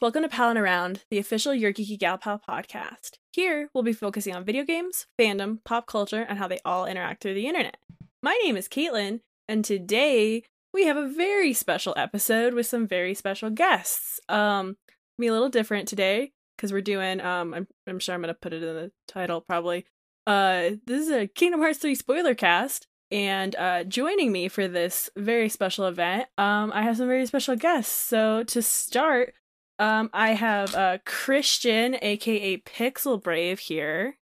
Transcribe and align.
welcome 0.00 0.22
to 0.22 0.28
Palin 0.30 0.56
Around, 0.56 1.04
the 1.10 1.18
official 1.18 1.52
Your 1.52 1.74
Geeky 1.74 1.98
Gal 1.98 2.16
Pal 2.16 2.40
podcast. 2.48 3.18
Here, 3.34 3.68
we'll 3.74 3.84
be 3.84 3.92
focusing 3.92 4.34
on 4.34 4.46
video 4.46 4.64
games, 4.64 5.06
fandom, 5.20 5.62
pop 5.62 5.86
culture, 5.86 6.24
and 6.26 6.38
how 6.38 6.48
they 6.48 6.58
all 6.64 6.86
interact 6.86 7.22
through 7.22 7.34
the 7.34 7.46
internet. 7.46 7.76
My 8.22 8.38
name 8.42 8.56
is 8.56 8.66
Caitlin, 8.66 9.20
and 9.46 9.62
today 9.62 10.44
we 10.72 10.86
have 10.86 10.96
a 10.96 11.06
very 11.06 11.52
special 11.52 11.92
episode 11.98 12.54
with 12.54 12.64
some 12.64 12.86
very 12.86 13.12
special 13.12 13.50
guests. 13.50 14.20
Um, 14.30 14.78
be 15.18 15.26
a 15.26 15.32
little 15.32 15.50
different 15.50 15.86
today 15.86 16.32
because 16.56 16.72
we're 16.72 16.80
doing. 16.80 17.20
Um, 17.20 17.52
I'm 17.52 17.68
I'm 17.86 17.98
sure 17.98 18.14
I'm 18.14 18.22
gonna 18.22 18.32
put 18.32 18.54
it 18.54 18.62
in 18.62 18.74
the 18.74 18.90
title 19.06 19.42
probably. 19.42 19.84
Uh, 20.26 20.70
this 20.86 21.02
is 21.02 21.10
a 21.10 21.26
Kingdom 21.26 21.60
Hearts 21.60 21.78
3 21.78 21.94
spoiler 21.94 22.34
cast, 22.34 22.86
and 23.10 23.54
uh, 23.56 23.84
joining 23.84 24.32
me 24.32 24.48
for 24.48 24.66
this 24.66 25.10
very 25.14 25.50
special 25.50 25.84
event, 25.86 26.26
um, 26.38 26.72
I 26.72 26.84
have 26.84 26.96
some 26.96 27.08
very 27.08 27.26
special 27.26 27.54
guests. 27.54 27.94
So 27.94 28.44
to 28.44 28.62
start, 28.62 29.34
um, 29.80 30.10
I 30.12 30.30
have 30.30 30.74
uh, 30.74 30.98
Christian, 31.04 31.96
aka 32.00 32.58
Pixel 32.58 33.20
Brave, 33.20 33.58
here. 33.58 34.18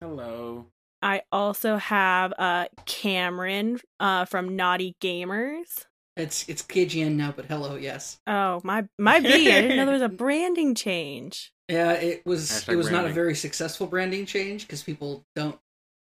Hello. 0.00 0.66
I 1.02 1.22
also 1.30 1.76
have 1.76 2.32
uh, 2.38 2.66
Cameron 2.86 3.80
uh, 4.00 4.24
from 4.24 4.56
Naughty 4.56 4.96
Gamers. 5.00 5.86
It's 6.16 6.48
it's 6.48 6.62
KGN 6.62 7.14
now, 7.14 7.32
but 7.34 7.46
hello, 7.46 7.76
yes. 7.76 8.18
Oh 8.26 8.60
my 8.64 8.86
my 8.98 9.20
B! 9.20 9.28
I 9.28 9.60
didn't 9.60 9.76
know 9.76 9.84
there 9.84 9.94
was 9.94 10.02
a 10.02 10.08
branding 10.08 10.74
change. 10.74 11.52
Yeah, 11.68 11.92
it 11.92 12.26
was 12.26 12.50
Hashtag 12.50 12.72
it 12.72 12.76
was 12.76 12.90
not 12.90 13.04
a 13.04 13.10
very 13.10 13.34
successful 13.34 13.86
branding 13.86 14.26
change 14.26 14.66
because 14.66 14.82
people 14.82 15.24
don't 15.36 15.58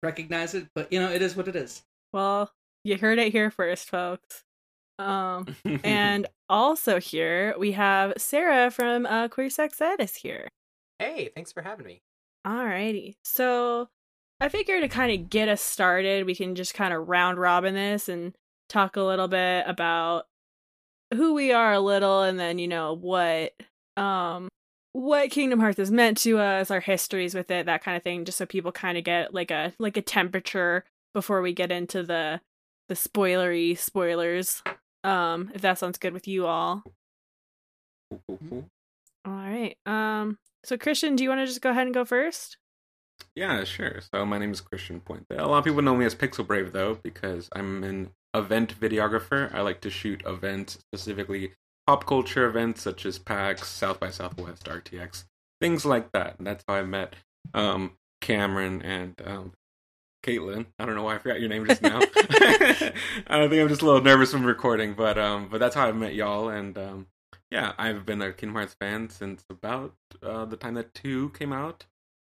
recognize 0.03 0.55
it, 0.55 0.69
but 0.75 0.93
you 0.93 1.01
know 1.01 1.11
it 1.11 1.23
is 1.23 1.37
what 1.37 1.49
it 1.49 1.57
is. 1.57 1.83
Well, 2.13 2.51
you 2.85 2.97
heard 2.97 3.19
it 3.19 3.33
here 3.33 3.51
first, 3.51 3.91
folks. 3.91 4.45
Um, 5.01 5.57
and 5.85 6.27
also 6.49 7.01
here 7.01 7.55
we 7.59 7.73
have 7.73 8.13
Sarah 8.17 8.71
from 8.71 9.07
uh, 9.07 9.29
Queer 9.29 9.51
Sex 9.51 9.81
Ed 9.81 10.01
is 10.01 10.15
here. 10.17 10.49
Hey, 10.99 11.31
thanks 11.35 11.53
for 11.53 11.63
having 11.63 11.87
me. 11.87 12.03
Alrighty. 12.47 13.15
So 13.25 13.89
I 14.41 14.49
figure 14.49 14.81
to 14.81 14.89
kind 14.89 15.13
of 15.13 15.31
get 15.31 15.49
us 15.49 15.61
started, 15.61 16.27
we 16.27 16.35
can 16.35 16.55
just 16.55 16.75
kind 16.75 16.93
of 16.95 17.09
round 17.09 17.39
robin 17.39 17.75
this 17.75 18.09
and 18.09 18.35
talk 18.69 18.97
a 18.97 19.03
little 19.03 19.29
bit 19.29 19.65
about 19.67 20.27
who 21.15 21.35
we 21.35 21.53
are 21.53 21.73
a 21.73 21.81
little 21.81 22.23
and 22.23 22.39
then, 22.39 22.59
you 22.59 22.69
know, 22.69 22.95
what 22.95 23.53
um 23.97 24.49
what 24.93 25.31
Kingdom 25.31 25.61
Hearts 25.61 25.79
has 25.79 25.91
meant 25.91 26.19
to 26.19 26.39
us, 26.39 26.71
our 26.71 26.81
histories 26.81 27.35
with 27.35 27.51
it, 27.51 27.67
that 27.67 27.85
kind 27.85 27.97
of 27.97 28.03
thing, 28.03 28.25
just 28.25 28.39
so 28.39 28.47
people 28.47 28.73
kind 28.73 28.99
of 28.99 29.05
get 29.05 29.33
like 29.33 29.51
a 29.51 29.73
like 29.79 29.97
a 29.97 30.03
temperature 30.03 30.85
before 31.15 31.43
we 31.43 31.53
get 31.53 31.71
into 31.71 32.03
the 32.03 32.41
the 32.89 32.95
spoilery 32.95 33.79
spoilers. 33.79 34.63
Um, 35.05 35.51
if 35.55 35.63
that 35.63 35.79
sounds 35.79 35.99
good 35.99 36.13
with 36.13 36.29
you 36.29 36.47
all. 36.47 36.83
All 38.11 39.33
right. 39.33 39.77
Um 39.87 40.39
so 40.65 40.77
Christian, 40.77 41.17
do 41.17 41.23
you 41.23 41.31
want 41.31 41.41
to 41.41 41.47
just 41.47 41.63
go 41.63 41.71
ahead 41.71 41.87
and 41.87 41.95
go 41.95 42.05
first? 42.05 42.59
yeah, 43.35 43.65
sure. 43.65 44.01
So 44.13 44.25
my 44.27 44.39
name 44.39 44.53
is 44.53 44.61
Christian 44.61 45.01
Point. 45.01 45.27
A 45.31 45.47
lot 45.47 45.59
of 45.59 45.65
people 45.65 45.83
know 45.83 45.97
me 45.97 46.05
as 46.05 46.15
Pixel 46.15 46.47
Brave 46.47 46.73
though, 46.73 46.99
because 47.03 47.49
I'm 47.53 47.85
an 47.85 48.11
event 48.35 48.79
videographer. 48.79 49.53
I 49.55 49.61
like 49.61 49.81
to 49.83 49.91
shoot 49.91 50.23
events, 50.27 50.75
specifically 50.75 51.53
pop 51.87 52.07
culture 52.07 52.47
events 52.47 52.83
such 52.83 53.07
as 53.07 53.19
PAX, 53.19 53.69
South 53.69 54.01
by 54.01 54.11
Southwest, 54.11 54.65
RTX, 54.65 55.25
things 55.61 55.85
like 55.85 56.13
that. 56.13 56.39
And 56.39 56.47
that's 56.47 56.65
how 56.67 56.75
I 56.75 56.83
met 56.83 57.15
um, 57.55 57.93
Cameron 58.21 58.83
and 58.83 59.15
um, 59.25 59.53
Caitlin. 60.23 60.67
I 60.79 60.87
don't 60.87 60.95
know 60.95 61.03
why 61.03 61.15
I 61.15 61.19
forgot 61.19 61.41
your 61.41 61.49
name 61.49 61.67
just 61.67 61.83
now. 61.83 62.01
I 63.27 63.49
think 63.49 63.61
I'm 63.61 63.69
just 63.69 63.83
a 63.83 63.87
little 63.87 64.03
nervous 64.03 64.33
from 64.33 64.45
recording, 64.45 64.95
but 64.95 65.19
um, 65.19 65.49
but 65.51 65.59
that's 65.59 65.75
how 65.75 65.89
I 65.89 65.93
met 65.93 66.15
y'all. 66.15 66.49
And 66.49 66.77
um, 66.77 67.07
yeah, 67.51 67.73
I've 67.79 68.05
been 68.07 68.23
a 68.23 68.33
Kingdom 68.33 68.57
Hearts 68.57 68.77
fan 68.81 69.09
since 69.09 69.45
about 69.51 69.95
uh, 70.23 70.45
the 70.45 70.57
time 70.57 70.75
that 70.75 70.95
two 70.95 71.31
came 71.31 71.53
out. 71.53 71.87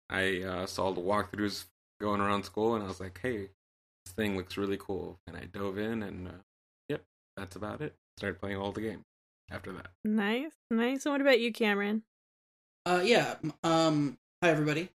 I 0.09 0.41
uh, 0.41 0.65
saw 0.65 0.91
the 0.91 1.01
walkthroughs 1.01 1.65
going 2.01 2.21
around 2.21 2.43
school, 2.43 2.75
and 2.75 2.83
I 2.83 2.87
was 2.87 2.99
like, 2.99 3.19
"Hey, 3.21 3.49
this 4.05 4.13
thing 4.13 4.37
looks 4.37 4.57
really 4.57 4.77
cool." 4.77 5.19
And 5.27 5.35
I 5.35 5.45
dove 5.45 5.77
in, 5.77 6.03
and 6.03 6.27
uh, 6.27 6.41
yep, 6.87 7.03
that's 7.37 7.55
about 7.55 7.81
it. 7.81 7.95
Started 8.17 8.39
playing 8.39 8.57
all 8.57 8.71
the 8.71 8.81
games 8.81 9.05
after 9.51 9.71
that. 9.73 9.87
Nice, 10.03 10.51
nice. 10.71 11.05
And 11.05 11.13
what 11.13 11.21
about 11.21 11.39
you, 11.39 11.51
Cameron? 11.51 12.03
Uh, 12.85 13.01
yeah. 13.03 13.35
Um, 13.63 14.17
hi 14.41 14.49
everybody. 14.49 14.89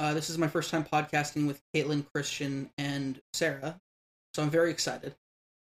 Uh, 0.00 0.14
this 0.14 0.30
is 0.30 0.38
my 0.38 0.48
first 0.48 0.70
time 0.70 0.82
podcasting 0.82 1.46
with 1.46 1.60
Caitlin, 1.76 2.06
Christian, 2.14 2.70
and 2.78 3.20
Sarah, 3.34 3.78
so 4.32 4.42
I'm 4.42 4.48
very 4.48 4.70
excited 4.70 5.14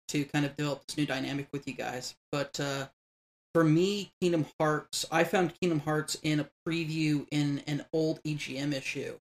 to 0.07 0.25
kind 0.25 0.43
of 0.43 0.57
develop 0.57 0.83
this 0.87 0.97
new 0.97 1.05
dynamic 1.05 1.47
with 1.53 1.67
you 1.67 1.75
guys. 1.75 2.15
But 2.31 2.59
uh, 2.59 2.87
for 3.53 3.63
me, 3.63 4.11
Kingdom 4.19 4.47
Hearts, 4.59 5.05
I 5.11 5.25
found 5.25 5.53
Kingdom 5.59 5.79
Hearts 5.79 6.17
in 6.23 6.39
a 6.39 6.49
preview 6.67 7.27
in 7.29 7.61
an 7.67 7.85
old 7.93 8.19
EGM 8.23 8.73
issue. 8.73 9.15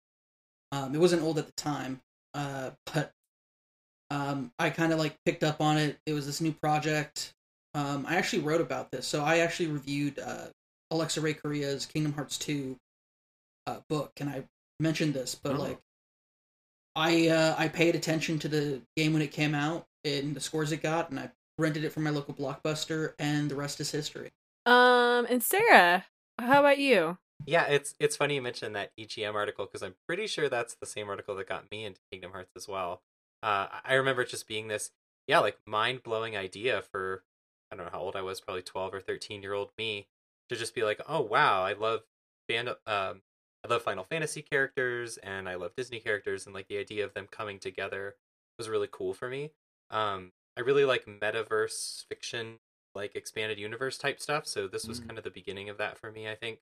Um, 0.70 0.94
it 0.94 0.98
wasn't 0.98 1.22
old 1.22 1.38
at 1.38 1.46
the 1.46 1.52
time, 1.52 2.02
uh, 2.34 2.72
but 2.92 3.10
um, 4.10 4.52
I 4.58 4.68
kind 4.68 4.92
of 4.92 4.98
like 4.98 5.16
picked 5.24 5.44
up 5.44 5.62
on 5.62 5.78
it. 5.78 5.98
It 6.04 6.12
was 6.12 6.26
this 6.26 6.42
new 6.42 6.52
project. 6.52 7.32
Um, 7.72 8.04
I 8.06 8.16
actually 8.16 8.42
wrote 8.42 8.60
about 8.60 8.90
this, 8.90 9.06
so 9.06 9.24
I 9.24 9.38
actually 9.38 9.68
reviewed 9.68 10.18
uh, 10.18 10.48
Alexa 10.90 11.22
Ray 11.22 11.32
Corriea's 11.32 11.86
Kingdom 11.86 12.12
Hearts 12.12 12.36
2 12.36 12.76
uh, 13.66 13.78
book, 13.88 14.12
and 14.20 14.28
I 14.28 14.44
mentioned 14.80 15.14
this, 15.14 15.34
but 15.34 15.56
Oh. 15.56 15.58
like, 15.58 15.80
I 16.96 17.28
uh, 17.28 17.54
I 17.56 17.68
paid 17.68 17.94
attention 17.94 18.38
to 18.41 18.48
the 18.48 18.82
game 18.96 19.12
when 19.12 19.22
it 19.22 19.32
came 19.32 19.54
out 19.54 19.86
and 20.04 20.34
the 20.34 20.41
scores 20.41 20.72
it 20.72 20.82
got, 20.82 21.10
and 21.10 21.20
I 21.20 21.30
rented 21.58 21.84
it 21.84 21.91
from 21.92 22.02
my 22.04 22.10
local 22.10 22.34
blockbuster, 22.34 23.14
and 23.18 23.50
the 23.50 23.54
rest 23.54 23.80
is 23.80 23.91
history. 23.91 24.30
Um, 24.66 25.26
and 25.28 25.42
Sarah, 25.42 26.06
how 26.38 26.60
about 26.60 26.78
you? 26.78 27.18
Yeah, 27.46 27.64
it's 27.66 27.94
it's 27.98 28.16
funny 28.16 28.34
you 28.34 28.42
mentioned 28.42 28.74
that 28.76 28.92
EGM 28.98 29.34
article 29.34 29.66
because 29.66 29.82
I'm 29.82 29.94
pretty 30.06 30.26
sure 30.26 30.48
that's 30.48 30.74
the 30.74 30.86
same 30.86 31.08
article 31.08 31.34
that 31.36 31.48
got 31.48 31.70
me 31.70 31.84
into 31.84 32.00
Kingdom 32.10 32.32
Hearts 32.32 32.52
as 32.56 32.68
well. 32.68 33.02
Uh, 33.42 33.66
I 33.84 33.94
remember 33.94 34.22
it 34.22 34.28
just 34.28 34.47
being 34.47 34.68
this, 34.68 34.91
yeah, 35.26 35.38
like 35.38 35.58
mind 35.66 36.02
blowing 36.02 36.36
idea 36.36 36.82
for 36.82 37.24
I 37.72 37.76
don't 37.76 37.86
know 37.86 37.92
how 37.92 38.00
old 38.00 38.16
I 38.16 38.22
was, 38.22 38.41
probably 38.41 38.62
12 38.62 38.94
or 38.94 39.00
13 39.00 39.42
year 39.42 39.54
old 39.54 39.70
me, 39.78 40.08
to 40.48 40.56
just 40.56 40.74
be 40.74 40.82
like, 40.82 41.00
oh 41.08 41.20
wow, 41.22 41.62
I 41.62 41.72
love 41.72 42.02
fan, 42.48 42.68
um, 42.86 43.22
I 43.65 43.69
love 43.69 43.82
Final 43.82 44.04
Fantasy 44.04 44.43
characters 44.43 45.19
and 45.19 45.48
I 45.48 45.54
love 45.56 45.75
Disney 45.76 46.00
characters, 46.00 46.47
and 46.47 46.54
like 46.54 46.69
the 46.69 46.78
idea 46.78 47.04
of 47.04 47.15
them 47.15 47.26
coming 47.31 47.59
together 47.59 48.16
was 48.59 48.69
really 48.69 48.88
cool 48.91 49.12
for 49.15 49.28
me. 49.28 49.53
Um, 49.91 50.32
I 50.56 50.60
really 50.62 50.84
like 50.84 51.06
metaverse 51.06 52.04
fiction, 52.09 52.59
like 52.94 53.15
expanded 53.16 53.59
universe 53.59 53.98
type 53.98 54.21
stuff, 54.21 54.47
so 54.47 54.66
this 54.69 54.88
was 54.88 55.00
Mm. 55.00 55.09
kind 55.09 55.19
of 55.19 55.25
the 55.25 55.31
beginning 55.31 55.69
of 55.69 55.78
that 55.78 55.98
for 55.98 56.10
me, 56.10 56.28
I 56.28 56.34
think. 56.34 56.60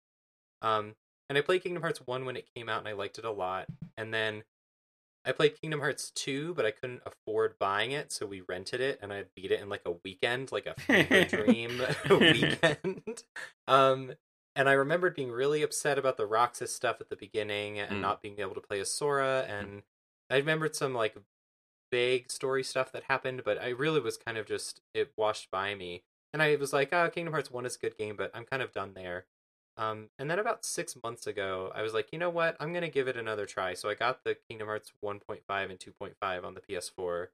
Um, 0.62 0.96
and 1.28 1.38
I 1.38 1.42
played 1.42 1.62
Kingdom 1.62 1.82
Hearts 1.82 2.00
1 2.06 2.24
when 2.24 2.36
it 2.36 2.48
came 2.54 2.68
out 2.68 2.80
and 2.80 2.88
I 2.88 2.92
liked 2.92 3.18
it 3.18 3.24
a 3.24 3.30
lot. 3.30 3.68
And 3.96 4.12
then 4.14 4.44
I 5.24 5.32
played 5.32 5.60
Kingdom 5.60 5.80
Hearts 5.80 6.10
2, 6.12 6.54
but 6.54 6.64
I 6.64 6.70
couldn't 6.70 7.02
afford 7.04 7.58
buying 7.58 7.92
it, 7.92 8.12
so 8.12 8.26
we 8.26 8.40
rented 8.42 8.80
it 8.80 8.98
and 9.02 9.12
I 9.12 9.24
beat 9.36 9.50
it 9.52 9.60
in 9.60 9.68
like 9.68 9.82
a 9.86 9.92
weekend, 10.04 10.52
like 10.52 10.66
a 10.66 10.74
fever 10.74 11.24
dream 11.44 11.82
weekend. 12.10 13.24
Um, 13.68 14.12
and 14.58 14.68
I 14.68 14.72
remembered 14.72 15.14
being 15.14 15.30
really 15.30 15.62
upset 15.62 15.98
about 15.98 16.16
the 16.18 16.26
Roxas 16.26 16.74
stuff 16.74 17.00
at 17.00 17.08
the 17.08 17.16
beginning 17.16 17.78
and 17.78 17.92
Mm. 17.98 18.00
not 18.00 18.20
being 18.20 18.40
able 18.40 18.54
to 18.56 18.60
play 18.60 18.80
as 18.80 18.92
Sora. 18.92 19.46
And 19.48 19.84
I 20.28 20.36
remembered 20.36 20.76
some 20.76 20.94
like 20.94 21.16
vague 21.92 22.30
story 22.30 22.64
stuff 22.64 22.92
that 22.92 23.04
happened, 23.04 23.44
but 23.44 23.58
I 23.62 23.68
really 23.68 24.00
was 24.00 24.16
kind 24.18 24.36
of 24.36 24.46
just, 24.46 24.82
it 24.94 25.12
washed 25.16 25.50
by 25.50 25.74
me. 25.74 26.04
And 26.32 26.42
I 26.42 26.56
was 26.56 26.72
like, 26.72 26.92
oh, 26.92 27.08
Kingdom 27.08 27.32
Hearts 27.32 27.50
1 27.50 27.64
is 27.66 27.76
a 27.76 27.78
good 27.78 27.96
game, 27.96 28.16
but 28.16 28.30
I'm 28.34 28.44
kind 28.44 28.62
of 28.62 28.72
done 28.72 28.94
there. 28.94 29.26
Um, 29.76 30.10
and 30.18 30.28
then 30.30 30.40
about 30.40 30.64
six 30.64 30.96
months 31.02 31.26
ago, 31.26 31.70
I 31.74 31.82
was 31.82 31.94
like, 31.94 32.12
you 32.12 32.18
know 32.18 32.30
what? 32.30 32.56
I'm 32.58 32.72
gonna 32.72 32.90
give 32.90 33.06
it 33.08 33.16
another 33.16 33.46
try. 33.46 33.74
So 33.74 33.88
I 33.88 33.94
got 33.94 34.24
the 34.24 34.34
Kingdom 34.34 34.66
Hearts 34.66 34.92
1.5 35.00 35.70
and 35.70 35.78
2.5 35.78 36.44
on 36.44 36.54
the 36.54 36.60
PS4, 36.60 37.28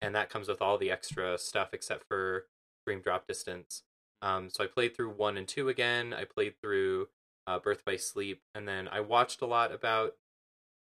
and 0.00 0.14
that 0.14 0.30
comes 0.30 0.48
with 0.48 0.62
all 0.62 0.78
the 0.78 0.90
extra 0.90 1.36
stuff 1.38 1.74
except 1.74 2.04
for 2.08 2.46
Dream 2.86 3.02
Drop 3.02 3.26
Distance. 3.28 3.82
Um, 4.22 4.48
so 4.50 4.64
I 4.64 4.68
played 4.68 4.96
through 4.96 5.10
one 5.10 5.36
and 5.36 5.46
two 5.46 5.68
again. 5.68 6.14
I 6.14 6.24
played 6.24 6.54
through 6.62 7.08
uh, 7.46 7.58
Birth 7.58 7.84
by 7.84 7.96
Sleep, 7.96 8.40
and 8.54 8.66
then 8.66 8.88
I 8.88 9.00
watched 9.00 9.42
a 9.42 9.46
lot 9.46 9.72
about 9.72 10.14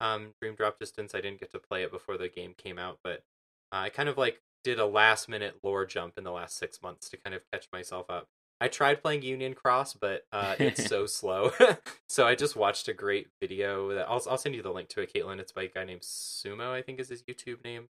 um, 0.01 0.33
Dream 0.41 0.55
Drop 0.55 0.79
Distance. 0.79 1.13
I 1.15 1.21
didn't 1.21 1.39
get 1.39 1.51
to 1.51 1.59
play 1.59 1.83
it 1.83 1.91
before 1.91 2.17
the 2.17 2.29
game 2.29 2.53
came 2.57 2.79
out, 2.79 2.99
but 3.03 3.23
uh, 3.71 3.77
I 3.77 3.89
kind 3.89 4.09
of 4.09 4.17
like 4.17 4.41
did 4.63 4.79
a 4.79 4.85
last 4.85 5.29
minute 5.29 5.55
lore 5.63 5.85
jump 5.85 6.17
in 6.17 6.23
the 6.23 6.31
last 6.31 6.57
six 6.57 6.81
months 6.81 7.09
to 7.09 7.17
kind 7.17 7.35
of 7.35 7.41
catch 7.51 7.67
myself 7.71 8.09
up. 8.09 8.27
I 8.59 8.67
tried 8.69 9.03
playing 9.03 9.21
Union 9.21 9.53
Cross, 9.53 9.93
but 9.93 10.25
uh, 10.31 10.55
it's 10.57 10.85
so 10.89 11.05
slow. 11.05 11.51
so 12.09 12.25
I 12.25 12.33
just 12.33 12.55
watched 12.55 12.87
a 12.87 12.93
great 12.93 13.27
video 13.39 13.93
that 13.93 14.09
I'll 14.09 14.23
I'll 14.29 14.37
send 14.37 14.55
you 14.55 14.63
the 14.63 14.71
link 14.71 14.89
to 14.89 15.01
it, 15.01 15.13
Caitlin. 15.13 15.39
It's 15.39 15.51
by 15.51 15.63
a 15.63 15.67
guy 15.67 15.83
named 15.83 16.01
Sumo, 16.01 16.71
I 16.71 16.81
think 16.81 16.99
is 16.99 17.09
his 17.09 17.21
YouTube 17.23 17.63
name. 17.63 17.89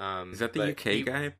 Um, 0.00 0.32
Is 0.32 0.38
that 0.40 0.52
the 0.52 0.70
UK 0.70 0.80
he- 0.80 1.02
guy? 1.02 1.34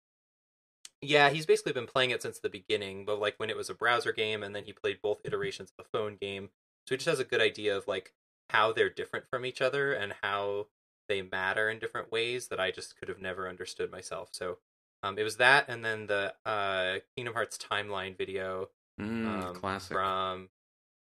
Yeah, 1.00 1.30
he's 1.30 1.46
basically 1.46 1.72
been 1.72 1.86
playing 1.86 2.10
it 2.10 2.22
since 2.22 2.38
the 2.40 2.48
beginning, 2.48 3.04
but 3.04 3.20
like 3.20 3.34
when 3.38 3.50
it 3.50 3.56
was 3.56 3.70
a 3.70 3.74
browser 3.74 4.12
game, 4.12 4.42
and 4.42 4.54
then 4.54 4.64
he 4.64 4.72
played 4.72 5.00
both 5.02 5.20
iterations 5.24 5.70
of 5.70 5.84
the 5.84 5.88
phone 5.98 6.16
game. 6.20 6.50
So 6.86 6.94
he 6.94 6.96
just 6.96 7.08
has 7.08 7.20
a 7.20 7.24
good 7.24 7.40
idea 7.40 7.76
of 7.76 7.86
like 7.86 8.14
how 8.50 8.72
they're 8.72 8.90
different 8.90 9.26
from 9.28 9.44
each 9.44 9.60
other 9.60 9.92
and 9.92 10.14
how 10.22 10.66
they 11.08 11.22
matter 11.22 11.70
in 11.70 11.78
different 11.78 12.10
ways 12.10 12.48
that 12.48 12.58
I 12.60 12.70
just 12.70 12.98
could 12.98 13.08
have 13.08 13.20
never 13.20 13.48
understood 13.48 13.90
myself. 13.92 14.30
So 14.32 14.58
um, 15.02 15.18
it 15.18 15.22
was 15.22 15.36
that, 15.36 15.66
and 15.68 15.84
then 15.84 16.06
the 16.06 16.34
uh, 16.44 16.98
Kingdom 17.16 17.34
Hearts 17.34 17.58
timeline 17.58 18.16
video 18.16 18.68
Mm, 19.00 19.44
um, 19.50 19.54
classic. 19.54 19.92
from 19.92 20.48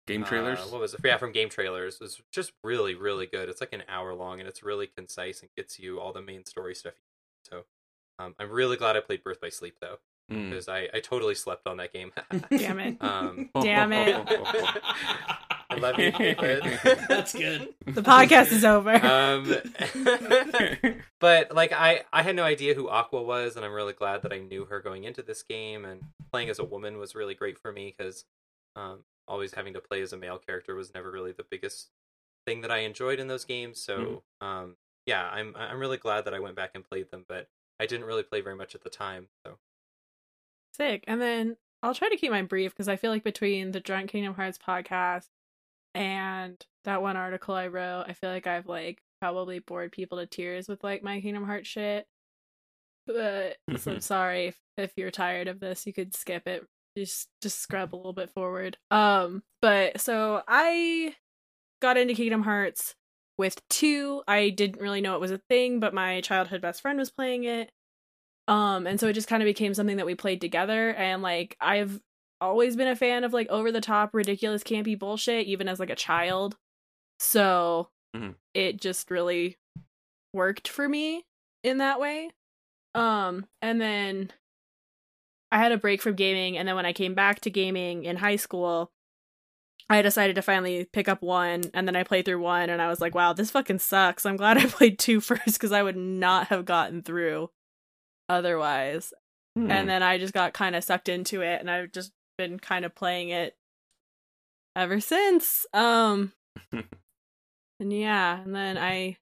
Game 0.07 0.23
uh, 0.23 0.25
trailers. 0.25 0.71
what 0.71 0.79
was 0.79 0.93
it? 0.93 1.01
Yeah, 1.03 1.17
from 1.17 1.33
Game 1.33 1.49
Trailers. 1.49 1.95
It 1.95 2.01
was 2.01 2.21
just 2.31 2.53
really, 2.63 2.95
really 2.95 3.25
good. 3.25 3.49
It's 3.49 3.59
like 3.59 3.73
an 3.73 3.83
hour 3.89 4.13
long 4.13 4.39
and 4.39 4.47
it's 4.47 4.63
really 4.63 4.87
concise 4.87 5.41
and 5.41 5.49
gets 5.57 5.77
you 5.77 5.99
all 5.99 6.13
the 6.13 6.21
main 6.21 6.45
story 6.45 6.73
stuff. 6.73 6.93
So 8.21 8.25
um, 8.27 8.35
I'm 8.39 8.49
really 8.51 8.77
glad 8.77 8.95
I 8.95 8.99
played 9.01 9.23
Birth 9.23 9.41
by 9.41 9.49
Sleep 9.49 9.75
though, 9.81 9.97
Mm. 10.31 10.49
because 10.49 10.69
I, 10.69 10.87
I 10.93 10.99
totally 11.01 11.35
slept 11.35 11.67
on 11.67 11.75
that 11.77 11.91
game. 11.91 12.11
Damn 12.49 12.79
it. 12.79 12.97
um, 13.01 13.49
Damn 13.61 13.91
it. 13.91 14.15
I 15.69 15.75
love 15.77 15.99
you, 15.99 16.11
That's 17.09 17.33
good. 17.33 17.69
The 17.85 18.01
podcast 18.01 18.51
is 18.53 18.63
over. 18.63 18.93
um, 19.05 19.53
but 21.19 21.53
like 21.53 21.71
I, 21.73 22.01
I 22.13 22.21
had 22.23 22.35
no 22.35 22.43
idea 22.43 22.73
who 22.73 22.89
Aqua 22.89 23.21
was, 23.21 23.55
and 23.55 23.65
I'm 23.65 23.73
really 23.73 23.93
glad 23.93 24.21
that 24.23 24.33
I 24.33 24.39
knew 24.39 24.65
her 24.65 24.79
going 24.81 25.03
into 25.03 25.21
this 25.21 25.43
game. 25.43 25.85
And 25.85 26.01
playing 26.31 26.49
as 26.49 26.59
a 26.59 26.63
woman 26.65 26.97
was 26.97 27.15
really 27.15 27.33
great 27.35 27.57
for 27.59 27.71
me 27.71 27.93
because 27.97 28.25
um, 28.75 28.99
always 29.27 29.53
having 29.53 29.73
to 29.73 29.79
play 29.81 30.01
as 30.01 30.13
a 30.13 30.17
male 30.17 30.37
character 30.37 30.75
was 30.75 30.93
never 30.93 31.11
really 31.11 31.31
the 31.31 31.45
biggest 31.49 31.89
thing 32.45 32.61
that 32.61 32.71
I 32.71 32.79
enjoyed 32.79 33.19
in 33.19 33.27
those 33.27 33.45
games. 33.45 33.79
So 33.81 34.23
um, 34.41 34.75
yeah, 35.05 35.27
I'm 35.29 35.55
I'm 35.57 35.79
really 35.79 35.97
glad 35.97 36.25
that 36.25 36.33
I 36.33 36.39
went 36.39 36.55
back 36.55 36.71
and 36.75 36.83
played 36.83 37.11
them, 37.11 37.25
but 37.27 37.47
I 37.81 37.87
didn't 37.87 38.05
really 38.05 38.21
play 38.21 38.41
very 38.41 38.55
much 38.55 38.75
at 38.75 38.83
the 38.83 38.91
time. 38.91 39.27
So 39.43 39.57
Sick. 40.75 41.03
And 41.07 41.19
then 41.19 41.57
I'll 41.81 41.95
try 41.95 42.09
to 42.09 42.15
keep 42.15 42.29
mine 42.29 42.45
brief 42.45 42.71
because 42.71 42.87
I 42.87 42.95
feel 42.95 43.09
like 43.09 43.23
between 43.23 43.71
the 43.71 43.79
Drunk 43.79 44.11
Kingdom 44.11 44.35
Hearts 44.35 44.59
podcast 44.59 45.25
and 45.95 46.63
that 46.83 47.01
one 47.01 47.17
article 47.17 47.55
I 47.55 47.67
wrote, 47.67 48.05
I 48.07 48.13
feel 48.13 48.29
like 48.29 48.45
I've 48.45 48.67
like 48.67 49.01
probably 49.19 49.57
bored 49.57 49.91
people 49.91 50.19
to 50.19 50.27
tears 50.27 50.67
with 50.67 50.83
like 50.83 51.01
my 51.01 51.21
Kingdom 51.21 51.43
Hearts 51.43 51.67
shit. 51.67 52.05
But 53.07 53.57
so 53.77 53.93
I'm 53.93 53.99
sorry 54.01 54.49
if, 54.49 54.59
if 54.77 54.91
you're 54.95 55.09
tired 55.09 55.47
of 55.47 55.59
this, 55.59 55.87
you 55.87 55.93
could 55.93 56.15
skip 56.15 56.47
it. 56.47 56.63
Just 56.95 57.29
just 57.41 57.59
scrub 57.59 57.95
a 57.95 57.97
little 57.97 58.13
bit 58.13 58.29
forward. 58.29 58.77
Um, 58.91 59.41
but 59.59 59.99
so 59.99 60.43
I 60.47 61.15
got 61.81 61.97
into 61.97 62.13
Kingdom 62.13 62.43
Hearts 62.43 62.93
with 63.41 63.67
two. 63.69 64.21
I 64.27 64.49
didn't 64.49 64.79
really 64.79 65.01
know 65.01 65.15
it 65.15 65.21
was 65.21 65.31
a 65.31 65.41
thing, 65.49 65.79
but 65.79 65.93
my 65.93 66.21
childhood 66.21 66.61
best 66.61 66.81
friend 66.81 66.97
was 66.99 67.09
playing 67.09 67.43
it. 67.43 67.71
Um, 68.47 68.85
and 68.85 68.99
so 68.99 69.07
it 69.07 69.13
just 69.13 69.27
kind 69.27 69.41
of 69.41 69.47
became 69.47 69.73
something 69.73 69.97
that 69.97 70.05
we 70.05 70.15
played 70.15 70.41
together. 70.41 70.93
And 70.93 71.23
like 71.23 71.57
I've 71.59 71.99
always 72.39 72.75
been 72.75 72.87
a 72.87 72.95
fan 72.95 73.23
of 73.23 73.33
like 73.33 73.49
over 73.49 73.71
the 73.71 73.81
top, 73.81 74.13
ridiculous, 74.13 74.63
campy 74.63 74.97
bullshit, 74.97 75.47
even 75.47 75.67
as 75.67 75.79
like 75.79 75.89
a 75.89 75.95
child. 75.95 76.55
So 77.19 77.89
Mhm. 78.15 78.35
it 78.53 78.79
just 78.79 79.09
really 79.09 79.57
worked 80.33 80.67
for 80.67 80.87
me 80.87 81.25
in 81.63 81.79
that 81.79 81.99
way. 81.99 82.29
Um, 82.93 83.47
and 83.61 83.81
then 83.81 84.31
I 85.51 85.57
had 85.57 85.71
a 85.71 85.77
break 85.77 86.01
from 86.01 86.15
gaming, 86.15 86.57
and 86.57 86.67
then 86.67 86.75
when 86.75 86.85
I 86.85 86.93
came 86.93 87.13
back 87.13 87.41
to 87.41 87.49
gaming 87.49 88.05
in 88.05 88.17
high 88.17 88.37
school, 88.37 88.91
I 89.91 90.01
decided 90.01 90.35
to 90.37 90.41
finally 90.41 90.85
pick 90.85 91.09
up 91.09 91.21
one, 91.21 91.63
and 91.73 91.87
then 91.87 91.95
I 91.95 92.03
played 92.03 92.25
through 92.25 92.41
one, 92.41 92.69
and 92.69 92.81
I 92.81 92.87
was 92.87 93.01
like, 93.01 93.13
wow, 93.13 93.33
this 93.33 93.51
fucking 93.51 93.79
sucks. 93.79 94.25
I'm 94.25 94.37
glad 94.37 94.57
I 94.59 94.65
played 94.65 94.97
two 94.97 95.19
first 95.19 95.45
because 95.45 95.71
I 95.71 95.83
would 95.83 95.97
not 95.97 96.47
have 96.47 96.65
gotten 96.65 97.01
through 97.01 97.49
otherwise. 98.29 99.13
Hmm. 99.55 99.69
And 99.69 99.89
then 99.89 100.01
I 100.01 100.17
just 100.17 100.33
got 100.33 100.53
kind 100.53 100.75
of 100.75 100.83
sucked 100.83 101.09
into 101.09 101.41
it, 101.41 101.59
and 101.59 101.69
I've 101.69 101.91
just 101.91 102.13
been 102.37 102.57
kind 102.57 102.85
of 102.85 102.95
playing 102.95 103.29
it 103.29 103.57
ever 104.75 105.01
since. 105.01 105.65
Um, 105.73 106.31
and 106.71 107.93
yeah, 107.93 108.41
and 108.41 108.55
then 108.55 108.77
I 108.77 109.17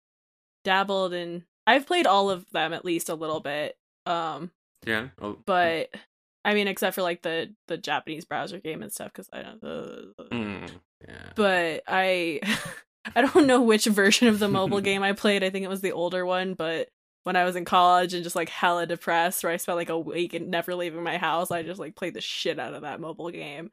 dabbled 0.64 1.14
in. 1.14 1.46
I've 1.66 1.88
played 1.88 2.06
all 2.06 2.30
of 2.30 2.50
them 2.52 2.74
at 2.74 2.86
least 2.86 3.10
a 3.10 3.16
little 3.16 3.40
bit. 3.40 3.76
Um, 4.06 4.52
yeah. 4.86 5.08
Oh, 5.20 5.38
but 5.46 5.90
I 6.46 6.54
mean, 6.54 6.68
except 6.68 6.96
for 6.96 7.02
like 7.02 7.22
the 7.22 7.54
the 7.68 7.78
Japanese 7.78 8.26
browser 8.26 8.60
game 8.60 8.82
and 8.82 8.92
stuff, 8.92 9.12
because 9.14 9.30
I 9.34 9.42
don't. 9.44 9.64
Uh, 9.64 10.24
mm, 10.32 10.70
yeah. 11.08 11.32
but 11.36 11.84
I 11.88 12.40
I 13.16 13.22
don't 13.22 13.48
know 13.48 13.62
which 13.62 13.86
version 13.86 14.28
of 14.28 14.40
the 14.40 14.48
mobile 14.48 14.82
game 14.90 15.04
I 15.04 15.14
played. 15.14 15.44
I 15.44 15.50
think 15.50 15.66
it 15.66 15.70
was 15.70 15.82
the 15.82 15.92
older 15.92 16.26
one, 16.26 16.54
but 16.54 16.90
when 17.24 17.36
I 17.36 17.44
was 17.44 17.56
in 17.56 17.66
college 17.66 18.14
and 18.14 18.24
just 18.24 18.36
like 18.36 18.50
hella 18.50 18.86
depressed, 18.86 19.44
where 19.44 19.52
I 19.52 19.58
spent 19.58 19.78
like 19.78 19.90
a 19.90 20.00
week 20.00 20.34
and 20.34 20.50
never 20.50 20.76
leaving 20.76 21.04
my 21.04 21.18
house, 21.18 21.52
I 21.52 21.64
just 21.64 21.80
like 21.80 21.96
played 21.96 22.14
the 22.14 22.22
shit 22.22 22.60
out 22.60 22.74
of 22.74 22.84
that 22.84 23.02
mobile 23.02 23.30
game. 23.32 23.72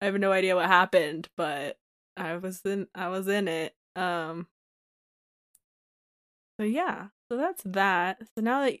I 0.00 0.06
have 0.06 0.18
no 0.18 0.32
idea 0.32 0.56
what 0.56 0.66
happened, 0.66 1.28
but 1.36 1.78
I 2.16 2.36
was 2.36 2.60
in 2.64 2.88
I 2.94 3.08
was 3.08 3.28
in 3.28 3.48
it. 3.48 3.74
Um 3.96 4.48
So 6.58 6.64
yeah, 6.64 7.08
so 7.30 7.36
that's 7.36 7.62
that. 7.64 8.18
So 8.36 8.42
now 8.42 8.64
that 8.64 8.78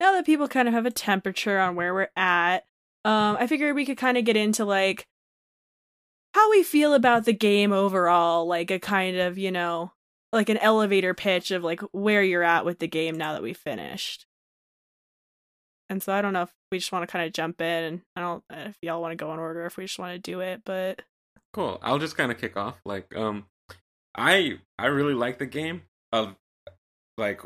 now 0.00 0.12
that 0.12 0.26
people 0.26 0.48
kind 0.48 0.68
of 0.68 0.74
have 0.74 0.86
a 0.86 0.90
temperature 0.90 1.58
on 1.58 1.76
where 1.76 1.94
we're 1.94 2.08
at, 2.16 2.64
um 3.04 3.36
I 3.38 3.46
figured 3.46 3.74
we 3.74 3.86
could 3.86 3.98
kind 3.98 4.16
of 4.18 4.24
get 4.24 4.36
into 4.36 4.64
like 4.64 5.06
how 6.34 6.50
we 6.50 6.62
feel 6.62 6.92
about 6.94 7.24
the 7.24 7.32
game 7.32 7.72
overall, 7.72 8.46
like 8.46 8.70
a 8.70 8.78
kind 8.78 9.16
of, 9.16 9.38
you 9.38 9.50
know, 9.50 9.92
like 10.32 10.48
an 10.50 10.58
elevator 10.58 11.14
pitch 11.14 11.50
of 11.50 11.64
like 11.64 11.80
where 11.92 12.22
you're 12.22 12.42
at 12.42 12.64
with 12.64 12.78
the 12.78 12.88
game 12.88 13.16
now 13.16 13.32
that 13.32 13.42
we 13.42 13.54
finished. 13.54 14.26
And 15.88 16.02
so 16.02 16.12
I 16.12 16.20
don't 16.20 16.32
know 16.32 16.42
if 16.42 16.52
we 16.70 16.78
just 16.78 16.92
want 16.92 17.04
to 17.04 17.10
kind 17.10 17.24
of 17.24 17.32
jump 17.32 17.60
in 17.60 17.84
and 17.84 18.00
I 18.16 18.20
don't 18.20 18.44
if 18.50 18.76
y'all 18.82 19.00
want 19.00 19.12
to 19.12 19.16
go 19.16 19.32
in 19.32 19.38
order 19.38 19.64
if 19.66 19.76
we 19.76 19.84
just 19.84 19.98
want 19.98 20.12
to 20.12 20.18
do 20.18 20.40
it, 20.40 20.62
but 20.64 21.00
Cool. 21.52 21.78
I'll 21.82 21.98
just 21.98 22.18
kind 22.18 22.30
of 22.30 22.38
kick 22.38 22.54
off. 22.56 22.78
Like, 22.84 23.16
um, 23.16 23.46
I 24.14 24.58
I 24.78 24.86
really 24.86 25.14
like 25.14 25.38
the 25.38 25.46
game. 25.46 25.82
Uh, 26.12 26.32
like, 27.16 27.40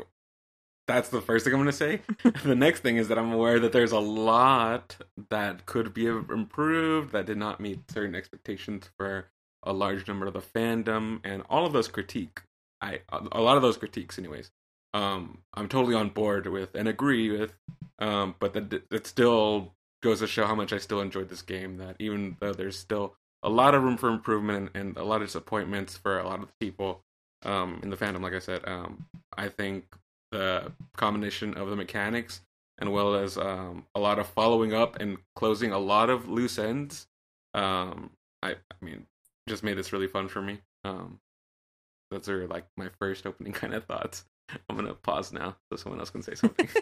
that's 0.87 1.09
the 1.09 1.21
first 1.21 1.45
thing 1.45 1.53
I'm 1.53 1.59
gonna 1.59 1.71
say. 1.71 2.01
the 2.43 2.55
next 2.55 2.81
thing 2.81 2.97
is 2.97 3.07
that 3.07 3.17
I'm 3.17 3.31
aware 3.31 3.59
that 3.59 3.71
there's 3.71 3.91
a 3.91 3.99
lot 3.99 4.97
that 5.29 5.65
could 5.65 5.93
be 5.93 6.05
improved 6.05 7.11
that 7.11 7.25
did 7.25 7.37
not 7.37 7.59
meet 7.59 7.89
certain 7.91 8.15
expectations 8.15 8.89
for 8.97 9.27
a 9.63 9.73
large 9.73 10.07
number 10.07 10.25
of 10.25 10.33
the 10.33 10.41
fandom, 10.41 11.19
and 11.23 11.43
all 11.49 11.65
of 11.65 11.73
those 11.73 11.87
critique. 11.87 12.41
I 12.81 12.99
a 13.31 13.41
lot 13.41 13.57
of 13.57 13.61
those 13.61 13.77
critiques, 13.77 14.17
anyways. 14.17 14.51
Um, 14.93 15.39
I'm 15.53 15.69
totally 15.69 15.95
on 15.95 16.09
board 16.09 16.47
with 16.47 16.75
and 16.75 16.87
agree 16.87 17.29
with. 17.37 17.53
Um, 17.99 18.35
but 18.39 18.53
that 18.53 18.83
it 18.91 19.05
still 19.05 19.73
goes 20.01 20.19
to 20.19 20.27
show 20.27 20.45
how 20.45 20.55
much 20.55 20.73
I 20.73 20.79
still 20.79 21.01
enjoyed 21.01 21.29
this 21.29 21.43
game. 21.43 21.77
That 21.77 21.95
even 21.99 22.37
though 22.39 22.53
there's 22.53 22.77
still 22.77 23.15
a 23.43 23.49
lot 23.49 23.75
of 23.75 23.83
room 23.83 23.97
for 23.97 24.09
improvement 24.09 24.71
and, 24.73 24.87
and 24.87 24.97
a 24.97 25.03
lot 25.03 25.21
of 25.21 25.27
disappointments 25.27 25.97
for 25.97 26.19
a 26.19 26.27
lot 26.27 26.41
of 26.41 26.57
people 26.59 27.03
um, 27.43 27.79
in 27.83 27.89
the 27.89 27.97
fandom. 27.97 28.21
Like 28.21 28.33
I 28.33 28.39
said, 28.39 28.61
um, 28.65 29.05
I 29.37 29.49
think 29.49 29.85
the 30.31 30.71
combination 30.95 31.55
of 31.55 31.69
the 31.69 31.75
mechanics 31.75 32.41
and 32.77 32.91
well 32.91 33.15
as 33.15 33.37
um, 33.37 33.85
a 33.93 33.99
lot 33.99 34.19
of 34.19 34.27
following 34.27 34.73
up 34.73 34.99
and 34.99 35.17
closing 35.35 35.71
a 35.71 35.79
lot 35.79 36.09
of 36.09 36.27
loose 36.27 36.57
ends, 36.57 37.07
um, 37.53 38.11
I, 38.41 38.51
I 38.51 38.75
mean, 38.85 39.05
just 39.47 39.63
made 39.63 39.77
this 39.77 39.93
really 39.93 40.07
fun 40.07 40.27
for 40.27 40.41
me. 40.41 40.59
Um, 40.83 41.19
those 42.09 42.27
are 42.27 42.47
like 42.47 42.65
my 42.77 42.89
first 42.99 43.25
opening 43.25 43.53
kind 43.61 43.73
of 43.73 43.85
thoughts. 43.85 44.25
I'm 44.69 44.75
gonna 44.75 44.93
pause 44.93 45.31
now 45.31 45.55
so 45.71 45.77
someone 45.77 45.99
else 45.99 46.09
can 46.09 46.23
say 46.23 46.35
something. 46.35 46.67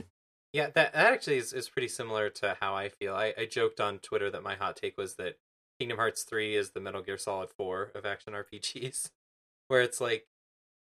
Yeah, 0.52 0.70
that 0.74 0.94
that 0.94 1.14
actually 1.14 1.38
is, 1.38 1.54
is 1.54 1.70
pretty 1.70 1.90
similar 1.90 2.30
to 2.32 2.58
how 2.60 2.74
I 2.74 2.90
feel. 2.90 3.14
I, 3.14 3.34
I 3.38 3.46
joked 3.46 3.80
on 3.80 4.00
Twitter 4.00 4.32
that 4.32 4.42
my 4.42 4.56
hot 4.56 4.76
take 4.76 4.98
was 4.98 5.16
that 5.16 5.38
Kingdom 5.80 5.98
Hearts 5.98 6.24
3 6.24 6.56
is 6.56 6.72
the 6.72 6.80
Metal 6.80 7.02
Gear 7.02 7.18
Solid 7.18 7.50
4 7.52 7.92
of 7.96 8.06
action 8.06 8.34
RPGs. 8.34 9.12
Where 9.68 9.82
it's 9.82 10.02
like 10.02 10.26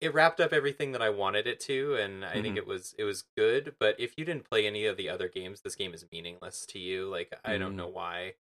it 0.02 0.14
wrapped 0.14 0.40
up 0.40 0.54
everything 0.54 0.92
that 0.92 1.02
I 1.02 1.10
wanted 1.10 1.48
it 1.48 1.60
to 1.62 1.96
and 1.96 2.26
I 2.26 2.42
think 2.42 2.56
Mhm. 2.56 2.58
it 2.58 2.68
was 2.68 2.94
it 2.98 3.04
was 3.04 3.24
good, 3.38 3.76
but 3.80 4.00
if 4.00 4.18
you 4.18 4.26
didn't 4.26 4.50
play 4.50 4.68
any 4.68 4.86
of 4.86 4.98
the 4.98 5.10
other 5.10 5.28
games, 5.30 5.62
this 5.62 5.76
game 5.76 5.94
is 5.94 6.06
meaningless 6.12 6.66
to 6.68 6.80
you. 6.80 7.08
Like 7.10 7.34
I 7.44 7.58
don't 7.58 7.76
Mhm. 7.76 7.78
know 7.78 7.88
why 7.88 8.36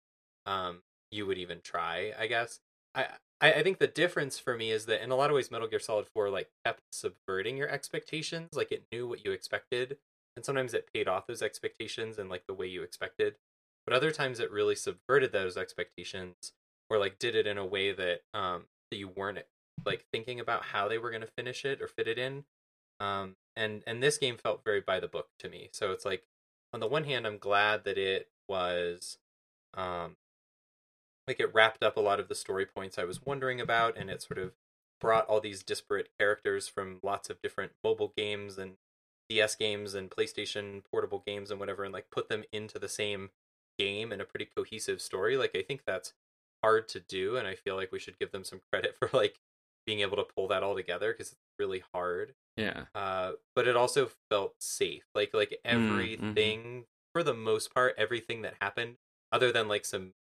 um 0.47 0.83
you 1.11 1.26
would 1.26 1.38
even 1.38 1.61
try, 1.61 2.14
I 2.19 2.26
guess. 2.26 2.61
I, 2.95 3.16
I 3.40 3.52
I 3.54 3.62
think 3.62 3.78
the 3.78 3.87
difference 3.87 4.38
for 4.38 4.57
me 4.57 4.71
is 4.71 4.87
that 4.87 5.02
in 5.02 5.11
a 5.11 5.16
lot 5.16 5.30
of 5.30 5.35
ways 5.37 5.50
Metal 5.50 5.69
Gear 5.69 5.80
Solid 5.80 6.07
4 6.09 6.30
like 6.30 6.50
kept 6.64 6.83
subverting 6.92 7.57
your 7.57 7.69
expectations, 7.69 8.50
like 8.54 8.73
it 8.73 8.87
knew 8.92 9.07
what 9.09 9.25
you 9.25 9.33
expected 9.33 9.99
and 10.37 10.45
sometimes 10.45 10.75
it 10.75 10.92
paid 10.92 11.09
off 11.09 11.26
those 11.26 11.42
expectations 11.42 12.19
and 12.19 12.30
like 12.30 12.47
the 12.47 12.54
way 12.54 12.66
you 12.66 12.83
expected 12.83 13.37
but 13.87 13.95
other 13.95 14.12
times 14.12 14.40
it 14.40 14.50
really 14.50 14.76
subverted 14.76 15.33
those 15.33 15.57
expectations 15.57 16.52
or 16.88 16.99
like 16.99 17.19
did 17.19 17.35
it 17.35 17.47
in 17.47 17.59
a 17.59 17.66
way 17.66 17.92
that 17.92 18.23
um 18.35 18.66
that 18.90 18.97
you 18.99 19.09
weren't 19.09 19.38
like 19.84 20.04
thinking 20.12 20.40
about 20.40 20.64
how 20.66 20.88
they 20.88 20.99
were 20.99 21.10
going 21.10 21.22
to 21.22 21.26
finish 21.26 21.64
it 21.64 21.80
or 21.80 21.88
fit 21.88 22.08
it 22.08 22.18
in 22.18 22.44
um 22.99 23.37
and 23.56 23.82
and 23.87 24.02
this 24.02 24.18
game 24.18 24.37
felt 24.37 24.64
very 24.64 24.80
by 24.80 25.00
the 25.00 25.08
book 25.08 25.28
to 25.38 25.49
me 25.49 25.68
so 25.72 25.90
it's 25.90 26.04
like 26.04 26.25
on 26.72 26.80
the 26.80 26.87
one 26.87 27.04
hand 27.04 27.26
i'm 27.26 27.38
glad 27.38 27.84
that 27.84 27.99
it 27.99 28.28
was 28.49 29.18
um 29.75 30.16
like 31.26 31.40
it 31.40 31.54
wrapped 31.54 31.82
up 31.82 31.96
a 31.96 32.00
lot 32.00 32.20
of 32.20 32.28
the 32.28 32.34
story 32.34 32.66
points 32.66 32.99
i 32.99 33.04
was 33.04 33.25
wondering 33.25 33.60
about 33.60 33.96
and 33.96 34.10
it 34.10 34.22
sort 34.22 34.38
of 34.38 34.52
brought 35.00 35.26
all 35.26 35.40
these 35.40 35.62
disparate 35.62 36.10
characters 36.18 36.68
from 36.68 37.00
lots 37.02 37.30
of 37.30 37.40
different 37.40 37.72
mobile 37.82 38.12
games 38.16 38.58
and 38.58 38.76
DS 39.28 39.54
games 39.54 39.94
and 39.94 40.10
PlayStation 40.10 40.82
portable 40.90 41.22
games 41.26 41.50
and 41.50 41.58
whatever 41.58 41.84
and 41.84 41.94
like 41.94 42.10
put 42.10 42.28
them 42.28 42.44
into 42.52 42.78
the 42.78 42.88
same 42.88 43.30
game 43.78 44.12
in 44.12 44.20
a 44.20 44.25
pretty 44.25 44.44
cohesive 44.44 45.00
story. 45.00 45.37
Like 45.37 45.56
I 45.56 45.62
think 45.62 45.82
that's 45.87 46.12
hard 46.62 46.88
to 46.88 47.00
do 47.00 47.37
and 47.37 47.49
I 47.49 47.54
feel 47.54 47.76
like 47.76 47.92
we 47.92 47.99
should 47.99 48.18
give 48.18 48.32
them 48.32 48.44
some 48.44 48.60
credit 48.70 48.96
for 48.99 49.08
like 49.12 49.40
being 49.87 50.00
able 50.00 50.16
to 50.16 50.25
pull 50.25 50.49
that 50.49 50.62
all 50.62 50.75
together 50.75 51.12
because 51.12 51.32
it's 51.32 51.40
really 51.58 51.82
hard. 51.94 52.34
yeah. 52.56 52.87
Uh 52.94 53.32
but 53.54 53.68
it 53.68 53.76
also 53.76 54.10
felt 54.30 54.54
safe. 54.60 55.04
Like 55.14 55.32
like 55.34 55.60
Mm, 55.70 56.16
mhm. 56.18 56.37
everything 56.37 56.87
for 57.14 57.22
the 57.22 57.34
most 57.34 57.72
part 57.75 57.94
everything 57.99 58.42
that 58.42 58.54
happened 58.60 58.96
other 59.32 59.52
than 59.52 59.68
like 59.68 59.84
some 59.84 60.14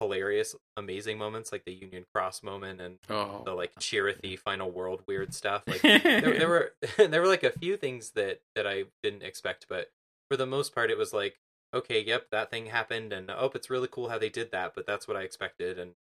hilarious, 0.00 0.54
amazing 0.76 1.18
moments 1.18 1.52
like 1.52 1.64
the 1.64 1.72
Union 1.74 2.04
Cross 2.14 2.42
moment 2.42 2.80
and 2.80 2.98
Oh, 3.08 3.44
the 3.44 3.54
like 3.54 3.76
Chirithy 3.78 4.38
final 4.38 4.70
world 4.70 5.02
weird 5.06 5.32
stuff. 5.34 5.64
Like 5.68 5.86
there, 6.20 6.34
there 6.34 6.48
were 6.48 6.74
there 6.96 7.20
were 7.20 7.28
like 7.28 7.42
a 7.44 7.52
few 7.52 7.76
things 7.76 8.12
that 8.12 8.40
that 8.54 8.66
I 8.66 8.84
didn't 9.02 9.22
expect, 9.22 9.66
but 9.68 9.90
for 10.30 10.36
the 10.36 10.46
most 10.46 10.74
part, 10.74 10.90
it 10.90 10.98
was 10.98 11.12
like 11.12 11.38
okay, 11.74 12.02
yep, 12.02 12.28
that 12.32 12.50
thing 12.50 12.66
happened, 12.66 13.12
and 13.12 13.30
oh, 13.30 13.50
it's 13.54 13.70
really 13.70 13.88
cool 13.88 14.08
how 14.08 14.18
they 14.18 14.28
did 14.28 14.50
that, 14.50 14.74
but 14.74 14.86
that's 14.86 15.06
what 15.06 15.16
I 15.16 15.22
expected, 15.22 15.78
and 15.78 15.94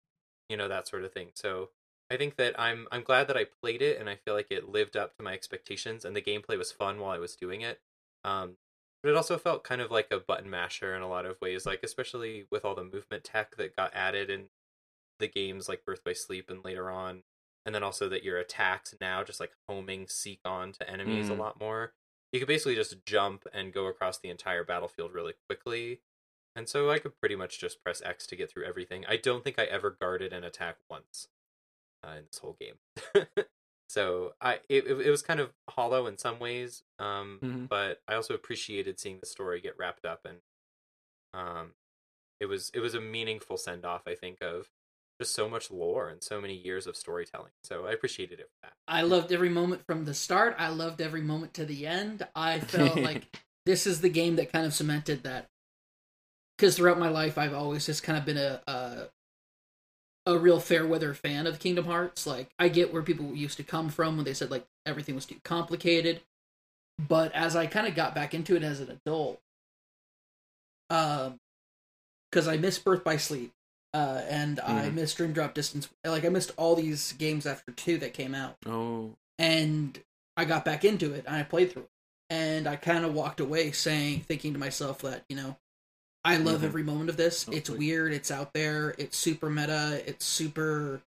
you 0.50 0.58
know 0.58 0.68
that 0.68 0.88
sort 0.88 1.04
of 1.04 1.14
thing. 1.14 1.32
So 1.36 1.70
I 2.12 2.18
think 2.18 2.38
that 2.38 2.60
I'm 2.60 2.88
I'm 2.92 3.04
glad 3.04 3.28
that 3.28 3.38
I 3.38 3.46
played 3.62 3.82
it, 3.82 4.00
and 4.00 4.10
I 4.10 4.16
feel 4.16 4.34
like 4.34 4.48
it 4.50 4.70
lived 4.70 4.98
up 4.98 5.16
to 5.18 5.24
my 5.24 5.34
expectations, 5.34 6.04
and 6.06 6.16
the 6.16 6.22
gameplay 6.22 6.58
was 6.58 6.72
fun 6.72 7.00
while 7.00 7.12
I 7.12 7.20
was 7.20 7.36
doing 7.36 7.62
it. 7.62 7.80
Um, 8.24 8.58
but 9.04 9.10
it 9.10 9.16
also 9.16 9.38
felt 9.38 9.64
kind 9.64 9.80
of 9.80 9.92
like 9.92 10.08
a 10.12 10.20
button 10.20 10.50
masher 10.50 10.96
in 10.96 11.02
a 11.02 11.08
lot 11.08 11.26
of 11.26 11.40
ways, 11.42 11.66
like 11.66 11.82
especially 11.84 12.46
with 12.52 12.66
all 12.66 12.76
the 12.76 12.84
movement 12.84 13.24
tech 13.24 13.56
that 13.58 13.76
got 13.76 13.94
added 13.94 14.30
in 14.30 14.46
the 15.20 15.28
games 15.28 15.70
like 15.70 15.86
Birth 15.86 16.04
by 16.04 16.14
Sleep 16.14 16.50
and 16.50 16.64
later 16.66 16.90
on, 16.90 17.24
and 17.66 17.74
then 17.76 17.84
also 17.84 18.10
that 18.10 18.24
your 18.24 18.38
attacks 18.38 18.96
now 19.00 19.24
just 19.24 19.40
like 19.40 19.52
homing 19.68 20.08
seek 20.08 20.40
on 20.44 20.72
to 20.74 20.90
enemies 20.90 21.28
Mm. 21.30 21.32
a 21.32 21.42
lot 21.42 21.60
more. 21.60 21.94
You 22.34 22.40
could 22.40 22.48
basically 22.48 22.76
just 22.76 23.06
jump 23.06 23.46
and 23.54 23.74
go 23.74 23.86
across 23.88 24.18
the 24.18 24.30
entire 24.30 24.64
battlefield 24.64 25.14
really 25.14 25.34
quickly. 25.48 26.02
And 26.56 26.68
so 26.68 26.90
I 26.90 27.00
could 27.00 27.20
pretty 27.20 27.36
much 27.36 27.60
just 27.60 27.82
press 27.84 28.02
X 28.04 28.28
to 28.28 28.36
get 28.36 28.52
through 28.52 28.66
everything. 28.66 29.06
I 29.08 29.18
don't 29.18 29.44
think 29.44 29.58
I 29.60 29.64
ever 29.66 29.92
guarded 29.92 30.34
an 30.34 30.44
attack 30.44 30.78
once 30.90 31.28
uh, 32.06 32.12
in 32.18 32.26
this 32.32 32.40
whole 32.40 32.58
game. 32.60 32.76
so 33.90 34.34
I 34.42 34.60
it, 34.70 34.86
it 34.86 35.10
was 35.10 35.22
kind 35.22 35.40
of 35.40 35.52
hollow 35.70 36.08
in 36.08 36.18
some 36.18 36.40
ways, 36.40 36.84
um, 37.00 37.40
Mhm. 37.44 37.68
but 37.70 38.02
I 38.08 38.16
also 38.16 38.34
appreciated 38.34 39.00
seeing 39.00 39.20
the 39.20 39.26
story 39.26 39.62
get 39.62 39.78
wrapped 39.78 40.06
up 40.06 40.26
and 40.26 40.38
um, 41.34 41.74
it 42.40 42.46
was 42.48 42.72
it 42.74 42.80
was 42.80 42.96
a 42.96 43.02
meaningful 43.02 43.58
send 43.58 43.86
off. 43.86 44.04
I 44.08 44.16
think 44.16 44.42
of 44.42 44.70
just 45.20 45.36
so 45.36 45.50
much 45.50 45.70
lore 45.70 46.08
and 46.08 46.24
so 46.24 46.40
many 46.40 46.56
years 46.56 46.88
of 46.88 46.96
storytelling. 46.96 47.52
So 47.64 47.86
I 47.86 47.92
appreciated 47.92 48.40
it 48.40 48.48
for 48.50 48.68
that. 48.68 48.74
I 48.88 49.02
loved 49.02 49.32
every 49.34 49.50
moment 49.50 49.86
from 49.86 50.06
the 50.06 50.14
start. 50.14 50.56
I 50.58 50.70
loved 50.70 51.02
every 51.02 51.22
moment 51.22 51.54
to 51.56 51.66
the 51.66 51.86
end. 51.86 52.26
I 52.36 52.62
felt 52.62 52.96
like 53.02 53.44
this 53.66 53.86
is 53.86 54.00
the 54.02 54.10
game 54.10 54.38
that 54.38 54.52
kind 54.52 54.66
of 54.66 54.74
cemented 54.74 55.24
that. 55.24 55.48
Because 56.58 56.78
throughout 56.78 57.00
my 57.00 57.10
life, 57.10 57.38
I've 57.38 57.54
always 57.54 57.86
just 57.86 58.02
kind 58.04 58.18
of 58.18 58.26
been 58.26 58.38
a, 58.38 58.62
a 58.68 59.10
a 60.26 60.38
real 60.38 60.60
fair 60.60 60.86
weather 60.86 61.14
fan 61.14 61.48
of 61.48 61.60
Kingdom 61.60 61.86
Hearts. 61.86 62.28
Like 62.28 62.50
I 62.60 62.70
get 62.70 62.94
where 62.94 63.02
people 63.02 63.34
used 63.36 63.58
to 63.58 63.64
come 63.64 63.90
from 63.90 64.16
when 64.16 64.26
they 64.26 64.34
said 64.34 64.52
like 64.52 64.66
everything 64.86 65.16
was 65.16 65.26
too 65.26 65.40
complicated, 65.44 66.22
but 67.00 67.34
as 67.34 67.56
I 67.56 67.66
kind 67.68 67.88
of 67.88 67.96
got 67.96 68.14
back 68.16 68.34
into 68.34 68.56
it 68.56 68.64
as 68.64 68.80
an 68.80 68.90
adult, 68.92 69.42
um, 70.90 71.40
because 72.32 72.48
I 72.48 72.58
missed 72.58 72.84
Birth 72.84 73.04
by 73.04 73.18
Sleep, 73.18 73.52
uh, 73.94 74.22
and 74.28 74.60
I 74.60 74.90
Mhm. 74.90 74.94
missed 74.96 75.18
Dream 75.18 75.34
Drop 75.34 75.54
Distance. 75.54 75.90
Like 76.04 76.26
I 76.26 76.30
missed 76.30 76.52
all 76.58 76.76
these 76.76 77.14
games 77.14 77.46
after 77.46 77.72
two 77.72 77.98
that 78.00 78.14
came 78.14 78.36
out 78.36 78.58
oh, 78.66 79.16
and 79.38 80.04
I 80.38 80.46
got 80.46 80.64
back 80.66 80.86
into 80.86 81.14
it 81.14 81.26
and 81.26 81.36
I 81.36 81.44
played 81.44 81.72
through 81.72 81.84
it. 81.84 81.90
And 82.32 82.68
I 82.68 82.76
kind 82.76 83.04
of 83.04 83.16
walked 83.16 83.40
away 83.40 83.72
saying, 83.72 84.22
thinking 84.22 84.54
to 84.54 84.60
myself 84.60 85.00
that, 85.00 85.26
you 85.30 85.36
know, 85.36 85.58
I 86.24 86.38
love 86.38 86.62
Mhm. 86.62 86.66
every 86.66 86.84
moment 86.84 87.10
of 87.10 87.18
this. 87.18 87.48
It's 87.50 87.70
weird, 87.70 88.14
it's 88.14 88.30
out 88.30 88.54
there, 88.54 88.94
it's 88.98 89.18
super 89.18 89.50
meta, 89.50 90.04
it's 90.06 90.26
super. 90.26 91.02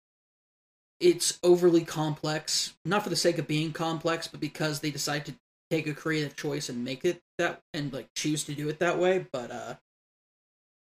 It's 1.01 1.39
overly 1.43 1.85
complex, 1.85 2.75
not 2.85 3.03
for 3.03 3.11
the 3.11 3.17
sake 3.17 3.39
of 3.39 3.47
being 3.49 3.73
complex, 3.73 4.29
but 4.29 4.41
because 4.41 4.81
they 4.81 4.91
decide 4.91 5.27
to 5.27 5.35
take 5.69 5.87
a 5.87 5.95
creative 5.95 6.37
choice 6.37 6.69
and 6.69 6.85
make 6.85 7.05
it 7.05 7.21
that, 7.39 7.63
and 7.75 7.93
like 7.93 8.15
choose 8.15 8.45
to 8.45 8.55
do 8.55 8.69
it 8.69 8.79
that 8.79 8.99
way. 8.99 9.27
But, 9.33 9.51
uh, 9.51 9.77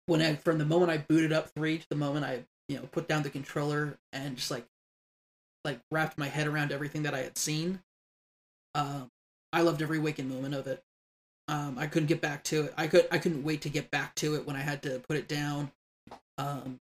when 0.07 0.21
I, 0.21 0.37
from 0.37 0.59
the 0.59 0.65
moment 0.67 0.91
I 0.91 0.99
booted 0.99 1.33
up 1.33 1.51
three 1.55 1.79
to 1.79 1.89
the 1.89 1.95
moment 1.97 2.25
I, 2.27 2.45
you 2.69 2.77
know, 2.77 2.87
put 2.93 3.09
down 3.09 3.23
the 3.23 3.31
controller 3.31 3.99
and 4.13 4.37
just 4.37 4.51
like, 4.51 4.67
like 5.65 5.81
wrapped 5.91 6.19
my 6.19 6.29
head 6.29 6.47
around 6.47 6.73
everything 6.73 7.05
that 7.05 7.15
I 7.15 7.21
had 7.21 7.39
seen, 7.39 7.83
um, 8.75 9.11
I 9.53 9.63
loved 9.63 9.81
every 9.81 9.99
waking 9.99 10.29
moment 10.29 10.55
of 10.55 10.67
it. 10.67 10.85
Um, 11.53 11.79
I 11.79 11.87
couldn't 11.87 12.07
get 12.07 12.23
back 12.23 12.45
to 12.45 12.63
it. 12.65 12.75
I 12.79 12.87
could 12.87 13.07
I 13.13 13.19
couldn't 13.19 13.45
wait 13.45 13.61
to 13.63 13.69
get 13.69 13.91
back 13.91 14.15
to 14.17 14.37
it 14.37 14.47
when 14.47 14.57
I 14.57 14.61
had 14.61 14.83
to 14.85 15.01
put 15.01 15.19
it 15.19 15.29
down. 15.29 15.71
Um, 16.39 16.81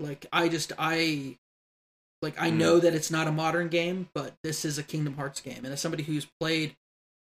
like 0.00 0.24
I 0.32 0.48
just 0.48 0.72
I 0.78 1.36
like 2.22 2.40
I 2.40 2.50
Mm. 2.50 2.56
know 2.56 2.78
that 2.80 2.94
it's 2.94 3.10
not 3.10 3.26
a 3.26 3.32
modern 3.32 3.68
game, 3.68 4.08
but 4.14 4.36
this 4.42 4.64
is 4.64 4.78
a 4.78 4.82
Kingdom 4.82 5.16
Hearts 5.16 5.42
game, 5.42 5.64
and 5.64 5.66
as 5.66 5.82
somebody 5.82 6.02
who's 6.04 6.26
played 6.40 6.76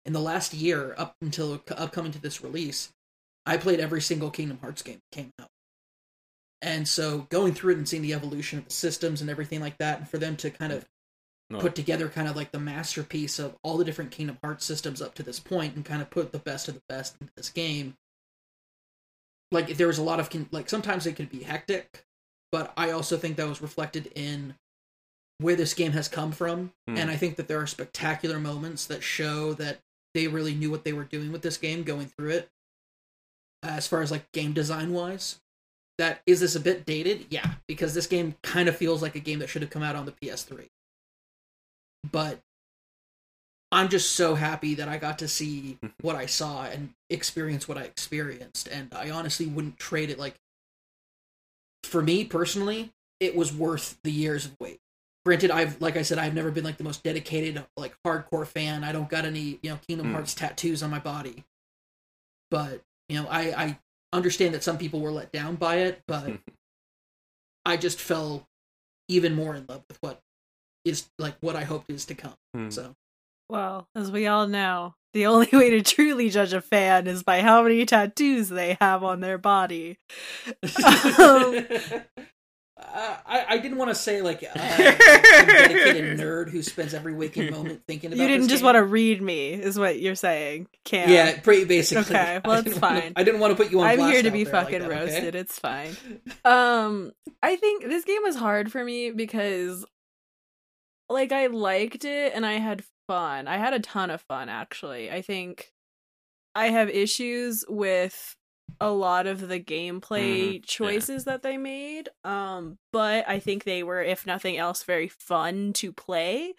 in 0.06 0.14
the 0.14 0.20
last 0.20 0.56
year 0.56 0.96
up 0.98 1.16
until 1.22 1.62
upcoming 1.70 2.12
to 2.14 2.20
this 2.20 2.42
release, 2.42 2.92
I 3.46 3.58
played 3.58 3.80
every 3.80 4.02
single 4.02 4.32
Kingdom 4.32 4.58
Hearts 4.62 4.82
game 4.82 5.02
that 5.12 5.16
came 5.16 5.34
out. 5.40 5.50
And 6.64 6.88
so 6.88 7.28
going 7.30 7.54
through 7.54 7.74
it 7.74 7.78
and 7.78 7.88
seeing 7.88 8.02
the 8.02 8.14
evolution 8.16 8.58
of 8.58 8.66
the 8.66 8.74
systems 8.74 9.22
and 9.22 9.30
everything 9.30 9.62
like 9.62 9.78
that, 9.78 10.00
and 10.00 10.10
for 10.10 10.18
them 10.18 10.36
to 10.38 10.50
kind 10.50 10.74
of 10.74 10.88
no. 11.50 11.60
put 11.60 11.76
together 11.76 12.10
kind 12.10 12.28
of 12.28 12.36
like 12.36 12.52
the 12.52 12.60
masterpiece 12.60 13.38
of 13.40 13.56
all 13.64 13.78
the 13.78 13.86
different 13.86 14.12
Kingdom 14.12 14.38
Hearts 14.44 14.66
systems 14.66 15.02
up 15.02 15.14
to 15.16 15.24
this 15.24 15.40
point 15.40 15.76
and 15.76 15.86
kind 15.86 16.02
of 16.02 16.10
put 16.10 16.32
the 16.32 16.40
best 16.40 16.68
of 16.68 16.74
the 16.74 16.82
best 16.90 17.16
into 17.22 17.34
this 17.36 17.50
game. 17.50 17.96
Like 19.52 19.78
there 19.78 19.88
was 19.88 19.98
a 20.00 20.04
lot 20.04 20.20
of 20.20 20.30
like 20.52 20.70
sometimes 20.70 21.06
it 21.06 21.16
could 21.16 21.30
be 21.30 21.44
hectic, 21.44 22.06
but 22.52 22.74
I 22.76 22.92
also 22.92 23.18
think 23.18 23.38
that 23.38 23.48
was 23.48 23.62
reflected 23.62 24.12
in 24.16 24.56
where 25.38 25.56
this 25.56 25.74
game 25.74 25.92
has 25.92 26.08
come 26.08 26.32
from 26.32 26.72
Hmm. 26.88 26.98
and 26.98 27.12
I 27.12 27.16
think 27.18 27.36
that 27.36 27.48
there 27.48 27.60
are 27.60 27.68
spectacular 27.68 28.40
moments 28.40 28.86
that 28.88 29.04
show 29.04 29.54
that 29.54 29.80
they 30.14 30.28
really 30.28 30.56
knew 30.56 30.72
what 30.72 30.84
they 30.84 30.94
were 30.94 31.04
doing 31.04 31.32
with 31.32 31.42
this 31.42 31.58
game 31.58 31.84
going 31.84 32.08
through 32.08 32.32
it. 32.32 32.50
As 33.62 33.86
far 33.88 34.02
as 34.02 34.12
like 34.12 34.32
game 34.32 34.54
design 34.54 34.94
wise, 34.94 35.42
that 35.98 36.22
is 36.26 36.40
this 36.40 36.56
a 36.56 36.60
bit 36.60 36.86
dated? 36.86 37.28
Yeah, 37.30 37.56
because 37.68 37.94
this 37.94 38.08
game 38.08 38.36
kind 38.42 38.68
of 38.70 38.76
feels 38.76 39.02
like 39.02 39.16
a 39.16 39.20
game 39.20 39.40
that 39.40 39.50
should 39.50 39.62
have 39.62 39.72
come 39.72 39.84
out 39.84 39.96
on 39.96 40.06
the 40.06 40.12
PS3 40.12 40.70
but 42.12 42.40
I'm 43.72 43.90
just 43.90 44.14
so 44.14 44.36
happy 44.36 44.76
that 44.76 44.88
I 44.88 44.98
got 44.98 45.20
to 45.20 45.28
see 45.28 45.78
what 46.02 46.16
I 46.16 46.26
saw 46.26 46.64
and 46.64 46.94
experience 47.10 47.68
what 47.68 47.78
I 47.78 47.84
experienced. 47.84 48.68
And 48.68 48.94
I 48.94 49.10
honestly 49.10 49.46
wouldn't 49.46 49.80
trade 49.80 50.10
it. 50.10 50.20
Like, 50.20 50.36
for 51.84 52.02
me 52.02 52.26
personally, 52.26 52.92
it 53.20 53.36
was 53.36 53.54
worth 53.54 53.98
the 54.04 54.12
years 54.12 54.46
of 54.46 54.56
wait. 54.60 54.80
Granted, 55.26 55.50
I've, 55.50 55.82
like 55.82 55.98
I 55.98 56.04
said, 56.04 56.20
I've 56.20 56.36
never 56.36 56.52
been 56.52 56.64
like 56.64 56.78
the 56.78 56.84
most 56.84 57.04
dedicated, 57.04 57.64
like 57.76 57.96
hardcore 58.06 58.46
fan. 58.46 58.84
I 58.84 58.92
don't 58.92 59.10
got 59.10 59.26
any, 59.26 59.60
you 59.64 59.72
know, 59.72 59.80
Kingdom 59.88 60.08
Hmm. 60.08 60.14
Hearts 60.14 60.36
tattoos 60.36 60.84
on 60.84 60.92
my 60.92 61.00
body. 61.00 61.44
But, 62.52 62.82
you 63.10 63.22
know, 63.22 63.28
I, 63.28 63.42
I 63.64 63.80
understand 64.14 64.54
that 64.54 64.64
some 64.64 64.78
people 64.78 65.00
were 65.00 65.12
let 65.12 65.32
down 65.32 65.56
by 65.56 65.78
it, 65.78 66.02
but 66.08 66.38
I 67.66 67.78
just 67.78 68.00
fell 68.00 68.48
even 69.08 69.34
more 69.36 69.56
in 69.56 69.66
love 69.68 69.84
with 69.88 69.98
what 70.02 70.22
is 70.86 71.08
like 71.20 71.36
what 71.42 71.56
I 71.56 71.64
hoped 71.64 71.90
is 71.90 72.06
to 72.06 72.16
come. 72.16 72.36
Hmm. 72.54 72.70
So 72.70 72.94
Well, 73.50 73.88
as 73.96 74.12
we 74.12 74.28
all 74.28 74.48
know, 74.48 74.94
the 75.14 75.26
only 75.28 75.50
way 75.52 75.72
to 75.72 75.82
truly 75.82 76.30
judge 76.30 76.54
a 76.54 76.62
fan 76.62 77.08
is 77.08 77.24
by 77.24 77.42
how 77.42 77.64
many 77.64 77.86
tattoos 77.86 78.50
they 78.50 78.78
have 78.80 79.04
on 79.04 79.20
their 79.20 79.38
body. 79.38 79.98
Um, 81.20 81.66
Uh, 82.78 83.16
I, 83.26 83.46
I 83.50 83.58
didn't 83.58 83.78
want 83.78 83.90
to 83.92 83.96
say 83.96 84.22
like 84.22 84.44
uh, 84.44 84.48
a 84.54 84.58
dedicated 84.58 86.20
nerd 86.20 86.50
who 86.50 86.62
spends 86.62 86.94
every 86.94 87.14
waking 87.14 87.50
moment 87.50 87.82
thinking 87.88 88.12
about. 88.12 88.22
You 88.22 88.28
didn't 88.28 88.44
this 88.44 88.50
just 88.52 88.60
game. 88.62 88.66
want 88.66 88.76
to 88.76 88.84
read 88.84 89.22
me, 89.22 89.54
is 89.54 89.80
what 89.80 90.00
you're 90.02 90.14
saying. 90.16 90.68
Can't. 90.84 91.10
Yeah, 91.10 91.40
pretty 91.40 91.64
basically. 91.64 92.04
Okay, 92.14 92.42
well, 92.46 92.56
it's 92.60 92.66
didn't 92.66 92.82
wanna- 92.82 93.02
fine. 93.02 93.14
I 93.16 93.24
didn't 93.24 93.40
want 93.40 93.58
to 93.58 93.64
put 93.64 93.72
you 93.72 93.80
on. 93.80 93.88
I'm 93.88 93.98
blast 93.98 94.14
here 94.14 94.24
to 94.24 94.32
be 94.32 94.44
there 94.44 94.54
like 94.54 94.64
fucking 94.66 94.80
that, 94.82 94.92
okay? 94.92 95.00
roasted. 95.00 95.36
It's 95.36 95.58
fine. 95.58 95.96
Um, 96.44 97.14
I 97.42 97.56
think 97.56 97.84
this 97.86 98.04
game 98.04 98.22
was 98.24 98.36
hard 98.36 98.70
for 98.70 98.84
me 98.84 99.12
because, 99.12 99.86
like, 101.10 101.32
I 101.32 101.48
liked 101.48 102.06
it 102.06 102.34
and 102.34 102.46
I 102.46 102.54
had 102.54 102.84
fun. 103.08 103.48
I 103.48 103.58
had 103.58 103.74
a 103.74 103.80
ton 103.80 104.10
of 104.10 104.22
fun, 104.22 104.50
actually. 104.50 105.12
I 105.12 105.22
think 105.22 105.74
I 106.56 106.70
have 106.70 106.90
issues 106.90 107.66
with 107.70 108.36
a 108.82 108.92
lot 108.92 109.28
of 109.28 109.48
the 109.48 109.60
gameplay 109.60 110.62
Mhm, 110.62 110.64
yeah. 110.82 111.08
choices 111.08 111.26
that 111.26 111.44
they 111.44 111.58
made. 111.58 112.10
Um, 112.24 112.80
but 112.94 113.28
I 113.28 113.40
think 113.40 113.64
they 113.64 113.84
were, 113.84 114.02
if 114.04 114.26
nothing 114.26 114.58
else, 114.58 114.84
very 114.84 115.08
fun 115.10 115.74
to 115.74 115.94
play. 115.94 116.56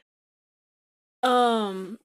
Um, 1.22 1.98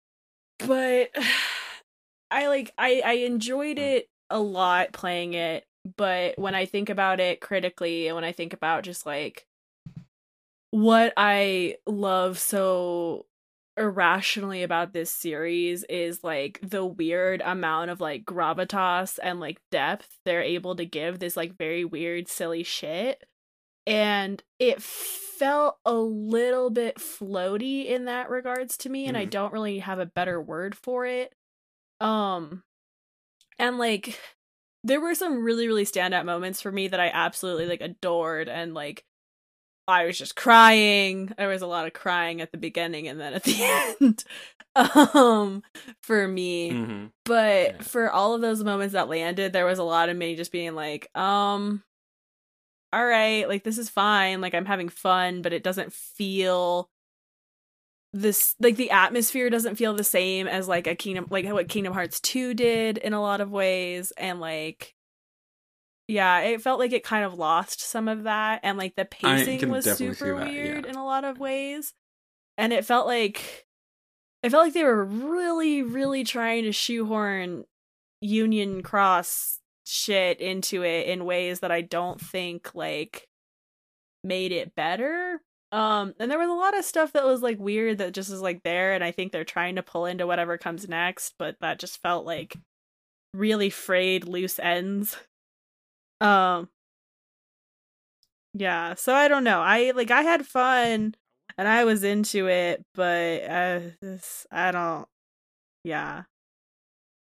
but 0.60 1.12
I 2.32 2.48
like 2.48 2.74
I 2.78 3.02
I 3.06 3.14
enjoyed 3.14 3.78
Mm. 3.78 3.92
it 3.94 4.10
a 4.30 4.40
lot 4.40 4.94
playing 4.94 5.34
it, 5.36 5.66
but 5.98 6.38
when 6.40 6.56
I 6.56 6.66
think 6.66 6.90
about 6.90 7.20
it 7.20 7.42
critically 7.42 8.08
and 8.08 8.16
when 8.16 8.26
I 8.26 8.32
think 8.34 8.54
about 8.54 8.84
just 8.84 9.06
like 9.06 9.48
what 10.72 11.14
I 11.18 11.78
love 11.86 12.40
so 12.40 13.28
irrationally 13.78 14.64
about 14.64 14.94
this 14.94 15.10
series 15.12 15.84
is 15.86 16.24
like 16.24 16.60
the 16.62 16.86
weird 16.86 17.42
amount 17.44 17.90
of 17.90 18.02
like 18.02 18.26
gravitas 18.26 19.18
and 19.24 19.40
like 19.40 19.62
depth 19.72 20.20
they're 20.26 20.42
able 20.42 20.76
to 20.76 20.86
give 20.86 21.20
this 21.20 21.38
like 21.38 21.58
very 21.58 21.86
weird 21.86 22.28
silly 22.28 22.64
shit 22.64 23.24
and 23.88 24.44
it 24.60 24.82
felt 24.82 25.78
a 25.86 25.94
little 25.96 26.70
bit 26.70 26.98
floaty 26.98 27.86
in 27.88 28.06
that 28.06 28.30
regards 28.30 28.78
to 28.78 28.90
me 28.90 29.08
and 29.08 29.18
I 29.18 29.24
Mhm. 29.24 29.28
don't 29.28 29.54
really 29.54 29.80
have 29.80 30.00
a 30.00 30.06
better 30.08 30.42
word 30.42 30.76
for 30.76 31.06
it 31.06 31.34
um 32.02 32.64
and 33.60 33.78
like 33.78 34.20
there 34.84 35.02
were 35.02 35.16
some 35.16 35.44
really 35.44 35.68
really 35.68 35.86
standout 35.86 36.26
moments 36.26 36.62
for 36.62 36.72
me 36.72 36.88
that 36.88 37.00
I 37.00 37.10
absolutely 37.10 37.68
like 37.68 37.82
adored 37.82 38.50
and 38.50 38.74
like 38.74 39.06
I 39.88 40.06
was 40.06 40.18
just 40.18 40.36
crying. 40.36 41.34
There 41.38 41.50
was 41.50 41.62
a 41.62 41.68
lot 41.68 41.88
of 41.88 41.94
crying 41.94 42.42
at 42.42 42.52
the 42.52 42.58
beginning 42.58 43.08
and 43.08 43.20
then 43.20 43.34
at 43.34 43.44
the 43.44 43.94
end. 44.02 44.24
um 45.14 45.64
for 46.02 46.28
me. 46.28 46.72
hmm 46.72 47.06
But 47.26 47.66
Yeah. 47.76 47.82
for 47.82 48.10
all 48.12 48.34
of 48.34 48.42
those 48.42 48.64
moments 48.64 48.94
that 48.94 49.10
landed, 49.10 49.54
there 49.54 49.66
was 49.66 49.80
a 49.80 49.84
lot 49.84 50.10
of 50.10 50.16
me 50.18 50.36
just 50.36 50.52
being 50.52 50.76
like, 50.76 51.10
um 51.18 51.84
all 52.94 53.06
right, 53.06 53.48
like 53.48 53.64
this 53.64 53.78
is 53.78 53.90
fine. 53.90 54.42
Like 54.42 54.54
I'm 54.54 54.66
having 54.66 54.90
fun, 54.90 55.42
but 55.42 55.54
it 55.54 55.64
doesn't 55.64 55.94
feel 55.94 56.90
this 58.14 58.56
like 58.60 58.76
the 58.76 58.92
atmosphere 58.92 59.50
doesn't 59.50 59.78
feel 59.78 59.94
the 59.94 60.04
same 60.04 60.46
as 60.48 60.68
like 60.68 60.86
a 60.88 60.96
Kingdom 60.96 61.28
like 61.30 61.46
what 61.48 61.70
Kingdom 61.70 61.94
Hearts 61.94 62.20
2 62.20 62.54
did 62.54 62.98
in 62.98 63.14
a 63.14 63.22
lot 63.22 63.40
of 63.40 63.52
ways 63.52 64.12
and 64.18 64.42
like 64.42 64.94
yeah, 66.12 66.42
it 66.42 66.62
felt 66.62 66.78
like 66.78 66.92
it 66.92 67.06
kind 67.06 67.24
of 67.24 67.36
lost 67.36 67.80
some 67.80 68.10
of 68.10 68.24
that 68.24 68.60
and 68.64 68.78
like 68.78 68.96
the 68.96 69.06
pacing 69.06 69.70
was 69.70 69.86
super 69.86 70.36
that, 70.36 70.48
weird 70.48 70.84
yeah. 70.84 70.92
in 70.92 70.98
a 70.98 71.06
lot 71.06 71.24
of 71.24 71.40
ways. 71.40 71.94
And 72.58 72.74
it 72.74 72.84
felt 72.84 73.08
like 73.08 73.66
it 74.44 74.50
felt 74.50 74.66
like 74.66 74.74
they 74.74 74.84
were 74.84 75.06
really 75.06 75.82
really 75.82 76.26
trying 76.26 76.64
to 76.64 76.74
shoehorn 76.74 77.64
Union 78.20 78.84
Cross 78.84 79.60
shit 79.86 80.42
into 80.42 80.84
it 80.84 81.08
in 81.08 81.24
ways 81.24 81.62
that 81.62 81.72
I 81.72 81.80
don't 81.80 82.20
think 82.20 82.76
like 82.76 83.30
made 84.22 84.52
it 84.52 84.76
better. 84.76 85.42
Um 85.72 86.14
and 86.20 86.30
there 86.30 86.40
was 86.40 86.50
a 86.50 86.54
lot 86.54 86.78
of 86.78 86.84
stuff 86.84 87.14
that 87.14 87.26
was 87.26 87.42
like 87.42 87.58
weird 87.58 88.00
that 88.00 88.14
just 88.14 88.30
is 88.30 88.42
like 88.42 88.64
there 88.64 88.94
and 88.94 89.04
I 89.04 89.12
think 89.12 89.32
they're 89.32 89.46
trying 89.46 89.78
to 89.78 89.84
pull 89.84 90.06
into 90.06 90.28
whatever 90.28 90.58
comes 90.58 90.90
next, 90.90 91.36
but 91.40 91.56
that 91.62 91.80
just 91.80 92.02
felt 92.02 92.26
like 92.26 92.58
really 93.34 93.70
frayed 93.70 94.26
loose 94.26 94.60
ends. 94.60 95.16
Um 96.22 96.70
Yeah, 98.54 98.96
so 98.96 99.14
I 99.14 99.28
don't 99.28 99.44
know. 99.44 99.62
I 99.62 99.92
like 99.92 100.12
I 100.12 100.22
had 100.22 100.46
fun 100.46 101.16
and 101.58 101.68
I 101.68 101.84
was 101.84 102.04
into 102.04 102.48
it, 102.48 102.84
but 102.94 103.44
uh 103.44 103.80
this, 104.02 104.46
I 104.52 104.72
don't 104.72 105.08
yeah. 105.84 106.24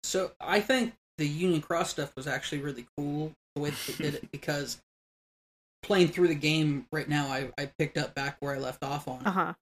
So 0.04 0.32
I 0.40 0.60
think 0.60 0.94
the 1.18 1.26
Union 1.26 1.60
Cross 1.60 1.90
stuff 1.90 2.12
was 2.16 2.26
actually 2.26 2.60
really 2.60 2.86
cool 2.96 3.32
the 3.54 3.62
way 3.62 3.70
that 3.70 3.78
they 3.86 4.04
did 4.04 4.14
it 4.14 4.30
because 4.32 4.78
playing 5.82 6.08
through 6.08 6.28
the 6.28 6.34
game 6.34 6.86
right 6.92 7.08
now, 7.08 7.26
I, 7.26 7.50
I 7.58 7.70
picked 7.78 7.98
up 7.98 8.14
back 8.14 8.36
where 8.40 8.54
I 8.54 8.58
left 8.58 8.82
off 8.82 9.08
on. 9.08 9.22
Uh-huh. 9.24 9.54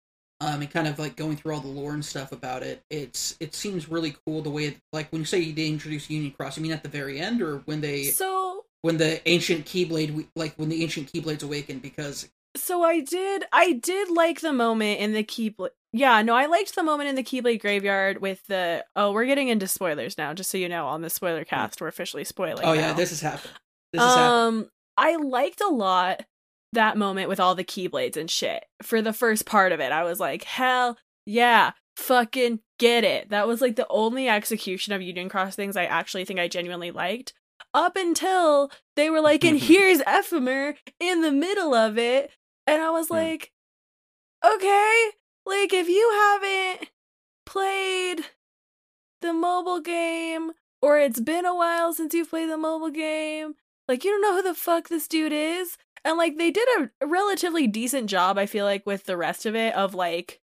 Um, 0.42 0.62
and 0.62 0.72
kind 0.72 0.88
of 0.88 0.98
like 1.00 1.18
going 1.18 1.36
through 1.36 1.54
all 1.54 1.60
the 1.60 1.68
lore 1.68 1.94
and 1.94 2.04
stuff 2.04 2.32
about 2.32 2.64
it. 2.64 2.82
It's 2.90 3.36
it 3.42 3.54
seems 3.54 3.90
really 3.90 4.16
cool 4.26 4.42
the 4.42 4.50
way 4.50 4.66
it, 4.68 4.78
like 4.94 5.12
when 5.12 5.22
you 5.22 5.26
say 5.26 5.52
they 5.52 5.68
introduce 5.68 6.10
Union 6.10 6.32
Cross, 6.32 6.56
you 6.56 6.64
mean 6.64 6.72
at 6.72 6.82
the 6.82 6.88
very 6.88 7.20
end 7.20 7.42
or 7.42 7.58
when 7.66 7.82
they 7.82 8.04
So 8.04 8.64
when 8.82 8.98
the 8.98 9.28
ancient 9.28 9.66
Keyblade 9.66 10.28
like 10.36 10.54
when 10.56 10.70
the 10.70 10.84
ancient 10.84 11.12
Keyblades 11.12 11.44
awaken 11.44 11.80
because 11.80 12.30
so 12.56 12.84
I 12.84 13.00
did 13.00 13.46
I 13.52 13.74
did 13.74 14.10
like 14.10 14.42
the 14.42 14.54
moment 14.54 15.00
in 15.00 15.14
the 15.14 15.24
Keyblade. 15.24 15.70
Yeah, 15.92 16.22
no, 16.22 16.36
I 16.36 16.46
liked 16.46 16.76
the 16.76 16.84
moment 16.84 17.10
in 17.10 17.16
the 17.16 17.24
Keyblade 17.24 17.62
graveyard 17.62 18.22
with 18.22 18.46
the. 18.46 18.86
Oh, 18.96 19.12
we're 19.12 19.26
getting 19.26 19.48
into 19.48 19.68
spoilers 19.68 20.20
now. 20.20 20.36
Just 20.36 20.52
so 20.52 20.58
you 20.60 20.70
know, 20.70 20.86
on 20.86 21.02
the 21.02 21.10
spoiler 21.10 21.44
cast, 21.44 21.82
we're 21.82 21.88
officially 21.88 22.24
spoiling. 22.24 22.64
oh 22.64 22.74
yeah 22.74 22.94
this 22.94 23.10
has 23.10 23.22
happened 23.22 23.54
this 23.92 24.02
has 24.02 24.16
happened 24.16 24.34
um, 24.34 24.70
I 24.98 25.16
liked 25.16 25.62
a 25.62 25.70
lot 25.70 26.26
that 26.74 26.98
moment 26.98 27.30
with 27.30 27.40
all 27.40 27.56
the 27.56 27.64
Keyblades 27.64 28.18
and 28.18 28.30
shit. 28.30 28.66
For 28.84 29.02
the 29.02 29.14
first 29.14 29.46
part 29.46 29.72
of 29.72 29.80
it, 29.80 29.92
I 29.92 30.04
was 30.04 30.20
like, 30.20 30.44
hell 30.44 30.98
yeah, 31.26 31.72
fucking 31.98 32.60
get 32.78 33.04
it. 33.04 33.30
That 33.30 33.48
was 33.48 33.62
like 33.62 33.76
the 33.76 33.88
only 33.90 34.28
execution 34.28 34.94
of 34.94 35.02
Union 35.02 35.30
Cross 35.30 35.56
things 35.56 35.78
I 35.78 35.86
actually 35.86 36.26
think 36.26 36.40
I 36.40 36.48
genuinely 36.48 36.92
liked. 36.92 37.34
Up 37.74 37.96
until 37.96 38.72
they 38.96 39.10
were 39.10 39.22
like, 39.22 39.44
and 39.44 39.60
here's 39.62 40.00
Ephemer 40.00 40.76
in 41.00 41.22
the 41.22 41.32
middle 41.32 41.74
of 41.74 41.98
it. 41.98 42.32
And 42.66 42.82
I 42.82 42.90
was 42.90 43.10
like, 43.10 43.52
okay, 44.46 45.10
like 45.46 45.74
if 45.74 45.88
you 45.90 46.12
haven't 46.14 46.90
played 47.46 48.26
the 49.22 49.34
mobile 49.34 49.82
game 49.82 50.52
or 50.82 51.00
it's 51.00 51.20
been 51.20 51.46
a 51.46 51.56
while 51.56 51.94
since 51.94 52.14
you've 52.14 52.30
played 52.30 52.50
the 52.50 52.58
mobile 52.58 52.92
game, 52.92 53.56
like 53.88 54.04
you 54.04 54.12
don't 54.12 54.22
know 54.22 54.36
who 54.36 54.44
the 54.44 54.54
fuck 54.54 54.88
this 54.88 55.08
dude 55.08 55.34
is. 55.34 55.78
And 56.06 56.18
like 56.18 56.38
they 56.38 56.52
did 56.52 56.68
a 56.80 57.06
relatively 57.06 57.68
decent 57.68 58.10
job, 58.10 58.38
I 58.38 58.46
feel 58.46 58.66
like, 58.66 58.86
with 58.86 59.06
the 59.06 59.18
rest 59.18 59.46
of 59.46 59.56
it 59.56 59.74
of 59.76 59.94
like 59.94 60.40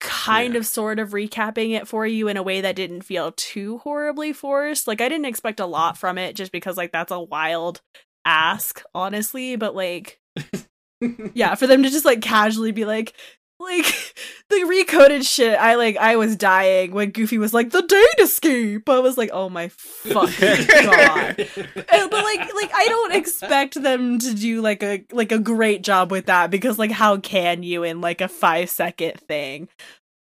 kind 0.00 0.54
Yeah. 0.54 0.58
of 0.58 0.66
sort 0.66 0.98
of 0.98 1.10
recapping 1.10 1.70
it 1.72 1.88
for 1.88 2.06
you 2.06 2.28
in 2.28 2.36
a 2.36 2.42
way 2.42 2.60
that 2.60 2.76
didn't 2.76 3.02
feel 3.02 3.32
too 3.32 3.78
horribly 3.78 4.32
forced. 4.32 4.86
Like 4.86 5.00
I 5.00 5.08
didn't 5.08 5.26
expect 5.26 5.60
a 5.60 5.66
lot 5.66 5.96
from 5.98 6.18
it 6.18 6.36
just 6.36 6.52
because 6.52 6.76
like 6.76 6.92
that's 6.92 7.12
a 7.12 7.20
wild 7.20 7.80
ask, 8.24 8.82
honestly, 8.94 9.56
but 9.56 9.74
like 9.74 10.20
yeah, 11.34 11.54
for 11.54 11.66
them 11.66 11.82
to 11.82 11.90
just 11.90 12.04
like 12.04 12.20
casually 12.20 12.72
be 12.72 12.84
like 12.84 13.14
like 13.60 13.84
the 14.50 14.56
recoded 14.56 15.26
shit. 15.26 15.58
I 15.58 15.74
like 15.76 15.96
I 15.96 16.16
was 16.16 16.36
dying 16.36 16.92
when 16.92 17.10
Goofy 17.10 17.38
was 17.38 17.54
like 17.54 17.70
the 17.70 17.82
date 17.82 18.22
escape. 18.24 18.88
I 18.88 18.98
was 19.00 19.16
like, 19.18 19.30
oh 19.32 19.48
my 19.48 19.68
fucking 19.68 20.66
god. 20.68 21.38
And- 21.38 22.10
but 22.10 22.24
like 22.24 22.40
like 22.54 22.70
I 22.74 22.86
don't 22.88 23.14
expect 23.14 23.80
them 23.82 24.18
to 24.18 24.34
do 24.34 24.60
like 24.60 24.82
a 24.82 25.04
like 25.12 25.32
a 25.32 25.38
great 25.38 25.82
job 25.82 26.10
with 26.10 26.26
that 26.26 26.50
because 26.50 26.78
like 26.78 26.90
how 26.92 27.16
can 27.18 27.62
you 27.62 27.82
in 27.82 28.00
like 28.00 28.20
a 28.20 28.28
5 28.28 28.68
second 28.70 29.20
thing. 29.20 29.68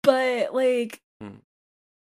But 0.02 0.54
like 0.54 1.00
Hmm. 1.20 1.36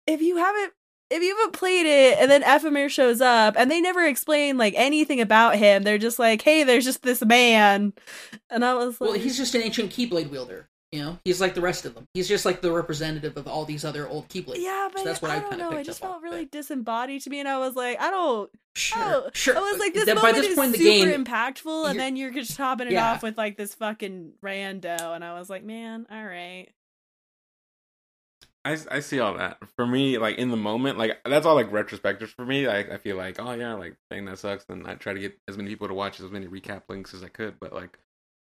if 0.08 0.22
you 0.22 0.38
haven't 0.38 0.74
if 1.10 1.22
you 1.22 1.36
haven't 1.38 1.54
played 1.54 1.86
it 1.86 2.18
and 2.20 2.32
then 2.32 2.42
Ephemer 2.42 2.90
shows 2.90 3.22
up 3.22 3.56
and 3.58 3.70
they 3.70 3.80
never 3.82 4.04
explain 4.06 4.58
like 4.58 4.74
anything 4.76 5.22
about 5.22 5.56
him, 5.58 5.84
they're 5.84 5.98
just 6.00 6.18
like, 6.18 6.42
"Hey, 6.42 6.64
there's 6.64 6.86
just 6.86 7.04
this 7.04 7.24
man." 7.24 7.94
And 8.50 8.66
I 8.66 8.74
was 8.74 9.00
like, 9.00 9.10
well 9.12 9.20
he's 9.20 9.38
just 9.38 9.54
an 9.54 9.62
ancient 9.62 9.92
Keyblade 9.92 10.32
wielder 10.32 10.70
you 10.94 11.04
know 11.04 11.18
he's 11.26 11.42
like 11.42 11.56
the 11.56 11.62
rest 11.62 11.86
of 11.86 11.96
them 11.96 12.08
he's 12.14 12.28
just 12.28 12.46
like 12.46 12.62
the 12.62 12.72
representative 12.72 13.36
of 13.36 13.48
all 13.48 13.66
these 13.66 13.84
other 13.84 14.08
old 14.08 14.30
Keyblades 14.30 14.58
Yeah, 14.60 14.88
So 14.90 14.94
but 14.94 15.04
that's 15.06 15.22
what 15.24 15.32
I, 15.32 15.38
I 15.38 15.40
don't 15.40 15.58
know. 15.58 15.72
It 15.72 15.86
just 15.86 16.00
felt 16.02 16.22
really 16.22 16.46
but- 16.46 16.52
disembodied 16.52 17.22
to 17.24 17.30
me, 17.32 17.40
and 17.40 17.50
I 17.50 17.58
was 17.58 17.76
like, 17.76 18.00
I 18.00 18.12
don't. 18.12 18.52
sure 18.76 19.02
Oh, 19.04 19.30
sure 19.34 19.58
I 19.58 19.60
was 19.60 19.80
like, 19.80 19.94
this 19.96 20.06
That- 20.06 20.16
moment 20.16 20.36
by 20.36 20.40
this 20.42 20.50
is 20.52 20.56
point 20.56 20.66
in 20.68 20.72
the 20.74 20.78
super 20.78 21.12
game 21.12 21.24
impactful, 21.26 21.90
and 21.90 22.00
then 22.00 22.16
you're 22.16 22.32
just 22.32 22.56
topping 22.56 22.88
it 22.88 22.94
Yeah. 22.94 23.12
off 23.14 23.24
with 23.24 23.38
like 23.40 23.58
this 23.58 23.74
fucking 23.74 24.34
rando, 24.44 25.16
and 25.16 25.24
I 25.26 25.38
was 25.40 25.50
like, 25.50 25.64
man, 25.64 26.06
all 26.12 26.24
right. 26.24 26.68
I, 28.66 28.78
I 28.92 29.00
see 29.02 29.20
all 29.20 29.34
that. 29.38 29.58
For 29.76 29.86
me, 29.86 30.18
like 30.18 30.38
in 30.38 30.50
the 30.50 30.56
moment, 30.58 30.98
like 30.98 31.20
that's 31.26 31.46
all 31.46 31.56
like 31.56 31.72
retrospective 31.72 32.30
for 32.30 32.46
me. 32.46 32.66
I, 32.66 32.80
I 32.80 32.98
feel 32.98 33.18
like, 33.18 33.36
oh 33.40 33.52
yeah, 33.54 33.74
like 33.74 33.98
thing 34.10 34.24
that 34.26 34.40
sucks. 34.40 34.66
And 34.70 34.88
I 34.88 34.96
try 34.96 35.14
to 35.14 35.20
get 35.20 35.38
as 35.50 35.58
many 35.58 35.70
people 35.70 35.88
to 35.90 35.94
watch 35.94 36.20
as 36.22 36.32
many 36.32 36.48
recap 36.48 36.84
links 36.88 37.14
as 37.14 37.24
I 37.24 37.28
could. 37.28 37.56
But 37.60 37.74
like 37.74 38.00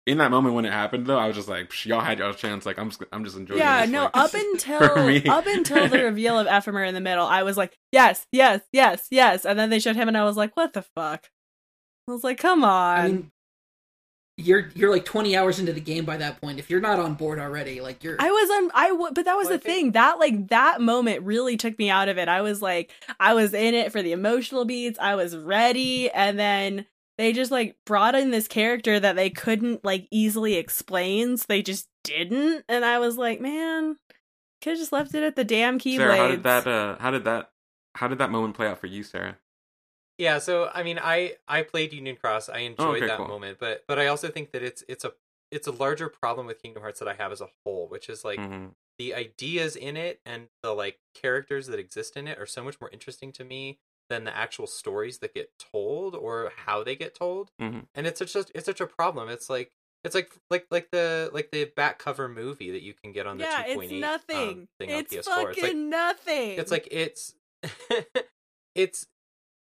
in 0.05 0.17
that 0.17 0.31
moment 0.31 0.53
when 0.55 0.65
it 0.65 0.73
happened, 0.73 1.05
though, 1.07 1.17
I 1.17 1.27
was 1.27 1.35
just 1.35 1.47
like, 1.47 1.69
Psh, 1.69 1.85
y'all 1.85 2.01
had 2.01 2.19
y'all's 2.19 2.35
chance. 2.35 2.65
Like 2.65 2.77
I'm 2.77 2.89
just 2.89 3.03
I'm 3.11 3.23
just 3.23 3.37
enjoying. 3.37 3.59
yeah, 3.59 3.81
this, 3.81 3.91
no. 3.91 4.03
like, 4.03 4.11
Up 4.17 4.33
until 4.35 5.07
me. 5.07 5.25
up 5.25 5.45
until 5.47 5.87
the 5.87 6.03
reveal 6.03 6.37
of 6.39 6.47
Ephemer 6.47 6.87
in 6.87 6.93
the 6.93 7.01
middle, 7.01 7.25
I 7.25 7.43
was 7.43 7.55
like, 7.57 7.77
yes, 7.91 8.25
yes, 8.31 8.61
yes, 8.73 9.07
yes, 9.11 9.45
and 9.45 9.57
then 9.57 9.69
they 9.69 9.79
showed 9.79 9.95
him, 9.95 10.07
and 10.07 10.17
I 10.17 10.23
was 10.25 10.35
like, 10.37 10.55
what 10.57 10.73
the 10.73 10.81
fuck? 10.95 11.29
I 12.07 12.11
was 12.11 12.23
like, 12.23 12.37
come 12.37 12.63
on. 12.65 12.99
I 12.99 13.07
mean, 13.07 13.31
you're 14.35 14.69
you're 14.73 14.89
like 14.91 15.05
20 15.05 15.37
hours 15.37 15.59
into 15.59 15.73
the 15.73 15.79
game 15.79 16.05
by 16.05 16.17
that 16.17 16.41
point. 16.41 16.57
If 16.57 16.69
you're 16.71 16.81
not 16.81 16.99
on 16.99 17.13
board 17.13 17.37
already, 17.37 17.81
like 17.81 18.03
you're 18.03 18.17
I 18.19 18.31
was 18.31 18.49
on 18.49 18.71
I 18.73 18.87
w- 18.89 19.11
but 19.13 19.25
that 19.25 19.35
was 19.35 19.47
the 19.47 19.59
think- 19.59 19.63
thing. 19.63 19.91
That 19.91 20.17
like 20.17 20.47
that 20.47 20.81
moment 20.81 21.21
really 21.21 21.55
took 21.55 21.77
me 21.77 21.91
out 21.91 22.09
of 22.09 22.17
it. 22.17 22.27
I 22.27 22.41
was 22.41 22.59
like 22.59 22.89
I 23.19 23.35
was 23.35 23.53
in 23.53 23.75
it 23.75 23.91
for 23.91 24.01
the 24.01 24.11
emotional 24.11 24.65
beats. 24.65 24.97
I 24.99 25.13
was 25.13 25.37
ready 25.37 26.09
and 26.09 26.39
then 26.39 26.87
they 27.17 27.33
just 27.33 27.51
like 27.51 27.75
brought 27.85 28.15
in 28.15 28.31
this 28.31 28.47
character 28.47 28.99
that 28.99 29.15
they 29.15 29.29
couldn't 29.29 29.83
like 29.83 30.07
easily 30.11 30.55
explain. 30.55 31.37
So 31.37 31.45
they 31.47 31.61
just 31.61 31.87
didn't 32.03 32.65
and 32.67 32.83
I 32.83 32.99
was 32.99 33.17
like, 33.17 33.39
man, 33.39 33.97
could 34.61 34.71
have 34.71 34.79
just 34.79 34.91
left 34.91 35.13
it 35.13 35.23
at 35.23 35.35
the 35.35 35.43
damn 35.43 35.79
key 35.79 35.97
Sarah, 35.97 36.15
how 36.17 36.27
did 36.27 36.43
that? 36.43 36.67
Uh, 36.67 36.97
how 36.99 37.11
did 37.11 37.23
that? 37.25 37.51
How 37.95 38.07
did 38.07 38.17
that 38.17 38.31
moment 38.31 38.55
play 38.55 38.67
out 38.67 38.79
for 38.79 38.87
you, 38.87 39.03
Sarah? 39.03 39.37
Yeah, 40.17 40.39
so 40.39 40.69
I 40.73 40.83
mean, 40.83 40.99
I 41.01 41.33
I 41.47 41.63
played 41.63 41.93
Union 41.93 42.15
Cross. 42.15 42.49
I 42.49 42.59
enjoyed 42.59 42.97
okay, 42.97 43.07
that 43.07 43.17
cool. 43.17 43.27
moment, 43.27 43.57
but 43.59 43.83
but 43.87 43.99
I 43.99 44.07
also 44.07 44.29
think 44.29 44.51
that 44.51 44.63
it's 44.63 44.83
it's 44.87 45.03
a 45.03 45.13
it's 45.51 45.67
a 45.67 45.71
larger 45.71 46.09
problem 46.09 46.47
with 46.47 46.61
Kingdom 46.61 46.81
Hearts 46.81 46.99
that 46.99 47.07
I 47.07 47.13
have 47.13 47.31
as 47.31 47.41
a 47.41 47.49
whole, 47.63 47.87
which 47.87 48.09
is 48.09 48.23
like 48.23 48.39
Mhm. 48.39 48.73
the 48.99 49.13
ideas 49.13 49.75
in 49.75 49.97
it 49.97 50.21
and 50.25 50.47
the 50.61 50.73
like 50.73 50.99
characters 51.13 51.67
that 51.67 51.79
exist 51.79 52.15
in 52.15 52.27
it 52.27 52.37
are 52.39 52.45
so 52.45 52.63
much 52.63 52.79
more 52.79 52.89
interesting 52.91 53.31
to 53.33 53.43
me 53.43 53.79
than 54.13 54.23
the 54.25 54.35
actual 54.37 54.67
stories 54.67 55.17
that 55.19 55.33
get 55.33 55.49
told 55.71 56.15
or 56.15 56.51
how 56.65 56.83
they 56.83 56.95
get 56.95 57.15
told. 57.15 57.51
Mhm. 57.59 57.87
And 57.95 58.05
it's 58.07 58.19
such 58.19 58.35
a 58.35 58.45
it's 58.55 58.65
such 58.65 58.79
a 58.81 58.87
problem. 58.87 59.27
It's 59.29 59.49
like 59.49 59.71
it's 60.03 60.13
like 60.15 60.31
like 60.51 60.67
like 60.69 60.89
the 60.91 61.29
like 61.33 61.49
the 61.51 61.65
back 61.65 61.97
cover 61.97 62.27
movie 62.29 62.69
that 62.71 62.81
you 62.83 62.93
can 62.93 63.11
get 63.11 63.25
on 63.25 63.37
the 63.37 63.45
Yeah, 63.45 63.63
2.8 63.63 63.83
it's 63.83 63.91
um, 63.93 63.99
nothing. 63.99 64.67
thing 64.79 64.89
it's 64.89 65.27
on 65.27 65.45
PS4. 65.45 65.47
fucking 65.47 65.49
It's 65.55 65.61
like 65.63 65.75
nothing. 65.75 66.49
it's 66.59 66.71
like 66.71 66.87
it's 66.91 67.33
it's 68.75 69.07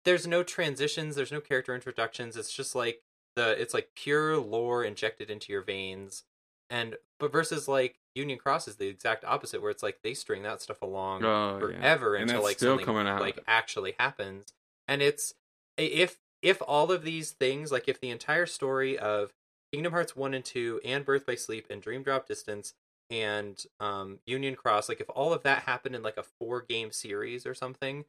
there's 0.06 0.26
no 0.26 0.44
transitions 0.44 1.16
there's 1.16 1.32
no 1.32 1.42
character 1.42 1.76
introductions 1.76 2.38
it's 2.38 2.54
just 2.54 2.74
like 2.76 3.02
the 3.36 3.60
it's 3.62 3.74
like 3.74 3.90
pure 3.96 4.38
lore 4.38 4.84
injected 4.84 5.30
into 5.30 5.52
your 5.52 5.62
veins 5.62 6.24
and 6.70 6.96
but 7.20 7.32
versus 7.32 7.68
like 7.68 7.99
union 8.16 8.38
cross 8.40 8.68
is 8.68 8.76
the 8.78 8.88
exact 8.88 9.24
opposite 9.26 9.62
where 9.62 9.72
it's 9.72 9.84
like 9.84 10.00
they 10.04 10.14
string 10.14 10.44
that 10.44 10.62
stuff 10.62 10.82
along 10.82 11.24
Oh, 11.24 11.60
forever 11.60 12.16
And 12.16 12.24
until 12.30 12.42
like 12.44 12.58
something 12.60 12.86
like 13.22 13.40
actually 13.48 13.96
happens. 14.00 14.54
And 14.88 15.02
it's 15.02 15.34
if 15.78 16.20
if 16.42 16.62
all 16.62 16.92
of 16.92 17.04
these 17.04 17.32
things, 17.32 17.72
like 17.72 17.88
if 17.88 18.00
the 18.00 18.10
entire 18.10 18.46
story 18.46 18.98
of 18.98 19.34
Kingdom 19.72 19.92
Hearts 19.94 20.16
1 20.16 20.34
and 20.34 20.44
2 20.44 20.82
and 20.84 21.06
Birth 21.06 21.26
by 21.26 21.36
Sleep 21.36 21.68
and 21.70 21.82
Dream 21.82 22.02
Drop 22.04 22.28
Distance 22.28 22.74
and 23.12 23.64
um 23.80 24.20
Union 24.26 24.56
Cross, 24.56 24.90
like 24.90 25.02
if 25.02 25.10
all 25.10 25.32
of 25.34 25.44
that 25.44 25.64
happened 25.64 25.96
in 25.96 26.04
like 26.04 26.18
a 26.18 26.24
four 26.24 26.62
game 26.62 26.92
series 26.92 27.46
or 27.46 27.54
something, 27.54 28.06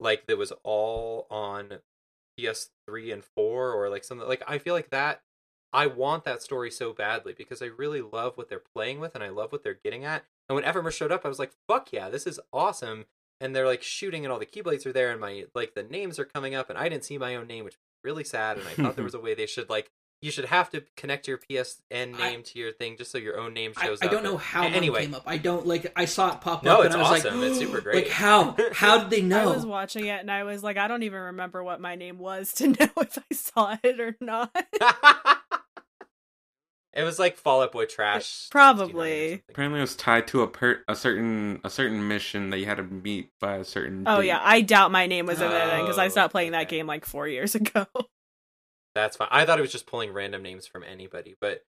like 0.00 0.26
that 0.26 0.38
was 0.38 0.52
all 0.62 1.26
on 1.30 1.80
PS3 2.38 3.12
and 3.12 3.24
4 3.24 3.72
or 3.72 3.88
like 3.90 4.04
something 4.04 4.26
like 4.26 4.42
I 4.46 4.58
feel 4.58 4.74
like 4.74 4.90
that 4.90 5.22
I 5.72 5.86
want 5.86 6.24
that 6.24 6.42
story 6.42 6.70
so 6.70 6.92
badly 6.92 7.32
because 7.36 7.62
I 7.62 7.66
really 7.66 8.02
love 8.02 8.36
what 8.36 8.48
they're 8.48 8.62
playing 8.74 9.00
with 9.00 9.14
and 9.14 9.24
I 9.24 9.28
love 9.30 9.52
what 9.52 9.62
they're 9.64 9.78
getting 9.82 10.04
at. 10.04 10.24
And 10.48 10.54
when 10.56 10.64
Ephemer 10.64 10.92
showed 10.92 11.12
up, 11.12 11.24
I 11.24 11.28
was 11.28 11.38
like, 11.38 11.52
fuck 11.68 11.92
yeah, 11.92 12.08
this 12.10 12.26
is 12.26 12.38
awesome. 12.52 13.06
And 13.40 13.56
they're 13.56 13.66
like 13.66 13.82
shooting 13.82 14.24
and 14.24 14.32
all 14.32 14.38
the 14.38 14.46
keyblades 14.46 14.84
are 14.86 14.92
there 14.92 15.10
and 15.10 15.20
my 15.20 15.46
like 15.54 15.74
the 15.74 15.82
names 15.82 16.18
are 16.18 16.24
coming 16.24 16.54
up 16.54 16.68
and 16.70 16.78
I 16.78 16.88
didn't 16.88 17.04
see 17.04 17.18
my 17.18 17.34
own 17.36 17.46
name, 17.46 17.64
which 17.64 17.74
was 17.74 17.80
really 18.04 18.24
sad. 18.24 18.58
And 18.58 18.68
I 18.68 18.72
thought 18.74 18.94
there 18.96 19.04
was 19.12 19.14
a 19.14 19.20
way 19.20 19.34
they 19.34 19.46
should 19.46 19.68
like 19.70 19.90
you 20.20 20.30
should 20.30 20.44
have 20.44 20.70
to 20.70 20.84
connect 20.96 21.26
your 21.26 21.36
PSN 21.36 21.80
name 21.90 22.16
I- 22.18 22.42
to 22.44 22.58
your 22.60 22.70
thing 22.70 22.96
just 22.96 23.10
so 23.10 23.18
your 23.18 23.40
own 23.40 23.52
name 23.54 23.72
shows 23.72 24.00
I 24.02 24.06
up. 24.06 24.12
I 24.12 24.14
don't 24.14 24.22
know 24.22 24.36
how 24.36 24.62
a- 24.62 24.68
anyway. 24.68 25.00
came 25.06 25.14
up. 25.14 25.24
I 25.26 25.36
don't 25.36 25.66
like. 25.66 25.90
I 25.96 26.04
saw 26.04 26.32
it 26.32 26.40
pop 26.40 26.62
No, 26.62 26.78
up, 26.78 26.84
it's 26.84 26.94
and 26.94 27.02
I 27.02 27.10
was 27.10 27.24
awesome. 27.24 27.40
like, 27.40 27.50
It's 27.50 27.58
super 27.58 27.80
great. 27.80 27.94
Like 28.04 28.08
how? 28.08 28.54
How 28.72 28.98
did 28.98 29.10
they 29.10 29.20
know? 29.22 29.48
I 29.50 29.54
was 29.56 29.66
watching 29.66 30.06
it 30.06 30.20
and 30.20 30.30
I 30.30 30.44
was 30.44 30.62
like, 30.62 30.76
I 30.76 30.86
don't 30.86 31.02
even 31.02 31.18
remember 31.20 31.64
what 31.64 31.80
my 31.80 31.96
name 31.96 32.18
was 32.20 32.52
to 32.54 32.68
know 32.68 32.88
if 32.98 33.18
I 33.18 33.34
saw 33.34 33.76
it 33.82 33.98
or 33.98 34.14
not. 34.20 34.54
It 36.94 37.02
was 37.04 37.18
like 37.18 37.36
Fall 37.36 37.62
Out 37.62 37.72
Boy 37.72 37.86
Trash. 37.86 38.48
Probably. 38.50 38.84
69 38.84 39.02
or 39.02 39.28
something. 39.30 39.42
Apparently, 39.50 39.78
it 39.78 39.82
was 39.82 39.96
tied 39.96 40.26
to 40.28 40.42
a 40.42 40.48
per- 40.48 40.84
a 40.88 40.94
certain 40.96 41.60
a 41.64 41.70
certain 41.70 42.06
mission 42.08 42.50
that 42.50 42.58
you 42.58 42.66
had 42.66 42.76
to 42.76 42.82
meet 42.82 43.30
by 43.40 43.56
a 43.56 43.64
certain. 43.64 44.04
Oh 44.06 44.20
date. 44.20 44.28
yeah, 44.28 44.40
I 44.42 44.60
doubt 44.60 44.90
my 44.92 45.06
name 45.06 45.26
was 45.26 45.40
in 45.40 45.50
it 45.50 45.80
because 45.80 45.98
I 45.98 46.06
Oh, 46.06 46.08
stopped 46.08 46.32
playing 46.32 46.52
that 46.52 46.66
okay. 46.66 46.76
game 46.78 46.86
like 46.86 47.04
four 47.04 47.26
years 47.28 47.54
ago. 47.54 47.86
That's 48.94 49.16
fine. 49.16 49.28
I 49.30 49.44
thought 49.44 49.58
it 49.58 49.62
was 49.62 49.72
just 49.72 49.86
pulling 49.86 50.12
random 50.12 50.42
names 50.42 50.66
from 50.66 50.84
anybody, 50.84 51.34
but 51.40 51.64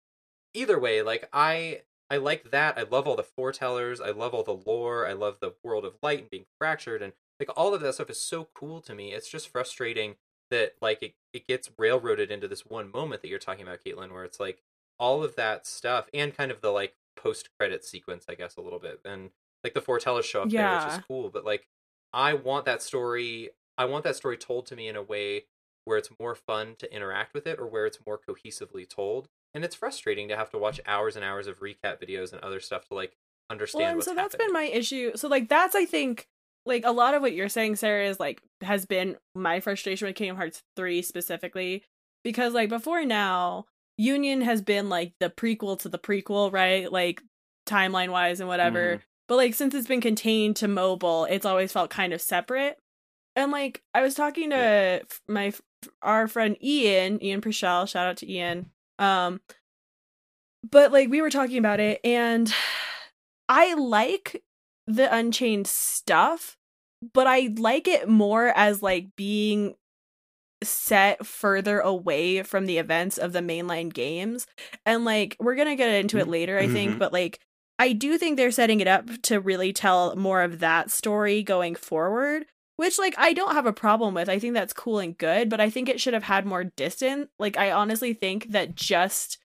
either 0.54 0.80
way, 0.80 1.02
like 1.02 1.30
I 1.32 1.82
I 2.10 2.18
like 2.18 2.52
that. 2.52 2.78
I 2.78 2.84
love 2.84 3.08
all 3.08 3.16
the 3.16 3.24
foretellers. 3.24 4.02
I 4.02 4.10
love 4.12 4.34
all 4.34 4.44
the 4.44 4.60
lore. 4.66 5.08
I 5.08 5.14
love 5.14 5.38
the 5.40 5.54
world 5.64 5.86
of 5.86 5.94
light 6.02 6.20
and 6.20 6.30
being 6.30 6.46
fractured 6.60 7.02
and 7.02 7.14
like 7.40 7.50
all 7.56 7.74
of 7.74 7.82
that 7.82 7.94
stuff 7.94 8.10
is 8.10 8.20
so 8.22 8.50
cool 8.54 8.82
to 8.82 8.94
me. 8.96 9.14
It's 9.14 9.30
just 9.30 9.50
frustrating 9.50 10.16
that 10.50 10.74
like 10.82 11.02
it, 11.02 11.14
it 11.34 11.48
gets 11.48 11.70
railroaded 11.78 12.30
into 12.32 12.48
this 12.48 12.66
one 12.66 12.92
moment 12.92 13.22
that 13.22 13.30
you're 13.30 13.40
talking 13.40 13.64
about, 13.66 13.80
Caitlin, 13.86 14.12
where 14.12 14.26
it's 14.26 14.40
like 14.40 14.62
all 15.02 15.24
of 15.24 15.36
that 15.36 15.66
stuff 15.66 16.08
and 16.14 16.38
kind 16.38 16.52
of 16.52 16.62
the 16.62 16.70
like 16.70 16.94
post 17.18 17.50
credit 17.60 17.84
sequence, 17.84 18.26
I 18.30 18.36
guess, 18.36 18.56
a 18.56 18.62
little 18.62 18.80
bit. 18.80 19.02
And 19.04 19.32
like 19.64 19.74
the 19.74 19.82
foretellers 19.82 20.24
show 20.24 20.44
up 20.44 20.50
there, 20.50 20.76
which 20.76 20.94
is 20.94 21.04
cool. 21.08 21.30
But 21.30 21.44
like 21.44 21.68
I 22.14 22.36
want 22.36 22.66
that 22.66 22.82
story 22.82 23.50
I 23.78 23.86
want 23.86 24.04
that 24.04 24.16
story 24.16 24.38
told 24.38 24.68
to 24.68 24.76
me 24.76 24.88
in 24.88 24.96
a 24.96 25.02
way 25.02 25.46
where 25.86 25.98
it's 25.98 26.10
more 26.20 26.36
fun 26.36 26.76
to 26.78 26.96
interact 26.96 27.34
with 27.34 27.48
it 27.48 27.60
or 27.60 27.66
where 27.66 27.88
it's 27.88 27.98
more 28.06 28.20
cohesively 28.20 28.88
told. 28.88 29.28
And 29.56 29.66
it's 29.66 29.76
frustrating 29.76 30.28
to 30.28 30.38
have 30.38 30.52
to 30.52 30.58
watch 30.60 30.80
hours 30.86 31.16
and 31.16 31.26
hours 31.26 31.48
of 31.48 31.60
recap 31.60 32.02
videos 32.02 32.32
and 32.32 32.42
other 32.42 32.60
stuff 32.60 32.88
to 32.90 32.94
like 32.94 33.18
understand 33.50 33.84
well, 33.84 33.94
and 33.94 34.04
so 34.04 34.16
that's 34.16 34.36
happening. 34.36 34.48
been 34.48 34.54
my 34.54 34.66
issue. 34.66 35.12
So 35.16 35.28
like 35.28 35.50
that's 35.50 35.76
I 35.76 35.86
think 35.86 36.28
like 36.66 36.84
a 36.86 36.92
lot 36.92 37.16
of 37.16 37.22
what 37.22 37.34
you're 37.34 37.50
saying, 37.50 37.78
Sarah, 37.78 38.08
is 38.08 38.20
like 38.20 38.42
has 38.62 38.86
been 38.86 39.18
my 39.34 39.60
frustration 39.60 40.08
with 40.08 40.16
Kingdom 40.16 40.38
Hearts 40.38 40.62
three 40.76 41.02
specifically 41.02 41.84
because 42.24 42.54
like 42.54 42.70
before 42.70 43.04
now, 43.04 43.66
Union 44.02 44.42
has 44.42 44.62
been 44.62 44.90
like 44.90 45.14
the 45.20 45.30
prequel 45.30 45.78
to 45.80 45.90
the 45.90 46.00
prequel, 46.00 46.52
right? 46.52 46.92
Like 46.92 47.22
timeline 47.68 48.10
wise 48.10 48.40
and 48.40 48.50
whatever. 48.50 48.98
Mhm. 48.98 49.02
But 49.28 49.36
like 49.36 49.54
since 49.54 49.74
it's 49.76 49.88
been 49.88 50.02
contained 50.02 50.56
to 50.58 50.68
mobile, 50.68 51.26
it's 51.26 51.46
always 51.46 51.72
felt 51.72 51.90
kind 51.90 52.12
of 52.14 52.22
separate. 52.22 52.78
And 53.36 53.52
like 53.52 53.82
I 53.94 54.02
was 54.02 54.16
talking 54.16 54.50
to 54.50 54.56
f- 54.56 55.22
my 55.28 55.54
our 56.02 56.28
friend 56.28 56.58
Ian, 56.62 57.24
Ian 57.24 57.42
Prichelle, 57.42 57.88
shout 57.88 58.08
out 58.08 58.18
to 58.18 58.32
Ian. 58.32 58.72
Um 59.00 59.40
but 60.70 60.92
like 60.92 61.10
we 61.10 61.22
were 61.22 61.30
talking 61.30 61.58
about 61.58 61.80
it 61.80 62.00
and 62.04 62.52
I 63.50 63.74
like 63.76 64.44
the 64.88 65.14
Unchained 65.14 65.68
stuff, 65.68 66.58
but 67.14 67.28
I 67.28 67.54
like 67.58 67.88
it 67.88 68.08
more 68.10 68.48
as 68.48 68.82
like 68.82 69.16
being 69.16 69.76
set 70.64 71.26
further 71.26 71.80
away 71.80 72.44
from 72.44 72.66
the 72.66 72.78
events 72.78 73.18
of 73.18 73.34
the 73.34 73.40
mainline 73.40 73.92
games. 73.94 74.46
And 74.86 75.06
like 75.06 75.36
we're 75.40 75.56
going 75.56 75.68
to 75.70 75.76
get 75.76 75.90
into 75.94 76.18
it 76.18 76.28
later, 76.28 76.58
I 76.60 76.68
think, 76.68 76.96
Mhm. 76.96 77.00
but 77.00 77.14
like 77.14 77.40
I 77.80 77.94
do 77.94 78.18
think 78.20 78.38
they're 78.38 78.52
setting 78.52 78.80
it 78.80 78.88
up 78.88 79.08
to 79.24 79.40
really 79.40 79.74
tell 79.74 80.16
more 80.16 80.44
of 80.44 80.60
that 80.60 80.92
story 80.92 81.42
going 81.42 81.74
forward, 81.74 82.46
which 82.78 83.00
like 83.00 83.16
I 83.18 83.34
don't 83.34 83.54
have 83.56 83.66
a 83.66 83.74
problem 83.74 84.14
with. 84.14 84.30
I 84.30 84.38
think 84.38 84.54
that's 84.54 84.74
cool 84.74 85.00
and 85.00 85.18
good, 85.18 85.50
but 85.50 85.60
I 85.60 85.70
think 85.72 85.90
it 85.90 86.00
should 86.00 86.14
have 86.14 86.24
had 86.24 86.46
more 86.46 86.64
distance. 86.64 87.30
Like 87.40 87.58
I 87.58 87.72
honestly 87.72 88.14
think 88.14 88.52
that 88.52 88.76
just 88.76 89.40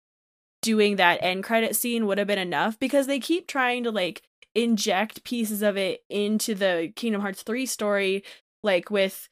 doing 0.63 0.97
that 0.97 1.23
end 1.23 1.45
credit 1.45 1.77
scene 1.77 2.07
would 2.07 2.19
have 2.19 2.27
been 2.27 2.39
enough 2.39 2.79
because 2.79 3.07
they 3.07 3.21
keep 3.21 3.47
trying 3.47 3.85
to 3.85 3.91
like 3.91 4.23
inject 4.55 5.23
pieces 5.25 5.63
of 5.63 5.77
it 5.77 6.03
into 6.09 6.55
the 6.55 6.93
Kingdom 6.97 7.21
Hearts 7.21 7.43
3 7.43 7.67
story 7.67 8.25
like 8.63 8.91
with 8.91 9.29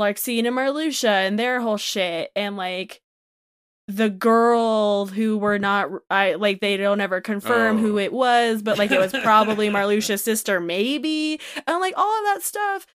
Larxene 0.00 0.46
and 0.46 0.56
Marluxia 0.56 1.26
and 1.26 1.38
their 1.38 1.60
whole 1.60 1.76
shit 1.76 2.30
and 2.34 2.56
like 2.56 3.00
the 3.86 4.08
girl 4.08 5.06
who 5.06 5.36
were 5.36 5.58
not 5.58 5.90
I 6.08 6.34
like 6.34 6.60
they 6.60 6.76
don't 6.76 7.00
ever 7.00 7.20
confirm 7.20 7.76
Oh. 7.78 7.80
who 7.80 7.98
it 7.98 8.12
was 8.12 8.62
but 8.62 8.78
like 8.78 8.90
it 8.92 9.00
was 9.00 9.12
probably 9.22 9.68
Marluxia's 9.68 10.22
sister 10.22 10.60
maybe 10.60 11.40
and 11.66 11.80
like 11.80 11.94
all 11.96 12.18
of 12.18 12.24
that 12.24 12.42
stuff 12.42 12.86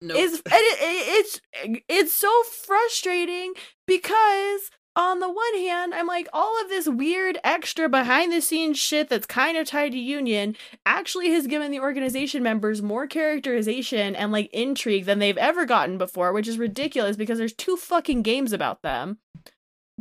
no, 0.00 0.14
is 0.14 0.34
and 0.34 0.42
it, 0.54 0.78
it, 0.80 1.08
it's 1.26 1.40
it's 1.88 2.12
so 2.12 2.30
frustrating 2.66 3.52
because 3.86 4.70
on 4.98 5.20
the 5.20 5.30
one 5.30 5.54
hand 5.54 5.94
i'm 5.94 6.06
like 6.06 6.28
all 6.32 6.60
of 6.60 6.68
this 6.68 6.88
weird 6.88 7.38
extra 7.44 7.88
behind 7.88 8.32
the 8.32 8.40
scenes 8.40 8.78
shit 8.78 9.08
that's 9.08 9.26
kind 9.26 9.56
of 9.56 9.66
tied 9.66 9.92
to 9.92 9.98
union 9.98 10.56
actually 10.84 11.30
has 11.30 11.46
given 11.46 11.70
the 11.70 11.80
organization 11.80 12.42
members 12.42 12.82
more 12.82 13.06
characterization 13.06 14.16
and 14.16 14.32
like 14.32 14.50
intrigue 14.52 15.04
than 15.04 15.20
they've 15.20 15.38
ever 15.38 15.64
gotten 15.64 15.96
before 15.96 16.32
which 16.32 16.48
is 16.48 16.58
ridiculous 16.58 17.16
because 17.16 17.38
there's 17.38 17.52
two 17.52 17.76
fucking 17.76 18.22
games 18.22 18.52
about 18.52 18.82
them. 18.82 19.18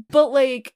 But 0.09 0.31
like 0.31 0.73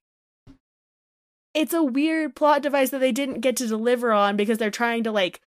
it's 1.54 1.74
a 1.74 1.84
weird 1.84 2.36
plot 2.36 2.62
device 2.62 2.92
that 2.92 3.00
they 3.00 3.12
didn't 3.12 3.42
get 3.42 3.58
to 3.58 3.68
deliver 3.68 4.12
on 4.12 4.38
because 4.38 4.58
they're 4.58 4.72
trying 4.72 5.04
to 5.04 5.12
like 5.12 5.42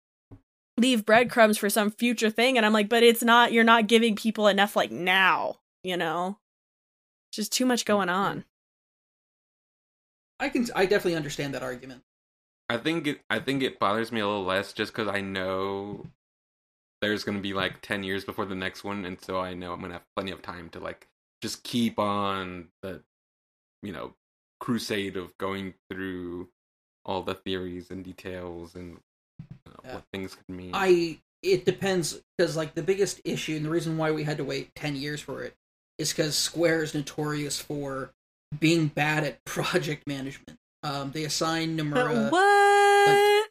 leave 0.77 1.05
breadcrumbs 1.05 1.57
for 1.57 1.69
some 1.69 1.91
future 1.91 2.31
thing 2.31 2.57
and 2.57 2.65
i'm 2.65 2.73
like 2.73 2.89
but 2.89 3.03
it's 3.03 3.23
not 3.23 3.53
you're 3.53 3.63
not 3.63 3.87
giving 3.87 4.15
people 4.15 4.47
enough 4.47 4.75
like 4.75 4.91
now 4.91 5.57
you 5.83 5.97
know? 5.97 6.37
Just 7.33 7.51
too 7.51 7.65
much 7.65 7.83
going 7.83 8.07
on 8.07 8.45
I 10.43 10.49
can. 10.49 10.67
I 10.75 10.85
definitely 10.85 11.15
understand 11.15 11.53
that 11.53 11.63
argument. 11.63 12.03
I 12.67 12.75
think 12.75 13.07
it. 13.07 13.21
I 13.29 13.39
think 13.39 13.63
it 13.63 13.79
bothers 13.79 14.11
me 14.11 14.19
a 14.19 14.27
little 14.27 14.43
less 14.43 14.73
just 14.73 14.91
because 14.91 15.07
I 15.07 15.21
know 15.21 16.05
there's 17.01 17.23
gonna 17.23 17.39
be 17.39 17.53
like 17.53 17.81
ten 17.81 18.03
years 18.03 18.25
before 18.25 18.45
the 18.45 18.53
next 18.53 18.83
one, 18.83 19.05
and 19.05 19.19
so 19.21 19.39
I 19.39 19.53
know 19.53 19.71
I'm 19.71 19.79
gonna 19.79 19.93
have 19.93 20.15
plenty 20.17 20.31
of 20.31 20.41
time 20.41 20.67
to 20.71 20.81
like 20.81 21.07
just 21.41 21.63
keep 21.63 21.97
on 21.97 22.67
the, 22.81 23.01
you 23.81 23.93
know, 23.93 24.15
crusade 24.59 25.15
of 25.15 25.37
going 25.37 25.75
through 25.89 26.49
all 27.05 27.21
the 27.21 27.35
theories 27.35 27.89
and 27.89 28.03
details 28.03 28.75
and 28.75 28.97
uh, 29.67 29.71
Yeah. 29.85 29.93
what 29.95 30.03
things 30.11 30.35
could 30.35 30.49
mean. 30.49 30.71
I. 30.73 31.19
It 31.41 31.65
depends 31.65 32.21
because 32.37 32.57
like 32.57 32.73
the 32.73 32.83
biggest 32.83 33.21
issue 33.25 33.55
and 33.55 33.65
the 33.65 33.69
reason 33.69 33.97
why 33.97 34.11
we 34.11 34.23
had 34.23 34.37
to 34.37 34.43
wait 34.43 34.75
ten 34.75 34.97
years 34.97 35.21
for 35.21 35.43
it 35.43 35.55
is 35.97 36.11
because 36.11 36.35
Square 36.37 36.83
is 36.83 36.93
notorious 36.93 37.59
for 37.59 38.13
being 38.59 38.87
bad 38.87 39.23
at 39.23 39.43
project 39.45 40.07
management. 40.07 40.57
Um, 40.83 41.11
they 41.11 41.23
assign 41.23 41.77
Nomura. 41.77 42.29
what 42.29 43.49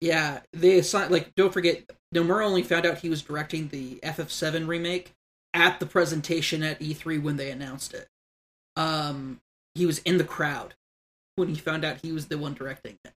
Yeah, 0.00 0.40
they 0.52 0.78
assign 0.78 1.10
like 1.10 1.34
don't 1.34 1.52
forget 1.52 1.90
Nomura 2.14 2.44
only 2.44 2.62
found 2.62 2.86
out 2.86 2.98
he 2.98 3.08
was 3.08 3.22
directing 3.22 3.68
the 3.68 3.96
FF7 4.02 4.66
remake 4.66 5.12
at 5.54 5.80
the 5.80 5.86
presentation 5.86 6.62
at 6.62 6.80
E3 6.80 7.22
when 7.22 7.36
they 7.36 7.50
announced 7.50 7.94
it. 7.94 8.08
Um 8.76 9.40
he 9.74 9.86
was 9.86 9.98
in 10.00 10.18
the 10.18 10.24
crowd 10.24 10.74
when 11.36 11.48
he 11.48 11.54
found 11.56 11.84
out 11.84 11.98
he 12.02 12.12
was 12.12 12.26
the 12.26 12.38
one 12.38 12.54
directing 12.54 12.98
it. 13.04 13.12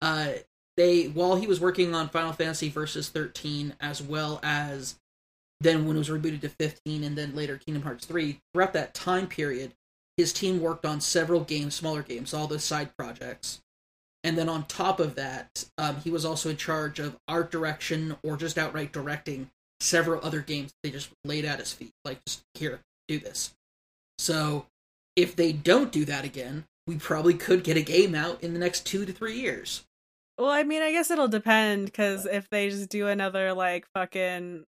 Uh 0.00 0.32
they 0.76 1.04
while 1.04 1.36
he 1.36 1.46
was 1.46 1.60
working 1.60 1.94
on 1.94 2.08
Final 2.08 2.32
Fantasy 2.32 2.68
Versus 2.68 3.08
13 3.08 3.74
as 3.80 4.02
well 4.02 4.40
as 4.42 4.96
then 5.60 5.86
when 5.86 5.96
it 5.96 6.00
was 6.00 6.08
rebooted 6.10 6.40
to 6.40 6.48
15 6.48 7.04
and 7.04 7.16
then 7.16 7.34
later 7.34 7.56
Kingdom 7.56 7.84
Hearts 7.84 8.04
3, 8.06 8.40
throughout 8.52 8.72
that 8.72 8.94
time 8.94 9.28
period, 9.28 9.74
his 10.22 10.32
team 10.32 10.60
worked 10.60 10.86
on 10.86 11.00
several 11.00 11.40
games, 11.40 11.74
smaller 11.74 12.02
games, 12.02 12.32
all 12.32 12.46
the 12.46 12.60
side 12.60 12.96
projects. 12.96 13.60
And 14.24 14.38
then 14.38 14.48
on 14.48 14.66
top 14.66 15.00
of 15.00 15.16
that, 15.16 15.64
um, 15.76 15.96
he 15.96 16.10
was 16.10 16.24
also 16.24 16.48
in 16.48 16.56
charge 16.56 17.00
of 17.00 17.16
art 17.26 17.50
direction 17.50 18.16
or 18.22 18.36
just 18.36 18.56
outright 18.56 18.92
directing 18.92 19.50
several 19.80 20.24
other 20.24 20.40
games 20.40 20.72
they 20.82 20.90
just 20.90 21.10
laid 21.24 21.44
at 21.44 21.58
his 21.58 21.72
feet. 21.72 21.90
Like, 22.04 22.24
just 22.24 22.42
here, 22.54 22.80
do 23.08 23.18
this. 23.18 23.52
So, 24.18 24.66
if 25.16 25.34
they 25.34 25.52
don't 25.52 25.90
do 25.90 26.04
that 26.04 26.24
again, 26.24 26.66
we 26.86 26.96
probably 26.98 27.34
could 27.34 27.64
get 27.64 27.76
a 27.76 27.82
game 27.82 28.14
out 28.14 28.40
in 28.44 28.52
the 28.52 28.60
next 28.60 28.86
two 28.86 29.04
to 29.04 29.12
three 29.12 29.38
years. 29.40 29.84
well 30.38 30.50
i 30.50 30.62
mean 30.62 30.82
i 30.82 30.90
guess 30.90 31.10
it'll 31.10 31.28
depend 31.28 31.86
because 31.86 32.26
if 32.26 32.48
they 32.48 32.70
just 32.70 32.88
do 32.88 33.06
another 33.06 33.52
like 33.52 33.86
fucking 33.94 34.64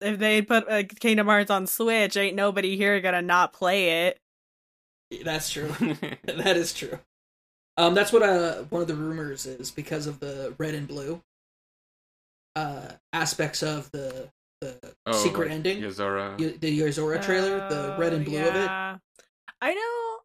if 0.00 0.18
they 0.18 0.42
put 0.42 0.68
uh, 0.68 0.82
Kingdom 0.84 1.26
Hearts 1.26 1.50
on 1.50 1.66
Switch, 1.66 2.16
ain't 2.16 2.36
nobody 2.36 2.76
here 2.76 3.00
gonna 3.00 3.22
not 3.22 3.52
play 3.52 4.06
it. 4.06 4.18
That's 5.24 5.50
true. 5.50 5.68
that 6.24 6.56
is 6.56 6.72
true. 6.72 6.98
Um, 7.76 7.94
that's 7.94 8.12
what 8.12 8.22
uh 8.22 8.64
one 8.70 8.82
of 8.82 8.88
the 8.88 8.94
rumors 8.94 9.46
is 9.46 9.70
because 9.70 10.06
of 10.06 10.20
the 10.20 10.54
red 10.58 10.74
and 10.74 10.86
blue 10.86 11.22
uh 12.56 12.88
aspects 13.12 13.62
of 13.62 13.90
the 13.92 14.28
the 14.60 14.76
Oh, 15.06 15.12
secret 15.12 15.48
like 15.48 15.54
ending, 15.56 15.80
Yozora. 15.82 16.38
Y- 16.38 16.56
the 16.60 16.78
Yozora 16.80 17.22
trailer, 17.22 17.68
the 17.70 17.94
red 17.98 18.12
and 18.12 18.26
Oh, 18.26 18.30
blue 18.30 18.46
of 18.46 18.54
it. 18.54 18.68
I 19.62 19.74
know. 19.74 20.18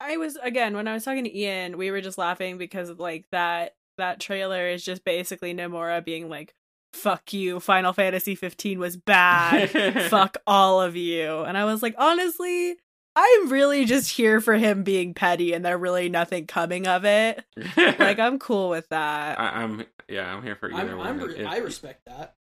I 0.00 0.16
was 0.16 0.36
again 0.36 0.74
when 0.74 0.88
I 0.88 0.92
was 0.94 1.04
talking 1.04 1.24
to 1.24 1.38
Ian, 1.38 1.78
we 1.78 1.90
were 1.90 2.00
just 2.00 2.18
laughing 2.18 2.58
because 2.58 2.90
like 2.90 3.26
that 3.32 3.74
that 3.98 4.20
trailer 4.20 4.66
is 4.68 4.84
just 4.84 5.04
basically 5.04 5.54
Nomura 5.54 6.04
being 6.04 6.28
like, 6.28 6.54
"Fuck 6.92 7.32
you, 7.32 7.60
Final 7.60 7.92
Fantasy 7.92 8.34
15 8.34 8.78
was 8.78 8.96
bad. 8.96 9.70
Fuck 10.10 10.36
all 10.46 10.82
of 10.82 10.96
you." 10.96 11.40
And 11.42 11.56
I 11.56 11.64
was 11.64 11.82
like, 11.82 11.94
honestly, 11.96 12.76
I'm 13.18 13.48
really 13.48 13.86
just 13.86 14.10
here 14.12 14.42
for 14.42 14.54
him 14.54 14.82
being 14.82 15.14
petty, 15.14 15.54
and 15.54 15.64
there 15.64 15.78
really 15.78 16.10
nothing 16.10 16.46
coming 16.46 16.86
of 16.86 17.04
it. 17.06 17.42
Like 17.76 18.18
I'm 18.18 18.38
cool 18.38 18.68
with 18.68 18.88
that. 18.90 19.40
I, 19.40 19.62
I'm 19.62 19.84
yeah, 20.08 20.32
I'm 20.32 20.42
here 20.42 20.54
for 20.54 20.72
either 20.72 20.92
I'm, 20.92 20.98
one. 20.98 21.06
I'm 21.06 21.20
re- 21.20 21.36
if, 21.38 21.46
I 21.46 21.56
respect 21.58 22.04
that. 22.06 22.34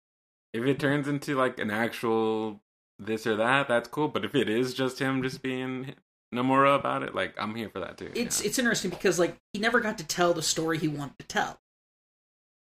if 0.55 0.65
it 0.65 0.81
turns 0.81 1.07
into 1.09 1.37
like 1.37 1.59
an 1.59 1.71
actual 1.71 2.63
this 2.99 3.27
or 3.27 3.37
that, 3.37 3.69
that's 3.69 3.89
cool. 3.89 4.09
But 4.09 4.25
if 4.25 4.35
it 4.35 4.49
is 4.49 4.73
just 4.73 4.99
him 4.99 5.23
just 5.23 5.43
being 5.43 5.95
Nomura 6.35 6.75
about 6.79 7.03
it, 7.03 7.15
like 7.15 7.35
I'm 7.39 7.55
here 7.55 7.69
for 7.69 7.81
that 7.81 7.99
too. 7.99 8.11
It's 8.15 8.41
yeah. 8.41 8.47
it's 8.49 8.59
interesting 8.59 8.91
because 8.91 9.19
like 9.19 9.37
he 9.53 9.61
never 9.61 9.81
got 9.81 9.99
to 9.99 10.07
tell 10.07 10.33
the 10.33 10.43
story 10.43 10.79
he 10.79 10.89
wanted 10.89 11.19
to 11.19 11.27
tell. 11.27 11.59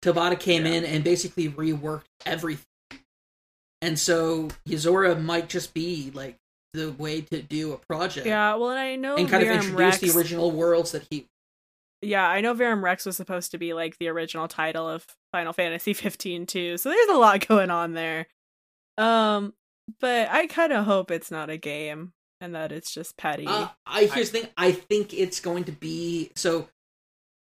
Tabata 0.04 0.38
came 0.38 0.66
Yeah. 0.66 0.74
in 0.74 0.84
and 0.84 1.04
basically 1.04 1.48
reworked 1.48 2.04
everything, 2.26 2.66
and 3.82 3.98
so 3.98 4.50
Yozora 4.68 5.22
might 5.22 5.48
just 5.48 5.74
be 5.74 6.12
like 6.14 6.36
the 6.74 6.92
way 6.94 7.22
to 7.22 7.42
do 7.42 7.74
a 7.74 7.78
project. 7.78 8.26
yeah, 8.26 8.56
well, 8.56 8.70
and 8.70 8.80
I 8.80 8.96
know 8.96 9.16
and 9.16 9.30
kind 9.30 9.44
of 9.44 9.50
introduce 9.50 9.78
Rex, 9.78 9.98
the 10.00 10.18
original 10.18 10.52
worlds 10.52 10.92
that 10.92 11.06
he 11.10 11.28
Yeah, 12.02 12.28
I 12.28 12.42
know 12.42 12.54
Verum 12.54 12.84
Rex 12.84 13.06
was 13.06 13.18
supposed 13.18 13.52
to 13.52 13.58
be 13.58 13.74
like 13.74 13.98
the 13.98 14.08
original 14.08 14.48
title 14.48 14.88
of 14.88 15.06
Final 15.32 15.54
Fantasy 15.54 15.94
15 15.94 16.46
too. 16.46 16.78
So 16.78 16.90
there's 16.90 17.10
a 17.10 17.18
lot 17.18 17.48
going 17.48 17.70
on 17.70 17.94
there. 17.94 18.28
Um, 18.98 19.54
but 20.00 20.30
I 20.30 20.48
kind 20.48 20.72
of 20.74 20.86
hope 20.86 21.12
it's 21.12 21.32
not 21.32 21.50
a 21.50 21.58
game 21.58 22.14
and 22.40 22.56
that 22.56 22.72
it's 22.72 22.94
just 22.94 23.18
petty. 23.18 23.46
Uh, 23.48 23.68
I 23.86 24.06
here's 24.06 24.32
the 24.32 24.40
thing. 24.40 24.50
I 24.58 24.72
think 24.72 25.14
it's 25.14 25.40
going 25.40 25.64
to 25.66 25.72
be 25.72 26.32
so. 26.36 26.68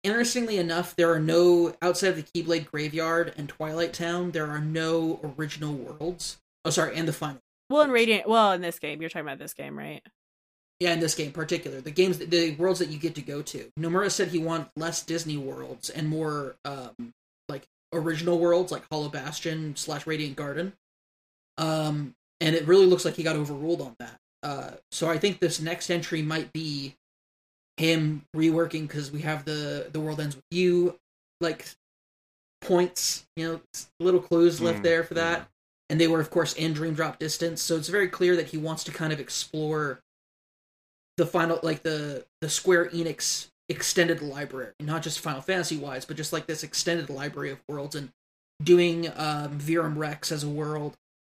Interestingly 0.04 0.58
enough, 0.58 0.98
there 0.98 1.14
are 1.14 1.20
no 1.20 1.76
outside 1.82 2.10
of 2.10 2.16
the 2.18 2.24
Keyblade 2.24 2.70
Graveyard 2.70 3.34
and 3.38 3.48
Twilight 3.48 3.94
Town. 3.94 4.32
There 4.32 4.48
are 4.48 4.60
no 4.60 5.34
original 5.38 5.74
worlds. 5.74 6.40
Oh, 6.66 6.72
sorry, 6.72 6.98
and 6.98 7.08
the 7.08 7.14
final. 7.14 7.40
Well, 7.74 7.84
in 7.84 7.92
Radiant, 7.92 8.28
well, 8.30 8.52
in 8.54 8.62
this 8.62 8.80
game, 8.80 9.02
you're 9.02 9.10
talking 9.10 9.28
about 9.28 9.40
this 9.40 9.54
game, 9.54 9.78
right? 9.78 10.02
Yeah, 10.80 10.94
in 10.94 11.00
this 11.00 11.16
game 11.16 11.28
in 11.28 11.34
particular, 11.34 11.82
the 11.82 11.92
games, 11.92 12.18
the 12.18 12.56
worlds 12.56 12.80
that 12.80 12.90
you 12.90 12.98
get 13.00 13.16
to 13.16 13.22
go 13.22 13.42
to. 13.42 13.72
Nomura 13.80 14.12
said 14.12 14.30
he 14.30 14.40
wants 14.40 14.70
less 14.76 15.04
Disney 15.04 15.38
worlds 15.38 15.90
and 15.90 16.10
more 16.10 16.56
um 16.66 17.14
like 17.48 17.68
original 17.94 18.40
worlds, 18.40 18.72
like 18.72 18.84
Hollow 18.92 19.10
Bastion 19.10 19.76
slash 19.76 20.06
Radiant 20.08 20.36
Garden. 20.36 20.74
Um, 21.58 22.16
and 22.42 22.56
it 22.56 22.68
really 22.68 22.86
looks 22.86 23.06
like 23.06 23.16
he 23.16 23.24
got 23.24 23.36
overruled 23.36 23.82
on 23.82 23.96
that. 24.00 24.20
Uh, 24.42 24.72
so 24.92 25.10
I 25.10 25.18
think 25.18 25.40
this 25.40 25.62
next 25.62 25.90
entry 25.90 26.22
might 26.22 26.52
be 26.52 26.96
him 27.78 28.24
reworking 28.36 28.88
because 28.88 29.12
we 29.12 29.22
have 29.22 29.46
the 29.46 29.90
the 29.92 30.00
world 30.00 30.20
ends 30.20 30.36
with 30.36 30.46
you, 30.52 31.00
like 31.40 31.66
points, 32.62 33.26
you 33.36 33.48
know, 33.48 33.62
little 34.00 34.20
clues 34.22 34.60
left 34.62 34.80
Mm, 34.80 34.84
there 34.84 35.04
for 35.04 35.14
that. 35.16 35.48
And 35.90 36.00
they 36.00 36.08
were, 36.08 36.20
of 36.20 36.30
course, 36.30 36.54
in 36.54 36.74
Dream 36.74 36.94
Drop 36.94 37.20
Distance. 37.20 37.62
So 37.62 37.76
it's 37.76 37.90
very 37.90 38.08
clear 38.08 38.36
that 38.36 38.48
he 38.48 38.58
wants 38.58 38.84
to 38.86 38.92
kind 38.92 39.14
of 39.14 39.20
explore 39.20 40.00
the 41.18 41.26
final, 41.26 41.60
like 41.62 41.84
the 41.84 42.26
the 42.42 42.50
Square 42.50 42.90
Enix 42.90 43.48
extended 43.70 44.22
library, 44.22 44.74
not 44.80 45.04
just 45.04 45.20
Final 45.20 45.42
Fantasy 45.42 45.78
wise, 45.78 46.06
but 46.06 46.18
just 46.18 46.34
like 46.34 46.48
this 46.48 46.64
extended 46.64 47.10
library 47.10 47.52
of 47.52 47.62
worlds 47.68 47.96
and 47.96 48.10
doing 48.62 49.12
um, 49.16 49.60
Verum 49.60 49.98
Rex 49.98 50.32
as 50.32 50.44
a 50.44 50.50
world, 50.50 50.96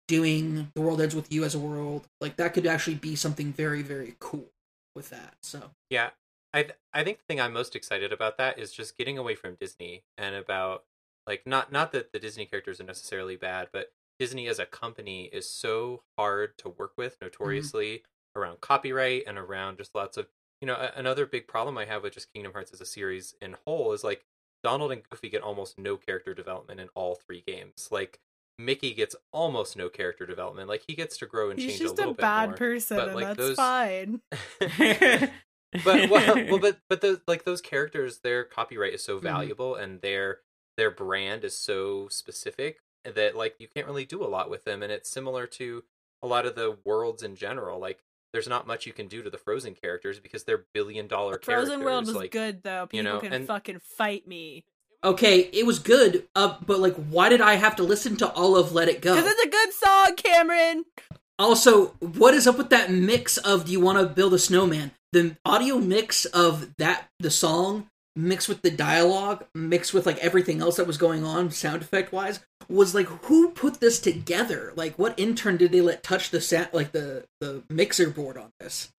doing 0.08 0.70
The 0.74 0.80
World 0.80 1.00
Ends 1.00 1.14
with 1.14 1.32
You 1.32 1.44
as 1.44 1.54
a 1.54 1.58
world. 1.58 2.06
Like 2.20 2.36
that 2.36 2.54
could 2.54 2.66
actually 2.66 2.96
be 2.96 3.16
something 3.16 3.52
very, 3.52 3.82
very 3.82 4.16
cool 4.18 4.50
with 4.94 5.10
that. 5.10 5.34
So 5.42 5.70
Yeah, 5.90 6.10
I 6.52 6.68
I 6.92 7.04
think 7.04 7.18
the 7.18 7.24
thing 7.28 7.40
I'm 7.40 7.52
most 7.52 7.76
excited 7.76 8.12
about 8.12 8.38
that 8.38 8.58
is 8.58 8.72
just 8.72 8.96
getting 8.96 9.18
away 9.18 9.34
from 9.34 9.56
Disney 9.60 10.02
and 10.16 10.34
about 10.34 10.84
like 11.26 11.46
not 11.46 11.70
not 11.70 11.92
that 11.92 12.12
the 12.12 12.18
Disney 12.18 12.46
characters 12.46 12.80
are 12.80 12.84
necessarily 12.84 13.36
bad, 13.36 13.68
but 13.72 13.92
Disney 14.18 14.46
as 14.48 14.58
a 14.58 14.66
company 14.66 15.24
is 15.32 15.48
so 15.50 16.02
hard 16.18 16.56
to 16.58 16.68
work 16.70 16.92
with 16.96 17.16
notoriously 17.20 18.02
around 18.34 18.60
copyright 18.60 19.24
and 19.26 19.38
around 19.38 19.78
just 19.78 19.94
lots 19.94 20.16
of 20.16 20.26
you 20.60 20.66
know 20.66 20.74
a- 20.74 20.92
another 20.98 21.26
big 21.26 21.46
problem 21.48 21.76
I 21.78 21.84
have 21.84 22.02
with 22.02 22.14
just 22.14 22.32
Kingdom 22.32 22.52
Hearts 22.52 22.72
as 22.72 22.80
a 22.80 22.86
series 22.86 23.34
in 23.40 23.56
whole 23.66 23.92
is 23.92 24.02
like 24.04 24.24
Donald 24.64 24.90
and 24.92 25.02
Goofy 25.08 25.28
get 25.28 25.42
almost 25.42 25.78
no 25.78 25.96
character 25.96 26.34
development 26.34 26.80
in 26.80 26.88
all 26.94 27.14
three 27.14 27.44
games. 27.46 27.88
Like 27.90 28.18
Mickey 28.58 28.94
gets 28.94 29.14
almost 29.32 29.76
no 29.76 29.88
character 29.90 30.24
development. 30.26 30.68
Like 30.68 30.82
he 30.88 30.94
gets 30.94 31.18
to 31.18 31.26
grow 31.26 31.50
and 31.50 31.58
He's 31.58 31.72
change 31.72 31.80
just 31.82 31.94
a 31.94 31.96
little 31.96 32.12
a 32.12 32.14
bit 32.14 32.22
bad 32.22 32.48
more. 32.50 32.56
person, 32.56 32.96
but, 32.96 33.08
and 33.08 33.16
like, 33.16 33.26
that's 33.26 33.38
those- 33.38 33.56
fine. 33.56 34.20
but 35.84 36.10
well, 36.10 36.34
well 36.48 36.58
but 36.58 36.78
but 36.88 37.00
those 37.00 37.18
like 37.26 37.44
those 37.44 37.60
characters 37.60 38.20
their 38.20 38.44
copyright 38.44 38.94
is 38.94 39.02
Mm-hmm. 39.02 39.12
so 39.12 39.18
valuable 39.18 39.74
and 39.74 40.00
their 40.00 40.38
their 40.76 40.90
brand 40.90 41.44
is 41.44 41.56
so 41.56 42.08
specific 42.08 42.78
that 43.14 43.36
like 43.36 43.54
you 43.58 43.68
can't 43.74 43.86
really 43.86 44.04
do 44.04 44.22
a 44.22 44.26
lot 44.26 44.50
with 44.50 44.64
them 44.64 44.82
and 44.82 44.92
it's 44.92 45.10
similar 45.10 45.46
to 45.46 45.84
a 46.22 46.26
lot 46.26 46.46
of 46.46 46.54
the 46.54 46.76
worlds 46.84 47.22
in 47.22 47.36
general 47.36 47.78
like 47.78 48.00
there's 48.32 48.48
not 48.48 48.66
much 48.66 48.86
you 48.86 48.92
can 48.92 49.06
do 49.06 49.22
to 49.22 49.30
the 49.30 49.38
frozen 49.38 49.74
characters 49.74 50.18
because 50.18 50.44
they're 50.44 50.64
billion 50.74 51.06
dollar 51.06 51.38
characters 51.38 51.68
Frozen 51.68 51.84
World 51.84 52.06
was 52.06 52.16
like 52.16 52.32
good 52.32 52.62
though. 52.62 52.86
People 52.86 52.96
you 52.96 53.02
know, 53.02 53.20
can 53.20 53.32
and- 53.32 53.46
fucking 53.46 53.78
fight 53.78 54.26
me 54.26 54.64
okay, 55.06 55.40
it 55.52 55.64
was 55.66 55.78
good. 55.78 56.26
Uh, 56.34 56.56
but 56.66 56.80
like, 56.80 56.94
why 56.94 57.28
did 57.28 57.40
I 57.40 57.54
have 57.54 57.76
to 57.76 57.82
listen 57.82 58.16
to 58.16 58.30
all 58.32 58.56
of 58.56 58.72
Let 58.72 58.88
It 58.88 59.00
Go? 59.00 59.14
because 59.14 59.30
it's 59.30 59.44
a 59.44 59.48
good 59.48 59.72
song, 59.72 60.16
Cameron. 60.16 60.84
Also, 61.38 61.88
what 62.00 62.34
is 62.34 62.46
up 62.46 62.58
with 62.58 62.70
that 62.70 62.90
mix 62.90 63.36
of 63.38 63.66
"Do 63.66 63.72
you 63.72 63.80
want 63.80 63.98
to 63.98 64.06
build 64.06 64.34
a 64.34 64.38
snowman"? 64.38 64.92
The 65.12 65.36
audio 65.44 65.78
mix 65.78 66.24
of 66.26 66.74
that 66.76 67.08
the 67.20 67.30
song 67.30 67.88
mixed 68.16 68.48
with 68.48 68.62
the 68.62 68.70
dialogue, 68.70 69.44
mixed 69.54 69.92
with 69.94 70.06
like 70.06 70.18
everything 70.18 70.60
else 70.60 70.76
that 70.76 70.86
was 70.86 70.98
going 70.98 71.24
on, 71.24 71.50
sound 71.50 71.82
effect 71.82 72.12
wise, 72.12 72.40
was 72.68 72.94
like 72.94 73.06
who 73.06 73.50
put 73.50 73.80
this 73.80 74.00
together? 74.00 74.72
Like, 74.74 74.98
what 74.98 75.18
intern 75.18 75.56
did 75.56 75.72
they 75.72 75.80
let 75.80 76.02
touch 76.02 76.30
the 76.30 76.40
sound, 76.40 76.68
like 76.72 76.92
the 76.92 77.24
the 77.40 77.62
mixer 77.68 78.10
board 78.10 78.36
on 78.36 78.52
this? 78.58 78.90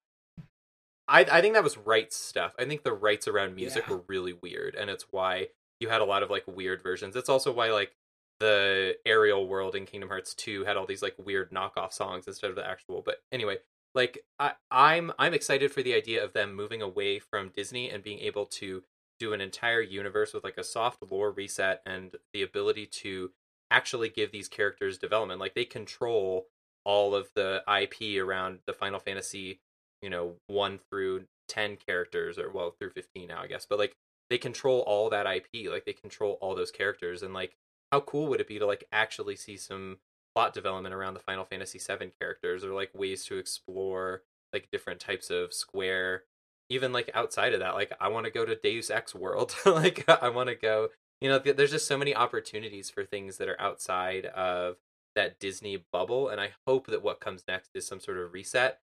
I, 1.10 1.22
I 1.32 1.42
think 1.42 1.54
that 1.54 1.64
was 1.64 1.78
rights 1.78 2.18
stuff. 2.18 2.54
I 2.60 2.66
think 2.66 2.84
the 2.84 2.94
rights 2.94 3.28
around 3.28 3.56
music 3.56 3.86
Yeah. 3.88 3.96
were 3.96 4.04
really 4.08 4.34
weird, 4.34 4.76
and 4.76 4.90
it's 4.90 5.06
why 5.12 5.50
you 5.80 5.90
had 5.90 6.02
a 6.02 6.06
lot 6.06 6.24
of 6.24 6.30
like 6.30 6.44
weird 6.48 6.82
versions. 6.82 7.16
It's 7.16 7.30
also 7.30 7.52
why 7.52 7.72
like 7.72 7.94
the 8.40 8.98
Ariel 9.06 9.48
world 9.48 9.76
in 9.76 9.86
Kingdom 9.86 10.10
Hearts 10.10 10.34
2 10.36 10.66
had 10.66 10.78
all 10.78 10.86
these 10.86 11.02
like 11.02 11.16
weird 11.18 11.52
knockoff 11.52 11.94
songs 11.94 12.28
instead 12.28 12.50
of 12.50 12.56
the 12.56 12.68
actual. 12.68 13.02
But 13.02 13.22
anyway, 13.32 13.58
like 13.96 14.20
I, 14.40 14.54
I'm 14.70 15.12
I'm 15.18 15.34
excited 15.34 15.72
for 15.72 15.82
the 15.82 15.94
idea 15.94 16.24
of 16.24 16.34
them 16.34 16.54
moving 16.54 16.82
away 16.82 17.20
from 17.20 17.50
Disney 17.56 17.90
and 17.90 18.04
being 18.04 18.20
able 18.20 18.46
to 18.46 18.84
do 19.20 19.34
an 19.34 19.42
entire 19.42 19.82
universe 19.82 20.34
with 20.34 20.44
like 20.44 20.58
a 20.58 20.64
soft 20.64 21.00
lore 21.10 21.32
reset 21.32 21.82
and 21.86 22.16
the 22.34 22.44
ability 22.44 22.86
to 22.86 23.32
actually 23.72 24.10
give 24.10 24.32
these 24.32 24.48
characters 24.48 24.98
development. 24.98 25.40
Like 25.40 25.56
they 25.56 25.66
control 25.66 26.48
all 26.86 27.16
of 27.16 27.30
the 27.36 27.64
IP 27.68 28.22
around 28.22 28.60
the 28.66 28.74
Final 28.74 29.00
Fantasy 29.00 29.60
you 30.02 30.10
know, 30.10 30.36
one 30.48 30.80
through 30.90 31.26
10 31.48 31.78
characters, 31.78 32.38
or 32.38 32.52
well, 32.52 32.72
through 32.72 32.92
15 32.92 33.28
now, 33.28 33.42
I 33.42 33.48
guess. 33.48 33.66
But 33.66 33.80
like, 33.80 33.96
they 34.30 34.38
control 34.38 34.82
all 34.82 35.10
that 35.10 35.26
IP. 35.26 35.70
Like, 35.70 35.86
they 35.86 35.94
control 35.94 36.38
all 36.42 36.56
those 36.56 36.72
characters. 36.72 37.24
And 37.24 37.34
like, 37.34 37.56
how 37.92 38.02
cool 38.02 38.28
would 38.28 38.42
it 38.42 38.48
be 38.48 38.60
to 38.60 38.66
like 38.66 38.86
actually 38.92 39.36
see 39.36 39.58
some 39.58 39.98
plot 40.36 40.54
development 40.54 40.94
around 40.94 41.14
the 41.14 41.20
Final 41.20 41.46
Fantasy 41.46 41.80
VII 41.80 42.12
characters, 42.20 42.64
or 42.64 42.74
like 42.74 42.92
ways 42.94 43.26
to 43.26 43.38
explore 43.38 44.24
like 44.54 44.70
different 44.72 45.00
types 45.00 45.30
of 45.30 45.54
Square, 45.54 46.24
even 46.70 46.92
like 46.94 47.10
outside 47.14 47.54
of 47.54 47.60
that. 47.60 47.76
Like, 47.76 47.94
I 48.00 48.08
want 48.10 48.26
to 48.26 48.32
go 48.32 48.46
to 48.46 48.56
Deus 48.56 48.90
Ex 48.90 49.16
World. 49.16 49.56
like, 49.66 50.08
I 50.08 50.30
want 50.30 50.50
to 50.50 50.56
go. 50.56 50.90
You 51.22 51.30
know, 51.30 51.40
there's 51.40 51.72
just 51.72 51.88
so 51.88 51.98
many 51.98 52.16
opportunities 52.16 52.92
for 52.92 53.04
things 53.04 53.38
that 53.38 53.50
are 53.50 53.60
outside 53.60 54.28
of 54.28 54.78
that 55.16 55.40
Disney 55.40 55.84
bubble, 55.92 56.30
and 56.30 56.40
I 56.40 56.52
hope 56.68 56.88
that 56.88 57.02
what 57.02 57.20
comes 57.20 57.44
next 57.48 57.72
is 57.74 57.88
some 57.88 58.00
sort 58.00 58.20
of 58.20 58.34
reset. 58.34 58.80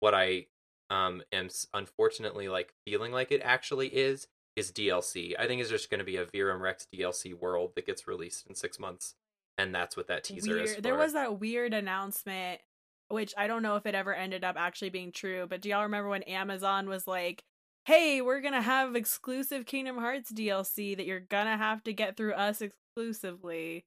What 0.00 0.14
I 0.14 0.46
um 0.90 1.22
am 1.32 1.48
unfortunately 1.74 2.48
like 2.48 2.72
feeling 2.86 3.10
like 3.10 3.32
it 3.32 3.40
actually 3.44 3.88
is 3.88 4.28
is 4.56 4.72
DLC. 4.72 5.34
I 5.38 5.46
think 5.46 5.60
it's 5.60 5.70
just 5.70 5.90
going 5.90 5.98
to 5.98 6.04
be 6.04 6.16
a 6.16 6.24
Verum 6.24 6.60
Rex 6.60 6.86
DLC 6.92 7.34
world 7.34 7.72
that 7.76 7.86
gets 7.86 8.08
released 8.08 8.46
in 8.48 8.54
six 8.54 8.80
months, 8.80 9.14
and 9.56 9.74
that's 9.74 9.96
what 9.96 10.08
that 10.08 10.24
teaser 10.24 10.58
is. 10.58 10.70
Weird. 10.70 10.82
There 10.82 10.96
was 10.96 11.12
that 11.12 11.38
weird 11.38 11.72
announcement, 11.72 12.60
which 13.08 13.34
I 13.36 13.46
don't 13.46 13.62
know 13.62 13.76
if 13.76 13.86
it 13.86 13.94
ever 13.94 14.14
ended 14.14 14.44
up 14.44 14.56
actually 14.58 14.90
being 14.90 15.12
true. 15.12 15.46
But 15.48 15.60
do 15.60 15.68
y'all 15.68 15.82
remember 15.82 16.08
when 16.08 16.22
Amazon 16.24 16.88
was 16.88 17.06
like, 17.06 17.44
"Hey, 17.84 18.20
we're 18.20 18.40
gonna 18.40 18.62
have 18.62 18.96
exclusive 18.96 19.66
Kingdom 19.66 19.98
Hearts 19.98 20.32
DLC 20.32 20.96
that 20.96 21.06
you're 21.06 21.20
gonna 21.20 21.56
have 21.56 21.82
to 21.84 21.92
get 21.92 22.16
through 22.16 22.34
us 22.34 22.60
exclusively." 22.62 23.84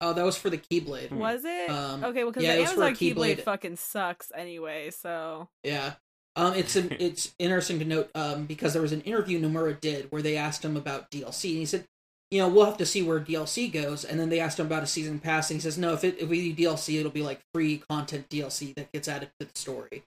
Oh, 0.00 0.12
that 0.12 0.24
was 0.24 0.36
for 0.36 0.50
the 0.50 0.58
Keyblade. 0.58 1.08
Hmm. 1.08 1.18
Was 1.18 1.44
it? 1.44 1.70
Um, 1.70 2.04
okay, 2.04 2.24
well, 2.24 2.32
because 2.32 2.44
yeah, 2.44 2.54
the 2.54 2.58
it 2.58 2.62
was 2.62 2.72
for 2.72 2.82
a 2.82 2.86
Amazon 2.86 3.06
Keyblade 3.08 3.36
Keyblade. 3.38 3.42
fucking 3.44 3.76
sucks 3.76 4.30
anyway. 4.34 4.90
So 4.90 5.48
Yeah. 5.62 5.94
Um, 6.38 6.52
it's 6.52 6.76
an, 6.76 6.94
it's 7.00 7.34
interesting 7.38 7.78
to 7.78 7.86
note 7.86 8.10
um, 8.14 8.44
because 8.44 8.74
there 8.74 8.82
was 8.82 8.92
an 8.92 9.00
interview 9.02 9.40
Nomura 9.40 9.80
did 9.80 10.12
where 10.12 10.20
they 10.20 10.36
asked 10.36 10.62
him 10.62 10.76
about 10.76 11.10
DLC 11.10 11.50
and 11.50 11.58
he 11.60 11.64
said, 11.64 11.86
you 12.30 12.40
know, 12.40 12.48
we'll 12.48 12.64
have 12.66 12.76
to 12.78 12.86
see 12.86 13.02
where 13.02 13.20
DLC 13.20 13.72
goes. 13.72 14.04
And 14.04 14.18
then 14.18 14.28
they 14.30 14.40
asked 14.40 14.58
him 14.58 14.66
about 14.66 14.82
a 14.82 14.86
season 14.86 15.18
pass 15.20 15.50
and 15.50 15.56
he 15.58 15.60
says, 15.62 15.78
no, 15.78 15.92
if 15.92 16.02
it 16.04 16.18
if 16.20 16.28
we 16.28 16.52
do 16.52 16.64
DLC, 16.64 16.98
it'll 16.98 17.10
be 17.12 17.22
like 17.22 17.40
free 17.54 17.78
content 17.88 18.28
DLC 18.28 18.74
that 18.74 18.90
gets 18.92 19.06
added 19.08 19.30
to 19.40 19.46
the 19.46 19.58
story. 19.58 20.02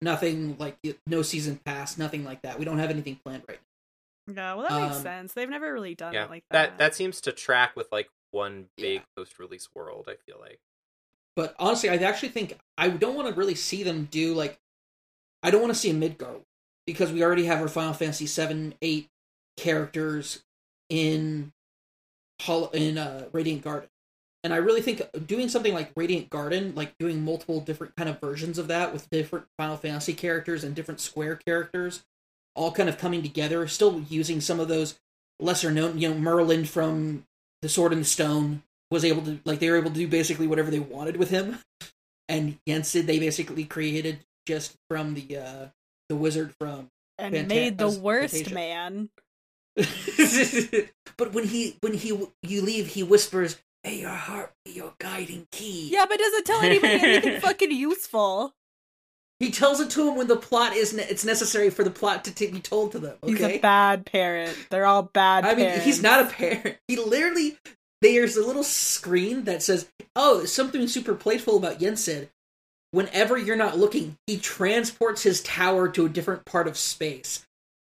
Nothing 0.00 0.56
like 0.58 0.76
no 1.06 1.22
season 1.22 1.58
pass, 1.64 1.96
nothing 1.98 2.24
like 2.24 2.42
that. 2.42 2.58
We 2.58 2.64
don't 2.64 2.78
have 2.78 2.90
anything 2.90 3.18
planned 3.24 3.42
right 3.48 3.58
now. 4.28 4.34
yeah, 4.34 4.54
well, 4.54 4.68
that 4.68 4.82
makes 4.82 4.96
Um, 4.96 5.02
sense. 5.02 5.32
They've 5.32 5.48
never 5.48 5.72
really 5.72 5.94
done 5.94 6.12
yeah, 6.14 6.24
it 6.24 6.30
like 6.30 6.44
that 6.50 6.70
that. 6.70 6.78
that 6.78 6.94
seems 6.94 7.20
to 7.22 7.32
track 7.32 7.74
with 7.74 7.90
like 7.90 8.08
one 8.30 8.68
big 8.76 8.94
Yeah. 9.00 9.00
post-release 9.16 9.68
world. 9.74 10.08
I 10.08 10.16
feel 10.26 10.38
like. 10.40 10.58
But 11.36 11.54
honestly, 11.58 11.88
I 11.90 11.96
actually 11.96 12.28
think 12.28 12.56
I 12.78 12.88
don't 12.90 13.16
want 13.16 13.28
to 13.28 13.34
really 13.34 13.54
see 13.56 13.82
them 13.82 14.06
do 14.10 14.34
like 14.34 14.58
I 15.42 15.50
don't 15.50 15.60
want 15.60 15.72
to 15.74 15.78
see 15.78 15.90
a 15.90 15.94
Midgar 15.94 16.40
because 16.86 17.10
we 17.12 17.22
already 17.24 17.46
have 17.46 17.60
our 17.60 17.68
Final 17.68 17.92
Fantasy 17.94 18.26
seven, 18.26 18.74
eight 18.82 19.08
characters 19.56 20.42
in 20.88 21.52
Hol- 22.42 22.70
in 22.70 22.98
uh, 22.98 23.26
Radiant 23.32 23.62
Garden, 23.62 23.88
and 24.42 24.52
I 24.52 24.58
really 24.58 24.82
think 24.82 25.02
doing 25.26 25.48
something 25.48 25.72
like 25.72 25.92
Radiant 25.96 26.30
Garden, 26.30 26.74
like 26.74 26.96
doing 26.98 27.24
multiple 27.24 27.60
different 27.60 27.96
kind 27.96 28.08
of 28.08 28.20
versions 28.20 28.58
of 28.58 28.68
that 28.68 28.92
with 28.92 29.08
different 29.10 29.46
Final 29.56 29.76
Fantasy 29.76 30.12
characters 30.14 30.64
and 30.64 30.74
different 30.74 31.00
Square 31.00 31.40
characters, 31.46 32.04
all 32.54 32.70
kind 32.72 32.88
of 32.88 32.98
coming 32.98 33.22
together, 33.22 33.66
still 33.66 34.04
using 34.08 34.40
some 34.40 34.60
of 34.60 34.68
those 34.68 34.98
lesser 35.40 35.70
known, 35.70 35.98
you 35.98 36.08
know, 36.08 36.14
Merlin 36.14 36.64
from 36.64 37.24
the 37.62 37.68
Sword 37.68 37.92
and 37.92 38.02
the 38.02 38.06
Stone 38.06 38.62
was 38.90 39.04
able 39.04 39.22
to 39.22 39.40
like 39.44 39.58
they 39.58 39.70
were 39.70 39.78
able 39.78 39.90
to 39.90 39.96
do 39.96 40.06
basically 40.06 40.46
whatever 40.46 40.70
they 40.70 40.78
wanted 40.78 41.16
with 41.16 41.30
him, 41.30 41.58
and 42.28 42.58
Yensid 42.68 43.06
they 43.06 43.18
basically 43.18 43.64
created 43.64 44.20
just 44.46 44.76
from 44.90 45.14
the 45.14 45.38
uh 45.38 45.66
the 46.08 46.16
wizard 46.16 46.54
from. 46.60 46.90
and 47.18 47.34
Fanta- 47.34 47.48
made 47.48 47.78
the 47.78 47.90
worst 47.90 48.34
Fantasia. 48.34 48.54
man. 48.54 49.08
but 51.16 51.32
when 51.32 51.44
he 51.44 51.76
when 51.80 51.94
he 51.94 52.08
you 52.42 52.62
leave, 52.62 52.88
he 52.88 53.02
whispers, 53.02 53.58
"May 53.82 54.00
your 54.00 54.10
heart 54.10 54.52
be 54.64 54.72
your 54.72 54.94
guiding 54.98 55.46
key." 55.50 55.88
Yeah, 55.90 56.06
but 56.08 56.18
doesn't 56.18 56.46
tell 56.46 56.60
anybody 56.60 56.94
anything 56.94 57.40
fucking 57.40 57.70
useful. 57.72 58.54
he 59.40 59.50
tells 59.50 59.80
it 59.80 59.90
to 59.90 60.08
him 60.08 60.16
when 60.16 60.28
the 60.28 60.36
plot 60.36 60.74
is 60.74 60.92
ne- 60.94 61.02
it's 61.04 61.24
necessary 61.24 61.70
for 61.70 61.82
the 61.84 61.90
plot 61.90 62.24
to 62.24 62.34
t- 62.34 62.46
be 62.50 62.60
told 62.60 62.92
to 62.92 62.98
them. 62.98 63.16
He's 63.24 63.40
a 63.40 63.58
bad 63.58 64.06
parent. 64.06 64.56
They're 64.70 64.86
all 64.86 65.02
bad. 65.02 65.44
I 65.44 65.54
mean, 65.54 65.80
he's 65.80 66.02
not 66.02 66.22
a 66.26 66.30
parent. 66.30 66.78
He 66.88 66.96
literally 66.96 67.58
there's 68.00 68.36
a 68.36 68.46
little 68.46 68.64
screen 68.64 69.44
that 69.44 69.62
says, 69.62 69.88
"Oh, 70.14 70.44
something 70.44 70.86
super 70.88 71.14
playful 71.14 71.56
about 71.56 71.80
Yensid." 71.80 72.28
Whenever 72.92 73.36
you're 73.36 73.56
not 73.56 73.76
looking, 73.76 74.16
he 74.28 74.36
transports 74.38 75.24
his 75.24 75.42
tower 75.42 75.88
to 75.88 76.06
a 76.06 76.08
different 76.08 76.44
part 76.44 76.68
of 76.68 76.76
space. 76.78 77.44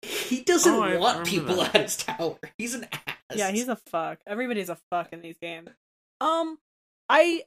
He 0.04 0.40
doesn't 0.42 0.72
Oh, 0.72 0.98
want 0.98 1.26
people 1.26 1.56
that. 1.56 1.74
at 1.74 1.82
his 1.82 1.96
tower. 1.96 2.36
He's 2.58 2.74
an 2.74 2.86
ass. 2.92 3.00
Yeah, 3.34 3.50
he's 3.50 3.68
a 3.68 3.76
fuck. 3.76 4.18
Everybody's 4.26 4.68
a 4.68 4.78
fuck 4.90 5.12
in 5.12 5.20
these 5.22 5.38
games. 5.38 5.70
Um, 6.20 6.58
I, 7.08 7.42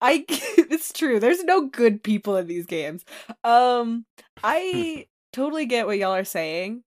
I, 0.00 0.24
it's 0.28 0.92
true. 0.92 1.20
There's 1.20 1.44
no 1.44 1.66
good 1.66 2.02
people 2.02 2.36
in 2.36 2.46
these 2.46 2.66
games. 2.66 3.04
Um, 3.44 4.06
I 4.42 5.06
totally 5.32 5.66
get 5.66 5.86
what 5.86 5.98
y'all 5.98 6.14
are 6.14 6.24
saying. 6.24 6.82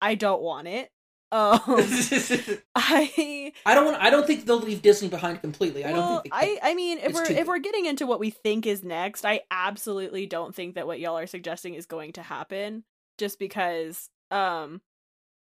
I 0.00 0.14
don't 0.14 0.42
want 0.42 0.68
it. 0.68 0.90
Um, 1.32 1.58
I, 2.76 3.52
I 3.66 3.74
don't 3.74 3.84
want. 3.86 3.96
I 4.00 4.10
don't 4.10 4.26
think 4.26 4.46
they'll 4.46 4.60
leave 4.60 4.80
Disney 4.80 5.08
behind 5.08 5.40
completely. 5.40 5.84
I 5.84 5.90
don't 5.92 6.22
think 6.22 6.32
they 6.34 6.58
I. 6.62 6.70
I 6.70 6.74
mean, 6.74 6.98
if 6.98 7.06
It's 7.06 7.14
we're 7.14 7.22
if 7.24 7.28
good. 7.28 7.46
we're 7.48 7.58
getting 7.58 7.86
into 7.86 8.06
what 8.06 8.20
we 8.20 8.30
think 8.30 8.64
is 8.64 8.84
next, 8.84 9.24
I 9.26 9.40
absolutely 9.50 10.26
don't 10.26 10.54
think 10.54 10.76
that 10.76 10.86
what 10.86 11.00
y'all 11.00 11.18
are 11.18 11.26
suggesting 11.26 11.74
is 11.74 11.84
going 11.86 12.12
to 12.12 12.22
happen. 12.22 12.84
Just 13.18 13.38
because, 13.38 14.10
um, 14.30 14.80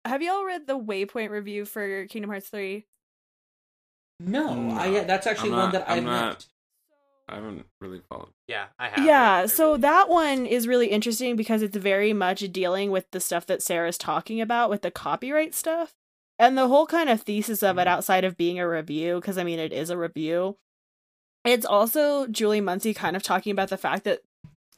have 0.05 0.23
y'all 0.23 0.45
read 0.45 0.67
the 0.67 0.79
Waypoint 0.79 1.31
review 1.31 1.65
for 1.65 2.07
Kingdom 2.07 2.31
Hearts 2.31 2.49
three? 2.49 2.87
no, 4.21 4.55
No, 4.55 4.75
I. 4.77 5.05
That's 5.05 5.27
actually 5.27 5.51
I'm 5.53 5.57
one 5.59 5.73
that 5.73 5.89
I'm 5.89 5.99
I've 5.99 6.05
not- 6.05 6.35
missed. 6.37 6.49
I 7.31 7.35
haven't 7.35 7.67
really 7.83 8.01
followed. 8.09 8.33
Yeah, 8.47 8.67
I 8.79 8.89
have. 8.89 9.05
Yeah, 9.05 9.33
I 9.33 9.47
so 9.47 9.67
really- 9.73 9.81
that 9.83 10.09
one 10.09 10.47
is 10.47 10.67
really 10.67 10.87
interesting 10.87 11.37
because 11.37 11.61
it's 11.61 11.77
very 11.77 12.15
much 12.15 12.41
dealing 12.53 12.91
with 12.91 13.11
the 13.11 13.21
stuff 13.21 13.45
that 13.47 13.63
Sarah's 13.63 13.99
talking 13.99 14.41
about 14.41 14.71
with 14.71 14.81
the 14.81 14.91
copyright 14.91 15.55
stuff. 15.55 15.95
And 16.39 16.57
the 16.57 16.69
whole 16.69 16.87
kind 16.87 17.11
of 17.11 17.21
thesis 17.23 17.63
of 17.63 17.77
it 17.79 17.83
Mhm. 17.87 17.91
outside 17.91 18.25
of 18.25 18.37
being 18.39 18.59
a 18.59 18.67
review, 18.69 19.17
because 19.17 19.37
I 19.37 19.45
mean, 19.45 19.59
it 19.59 19.73
is 19.75 19.91
a 19.91 19.99
review. 19.99 20.57
It's 21.45 21.67
also 21.67 22.27
Julie 22.29 22.61
Muncy 22.63 22.97
kind 22.97 23.15
of 23.15 23.23
talking 23.23 23.53
about 23.53 23.69
the 23.69 23.77
fact 23.77 24.05
that 24.05 24.23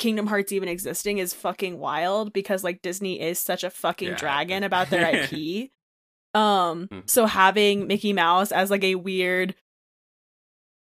Kingdom 0.00 0.26
Hearts 0.26 0.50
even 0.50 0.68
existing 0.68 1.18
is 1.18 1.32
fucking 1.32 1.78
wild 1.78 2.32
because 2.32 2.64
like 2.64 2.82
Disney 2.82 3.20
is 3.20 3.38
such 3.38 3.62
a 3.62 3.70
fucking 3.70 4.08
Yeah. 4.08 4.16
dragon 4.16 4.64
about 4.64 4.90
their 4.90 5.02
IP. 5.06 5.70
um, 6.34 6.88
Mhm. 6.88 7.08
so 7.08 7.26
having 7.26 7.86
Mickey 7.86 8.12
Mouse 8.12 8.50
as 8.50 8.70
like 8.70 8.82
a 8.82 8.96
weird 8.96 9.54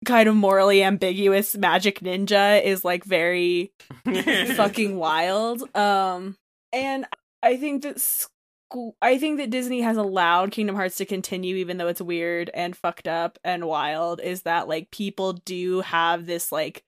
kind 0.06 0.30
of 0.30 0.36
morally 0.36 0.84
ambiguous 0.84 1.56
magic 1.58 1.99
ninja 2.01 2.63
is 2.63 2.86
like 2.86 3.04
very 3.04 3.71
fucking 4.56 4.97
wild. 4.97 5.63
Um, 5.75 6.38
and 6.71 7.06
I 7.41 7.58
think 7.58 7.82
that 7.84 7.99
school, 7.99 8.95
I 9.01 9.17
think 9.17 9.38
that 9.38 9.49
Disney 9.49 9.82
has 9.82 9.97
allowed 9.97 10.51
Kingdom 10.51 10.75
Hearts 10.75 10.97
to 10.97 11.06
continue, 11.06 11.56
even 11.56 11.78
though 11.78 11.88
it's 11.88 12.01
weird 12.01 12.51
and 12.54 12.75
fucked 12.75 13.08
up 13.08 13.39
and 13.43 13.65
wild. 13.65 14.19
Is 14.21 14.43
that 14.43 14.67
like 14.67 14.91
people 14.91 15.34
do 15.34 15.82
have 15.82 16.25
this 16.25 16.51
like 16.51 16.84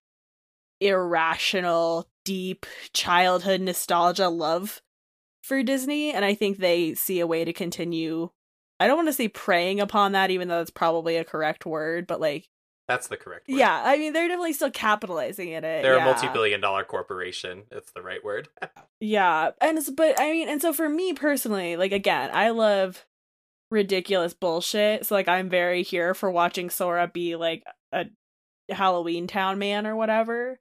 irrational, 0.80 2.08
deep 2.28 2.66
childhood 2.92 3.62
nostalgia 3.62 4.28
love 4.28 4.82
for 5.42 5.64
Disney, 5.64 6.12
and 6.12 6.26
I 6.26 6.34
think 6.34 6.58
they 6.58 6.94
see 6.94 7.22
a 7.22 7.28
way 7.28 7.46
to 7.46 7.54
continue. 7.54 8.32
I 8.82 8.88
don't 8.88 8.98
want 8.98 9.08
to 9.08 9.14
say 9.14 9.30
preying 9.30 9.80
upon 9.80 10.12
that, 10.12 10.30
even 10.30 10.50
though 10.50 10.58
that's 10.58 10.70
probably 10.70 11.16
a 11.16 11.24
correct 11.24 11.66
word, 11.66 12.06
but 12.06 12.20
like, 12.20 12.50
That's 12.90 13.08
the 13.08 13.16
correct 13.16 13.48
word. 13.48 13.58
yeah, 13.58 13.82
I 13.82 13.98
mean, 13.98 14.12
they're 14.12 14.28
definitely 14.28 14.52
still 14.52 14.72
capitalizing 14.72 15.48
in 15.48 15.64
it. 15.64 15.84
They're 15.84 15.96
yeah. 15.96 16.02
a 16.02 16.06
multi-billion 16.06 16.60
dollar 16.60 16.84
corporation. 16.84 17.64
That's 17.72 17.94
the 17.94 18.02
right 18.02 18.24
word. 18.24 18.50
Yeah, 19.00 19.52
and 19.62 19.78
it's, 19.78 19.92
but 19.92 20.20
I 20.20 20.32
mean, 20.32 20.50
and 20.50 20.60
so 20.60 20.74
for 20.74 20.90
me 20.90 21.14
personally, 21.14 21.78
like 21.78 21.92
again, 21.92 22.32
I 22.34 22.50
love 22.50 23.06
ridiculous 23.70 24.34
bullshit. 24.34 25.06
So 25.06 25.14
like, 25.14 25.28
I'm 25.28 25.50
very 25.50 25.84
here 25.84 26.16
for 26.16 26.32
watching 26.32 26.72
Sora 26.72 27.08
be 27.08 27.36
like 27.36 27.64
a 27.94 28.06
Halloween 28.70 29.28
Town 29.28 29.60
man 29.60 29.86
or 29.86 29.96
whatever. 29.96 30.60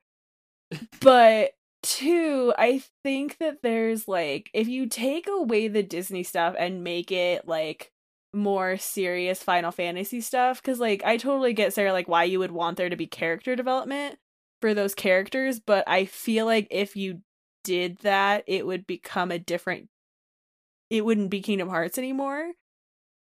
But 1.00 1.52
two, 1.83 2.52
I 2.59 2.83
think 3.02 3.38
that 3.38 3.62
there's 3.62 4.09
like, 4.09 4.50
if 4.52 4.68
you 4.68 4.87
take 4.87 5.26
away 5.29 5.68
the 5.68 5.83
Disney 5.83 6.22
stuff 6.22 6.55
and 6.59 6.85
make 6.85 7.12
it 7.12 7.46
like 7.46 7.92
more 8.33 8.76
serious 8.76 9.42
Final 9.42 9.70
Fantasy 9.70 10.20
stuff, 10.20 10.61
because 10.61 10.81
like 10.81 11.02
I 11.05 11.16
totally 11.16 11.52
get 11.52 11.72
Sarah 11.72 11.92
like 11.92 12.09
why 12.09 12.24
you 12.24 12.38
would 12.38 12.52
want 12.52 12.76
there 12.76 12.90
to 12.90 12.96
be 12.96 13.07
character 13.07 13.57
development 13.57 14.18
for 14.61 14.74
those 14.74 14.94
characters, 14.94 15.61
but 15.61 15.85
I 15.87 16.07
feel 16.07 16.46
like 16.46 16.66
if 16.70 16.96
you 16.96 17.20
did 17.64 17.98
that, 17.98 18.44
it 18.46 18.66
would 18.66 18.87
become 18.87 19.31
a 19.31 19.38
different. 19.38 19.88
It 20.90 21.04
wouldn't 21.04 21.31
be 21.31 21.40
Kingdom 21.40 21.69
Hearts 21.69 21.98
anymore. 21.98 22.52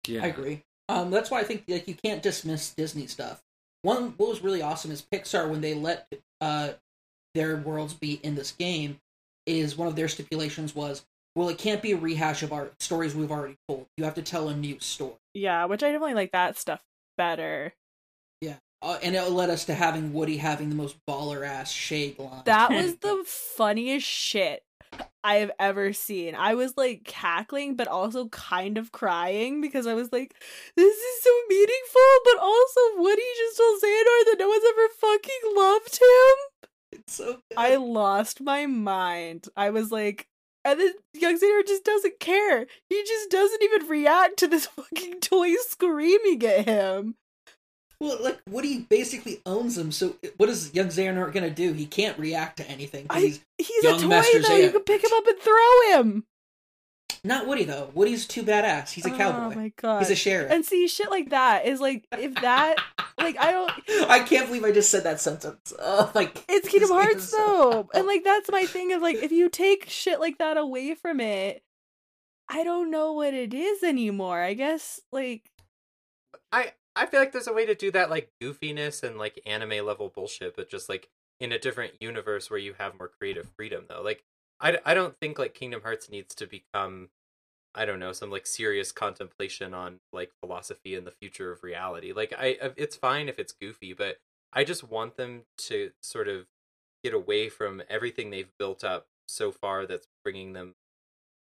yeah. 0.06 0.24
I 0.24 0.26
agree. 0.26 0.62
Um, 0.88 1.10
that's 1.10 1.30
why 1.30 1.40
I 1.40 1.44
think 1.44 1.64
like 1.68 1.88
you 1.88 1.94
can't 1.94 2.22
dismiss 2.22 2.74
Disney 2.74 3.06
stuff. 3.06 3.40
One, 3.82 4.14
what 4.16 4.28
was 4.28 4.42
really 4.42 4.62
awesome 4.62 4.90
is 4.90 5.02
Pixar 5.12 5.48
when 5.48 5.60
they 5.60 5.74
let 5.74 6.12
uh 6.40 6.72
their 7.34 7.56
worlds 7.56 7.94
be 7.94 8.20
in 8.22 8.34
this 8.34 8.52
game 8.52 8.98
is 9.46 9.76
one 9.76 9.88
of 9.88 9.96
their 9.96 10.08
stipulations 10.08 10.74
was 10.74 11.04
well 11.34 11.48
it 11.48 11.58
can't 11.58 11.82
be 11.82 11.92
a 11.92 11.96
rehash 11.96 12.42
of 12.42 12.52
our 12.52 12.70
stories 12.78 13.14
we've 13.14 13.32
already 13.32 13.56
told. 13.68 13.86
You 13.96 14.04
have 14.04 14.14
to 14.14 14.22
tell 14.22 14.48
a 14.48 14.56
new 14.56 14.78
story. 14.80 15.14
Yeah, 15.34 15.64
which 15.64 15.82
I 15.82 15.90
definitely 15.90 16.14
like 16.14 16.32
that 16.32 16.58
stuff 16.58 16.82
better. 17.16 17.72
Uh, 18.82 18.98
and 19.00 19.14
it 19.14 19.30
led 19.30 19.48
us 19.48 19.64
to 19.66 19.74
having 19.74 20.12
Woody 20.12 20.36
having 20.36 20.68
the 20.68 20.74
most 20.74 20.96
baller 21.08 21.46
ass 21.46 21.70
shade 21.70 22.18
line. 22.18 22.42
That 22.46 22.70
was 22.72 22.96
the 23.00 23.22
funniest 23.24 24.06
shit 24.06 24.64
I 25.22 25.36
have 25.36 25.52
ever 25.60 25.92
seen. 25.92 26.34
I 26.34 26.54
was 26.54 26.76
like 26.76 27.04
cackling, 27.04 27.76
but 27.76 27.86
also 27.86 28.28
kind 28.28 28.76
of 28.76 28.90
crying 28.90 29.60
because 29.60 29.86
I 29.86 29.94
was 29.94 30.10
like, 30.10 30.34
this 30.76 30.96
is 30.96 31.22
so 31.22 31.30
meaningful, 31.48 32.00
but 32.24 32.38
also 32.40 32.80
Woody 32.96 33.22
just 33.38 33.56
told 33.56 33.80
Xehanort 33.80 34.24
that 34.26 34.36
no 34.40 34.48
one's 34.48 34.64
ever 34.68 34.88
fucking 34.98 35.54
loved 35.54 35.96
him. 35.96 36.68
It's 36.92 37.14
so 37.14 37.32
good. 37.48 37.58
I 37.58 37.76
lost 37.76 38.40
my 38.40 38.66
mind. 38.66 39.48
I 39.56 39.70
was 39.70 39.90
like, 39.90 40.26
and 40.64 40.78
then 40.78 40.92
young 41.14 41.38
Xehanort 41.38 41.66
just 41.66 41.84
doesn't 41.84 42.20
care. 42.20 42.66
He 42.88 43.02
just 43.02 43.30
doesn't 43.30 43.62
even 43.62 43.88
react 43.88 44.36
to 44.38 44.46
this 44.48 44.66
fucking 44.76 45.20
toy 45.20 45.54
screaming 45.68 46.44
at 46.44 46.66
him. 46.66 47.16
Well, 48.00 48.18
like 48.20 48.40
Woody 48.48 48.80
basically 48.80 49.40
owns 49.46 49.78
him. 49.78 49.92
So 49.92 50.16
what 50.36 50.48
is 50.48 50.74
young 50.74 50.88
Xehanort 50.88 51.32
gonna 51.32 51.50
do? 51.50 51.72
He 51.72 51.86
can't 51.86 52.18
react 52.18 52.56
to 52.58 52.68
anything. 52.68 53.06
I- 53.10 53.20
he's 53.20 53.40
He's 53.58 53.84
a 53.84 53.92
toy 53.98 54.08
Master 54.08 54.42
though. 54.42 54.56
You 54.56 54.70
can 54.72 54.82
pick 54.82 55.04
him 55.04 55.10
up 55.14 55.26
and 55.26 55.38
throw 55.38 55.92
him. 55.92 56.24
Not 57.24 57.46
Woody 57.46 57.64
though. 57.64 57.90
Woody's 57.94 58.26
too 58.26 58.42
badass. 58.42 58.90
He's 58.90 59.06
a 59.06 59.12
Oh 59.14 59.16
cowboy. 59.16 59.54
my 59.54 59.72
god. 59.76 60.00
He's 60.00 60.10
a 60.10 60.16
sheriff. 60.16 60.50
And 60.50 60.64
see, 60.64 60.88
shit 60.88 61.10
like 61.10 61.30
that 61.30 61.66
is 61.66 61.80
like 61.80 62.06
if 62.18 62.34
that 62.36 62.76
like 63.18 63.36
I 63.38 63.52
don't. 63.52 63.70
I 64.10 64.20
can't 64.20 64.46
believe 64.46 64.64
I 64.64 64.72
just 64.72 64.90
said 64.90 65.04
that 65.04 65.20
sentence. 65.20 65.72
Oh, 65.80 66.10
like 66.14 66.44
It's 66.48 66.68
Kingdom 66.68 66.90
Hearts 66.90 67.24
is 67.24 67.30
so- 67.30 67.36
though, 67.36 67.88
and 67.98 68.06
like 68.06 68.24
that's 68.24 68.50
my 68.50 68.64
thing. 68.66 68.90
Is 68.90 69.02
like 69.02 69.16
if 69.16 69.30
you 69.32 69.48
take 69.48 69.88
shit 69.88 70.18
like 70.20 70.38
that 70.38 70.56
away 70.56 70.94
from 70.94 71.20
it, 71.20 71.62
I 72.48 72.64
don't 72.64 72.90
know 72.90 73.12
what 73.12 73.34
it 73.34 73.54
is 73.54 73.82
anymore. 73.82 74.40
I 74.40 74.54
guess 74.54 75.00
like 75.12 75.50
I 76.50 76.72
I 76.96 77.06
feel 77.06 77.20
like 77.20 77.32
there's 77.32 77.46
a 77.48 77.52
way 77.52 77.66
to 77.66 77.74
do 77.74 77.90
that 77.92 78.10
like 78.10 78.30
goofiness 78.42 79.02
and 79.02 79.16
like 79.16 79.40
anime 79.46 79.86
level 79.86 80.08
bullshit, 80.14 80.56
but 80.56 80.68
just 80.68 80.88
like 80.88 81.08
in 81.40 81.52
a 81.52 81.58
different 81.58 81.94
universe 82.00 82.50
where 82.50 82.58
you 82.58 82.74
have 82.78 82.98
more 82.98 83.08
creative 83.18 83.48
freedom 83.56 83.84
though. 83.88 84.02
Like 84.02 84.24
I, 84.62 84.78
I 84.86 84.94
don't 84.94 85.16
think 85.20 85.38
like 85.38 85.54
Kingdom 85.54 85.82
Hearts 85.82 86.10
needs 86.10 86.34
to 86.36 86.46
become 86.46 87.10
I 87.74 87.86
don't 87.86 88.00
know 88.00 88.12
some 88.12 88.30
like 88.30 88.46
serious 88.46 88.92
contemplation 88.92 89.74
on 89.74 90.00
like 90.12 90.32
philosophy 90.40 90.94
and 90.96 91.06
the 91.06 91.12
future 91.12 91.52
of 91.52 91.62
reality. 91.64 92.12
Like 92.12 92.34
I 92.38 92.58
I- 92.62 92.72
it's 92.76 92.96
fine 92.96 93.28
if 93.28 93.38
it's 93.38 93.52
goofy, 93.52 93.92
but 93.94 94.18
I 94.52 94.64
just 94.64 94.84
want 94.84 95.16
them 95.16 95.44
to 95.68 95.92
sort 96.02 96.28
of 96.28 96.46
get 97.04 97.14
away 97.14 97.48
from 97.50 97.82
everything 97.90 98.30
they've 98.30 98.52
built 98.58 98.84
up 98.84 99.08
so 99.28 99.52
far 99.52 99.86
that's 99.86 100.08
bringing 100.24 100.54
them 100.54 100.74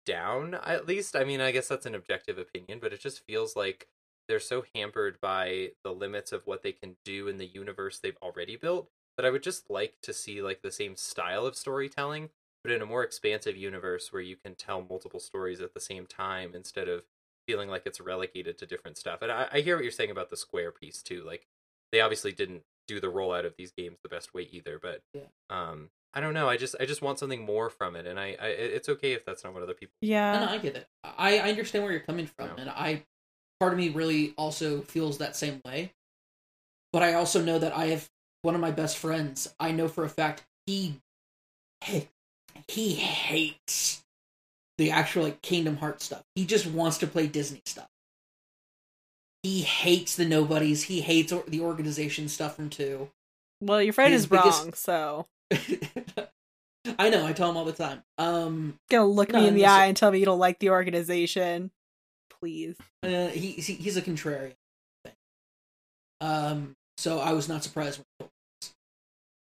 down 0.04 0.54
at 0.54 0.86
least 0.86 1.14
i 1.14 1.22
mean 1.22 1.40
i 1.40 1.52
guess 1.52 1.68
that's 1.68 1.86
an 1.86 1.94
objective 1.94 2.36
opinion 2.38 2.78
but 2.80 2.92
it 2.92 3.00
just 3.00 3.24
feels 3.24 3.54
like 3.54 3.86
they're 4.28 4.40
so 4.40 4.64
hampered 4.74 5.20
by 5.20 5.70
the 5.84 5.92
limits 5.92 6.32
of 6.32 6.46
what 6.46 6.62
they 6.62 6.72
can 6.72 6.96
do 7.04 7.28
in 7.28 7.38
the 7.38 7.46
universe 7.46 7.98
they've 8.00 8.16
already 8.20 8.56
built 8.56 8.88
that 9.16 9.24
i 9.24 9.30
would 9.30 9.42
just 9.42 9.70
like 9.70 9.94
to 10.02 10.12
see 10.12 10.42
like 10.42 10.60
the 10.62 10.72
same 10.72 10.96
style 10.96 11.46
of 11.46 11.54
storytelling 11.54 12.30
but 12.62 12.72
in 12.72 12.82
a 12.82 12.86
more 12.86 13.02
expansive 13.02 13.56
universe 13.56 14.12
where 14.12 14.22
you 14.22 14.36
can 14.36 14.54
tell 14.54 14.82
multiple 14.88 15.20
stories 15.20 15.60
at 15.60 15.74
the 15.74 15.80
same 15.80 16.06
time 16.06 16.52
instead 16.54 16.88
of 16.88 17.02
feeling 17.46 17.68
like 17.68 17.82
it's 17.86 18.00
relegated 18.00 18.56
to 18.58 18.66
different 18.66 18.96
stuff 18.96 19.20
and 19.22 19.32
i, 19.32 19.48
I 19.52 19.60
hear 19.60 19.76
what 19.76 19.82
you're 19.84 19.92
saying 19.92 20.10
about 20.10 20.30
the 20.30 20.36
square 20.36 20.70
piece 20.70 21.02
too 21.02 21.24
like 21.26 21.46
they 21.90 22.00
obviously 22.00 22.32
didn't 22.32 22.62
do 22.88 23.00
the 23.00 23.08
rollout 23.08 23.44
of 23.46 23.54
these 23.56 23.72
games 23.72 23.98
the 24.02 24.08
best 24.08 24.32
way 24.34 24.48
either 24.52 24.78
but 24.80 25.02
Yeah. 25.12 25.22
um 25.50 25.90
i 26.14 26.20
don't 26.20 26.34
know 26.34 26.48
i 26.48 26.56
just 26.56 26.76
i 26.80 26.84
just 26.84 27.02
want 27.02 27.18
something 27.18 27.44
more 27.44 27.68
from 27.70 27.96
it 27.96 28.06
and 28.06 28.18
i, 28.20 28.36
I 28.40 28.46
it's 28.48 28.88
okay 28.88 29.12
if 29.12 29.24
that's 29.24 29.42
not 29.44 29.54
what 29.54 29.62
other 29.62 29.74
people 29.74 29.94
yeah. 30.00 30.32
No, 30.38 30.46
no, 30.46 30.52
I 30.52 30.58
get 30.58 30.76
it. 30.76 30.86
I, 31.04 31.38
I 31.38 31.50
understand 31.50 31.84
where 31.84 31.92
you're 31.92 32.00
coming 32.02 32.26
from, 32.26 32.48
Yeah. 32.48 32.54
and 32.58 32.70
I 32.70 33.04
part 33.60 33.72
of 33.72 33.78
me 33.78 33.88
really 33.90 34.34
also 34.36 34.80
feels 34.82 35.18
that 35.18 35.36
same 35.36 35.60
way. 35.64 35.92
But 36.92 37.02
I 37.04 37.14
also 37.14 37.40
know 37.42 37.58
that 37.60 37.74
I 37.76 37.86
have 37.86 38.08
one 38.42 38.56
of 38.56 38.60
my 38.60 38.72
best 38.72 38.98
friends. 38.98 39.54
I 39.60 39.70
know 39.70 39.86
for 39.86 40.04
a 40.04 40.08
fact 40.08 40.42
he 40.66 41.00
he, 42.68 42.94
hates 42.94 44.02
the 44.78 44.90
actual 44.90 45.22
like 45.24 45.42
Kingdom 45.42 45.76
Hearts 45.76 46.04
stuff. 46.04 46.22
He 46.34 46.44
just 46.44 46.66
wants 46.66 46.98
to 46.98 47.06
play 47.06 47.26
Disney 47.26 47.62
stuff. 47.66 47.88
He 49.42 49.62
hates 49.62 50.16
the 50.16 50.24
nobodies. 50.24 50.84
He 50.84 51.00
hates 51.00 51.32
or- 51.32 51.44
the 51.48 51.60
organization 51.60 52.28
stuff 52.28 52.56
from 52.56 52.70
two. 52.70 53.10
Well, 53.60 53.82
your 53.82 53.92
friend 53.92 54.12
his 54.12 54.22
is 54.22 54.26
biggest- 54.28 54.62
wrong, 54.62 54.72
so 54.74 55.26
I 56.98 57.10
know. 57.10 57.24
I 57.26 57.32
tell 57.32 57.50
him 57.50 57.56
all 57.56 57.64
the 57.64 57.72
time. 57.72 58.02
Um, 58.18 58.78
gonna 58.90 59.06
look 59.06 59.32
No, 59.32 59.40
me 59.40 59.48
in 59.48 59.54
the 59.54 59.66
eye 59.66 59.86
and 59.86 59.96
tell 59.96 60.10
me 60.10 60.18
you 60.18 60.24
don't 60.24 60.38
like 60.38 60.58
the 60.58 60.70
organization. 60.70 61.70
Please. 62.40 62.76
Uh, 63.04 63.28
he, 63.28 63.52
he 63.52 63.74
he's 63.74 63.96
a 63.96 64.02
contrarian. 64.02 64.54
Um, 66.20 66.74
so 66.96 67.18
I 67.20 67.32
was 67.32 67.48
not 67.48 67.62
surprised 67.64 67.98
when 67.98 68.04
he 68.18 68.24
told 68.24 68.30
me. 68.62 68.68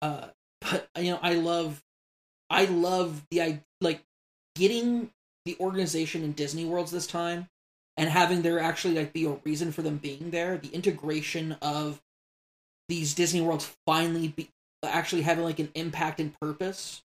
Uh, 0.03 0.29
but 0.61 0.89
you 1.05 1.13
know, 1.13 1.19
I 1.23 1.35
love, 1.35 1.83
I 2.51 2.65
love 2.65 3.25
the 3.31 3.41
I 3.43 3.63
like 3.81 4.03
getting 4.57 5.11
the 5.47 5.57
organization 5.61 6.23
in 6.23 6.33
Disney 6.33 6.65
Worlds 6.65 6.91
this 6.91 7.07
time, 7.07 7.47
and 7.97 8.11
having 8.11 8.43
there 8.43 8.59
actually 8.59 8.95
like 8.95 9.13
be 9.13 9.25
a 9.25 9.39
reason 9.45 9.73
for 9.73 9.83
them 9.83 9.97
being 9.97 10.31
there. 10.31 10.59
The 10.59 10.69
integration 10.69 11.57
of 11.63 12.01
these 12.89 13.15
Disney 13.15 13.41
Worlds 13.41 13.75
finally 13.87 14.29
be 14.29 14.49
actually 14.85 15.23
having 15.23 15.45
like 15.45 15.61
an 15.61 15.71
impact 15.75 16.21
and 16.21 16.39
purpose. 16.41 17.03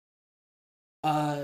Uh, 1.03 1.43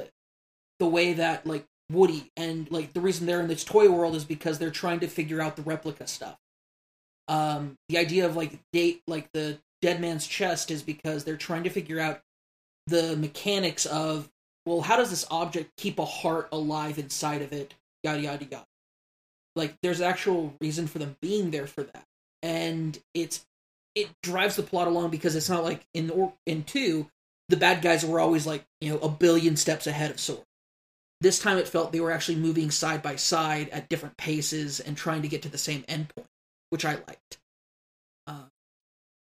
the 0.79 0.85
way 0.85 1.13
that 1.13 1.47
like 1.47 1.65
Woody 1.91 2.31
and 2.35 2.69
like 2.71 2.93
the 2.93 3.01
reason 3.01 3.25
they're 3.25 3.39
in 3.39 3.47
this 3.47 3.63
toy 3.63 3.89
world 3.89 4.15
is 4.15 4.25
because 4.25 4.59
they're 4.59 4.71
trying 4.71 4.99
to 4.99 5.07
figure 5.07 5.41
out 5.41 5.55
the 5.55 5.61
replica 5.61 6.07
stuff. 6.07 6.37
Um, 7.27 7.75
the 7.89 7.97
idea 7.97 8.25
of 8.25 8.35
like 8.35 8.59
date 8.73 9.01
like 9.07 9.29
the 9.33 9.59
dead 9.81 10.01
man's 10.01 10.27
chest 10.27 10.71
is 10.71 10.81
because 10.81 11.23
they're 11.23 11.37
trying 11.37 11.63
to 11.63 11.69
figure 11.69 11.99
out 11.99 12.21
the 12.87 13.15
mechanics 13.17 13.85
of 13.85 14.29
well, 14.65 14.81
how 14.81 14.97
does 14.97 15.11
this 15.11 15.27
object 15.29 15.71
keep 15.77 15.99
a 15.99 16.05
heart 16.05 16.49
alive 16.51 16.97
inside 16.97 17.41
of 17.41 17.53
it? 17.53 17.75
Yada 18.03 18.21
yada 18.21 18.45
yada. 18.45 18.65
Like 19.55 19.75
there's 19.81 20.01
actual 20.01 20.53
reason 20.59 20.87
for 20.87 20.99
them 20.99 21.15
being 21.21 21.51
there 21.51 21.67
for 21.67 21.83
that, 21.83 22.05
and 22.41 22.97
it's 23.13 23.45
it 23.93 24.09
drives 24.21 24.55
the 24.55 24.63
plot 24.63 24.87
along 24.87 25.11
because 25.11 25.35
it's 25.35 25.49
not 25.49 25.63
like 25.63 25.85
in 25.93 26.09
or 26.09 26.33
in 26.45 26.63
two 26.63 27.09
the 27.49 27.57
bad 27.57 27.81
guys 27.81 28.05
were 28.05 28.19
always 28.19 28.45
like 28.45 28.65
you 28.81 28.89
know 28.89 28.99
a 28.99 29.09
billion 29.09 29.55
steps 29.55 29.87
ahead 29.87 30.11
of 30.11 30.19
Sora. 30.19 30.41
This 31.21 31.39
time 31.39 31.57
it 31.57 31.67
felt 31.67 31.91
they 31.91 31.99
were 31.99 32.11
actually 32.11 32.35
moving 32.35 32.71
side 32.71 33.01
by 33.01 33.15
side 33.15 33.69
at 33.69 33.89
different 33.89 34.17
paces 34.17 34.79
and 34.79 34.97
trying 34.97 35.21
to 35.21 35.27
get 35.27 35.43
to 35.43 35.49
the 35.49 35.57
same 35.57 35.83
endpoint, 35.83 36.25
which 36.69 36.85
I 36.85 36.95
liked. 36.95 37.37
Uh, 38.27 38.43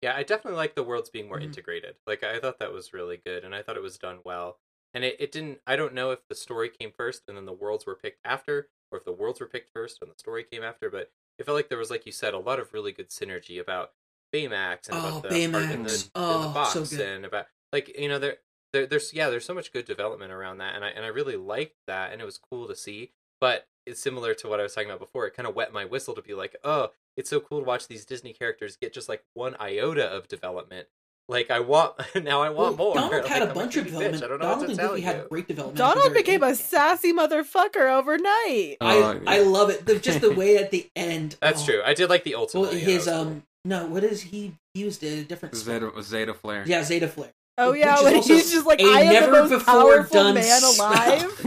Yeah, 0.03 0.15
I 0.17 0.23
definitely 0.25 0.57
like 0.59 0.75
the 0.75 0.83
worlds 0.83 1.11
being 1.11 1.29
more 1.29 1.39
Mhm. 1.39 1.45
integrated. 1.45 1.97
Like 2.07 2.23
I 2.25 2.41
thought 2.41 2.59
that 2.59 2.73
was 2.73 2.93
really 2.93 3.17
good 3.17 3.45
and 3.45 3.55
I 3.55 3.63
thought 3.63 3.77
it 3.77 3.83
was 3.83 3.99
done 3.99 4.21
well. 4.25 4.59
And 4.95 5.05
it, 5.05 5.17
it 5.21 5.33
didn't 5.33 5.61
I 5.67 5.77
don't 5.77 5.95
know 5.95 6.11
if 6.11 6.27
the 6.29 6.35
story 6.35 6.69
came 6.69 6.93
first 6.93 7.23
and 7.29 7.37
then 7.37 7.47
the 7.47 7.53
worlds 7.53 7.87
were 7.87 7.95
picked 7.95 8.21
after, 8.25 8.69
or 8.91 8.99
if 8.99 9.05
the 9.05 9.13
worlds 9.13 9.41
were 9.41 9.47
picked 9.47 9.73
first 9.73 10.03
and 10.03 10.11
the 10.11 10.19
story 10.19 10.45
came 10.45 10.63
after, 10.63 10.91
but 10.91 11.13
it 11.39 11.45
felt 11.47 11.57
like 11.57 11.69
there 11.69 11.79
was, 11.79 11.91
like 11.91 12.05
you 12.05 12.13
said, 12.13 12.35
a 12.35 12.39
lot 12.39 12.61
of 12.61 12.73
really 12.75 12.93
good 12.93 13.09
synergy 13.11 13.59
about 13.61 13.93
Baymax 14.35 14.89
and 14.89 14.99
Oh, 14.99 14.99
about 14.99 15.23
the 15.23 15.49
part 15.51 15.71
in 15.71 15.83
the, 15.85 15.95
Baymax. 15.95 16.11
in 16.29 16.41
the 16.41 16.47
Oh, 16.47 16.53
box 16.53 16.93
so 16.93 17.03
and 17.05 17.25
about 17.25 17.47
like 17.73 17.97
you 17.99 18.09
know 18.09 18.19
there, 18.19 18.39
there 18.73 18.87
there's 18.87 19.13
yeah 19.15 19.31
there's 19.31 19.45
so 19.45 19.55
much 19.55 19.73
good 19.73 19.85
development 19.85 20.33
around 20.33 20.59
that 20.59 20.75
and 20.75 20.85
I 20.85 20.89
and 20.89 21.05
I 21.05 21.09
really 21.09 21.37
liked 21.37 21.77
that 21.87 22.13
and 22.13 22.21
it 22.21 22.25
was 22.25 22.39
cool 22.39 22.67
to 22.69 22.75
see. 22.77 23.13
But 23.41 23.67
it's 23.87 24.01
similar 24.01 24.35
to 24.35 24.49
what 24.49 24.61
I 24.61 24.63
was 24.63 24.75
talking 24.75 24.89
about 24.91 25.01
before. 25.01 25.27
It 25.27 25.35
kind 25.35 25.49
of 25.49 25.55
wet 25.57 25.73
my 25.73 25.85
whistle 25.85 26.15
to 26.15 26.23
be 26.23 26.35
like, 26.35 26.55
oh, 26.65 26.93
it's 27.17 27.31
so 27.31 27.41
cool 27.41 27.61
to 27.61 27.65
watch 27.65 27.89
these 27.89 28.05
Disney 28.05 28.33
characters 28.33 28.77
get 28.77 28.93
just 28.93 29.09
like 29.09 29.23
one 29.35 29.55
iota 29.61 30.07
of 30.07 30.29
development. 30.29 30.89
Like 31.29 31.51
I 31.51 31.61
want 31.61 31.95
now, 32.23 32.43
I 32.43 32.51
want 32.51 32.77
well, 32.79 32.89
more. 32.89 32.95
Donald 32.97 33.23
Like, 33.23 33.27
had 33.27 33.43
a 33.43 33.49
I'm 33.49 33.55
bunch 33.55 33.77
a 33.77 33.81
of 33.81 33.87
development. 33.87 34.17
bitch. 34.23 34.25
I 34.25 34.29
don't 34.29 34.39
know 34.41 34.45
Donald 34.45 34.61
what 34.61 34.69
and 34.71 34.79
to 34.79 34.83
tell 34.83 34.91
Goofy 34.91 35.01
you. 35.03 35.07
had 35.07 35.29
great 35.29 35.49
development. 35.49 35.79
Donald 35.79 36.13
very 36.13 36.23
became 36.23 36.43
a 36.43 36.55
sassy 36.55 37.13
motherfucker 37.13 37.91
overnight. 37.99 38.77
I 38.81 38.97
Oh, 38.97 39.21
I 39.27 39.39
yeah. 39.41 39.49
love 39.49 39.71
it. 39.71 39.87
The, 39.87 39.99
just 39.99 40.21
the 40.21 40.33
way 40.33 40.57
at 40.59 40.71
the 40.71 40.89
end. 40.97 41.37
That's 41.43 41.63
oh, 41.63 41.67
true. 41.67 41.83
I 41.85 41.95
did 41.95 42.11
like 42.11 42.25
the 42.25 42.35
ultimate. 42.35 42.63
Well, 42.63 42.73
his 42.73 43.05
that 43.07 43.19
was 43.19 43.27
um 43.27 43.43
no, 43.65 43.87
what 43.87 44.03
is 44.03 44.21
he 44.23 44.55
used 44.75 45.05
a 45.05 45.23
different 45.23 45.55
spell. 45.55 45.93
Zeta, 46.03 46.33
Zettaflare. 46.33 46.67
Yeah, 46.67 46.81
Zettaflare. 46.81 47.31
oh 47.59 47.73
yeah, 47.73 47.97
is 47.99 48.03
when 48.05 48.17
also 48.17 48.35
he's 48.35 48.51
just 48.51 48.67
like, 48.67 48.81
I 48.83 49.03
am 49.03 49.13
never 49.13 49.27
the 49.27 49.43
most 49.43 49.51
before 49.51 49.65
powerful 49.75 50.15
done 50.15 50.35
man 50.35 50.63
alive. 50.65 51.41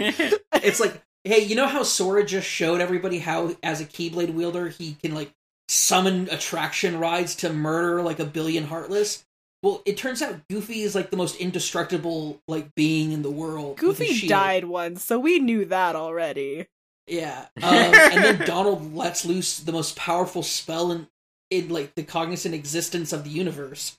It's 0.53 0.79
like, 0.79 1.01
hey, 1.25 1.43
you 1.43 1.55
know 1.55 1.67
how 1.67 1.83
Sora 1.83 2.23
just 2.25 2.47
showed 2.47 2.79
everybody 2.79 3.19
how, 3.19 3.55
as 3.61 3.81
a 3.81 3.85
Keyblade 3.85 4.33
wielder, 4.33 4.69
he 4.69 4.93
can 4.93 5.13
like 5.13 5.31
summon 5.69 6.29
attraction 6.29 6.99
rides 6.99 7.35
to 7.35 7.51
murder 7.51 8.01
like 8.01 8.19
a 8.19 8.25
billion 8.25 8.65
heartless. 8.65 9.25
Well, 9.63 9.81
it 9.85 9.97
turns 9.97 10.21
out 10.21 10.47
Goofy 10.49 10.81
is 10.81 10.93
like 10.93 11.09
the 11.09 11.17
most 11.17 11.37
indestructible 11.37 12.39
like 12.47 12.73
being 12.75 13.11
in 13.11 13.23
the 13.23 13.31
world. 13.31 13.77
Goofy 13.77 14.27
died 14.27 14.65
once, 14.65 15.03
so 15.03 15.17
we 15.17 15.39
knew 15.39 15.65
that 15.65 15.95
already. 15.95 16.67
Yeah, 17.07 17.47
um, 17.63 17.73
and 17.73 18.23
then 18.23 18.47
Donald 18.47 18.93
lets 18.95 19.25
loose 19.25 19.59
the 19.59 19.71
most 19.71 19.95
powerful 19.95 20.43
spell 20.43 20.91
in 20.91 21.07
in 21.49 21.69
like 21.69 21.95
the 21.95 22.03
cognizant 22.03 22.53
existence 22.55 23.11
of 23.13 23.23
the 23.23 23.29
universe, 23.29 23.97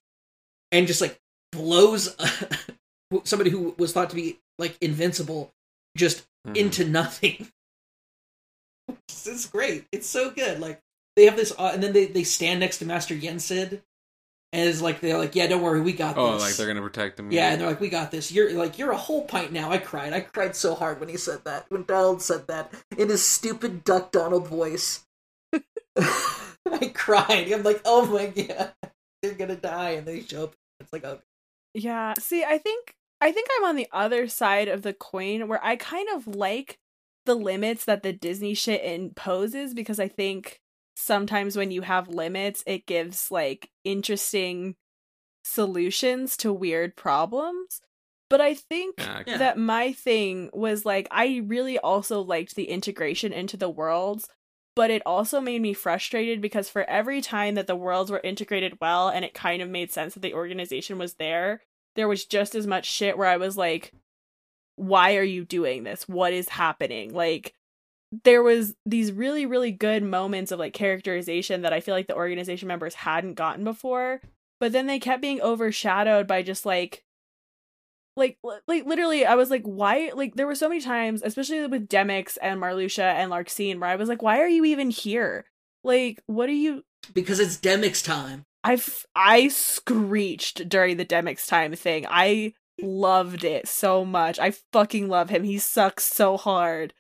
and 0.73 0.87
just 0.87 1.01
like 1.01 1.19
blows 1.53 2.14
somebody 3.25 3.51
who 3.51 3.75
was 3.79 3.93
thought 3.93 4.11
to 4.11 4.17
be 4.17 4.39
like 4.59 4.77
invincible 4.81 5.53
just 5.97 6.25
Mhm. 6.47 6.57
into 6.57 6.85
nothing. 6.85 7.49
it's, 9.09 9.27
it's 9.27 9.47
great. 9.47 9.85
It's 9.93 10.07
so 10.09 10.31
good. 10.31 10.61
Like 10.61 10.81
they 11.17 11.25
have 11.25 11.37
this, 11.37 11.53
uh, 11.59 11.71
and 11.73 11.83
then 11.83 11.93
they 11.93 12.07
they 12.07 12.25
stand 12.25 12.61
next 12.61 12.79
to 12.79 12.87
Master 12.87 13.14
Yensid, 13.14 13.83
and 14.53 14.69
it's 14.69 14.81
like 14.81 15.01
they're 15.01 15.19
like, 15.19 15.35
yeah, 15.35 15.47
don't 15.47 15.62
worry, 15.62 15.81
we 15.81 15.93
got 15.93 16.14
this. 16.14 16.23
Oh, 16.23 16.35
this. 16.35 16.43
like 16.43 16.55
they're 16.57 16.67
gonna 16.67 16.83
protect 16.83 17.19
him. 17.19 17.33
Yeah, 17.33 17.51
and 17.53 17.61
they're 17.61 17.69
like, 17.69 17.81
"We 17.81 17.89
got 17.89 18.11
this." 18.11 18.31
You're 18.31 18.53
like, 18.53 18.79
"You're 18.79 18.93
a 18.93 18.97
whole 18.97 19.25
pint 19.25 19.53
now." 19.53 19.71
I 19.71 19.79
cried. 19.79 20.12
I 20.12 20.21
cried 20.21 20.55
so 20.55 20.75
hard 20.75 21.01
when 21.01 21.09
he 21.09 21.17
said 21.17 21.45
that. 21.45 21.67
When 21.71 21.85
Donald 21.85 22.23
said 22.23 22.47
that 22.47 22.73
in 22.97 23.09
his 23.09 23.25
stupid 23.25 23.83
Duck 23.85 24.12
Donald 24.12 24.47
voice, 24.47 25.05
I 25.99 26.93
cried. 26.95 27.51
I'm 27.53 27.62
like, 27.62 27.81
"Oh 27.85 28.07
my 28.07 28.27
god, 28.47 28.73
they're 29.23 29.35
gonna 29.35 29.57
die!" 29.57 29.91
And 29.91 30.07
they 30.07 30.21
show 30.23 30.45
up. 30.45 30.55
It's 30.81 30.93
like, 30.93 31.05
oh, 31.05 31.21
Yeah. 31.75 32.14
See, 32.19 32.45
I 32.45 32.59
think 32.59 32.95
I 33.21 33.33
think 33.33 33.49
I'm 33.57 33.64
on 33.64 33.77
the 33.77 33.89
other 33.93 34.29
side 34.29 34.69
of 34.69 34.83
the 34.83 34.93
coin 34.93 35.49
where 35.49 35.64
I 35.64 35.77
kind 35.77 36.09
of 36.14 36.27
like 36.27 36.79
the 37.25 37.35
limits 37.35 37.85
that 37.87 38.03
the 38.03 38.12
Disney 38.12 38.55
shit 38.55 38.85
imposes 38.85 39.75
because 39.75 39.99
I 39.99 40.09
think 40.09 40.61
sometimes 40.97 41.57
when 41.57 41.71
you 41.71 41.83
have 41.83 42.09
limits, 42.09 42.65
it 42.67 42.87
gives 42.87 43.31
like 43.31 43.71
interesting 43.85 44.77
solutions 45.45 46.37
to 46.39 46.53
weird 46.53 46.97
problems. 46.97 47.81
But 48.29 48.41
I 48.41 48.55
think 48.55 48.97
Yeah, 48.99 49.23
that 49.25 49.57
my 49.57 49.93
thing 49.93 50.51
was 50.53 50.85
like 50.85 51.07
I 51.13 51.43
really 51.47 51.79
also 51.79 52.21
liked 52.21 52.57
the 52.57 52.69
integration 52.71 53.33
into 53.33 53.57
the 53.57 53.71
worlds 53.71 54.29
but 54.77 54.91
it 54.91 55.03
also 55.07 55.41
made 55.41 55.63
me 55.63 55.73
frustrated 55.73 56.41
because 56.41 56.69
for 56.69 56.85
every 56.85 57.23
time 57.23 57.55
that 57.55 57.67
the 57.67 57.75
worlds 57.75 58.11
were 58.11 58.21
integrated 58.23 58.77
well 58.79 59.09
and 59.09 59.25
it 59.25 59.33
kind 59.33 59.63
of 59.63 59.71
made 59.71 59.91
sense 59.91 60.13
that 60.15 60.21
the 60.21 60.35
organization 60.35 60.99
was 60.99 61.15
there, 61.15 61.63
there 61.97 62.07
was 62.07 62.27
just 62.27 62.55
as 62.55 62.67
much 62.67 62.85
shit 62.85 63.17
where 63.17 63.27
I 63.27 63.39
was 63.39 63.57
like, 63.57 63.93
why 64.77 65.17
are 65.17 65.23
you 65.23 65.47
doing 65.47 65.83
this? 65.83 66.07
What 66.07 66.35
is 66.35 66.51
happening? 66.51 67.15
Like, 67.15 67.55
there 68.25 68.43
was 68.43 68.75
these 68.85 69.13
really 69.13 69.47
really 69.47 69.73
good 69.73 70.03
moments 70.03 70.53
of 70.53 70.59
like 70.59 70.73
characterization 70.73 71.63
that 71.63 71.73
I 71.73 71.81
feel 71.81 71.95
like 71.95 72.07
the 72.07 72.17
organization 72.17 72.69
members 72.69 72.95
hadn't 72.95 73.35
gotten 73.35 73.65
before, 73.65 74.21
but 74.61 74.73
then 74.73 74.87
they 74.87 74.99
kept 74.99 75.23
being 75.23 75.41
overshadowed 75.41 76.27
by 76.27 76.43
just 76.43 76.65
like 76.65 77.05
like 78.17 78.39
like 78.67 78.87
literally 78.87 79.27
I 79.27 79.35
was 79.35 79.51
like 79.51 79.65
why 79.65 80.13
like 80.15 80.37
there 80.37 80.47
were 80.47 80.55
so 80.55 80.69
many 80.69 80.81
times 80.81 81.23
especially 81.25 81.67
with 81.67 81.89
Demyx 81.89 82.39
and 82.41 82.61
Marluxia 82.61 83.13
and 83.13 83.31
Larxene 83.31 83.79
where 83.79 83.91
I 83.91 83.97
was 83.97 84.09
like 84.09 84.23
why 84.23 84.41
are 84.41 84.49
you 84.49 84.65
even 84.65 84.91
here? 84.91 85.45
Like 85.85 86.23
what 86.27 86.49
are 86.49 86.53
you 86.53 86.85
Because 87.13 87.41
it's 87.41 87.57
Demyx 87.59 88.05
time. 88.05 88.45
I've 88.65 89.07
I 89.15 89.49
screeched 89.49 90.69
during 90.69 90.97
the 90.97 91.05
Demyx 91.05 91.47
time 91.47 91.75
thing. 91.75 92.07
I 92.09 92.55
loved 92.81 93.45
it 93.45 93.69
so 93.69 94.05
much. 94.05 94.39
I 94.39 94.53
fucking 94.73 95.09
love 95.09 95.31
him. 95.31 95.45
He 95.45 95.59
sucks 95.59 96.05
so 96.05 96.37
hard. 96.37 96.93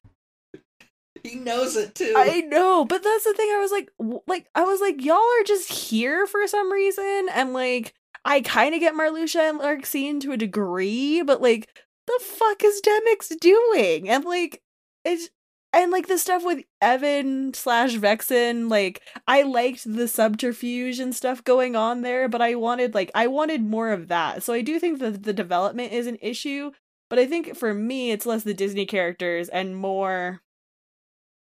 He 1.26 1.36
knows 1.36 1.76
it 1.76 1.94
too. 1.94 2.14
I 2.16 2.42
know, 2.42 2.84
but 2.84 3.02
that's 3.02 3.24
the 3.24 3.34
thing. 3.34 3.48
I 3.52 3.58
was 3.58 3.72
like, 3.72 3.90
like 4.26 4.46
I 4.54 4.62
was 4.62 4.80
like, 4.80 5.04
y'all 5.04 5.16
are 5.16 5.44
just 5.44 5.70
here 5.70 6.26
for 6.26 6.46
some 6.46 6.72
reason, 6.72 7.28
and 7.32 7.52
like 7.52 7.94
I 8.24 8.40
kind 8.40 8.74
of 8.74 8.80
get 8.80 8.94
Marluxia 8.94 9.50
and 9.50 9.60
Larxene 9.60 10.20
to 10.22 10.32
a 10.32 10.36
degree, 10.36 11.22
but 11.22 11.40
like, 11.40 11.68
the 12.06 12.20
fuck 12.22 12.64
is 12.64 12.80
Demyx 12.80 13.38
doing? 13.40 14.08
And 14.08 14.24
like, 14.24 14.62
it's 15.04 15.30
and 15.72 15.92
like 15.92 16.08
the 16.08 16.18
stuff 16.18 16.44
with 16.44 16.64
Evan 16.80 17.52
slash 17.54 17.96
Vexen, 17.96 18.70
like 18.70 19.02
I 19.28 19.42
liked 19.42 19.84
the 19.84 20.08
subterfuge 20.08 20.98
and 20.98 21.14
stuff 21.14 21.44
going 21.44 21.76
on 21.76 22.02
there, 22.02 22.28
but 22.28 22.40
I 22.40 22.54
wanted 22.54 22.94
like 22.94 23.10
I 23.14 23.26
wanted 23.26 23.62
more 23.62 23.90
of 23.90 24.08
that. 24.08 24.42
So 24.42 24.52
I 24.52 24.62
do 24.62 24.78
think 24.78 25.00
that 25.00 25.24
the 25.24 25.32
development 25.32 25.92
is 25.92 26.06
an 26.06 26.18
issue, 26.22 26.70
but 27.10 27.18
I 27.18 27.26
think 27.26 27.56
for 27.56 27.74
me 27.74 28.10
it's 28.10 28.26
less 28.26 28.42
the 28.42 28.54
Disney 28.54 28.86
characters 28.86 29.48
and 29.48 29.76
more 29.76 30.40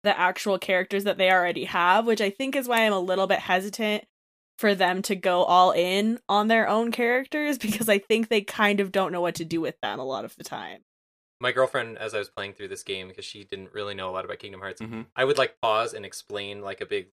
the 0.04 0.18
actual 0.18 0.58
characters 0.58 1.04
that 1.04 1.18
they 1.18 1.30
already 1.30 1.64
have, 1.64 2.06
which 2.06 2.20
I 2.20 2.30
think 2.30 2.54
is 2.54 2.68
why 2.68 2.86
I'm 2.86 2.92
a 2.92 3.00
little 3.00 3.26
bit 3.26 3.40
hesitant 3.40 4.04
for 4.58 4.74
them 4.74 5.02
to 5.02 5.16
go 5.16 5.42
all 5.42 5.72
in 5.72 6.20
on 6.28 6.46
their 6.46 6.68
own 6.68 6.92
characters 6.92 7.58
because 7.66 7.88
I 7.88 7.98
think 7.98 8.28
they 8.28 8.42
kind 8.42 8.78
of 8.78 8.92
don't 8.92 9.10
know 9.10 9.20
what 9.20 9.34
to 9.36 9.44
do 9.44 9.60
with 9.60 9.80
them 9.82 9.98
a 9.98 10.04
lot 10.04 10.24
of 10.24 10.36
the 10.36 10.44
time. 10.44 10.82
My 11.40 11.50
girlfriend, 11.50 11.98
as 11.98 12.14
I 12.14 12.18
was 12.18 12.28
playing 12.28 12.52
through 12.52 12.68
this 12.68 12.84
game, 12.84 13.08
because 13.08 13.24
she 13.24 13.44
didn't 13.44 13.74
really 13.74 13.94
know 13.94 14.08
a 14.08 14.12
lot 14.12 14.24
about 14.24 14.38
Kingdom 14.38 14.60
Hearts, 14.60 14.80
hmm 14.80 15.02
I 15.16 15.24
would 15.24 15.38
like 15.38 15.60
pause 15.60 15.92
and 15.92 16.06
explain 16.06 16.62
like 16.62 16.80
a 16.80 16.86
big 16.86 17.08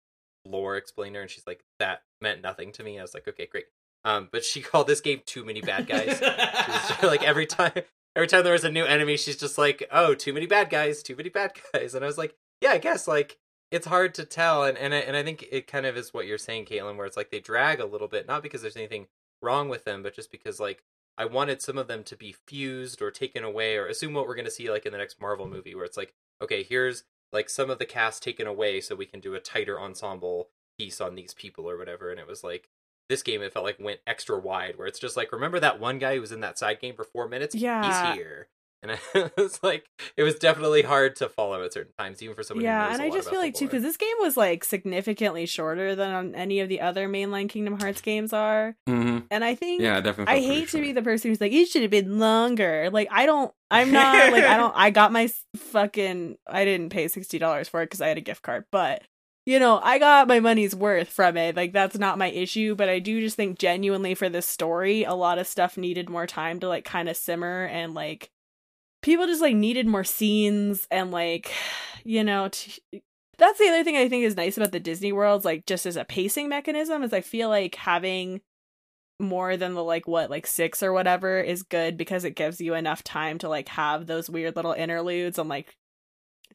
lore 0.46 0.76
explainer, 0.78 1.22
and 1.22 1.30
she's 1.30 1.46
like, 1.46 1.64
"That 1.80 2.02
meant 2.20 2.42
nothing 2.42 2.72
to 2.74 2.84
me." 2.84 2.98
I 2.98 3.04
was 3.04 3.14
like, 3.14 3.28
"Okay, 3.28 3.46
great." 3.46 3.66
Um, 4.04 4.30
but 4.32 4.44
she 4.44 4.62
called 4.64 4.88
this 4.88 5.02
game 5.02 5.22
"Too 5.26 5.46
Many 5.46 5.62
Bad 5.62 5.88
Guys." 5.88 6.20
She 6.66 6.72
was 6.72 7.04
like 7.04 7.24
every 7.24 7.46
time, 7.46 7.72
every 8.16 8.28
time 8.28 8.44
there 8.44 8.54
was 8.54 8.64
a 8.64 8.72
new 8.72 8.86
enemy, 8.86 9.18
she's 9.18 9.38
just 9.38 9.58
like, 9.58 9.88
"Oh, 9.92 10.14
too 10.16 10.34
many 10.34 10.48
bad 10.48 10.70
guys, 10.70 11.04
too 11.04 11.16
many 11.16 11.30
bad 11.30 11.54
guys," 11.74 11.94
and 11.94 12.04
I 12.04 12.08
was 12.08 12.18
like, 12.18 12.36
"Yeah, 12.62 12.72
I 12.72 12.78
guess 12.78 13.08
like 13.08 13.38
it's 13.72 13.88
hard 13.88 14.14
to 14.16 14.26
tell," 14.26 14.64
and 14.64 14.78
and 14.78 14.94
I, 14.94 14.98
and 14.98 15.16
I 15.16 15.24
think 15.24 15.46
it 15.52 15.68
kind 15.68 15.86
of 15.86 15.98
is 15.98 16.14
what 16.14 16.28
you're 16.28 16.38
saying, 16.38 16.66
Caitlin, 16.66 16.98
where 16.98 17.06
it's 17.06 17.18
like 17.18 17.32
they 17.32 17.40
drag 17.40 17.80
a 17.80 17.86
little 17.86 18.08
bit, 18.08 18.28
not 18.28 18.44
because 18.44 18.62
there's 18.62 18.78
anything 18.78 19.08
wrong 19.42 19.70
with 19.70 19.86
them, 19.86 20.04
but 20.04 20.16
just 20.16 20.32
because 20.32 20.60
like 20.60 20.84
I 21.18 21.26
wanted 21.26 21.62
some 21.62 21.78
of 21.78 21.88
them 21.88 22.04
to 22.06 22.16
be 22.16 22.36
fused 22.46 23.02
or 23.02 23.12
taken 23.12 23.44
away, 23.44 23.76
or 23.78 23.88
assume 23.88 24.14
what 24.14 24.28
we're 24.28 24.36
going 24.36 24.46
to 24.46 24.52
see 24.52 24.70
like 24.70 24.86
in 24.86 24.92
the 24.92 24.98
next 24.98 25.20
Marvel 25.20 25.48
movie, 25.48 25.76
where 25.76 25.86
it's 25.86 25.98
like, 25.98 26.14
okay, 26.42 26.64
here's 26.64 27.04
like 27.34 27.50
some 27.50 27.70
of 27.70 27.80
the 27.80 27.86
cast 27.86 28.24
taken 28.24 28.48
away, 28.48 28.82
so 28.82 28.96
we 28.96 29.06
can 29.06 29.20
do 29.20 29.34
a 29.34 29.40
tighter 29.40 29.80
ensemble 29.80 30.50
piece 30.78 31.02
on 31.02 31.16
these 31.16 31.34
people 31.34 31.70
or 31.70 31.78
whatever. 31.78 32.12
And 32.12 32.20
it 32.20 32.28
was 32.28 32.44
like 32.44 32.70
this 33.10 33.24
game, 33.24 33.42
it 33.42 33.54
felt 33.54 33.66
like 33.66 33.80
went 33.80 34.00
extra 34.06 34.38
wide, 34.38 34.78
where 34.78 34.88
it's 34.88 35.00
just 35.00 35.18
like, 35.18 35.32
remember 35.32 35.60
that 35.60 35.80
one 35.80 35.98
guy 35.98 36.16
who 36.16 36.22
was 36.22 36.32
in 36.32 36.42
that 36.42 36.60
side 36.60 36.80
game 36.80 36.96
for 36.96 37.04
four 37.04 37.28
minutes? 37.28 37.56
Yeah. 37.56 38.12
he's 38.12 38.18
here. 38.18 38.48
And 38.90 39.00
it 39.16 39.34
was 39.38 39.62
like, 39.64 39.86
it 40.16 40.24
was 40.24 40.36
definitely 40.36 40.82
hard 40.84 41.16
to 41.18 41.30
follow 41.30 41.64
at 41.64 41.74
certain 41.74 41.94
times, 41.98 42.22
even 42.22 42.36
for 42.36 42.44
someone. 42.44 42.66
who 42.66 42.72
yeah, 42.72 42.86
knows 42.86 42.94
and 42.94 43.02
a 43.02 43.06
I 43.06 43.08
lot 43.08 43.18
just 43.18 43.30
feel 43.30 43.40
like 43.40 43.56
too 43.56 43.66
because 43.68 43.84
this 43.84 43.98
game 43.98 44.16
was 44.20 44.38
like 44.38 44.64
significantly 44.64 45.46
shorter 45.46 45.96
than 45.96 46.12
on 46.14 46.36
any 46.36 46.60
of 46.60 46.70
the 46.70 46.82
other 46.82 47.08
mainline 47.08 47.50
Kingdom 47.50 47.78
Hearts 47.78 48.02
games 48.02 48.34
are, 48.34 48.76
hmm 48.88 49.20
and 49.30 49.44
I 49.44 49.56
think 49.56 49.84
Yeah, 49.84 50.02
definitely. 50.02 50.24
I 50.34 50.36
felt 50.36 50.46
pretty 50.46 50.62
hate 50.62 50.70
to 50.70 50.82
be 50.82 50.92
the 50.94 51.02
person 51.02 51.32
who's 51.32 51.42
like, 51.42 51.54
it 51.54 51.68
should 51.68 51.84
have 51.84 51.92
been 51.92 52.20
longer. 52.20 52.90
Like, 52.92 53.08
I 53.12 53.26
don't, 53.26 53.54
I'm 53.72 53.92
not, 53.92 54.32
like, 54.32 54.46
I 54.46 54.58
don't, 54.58 54.74
I 54.78 54.90
got 54.92 55.12
my 55.12 55.30
fucking, 55.58 56.38
I 56.48 56.66
didn't 56.66 56.90
pay 56.92 57.08
$60 57.08 57.70
for 57.70 57.82
it 57.82 57.88
because 57.88 58.02
I 58.02 58.08
had 58.10 58.18
a 58.18 58.22
gift 58.22 58.42
card, 58.44 58.66
but, 58.72 59.04
you 59.46 59.60
know, 59.60 59.80
I 59.82 60.00
got 60.00 60.28
my 60.28 60.40
money's 60.42 60.76
worth 60.76 61.10
from 61.10 61.38
it. 61.38 61.56
Like, 61.56 61.74
that's 61.74 61.98
not 61.98 62.18
my 62.18 62.28
issue, 62.30 62.76
but 62.76 62.90
I 62.90 63.00
do 63.00 63.22
just 63.22 63.38
think 63.38 63.60
genuinely 63.60 64.16
for 64.16 64.30
this 64.30 64.46
story, 64.46 65.04
a 65.06 65.14
lot 65.14 65.40
of 65.40 65.48
stuff 65.48 65.78
needed 65.78 66.10
more 66.10 66.28
time 66.28 66.60
to, 66.62 66.68
like, 66.68 66.86
kind 66.86 67.08
of 67.10 67.18
simmer 67.18 67.66
and, 67.66 67.94
like, 67.94 68.30
people 69.08 69.26
just, 69.26 69.42
like, 69.42 69.56
needed 69.56 69.88
more 69.88 70.04
scenes 70.04 70.88
and, 70.92 71.10
like, 71.12 71.52
you 72.04 72.24
know, 72.24 72.50
t- 72.52 72.80
that's 73.40 73.58
the 73.58 73.68
other 73.68 73.84
thing 73.84 73.98
I 73.98 74.08
think 74.10 74.24
is 74.24 74.36
nice 74.38 74.58
about 74.58 74.72
the 74.72 74.80
Disney 74.80 75.12
worlds, 75.12 75.46
like, 75.46 75.66
just 75.66 75.86
as 75.88 75.96
a 75.96 76.06
pacing 76.06 76.48
mechanism, 76.50 77.02
is 77.04 77.12
I 77.14 77.22
feel 77.22 77.50
like 77.50 77.74
having 77.76 78.42
more 79.20 79.58
than 79.58 79.74
the 79.74 79.84
like 79.84 80.08
what 80.08 80.30
like 80.30 80.46
six 80.46 80.84
or 80.84 80.94
whatever 80.94 81.40
is 81.42 81.64
good 81.64 81.98
because 81.98 82.24
it 82.24 82.36
gives 82.36 82.62
you 82.62 82.76
enough 82.76 83.02
time 83.04 83.40
to 83.40 83.50
like 83.50 83.68
have 83.70 84.06
those 84.06 84.30
weird 84.30 84.56
little 84.56 84.74
interludes 84.74 85.40
and 85.40 85.50
like 85.50 85.76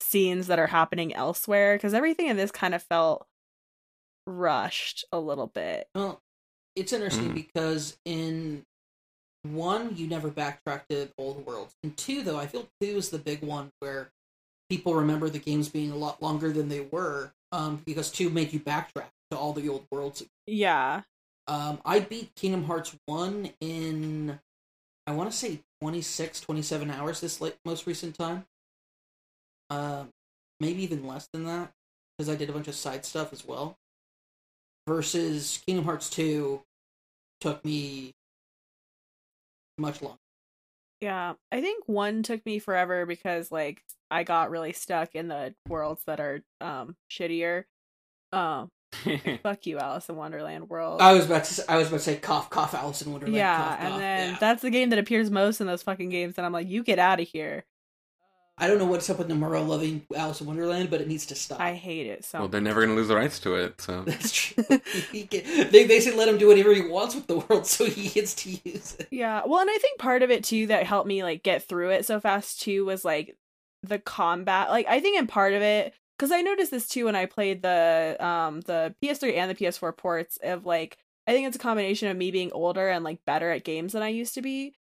scenes 0.00 0.46
that 0.46 0.60
are 0.60 0.68
happening 0.68 1.12
elsewhere 1.12 1.74
because 1.74 1.92
everything 1.92 2.28
in 2.28 2.36
this 2.36 2.52
kind 2.52 2.72
of 2.72 2.80
felt 2.84 3.26
rushed 4.28 5.04
a 5.10 5.18
little 5.18 5.48
bit 5.48 5.88
Well, 5.96 6.20
it's 6.76 6.92
interesting 6.92 7.30
Mm. 7.30 7.34
because 7.34 7.98
in 8.04 8.62
one, 9.42 9.96
you 9.96 10.06
never 10.06 10.30
backtrack 10.30 10.82
to 10.88 11.08
old 11.18 11.44
worlds. 11.46 11.74
And 11.82 11.96
two, 11.96 12.22
though, 12.22 12.38
I 12.38 12.46
feel 12.46 12.68
two 12.80 12.96
is 12.96 13.10
the 13.10 13.18
big 13.18 13.42
one 13.42 13.70
where 13.80 14.10
people 14.68 14.94
remember 14.94 15.28
the 15.28 15.38
games 15.38 15.68
being 15.68 15.90
a 15.90 15.96
lot 15.96 16.22
longer 16.22 16.52
than 16.52 16.68
they 16.68 16.80
were. 16.80 17.32
Um, 17.50 17.82
because 17.84 18.10
two 18.10 18.30
made 18.30 18.52
you 18.52 18.60
backtrack 18.60 19.10
to 19.30 19.36
all 19.36 19.52
the 19.52 19.68
old 19.68 19.86
worlds. 19.90 20.24
yeah 20.46 21.02
Um, 21.46 21.80
I 21.84 22.00
beat 22.00 22.34
Kingdom 22.34 22.64
Hearts 22.64 22.96
one 23.06 23.50
in, 23.60 24.38
I 25.06 25.12
want 25.12 25.30
to 25.30 25.36
say 25.36 25.60
26, 25.82 26.40
27 26.40 26.90
hours 26.90 27.20
this 27.20 27.40
late, 27.42 27.56
most 27.66 27.86
recent 27.86 28.16
time. 28.16 28.46
Um, 29.68 30.08
maybe 30.60 30.82
even 30.82 31.06
less 31.06 31.28
than 31.32 31.44
that 31.44 31.72
because 32.16 32.30
I 32.30 32.36
did 32.36 32.48
a 32.48 32.52
bunch 32.52 32.68
of 32.68 32.74
side 32.74 33.04
stuff 33.04 33.32
as 33.32 33.44
well. 33.44 33.76
Versus 34.86 35.62
Kingdom 35.66 35.84
Hearts 35.84 36.08
two 36.08 36.62
took 37.40 37.64
me 37.64 38.12
much 39.78 40.02
longer. 40.02 40.18
yeah 41.00 41.34
i 41.50 41.60
think 41.60 41.82
one 41.86 42.22
took 42.22 42.44
me 42.46 42.58
forever 42.58 43.06
because 43.06 43.50
like 43.50 43.82
i 44.10 44.22
got 44.22 44.50
really 44.50 44.72
stuck 44.72 45.14
in 45.14 45.28
the 45.28 45.54
worlds 45.68 46.02
that 46.06 46.20
are 46.20 46.42
um 46.60 46.94
shittier 47.10 47.64
um 48.32 48.70
fuck 49.42 49.64
you 49.66 49.78
alice 49.78 50.08
in 50.10 50.16
wonderland 50.16 50.68
world 50.68 51.00
I 51.00 51.14
was 51.14 51.24
about 51.24 51.44
to 51.44 51.54
say, 51.54 51.62
I 51.66 51.78
was 51.78 51.88
about 51.88 51.96
to 51.98 52.02
say 52.04 52.16
cough 52.16 52.50
cough 52.50 52.74
Alice 52.74 53.00
in 53.00 53.10
Wonderland. 53.10 53.34
yeah 53.36 53.56
cough, 53.56 53.78
and 53.80 53.88
cough. 53.88 53.98
then 54.00 54.30
Yeah. 54.32 54.36
that's 54.38 54.62
the 54.62 54.68
game 54.70 54.90
that 54.90 54.98
appears 54.98 55.30
most 55.30 55.60
in 55.62 55.66
those 55.66 55.82
fucking 55.82 56.10
games 56.10 56.34
and 56.36 56.44
i'm 56.44 56.52
like 56.52 56.68
you 56.68 56.82
get 56.84 56.98
out 56.98 57.18
of 57.18 57.26
here 57.26 57.64
I 58.62 58.68
don't 58.68 58.78
know 58.78 58.86
what's 58.86 59.10
up 59.10 59.18
with 59.18 59.28
Nomura 59.28 59.66
loving 59.66 60.06
Alice 60.14 60.40
in 60.40 60.46
Wonderland, 60.46 60.88
but 60.88 61.00
it 61.00 61.08
needs 61.08 61.26
to 61.26 61.34
stop. 61.34 61.58
i 61.60 61.74
hate 61.74 62.06
it 62.06 62.24
so 62.24 62.38
well, 62.38 62.48
they're 62.48 62.60
never 62.60 62.80
gonna 62.80 62.94
lose 62.94 63.08
the 63.08 63.16
rights 63.16 63.40
to 63.40 63.56
it. 63.56 63.80
So 63.80 64.02
That's 64.06 64.30
true. 64.32 64.62
Can- 64.64 65.70
they 65.72 65.86
basically 65.86 66.18
let 66.18 66.28
him 66.28 66.38
do 66.38 66.46
whatever 66.46 66.72
he 66.72 66.82
wants 66.86 67.14
with 67.16 67.26
the 67.26 67.38
world, 67.38 67.66
so 67.66 67.84
he 67.86 68.08
gets 68.08 68.34
to 68.34 68.50
use 68.50 68.94
it. 68.98 69.08
Yeah, 69.10 69.42
well, 69.46 69.60
and 69.60 69.68
I 69.70 69.78
think 69.78 69.98
part 69.98 70.22
of 70.22 70.30
it 70.30 70.44
too 70.44 70.68
that 70.68 70.84
helped 70.86 71.08
me 71.08 71.22
like 71.24 71.42
get 71.42 71.64
through 71.68 71.90
it 71.90 72.06
so 72.06 72.20
fast 72.20 72.60
too 72.60 72.84
was 72.84 73.04
like 73.04 73.36
the 73.82 73.98
combat. 73.98 74.70
Like 74.70 74.86
I 74.88 75.00
think 75.00 75.18
in 75.18 75.26
part 75.26 75.54
of 75.54 75.62
it 75.62 75.92
because 76.16 76.30
I 76.30 76.40
noticed 76.40 76.70
this 76.70 76.88
too 76.88 77.06
when 77.06 77.16
I 77.16 77.26
played 77.26 77.62
the 77.62 78.16
um 78.24 78.60
the 78.60 78.94
PS3 79.02 79.36
and 79.36 79.50
the 79.50 79.56
PS4 79.56 79.96
ports 79.96 80.38
of 80.42 80.64
like 80.64 80.98
I 81.26 81.32
think 81.32 81.48
it's 81.48 81.56
a 81.56 81.60
combination 81.60 82.08
of 82.08 82.16
me 82.16 82.30
being 82.30 82.52
older 82.52 82.88
and 82.88 83.02
like 83.04 83.18
better 83.26 83.50
at 83.50 83.64
games 83.64 83.92
than 83.92 84.02
I 84.02 84.08
used 84.08 84.34
to 84.34 84.42
be, 84.42 84.74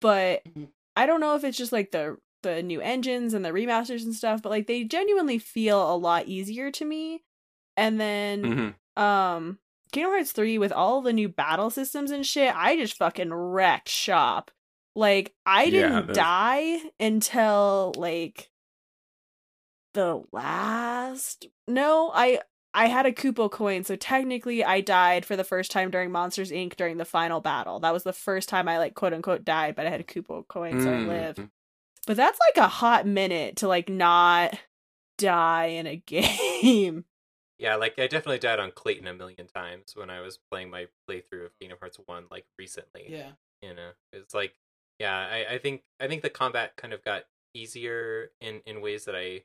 but 0.00 0.42
Mhm. 0.44 0.68
I 0.96 1.06
don't 1.06 1.18
know 1.18 1.34
if 1.34 1.42
it's 1.42 1.58
just 1.58 1.72
like 1.72 1.90
the 1.90 2.16
the 2.44 2.62
new 2.62 2.80
engines 2.80 3.34
and 3.34 3.44
the 3.44 3.50
remasters 3.50 4.04
and 4.04 4.14
stuff, 4.14 4.40
but 4.42 4.50
like 4.50 4.66
they 4.68 4.84
genuinely 4.84 5.38
feel 5.38 5.92
a 5.92 5.96
lot 5.96 6.26
easier 6.28 6.70
to 6.70 6.84
me. 6.84 7.24
And 7.76 8.00
then 8.00 8.76
Mhm. 8.96 9.02
um 9.02 9.58
Kingdom 9.92 10.12
Hearts 10.12 10.32
3 10.32 10.58
with 10.58 10.72
all 10.72 11.02
the 11.02 11.12
new 11.12 11.28
battle 11.28 11.70
systems 11.70 12.10
and 12.10 12.24
shit, 12.26 12.54
I 12.56 12.76
just 12.76 12.96
fucking 12.96 13.32
wrecked 13.34 13.88
shop. 13.88 14.50
Like 14.96 15.34
I 15.44 15.70
didn't 15.70 16.06
that's- 16.08 16.16
die 16.16 16.80
until 17.00 17.92
like 17.96 18.50
the 19.94 20.22
last 20.32 21.46
No, 21.68 22.10
I 22.14 22.40
I 22.76 22.86
had 22.88 23.06
a 23.06 23.12
Kupo 23.12 23.48
coin, 23.48 23.84
so 23.84 23.94
technically 23.94 24.64
I 24.64 24.80
died 24.80 25.24
for 25.24 25.36
the 25.36 25.44
first 25.44 25.70
time 25.70 25.92
during 25.92 26.10
Monsters 26.10 26.50
Inc. 26.50 26.74
during 26.76 26.96
the 26.96 27.04
final 27.04 27.40
battle. 27.40 27.78
That 27.78 27.92
was 27.92 28.02
the 28.02 28.12
first 28.12 28.48
time 28.48 28.66
I 28.68 28.78
like 28.78 28.94
quote 28.94 29.12
unquote 29.12 29.44
died, 29.44 29.76
but 29.76 29.86
I 29.86 29.90
had 29.90 30.00
a 30.00 30.04
Kupo 30.04 30.46
coin, 30.48 30.80
so 30.80 30.90
I 30.90 30.96
Mm. 30.96 31.06
lived. 31.06 31.48
But 32.06 32.16
that's 32.16 32.38
like 32.48 32.64
a 32.64 32.68
hot 32.68 33.06
minute 33.06 33.56
to 33.56 33.68
like 33.68 33.88
not 33.88 34.58
die 35.18 35.66
in 35.66 35.86
a 35.86 35.96
game. 36.06 37.04
Yeah, 37.58 37.76
like 37.76 37.98
I 37.98 38.06
definitely 38.06 38.40
died 38.40 38.58
on 38.58 38.72
Clayton 38.72 39.06
a 39.06 39.14
million 39.14 39.46
times 39.46 39.92
when 39.94 40.10
I 40.10 40.20
was 40.20 40.38
playing 40.50 40.70
my 40.70 40.88
playthrough 41.08 41.46
of 41.46 41.58
Kingdom 41.58 41.78
Hearts 41.80 41.98
One, 42.06 42.24
like 42.30 42.46
recently. 42.58 43.06
Yeah. 43.08 43.32
You 43.62 43.74
know, 43.74 43.90
it's 44.12 44.34
like, 44.34 44.54
yeah, 44.98 45.16
I, 45.16 45.54
I 45.54 45.58
think 45.58 45.82
I 46.00 46.08
think 46.08 46.22
the 46.22 46.30
combat 46.30 46.76
kind 46.76 46.92
of 46.92 47.04
got 47.04 47.24
easier 47.54 48.30
in 48.40 48.60
in 48.66 48.80
ways 48.80 49.04
that 49.04 49.14
I 49.14 49.42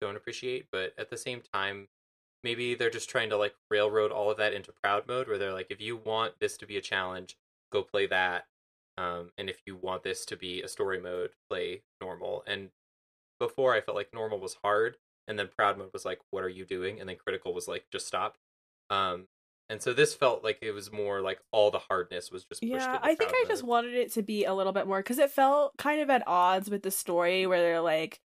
don't 0.00 0.16
appreciate, 0.16 0.66
but 0.70 0.92
at 0.98 1.10
the 1.10 1.16
same 1.16 1.40
time, 1.40 1.88
maybe 2.44 2.74
they're 2.74 2.90
just 2.90 3.08
trying 3.08 3.30
to 3.30 3.36
like 3.36 3.54
railroad 3.70 4.12
all 4.12 4.30
of 4.30 4.36
that 4.36 4.52
into 4.52 4.72
proud 4.82 5.08
mode, 5.08 5.26
where 5.26 5.38
they're 5.38 5.52
like, 5.52 5.68
if 5.70 5.80
you 5.80 5.96
want 5.96 6.34
this 6.38 6.56
to 6.58 6.66
be 6.66 6.76
a 6.76 6.82
challenge, 6.82 7.36
go 7.72 7.82
play 7.82 8.06
that, 8.06 8.44
um, 8.98 9.30
and 9.36 9.50
if 9.50 9.60
you 9.66 9.76
want 9.76 10.02
this 10.02 10.24
to 10.26 10.36
be 10.36 10.62
a 10.62 10.68
story 10.68 11.00
mode, 11.00 11.30
play 11.50 11.82
normal. 12.00 12.42
And 12.46 12.70
before, 13.38 13.74
I 13.74 13.80
felt 13.80 13.96
like 13.96 14.08
normal 14.14 14.40
was 14.40 14.56
hard, 14.62 14.96
and 15.28 15.38
then 15.38 15.48
proud 15.56 15.78
mode 15.78 15.90
was 15.92 16.04
like, 16.04 16.20
what 16.30 16.44
are 16.44 16.48
you 16.48 16.64
doing? 16.64 17.00
And 17.00 17.08
then 17.08 17.16
critical 17.16 17.52
was 17.52 17.68
like, 17.68 17.84
just 17.92 18.06
stop. 18.06 18.36
Um, 18.90 19.26
and 19.68 19.82
so 19.82 19.92
this 19.92 20.14
felt 20.14 20.44
like 20.44 20.58
it 20.62 20.70
was 20.70 20.92
more 20.92 21.20
like 21.20 21.40
all 21.50 21.70
the 21.70 21.80
hardness 21.80 22.30
was 22.30 22.44
just 22.44 22.62
pushed 22.62 22.72
Yeah, 22.72 22.98
I 23.02 23.16
think 23.16 23.32
I 23.34 23.44
just 23.48 23.64
wanted 23.64 23.94
it 23.94 24.12
to 24.12 24.22
be 24.22 24.44
a 24.44 24.54
little 24.54 24.72
bit 24.72 24.86
more 24.86 25.00
because 25.00 25.18
it 25.18 25.30
felt 25.30 25.76
kind 25.76 26.00
of 26.00 26.08
at 26.08 26.26
odds 26.26 26.70
with 26.70 26.82
the 26.82 26.92
story 26.92 27.46
where 27.46 27.60
they're 27.60 27.80
like, 27.80 28.20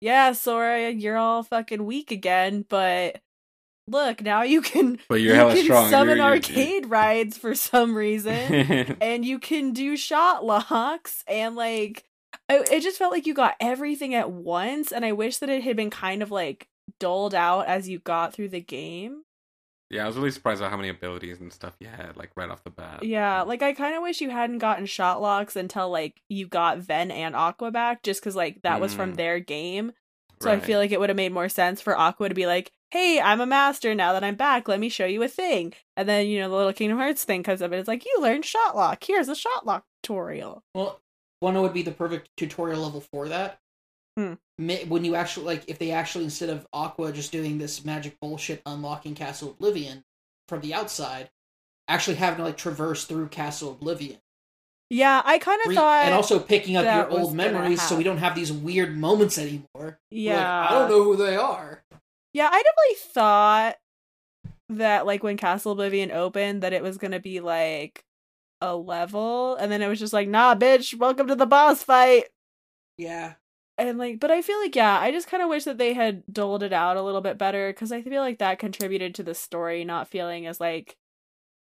yeah, 0.00 0.32
Sora, 0.32 0.90
you're 0.90 1.16
all 1.16 1.44
fucking 1.44 1.84
weak 1.84 2.10
again, 2.10 2.64
but 2.68 3.20
look, 3.90 4.22
now 4.22 4.42
you 4.42 4.62
can 4.62 4.98
But 5.08 5.16
you 5.20 5.26
you're 5.28 5.34
hella 5.36 5.54
can 5.54 5.64
strong. 5.64 5.90
summon 5.90 6.16
You're- 6.18 6.28
you're- 6.30 6.38
arcade 6.38 6.86
rides 6.90 7.36
for 7.36 7.54
some 7.54 7.94
reason. 7.94 8.32
and 9.00 9.24
you 9.24 9.38
can 9.38 9.72
do 9.72 9.96
shot 9.96 10.44
locks 10.44 11.24
and 11.28 11.56
like 11.56 12.04
I, 12.48 12.58
it 12.70 12.80
just 12.82 12.98
felt 12.98 13.12
like 13.12 13.26
you 13.26 13.34
got 13.34 13.56
everything 13.60 14.14
at 14.14 14.30
once 14.30 14.92
and 14.92 15.04
i 15.04 15.12
wish 15.12 15.38
that 15.38 15.48
it 15.48 15.62
had 15.64 15.76
been 15.76 15.90
kind 15.90 16.22
of 16.22 16.30
like 16.30 16.68
doled 17.00 17.34
out 17.34 17.66
as 17.66 17.88
you 17.88 17.98
got 17.98 18.32
through 18.32 18.48
the 18.50 18.60
game 18.60 19.22
yeah, 19.92 20.04
I 20.04 20.06
was 20.06 20.16
really 20.16 20.30
surprised 20.30 20.62
at 20.62 20.70
how 20.70 20.76
many 20.76 20.88
abilities 20.88 21.40
and 21.40 21.52
stuff 21.52 21.74
you 21.80 21.88
had, 21.88 22.16
like 22.16 22.30
right 22.36 22.48
off 22.48 22.62
the 22.62 22.70
bat. 22.70 23.02
yeah 23.02 23.42
like 23.42 23.62
i 23.62 23.72
kind 23.72 23.96
of 23.96 24.02
wish 24.02 24.20
you 24.20 24.30
hadn't 24.30 24.58
gotten 24.58 24.86
shot 24.86 25.20
locks 25.20 25.56
until 25.56 25.90
like 25.90 26.20
you 26.28 26.46
got 26.46 26.78
ven 26.78 27.10
and 27.10 27.34
aqua 27.34 27.72
back 27.72 28.04
just 28.04 28.20
because 28.20 28.36
like 28.36 28.62
that 28.62 28.80
was 28.80 28.94
from 28.94 29.14
Mm. 29.14 29.16
their 29.16 29.40
game 29.40 29.92
so 30.40 30.50
i 30.50 30.60
feel 30.60 30.78
like 30.78 30.92
it 30.92 31.00
would 31.00 31.08
have 31.10 31.16
made 31.16 31.32
more 31.32 31.48
sense 31.48 31.80
for 31.80 31.98
aqua 31.98 32.28
to 32.28 32.34
be 32.36 32.46
like 32.46 32.70
hey 32.90 33.20
i'm 33.20 33.40
a 33.40 33.46
master 33.46 33.94
now 33.94 34.12
that 34.12 34.24
i'm 34.24 34.34
back 34.34 34.66
let 34.68 34.80
me 34.80 34.88
show 34.88 35.06
you 35.06 35.22
a 35.22 35.28
thing 35.28 35.72
and 35.96 36.08
then 36.08 36.26
you 36.26 36.38
know 36.40 36.48
the 36.48 36.56
little 36.56 36.72
kingdom 36.72 36.98
hearts 36.98 37.24
thing 37.24 37.42
comes 37.42 37.62
up 37.62 37.70
and 37.70 37.78
it's 37.80 37.88
like 37.88 38.04
you 38.04 38.16
learned 38.20 38.44
Shotlock. 38.44 39.04
here's 39.04 39.28
a 39.28 39.34
Shotlock 39.34 39.82
tutorial 40.02 40.62
Well, 40.74 41.00
one 41.40 41.60
would 41.60 41.72
be 41.72 41.82
the 41.82 41.90
perfect 41.90 42.28
tutorial 42.36 42.82
level 42.82 43.00
for 43.00 43.28
that. 43.28 43.58
Hmm. 44.16 44.34
When 44.58 45.04
you 45.04 45.14
actually 45.14 45.46
like, 45.46 45.64
if 45.68 45.78
they 45.78 45.90
actually 45.90 46.24
instead 46.24 46.50
of 46.50 46.66
Aqua 46.72 47.12
just 47.12 47.32
doing 47.32 47.56
this 47.58 47.84
magic 47.84 48.18
bullshit 48.20 48.60
unlocking 48.66 49.14
Castle 49.14 49.50
Oblivion 49.50 50.04
from 50.48 50.60
the 50.60 50.74
outside, 50.74 51.30
actually 51.88 52.16
having 52.16 52.38
to 52.38 52.44
like 52.44 52.58
traverse 52.58 53.04
through 53.04 53.28
Castle 53.28 53.70
Oblivion, 53.70 54.18
Yeah, 54.90 55.22
I 55.24 55.38
kind 55.38 55.60
of 55.64 55.70
Re- 55.70 55.76
thought, 55.76 56.04
and 56.04 56.14
also 56.14 56.38
picking 56.38 56.76
up 56.76 56.84
your 56.84 57.18
old 57.18 57.34
memories, 57.34 57.80
so 57.80 57.96
we 57.96 58.04
don't 58.04 58.18
have 58.18 58.34
these 58.34 58.52
weird 58.52 58.98
moments 58.98 59.38
anymore. 59.38 59.64
We're 59.74 59.86
like, 59.86 59.96
yeah, 60.10 60.66
I 60.68 60.72
don't 60.74 60.90
know 60.90 61.04
who 61.04 61.16
they 61.16 61.36
are. 61.36 61.82
Yeah, 62.32 62.48
I 62.50 62.62
definitely 62.62 63.12
thought 63.14 63.76
that 64.70 65.06
like 65.06 65.22
when 65.22 65.36
Castle 65.36 65.72
Oblivion 65.72 66.10
opened, 66.12 66.62
that 66.62 66.72
it 66.72 66.82
was 66.82 66.98
gonna 66.98 67.20
be 67.20 67.40
like 67.40 68.04
a 68.60 68.76
level, 68.76 69.56
and 69.56 69.70
then 69.72 69.82
it 69.82 69.88
was 69.88 69.98
just 70.00 70.12
like, 70.12 70.28
nah, 70.28 70.54
bitch, 70.54 70.96
welcome 70.98 71.26
to 71.28 71.36
the 71.36 71.46
boss 71.46 71.82
fight. 71.82 72.26
Yeah, 72.98 73.34
And 73.78 73.98
like, 73.98 74.20
but 74.20 74.30
I 74.30 74.42
feel 74.42 74.60
like 74.60 74.76
yeah, 74.76 74.98
I 75.00 75.10
just 75.10 75.26
kind 75.28 75.42
of 75.42 75.48
wish 75.48 75.64
that 75.64 75.78
they 75.78 75.94
had 75.94 76.22
doled 76.32 76.62
it 76.62 76.72
out 76.72 76.96
a 76.98 77.02
little 77.02 77.22
bit 77.22 77.38
better 77.38 77.70
because 77.72 77.92
I 77.92 78.02
feel 78.02 78.22
like 78.22 78.38
that 78.38 78.58
contributed 78.58 79.14
to 79.16 79.22
the 79.22 79.34
story 79.34 79.84
not 79.84 80.08
feeling 80.08 80.46
as 80.46 80.60
like 80.60 80.96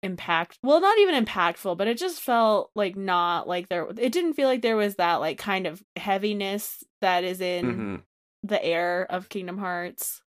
impact 0.04 0.60
well 0.62 0.80
not 0.82 1.00
even 1.00 1.26
impactful 1.26 1.76
but 1.78 1.88
it 1.88 1.98
just 1.98 2.22
felt 2.22 2.70
like 2.76 2.96
not 2.96 3.48
like 3.48 3.70
there 3.70 3.88
it 3.98 4.12
didn't 4.12 4.34
feel 4.36 4.48
like 4.48 4.62
there 4.62 4.76
was 4.78 4.96
that 4.98 5.16
like 5.16 5.40
kind 5.40 5.66
of 5.66 5.82
heaviness 5.96 6.84
that 7.02 7.24
is 7.24 7.42
in 7.42 7.66
Mhm. 7.66 8.04
the 8.44 8.64
air 8.64 9.08
of 9.10 9.30
kingdom 9.30 9.58
hearts 9.58 10.22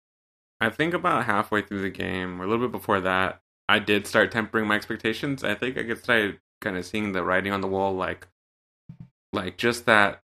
I 0.60 0.70
think 0.70 0.94
about 0.94 1.24
halfway 1.24 1.62
through 1.62 1.82
the 1.82 1.90
game, 1.90 2.40
or 2.40 2.44
a 2.44 2.48
little 2.48 2.66
bit 2.66 2.72
before 2.72 3.00
that, 3.02 3.40
I 3.68 3.78
did 3.78 4.06
start 4.06 4.30
tempering 4.30 4.66
my 4.66 4.76
expectations. 4.76 5.44
I 5.44 5.54
think 5.54 5.76
I 5.76 5.84
could 5.84 6.02
start 6.02 6.38
kind 6.60 6.76
of 6.76 6.86
seeing 6.86 7.12
the 7.12 7.22
writing 7.22 7.52
on 7.52 7.60
the 7.60 7.66
wall, 7.66 7.94
like, 7.94 8.26
like 9.32 9.58
just 9.58 9.86
that, 9.86 10.22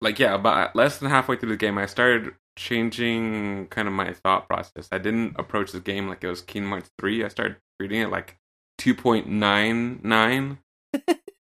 like 0.00 0.18
yeah, 0.18 0.34
about 0.34 0.76
less 0.76 0.98
than 0.98 1.10
halfway 1.10 1.36
through 1.36 1.50
the 1.50 1.56
game, 1.56 1.78
I 1.78 1.86
started 1.86 2.34
changing 2.56 3.66
kind 3.68 3.88
of 3.88 3.94
my 3.94 4.12
thought 4.12 4.48
process. 4.48 4.88
I 4.92 4.98
didn't 4.98 5.36
approach 5.38 5.72
the 5.72 5.80
game 5.80 6.08
like 6.08 6.22
it 6.22 6.28
was 6.28 6.42
Kingdom 6.42 6.70
Hearts 6.70 6.90
three. 6.98 7.24
I 7.24 7.28
started 7.28 7.56
treating 7.80 8.00
it 8.00 8.10
like 8.10 8.36
two 8.76 8.94
point 8.94 9.28
nine 9.28 10.00
nine. 10.02 10.58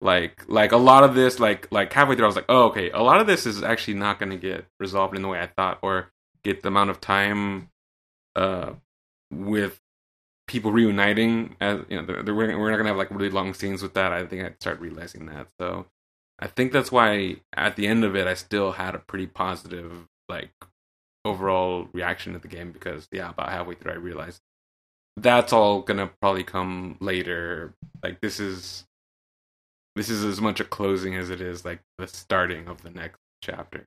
like 0.00 0.44
like 0.48 0.72
a 0.72 0.76
lot 0.76 1.04
of 1.04 1.14
this 1.14 1.38
like 1.38 1.68
like 1.70 1.92
halfway 1.92 2.14
through 2.14 2.24
i 2.24 2.26
was 2.26 2.36
like 2.36 2.46
oh 2.48 2.68
okay 2.68 2.90
a 2.90 3.02
lot 3.02 3.20
of 3.20 3.26
this 3.26 3.44
is 3.44 3.62
actually 3.62 3.94
not 3.94 4.18
going 4.18 4.30
to 4.30 4.36
get 4.36 4.66
resolved 4.78 5.14
in 5.14 5.20
the 5.20 5.28
way 5.28 5.38
i 5.38 5.46
thought 5.46 5.78
or 5.82 6.10
get 6.42 6.62
the 6.62 6.68
amount 6.68 6.90
of 6.90 7.00
time 7.00 7.68
uh 8.36 8.72
with 9.30 9.80
people 10.46 10.72
reuniting 10.72 11.56
as 11.60 11.80
you 11.88 11.96
know 11.96 12.04
they're, 12.04 12.22
they're, 12.22 12.34
we're 12.34 12.70
not 12.70 12.76
gonna 12.76 12.88
have 12.88 12.96
like 12.96 13.10
really 13.10 13.30
long 13.30 13.54
scenes 13.54 13.82
with 13.82 13.94
that. 13.94 14.12
I 14.12 14.26
think 14.26 14.44
i'd 14.44 14.60
start 14.60 14.80
realizing 14.80 15.26
that. 15.26 15.48
So 15.60 15.86
i 16.38 16.46
think 16.46 16.72
that's 16.72 16.90
why 16.90 17.36
at 17.54 17.76
the 17.76 17.86
end 17.86 18.02
of 18.04 18.16
it 18.16 18.26
i 18.26 18.34
still 18.34 18.72
had 18.72 18.94
a 18.94 18.98
pretty 18.98 19.26
positive 19.26 20.08
like 20.28 20.50
overall 21.24 21.86
reaction 21.92 22.32
to 22.32 22.38
the 22.38 22.48
game 22.48 22.72
because 22.72 23.06
yeah 23.12 23.28
about 23.28 23.50
halfway 23.50 23.74
through 23.74 23.92
i 23.92 23.96
realized 23.96 24.40
that's 25.16 25.52
all 25.52 25.82
gonna 25.82 26.10
probably 26.20 26.44
come 26.44 26.96
later. 27.00 27.74
Like 28.02 28.20
this 28.20 28.40
is 28.40 28.84
this 29.96 30.08
is 30.08 30.24
as 30.24 30.40
much 30.40 30.60
a 30.60 30.64
closing 30.64 31.16
as 31.16 31.30
it 31.30 31.40
is 31.40 31.64
like 31.64 31.80
the 31.98 32.06
starting 32.06 32.68
of 32.68 32.82
the 32.82 32.90
next 32.90 33.18
chapter 33.42 33.86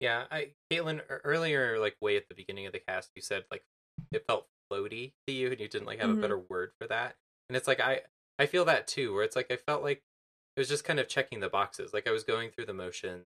Yeah, 0.00 0.26
I 0.30 0.54
Caitlin 0.70 1.02
earlier, 1.08 1.78
like 1.78 1.96
way 2.00 2.16
at 2.16 2.28
the 2.28 2.34
beginning 2.34 2.66
of 2.66 2.72
the 2.72 2.78
cast, 2.80 3.10
you 3.16 3.22
said 3.22 3.44
like 3.50 3.64
it 4.12 4.24
felt 4.26 4.48
floaty 4.70 5.14
to 5.26 5.32
you, 5.32 5.50
and 5.50 5.60
you 5.60 5.68
didn't 5.68 5.86
like 5.86 5.98
have 5.98 6.10
Mhm. 6.10 6.16
a 6.16 6.16
better 6.16 6.38
word 6.38 6.72
for 6.80 6.86
that. 6.88 7.16
And 7.48 7.56
it's 7.56 7.66
like 7.68 7.80
I 7.80 8.02
I 8.38 8.46
feel 8.46 8.64
that 8.66 8.86
too, 8.86 9.12
where 9.14 9.24
it's 9.24 9.36
like 9.36 9.50
I 9.50 9.56
felt 9.56 9.82
like 9.82 10.04
it 10.56 10.60
was 10.60 10.68
just 10.68 10.84
kind 10.84 11.00
of 11.00 11.08
checking 11.08 11.40
the 11.40 11.48
boxes, 11.50 11.92
like 11.92 12.06
I 12.06 12.12
was 12.12 12.24
going 12.24 12.50
through 12.50 12.66
the 12.66 12.74
motions. 12.74 13.26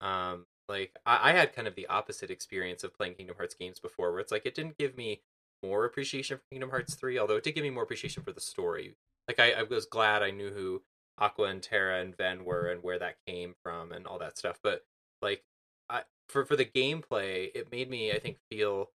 Um, 0.00 0.46
like 0.68 0.96
I, 1.06 1.30
I 1.30 1.32
had 1.32 1.52
kind 1.54 1.68
of 1.68 1.74
the 1.74 1.86
opposite 1.86 2.30
experience 2.30 2.84
of 2.84 2.94
playing 2.94 3.14
Kingdom 3.14 3.36
Hearts 3.36 3.54
games 3.54 3.80
before, 3.80 4.12
where 4.12 4.20
it's 4.20 4.32
like 4.32 4.46
it 4.46 4.54
didn't 4.54 4.78
give 4.78 4.96
me 4.96 5.22
more 5.62 5.84
appreciation 5.86 6.36
for 6.38 6.44
Kingdom 6.50 6.70
Hearts 6.70 6.94
three, 6.94 7.18
although 7.18 7.36
it 7.36 7.44
did 7.44 7.54
give 7.54 7.64
me 7.64 7.70
more 7.70 7.84
appreciation 7.84 8.22
for 8.22 8.32
the 8.32 8.40
story. 8.40 8.96
Like 9.28 9.40
I, 9.40 9.52
I 9.52 9.62
was 9.62 9.86
glad 9.86 10.22
I 10.22 10.30
knew 10.30 10.50
who 10.52 10.82
Aqua 11.18 11.46
and 11.48 11.62
Terra 11.62 12.00
and 12.00 12.14
Ven 12.16 12.44
were 12.44 12.66
and 12.70 12.82
where 12.82 12.98
that 12.98 13.16
came 13.26 13.54
from 13.62 13.92
and 13.92 14.06
all 14.06 14.18
that 14.18 14.36
stuff. 14.38 14.58
But 14.62 14.84
like 15.22 15.44
for 16.28 16.44
for 16.44 16.56
the 16.56 16.64
gameplay, 16.64 17.50
it 17.54 17.70
made 17.70 17.88
me 17.90 18.12
I 18.12 18.18
think 18.18 18.38
feel 18.50 18.90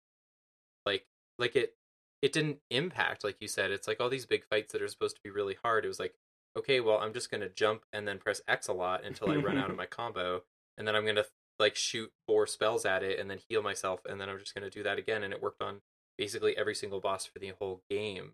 like 0.85 1.05
like 1.37 1.55
it 1.55 1.75
it 2.21 2.33
didn't 2.33 2.59
impact 2.69 3.23
like 3.23 3.37
you 3.39 3.47
said. 3.47 3.71
It's 3.71 3.87
like 3.87 3.99
all 3.99 4.09
these 4.09 4.25
big 4.25 4.45
fights 4.45 4.73
that 4.73 4.81
are 4.81 4.87
supposed 4.87 5.15
to 5.15 5.21
be 5.23 5.29
really 5.29 5.55
hard. 5.63 5.85
It 5.85 5.89
was 5.89 5.99
like 5.99 6.15
okay, 6.57 6.79
well 6.79 6.97
I'm 6.97 7.13
just 7.13 7.31
gonna 7.31 7.49
jump 7.49 7.85
and 7.93 8.07
then 8.07 8.17
press 8.19 8.41
X 8.47 8.67
a 8.67 8.73
lot 8.73 9.03
until 9.05 9.29
I 9.31 9.35
run 9.35 9.57
out 9.57 9.69
of 9.69 9.77
my 9.83 9.85
combo, 9.85 10.43
and 10.77 10.87
then 10.87 10.95
I'm 10.95 11.05
gonna 11.05 11.25
like 11.59 11.75
shoot 11.75 12.11
four 12.27 12.47
spells 12.47 12.85
at 12.85 13.03
it 13.03 13.19
and 13.19 13.29
then 13.29 13.39
heal 13.49 13.61
myself, 13.61 14.01
and 14.09 14.19
then 14.19 14.29
I'm 14.29 14.39
just 14.39 14.55
gonna 14.55 14.69
do 14.69 14.83
that 14.83 14.97
again. 14.97 15.23
And 15.23 15.33
it 15.33 15.41
worked 15.41 15.61
on 15.61 15.81
basically 16.17 16.57
every 16.57 16.75
single 16.75 16.99
boss 16.99 17.25
for 17.25 17.39
the 17.39 17.53
whole 17.59 17.81
game. 17.89 18.33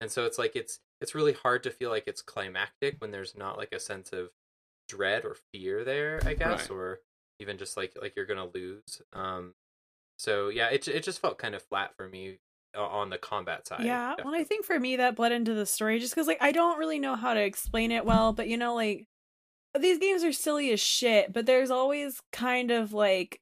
And 0.00 0.10
so 0.10 0.24
it's 0.26 0.38
like 0.38 0.54
it's 0.56 0.80
it's 1.00 1.14
really 1.14 1.32
hard 1.32 1.62
to 1.64 1.70
feel 1.70 1.90
like 1.90 2.04
it's 2.06 2.22
climactic 2.22 2.96
when 2.98 3.10
there's 3.10 3.36
not 3.36 3.58
like 3.58 3.72
a 3.72 3.80
sense 3.80 4.12
of 4.12 4.30
dread 4.88 5.24
or 5.24 5.36
fear 5.52 5.84
there, 5.84 6.20
I 6.24 6.34
guess, 6.34 6.70
Right. 6.70 6.76
or 6.76 7.00
even 7.38 7.58
just 7.58 7.76
like 7.76 7.94
like 8.00 8.14
you're 8.16 8.26
gonna 8.26 8.48
lose. 8.54 9.02
Um, 9.12 9.54
so 10.18 10.48
yeah, 10.48 10.68
it 10.68 10.86
it 10.88 11.02
just 11.02 11.20
felt 11.20 11.38
kind 11.38 11.54
of 11.54 11.62
flat 11.62 11.94
for 11.96 12.08
me 12.08 12.38
uh, 12.76 12.84
on 12.86 13.10
the 13.10 13.18
combat 13.18 13.66
side. 13.66 13.84
Yeah, 13.84 14.14
well, 14.24 14.34
I 14.34 14.44
think 14.44 14.64
for 14.64 14.78
me 14.80 14.96
that 14.96 15.16
bled 15.16 15.32
into 15.32 15.54
the 15.54 15.66
story 15.66 15.98
just 15.98 16.14
because, 16.14 16.26
like, 16.26 16.40
I 16.40 16.52
don't 16.52 16.78
really 16.78 16.98
know 16.98 17.16
how 17.16 17.34
to 17.34 17.40
explain 17.40 17.92
it 17.92 18.04
well, 18.06 18.32
but 18.32 18.48
you 18.48 18.56
know, 18.56 18.74
like, 18.74 19.06
these 19.78 19.98
games 19.98 20.24
are 20.24 20.32
silly 20.32 20.72
as 20.72 20.80
shit, 20.80 21.32
but 21.32 21.44
there's 21.46 21.70
always 21.70 22.20
kind 22.32 22.70
of 22.70 22.92
like 22.92 23.40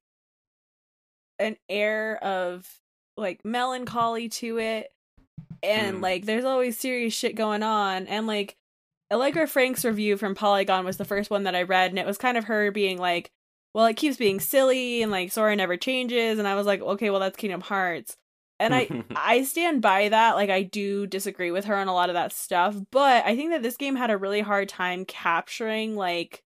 an 1.39 1.57
air 1.69 2.23
of 2.23 2.69
like 3.17 3.45
melancholy 3.45 4.29
to 4.29 4.59
it, 4.59 4.93
and 5.63 5.99
Mm. 5.99 6.03
like, 6.03 6.25
there's 6.27 6.45
always 6.45 6.79
serious 6.79 7.15
shit 7.15 7.37
going 7.37 7.63
on, 7.63 8.07
and 8.09 8.27
like, 8.27 8.57
Allegra 9.13 9.47
Frank's 9.47 9.85
review 9.85 10.17
from 10.17 10.35
Polygon 10.35 10.85
was 10.85 10.97
the 10.97 11.05
first 11.05 11.31
one 11.31 11.45
that 11.45 11.55
I 11.55 11.63
read, 11.63 11.91
and 11.91 11.99
it 11.99 12.07
was 12.07 12.19
kind 12.19 12.37
of 12.37 12.45
her 12.45 12.73
being 12.73 12.99
like, 12.99 13.31
well, 13.75 13.87
it 13.87 13.97
keeps 13.97 14.17
being 14.17 14.41
silly, 14.41 15.03
and 15.03 15.11
like, 15.11 15.33
Sora 15.33 15.57
never 15.57 15.77
changes, 15.77 16.39
and 16.39 16.49
I 16.49 16.55
was 16.55 16.67
like, 16.67 16.81
okay, 16.81 17.11
well, 17.11 17.21
that's 17.21 17.37
Kingdom 17.37 17.61
Hearts. 17.61 18.17
And 18.61 18.75
I 18.75 18.89
I 19.17 19.43
stand 19.43 19.83
by 19.83 20.09
that. 20.09 20.37
Like 20.37 20.51
I 20.51 20.63
do 20.63 21.07
disagree 21.07 21.51
with 21.51 21.65
her 21.67 21.77
on 21.77 21.89
a 21.89 21.95
lot 21.95 22.09
of 22.09 22.15
that 22.15 22.33
stuff, 22.33 22.77
but 22.91 23.25
I 23.25 23.37
think 23.37 23.51
that 23.51 23.63
this 23.63 23.77
game 23.77 23.97
had 23.97 24.11
a 24.11 24.19
really 24.19 24.41
hard 24.41 24.69
time 24.69 25.05
capturing 25.05 25.97
like 25.97 26.43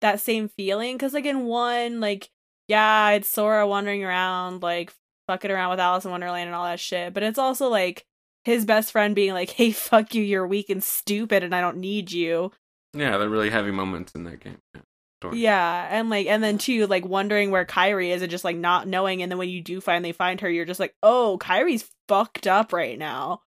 that 0.00 0.20
same 0.20 0.48
feeling 0.48 0.98
cuz 0.98 1.14
like 1.14 1.24
in 1.24 1.46
one 1.46 2.00
like 2.00 2.30
yeah, 2.68 3.10
it's 3.10 3.28
Sora 3.28 3.66
wandering 3.66 4.04
around 4.04 4.62
like 4.62 4.92
fucking 5.26 5.50
around 5.50 5.70
with 5.70 5.80
Alice 5.80 6.04
in 6.04 6.10
Wonderland 6.10 6.46
and 6.46 6.54
all 6.54 6.64
that 6.64 6.80
shit. 6.80 7.14
But 7.14 7.22
it's 7.22 7.38
also 7.38 7.68
like 7.68 8.04
his 8.44 8.64
best 8.64 8.92
friend 8.92 9.14
being 9.14 9.32
like, 9.32 9.50
"Hey, 9.50 9.70
fuck 9.72 10.14
you, 10.14 10.22
you're 10.22 10.46
weak 10.46 10.70
and 10.70 10.82
stupid, 10.82 11.42
and 11.42 11.54
I 11.54 11.60
don't 11.60 11.78
need 11.78 12.12
you." 12.12 12.52
Yeah, 12.92 13.16
they're 13.18 13.28
really 13.28 13.50
heavy 13.50 13.70
moments 13.70 14.12
in 14.14 14.24
that 14.24 14.40
game. 14.40 14.58
Yeah. 14.74 14.82
Sure. 15.24 15.34
Yeah, 15.34 15.88
and 15.90 16.10
like, 16.10 16.26
and 16.26 16.42
then 16.42 16.58
too, 16.58 16.86
like 16.86 17.04
wondering 17.04 17.50
where 17.50 17.64
Kairi 17.64 18.10
is 18.10 18.22
and 18.22 18.30
just 18.30 18.44
like 18.44 18.56
not 18.56 18.86
knowing, 18.86 19.22
and 19.22 19.30
then 19.30 19.38
when 19.38 19.48
you 19.48 19.62
do 19.62 19.80
finally 19.80 20.12
find 20.12 20.40
her, 20.40 20.50
you're 20.50 20.64
just 20.64 20.80
like, 20.80 20.94
"Oh, 21.02 21.38
Kairi's 21.40 21.90
fucked 22.08 22.46
up 22.46 22.72
right 22.72 22.98
now." 22.98 23.40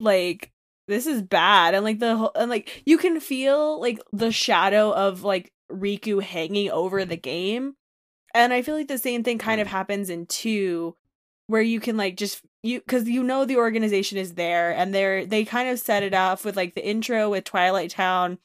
Like 0.00 0.52
this 0.88 1.06
is 1.06 1.22
bad, 1.22 1.74
and 1.74 1.84
like 1.84 1.98
the 1.98 2.16
whole, 2.16 2.32
and 2.34 2.50
like 2.50 2.82
you 2.84 2.98
can 2.98 3.20
feel 3.20 3.80
like 3.80 4.00
the 4.12 4.32
shadow 4.32 4.92
of 4.92 5.22
like 5.22 5.52
Riku 5.70 6.22
hanging 6.22 6.70
over 6.70 7.04
the 7.04 7.16
game, 7.16 7.74
and 8.34 8.52
I 8.52 8.62
feel 8.62 8.74
like 8.74 8.88
the 8.88 8.98
same 8.98 9.22
thing 9.22 9.38
kind 9.38 9.60
of 9.60 9.68
mm. 9.68 9.70
happens 9.70 10.10
in 10.10 10.26
two, 10.26 10.96
where 11.46 11.62
you 11.62 11.80
can 11.80 11.96
like 11.96 12.16
just 12.16 12.42
you 12.62 12.80
because 12.80 13.08
you 13.08 13.22
know 13.22 13.44
the 13.44 13.56
organization 13.56 14.18
is 14.18 14.34
there, 14.34 14.72
and 14.72 14.94
they're 14.94 15.24
they 15.24 15.44
kind 15.44 15.68
of 15.68 15.78
set 15.78 16.02
it 16.02 16.14
off 16.14 16.44
with 16.44 16.56
like 16.56 16.74
the 16.74 16.86
intro 16.86 17.30
with 17.30 17.44
Twilight 17.44 17.90
Town 17.90 18.38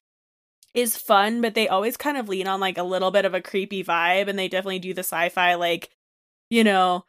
is 0.77 0.95
fun, 0.95 1.41
but 1.41 1.55
they 1.55 1.67
always 1.67 1.97
kind 1.97 2.17
of 2.17 2.29
lean 2.29 2.47
on 2.47 2.59
like 2.59 2.77
a 2.77 2.83
little 2.83 3.11
bit 3.11 3.25
of 3.25 3.33
a 3.33 3.41
creepy 3.41 3.83
vibe, 3.83 4.27
and 4.27 4.37
they 4.37 4.47
definitely 4.47 4.79
do 4.79 4.93
the 4.93 4.99
sci-fi 5.01 5.55
like, 5.55 5.89
you 6.49 6.63
know, 6.63 7.03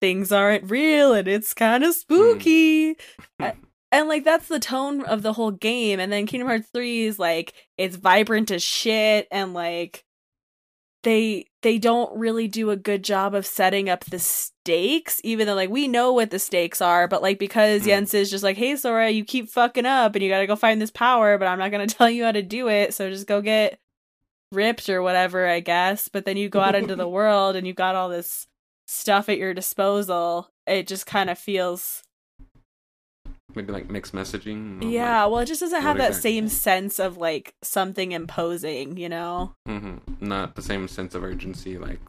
things 0.00 0.32
aren't 0.32 0.70
real 0.70 1.12
and 1.12 1.28
it's 1.28 1.52
kind 1.54 1.84
of 1.84 1.94
spooky. 1.94 2.96
Mm. 3.40 3.56
and 3.90 4.08
like 4.08 4.22
that's 4.24 4.46
the 4.48 4.60
tone 4.60 5.04
of 5.04 5.22
the 5.22 5.32
whole 5.32 5.50
game. 5.50 5.98
And 5.98 6.12
then 6.12 6.26
Kingdom 6.26 6.46
Hearts 6.48 6.68
3 6.72 7.04
is 7.04 7.18
like 7.18 7.52
it's 7.76 7.96
vibrant 7.96 8.50
as 8.52 8.62
shit 8.62 9.26
and 9.30 9.54
like 9.54 10.04
they 11.04 11.46
they 11.62 11.78
don't 11.78 12.14
really 12.18 12.48
do 12.48 12.70
a 12.70 12.76
good 12.76 13.04
job 13.04 13.34
of 13.34 13.46
setting 13.46 13.88
up 13.88 14.04
the 14.06 14.18
stakes, 14.18 15.20
even 15.24 15.46
though 15.46 15.54
like 15.54 15.70
we 15.70 15.86
know 15.88 16.12
what 16.12 16.30
the 16.30 16.38
stakes 16.38 16.80
are, 16.82 17.06
but 17.06 17.22
like 17.22 17.38
because 17.38 17.82
Mm. 17.82 17.86
Jens 17.86 18.14
is 18.14 18.30
just 18.30 18.44
like, 18.44 18.56
hey 18.56 18.76
Sora, 18.76 19.10
you 19.10 19.24
keep 19.24 19.48
fucking 19.48 19.86
up 19.86 20.14
and 20.14 20.22
you 20.22 20.30
gotta 20.30 20.46
go 20.46 20.56
find 20.56 20.80
this 20.80 20.90
power, 20.90 21.38
but 21.38 21.48
I'm 21.48 21.58
not 21.58 21.70
gonna 21.70 21.86
tell 21.88 22.10
you 22.10 22.24
how 22.24 22.32
to 22.32 22.42
do 22.42 22.68
it, 22.68 22.94
so 22.94 23.10
just 23.10 23.26
go 23.26 23.40
get 23.40 23.78
ripped 24.52 24.88
or 24.88 25.02
whatever, 25.02 25.46
I 25.46 25.60
guess. 25.60 26.08
But 26.08 26.24
then 26.24 26.36
you 26.36 26.48
go 26.48 26.60
out 26.60 26.74
into 26.74 26.96
the 26.96 27.08
world 27.18 27.56
and 27.56 27.66
you 27.66 27.74
got 27.74 27.94
all 27.96 28.08
this 28.08 28.46
stuff 28.86 29.28
at 29.28 29.38
your 29.38 29.52
disposal. 29.54 30.48
It 30.66 30.86
just 30.86 31.06
kind 31.06 31.28
of 31.28 31.38
feels 31.38 32.03
Maybe 33.54 33.72
like 33.72 33.90
mixed 33.90 34.12
messaging. 34.14 34.82
or, 34.82 34.86
yeah, 34.88 35.26
well, 35.26 35.40
it 35.40 35.46
just 35.46 35.60
doesn't 35.60 35.82
have 35.82 35.98
that 35.98 36.08
exactly? 36.10 36.32
same 36.32 36.48
sense 36.48 36.98
of 36.98 37.16
like 37.16 37.54
something 37.62 38.12
imposing, 38.12 38.96
you 38.96 39.08
know? 39.08 39.54
Like, 39.66 39.82
mhm. 39.82 40.00
Not 40.20 40.54
the 40.56 40.62
same 40.62 40.88
sense 40.88 41.14
of 41.14 41.22
urgency 41.24 41.78
like 41.78 42.00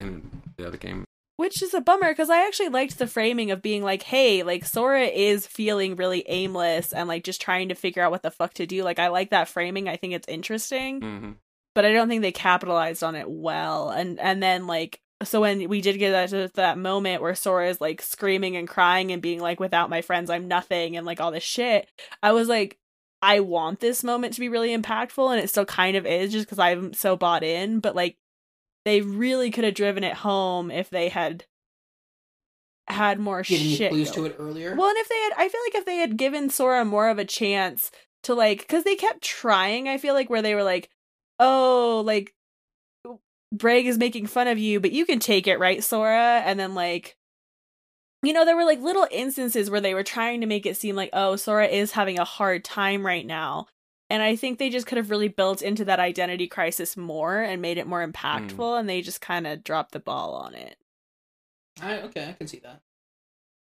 in 0.00 0.30
the 0.56 0.66
other 0.66 0.76
game. 0.78 1.04
Which 1.38 1.60
is 1.60 1.74
a 1.74 1.82
bummer 1.82 2.08
because 2.12 2.30
I 2.30 2.46
actually 2.46 2.70
liked 2.70 2.98
the 2.98 3.06
framing 3.06 3.50
of 3.50 3.60
being 3.60 3.82
like, 3.82 4.02
hey, 4.04 4.42
like 4.42 4.64
Sora 4.64 5.02
is 5.04 5.46
feeling 5.46 5.94
really 5.96 6.24
aimless 6.28 6.92
and 6.94 7.08
like 7.08 7.24
just 7.24 7.42
trying 7.42 7.68
to 7.68 7.74
figure 7.74 8.02
out 8.02 8.10
what 8.10 8.22
the 8.22 8.30
fuck 8.30 8.54
to 8.54 8.66
do. 8.66 8.82
Like, 8.82 8.98
I 8.98 9.08
like 9.08 9.30
that 9.30 9.48
framing. 9.48 9.86
I 9.88 9.96
think 9.96 10.14
it's 10.14 10.28
interesting, 10.28 11.00
hmm 11.00 11.30
but 11.74 11.84
I 11.84 11.92
don't 11.92 12.08
think 12.08 12.22
they 12.22 12.32
capitalized 12.32 13.04
on 13.04 13.14
it 13.14 13.28
well. 13.28 13.90
And 13.90 14.18
and 14.18 14.42
then 14.42 14.66
like, 14.66 14.98
so 15.22 15.40
when 15.40 15.68
we 15.68 15.80
did 15.80 15.98
get 15.98 16.10
that 16.10 16.28
to 16.30 16.50
that 16.54 16.78
moment 16.78 17.22
where 17.22 17.34
Sora 17.34 17.68
is 17.68 17.80
like 17.80 18.02
screaming 18.02 18.56
and 18.56 18.68
crying 18.68 19.12
and 19.12 19.22
being 19.22 19.40
like, 19.40 19.60
without 19.60 19.90
my 19.90 20.02
friends, 20.02 20.30
I'm 20.30 20.48
nothing, 20.48 20.96
and 20.96 21.06
like 21.06 21.20
all 21.20 21.30
this 21.30 21.42
shit, 21.42 21.88
I 22.22 22.32
was 22.32 22.48
like, 22.48 22.78
I 23.22 23.40
want 23.40 23.80
this 23.80 24.04
moment 24.04 24.34
to 24.34 24.40
be 24.40 24.48
really 24.48 24.76
impactful, 24.76 25.32
and 25.32 25.42
it 25.42 25.48
still 25.48 25.64
kind 25.64 25.96
of 25.96 26.06
is 26.06 26.32
just 26.32 26.46
because 26.46 26.58
I'm 26.58 26.92
so 26.92 27.16
bought 27.16 27.42
in. 27.42 27.80
But 27.80 27.96
like, 27.96 28.16
they 28.84 29.00
really 29.00 29.50
could 29.50 29.64
have 29.64 29.74
driven 29.74 30.04
it 30.04 30.14
home 30.14 30.70
if 30.70 30.90
they 30.90 31.08
had 31.08 31.44
had 32.88 33.18
more 33.18 33.42
Getting 33.42 33.74
shit. 33.74 33.90
clues 33.90 34.10
to 34.12 34.26
it 34.26 34.36
earlier. 34.38 34.76
Well, 34.76 34.88
and 34.88 34.98
if 34.98 35.08
they 35.08 35.18
had, 35.18 35.32
I 35.36 35.48
feel 35.48 35.60
like 35.66 35.74
if 35.74 35.86
they 35.86 35.96
had 35.96 36.16
given 36.16 36.50
Sora 36.50 36.84
more 36.84 37.08
of 37.08 37.18
a 37.18 37.24
chance 37.24 37.90
to 38.24 38.34
like, 38.34 38.60
because 38.60 38.84
they 38.84 38.94
kept 38.96 39.22
trying. 39.22 39.88
I 39.88 39.98
feel 39.98 40.14
like 40.14 40.30
where 40.30 40.42
they 40.42 40.54
were 40.54 40.62
like, 40.62 40.88
oh, 41.40 42.02
like 42.06 42.34
Braig 43.56 43.86
is 43.86 43.98
making 43.98 44.26
fun 44.26 44.48
of 44.48 44.58
you, 44.58 44.80
but 44.80 44.92
you 44.92 45.06
can 45.06 45.18
take 45.18 45.46
it, 45.46 45.58
right, 45.58 45.82
Sora? 45.82 46.42
And 46.44 46.58
then 46.58 46.74
like. 46.74 47.16
You 48.22 48.32
know, 48.32 48.44
there 48.44 48.56
were 48.56 48.64
like 48.64 48.80
little 48.80 49.06
instances 49.10 49.70
where 49.70 49.80
they 49.80 49.94
were 49.94 50.02
trying 50.02 50.40
to 50.40 50.46
make 50.46 50.66
it 50.66 50.76
seem 50.76 50.96
like, 50.96 51.10
oh, 51.12 51.36
Sora 51.36 51.66
is 51.66 51.92
having 51.92 52.18
a 52.18 52.24
hard 52.24 52.64
time 52.64 53.06
right 53.06 53.24
now. 53.24 53.66
And 54.08 54.22
I 54.22 54.36
think 54.36 54.58
they 54.58 54.70
just 54.70 54.86
could 54.86 54.98
have 54.98 55.10
really 55.10 55.28
built 55.28 55.62
into 55.62 55.84
that 55.84 56.00
identity 56.00 56.46
crisis 56.46 56.96
more 56.96 57.42
and 57.42 57.60
made 57.60 57.78
it 57.78 57.86
more 57.86 58.04
hmm. 58.04 58.10
impactful, 58.10 58.78
and 58.78 58.88
they 58.88 59.02
just 59.02 59.20
kind 59.20 59.46
of 59.46 59.64
dropped 59.64 59.92
the 59.92 60.00
ball 60.00 60.34
on 60.34 60.54
it. 60.54 60.76
I, 61.80 62.00
okay, 62.02 62.28
I 62.30 62.32
can 62.32 62.46
see 62.46 62.60
that. 62.60 62.80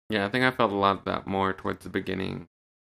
Yeah, 0.10 0.26
I 0.26 0.30
think 0.30 0.46
I 0.46 0.52
felt 0.52 0.72
a 0.72 0.76
lot 0.76 1.00
of 1.00 1.06
that 1.06 1.28
more 1.28 1.54
towards 1.54 1.84
the 1.84 1.90
beginning 1.90 2.48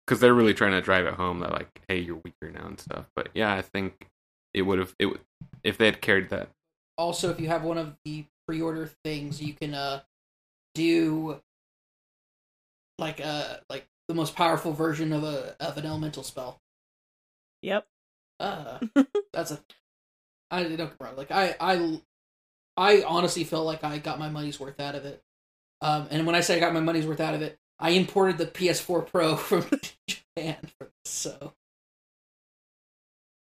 because 0.06 0.20
they're 0.20 0.34
really 0.34 0.54
trying 0.54 0.72
to 0.72 0.82
drive 0.82 1.06
it 1.06 1.14
home 1.14 1.40
that 1.40 1.52
like, 1.52 1.82
hey, 1.88 2.00
you're 2.00 2.22
weaker 2.24 2.52
now 2.52 2.66
and 2.66 2.80
stuff. 2.80 3.10
But 3.16 3.30
yeah, 3.34 3.54
I 3.54 3.62
think 3.62 4.08
it 4.54 4.64
would 4.64 4.80
have 4.80 4.96
it 5.00 5.06
would 5.08 5.22
if 5.64 5.78
they 5.78 5.86
had 5.86 6.02
carried 6.02 6.30
that. 6.30 6.50
Also, 6.98 7.30
if 7.30 7.40
you 7.40 7.48
have 7.48 7.64
one 7.64 7.78
of 7.78 7.96
the 8.06 8.26
pre-order 8.48 8.90
things, 9.04 9.42
you 9.42 9.54
can 9.54 9.74
uh 9.74 10.02
do 10.74 11.42
like 12.98 13.20
uh 13.22 13.58
like 13.70 13.88
the 14.08 14.14
most 14.14 14.36
powerful 14.36 14.74
version 14.74 15.12
of 15.14 15.24
a 15.24 15.56
of 15.60 15.78
an 15.78 15.86
elemental 15.86 16.24
spell. 16.24 16.62
Yep. 17.62 17.88
Uh, 18.40 18.80
that's 19.34 19.52
a. 19.52 19.60
I 20.52 20.64
don't 20.64 20.76
get 20.76 20.94
wrong. 21.00 21.16
Like 21.16 21.32
I, 21.32 21.56
I, 21.60 22.02
I 22.78 23.04
honestly 23.04 23.44
felt 23.44 23.66
like 23.66 23.84
I 23.84 23.98
got 23.98 24.20
my 24.20 24.30
money's 24.30 24.60
worth 24.60 24.80
out 24.80 24.96
of 24.96 25.06
it. 25.06 25.24
Um, 25.82 26.08
and 26.12 26.26
when 26.26 26.36
I 26.36 26.42
say 26.42 26.56
I 26.56 26.60
got 26.60 26.74
my 26.74 26.80
money's 26.80 27.08
worth 27.08 27.20
out 27.20 27.34
of 27.34 27.42
it, 27.42 27.58
I 27.80 27.92
imported 27.92 28.38
the 28.38 28.46
PS4 28.46 29.08
Pro 29.08 29.36
from 29.36 29.66
Japan 30.08 30.58
for 30.78 30.86
this, 30.86 31.12
so 31.12 31.54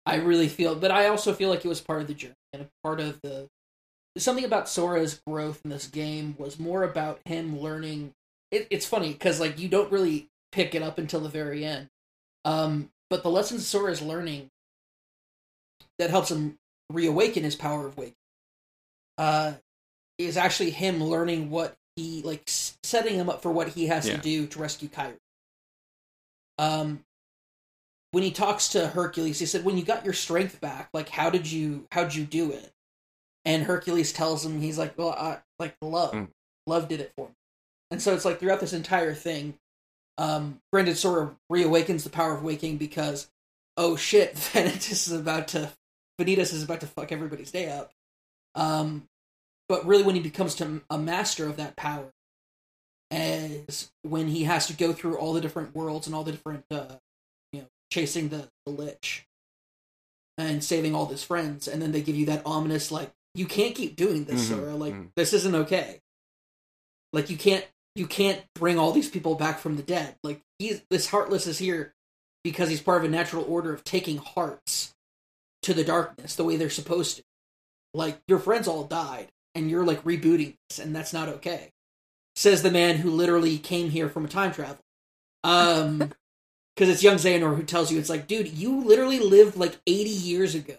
I 0.05 0.15
really 0.15 0.47
feel. 0.47 0.75
But 0.75 0.91
I 0.91 1.07
also 1.07 1.33
feel 1.33 1.49
like 1.49 1.65
it 1.65 1.67
was 1.67 1.81
part 1.81 2.01
of 2.01 2.07
the 2.07 2.13
journey 2.13 2.35
and 2.60 2.70
part 2.84 2.99
of 2.99 3.22
the. 3.22 3.47
Something 4.18 4.45
about 4.45 4.68
Sora's 4.68 5.22
growth 5.28 5.62
in 5.64 5.70
this 5.70 5.88
game 5.88 6.36
was 6.39 6.60
more 6.60 6.84
about 6.84 7.20
him 7.26 7.60
learning. 7.60 8.14
It, 8.51 8.68
it's 8.72 8.86
funny 8.86 9.14
because 9.14 9.39
like 9.39 9.60
you 9.60 9.68
don't 9.68 9.91
really 9.91 10.30
pick 10.51 10.74
it 10.74 10.82
up 10.82 10.97
until 10.97 11.20
the 11.20 11.30
very 11.30 11.64
end. 11.64 11.89
Um, 12.45 12.89
but 13.10 13.24
the 13.24 13.30
lessons 13.30 13.68
Sora 13.68 13.91
is 13.91 14.01
learning 14.01 14.49
that 15.99 16.10
helps 16.10 16.32
him 16.32 16.58
reawaken 16.89 17.43
his 17.43 17.55
power 17.55 17.86
of 17.86 17.97
wake 17.97 18.16
uh, 19.18 19.53
is 20.18 20.38
actually 20.38 20.72
him 20.72 21.03
learning 21.03 21.49
what 21.49 21.76
he 21.95 22.22
like 22.24 22.43
setting 22.47 23.16
him 23.16 23.30
up 23.30 23.41
for 23.41 23.51
what 23.51 23.70
he 23.70 23.88
has 23.88 24.08
Yeah. 24.08 24.16
to 24.16 24.22
do 24.22 24.47
to 24.47 24.60
rescue 24.60 24.88
Kairi. 24.89 25.18
Um, 26.58 27.03
when 28.18 28.24
he 28.24 28.32
talks 28.32 28.70
to 28.70 28.88
Hercules, 28.88 29.38
he 29.38 29.45
said, 29.45 29.63
"When 29.63 29.78
you 29.78 29.86
got 29.86 30.03
your 30.03 30.15
strength 30.15 30.59
back, 30.59 30.89
like 30.91 31.07
how 31.07 31.30
did 31.30 31.51
you 31.51 31.86
how'd 31.91 32.15
you 32.15 32.26
do 32.26 32.51
it?" 32.51 32.74
And 33.45 33.61
Hercules 33.61 34.11
tells 34.11 34.43
him, 34.43 34.59
he's 34.59 34.80
like, 34.80 34.97
"Well, 34.97 35.11
I 35.11 35.38
like 35.59 35.76
love, 35.84 36.13
Mm. 36.13 36.30
love 36.65 36.88
did 36.88 36.99
it 36.99 37.13
for 37.15 37.28
me." 37.28 37.36
And 37.91 38.01
so 38.01 38.15
it's 38.15 38.26
like 38.26 38.39
throughout 38.39 38.59
this 38.59 38.74
entire 38.74 39.13
thing, 39.13 39.59
um, 40.18 40.59
Brendan 40.72 40.95
sort 40.95 41.22
of 41.22 41.36
reawakens 41.51 42.05
the 42.05 42.09
power 42.09 42.34
of 42.34 42.41
waking 42.41 42.78
because, 42.78 43.30
oh 43.78 43.95
shit, 43.95 44.34
Vanitas 44.53 44.91
is 44.91 45.11
about 45.11 45.49
to, 45.49 45.72
Vanitas 46.20 46.53
is 46.53 46.63
about 46.63 46.80
to 46.82 46.88
fuck 46.88 47.11
everybody's 47.11 47.51
day 47.51 47.70
up. 47.70 47.91
Um, 48.55 49.07
but 49.70 49.86
really, 49.86 50.01
when 50.01 50.15
he 50.15 50.22
becomes 50.22 50.55
to 50.55 50.82
a 50.89 50.97
master 50.97 51.45
of 51.45 51.57
that 51.57 51.76
power, 51.76 52.11
as 53.11 53.91
when 54.01 54.28
he 54.28 54.45
has 54.45 54.65
to 54.65 54.74
go 54.74 54.91
through 54.91 55.20
all 55.20 55.34
the 55.34 55.41
different 55.41 55.76
worlds 55.76 56.07
and 56.07 56.15
all 56.15 56.24
the 56.24 56.32
different, 56.32 56.65
uh, 56.72 56.95
chasing 57.91 58.29
the, 58.29 58.47
the 58.65 58.71
lich 58.71 59.25
and 60.38 60.63
saving 60.63 60.93
all 60.93 61.07
his 61.07 61.23
friends, 61.23 61.67
and 61.67 61.81
then 61.81 61.91
they 61.91 62.01
give 62.01 62.15
you 62.15 62.27
that 62.27 62.43
ominous 62.45 62.91
like, 62.91 63.11
you 63.33 63.45
can't 63.45 63.75
keep 63.75 63.95
doing 63.95 64.25
this, 64.25 64.45
Mhm, 64.45 64.49
Sora. 64.49 64.75
Like 64.75 64.93
mhm. 64.93 65.09
this 65.15 65.33
isn't 65.33 65.55
okay. 65.55 66.01
Like 67.13 67.29
you 67.29 67.38
can't 67.38 67.65
you 67.95 68.07
can't 68.07 68.43
bring 68.55 68.77
all 68.77 68.91
these 68.91 69.09
people 69.09 69.35
back 69.35 69.59
from 69.59 69.75
the 69.75 69.83
dead. 69.83 70.15
Like 70.23 70.41
he's 70.59 70.81
this 70.89 71.07
heartless 71.07 71.47
is 71.47 71.57
here 71.57 71.93
because 72.43 72.69
he's 72.69 72.81
part 72.81 72.99
of 73.03 73.09
a 73.09 73.11
natural 73.13 73.45
order 73.47 73.73
of 73.73 73.83
taking 73.83 74.17
hearts 74.17 74.93
to 75.63 75.73
the 75.73 75.83
darkness 75.83 76.35
the 76.35 76.43
way 76.43 76.55
they're 76.55 76.69
supposed 76.69 77.17
to. 77.17 77.23
Like 77.93 78.19
your 78.27 78.39
friends 78.39 78.67
all 78.67 78.83
died 78.83 79.29
and 79.55 79.69
you're 79.69 79.85
like 79.85 80.03
rebooting 80.03 80.55
this 80.69 80.79
and 80.79 80.95
that's 80.95 81.13
not 81.13 81.29
okay. 81.29 81.71
Says 82.35 82.61
the 82.61 82.71
man 82.71 82.97
who 82.97 83.09
literally 83.11 83.57
came 83.57 83.89
here 83.89 84.09
from 84.09 84.25
a 84.25 84.29
time 84.29 84.51
travel. 84.51 84.79
Um 85.43 86.11
because 86.78 86.89
it's 86.89 87.01
young 87.01 87.15
Xehanort 87.15 87.55
who 87.55 87.63
tells 87.63 87.91
you 87.91 87.97
it's 87.97 88.09
like, 88.09 88.28
dude, 88.28 88.49
you 88.49 88.84
literally 88.84 89.19
lived 89.19 89.57
like 89.57 89.78
80 89.88 90.09
years 90.11 90.53
ago. 90.53 90.75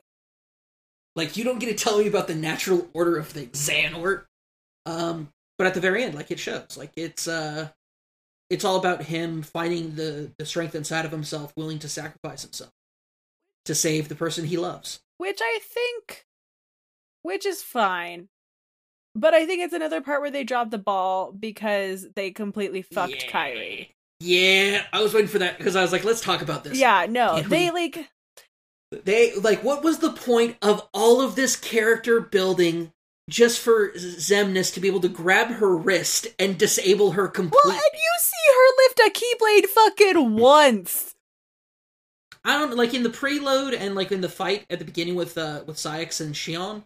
Like 1.16 1.36
you 1.36 1.42
don't 1.42 1.58
get 1.58 1.76
to 1.76 1.84
tell 1.84 1.98
me 1.98 2.06
about 2.06 2.28
the 2.28 2.36
natural 2.36 2.88
order 2.92 3.16
of 3.16 3.26
things, 3.26 3.68
Xehanort. 3.68 4.26
Um 4.86 5.32
but 5.58 5.66
at 5.66 5.74
the 5.74 5.80
very 5.80 6.04
end 6.04 6.14
like 6.14 6.30
it 6.30 6.38
shows 6.38 6.76
like 6.78 6.92
it's 6.94 7.26
uh 7.26 7.68
it's 8.48 8.64
all 8.64 8.76
about 8.76 9.02
him 9.02 9.42
finding 9.42 9.96
the 9.96 10.30
the 10.38 10.46
strength 10.46 10.76
inside 10.76 11.04
of 11.04 11.10
himself 11.10 11.52
willing 11.56 11.80
to 11.80 11.88
sacrifice 11.88 12.42
himself 12.42 12.70
to 13.64 13.74
save 13.74 14.08
the 14.08 14.14
person 14.14 14.44
he 14.46 14.56
loves 14.56 15.00
which 15.16 15.40
I 15.42 15.58
think, 15.60 16.26
which 17.22 17.44
is 17.44 17.60
fine, 17.60 18.28
But 19.16 19.34
I 19.34 19.46
think 19.46 19.62
it's 19.62 19.74
another 19.74 20.00
part 20.00 20.20
where 20.20 20.30
they 20.30 20.44
dropped 20.44 20.70
the 20.70 20.78
ball 20.78 21.32
because 21.32 22.06
they 22.14 22.30
completely 22.30 22.82
fucked 22.82 23.24
Yeah. 23.24 23.30
Kairi. 23.30 23.88
Yeah, 24.20 24.82
I 24.92 25.00
was 25.02 25.14
waiting 25.14 25.28
for 25.28 25.38
that 25.38 25.58
because 25.58 25.76
I 25.76 25.82
was 25.82 25.92
like, 25.92 26.04
let's 26.04 26.20
talk 26.20 26.42
about 26.42 26.64
this. 26.64 26.78
Yeah, 26.78 27.06
no, 27.08 27.40
they 27.48 27.70
we- 27.70 27.88
like 27.88 28.08
They 29.04 29.34
like 29.34 29.62
what 29.62 29.82
was 29.84 29.98
the 29.98 30.12
point 30.12 30.56
of 30.62 30.86
all 30.92 31.20
of 31.20 31.36
this 31.36 31.56
character 31.56 32.20
building 32.20 32.92
just 33.30 33.60
for 33.60 33.90
Xemnas 33.92 34.72
to 34.72 34.80
be 34.80 34.88
able 34.88 35.00
to 35.00 35.08
grab 35.08 35.48
her 35.48 35.76
wrist 35.76 36.28
and 36.38 36.56
disable 36.58 37.12
her 37.12 37.24
Well, 37.24 37.30
completely? 37.32 37.72
and 37.72 37.80
you 37.92 38.18
see 38.18 38.52
her 38.54 38.68
lift 38.78 39.00
a 39.00 39.20
keyblade 39.20 39.66
fucking 39.66 40.36
once. 40.36 41.14
I 42.44 42.58
don't 42.58 42.74
like 42.76 42.94
in 42.94 43.02
the 43.02 43.10
preload 43.10 43.76
and 43.78 43.94
like 43.94 44.10
in 44.10 44.22
the 44.22 44.28
fight 44.30 44.64
at 44.70 44.78
the 44.78 44.84
beginning 44.86 45.14
with 45.16 45.36
uh 45.36 45.62
with 45.66 45.76
Saïx 45.76 46.20
and 46.22 46.34
Xion. 46.34 46.84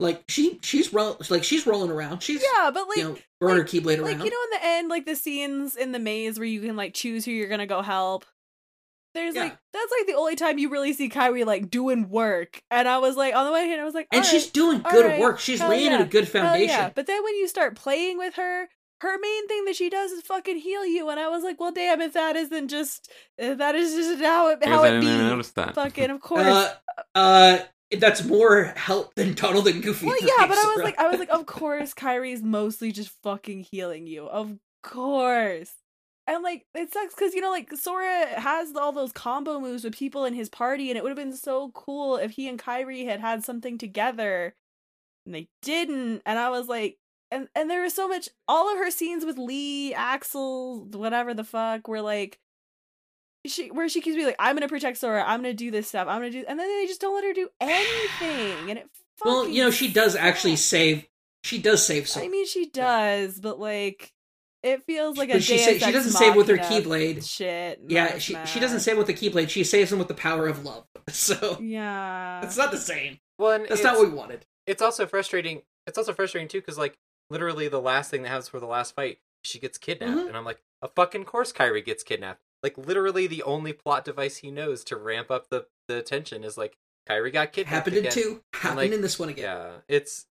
Like 0.00 0.22
she 0.28 0.60
she's 0.62 0.92
roll 0.92 1.16
like 1.28 1.42
she's 1.42 1.66
rolling 1.66 1.90
around. 1.90 2.22
She's 2.22 2.42
Yeah, 2.42 2.70
but 2.70 2.88
like 2.88 2.98
you 2.98 3.04
know 3.04 3.16
throwing 3.40 3.56
her 3.58 3.64
keyblade 3.64 4.00
like 4.00 4.16
around. 4.16 4.24
you 4.24 4.30
know 4.30 4.42
in 4.44 4.50
the 4.52 4.64
end 4.66 4.88
like 4.88 5.06
the 5.06 5.16
scenes 5.16 5.74
in 5.76 5.92
the 5.92 5.98
maze 5.98 6.38
where 6.38 6.46
you 6.46 6.60
can 6.60 6.76
like 6.76 6.94
choose 6.94 7.24
who 7.24 7.32
you're 7.32 7.48
gonna 7.48 7.66
go 7.66 7.82
help 7.82 8.24
there's 9.14 9.34
Yeah. 9.34 9.42
like 9.44 9.58
that's 9.72 9.92
like 9.98 10.06
the 10.06 10.14
only 10.14 10.36
time 10.36 10.58
you 10.58 10.68
really 10.68 10.92
see 10.92 11.08
Kairi 11.08 11.44
like 11.44 11.68
doing 11.70 12.08
work 12.10 12.62
and 12.70 12.86
I 12.86 12.98
was 12.98 13.16
like 13.16 13.34
on 13.34 13.44
the 13.46 13.50
one 13.50 13.64
hand 13.64 13.80
I 13.80 13.84
was 13.84 13.94
like 13.94 14.06
and 14.12 14.20
"All 14.22 14.24
she's 14.30 14.46
doing 14.48 14.80
good 14.88 15.04
right, 15.04 15.18
work. 15.20 15.40
She's 15.40 15.60
laying 15.60 15.90
yeah, 15.90 16.02
a 16.02 16.06
good 16.06 16.28
foundation. 16.28 16.68
yeah. 16.68 16.90
but 16.94 17.06
then 17.06 17.24
when 17.24 17.34
you 17.34 17.48
start 17.48 17.74
playing 17.74 18.18
with 18.18 18.34
her 18.34 18.68
her 19.00 19.18
main 19.18 19.48
thing 19.48 19.64
that 19.64 19.74
she 19.76 19.88
does 19.90 20.12
is 20.12 20.22
fucking 20.22 20.58
heal 20.58 20.84
you 20.86 21.08
and 21.08 21.18
I 21.18 21.28
was 21.28 21.42
like 21.42 21.58
well 21.58 21.72
damn 21.72 22.00
if 22.00 22.12
that 22.12 22.36
isn't 22.36 22.68
just 22.68 23.10
if 23.36 23.58
that 23.58 23.74
is 23.74 23.94
just 23.94 24.22
how 24.22 24.50
it 24.50 24.58
I 24.64 24.68
how 24.68 24.82
guess 24.82 24.92
I 24.92 24.96
it 24.96 25.00
didn't 25.00 25.18
be 25.18 25.24
notice 25.24 25.50
that. 25.52 25.74
fucking 25.74 26.10
of 26.10 26.20
course 26.20 26.46
Uh, 26.46 26.74
uh, 27.16 27.58
that's 27.90 28.24
more 28.24 28.64
help 28.76 29.14
than 29.14 29.34
Donald 29.34 29.66
and 29.66 29.82
Goofy. 29.82 30.06
Well, 30.06 30.16
yeah, 30.20 30.46
but 30.46 30.58
I 30.58 30.74
was 30.74 30.84
like, 30.84 30.98
I 30.98 31.08
was 31.08 31.18
like, 31.18 31.30
of 31.30 31.46
course, 31.46 31.94
Kairi's 31.94 32.42
mostly 32.42 32.92
just 32.92 33.10
fucking 33.22 33.66
healing 33.70 34.06
you, 34.06 34.26
of 34.26 34.58
course. 34.82 35.72
And 36.26 36.42
like, 36.42 36.66
it 36.74 36.92
sucks 36.92 37.14
because 37.14 37.34
you 37.34 37.40
know, 37.40 37.50
like 37.50 37.72
Sora 37.72 38.26
has 38.38 38.76
all 38.76 38.92
those 38.92 39.12
combo 39.12 39.58
moves 39.58 39.84
with 39.84 39.96
people 39.96 40.26
in 40.26 40.34
his 40.34 40.50
party, 40.50 40.90
and 40.90 40.98
it 40.98 41.02
would 41.02 41.10
have 41.10 41.16
been 41.16 41.34
so 41.36 41.70
cool 41.70 42.16
if 42.16 42.32
he 42.32 42.48
and 42.48 42.58
Kairi 42.58 43.06
had 43.06 43.20
had 43.20 43.44
something 43.44 43.78
together, 43.78 44.54
and 45.24 45.34
they 45.34 45.48
didn't. 45.62 46.20
And 46.26 46.38
I 46.38 46.50
was 46.50 46.68
like, 46.68 46.98
and 47.30 47.48
and 47.54 47.70
there 47.70 47.82
was 47.82 47.94
so 47.94 48.06
much. 48.06 48.28
All 48.46 48.70
of 48.70 48.78
her 48.78 48.90
scenes 48.90 49.24
with 49.24 49.38
Lea, 49.38 49.94
Axel, 49.94 50.84
whatever 50.92 51.32
the 51.32 51.44
fuck, 51.44 51.88
were 51.88 52.02
like. 52.02 52.38
She, 53.46 53.70
where 53.70 53.88
she 53.88 54.00
keeps 54.00 54.14
being 54.16 54.26
like, 54.26 54.36
I'm 54.38 54.56
gonna 54.56 54.68
protect 54.68 54.98
Sora, 54.98 55.24
I'm 55.26 55.40
gonna 55.40 55.54
do 55.54 55.70
this 55.70 55.88
stuff, 55.88 56.08
I'm 56.08 56.18
gonna 56.18 56.30
do, 56.30 56.44
and 56.46 56.58
then 56.58 56.66
they 56.68 56.86
just 56.86 57.00
don't 57.00 57.14
let 57.14 57.24
her 57.24 57.32
do 57.32 57.48
anything, 57.60 58.70
and 58.70 58.78
it. 58.80 58.88
well, 59.24 59.48
you 59.48 59.62
know, 59.62 59.70
she 59.70 59.88
does 59.92 60.16
actually 60.16 60.56
save. 60.56 61.06
She 61.44 61.58
does 61.58 61.86
save 61.86 62.08
some. 62.08 62.24
I 62.24 62.28
mean, 62.28 62.46
she 62.46 62.66
does, 62.68 63.38
but 63.40 63.58
like, 63.60 64.12
it 64.64 64.82
feels 64.84 65.16
like 65.16 65.30
a 65.30 65.34
but 65.34 65.42
she 65.44 65.56
sa- 65.58 65.86
she 65.86 65.92
doesn't 65.92 66.12
save 66.12 66.34
with 66.34 66.48
her 66.48 66.56
keyblade. 66.58 67.24
Shit. 67.28 67.80
Yeah, 67.86 68.18
she 68.18 68.34
it's 68.34 68.50
she 68.50 68.58
doesn't 68.60 68.80
save 68.80 68.98
with 68.98 69.06
the 69.06 69.14
keyblade. 69.14 69.48
She 69.48 69.62
saves 69.64 69.90
them 69.90 69.98
with 70.00 70.08
the 70.08 70.14
power 70.14 70.46
of 70.48 70.64
love. 70.64 70.84
So 71.10 71.58
Yeah. 71.62 72.42
it's 72.44 72.56
not 72.58 72.70
the 72.70 72.76
same. 72.76 73.18
Well, 73.38 73.58
That's 73.60 73.70
it's, 73.70 73.82
not 73.84 73.96
what 73.96 74.08
we 74.10 74.14
wanted. 74.14 74.44
it's 74.66 74.82
also 74.82 75.06
frustrating. 75.06 75.62
It's 75.86 75.96
also 75.96 76.12
frustrating 76.12 76.48
too 76.48 76.60
because 76.60 76.76
like 76.76 76.98
literally 77.30 77.68
the 77.68 77.80
last 77.80 78.10
thing 78.10 78.22
that 78.24 78.28
happens 78.28 78.48
for 78.48 78.60
the 78.60 78.66
last 78.66 78.94
fight, 78.94 79.18
she 79.42 79.58
gets 79.58 79.78
kidnapped, 79.78 80.12
Mhm. 80.18 80.26
and 80.28 80.36
I'm 80.36 80.44
like, 80.44 80.60
a 80.82 80.88
fucking 80.88 81.24
course 81.24 81.50
Kairi 81.52 81.82
gets 81.84 82.02
kidnapped. 82.02 82.40
Like 82.62 82.76
literally 82.76 83.26
the 83.26 83.42
only 83.42 83.72
plot 83.72 84.04
device 84.04 84.38
he 84.38 84.50
knows 84.50 84.84
to 84.84 84.96
ramp 84.96 85.30
up 85.30 85.48
the 85.48 85.66
the 85.86 86.02
tension 86.02 86.44
is 86.44 86.58
like 86.58 86.76
Kairi 87.08 87.32
got 87.32 87.52
kidnapped. 87.52 87.74
Happened 87.74 87.96
in 87.96 88.06
again. 88.06 88.12
two. 88.12 88.42
Happened 88.52 88.76
like, 88.76 88.92
in 88.92 89.00
this 89.00 89.18
one 89.18 89.28
again. 89.28 89.44
Yeah, 89.44 89.70
it's 89.88 90.26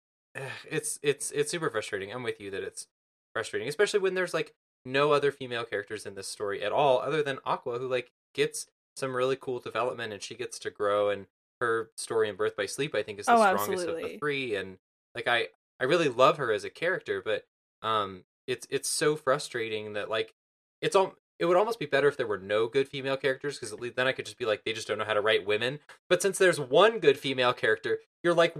it's 0.69 0.99
it's 1.01 1.31
it's 1.31 1.51
super 1.51 1.69
frustrating. 1.69 2.13
I'm 2.13 2.23
with 2.23 2.39
you 2.39 2.51
that 2.51 2.63
it's 2.63 2.87
frustrating, 3.33 3.67
especially 3.67 3.99
when 3.99 4.13
there's 4.13 4.33
like 4.33 4.53
no 4.85 5.11
other 5.11 5.31
female 5.31 5.63
characters 5.63 6.05
in 6.05 6.15
this 6.15 6.27
story 6.27 6.63
at 6.63 6.71
all, 6.71 6.99
other 6.99 7.23
than 7.23 7.39
Aqua, 7.45 7.79
who 7.79 7.87
like 7.87 8.11
gets 8.33 8.67
some 8.95 9.15
really 9.15 9.35
cool 9.35 9.59
development 9.59 10.13
and 10.13 10.21
she 10.21 10.35
gets 10.35 10.59
to 10.59 10.69
grow. 10.69 11.09
And 11.09 11.27
her 11.61 11.91
story 11.97 12.29
in 12.29 12.35
Birth 12.35 12.55
by 12.55 12.65
Sleep, 12.65 12.93
I 12.93 13.03
think, 13.03 13.19
is 13.19 13.25
the 13.25 13.33
Oh, 13.33 13.55
strongest 13.55 13.87
of 13.87 13.95
the 13.97 14.17
three. 14.17 14.55
And 14.55 14.77
like 15.15 15.27
I 15.27 15.47
I 15.79 15.85
really 15.85 16.09
love 16.09 16.37
her 16.37 16.51
as 16.51 16.63
a 16.63 16.69
character, 16.69 17.21
but 17.23 17.45
um, 17.81 18.23
it's 18.47 18.67
it's 18.69 18.89
so 18.89 19.15
frustrating 19.15 19.93
that 19.93 20.09
like 20.09 20.33
it's 20.81 20.95
all. 20.95 21.15
It 21.39 21.45
would 21.45 21.57
almost 21.57 21.79
be 21.79 21.85
better 21.85 22.07
if 22.07 22.17
there 22.17 22.25
were 22.25 22.39
no 22.39 22.67
good 22.67 22.87
female 22.87 23.15
characters, 23.17 23.57
because 23.57 23.71
at 23.71 23.79
least 23.79 23.95
then 23.95 24.07
I 24.07 24.11
could 24.11 24.25
just 24.25 24.39
be 24.39 24.45
like, 24.45 24.63
they 24.65 24.73
just 24.73 24.87
don't 24.87 24.97
know 24.97 25.05
how 25.05 25.13
to 25.13 25.21
write 25.21 25.45
women. 25.45 25.79
But 26.09 26.21
since 26.21 26.37
there's 26.39 26.59
one 26.59 26.97
good 26.99 27.19
female 27.19 27.53
character, 27.53 27.99
you're 28.23 28.33
like, 28.33 28.55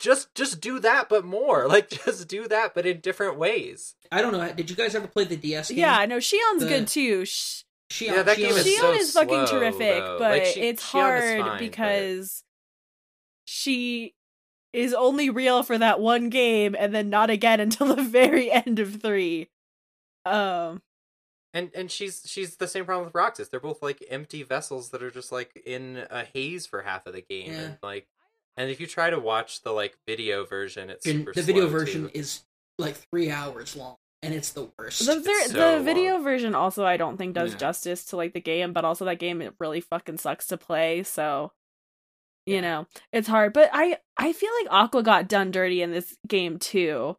just 0.00 0.34
just 0.34 0.60
do 0.60 0.80
that, 0.80 1.08
but 1.08 1.24
more. 1.24 1.68
Like 1.76 1.88
just 1.90 2.26
do 2.26 2.48
that, 2.48 2.74
but 2.74 2.84
in 2.86 2.98
different 3.00 3.38
ways. 3.38 3.94
I 4.10 4.22
don't 4.22 4.32
know. 4.32 4.52
Did 4.52 4.70
you 4.70 4.76
guys 4.76 4.94
ever 4.96 5.06
play 5.06 5.24
the 5.24 5.36
DS 5.36 5.68
game? 5.68 5.78
Yeah, 5.78 6.04
no, 6.06 6.16
Xion's 6.18 6.60
The- 6.62 6.66
good 6.68 6.88
too. 6.88 7.24
Sh- 7.26 7.62
She, 7.90 8.06
Yeah, 8.06 8.24
that 8.24 8.34
she 8.36 8.42
game 8.42 8.54
was- 8.54 8.66
is 8.66 8.74
Xion 8.76 8.80
so 8.80 8.92
is 8.94 9.12
fucking 9.12 9.46
slow, 9.46 9.58
terrific, 9.60 10.02
though. 10.02 10.18
but 10.18 10.30
Like, 10.32 10.44
she- 10.46 10.60
it's 10.62 10.82
Xion 10.82 10.90
hard 10.90 11.40
fine, 11.40 11.50
but- 11.52 11.58
because 11.60 12.42
she 13.44 14.14
is 14.72 14.92
only 14.92 15.30
real 15.30 15.62
for 15.62 15.78
that 15.78 16.00
one 16.00 16.28
game 16.28 16.74
and 16.78 16.92
then 16.94 17.08
not 17.10 17.30
again 17.30 17.60
until 17.66 17.94
the 17.94 18.02
very 18.02 18.50
end 18.50 18.78
of 18.80 19.00
three. 19.00 19.48
Um, 20.24 20.82
And 21.56 21.70
and 21.74 21.90
she's 21.90 22.22
she's 22.26 22.56
the 22.56 22.68
same 22.68 22.84
problem 22.84 23.06
with 23.06 23.14
Roxas. 23.14 23.48
They're 23.48 23.60
both 23.60 23.80
like 23.82 24.04
empty 24.10 24.42
vessels 24.42 24.90
that 24.90 25.02
are 25.02 25.10
just 25.10 25.32
like 25.32 25.62
in 25.64 26.06
a 26.10 26.24
haze 26.24 26.66
for 26.66 26.82
half 26.82 27.06
of 27.06 27.14
the 27.14 27.22
game. 27.22 27.50
Yeah. 27.52 27.60
And 27.60 27.78
like 27.82 28.06
and 28.58 28.70
if 28.70 28.78
you 28.80 28.86
try 28.86 29.08
to 29.08 29.18
watch 29.18 29.62
the 29.62 29.72
like 29.72 29.96
video 30.06 30.44
version, 30.44 30.90
it's 30.90 31.06
and 31.06 31.20
super 31.20 31.32
the 31.32 31.42
video 31.42 31.62
slow, 31.68 31.78
version 31.78 32.02
too. 32.02 32.10
is 32.12 32.42
like 32.78 32.96
three 33.10 33.30
hours 33.30 33.74
long, 33.74 33.96
and 34.22 34.34
it's 34.34 34.50
the 34.50 34.68
worst. 34.78 35.06
the, 35.06 35.18
ver- 35.20 35.48
so 35.48 35.78
the 35.78 35.82
video 35.84 36.14
long. 36.14 36.24
version 36.24 36.54
also 36.54 36.84
I 36.84 36.98
don't 36.98 37.16
think 37.16 37.34
does 37.34 37.52
Yeah. 37.52 37.58
justice 37.58 38.04
to 38.06 38.16
like 38.16 38.34
the 38.34 38.40
game, 38.40 38.74
but 38.74 38.84
also 38.84 39.06
that 39.06 39.18
game 39.18 39.40
it 39.40 39.54
really 39.58 39.80
fucking 39.80 40.18
sucks 40.18 40.46
to 40.48 40.58
play. 40.58 41.04
So 41.04 41.52
you 42.44 42.56
Yeah. 42.56 42.60
know 42.60 42.86
it's 43.12 43.28
hard. 43.28 43.54
But 43.54 43.70
I 43.72 43.96
I 44.18 44.32
feel 44.34 44.50
like 44.62 44.72
Aqua 44.72 45.02
got 45.02 45.26
done 45.28 45.50
dirty 45.52 45.80
in 45.80 45.90
this 45.90 46.16
game 46.28 46.58
too. 46.58 47.16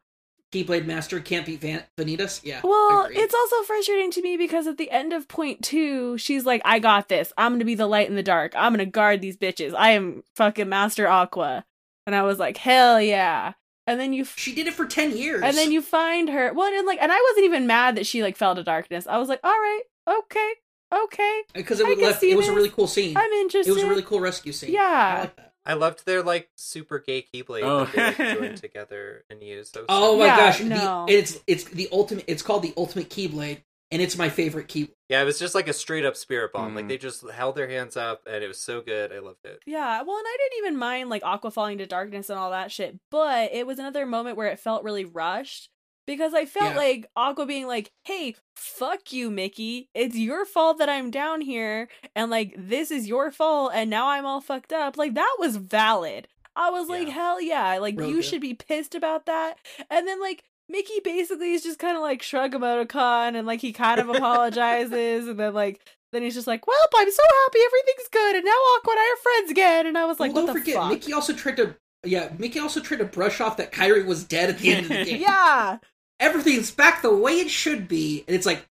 Keyblade 0.53 0.85
Master 0.85 1.19
can't 1.19 1.45
beat 1.45 1.59
Van- 1.61 1.83
Vanitas. 1.97 2.41
Yeah. 2.43 2.61
Well, 2.63 3.07
it's 3.11 3.33
also 3.33 3.63
frustrating 3.63 4.11
to 4.11 4.21
me 4.21 4.37
because 4.37 4.65
at 4.65 4.77
the 4.77 4.89
end 4.91 5.11
of 5.13 5.27
point 5.27 5.61
two, 5.63 6.17
she's 6.17 6.45
like, 6.45 6.61
I 6.63 6.79
got 6.79 7.09
this. 7.09 7.33
I'm 7.37 7.53
gonna 7.53 7.65
be 7.65 7.75
the 7.75 7.87
light 7.87 8.09
in 8.09 8.15
the 8.15 8.23
dark. 8.23 8.53
I'm 8.55 8.71
gonna 8.71 8.85
guard 8.85 9.19
these 9.21 9.35
bitches. 9.37 9.73
I 9.77 9.91
am 9.91 10.23
fucking 10.35 10.69
Master 10.69 11.07
Aqua. 11.07 11.65
And 12.05 12.15
I 12.15 12.23
was 12.23 12.39
like, 12.39 12.55
hell 12.57 13.01
yeah. 13.01 13.53
And 13.85 13.99
then 13.99 14.13
you 14.13 14.23
f- 14.23 14.37
she 14.37 14.55
did 14.55 14.67
it 14.67 14.73
for 14.73 14.85
ten 14.85 15.15
years. 15.15 15.41
and 15.43 15.55
then 15.57 15.71
you 15.71 15.81
find 15.81 16.29
her 16.29 16.53
well 16.53 16.73
and 16.73 16.87
like 16.87 16.99
and 17.01 17.11
I 17.11 17.25
wasn't 17.29 17.45
even 17.45 17.67
mad 17.67 17.95
that 17.97 18.05
she 18.07 18.23
like 18.23 18.37
fell 18.37 18.55
to 18.55 18.63
darkness. 18.63 19.05
I 19.07 19.17
was 19.17 19.27
like, 19.29 19.41
all 19.43 19.51
right, 19.51 19.81
okay, 20.09 20.53
okay. 20.93 21.41
Uh, 21.49 21.53
because 21.55 21.79
it 21.81 21.85
I 21.85 21.89
was 21.89 21.97
can 21.97 22.07
left. 22.07 22.23
It 22.23 22.37
was 22.37 22.47
a 22.47 22.53
really 22.53 22.69
cool 22.69 22.87
scene. 22.87 23.17
I'm 23.17 23.31
interested. 23.33 23.69
It 23.71 23.73
was 23.73 23.83
a 23.83 23.87
really 23.89 24.03
cool 24.03 24.21
rescue 24.21 24.53
scene. 24.53 24.71
Yeah. 24.73 25.27
I 25.68 25.74
like 25.74 25.80
that. 25.80 25.84
I 25.84 25.88
loved 25.88 26.05
their 26.05 26.24
like 26.24 26.49
super 26.55 26.99
gay 26.99 27.22
keyblade 27.24 27.63
Oh. 27.63 27.86
that 27.95 28.18
they 28.18 28.26
like, 28.30 28.39
joined 28.39 28.57
together 28.61 29.24
and 29.30 29.41
used. 29.43 29.74
That 29.76 29.86
Oh 29.89 30.13
so- 30.13 30.20
my 30.20 30.26
Yeah, 30.26 30.38
gosh! 30.38 30.61
no. 30.61 31.05
The, 31.07 31.13
it's 31.13 31.39
it's 31.47 31.63
the 31.65 31.89
ultimate. 31.91 32.26
It's 32.28 32.41
called 32.41 32.63
the 32.63 32.74
ultimate 32.78 33.09
Keyblade, 33.09 33.63
and 33.91 34.01
it's 34.01 34.18
my 34.18 34.30
favorite 34.30 34.68
key. 34.68 34.89
Yeah, 35.09 35.22
it 35.22 35.26
was 35.26 35.39
just 35.39 35.55
like 35.55 35.68
a 35.68 35.74
straight 35.74 36.03
up 36.05 36.15
spirit 36.18 36.51
bomb. 36.53 36.76
Like 36.76 36.86
Mhm. 36.86 36.89
they 36.89 36.97
just 36.97 37.30
held 37.30 37.55
their 37.55 37.68
hands 37.70 37.95
up 37.95 38.22
and 38.26 38.43
it 38.43 38.47
was 38.47 38.59
so 38.59 38.82
good. 38.82 39.11
I 39.13 39.20
loved 39.20 39.45
it. 39.45 39.59
Yeah, 39.65 40.01
well, 40.01 40.18
and 40.18 40.26
I 40.28 40.38
didn't 40.38 40.57
even 40.65 40.78
mind 40.78 41.09
like 41.09 41.24
Aqua 41.24 41.51
falling 41.51 41.78
to 41.78 41.86
darkness 41.86 42.30
and 42.30 42.38
all 42.38 42.51
that 42.51 42.72
shit, 42.72 42.97
but 43.11 43.51
it 43.53 43.65
was 43.65 43.80
another 43.80 44.05
moment 44.05 44.36
where 44.38 44.47
it 44.47 44.59
felt 44.59 44.84
really 44.84 45.05
rushed 45.05 45.70
because 46.07 46.33
I 46.33 46.45
felt 46.45 46.71
Yeah. 46.71 46.77
like 46.77 47.05
Aqua 47.15 47.45
being 47.45 47.67
like, 47.67 47.91
"Hey, 48.05 48.35
fuck 48.55 49.11
you, 49.13 49.29
Mickey. 49.29 49.89
It's 49.93 50.15
your 50.15 50.45
fault 50.45 50.79
that 50.79 50.89
I'm 50.89 51.11
down 51.11 51.41
here, 51.41 51.87
and 52.15 52.31
like 52.31 52.55
this 52.57 52.89
is 52.89 53.07
your 53.07 53.29
fault, 53.31 53.73
and 53.75 53.89
now 53.91 54.07
I'm 54.07 54.25
all 54.25 54.41
fucked 54.41 54.73
up." 54.73 54.97
Like 54.97 55.13
that 55.13 55.35
was 55.37 55.57
valid. 55.57 56.27
I 56.55 56.71
was 56.71 56.89
like, 56.89 57.09
"Hell 57.09 57.39
yeah!" 57.39 57.77
Like 57.77 57.99
Real 57.99 58.09
you 58.09 58.15
good. 58.15 58.25
should 58.25 58.41
be 58.41 58.55
pissed 58.55 58.95
about 58.95 59.27
that. 59.27 59.57
And 59.91 60.07
then 60.07 60.19
like 60.19 60.43
Mickey 60.69 60.99
basically 61.03 61.51
is 61.53 61.61
just 61.63 61.77
kind 61.79 61.95
of 61.95 62.01
like 62.01 62.23
shrug 62.23 62.53
emoticon, 62.53 63.35
and 63.37 63.45
like 63.45 63.61
he 63.61 63.71
kind 63.71 63.99
of 63.99 64.09
apologizes, 64.09 65.27
and 65.27 65.39
then 65.39 65.53
like. 65.53 65.81
Then 66.13 66.21
he's 66.23 66.35
just 66.35 66.47
like, 66.47 66.65
"Well, 66.65 66.77
I'm 66.95 67.11
so 67.11 67.21
happy 67.43 67.59
everything's 67.65 68.07
good, 68.09 68.35
and 68.37 68.45
now 68.45 68.51
Aqua 68.77 68.91
and 68.93 68.99
I 68.99 69.13
are 69.13 69.21
friends 69.21 69.51
again." 69.51 69.85
And 69.87 69.97
I 69.97 70.05
was 70.05 70.21
like, 70.21 70.33
well, 70.33 70.43
"What 70.45 70.53
don't 70.53 70.55
the 70.55 70.61
forget, 70.61 70.75
fuck?" 70.77 70.89
Mickey 70.89 71.11
also 71.11 71.33
tried 71.33 71.57
to. 71.57 71.75
Yeah, 72.05 72.29
Mickey 72.39 72.59
also 72.59 72.79
tried 72.79 72.99
to 72.99 73.05
brush 73.05 73.41
off 73.41 73.57
that 73.57 73.73
Kairi 73.73 74.05
was 74.05 74.23
dead 74.23 74.49
at 74.49 74.59
the 74.59 74.71
end 74.73 74.85
of 74.85 74.87
the 74.87 75.03
game. 75.03 75.21
yeah, 75.21 75.79
Everything's 76.20 76.72
back 76.72 77.01
the 77.01 77.15
way 77.15 77.34
it 77.39 77.49
should 77.49 77.88
be, 77.88 78.24
and 78.28 78.36
it's 78.36 78.45
like, 78.45 78.65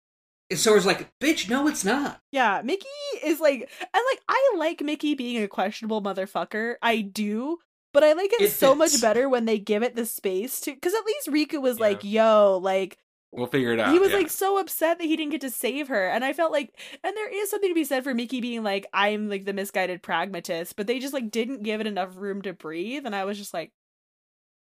and 0.49 0.57
Sora's 0.59 0.85
like, 0.85 1.09
"Bitch, 1.19 1.49
no, 1.49 1.67
it's 1.67 1.83
not." 1.83 2.21
yeah. 2.31 2.61
Mickey 2.63 2.87
is 3.23 3.39
like, 3.39 3.69
and 3.81 4.03
like, 4.11 4.21
I 4.29 4.53
like 4.57 4.81
Mickey 4.81 5.13
being 5.15 5.43
a 5.43 5.47
questionable 5.47 6.01
motherfucker. 6.01 6.75
I 6.81 7.01
do, 7.01 7.57
but 7.93 8.03
I 8.03 8.13
like 8.13 8.31
it, 8.33 8.41
It 8.41 8.51
so 8.51 8.73
much 8.75 9.01
better 9.01 9.27
when 9.27 9.45
they 9.45 9.59
give 9.59 9.83
it 9.83 9.95
the 9.95 10.05
space 10.05 10.59
to. 10.61 10.73
Because 10.73 10.93
at 10.93 11.05
least 11.05 11.27
Riku 11.51 11.61
was 11.61 11.77
Yeah. 11.79 11.85
like, 11.85 12.03
"Yo, 12.03 12.59
like." 12.61 12.97
We'll 13.35 13.47
figure 13.47 13.73
it 13.73 13.79
out. 13.79 13.91
he 13.91 13.97
was 13.97 14.11
yeah. 14.11 14.17
like 14.17 14.29
so 14.29 14.59
upset 14.59 14.99
that 14.99 15.05
he 15.05 15.17
didn't 15.17 15.31
get 15.31 15.41
to 15.41 15.49
save 15.49 15.87
her 15.87 16.07
and 16.07 16.23
i 16.23 16.33
felt 16.33 16.51
like 16.51 16.71
and 17.03 17.17
there 17.17 17.33
is 17.35 17.49
something 17.49 17.71
to 17.71 17.73
be 17.73 17.83
said 17.83 18.03
for 18.03 18.13
mickey 18.13 18.41
being 18.41 18.61
like 18.61 18.85
i'm 18.93 19.27
like 19.27 19.45
the 19.45 19.53
misguided 19.53 20.03
pragmatist 20.03 20.75
but 20.75 20.85
they 20.85 20.99
just 20.99 21.15
like 21.15 21.31
didn't 21.31 21.63
give 21.63 21.81
it 21.81 21.87
enough 21.87 22.15
room 22.15 22.43
to 22.43 22.53
breathe 22.53 23.07
and 23.07 23.15
i 23.15 23.25
was 23.25 23.39
just 23.39 23.51
like 23.51 23.71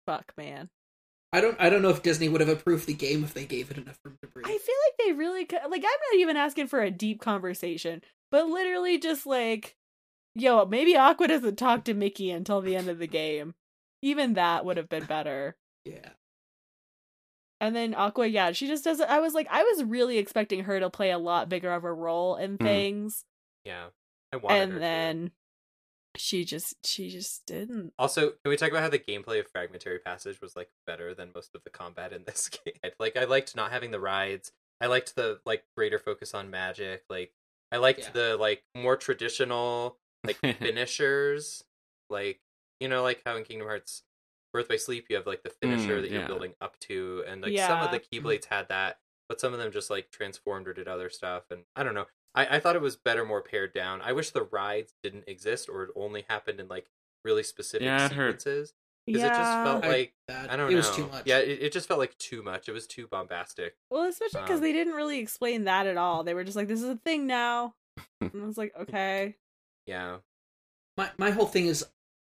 fuck 0.06 0.32
man 0.36 0.68
I 1.34 1.40
don't. 1.40 1.56
I 1.58 1.68
don't 1.68 1.82
know 1.82 1.88
if 1.90 2.00
Disney 2.02 2.28
would 2.28 2.40
have 2.40 2.48
approved 2.48 2.86
the 2.86 2.94
game 2.94 3.24
if 3.24 3.34
they 3.34 3.44
gave 3.44 3.68
it 3.72 3.76
enough 3.76 3.98
room 4.04 4.16
to 4.22 4.28
breathe. 4.28 4.46
I 4.46 4.50
feel 4.56 4.74
like 4.86 4.94
they 5.04 5.12
really 5.12 5.44
could, 5.44 5.58
like. 5.68 5.82
I'm 5.82 5.90
not 6.12 6.20
even 6.20 6.36
asking 6.36 6.68
for 6.68 6.80
a 6.80 6.92
deep 6.92 7.20
conversation, 7.20 8.02
but 8.30 8.46
literally 8.46 8.98
just 8.98 9.26
like, 9.26 9.74
yo, 10.36 10.64
maybe 10.64 10.96
Aqua 10.96 11.26
doesn't 11.26 11.56
talk 11.56 11.82
to 11.84 11.94
Mickey 11.94 12.30
until 12.30 12.60
the 12.60 12.76
end 12.76 12.88
of 12.88 13.00
the 13.00 13.08
game. 13.08 13.54
Even 14.00 14.34
that 14.34 14.64
would 14.64 14.76
have 14.76 14.88
been 14.88 15.06
better. 15.06 15.56
yeah. 15.84 16.10
And 17.60 17.74
then 17.74 17.94
Aqua, 17.94 18.28
yeah, 18.28 18.52
she 18.52 18.68
just 18.68 18.84
doesn't. 18.84 19.10
I 19.10 19.18
was 19.18 19.34
like, 19.34 19.48
I 19.50 19.64
was 19.64 19.82
really 19.82 20.18
expecting 20.18 20.62
her 20.64 20.78
to 20.78 20.88
play 20.88 21.10
a 21.10 21.18
lot 21.18 21.48
bigger 21.48 21.72
of 21.72 21.82
a 21.82 21.92
role 21.92 22.36
in 22.36 22.58
Mm. 22.58 22.62
things, 22.62 23.24
Yeah, 23.64 23.86
I 24.32 24.36
wanted 24.36 24.70
her 24.70 24.80
and 24.80 25.26
to. 25.26 25.32
She 26.16 26.44
just, 26.44 26.86
she 26.86 27.10
just 27.10 27.44
didn't. 27.46 27.92
Also, 27.98 28.30
can 28.30 28.50
we 28.50 28.56
talk 28.56 28.70
about 28.70 28.82
how 28.82 28.88
the 28.88 28.98
gameplay 28.98 29.40
of 29.40 29.48
Fragmentary 29.48 29.98
Passage 29.98 30.40
was 30.40 30.56
like 30.56 30.70
better 30.86 31.14
than 31.14 31.30
most 31.34 31.54
of 31.54 31.64
the 31.64 31.70
combat 31.70 32.12
in 32.12 32.24
this 32.24 32.48
game? 32.64 32.74
Like, 32.98 33.16
I 33.16 33.24
liked 33.24 33.56
not 33.56 33.72
having 33.72 33.90
the 33.90 34.00
rides. 34.00 34.52
I 34.80 34.86
liked 34.86 35.16
the 35.16 35.40
like 35.46 35.64
greater 35.76 35.98
focus 35.98 36.34
on 36.34 36.50
magic. 36.50 37.04
Like, 37.08 37.32
I 37.72 37.78
liked 37.78 38.00
Yeah. 38.00 38.10
the 38.12 38.36
like 38.36 38.62
more 38.74 38.96
traditional 38.96 39.98
like 40.24 40.36
finishers. 40.58 41.64
Like, 42.10 42.40
you 42.80 42.88
know, 42.88 43.02
like 43.02 43.22
how 43.24 43.36
in 43.36 43.44
Kingdom 43.44 43.66
Hearts 43.68 44.02
Birth 44.52 44.68
by 44.68 44.76
Sleep, 44.76 45.06
you 45.08 45.16
have 45.16 45.26
like 45.26 45.42
the 45.42 45.50
finisher 45.50 45.98
Mm, 45.98 46.02
that 46.02 46.10
you're 46.10 46.20
yeah. 46.20 46.26
building 46.26 46.54
up 46.60 46.78
to, 46.80 47.24
and 47.26 47.42
like 47.42 47.58
some 47.58 47.80
of 47.80 47.90
the 47.90 48.00
Yeah. 48.10 48.20
Keyblades 48.20 48.44
had 48.46 48.68
that, 48.68 48.98
but 49.28 49.40
some 49.40 49.52
of 49.52 49.58
them 49.58 49.72
just 49.72 49.90
like 49.90 50.10
transformed 50.10 50.68
or 50.68 50.74
did 50.74 50.86
other 50.86 51.10
stuff. 51.10 51.44
And 51.50 51.64
I 51.74 51.82
don't 51.82 51.94
know. 51.94 52.06
I, 52.34 52.56
I 52.56 52.60
thought 52.60 52.76
it 52.76 52.82
was 52.82 52.96
better, 52.96 53.24
more 53.24 53.42
pared 53.42 53.72
down. 53.72 54.00
I 54.02 54.12
wish 54.12 54.30
the 54.30 54.42
rides 54.42 54.92
didn't 55.02 55.24
exist 55.28 55.68
or 55.68 55.84
it 55.84 55.90
only 55.94 56.24
happened 56.28 56.60
in 56.60 56.68
like 56.68 56.86
really 57.24 57.42
specific 57.42 57.84
Yeah, 57.86 58.06
it 58.06 58.08
sequences 58.10 58.72
because 59.06 59.22
it 59.22 59.28
just 59.28 59.38
Yeah. 59.40 59.64
felt 59.64 59.84
I- 59.84 59.88
like 59.88 60.14
That, 60.28 60.50
I 60.50 60.56
don't 60.56 60.68
it 60.68 60.72
know. 60.72 60.76
was 60.78 60.90
too 60.96 61.06
much. 61.08 61.22
Yeah, 61.26 61.38
it, 61.38 61.62
it 61.62 61.72
just 61.72 61.86
felt 61.86 62.00
like 62.00 62.16
too 62.18 62.42
much. 62.42 62.68
It 62.68 62.72
was 62.72 62.86
too 62.86 63.06
bombastic. 63.06 63.76
Well, 63.90 64.04
especially 64.04 64.40
because 64.42 64.56
Um, 64.58 64.62
they 64.62 64.72
didn't 64.72 64.94
really 64.94 65.18
explain 65.20 65.64
that 65.64 65.86
at 65.86 65.96
all. 65.96 66.24
They 66.24 66.34
were 66.34 66.44
just 66.44 66.56
like, 66.56 66.68
"This 66.68 66.82
is 66.82 66.88
a 66.88 66.96
thing 66.96 67.26
now," 67.26 67.74
and 68.20 68.42
I 68.42 68.46
was 68.46 68.58
like, 68.58 68.74
"Okay." 68.76 69.36
Yeah, 69.86 70.18
My 70.96 71.10
my 71.18 71.30
whole 71.30 71.46
thing 71.46 71.66
is 71.66 71.84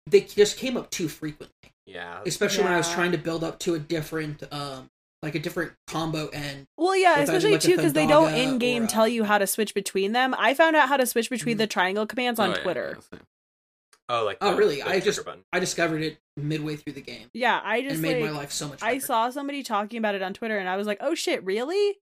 they 0.07 0.21
just 0.23 0.57
came 0.59 0.77
up 0.77 0.91
too 0.91 1.09
frequently, 1.09 1.73
yeah. 1.87 2.23
especially 2.27 2.65
when 2.65 2.73
I 2.73 2.77
was 2.77 2.91
trying 2.91 3.13
to 3.13 3.19
build 3.19 3.43
up 3.45 3.59
to 3.61 3.75
a 3.75 3.79
different, 3.79 4.43
um, 4.53 4.89
like 5.23 5.35
a 5.35 5.39
different 5.39 5.73
combo 5.87 6.29
and 6.29 6.67
Well, 6.77 6.95
yeah, 6.97 7.13
If 7.13 7.17
I 7.17 7.17
do, 7.17 7.23
especially 7.23 7.53
like, 7.53 7.61
too 7.61 7.77
because 7.77 7.93
they 7.95 8.07
don't 8.07 8.35
in 8.35 8.59
game 8.59 8.85
a- 8.85 8.87
tell 8.87 9.09
you 9.09 9.25
how 9.25 9.39
to 9.39 9.47
switch 9.47 9.75
between 9.75 10.13
them. 10.13 10.35
I 10.39 10.55
found 10.55 10.77
out 10.77 10.89
how 10.89 10.97
to 10.97 11.07
switch 11.07 11.31
between 11.31 11.57
Mhm. 11.57 11.59
the 11.61 11.67
triangle 11.67 12.07
commands 12.07 12.39
on 12.39 12.51
Oh, 12.51 12.55
yeah, 12.57 12.63
Twitter. 12.63 12.99
yeah. 13.13 13.19
Oh, 14.09 14.25
like 14.25 14.39
Oh, 14.41 14.57
really? 14.57 14.83
I 14.83 15.01
just- 15.01 15.25
button. 15.25 15.43
I 15.53 15.59
discovered 15.59 16.03
it 16.03 16.19
midway 16.37 16.77
through 16.77 16.93
the 16.93 17.01
game 17.01 17.29
Yeah, 17.33 17.61
I 17.65 17.81
just 17.83 17.95
and 17.95 18.03
made 18.03 18.23
like 18.23 18.31
my 18.31 18.39
life 18.39 18.53
so 18.53 18.69
much. 18.69 18.81
I 18.83 18.99
saw 18.99 19.31
somebody 19.31 19.63
talking 19.65 19.99
about 19.99 20.15
it 20.15 20.23
on 20.23 20.33
Twitter, 20.33 20.59
and 20.59 20.69
I 20.69 20.77
was 20.77 20.87
like, 20.87 20.99
"Oh 21.01 21.15
shit, 21.17 21.43
really?" 21.45 21.99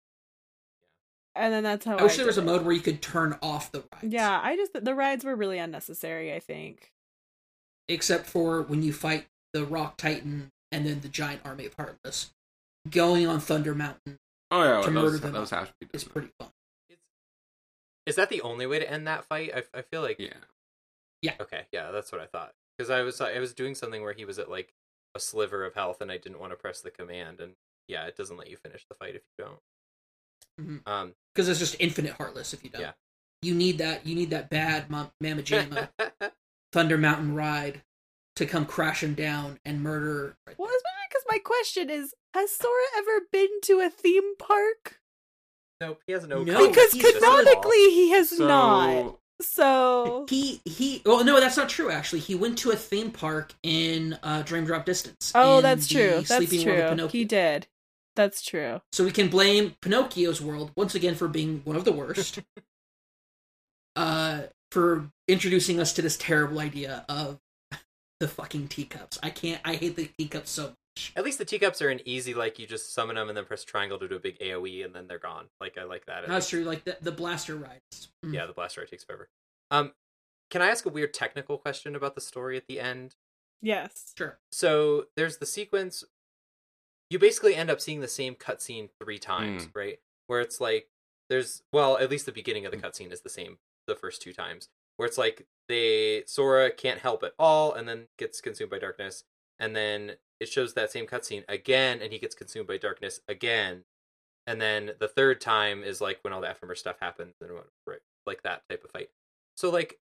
And 1.36 1.52
then 1.52 1.62
that's 1.62 1.84
how 1.84 1.96
I 1.96 2.02
wish 2.02 2.16
there 2.16 2.26
was 2.26 2.36
a 2.38 2.42
it. 2.42 2.44
mode 2.44 2.62
where 2.62 2.74
you 2.74 2.80
could 2.82 3.00
turn 3.00 3.38
off 3.42 3.72
the 3.72 3.80
rides. 3.92 4.12
Yeah, 4.12 4.38
I 4.42 4.54
just 4.56 4.72
the 4.84 4.94
rides 4.94 5.24
were 5.24 5.34
really 5.34 5.58
unnecessary. 5.58 6.32
I 6.34 6.40
think. 6.40 6.90
except 7.86 8.24
for 8.26 8.62
when 8.62 8.82
you 8.82 8.92
fight 8.94 9.26
the 9.52 9.62
Rock 9.64 9.98
Titan 9.98 10.50
and 10.72 10.86
then 10.86 11.00
the 11.02 11.08
giant 11.08 11.42
army 11.44 11.66
of 11.66 11.74
Heartless. 11.74 12.32
Going 12.90 13.26
on 13.26 13.40
Thunder 13.40 13.74
Mountain 13.74 14.18
Oh 14.50 14.62
yeah, 14.62 14.80
To 14.82 14.90
those, 14.90 14.94
murder 15.12 15.18
them 15.18 15.32
those 15.32 15.50
have 15.50 15.68
to 15.68 15.74
be. 15.80 15.88
is 15.94 16.04
pretty 16.04 16.28
fun. 16.38 16.50
Is, 16.90 16.98
is 18.06 18.16
that 18.16 18.28
the 18.28 18.42
only 18.42 18.66
way 18.66 18.78
to 18.78 18.90
end 18.90 19.06
that 19.06 19.24
fight? 19.24 19.52
I, 19.54 19.62
I 19.78 19.82
feel 19.82 20.02
like 20.02 20.18
Yeah. 20.18 20.34
Yeah. 21.22 21.34
Okay, 21.40 21.62
yeah, 21.72 21.90
that's 21.90 22.12
what 22.12 22.20
I 22.20 22.26
thought. 22.26 22.52
Because 22.76 22.90
I 22.90 23.00
was 23.02 23.20
I 23.20 23.38
was 23.38 23.54
doing 23.54 23.74
something 23.74 24.02
where 24.02 24.12
he 24.12 24.24
was 24.26 24.38
at 24.38 24.50
like 24.50 24.72
a 25.14 25.20
sliver 25.20 25.64
of 25.64 25.74
health, 25.74 26.00
and 26.02 26.10
I 26.12 26.18
didn't 26.18 26.40
want 26.40 26.52
to 26.52 26.56
press 26.56 26.80
the 26.82 26.90
command, 26.90 27.40
and 27.40 27.54
yeah, 27.88 28.04
it 28.06 28.16
doesn't 28.16 28.36
let 28.36 28.50
you 28.50 28.56
finish 28.58 28.84
the 28.88 28.94
fight 28.96 29.14
if 29.14 29.22
you 29.38 29.44
don't. 29.44 29.58
Mhm. 30.60 30.88
Um, 30.90 31.14
Because 31.34 31.48
it's 31.48 31.58
just 31.60 31.76
infinite 31.80 32.12
Heartless 32.12 32.52
if 32.52 32.62
you 32.62 32.70
don't. 32.70 32.82
Yeah. 32.82 32.92
You 33.42 33.54
need 33.54 33.78
that. 33.78 34.06
You 34.06 34.14
need 34.14 34.30
that 34.30 34.50
bad 34.50 34.90
Ma- 34.90 35.08
Mama 35.20 35.42
Jama 35.42 35.90
Thunder 36.72 36.98
Mountain 36.98 37.34
ride 37.34 37.82
to 38.36 38.44
come 38.46 38.66
crashing 38.66 39.14
down 39.14 39.58
and 39.64 39.82
murder. 39.82 40.36
right 40.46 40.58
Well, 40.58 40.68
there. 40.68 40.76
especially 40.76 40.82
because 40.82 40.83
my 41.34 41.38
question 41.38 41.90
is: 41.90 42.14
Has 42.32 42.52
Sora 42.52 42.84
ever 42.96 43.26
been 43.32 43.60
to 43.64 43.80
a 43.80 43.90
theme 43.90 44.36
park? 44.36 45.00
nope, 45.80 46.00
he 46.06 46.12
has 46.12 46.26
no. 46.26 46.42
No, 46.42 46.68
because 46.68 46.92
he's 46.92 47.04
of 47.04 47.12
this 47.12 47.22
at 47.22 47.28
all. 47.28 47.38
canonically, 47.38 47.90
he 47.90 48.10
has 48.10 48.30
So 48.30 48.46
not. 48.46 49.18
So 49.40 50.26
He 50.30 50.60
he. 50.64 51.02
Oh 51.04 51.22
no, 51.22 51.40
that's 51.40 51.56
not 51.56 51.68
true. 51.68 51.90
Actually, 51.90 52.20
he 52.20 52.34
went 52.34 52.56
to 52.58 52.70
a 52.70 52.76
theme 52.76 53.10
park 53.10 53.52
in 53.62 54.16
uh, 54.22 54.42
Dream 54.42 54.64
Drop 54.64 54.86
Distance. 54.86 55.32
Oh, 55.34 55.60
that's 55.60 55.88
the 55.88 55.94
true. 55.94 56.10
That's 56.22 56.46
Sleeping 56.46 56.66
World 56.66 57.00
of 57.00 57.10
true. 57.10 57.18
He 57.18 57.24
did. 57.24 57.66
That's 58.16 58.42
true. 58.42 58.80
So 58.92 59.04
we 59.04 59.10
can 59.10 59.28
blame 59.28 59.74
Pinocchio's 59.82 60.40
world 60.40 60.70
once 60.76 60.94
again 60.94 61.16
for 61.16 61.26
being 61.26 61.62
one 61.64 61.74
of 61.74 61.84
the 61.84 61.92
worst. 61.92 62.38
uh, 63.96 64.42
for 64.70 65.10
introducing 65.26 65.80
us 65.80 65.92
to 65.94 66.02
this 66.02 66.16
terrible 66.16 66.60
idea 66.60 67.04
of 67.08 67.40
the 68.20 68.28
fucking 68.28 68.68
teacups. 68.68 69.18
I 69.20 69.30
can't. 69.30 69.60
I 69.64 69.74
hate 69.74 69.96
the 69.96 70.08
teacups 70.16 70.50
so 70.50 70.62
much. 70.68 70.74
At 71.16 71.24
least 71.24 71.38
the 71.38 71.44
teacups 71.44 71.82
are 71.82 71.88
an 71.88 72.00
easy 72.04 72.34
like 72.34 72.58
you 72.58 72.66
just 72.66 72.94
summon 72.94 73.16
them 73.16 73.28
and 73.28 73.36
then 73.36 73.44
press 73.44 73.64
triangle 73.64 73.98
to 73.98 74.08
do 74.08 74.16
a 74.16 74.20
big 74.20 74.38
AOE 74.38 74.84
and 74.84 74.94
then 74.94 75.06
they're 75.08 75.18
gone. 75.18 75.46
Like 75.60 75.76
I 75.78 75.84
like 75.84 76.06
that. 76.06 76.26
That's 76.26 76.44
least. 76.46 76.50
true. 76.50 76.64
Like 76.64 76.84
the 76.84 76.96
the 77.00 77.12
blaster 77.12 77.56
rides. 77.56 78.08
Mm. 78.24 78.34
Yeah, 78.34 78.46
the 78.46 78.52
blaster 78.52 78.80
ride 78.80 78.88
takes 78.90 79.04
forever. 79.04 79.28
Um, 79.70 79.92
can 80.50 80.62
I 80.62 80.68
ask 80.68 80.86
a 80.86 80.90
weird 80.90 81.12
technical 81.12 81.58
question 81.58 81.96
about 81.96 82.14
the 82.14 82.20
story 82.20 82.56
at 82.56 82.66
the 82.68 82.78
end? 82.80 83.16
Yes. 83.62 84.12
Sure. 84.16 84.38
so 84.52 85.06
there's 85.16 85.38
the 85.38 85.46
sequence 85.46 86.04
you 87.10 87.18
basically 87.18 87.54
end 87.54 87.70
up 87.70 87.80
seeing 87.80 88.00
the 88.00 88.08
same 88.08 88.34
cutscene 88.34 88.88
three 89.02 89.18
times 89.18 89.68
right 89.74 90.00
where 90.26 90.40
it's 90.40 90.60
like 90.60 90.88
there's 91.30 91.62
well 91.72 91.96
at 91.98 92.10
least 92.10 92.26
the 92.26 92.32
beginning 92.32 92.66
of 92.66 92.72
the 92.72 92.78
cutscene 92.78 93.10
is 93.12 93.22
the 93.22 93.28
same 93.30 93.56
the 93.86 93.94
first 93.94 94.20
two 94.20 94.32
times 94.34 94.68
where 94.96 95.06
it's 95.06 95.16
like 95.16 95.46
they 95.68 96.24
sora 96.26 96.70
can't 96.70 97.00
help 97.00 97.22
at 97.22 97.32
all 97.38 97.72
and 97.72 97.88
then 97.88 98.06
gets 98.18 98.40
consumed 98.40 98.70
by 98.70 98.78
darkness 98.78 99.24
and 99.58 99.74
then 99.74 100.12
it 100.40 100.48
shows 100.48 100.74
that 100.74 100.90
same 100.90 101.06
cutscene 101.06 101.44
again 101.48 102.00
and 102.02 102.12
he 102.12 102.18
gets 102.18 102.34
consumed 102.34 102.66
by 102.66 102.76
darkness 102.76 103.20
again 103.28 103.84
and 104.46 104.60
then 104.60 104.92
the 105.00 105.08
third 105.08 105.40
time 105.40 105.82
is 105.82 106.00
like 106.00 106.18
when 106.22 106.32
all 106.32 106.40
the 106.40 106.48
ephemer 106.48 106.76
stuff 106.76 106.96
happens 107.00 107.34
and 107.40 107.50
right, 107.86 108.00
like 108.26 108.42
that 108.42 108.62
type 108.68 108.84
of 108.84 108.90
fight 108.90 109.10
so 109.56 109.70
like 109.70 109.98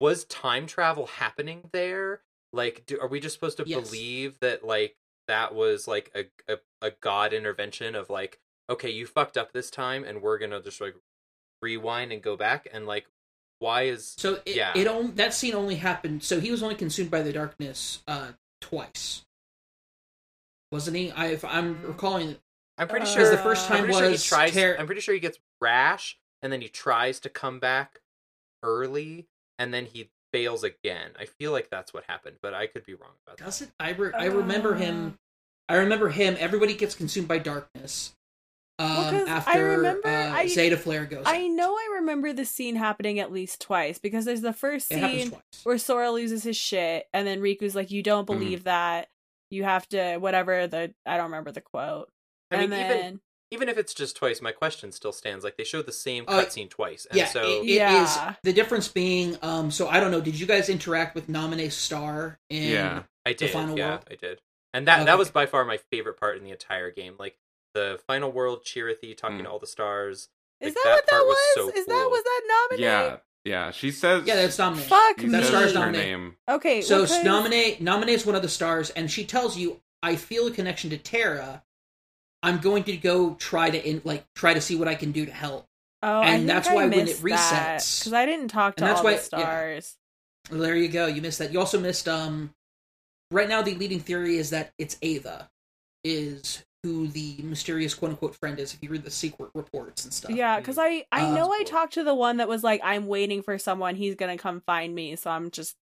was 0.00 0.24
time 0.24 0.66
travel 0.66 1.06
happening 1.06 1.68
there 1.72 2.22
like 2.52 2.84
do, 2.86 2.98
are 3.00 3.08
we 3.08 3.20
just 3.20 3.34
supposed 3.34 3.56
to 3.56 3.64
Yes. 3.64 3.84
believe 3.84 4.38
that 4.40 4.64
like 4.64 4.96
that 5.26 5.54
was 5.54 5.86
like 5.86 6.10
a, 6.14 6.52
a 6.52 6.58
a 6.80 6.90
god 7.00 7.32
intervention 7.32 7.94
of 7.94 8.08
like 8.08 8.40
okay 8.70 8.90
you 8.90 9.06
fucked 9.06 9.36
up 9.36 9.52
this 9.52 9.70
time 9.70 10.04
and 10.04 10.22
we're 10.22 10.38
gonna 10.38 10.62
just 10.62 10.80
like 10.80 10.94
rewind 11.60 12.12
and 12.12 12.22
go 12.22 12.36
back 12.36 12.66
and 12.72 12.86
like 12.86 13.08
why 13.60 13.82
is 13.82 14.14
So 14.16 14.40
it, 14.46 14.56
Yeah. 14.56 14.72
it 14.76 14.86
on, 14.86 15.14
that 15.16 15.34
scene 15.34 15.54
only 15.54 15.76
happened. 15.76 16.22
So 16.22 16.40
he 16.40 16.50
was 16.50 16.62
only 16.62 16.74
consumed 16.74 17.10
by 17.10 17.22
the 17.22 17.32
darkness 17.32 18.02
uh 18.06 18.32
twice, 18.60 19.22
wasn't 20.72 20.96
he? 20.96 21.10
I, 21.10 21.26
if 21.28 21.44
I'm 21.44 21.82
recalling, 21.82 22.36
i'm 22.76 22.88
pretty 22.88 23.06
Uh, 23.06 23.08
sure 23.14 23.30
the 23.30 23.38
first 23.38 23.70
I'm 23.70 23.78
time 23.78 23.84
pretty 23.84 23.98
sure 23.98 24.04
he 24.06 24.12
was 24.12 24.24
tries 24.24 24.52
Ter- 24.52 24.76
i'm 24.78 24.86
pretty 24.86 25.00
sure 25.00 25.12
he 25.14 25.20
gets 25.20 25.38
rash 25.60 26.16
and 26.42 26.52
then 26.52 26.60
he 26.60 26.68
tries 26.68 27.18
to 27.20 27.28
come 27.28 27.58
back 27.58 28.00
early 28.62 29.26
and 29.58 29.74
then 29.74 29.86
he 29.86 30.10
fails 30.32 30.62
again 30.62 31.10
i 31.18 31.24
feel 31.24 31.50
like 31.52 31.70
that's 31.70 31.92
what 31.92 32.04
happened 32.04 32.36
but 32.42 32.54
i 32.54 32.66
could 32.68 32.84
be 32.84 32.94
wrong 32.94 33.10
about 33.26 33.38
that 33.38 33.44
does 33.44 33.62
it? 33.62 33.70
I 33.80 33.90
re- 33.90 34.12
I 34.14 34.26
remember 34.26 34.74
him. 34.74 35.18
I 35.68 35.76
remember 35.76 36.08
him. 36.10 36.36
Everybody 36.38 36.74
gets 36.74 36.94
consumed 36.94 37.28
by 37.28 37.38
darkness. 37.38 38.14
Um, 38.78 38.96
Well, 38.96 39.26
'cause 39.26 39.44
I 39.46 39.58
remember- 39.58 40.06
uh, 40.08 40.32
I- 40.34 40.44
Zettaflare 40.46 41.08
goes. 41.10 41.24
I 41.26 41.42
out. 41.44 41.50
know 41.50 41.74
I 41.74 41.90
remember 41.96 42.32
the 42.32 42.44
scene 42.44 42.76
happening 42.76 43.18
at 43.18 43.32
least 43.32 43.60
twice 43.60 43.98
because 43.98 44.24
there's 44.24 44.40
the 44.40 44.52
first 44.52 44.88
scene 44.88 45.36
where 45.64 45.78
Sora 45.78 46.10
loses 46.12 46.44
his 46.44 46.56
shit 46.56 47.08
and 47.12 47.26
then 47.26 47.40
Riku's 47.40 47.74
like, 47.74 47.90
You 47.90 48.02
don't 48.02 48.22
Mhm. 48.24 48.26
believe 48.26 48.64
that. 48.64 49.08
You 49.50 49.64
have 49.64 49.88
to 49.88 50.18
whatever 50.18 50.66
the 50.66 50.94
I 51.06 51.16
don't 51.16 51.26
remember 51.26 51.50
the 51.52 51.60
quote. 51.62 52.10
i 52.50 52.56
mean 52.56 52.72
and 52.72 52.74
even 52.74 52.88
then 53.00 53.20
even 53.50 53.68
if 53.70 53.78
it's 53.78 53.94
just 53.94 54.14
twice 54.14 54.40
my 54.42 54.52
question 54.52 54.92
still 54.92 55.10
stands 55.12 55.42
like 55.42 55.56
they 55.56 55.64
showed 55.64 55.86
the 55.86 55.92
same 55.92 56.24
Uh, 56.28 56.42
cutscene 56.44 56.68
twice 56.68 57.06
and 57.06 57.18
Yeah, 57.18 57.26
so 57.26 57.42
it, 57.42 57.62
it 57.64 57.66
is 57.66 57.74
Yeah. 57.76 58.34
the 58.42 58.52
difference 58.52 58.88
being. 58.88 59.38
Um, 59.42 59.70
so 59.70 59.88
I 59.88 60.00
don't 60.00 60.10
know. 60.10 60.20
Did 60.20 60.38
you 60.38 60.46
guys 60.46 60.68
interact 60.68 61.14
with 61.14 61.28
Nominee 61.30 61.70
Star? 61.70 62.38
In, 62.50 62.62
Yeah. 62.72 63.02
I 63.24 63.32
did. 63.32 63.50
final 63.50 63.76
yeah, 63.78 63.88
world? 63.92 64.04
I 64.10 64.14
did. 64.16 64.40
And 64.74 64.86
that 64.86 65.06
that 65.06 65.16
was 65.18 65.30
by 65.30 65.46
far 65.46 65.64
my 65.64 65.78
favorite 65.90 66.18
part 66.20 66.36
in 66.36 66.44
the 66.44 66.50
entire 66.50 66.90
game. 66.90 67.16
Like 67.18 67.38
the 67.74 68.00
final 68.06 68.30
world, 68.32 68.64
Chirithy 68.64 69.16
talking 69.16 69.38
Mm. 69.38 69.44
to 69.44 69.50
all 69.50 69.58
the 69.58 69.66
stars. 69.66 70.28
Is 70.60 70.68
Like, 70.68 70.74
that, 70.74 70.84
that 70.84 70.94
what 70.94 71.06
that 71.06 71.24
was? 71.26 71.36
was 71.56 71.74
so 71.74 71.78
Is 71.80 71.86
that 71.86 72.08
was 72.10 72.22
that 72.24 72.40
nominated? 72.70 72.80
Yeah, 72.84 73.16
yeah. 73.66 73.70
She 73.70 73.90
says. 73.92 74.24
Yeah, 74.26 74.36
that's 74.36 74.58
Nominee. 74.58 74.82
Fuck 74.82 75.20
She 75.20 75.26
me. 75.26 75.32
That 75.32 75.44
star's 75.44 75.74
her 75.74 75.92
name. 75.92 76.36
Okay. 76.48 76.82
So 76.82 77.02
because- 77.02 77.22
nominate 77.24 77.80
nominate 77.80 78.14
is 78.16 78.26
one 78.26 78.34
of 78.34 78.42
the 78.42 78.48
stars, 78.48 78.90
and 78.90 79.10
she 79.10 79.24
tells 79.24 79.56
you, 79.56 79.80
"I 80.02 80.16
feel 80.16 80.46
a 80.48 80.50
connection 80.50 80.90
to 80.90 80.98
Terra. 80.98 81.62
I'm 82.42 82.58
going 82.58 82.84
to 82.84 82.96
go 82.96 83.34
try 83.34 83.70
to 83.70 83.84
in, 83.88 84.00
like 84.04 84.24
try 84.34 84.54
to 84.54 84.60
see 84.60 84.74
what 84.76 84.88
I 84.88 84.94
can 84.96 85.12
do 85.12 85.26
to 85.26 85.32
help." 85.32 85.66
Oh, 86.02 86.20
and 86.22 86.28
I 86.28 86.36
think 86.36 86.46
that's 86.46 86.68
I 86.68 86.74
why 86.74 86.86
when 86.86 87.08
it 87.08 87.16
resets- 87.18 88.00
because 88.00 88.12
I 88.12 88.24
didn't 88.26 88.48
talk 88.48 88.76
to 88.76 88.82
And 88.84 88.88
that's 88.90 88.98
all 89.00 89.04
why- 89.04 89.12
the 89.14 89.16
yeah. 89.16 89.22
stars. 89.22 89.96
Well, 90.50 90.60
there 90.60 90.76
you 90.76 90.88
go. 90.88 91.06
You 91.06 91.20
missed 91.22 91.38
that. 91.40 91.52
You 91.52 91.58
also 91.60 91.78
missed 91.78 92.08
um 92.08 92.54
right 93.30 93.48
now 93.48 93.62
the 93.62 93.74
leading 93.74 94.00
theory 94.00 94.36
is 94.38 94.50
that 94.50 94.72
it's 94.78 94.96
Ava, 95.02 95.50
is 96.04 96.64
who 96.84 97.08
the 97.08 97.36
mysterious 97.42 97.94
quote 97.94 98.12
unquote 98.12 98.34
friend 98.36 98.58
is. 98.58 98.72
If 98.74 98.82
you 98.82 98.88
read 98.90 99.02
the 99.04 99.10
secret 99.10 99.50
reports 99.54 100.04
and 100.04 100.12
stuff. 100.14 100.30
Yeah, 100.30 100.58
because 100.60 100.78
I 100.78 101.04
I 101.10 101.22
Uh, 101.26 101.34
know 101.34 101.52
I 101.52 101.58
cool. 101.58 101.66
talked 101.66 101.94
to 101.94 102.04
the 102.04 102.14
one 102.14 102.36
that 102.38 102.48
was 102.48 102.62
like, 102.62 102.80
I'm 102.84 103.06
waiting 103.06 103.42
for 103.42 103.58
someone. 103.58 103.96
He's 103.96 104.14
gonna 104.14 104.38
come 104.38 104.60
find 104.60 104.94
me, 104.94 105.16
so 105.16 105.30
I'm 105.30 105.50
just 105.50 105.76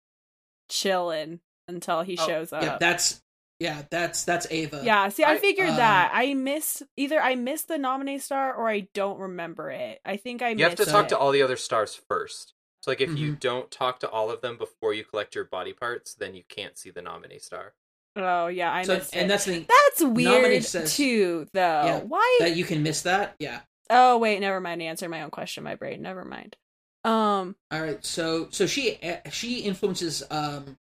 chilling 0.70 1.40
until 1.68 2.02
he 2.02 2.18
Oh, 2.20 2.28
shows 2.28 2.54
up. 2.54 2.64
yeah, 2.64 2.78
that's 2.80 3.22
yeah, 3.60 3.84
that's 3.90 4.24
that's 4.24 4.48
Ava. 4.52 4.82
Yeah, 4.84 5.10
see, 5.10 5.24
I, 5.24 5.34
I- 5.34 5.38
figured 5.40 5.70
um, 5.70 5.76
that. 5.78 6.12
I 6.14 6.34
missed 6.34 6.84
either 6.98 7.20
I 7.22 7.36
missed 7.36 7.68
the 7.68 7.78
nominee 7.78 8.20
star 8.20 8.54
or 8.54 8.70
I 8.70 8.82
don't 8.94 9.20
remember 9.20 9.70
it. 9.72 10.00
I 10.06 10.18
think 10.18 10.42
I 10.42 10.50
You 10.50 10.64
have 10.66 10.78
missed 10.78 10.84
to 10.86 10.92
talk 10.92 11.06
it. 11.06 11.10
to 11.10 11.18
all 11.18 11.32
the 11.32 11.42
other 11.42 11.56
stars 11.58 11.96
first. 12.08 12.54
So 12.82 12.92
like 12.92 13.00
if 13.02 13.10
Mm-hmm. 13.10 13.18
you 13.18 13.36
don't 13.36 13.72
talk 13.72 14.00
to 14.02 14.10
all 14.10 14.30
of 14.30 14.42
them 14.42 14.58
before 14.58 14.94
you 14.94 15.06
collect 15.06 15.36
your 15.36 15.46
body 15.46 15.72
parts, 15.74 16.14
then 16.14 16.36
you 16.36 16.44
can't 16.50 16.78
see 16.78 16.90
the 16.90 17.02
nominee 17.02 17.40
star. 17.40 17.74
Oh 18.16 18.48
yeah, 18.48 18.72
I 18.72 18.84
So, 18.84 18.96
missed 18.96 19.16
and 19.16 19.26
it. 19.26 19.28
that's 19.28 19.46
the 19.46 19.52
thing 19.54 19.66
That's 19.68 20.04
weird 20.04 20.64
says- 20.64 20.96
too, 20.96 21.48
though. 21.54 21.60
Yeah, 21.86 22.00
Why? 22.02 22.38
that 22.42 22.56
you 22.56 22.64
can 22.64 22.84
miss 22.84 23.02
that. 23.04 23.36
Yeah. 23.40 23.62
Oh 23.90 24.18
wait, 24.18 24.40
never 24.40 24.60
mind. 24.62 24.82
Answer 24.82 25.10
my 25.10 25.22
own 25.24 25.32
question. 25.32 25.64
My 25.64 25.76
brain. 25.76 26.02
Never 26.02 26.24
mind. 26.24 26.56
Um, 27.04 27.56
All 27.72 27.82
right. 27.82 28.04
So 28.06 28.48
so 28.52 28.66
she 28.66 28.98
uh, 29.04 29.30
she 29.32 29.60
influences 29.62 30.24
um. 30.32 30.78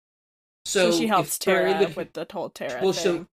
So 0.65 0.91
so 0.91 0.97
she 0.97 1.07
helps 1.07 1.37
Terra 1.39 1.91
with 1.95 2.13
the 2.13 2.27
whole 2.31 2.49
Terra 2.49 2.81
well, 2.83 2.93
thing. 2.93 3.03
so 3.21 3.27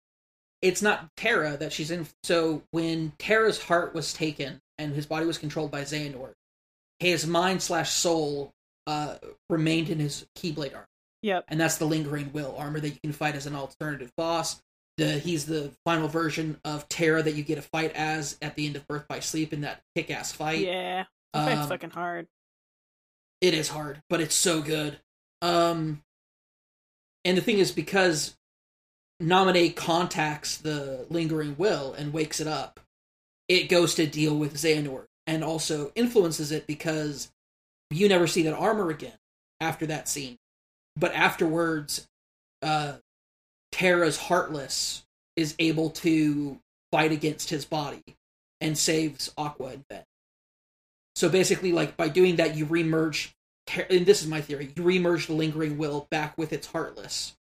it's 0.61 0.81
not 0.81 1.09
Terra 1.15 1.55
that 1.57 1.71
she's 1.71 1.91
in. 1.91 2.07
So 2.23 2.63
when 2.71 3.13
Terra's 3.17 3.61
heart 3.61 3.93
was 3.93 4.11
taken 4.13 4.59
and 4.77 4.93
his 4.93 5.05
body 5.05 5.25
was 5.25 5.37
controlled 5.37 5.71
by 5.71 5.81
Xehanort, 5.81 6.33
his 6.99 7.25
mind 7.25 7.61
slash 7.61 7.91
soul 7.91 8.51
uh 8.85 9.15
remained 9.49 9.89
in 9.89 9.99
his 9.99 10.25
Keyblade 10.37 10.73
armor, 10.73 10.87
yep. 11.23 11.45
and 11.47 11.59
that's 11.59 11.77
the 11.77 11.85
lingering 11.85 12.31
will 12.33 12.55
armor 12.57 12.79
that 12.79 12.89
you 12.89 12.99
can 13.03 13.13
fight 13.13 13.35
as 13.35 13.47
an 13.47 13.55
alternative 13.55 14.11
boss. 14.15 14.61
The 14.97 15.17
he's 15.17 15.47
the 15.47 15.71
final 15.85 16.07
version 16.07 16.59
of 16.63 16.87
Terra 16.87 17.23
that 17.23 17.33
you 17.33 17.43
get 17.43 17.57
a 17.57 17.63
fight 17.63 17.93
as 17.95 18.37
at 18.43 18.55
the 18.55 18.67
end 18.67 18.75
of 18.75 18.87
Birth 18.87 19.07
by 19.07 19.19
Sleep 19.21 19.51
in 19.51 19.61
that 19.61 19.81
kick 19.95 20.11
ass 20.11 20.31
fight. 20.31 20.59
Yeah. 20.59 21.05
That 21.33 21.45
fight's 21.45 21.61
Um, 21.61 21.69
fucking 21.69 21.89
hard. 21.89 22.27
it 23.41 23.55
is 23.55 23.69
hard, 23.69 24.03
but 24.07 24.21
it's 24.21 24.35
so 24.35 24.61
good. 24.61 24.99
Um, 25.41 26.03
and 27.25 27.35
the 27.37 27.41
thing 27.41 27.57
is, 27.57 27.71
because 27.71 28.35
Nominate 29.19 29.75
contacts 29.75 30.57
the 30.57 31.07
lingering 31.09 31.55
will 31.57 31.93
and 31.93 32.13
wakes 32.13 32.39
it 32.39 32.47
up, 32.47 32.79
it 33.47 33.69
goes 33.69 33.95
to 33.95 34.05
deal 34.05 34.35
with 34.35 34.55
Xehanort 34.55 35.07
and 35.25 35.43
also 35.43 35.91
influences 35.95 36.51
it 36.51 36.67
because 36.67 37.31
you 37.89 38.07
never 38.09 38.27
see 38.27 38.43
that 38.43 38.53
armor 38.53 38.89
again 38.89 39.17
after 39.59 39.85
that 39.87 40.07
scene. 40.07 40.37
But 40.95 41.13
afterwards, 41.13 42.07
uh, 42.61 42.93
Terra's 43.71 44.17
Heartless 44.17 45.03
is 45.35 45.55
able 45.59 45.89
to 45.89 46.59
fight 46.91 47.11
against 47.11 47.49
his 47.49 47.65
body 47.65 48.03
and 48.61 48.77
saves 48.77 49.31
Aqua 49.37 49.69
and 49.69 49.83
Ven. 49.89 50.03
So 51.15 51.29
basically, 51.29 51.71
like 51.71 51.97
by 51.97 52.09
doing 52.09 52.35
that, 52.37 52.55
you 52.55 52.65
remerge. 52.65 53.31
Ter- 53.65 53.87
And 53.89 54.05
this 54.05 54.21
is 54.21 54.27
my 54.27 54.41
theory: 54.41 54.71
you 54.75 54.83
remerge 54.83 55.27
the 55.27 55.33
lingering 55.33 55.77
will 55.77 56.07
back 56.11 56.37
with 56.37 56.53
its 56.53 56.67
heartless, 56.67 57.35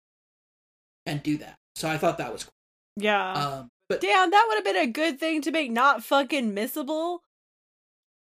and 1.05 1.23
do 1.23 1.37
that. 1.39 1.59
So 1.75 1.89
I 1.89 1.99
thought 1.99 2.19
that 2.19 2.33
was 2.33 2.45
cool. 2.45 2.53
Yeah. 2.97 3.33
Um, 3.33 3.69
but 3.89 4.01
Damn, 4.01 4.31
that 4.31 4.45
would 4.49 4.55
have 4.57 4.65
been 4.65 4.89
a 4.89 4.91
good 4.91 5.19
thing 5.19 5.43
to 5.43 5.51
make 5.51 5.71
not 5.71 6.03
fucking 6.05 6.55
missable. 6.55 7.19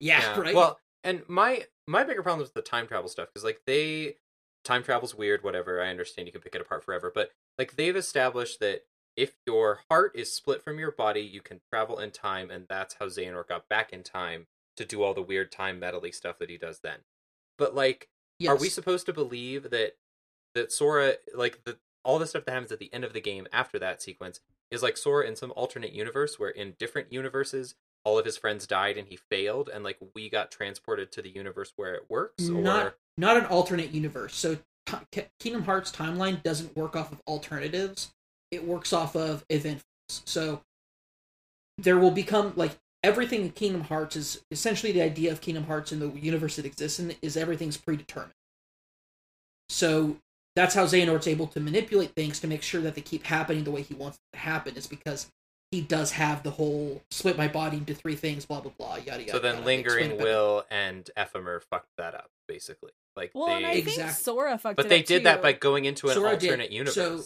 yeah, 0.01 0.39
right. 0.39 0.55
Well, 0.55 0.79
and 1.05 1.23
my 1.29 1.64
my 1.87 2.05
bigger 2.05 2.23
problem 2.23 2.41
was 2.41 2.53
the 2.53 2.62
time 2.62 2.87
travel 2.87 3.09
stuff 3.09 3.29
because 3.33 3.45
like 3.45 3.61
they 3.66 4.16
time 4.69 4.83
travel's 4.83 5.14
weird, 5.14 5.43
whatever. 5.43 5.83
I 5.83 5.89
understand 5.89 6.29
you 6.29 6.33
can 6.33 6.43
pick 6.43 6.55
it 6.55 6.61
apart 6.61 6.85
forever, 6.85 7.11
but 7.12 7.31
like 7.59 7.77
they've 7.77 7.97
established 7.97 8.61
that 8.61 8.83
if 9.16 9.33
your 9.47 9.81
heart 9.91 10.12
is 10.14 10.33
split 10.33 10.62
from 10.62 10.79
your 10.79 10.93
body, 10.93 11.23
you 11.23 11.41
can 11.41 11.61
travel 11.73 11.99
in 11.99 12.12
time, 12.12 12.51
and 12.51 12.66
that's 12.69 12.97
how 13.01 13.07
Xehanort 13.07 13.49
got 13.49 13.69
back 13.69 13.93
in 13.93 14.03
time 14.03 14.47
to 14.77 14.85
do 14.85 15.03
all 15.03 15.14
the 15.14 15.23
weird 15.23 15.51
time 15.51 15.81
medley 15.81 16.12
stuff 16.12 16.39
that 16.39 16.51
he 16.51 16.57
does 16.57 16.81
then. 16.81 16.99
But 17.57 17.75
like, 17.75 18.09
yes. 18.39 18.51
are 18.51 18.57
we 18.57 18.69
supposed 18.69 19.07
to 19.07 19.12
believe 19.12 19.71
that 19.71 19.97
that 20.55 20.71
Sora 20.71 21.14
like 21.35 21.64
the 21.64 21.79
all 22.05 22.19
the 22.19 22.27
stuff 22.27 22.45
that 22.45 22.53
happens 22.53 22.73
at 22.73 22.79
the 22.79 22.93
end 22.93 23.05
of 23.05 23.12
the 23.12 23.21
game 23.21 23.47
after 23.53 23.79
that 23.79 24.03
sequence 24.03 24.41
is 24.71 24.83
like 24.83 24.97
Sora 24.97 25.27
in 25.27 25.35
some 25.35 25.53
alternate 25.57 25.93
universe 25.93 26.39
where 26.39 26.51
in 26.51 26.75
different 26.79 27.12
universes 27.12 27.75
all 28.05 28.19
of 28.19 28.25
his 28.25 28.37
friends 28.37 28.66
died 28.66 28.97
and 28.97 29.09
he 29.09 29.16
failed 29.16 29.69
and 29.73 29.83
like 29.83 29.99
we 30.14 30.31
got 30.31 30.51
transported 30.51 31.11
to 31.12 31.23
the 31.23 31.29
universe 31.29 31.73
where 31.77 31.95
it 31.95 32.05
works 32.09 32.49
or 32.49 32.62
not 32.62 32.95
not 33.19 33.37
an 33.37 33.45
alternate 33.47 33.91
universe. 33.91 34.35
So 34.35 34.59
Ki- 34.87 35.25
Kingdom 35.41 35.64
Hearts 35.64 35.91
timeline 35.93 36.43
doesn't 36.43 36.77
work 36.77 36.97
off 36.97 37.12
of 37.12 37.21
alternatives. 37.27 38.12
It 38.51 38.64
works 38.64 38.93
off 38.93 39.14
of 39.16 39.45
events. 39.51 39.85
So 40.09 40.62
there 41.77 41.99
will 41.99 42.11
become 42.11 42.53
like 42.57 42.79
everything 43.03 43.43
in 43.43 43.51
Kingdom 43.51 43.83
Hearts 43.83 44.16
is 44.16 44.43
essentially 44.51 44.93
the 44.93 45.03
idea 45.03 45.31
of 45.31 45.41
Kingdom 45.41 45.64
Hearts 45.64 45.93
in 45.93 45.99
the 45.99 46.09
universe 46.11 46.59
it 46.59 46.64
exists 46.64 46.99
in 46.99 47.14
is 47.21 47.37
everything's 47.37 47.77
predetermined. 47.77 48.33
So 49.69 50.16
that's 50.57 50.75
how 50.75 50.87
Xehanort's 50.87 51.29
able 51.29 51.47
to 51.49 51.61
manipulate 51.61 52.14
things 52.14 52.41
to 52.41 52.47
make 52.47 52.62
sure 52.62 52.81
that 52.81 52.95
they 52.95 53.01
keep 53.01 53.25
happening 53.25 53.64
the 53.64 53.71
way 53.71 53.83
he 53.83 53.95
wants 53.95 54.16
them 54.16 54.39
to 54.39 54.39
happen. 54.39 54.77
Is 54.77 54.87
because 54.87 55.29
he 55.71 55.81
does 55.83 56.12
have 56.12 56.43
the 56.43 56.51
whole 56.51 57.03
split 57.11 57.37
my 57.37 57.49
body 57.49 57.77
into 57.77 57.95
three 57.95 58.16
things, 58.16 58.47
blah 58.47 58.61
blah 58.61 58.73
blah, 58.79 58.97
yada 58.97 59.21
yada. 59.21 59.31
so 59.33 59.39
then 59.39 59.55
yada. 59.57 59.66
lingering 59.66 60.07
Explain 60.07 60.11
it 60.12 60.19
better. 60.19 60.31
will 60.31 60.64
and 60.71 61.11
ephemer 61.16 61.62
fucked 61.62 61.91
that 61.99 62.14
up 62.14 62.31
basically 62.47 62.91
like 63.16 63.31
Well, 63.35 63.47
they 63.49 63.53
and 63.55 63.66
I 63.66 63.81
think 63.83 64.11
Sora 64.11 64.57
fucked 64.59 64.77
but 64.77 64.87
it 64.87 64.89
they 64.89 65.01
up, 65.01 65.07
did 65.07 65.25
that 65.25 65.43
by 65.43 65.53
going 65.53 65.85
into 65.85 66.09
an 66.09 66.14
Sora 66.14 66.37
did. 66.37 66.51
alternate 66.51 66.71
universe 66.73 66.95
So- 66.95 67.23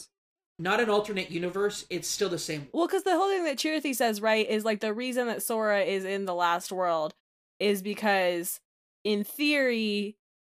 not 0.59 0.81
an 0.81 0.91
alternate 0.91 1.31
universe. 1.31 1.87
It's 1.91 2.07
still 2.07 2.29
the 2.29 2.39
same. 2.39 2.69
Well, 2.73 2.87
because 2.87 3.03
the 3.05 3.17
whole 3.17 3.29
thing 3.29 3.45
that 3.45 3.57
Chirithy 3.57 3.97
says, 3.97 4.21
right, 4.21 4.49
is 4.49 4.65
like 4.65 4.81
the 4.81 4.93
reason 4.93 5.27
that 5.27 5.43
Sora 5.43 5.81
is 5.81 6.05
in 6.05 6.25
the 6.27 6.35
last 6.35 6.71
world 6.71 7.15
is 7.59 7.83
because, 7.83 8.61
in 9.03 9.25
theory, 9.25 10.17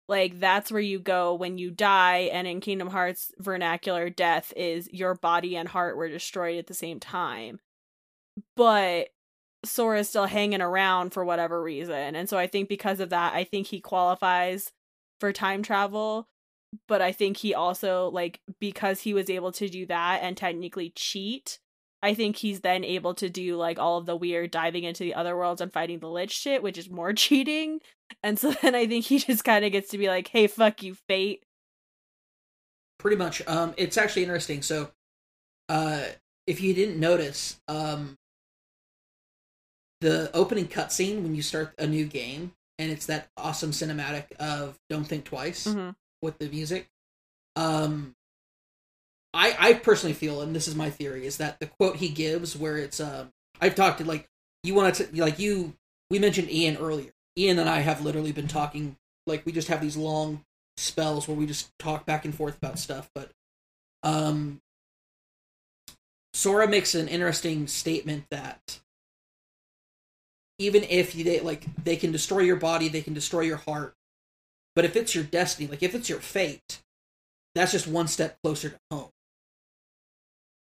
like 0.09 0.41
that's 0.41 0.71
where 0.73 0.81
you 0.81 0.99
go 0.99 1.35
when 1.35 1.59
you 1.59 1.71
die, 1.71 2.29
and 2.33 2.47
in 2.47 2.61
Kingdom 2.61 2.89
Hearts 2.89 3.33
vernacular, 3.39 4.11
death 4.11 4.53
is 4.57 4.89
your 4.93 5.15
body 5.15 5.57
and 5.57 5.69
heart 5.69 5.97
were 5.97 6.09
destroyed 6.09 6.59
at 6.59 6.67
the 6.67 6.75
same 6.75 6.99
time. 7.01 7.61
But 8.57 9.09
Sora 9.65 10.01
is 10.01 10.09
still 10.09 10.27
hanging 10.27 10.63
around 10.63 11.11
for 11.11 11.25
whatever 11.25 11.63
reason, 11.63 12.15
and 12.15 12.29
so 12.29 12.39
I 12.39 12.47
think 12.47 12.69
because 12.69 13.01
of 13.01 13.11
that, 13.11 13.35
I 13.35 13.45
think 13.45 13.67
he 13.67 13.81
qualifies 13.81 14.73
for 15.21 15.33
time 15.33 15.63
travel 15.63 16.29
but 16.89 17.03
I 17.03 17.13
think 17.13 17.37
he 17.37 17.55
also 17.55 18.11
like 18.11 18.41
because 18.61 19.01
he 19.01 19.15
was 19.15 19.31
able 19.31 19.53
to 19.53 19.69
do 19.69 19.87
that 19.87 20.21
and 20.23 20.37
technically 20.37 20.93
cheat. 20.95 21.59
I 22.03 22.15
think 22.15 22.37
he's 22.37 22.61
then 22.61 22.85
able 22.85 23.15
to 23.15 23.31
do 23.31 23.57
like 23.57 23.79
all 23.79 23.97
of 23.99 24.07
the 24.07 24.17
weird 24.17 24.51
diving 24.51 24.85
into 24.85 25.05
the 25.05 25.15
other 25.15 25.37
worlds 25.37 25.61
and 25.61 25.73
fighting 25.73 26.01
the 26.01 26.09
lich 26.09 26.33
shit, 26.33 26.63
which 26.63 26.77
is 26.77 26.91
more 26.91 27.13
cheating. 27.15 27.81
And 28.23 28.39
so 28.39 28.53
then 28.53 28.75
I 28.75 28.87
think 28.87 29.07
he 29.07 29.19
just 29.19 29.45
kind 29.45 29.65
of 29.65 29.73
gets 29.73 29.91
to 29.91 29.99
be 29.99 30.09
like, 30.09 30.29
"Hey, 30.29 30.47
fuck 30.47 30.83
you, 30.83 30.95
fate." 31.09 31.45
Pretty 32.99 33.17
much. 33.17 33.47
Um, 33.47 33.75
it's 33.77 33.97
actually 33.97 34.23
interesting. 34.23 34.63
So, 34.63 34.91
uh, 35.69 36.05
if 36.47 36.61
you 36.61 36.75
didn't 36.75 37.01
notice, 37.01 37.61
um, 37.69 38.17
the 40.01 40.31
opening 40.35 40.67
cutscene 40.67 41.23
when 41.23 41.35
you 41.35 41.43
start 41.43 41.75
a 41.79 41.87
new 41.87 42.05
game, 42.07 42.53
and 42.79 42.91
it's 42.91 43.07
that 43.07 43.29
awesome 43.37 43.71
cinematic 43.71 44.33
of 44.39 44.79
"Don't 44.91 45.05
Think 45.05 45.25
Twice" 45.25 45.67
Mm-hmm. 45.67 45.91
with 46.23 46.39
the 46.39 46.49
music. 46.49 46.89
Um, 47.57 48.15
I 49.33 49.57
I 49.59 49.73
personally 49.75 50.15
feel, 50.15 50.41
and 50.43 50.55
this 50.55 50.69
is 50.69 50.75
my 50.75 50.91
theory, 50.91 51.27
is 51.27 51.39
that 51.39 51.59
the 51.61 51.67
quote 51.67 51.97
he 51.97 52.09
gives, 52.09 52.57
where 52.57 52.77
it's 52.77 53.01
um, 53.01 53.31
I've 53.61 53.75
talked 53.75 53.99
to 53.99 54.05
like 54.05 54.29
you 54.63 54.75
want 54.75 54.95
to 54.97 55.09
like 55.15 55.39
you 55.39 55.75
we 56.11 56.19
mentioned 56.19 56.51
Ian 56.51 56.77
earlier. 56.77 57.11
Ian 57.37 57.59
and 57.59 57.69
I 57.69 57.81
have 57.81 58.05
literally 58.05 58.33
been 58.33 58.49
talking 58.49 58.97
like 59.27 59.45
we 59.45 59.53
just 59.53 59.69
have 59.69 59.81
these 59.81 59.97
long 59.97 60.45
spells 60.77 61.27
where 61.27 61.37
we 61.37 61.47
just 61.47 61.71
talk 61.79 62.05
back 62.07 62.25
and 62.25 62.35
forth 62.35 62.57
about 62.59 62.79
stuff. 62.79 63.11
But 63.15 63.31
um, 64.03 64.61
Sora 66.33 66.69
makes 66.69 66.95
an 66.95 67.09
interesting 67.09 67.67
statement 67.67 68.25
that 68.31 68.81
even 70.59 70.85
if 70.85 71.15
you 71.15 71.25
they, 71.25 71.41
like 71.41 71.65
they 71.83 71.97
can 71.97 72.13
destroy 72.13 72.41
your 72.41 72.57
body, 72.57 72.89
they 72.89 73.03
can 73.03 73.15
destroy 73.15 73.41
your 73.41 73.57
heart, 73.57 73.95
but 74.75 74.85
if 74.85 74.97
it's 74.97 75.15
your 75.15 75.25
destiny, 75.25 75.69
like 75.69 75.83
if 75.83 75.95
it's 75.95 76.09
your 76.09 76.21
fate, 76.21 76.81
that's 77.55 77.73
just 77.73 77.87
one 77.87 78.09
step 78.09 78.37
closer 78.43 78.71
to 78.71 78.79
home. 78.91 79.11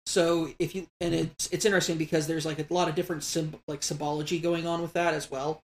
So 0.06 0.50
if 0.58 0.74
you 0.74 0.86
and 1.00 1.14
it's 1.14 1.48
it's 1.48 1.64
interesting 1.64 1.98
because 1.98 2.26
there's 2.26 2.46
like 2.46 2.58
a 2.58 2.72
lot 2.72 2.88
of 2.88 2.94
different 2.94 3.22
symb- 3.22 3.60
like 3.66 3.82
symbology 3.82 4.38
going 4.38 4.66
on 4.66 4.82
with 4.82 4.92
that 4.92 5.14
as 5.14 5.30
well. 5.30 5.60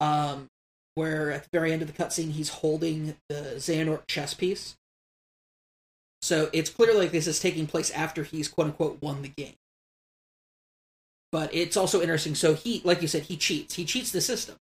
Um, 0.00 0.48
where 0.94 1.30
at 1.30 1.44
the 1.44 1.48
very 1.52 1.72
end 1.72 1.82
of 1.82 1.88
the 1.88 2.02
cutscene 2.02 2.32
he's 2.32 2.48
holding 2.48 3.16
the 3.28 3.54
Xehanort 3.56 4.06
chess 4.06 4.34
piece. 4.34 4.76
So 6.22 6.50
it's 6.52 6.68
clear 6.68 6.94
like 6.94 7.12
this 7.12 7.26
is 7.26 7.40
taking 7.40 7.66
place 7.66 7.90
after 7.90 8.24
he's 8.24 8.48
quote 8.48 8.68
unquote 8.68 9.00
won 9.00 9.22
the 9.22 9.28
game. 9.28 9.54
But 11.32 11.54
it's 11.54 11.76
also 11.76 12.00
interesting. 12.00 12.34
So 12.34 12.54
he, 12.54 12.80
like 12.84 13.02
you 13.02 13.08
said, 13.08 13.22
he 13.24 13.36
cheats. 13.36 13.74
He 13.74 13.84
cheats 13.84 14.10
the 14.10 14.20
system, 14.20 14.56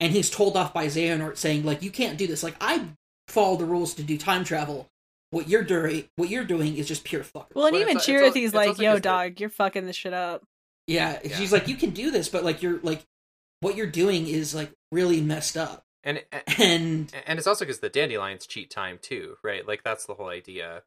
and 0.00 0.12
he's 0.12 0.30
told 0.30 0.56
off 0.56 0.72
by 0.72 0.86
Xehanort 0.86 1.36
saying 1.36 1.64
like, 1.64 1.82
"You 1.82 1.90
can't 1.90 2.16
do 2.18 2.26
this. 2.26 2.42
Like 2.42 2.56
I 2.60 2.86
follow 3.28 3.56
the 3.56 3.64
rules 3.64 3.94
to 3.94 4.02
do 4.02 4.16
time 4.18 4.44
travel, 4.44 4.88
what 5.30 5.48
you're 5.48 5.64
doing, 5.64 6.04
what 6.16 6.28
you're 6.28 6.44
doing 6.44 6.76
is 6.76 6.86
just 6.86 7.02
pure 7.04 7.24
fuck. 7.24 7.50
Well, 7.54 7.66
and 7.66 7.72
But 7.74 7.80
even 7.80 7.96
it's- 7.96 8.08
it's 8.08 8.54
al- 8.54 8.60
like, 8.60 8.78
"Yo, 8.78 8.84
"Yo, 8.84 8.90
'cause 8.92 8.96
the- 8.98 9.00
dog, 9.00 9.40
you're 9.40 9.48
fucking 9.50 9.86
this 9.86 9.96
shit 9.96 10.12
up." 10.12 10.44
Yeah, 10.86 11.18
Yeah. 11.24 11.36
she's 11.38 11.52
like, 11.52 11.68
you 11.68 11.76
can 11.76 11.90
do 11.90 12.10
this, 12.10 12.28
but 12.28 12.44
like 12.44 12.60
you're 12.62 12.78
like, 12.82 13.02
what 13.60 13.76
you're 13.76 13.86
doing 13.86 14.26
is 14.28 14.54
like 14.54 14.72
really 14.90 15.20
messed 15.20 15.56
up, 15.56 15.84
and 16.04 16.22
and 16.58 17.12
and 17.26 17.38
it's 17.38 17.46
also 17.46 17.64
because 17.64 17.80
the 17.80 17.88
dandelions 17.88 18.46
cheat 18.46 18.70
time 18.70 18.98
too, 19.02 19.36
right? 19.42 19.66
Like 19.66 19.82
that's 19.84 20.06
the 20.06 20.14
whole 20.14 20.28
idea. 20.28 20.82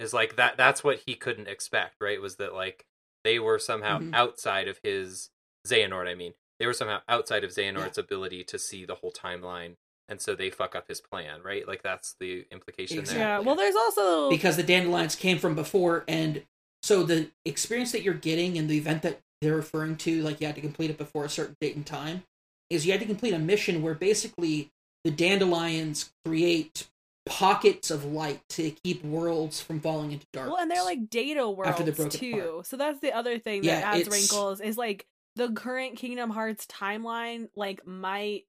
Is 0.00 0.12
like 0.14 0.34
that. 0.36 0.56
That's 0.56 0.82
what 0.82 1.00
he 1.06 1.14
couldn't 1.14 1.46
expect, 1.48 1.96
right? 2.00 2.20
Was 2.20 2.36
that 2.36 2.54
like 2.54 2.84
they 3.24 3.38
were 3.38 3.58
somehow 3.58 3.98
Mhm. 3.98 4.14
outside 4.14 4.68
of 4.68 4.78
his 4.82 5.30
Xehanort. 5.66 6.06
I 6.08 6.14
mean, 6.14 6.34
they 6.60 6.66
were 6.66 6.72
somehow 6.74 7.00
outside 7.08 7.42
of 7.42 7.50
Xehanort's 7.50 7.98
ability 7.98 8.44
to 8.44 8.58
see 8.58 8.84
the 8.84 8.96
whole 8.96 9.10
timeline, 9.12 9.76
and 10.08 10.20
so 10.20 10.34
they 10.34 10.50
fuck 10.50 10.76
up 10.76 10.86
his 10.88 11.00
plan, 11.00 11.42
right? 11.42 11.66
Like 11.66 11.82
that's 11.82 12.14
the 12.20 12.46
implication 12.52 12.98
Exactly. 13.00 13.18
there. 13.18 13.28
Yeah. 13.28 13.38
Well, 13.40 13.56
there's 13.56 13.74
also 13.76 14.30
because 14.30 14.56
the 14.56 14.62
dandelions 14.62 15.16
came 15.16 15.38
from 15.38 15.54
before, 15.54 16.04
and 16.06 16.44
so 16.82 17.02
the 17.02 17.30
experience 17.44 17.92
that 17.92 18.02
you're 18.02 18.14
getting 18.14 18.56
and 18.58 18.68
the 18.68 18.76
event 18.76 19.02
that 19.02 19.20
they're 19.40 19.56
referring 19.56 19.96
to, 19.96 20.22
like 20.22 20.40
you 20.40 20.46
had 20.46 20.54
to 20.56 20.60
complete 20.60 20.90
it 20.90 20.98
before 20.98 21.24
a 21.24 21.28
certain 21.30 21.56
date 21.60 21.74
and 21.76 21.86
time, 21.86 22.22
is 22.70 22.84
you 22.86 22.92
had 22.92 23.00
to 23.00 23.06
complete 23.06 23.32
a 23.34 23.38
mission 23.38 23.82
where 23.82 23.94
basically 23.94 24.70
the 25.02 25.10
dandelions 25.10 26.12
create 26.24 26.88
pockets 27.26 27.90
of 27.90 28.04
light 28.04 28.40
to 28.50 28.70
keep 28.70 29.02
worlds 29.04 29.60
from 29.60 29.80
falling 29.80 30.12
into 30.12 30.26
darkness. 30.32 30.52
well, 30.52 30.62
and 30.62 30.70
they're 30.70 30.84
like 30.84 31.08
data 31.08 31.48
worlds 31.48 31.80
After 31.80 32.08
too. 32.08 32.38
apart. 32.38 32.66
So 32.66 32.76
that's 32.76 33.00
the 33.00 33.12
other 33.12 33.38
thing 33.38 33.62
that 33.62 33.66
Yeah, 33.66 33.90
adds 33.92 34.00
it's- 34.02 34.12
wrinkles 34.12 34.60
is 34.60 34.76
like 34.76 35.06
the 35.36 35.50
current 35.52 35.96
Kingdom 35.96 36.30
Hearts 36.30 36.66
timeline 36.66 37.48
like 37.56 37.86
might 37.86 38.44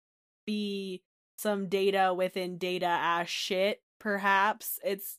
be 0.46 1.02
some 1.38 1.68
data 1.68 2.14
within 2.16 2.58
data 2.58 2.86
ass 2.86 3.28
shit. 3.30 3.82
Perhaps 4.00 4.80
it's 4.84 5.18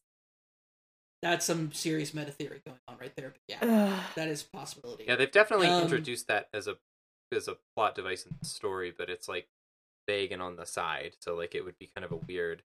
that's 1.23 1.47
some 1.47 1.73
serious 1.73 2.13
meta 2.15 2.31
theory 2.31 2.61
going 2.65 2.79
on 2.87 2.97
right 3.01 3.15
there. 3.17 3.31
But 3.31 3.41
yeah, 3.49 4.01
that 4.15 4.29
is 4.29 4.43
a 4.43 4.57
possibility. 4.57 5.05
Yeah, 5.09 5.17
they've 5.17 5.31
definitely 5.33 5.69
Um, 5.69 5.83
introduced 5.83 6.29
that 6.29 6.49
as 6.53 6.69
a 6.69 6.77
as 7.33 7.49
a 7.49 7.57
plot 7.75 7.95
device 7.97 8.25
in 8.27 8.37
the 8.41 8.47
story, 8.47 8.93
but 8.97 9.11
it's 9.11 9.29
like 9.29 9.49
vague 10.07 10.31
and 10.31 10.41
on 10.43 10.57
the 10.57 10.67
side. 10.67 11.17
So 11.21 11.35
like 11.35 11.55
it 11.55 11.65
would 11.65 11.79
be 11.79 11.91
kind 11.95 12.05
of 12.05 12.13
a 12.13 12.17
weird. 12.17 12.63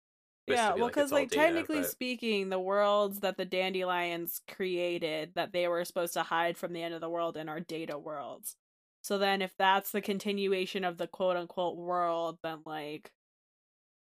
Twist 0.48 0.62
yeah. 0.62 0.74
Well, 0.74 0.88
because 0.88 1.04
it's 1.04 1.12
all 1.12 1.18
like 1.18 1.30
data, 1.30 1.42
technically 1.42 1.80
but- 1.80 1.90
speaking, 1.90 2.48
the 2.48 2.58
worlds 2.58 3.20
that 3.20 3.36
the 3.36 3.44
dandelions 3.44 4.40
created 4.48 5.32
that 5.34 5.52
they 5.52 5.68
were 5.68 5.84
supposed 5.84 6.14
to 6.14 6.22
hide 6.22 6.56
from 6.56 6.72
the 6.72 6.82
end 6.82 6.94
of 6.94 7.00
the 7.00 7.08
world 7.08 7.36
in 7.36 7.48
are 7.48 7.60
data 7.60 7.98
worlds. 7.98 8.56
So 9.02 9.18
then, 9.18 9.42
if 9.42 9.52
that's 9.56 9.90
the 9.90 10.00
continuation 10.00 10.84
of 10.84 10.98
the 10.98 11.06
quote 11.06 11.36
unquote 11.36 11.76
world, 11.76 12.38
then 12.42 12.58
like 12.66 13.12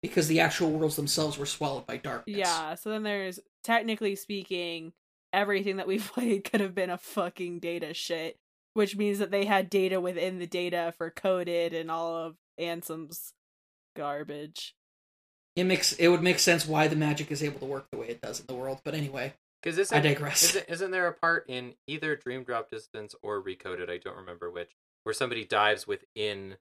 because 0.02 0.28
the 0.28 0.40
actual 0.40 0.70
worlds 0.70 0.97
themselves 0.97 1.39
were 1.39 1.47
swallowed 1.47 1.86
by 1.86 1.97
darkness. 1.97 2.36
Yeah, 2.36 2.74
so 2.74 2.90
then 2.90 3.05
there's 3.05 3.40
technically 3.62 4.16
speaking, 4.16 4.93
everything 5.32 5.77
that 5.77 5.86
we've 5.86 6.06
played 6.12 6.44
could 6.44 6.61
have 6.61 6.74
been 6.74 6.90
a 6.90 6.98
fucking 6.98 7.61
data 7.61 7.94
shit, 7.94 8.39
which 8.74 8.97
means 8.97 9.19
that 9.19 9.31
they 9.31 9.47
had 9.47 9.70
data 9.70 10.01
within 10.01 10.39
the 10.39 10.47
data 10.47 10.93
for 10.98 11.11
coded 11.11 11.73
and 11.73 11.90
all 11.90 12.15
of 12.16 12.36
Ansem's 12.61 13.32
garbage. 13.97 14.74
It 15.56 15.64
makes 15.64 15.93
it 15.94 16.09
would 16.09 16.22
make 16.22 16.39
sense 16.39 16.66
why 16.66 16.89
the 16.89 16.97
magic 16.97 17.31
is 17.31 17.43
able 17.43 17.60
to 17.60 17.66
work 17.66 17.86
the 17.90 17.98
way 17.98 18.09
it 18.09 18.20
does 18.20 18.40
in 18.40 18.47
the 18.47 18.55
world. 18.55 18.81
But 18.85 18.94
anyway, 18.94 19.35
Because 19.62 19.78
I 19.78 19.82
isn't, 19.82 20.02
digress. 20.02 20.43
isn't 20.44 20.68
isn't 20.68 20.90
there 20.90 21.06
a 21.06 21.12
part 21.12 21.44
in 21.48 21.74
either 21.86 22.16
Dream 22.16 22.43
Drop 22.44 22.70
Distance 22.70 23.14
or 23.22 23.43
Recoded? 23.43 23.89
I 23.90 23.98
don't 23.98 24.16
remember 24.16 24.51
which, 24.51 24.70
where 25.05 25.12
somebody 25.14 25.44
dives 25.44 25.86
within 25.86 26.56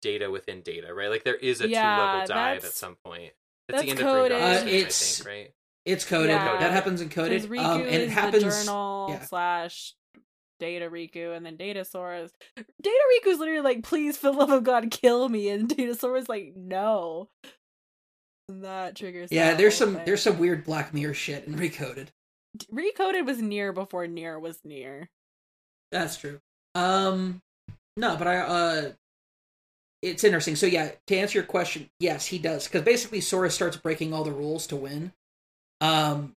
data 0.00 0.30
within 0.30 0.60
data, 0.62 0.94
right? 0.94 1.10
Like 1.10 1.24
there 1.24 1.34
is 1.34 1.60
a 1.60 1.68
Yeah, 1.68 1.96
two 1.96 2.02
level 2.02 2.26
dive 2.28 2.64
at 2.64 2.72
some 2.72 2.96
point. 3.04 3.32
that's 3.68 3.82
the 3.82 3.90
end 3.90 3.98
of 4.00 4.04
Dream 4.04 4.14
Drop 4.14 4.30
coded. 4.30 4.42
Uh, 4.42 4.70
it's- 4.70 5.20
I 5.20 5.24
think, 5.24 5.28
right? 5.28 5.54
It's 5.84 6.04
coded. 6.04 6.30
Yeah. 6.30 6.58
That 6.60 6.72
happens 6.72 7.00
in 7.00 7.08
coded. 7.08 7.42
Riku 7.44 7.64
Um, 7.64 7.80
and 7.80 7.88
it 7.88 8.00
is 8.02 8.12
happens. 8.12 8.44
the 8.44 8.50
journal 8.50 9.06
yeah. 9.10 9.24
slash 9.24 9.94
Data 10.60 10.90
Riku 10.90 11.34
and 11.36 11.46
then 11.46 11.56
Data 11.56 11.84
Sora's 11.84 12.32
Data 12.56 12.98
Riku's 13.24 13.38
literally 13.38 13.62
like, 13.62 13.82
please 13.84 14.16
for 14.18 14.30
the 14.30 14.36
love 14.36 14.50
of 14.50 14.64
God 14.64 14.90
kill 14.90 15.28
me 15.28 15.48
and 15.48 15.68
Data 15.76 15.94
Sora's 15.94 16.28
like, 16.28 16.52
no. 16.56 17.28
That 18.48 18.96
triggers 18.96 19.30
Yeah, 19.30 19.50
that 19.50 19.58
there's 19.58 19.76
some 19.76 19.96
thing. 19.96 20.04
there's 20.06 20.22
some 20.22 20.38
weird 20.38 20.64
Black 20.64 20.94
Mirror 20.94 21.14
shit 21.14 21.44
in 21.46 21.54
Recoded. 21.58 22.08
Recoded 22.72 23.26
was 23.26 23.40
near 23.42 23.72
before 23.72 24.06
near 24.06 24.38
was 24.38 24.58
near. 24.64 25.10
That's 25.92 26.16
true. 26.16 26.40
Um, 26.74 27.42
no, 27.96 28.16
but 28.16 28.26
I 28.26 28.36
uh, 28.38 28.92
it's 30.02 30.24
interesting. 30.24 30.56
So 30.56 30.66
yeah, 30.66 30.92
to 31.08 31.16
answer 31.16 31.38
your 31.38 31.46
question, 31.46 31.90
yes, 32.00 32.26
he 32.26 32.38
does 32.38 32.66
because 32.66 32.82
basically 32.82 33.20
Sora 33.20 33.50
starts 33.50 33.76
breaking 33.76 34.12
all 34.14 34.24
the 34.24 34.32
rules 34.32 34.66
to 34.68 34.76
win. 34.76 35.12
Um, 35.80 36.34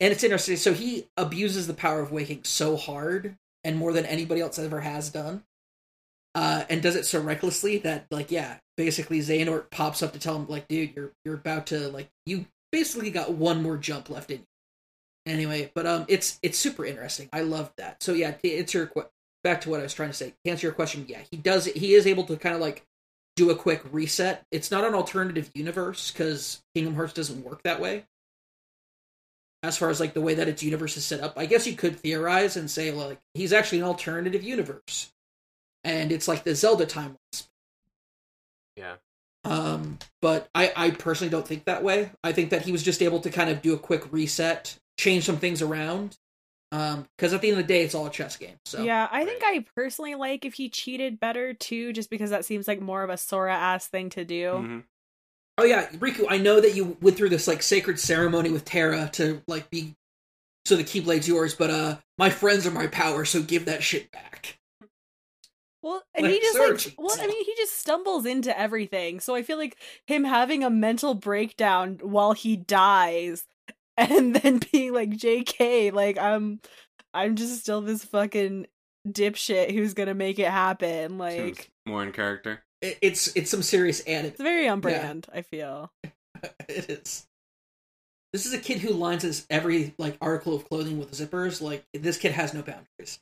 and 0.00 0.12
it's 0.12 0.22
interesting. 0.24 0.56
So 0.56 0.72
he 0.72 1.06
abuses 1.16 1.66
the 1.66 1.74
power 1.74 2.00
of 2.00 2.12
waking 2.12 2.44
so 2.44 2.76
hard 2.76 3.36
and 3.64 3.76
more 3.76 3.92
than 3.92 4.06
anybody 4.06 4.40
else 4.40 4.58
ever 4.58 4.80
has 4.80 5.10
done. 5.10 5.42
Uh, 6.34 6.64
and 6.68 6.82
does 6.82 6.94
it 6.96 7.06
so 7.06 7.20
recklessly 7.20 7.78
that 7.78 8.06
like 8.10 8.30
yeah, 8.30 8.58
basically 8.76 9.20
Xehanort 9.20 9.70
pops 9.70 10.02
up 10.02 10.12
to 10.12 10.18
tell 10.18 10.36
him 10.36 10.46
like, 10.48 10.68
dude, 10.68 10.94
you're 10.94 11.12
you're 11.24 11.34
about 11.34 11.66
to 11.68 11.88
like 11.88 12.08
you 12.24 12.46
basically 12.72 13.10
got 13.10 13.32
one 13.32 13.62
more 13.62 13.76
jump 13.76 14.10
left 14.10 14.30
in 14.30 14.38
you. 14.38 14.46
Anyway, 15.26 15.70
but 15.74 15.86
um, 15.86 16.04
it's 16.08 16.38
it's 16.42 16.58
super 16.58 16.84
interesting. 16.84 17.28
I 17.32 17.40
love 17.40 17.72
that. 17.78 18.02
So 18.02 18.12
yeah, 18.12 18.30
to 18.30 18.58
answer 18.58 18.78
your 18.78 18.86
que- 18.86 19.10
back 19.42 19.60
to 19.62 19.70
what 19.70 19.80
I 19.80 19.82
was 19.84 19.94
trying 19.94 20.10
to 20.10 20.14
say. 20.14 20.34
To 20.44 20.50
answer 20.50 20.66
your 20.66 20.74
question, 20.74 21.04
yeah, 21.08 21.20
he 21.30 21.36
does. 21.36 21.66
He 21.66 21.94
is 21.94 22.06
able 22.06 22.24
to 22.24 22.36
kind 22.36 22.54
of 22.54 22.60
like 22.60 22.84
do 23.34 23.50
a 23.50 23.56
quick 23.56 23.82
reset. 23.90 24.44
It's 24.50 24.70
not 24.70 24.84
an 24.84 24.94
alternative 24.94 25.50
universe 25.54 26.10
because 26.10 26.62
Kingdom 26.74 26.94
Hearts 26.94 27.12
doesn't 27.12 27.44
work 27.44 27.62
that 27.64 27.80
way. 27.80 28.04
As 29.62 29.76
far 29.76 29.90
as 29.90 29.98
like 29.98 30.14
the 30.14 30.20
way 30.20 30.34
that 30.34 30.48
its 30.48 30.62
universe 30.62 30.96
is 30.96 31.04
set 31.04 31.20
up, 31.20 31.34
I 31.36 31.46
guess 31.46 31.66
you 31.66 31.74
could 31.74 31.98
theorize 31.98 32.56
and 32.56 32.70
say 32.70 32.92
like 32.92 33.18
he's 33.34 33.52
actually 33.52 33.78
an 33.78 33.86
alternative 33.86 34.44
universe, 34.44 35.12
and 35.82 36.12
it's 36.12 36.28
like 36.28 36.44
the 36.44 36.54
Zelda 36.54 36.86
timelines. 36.86 37.48
Yeah. 38.76 38.96
Um, 39.44 39.98
but 40.20 40.48
I, 40.54 40.72
I 40.76 40.90
personally 40.90 41.30
don't 41.30 41.46
think 41.46 41.64
that 41.64 41.82
way. 41.82 42.10
I 42.24 42.32
think 42.32 42.50
that 42.50 42.62
he 42.62 42.72
was 42.72 42.82
just 42.82 43.02
able 43.02 43.20
to 43.20 43.30
kind 43.30 43.48
of 43.48 43.62
do 43.62 43.74
a 43.74 43.78
quick 43.78 44.12
reset, 44.12 44.76
change 44.98 45.24
some 45.24 45.38
things 45.38 45.62
around. 45.62 46.16
Um, 46.72 47.06
because 47.16 47.32
at 47.32 47.40
the 47.42 47.48
end 47.48 47.60
of 47.60 47.66
the 47.66 47.72
day, 47.72 47.82
it's 47.82 47.94
all 47.94 48.06
a 48.06 48.10
chess 48.10 48.36
game. 48.36 48.56
So 48.64 48.82
yeah, 48.82 49.08
I 49.10 49.24
think 49.24 49.42
I 49.44 49.64
personally 49.76 50.16
like 50.16 50.44
if 50.44 50.54
he 50.54 50.68
cheated 50.68 51.20
better 51.20 51.54
too, 51.54 51.92
just 51.92 52.10
because 52.10 52.30
that 52.30 52.44
seems 52.44 52.66
like 52.66 52.80
more 52.80 53.04
of 53.04 53.10
a 53.10 53.16
Sora 53.16 53.54
ass 53.54 53.86
thing 53.86 54.10
to 54.10 54.24
do. 54.24 54.50
Mhm. 54.50 54.82
Oh 55.58 55.64
yeah, 55.64 55.86
Riku, 55.90 56.26
I 56.28 56.38
know 56.38 56.60
that 56.60 56.74
you 56.74 56.96
went 57.00 57.16
through 57.16 57.28
this 57.30 57.46
like 57.46 57.62
sacred 57.62 58.00
ceremony 58.00 58.50
with 58.50 58.64
Terra 58.64 59.08
to 59.14 59.42
like 59.46 59.70
be 59.70 59.94
so 60.66 60.74
the 60.74 60.82
Keyblade's 60.82 61.28
yours, 61.28 61.54
but 61.54 61.70
uh 61.70 61.98
my 62.18 62.30
friends 62.30 62.66
are 62.66 62.72
my 62.72 62.88
power, 62.88 63.24
so 63.24 63.40
give 63.40 63.66
that 63.66 63.84
shit 63.84 64.10
back. 64.10 64.55
Well, 65.86 66.02
and 66.16 66.24
Like 66.24 66.34
he 66.34 66.40
just 66.40 66.56
Sora 66.56 66.72
like 66.72 66.94
well, 66.98 67.16
I 67.20 67.28
mean, 67.28 67.44
he 67.44 67.54
just 67.56 67.78
stumbles 67.78 68.26
into 68.26 68.58
everything. 68.58 69.20
So 69.20 69.36
I 69.36 69.44
feel 69.44 69.56
like 69.56 69.76
him 70.08 70.24
having 70.24 70.64
a 70.64 70.68
mental 70.68 71.14
breakdown 71.14 72.00
while 72.02 72.32
he 72.32 72.56
dies, 72.56 73.44
and 73.96 74.34
then 74.34 74.60
being 74.72 74.92
like, 74.92 75.10
"J.K., 75.10 75.92
like 75.92 76.18
I'm, 76.18 76.60
I'm 77.14 77.36
just 77.36 77.60
still 77.60 77.82
this 77.82 78.04
fucking 78.04 78.66
dipshit 79.06 79.72
who's 79.72 79.94
gonna 79.94 80.14
make 80.14 80.40
it 80.40 80.48
happen." 80.48 81.10
Seems 81.10 81.20
Like 81.20 81.70
more 81.86 82.02
in 82.02 82.10
character. 82.10 82.64
It, 82.82 82.98
it's 83.00 83.28
it's 83.36 83.52
some 83.52 83.62
serious 83.62 84.00
anime. 84.00 84.32
it's 84.32 84.42
very 84.42 84.68
on 84.68 84.80
brand. 84.80 85.28
I 85.32 85.42
feel. 85.42 85.92
it 86.68 86.90
is. 86.90 87.28
This 88.32 88.44
is 88.44 88.52
a 88.54 88.58
kid 88.58 88.78
who 88.78 88.92
lines 88.92 89.22
his 89.22 89.46
every 89.50 89.94
like 89.98 90.18
article 90.20 90.56
of 90.56 90.68
clothing 90.68 90.98
with 90.98 91.12
zippers. 91.12 91.62
Like 91.62 91.84
this 91.94 92.18
kid 92.18 92.32
has 92.32 92.52
no 92.52 92.62
boundaries. 92.62 93.20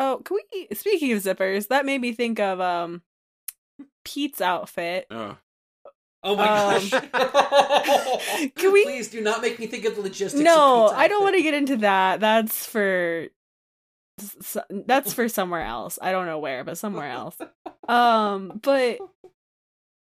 Oh, 0.00 0.22
can 0.24 0.38
we? 0.52 0.68
Speaking 0.74 1.12
of 1.12 1.22
zippers, 1.22 1.68
that 1.68 1.84
made 1.84 2.00
me 2.00 2.12
think 2.12 2.40
of 2.40 2.58
um, 2.60 3.02
Pete's 4.04 4.40
outfit. 4.40 5.06
Oh, 5.10 5.36
Oh 6.22 6.36
my 6.36 6.46
Um, 6.48 6.88
gosh! 6.90 6.90
Can 8.56 8.72
we- 8.72 8.84
please 8.84 9.08
do 9.08 9.22
not 9.22 9.40
make 9.40 9.58
me 9.58 9.66
think 9.66 9.86
of 9.86 9.96
the 9.96 10.02
logistics? 10.02 10.42
No, 10.42 10.88
of 10.88 10.92
I 10.96 11.08
don't 11.08 11.22
want 11.22 11.36
to 11.36 11.42
get 11.42 11.54
into 11.54 11.78
that. 11.78 12.20
That's 12.20 12.66
for 12.66 13.28
that's 14.86 15.14
for 15.14 15.28
somewhere 15.30 15.62
else. 15.62 15.98
I 16.02 16.12
don't 16.12 16.26
know 16.26 16.38
where, 16.38 16.62
but 16.62 16.76
somewhere 16.76 17.08
else. 17.10 17.36
Um, 17.88 18.60
but 18.62 18.98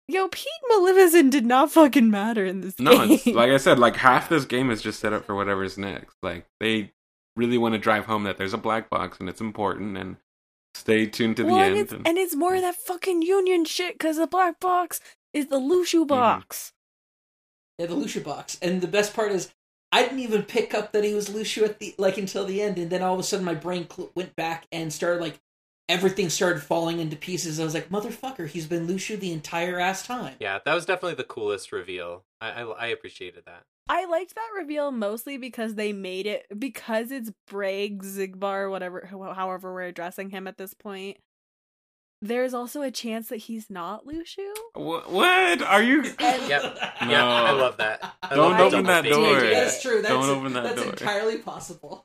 yo, 0.09 0.27
Pete 0.29 0.49
Maleficent 0.69 1.31
did 1.31 1.47
not 1.47 1.71
fucking 1.71 2.11
matter 2.11 2.45
in 2.45 2.61
this 2.61 2.75
no, 2.81 2.91
game. 3.07 3.13
it's 3.13 3.27
like 3.27 3.51
I 3.53 3.57
said, 3.59 3.79
like 3.79 3.95
half 3.97 4.29
this 4.29 4.45
game 4.45 4.71
is 4.71 4.83
just 4.83 4.99
set 4.99 5.13
up 5.13 5.25
for 5.25 5.37
whatever's 5.37 5.79
next. 5.79 6.17
Like 6.25 6.45
they 6.59 6.91
really 7.41 7.59
want 7.59 7.73
to 7.75 7.79
drive 7.79 8.05
home 8.05 8.25
that 8.25 8.37
there's 8.39 8.55
a 8.55 8.59
black 8.59 8.91
box 8.91 9.19
and 9.19 9.29
it's 9.29 9.41
important, 9.41 9.97
and 9.97 10.17
stay 10.75 11.07
tuned 11.07 11.37
to 11.37 11.43
the 11.43 11.49
Well, 11.53 11.61
and, 11.61 11.71
end. 11.73 11.81
it's, 11.81 11.93
and- 11.93 12.07
and 12.07 12.19
it's 12.19 12.37
more 12.37 12.55
of 12.55 12.63
that 12.63 12.77
fucking 12.77 13.23
Union 13.23 13.65
shit 13.65 13.95
because 13.95 14.17
the 14.19 14.27
black 14.27 14.61
box 14.61 15.01
is 15.33 15.47
the 15.49 15.59
Luxu 15.59 16.01
mm-hmm. 16.01 16.09
box. 16.09 16.73
Yeah, 17.79 17.87
the 17.87 17.95
Luxu 17.95 18.23
box. 18.23 18.59
And 18.61 18.81
the 18.81 18.87
best 18.87 19.15
part 19.15 19.33
is, 19.33 19.53
I 19.93 20.03
didn't 20.03 20.21
even 20.21 20.43
pick 20.43 20.75
up 20.75 20.93
that 20.93 21.03
he 21.03 21.15
was 21.15 21.31
Luxu 21.31 21.65
at 21.65 21.79
the 21.81 21.95
like 21.99 22.19
until 22.19 22.45
the 22.45 22.63
end, 22.63 22.79
and 22.79 22.91
then 22.91 23.03
all 23.03 23.15
of 23.15 23.21
a 23.21 23.23
sudden 23.25 23.45
my 23.45 23.55
brain 23.55 23.87
cl- 23.91 24.13
went 24.15 24.37
back 24.37 24.67
and 24.71 24.93
started 24.93 25.21
like 25.21 25.41
everything 25.89 26.29
started 26.29 26.63
falling 26.63 27.01
into 27.01 27.17
pieces. 27.17 27.59
I 27.59 27.65
was 27.65 27.75
like, 27.75 27.89
motherfucker, 27.89 28.47
he's 28.47 28.67
been 28.67 28.87
Luxu 28.87 29.19
the 29.19 29.33
entire 29.33 29.81
ass 29.81 30.07
time. 30.07 30.37
Yeah, 30.39 30.61
that 30.65 30.75
was 30.75 30.87
definitely 30.87 31.17
the 31.17 31.25
coolest 31.25 31.73
reveal. 31.73 32.25
I 32.41 32.51
I, 32.51 32.63
I 32.63 32.87
appreciated 32.89 33.45
that. 33.47 33.65
I 33.93 34.05
liked 34.05 34.37
that 34.37 34.49
reveal 34.57 34.93
mostly 34.93 35.37
because 35.37 35.75
they 35.75 35.93
made 35.93 36.27
it 36.27 36.47
because 36.57 37.11
it's 37.11 37.33
Braig 37.51 38.03
Xigbar, 38.05 38.71
whatever, 38.71 39.05
however 39.35 39.73
we're 39.75 39.83
addressing 39.83 40.31
him 40.31 40.47
at 40.47 40.57
this 40.59 40.75
point. 40.75 41.17
There's 42.23 42.55
also 42.55 42.83
a 42.83 42.91
chance 42.91 43.31
that 43.31 43.39
he's 43.39 43.69
not 43.71 44.07
Luxu. 44.07 44.47
Wha- 44.77 45.01
What 45.09 45.63
are 45.63 45.83
you? 45.83 46.03
Yep. 46.21 46.63
No. 47.03 47.09
Yeah, 47.11 47.25
I 47.27 47.51
love 47.53 47.79
that. 47.79 48.15
I 48.23 48.35
Don't 48.37 48.53
love 48.53 48.61
open 48.61 48.85
double 48.85 49.03
that 49.03 49.05
door. 49.09 49.41
That's 49.41 49.83
true. 49.83 50.03
That's, 50.03 50.09
Don't 50.15 50.29
open 50.29 50.53
that 50.53 50.63
that's 50.65 50.83
door. 50.83 50.91
entirely 50.93 51.39
possible. 51.39 52.05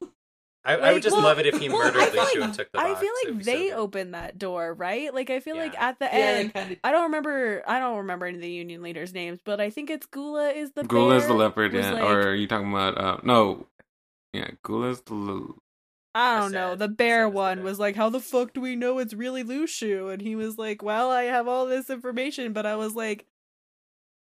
I, 0.65 0.73
I 0.77 0.93
would 0.93 1.03
just 1.03 1.15
well- 1.15 1.23
love 1.25 1.39
it 1.39 1.45
if 1.45 1.59
he 1.59 1.69
murdered 1.69 2.01
I 2.01 2.05
feel 2.07 2.23
Luxu 2.23 2.35
like- 2.39 2.43
and 2.43 2.53
took 2.53 2.71
the 2.71 2.77
box. 2.79 2.89
I 2.89 2.95
feel 2.99 3.11
like 3.23 3.27
would 3.27 3.37
be 3.39 3.43
so 3.43 3.51
they 3.51 3.71
opened 3.71 4.13
that 4.15 4.37
door, 4.39 4.73
right? 4.73 5.13
Like 5.13 5.29
I 5.29 5.39
feel 5.39 5.57
like 5.57 5.79
at 5.79 5.99
the 5.99 6.05
Yeah, 6.05 6.11
end, 6.11 6.53
kind 6.53 6.71
of. 6.71 6.77
I 6.83 6.91
don't 6.91 7.03
remember. 7.03 7.63
I 7.67 7.79
don't 7.79 7.97
remember 7.97 8.25
any 8.25 8.37
of 8.37 8.41
the 8.41 8.49
union 8.49 8.81
leaders' 8.81 9.13
names, 9.13 9.39
but 9.45 9.61
I 9.61 9.69
think 9.69 9.89
it's 9.89 10.05
Gula 10.07 10.49
is 10.51 10.71
the 10.71 10.83
Gula 10.83 11.19
bear, 11.19 11.27
the 11.27 11.33
leopard, 11.35 11.73
yeah. 11.73 11.91
like- 11.91 12.03
or 12.03 12.29
are 12.29 12.35
you 12.35 12.47
talking 12.47 12.69
about? 12.71 12.97
Uh, 12.97 13.17
no, 13.23 13.67
yeah, 14.33 14.49
Gula 14.63 14.89
is 14.89 15.01
the. 15.01 15.13
l- 15.13 15.55
I 16.15 16.37
I 16.37 16.39
don't 16.39 16.51
know. 16.53 16.71
said- 16.71 16.79
The 16.79 16.87
bear 16.87 17.23
said 17.23 17.27
it's 17.27 17.33
the 17.33 17.37
one 17.37 17.63
was 17.63 17.77
like, 17.79 17.95
"How 17.95 18.09
the 18.09 18.19
fuck 18.21 18.53
do 18.53 18.61
we 18.61 18.75
know 18.75 18.99
it's 18.99 19.13
really 19.13 19.43
Luxu?" 19.43 20.11
And 20.11 20.21
he 20.21 20.35
was 20.35 20.57
like, 20.57 20.81
"Well, 20.81 21.11
I 21.11 21.23
have 21.23 21.47
all 21.47 21.65
this 21.65 21.89
information," 21.89 22.53
but 22.53 22.65
I 22.65 22.75
was 22.75 22.95
like, 22.95 23.25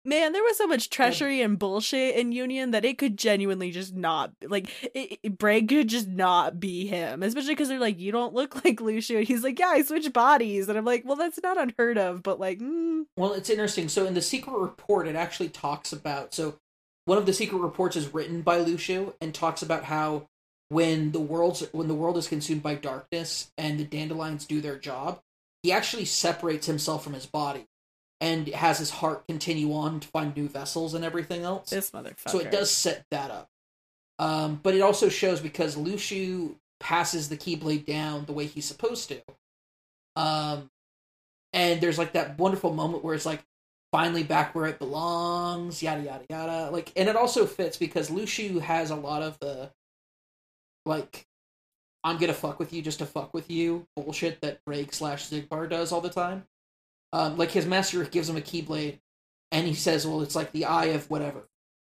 "Man, 0.04 0.32
there 0.32 0.42
was 0.42 0.58
so 0.58 0.66
much 0.66 0.90
treachery 0.90 1.40
and 1.40 1.58
bullshit 1.58 2.16
in 2.16 2.32
Union 2.32 2.72
that 2.72 2.84
it 2.84 2.98
could 2.98 3.16
genuinely 3.16 3.70
just 3.70 3.94
not 3.94 4.32
like 4.42 4.70
it, 4.94 5.18
it, 5.22 5.38
Braig 5.38 5.68
could 5.68 5.88
just 5.88 6.08
not 6.08 6.60
be 6.60 6.86
him, 6.86 7.22
especially 7.22 7.52
because 7.54 7.68
they're 7.68 7.78
like, 7.78 7.98
you 7.98 8.12
don't 8.12 8.34
look 8.34 8.54
like 8.64 8.78
Luxu." 8.78 9.18
And 9.18 9.26
he's 9.26 9.42
like, 9.42 9.58
"Yeah, 9.58 9.68
I 9.68 9.82
switched 9.82 10.12
bodies," 10.12 10.68
and 10.68 10.76
I'm 10.76 10.84
like, 10.84 11.04
"Well, 11.04 11.16
that's 11.16 11.40
not 11.42 11.60
unheard 11.60 11.98
of, 11.98 12.22
but 12.22 12.38
like, 12.38 12.58
mm, 12.58 13.04
Well, 13.16 13.32
it's 13.32 13.50
interesting. 13.50 13.88
So 13.88 14.06
in 14.06 14.14
the 14.14 14.22
secret 14.22 14.58
report, 14.58 15.08
it 15.08 15.16
actually 15.16 15.48
talks 15.48 15.92
about. 15.92 16.34
So 16.34 16.58
one 17.06 17.18
of 17.18 17.26
the 17.26 17.32
secret 17.32 17.58
reports 17.58 17.96
is 17.96 18.12
written 18.14 18.42
by 18.42 18.58
Luxu 18.58 19.14
and 19.20 19.34
talks 19.34 19.62
about 19.62 19.84
how 19.84 20.28
when 20.68 21.12
the 21.12 21.20
world's 21.20 21.60
when 21.72 21.88
the 21.88 21.94
world 21.94 22.16
is 22.16 22.28
consumed 22.28 22.62
by 22.62 22.74
darkness 22.74 23.50
and 23.58 23.78
the 23.78 23.84
dandelions 23.84 24.46
do 24.46 24.60
their 24.60 24.78
job, 24.78 25.20
he 25.62 25.72
actually 25.72 26.04
separates 26.04 26.66
himself 26.66 27.04
from 27.04 27.12
his 27.14 27.26
body 27.26 27.66
and 28.20 28.48
has 28.48 28.78
his 28.78 28.90
heart 28.90 29.26
continue 29.26 29.72
on 29.72 30.00
to 30.00 30.08
find 30.08 30.36
new 30.36 30.48
vessels 30.48 30.94
and 30.94 31.04
everything 31.04 31.42
else. 31.42 31.70
this 31.70 31.90
motherfucker." 31.90 32.30
So 32.30 32.38
it 32.38 32.50
does 32.50 32.70
set 32.70 33.04
that 33.10 33.30
up. 33.30 33.48
Um, 34.18 34.60
but 34.62 34.74
it 34.74 34.80
also 34.80 35.08
shows 35.08 35.40
because 35.40 35.76
Luxu 35.76 36.54
passes 36.80 37.28
the 37.28 37.36
Keyblade 37.36 37.86
down 37.86 38.26
the 38.26 38.32
way 38.32 38.46
he's 38.46 38.66
supposed 38.66 39.08
to. 39.08 39.20
Um, 40.16 40.70
and 41.52 41.80
there's 41.80 41.98
like 41.98 42.12
that 42.12 42.38
wonderful 42.38 42.72
moment 42.72 43.04
where 43.04 43.14
it's 43.14 43.26
like 43.26 43.44
finally 43.92 44.22
back 44.22 44.54
where 44.54 44.66
it 44.66 44.78
belongs, 44.78 45.82
yada 45.82 46.02
yada 46.02 46.24
yada. 46.28 46.70
Like, 46.70 46.92
and 46.96 47.08
it 47.08 47.16
also 47.16 47.46
fits 47.46 47.76
because 47.76 48.10
Luxu 48.10 48.60
has 48.60 48.90
a 48.90 48.96
lot 48.96 49.22
of 49.22 49.38
the 49.40 49.70
like 50.86 51.26
I'm 52.02 52.18
gonna 52.18 52.34
fuck 52.34 52.58
with 52.58 52.72
you 52.72 52.82
just 52.82 52.98
to 52.98 53.06
fuck 53.06 53.32
with 53.32 53.50
you 53.50 53.86
bullshit 53.96 54.40
that 54.42 54.64
Braig 54.64 54.92
slash 54.92 55.28
Xigbar 55.30 55.70
does 55.70 55.90
all 55.90 56.00
the 56.00 56.10
time. 56.10 56.44
Um, 57.14 57.36
like 57.36 57.52
his 57.52 57.64
master 57.64 58.04
gives 58.04 58.28
him 58.28 58.36
a 58.36 58.40
Keyblade, 58.40 58.98
and 59.52 59.68
he 59.68 59.74
says, 59.74 60.04
"Well, 60.04 60.20
it's 60.22 60.34
like 60.34 60.50
the 60.50 60.64
eye 60.64 60.86
of 60.86 61.08
whatever." 61.08 61.48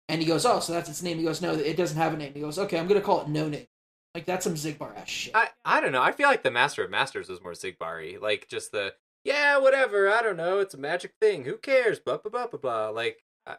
And 0.10 0.22
he 0.22 0.28
goes, 0.28 0.46
"Oh, 0.46 0.60
so 0.60 0.74
that's 0.74 0.90
its 0.90 1.02
name." 1.02 1.18
He 1.18 1.24
goes, 1.24 1.42
"No, 1.42 1.54
it 1.54 1.78
doesn't 1.78 1.98
have 1.98 2.14
a 2.14 2.18
name." 2.18 2.34
He 2.34 2.42
goes, 2.42 2.60
"Okay, 2.60 2.78
I'm 2.78 2.86
gonna 2.86 3.00
call 3.00 3.22
it 3.22 3.30
No 3.30 3.48
Name." 3.48 3.66
Like 4.14 4.26
that's 4.26 4.44
some 4.44 4.56
Xigbar 4.56 4.98
ass 4.98 5.08
shit. 5.10 5.34
I 5.34 5.50
I 5.64 5.80
don't 5.80 5.94
know. 5.94 6.02
I 6.02 6.12
feel 6.12 6.28
like 6.28 6.44
the 6.44 6.52
Master 6.52 6.84
of 6.84 6.92
Masters 6.92 7.30
was 7.30 7.42
more 7.42 7.54
Zigbari. 7.54 8.22
Like 8.22 8.50
just 8.50 8.74
the 8.74 8.94
yeah, 9.24 9.58
whatever. 9.58 10.10
I 10.10 10.22
don't 10.22 10.36
know. 10.36 10.60
It's 10.60 10.74
a 10.74 10.78
magic 10.78 11.14
thing. 11.22 11.46
Who 11.46 11.58
cares? 11.58 12.00
Blah 12.00 12.18
blah 12.18 12.32
blah 12.32 12.48
blah 12.48 12.60
blah. 12.60 12.90
Like 12.90 13.24
I, 13.48 13.56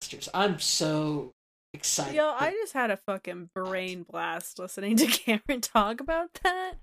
Masters. 0.00 0.30
I'm 0.32 0.58
so 0.58 1.34
excited. 1.74 2.14
Yo, 2.14 2.26
I 2.26 2.52
just 2.52 2.72
had 2.72 2.90
a 2.90 2.96
fucking 2.96 3.50
brain 3.54 4.06
blast 4.10 4.58
listening 4.58 4.96
to 4.96 5.06
Cameron 5.08 5.60
talk 5.60 6.00
about 6.00 6.30
that. 6.42 6.76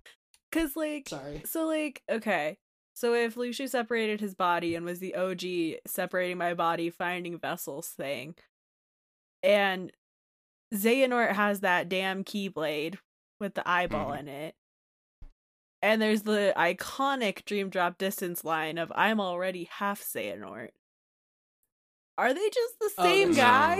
Cause 0.51 0.75
like 0.75 1.09
Sorry. 1.09 1.41
so 1.45 1.65
like 1.65 2.03
okay. 2.09 2.57
So 3.01 3.15
if 3.15 3.33
Luxu 3.33 3.67
separated 3.67 4.21
his 4.21 4.35
body 4.35 4.75
and 4.75 4.85
was 4.85 4.99
the 4.99 5.15
OG 5.15 5.79
separating 5.87 6.37
my 6.37 6.53
body, 6.53 6.91
finding 6.91 7.39
vessels 7.39 7.87
thing, 7.87 8.35
and 9.41 9.91
Xehanort 10.71 11.31
has 11.31 11.61
that 11.61 11.89
damn 11.89 12.23
keyblade 12.23 12.99
with 13.39 13.55
the 13.55 13.67
eyeball 13.67 14.11
Mhm. 14.11 14.19
in 14.19 14.27
it. 14.27 14.55
And 15.81 15.99
there's 15.99 16.21
the 16.21 16.53
iconic 16.55 17.43
Dream 17.45 17.71
Drop 17.71 17.97
distance 17.97 18.43
line 18.43 18.77
of 18.77 18.91
I'm 18.93 19.19
already 19.19 19.63
half 19.63 20.03
Xehanort. 20.03 20.69
Are 22.19 22.35
they 22.35 22.49
just 22.51 22.77
the 22.79 22.91
Oh, 22.99 23.03
same 23.03 23.31
there's- 23.33 23.37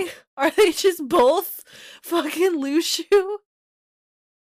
guy? 0.08 0.12
Are 0.36 0.50
they 0.50 0.72
just 0.72 1.08
both 1.08 1.64
fucking 2.02 2.54
Luxu? 2.60 3.38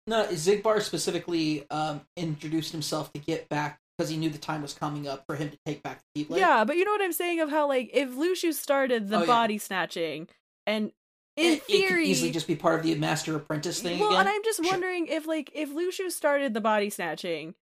No, 0.06 0.28
Xigbar 0.28 0.84
specifically 0.84 1.68
um, 1.72 2.06
introduced 2.16 2.72
himself 2.74 3.12
to 3.14 3.20
get 3.20 3.50
back 3.50 3.82
because 3.98 4.10
he 4.10 4.18
knew 4.18 4.30
the 4.30 4.38
time 4.38 4.62
was 4.62 4.74
coming 4.74 5.08
up 5.08 5.26
for 5.28 5.36
him 5.36 5.50
to 5.50 5.58
take 5.66 5.82
back 5.82 6.02
the 6.14 6.24
Keyblade. 6.26 6.38
Yeah, 6.38 6.64
but 6.66 6.78
you 6.78 6.86
know 6.86 6.92
what 6.92 7.02
I'm 7.02 7.14
saying 7.14 7.40
of 7.40 7.50
how 7.50 7.68
like 7.68 7.90
if 7.94 8.10
Luxu 8.12 8.54
started 8.54 9.10
the 9.10 9.18
Oh, 9.18 9.20
yeah. 9.22 9.26
body 9.26 9.58
snatching 9.58 10.28
and 10.66 10.92
in 11.36 11.46
it, 11.46 11.54
it 11.54 11.60
could 11.68 11.68
theory 11.90 12.08
easily 12.08 12.32
just 12.32 12.48
be 12.48 12.56
part 12.56 12.80
of 12.80 12.86
the 12.86 12.96
master 12.96 13.36
apprentice 13.36 13.82
thing 13.82 14.00
well, 14.00 14.10
again. 14.10 14.22
and 14.22 14.30
I'm 14.30 14.44
just 14.44 14.62
Sure. 14.64 14.72
wondering 14.72 15.08
if 15.08 15.26
like 15.28 15.52
if 15.54 15.70
Luxu 15.72 16.12
started 16.12 16.54
the 16.54 16.62
body 16.62 16.90
snatching, 16.90 17.56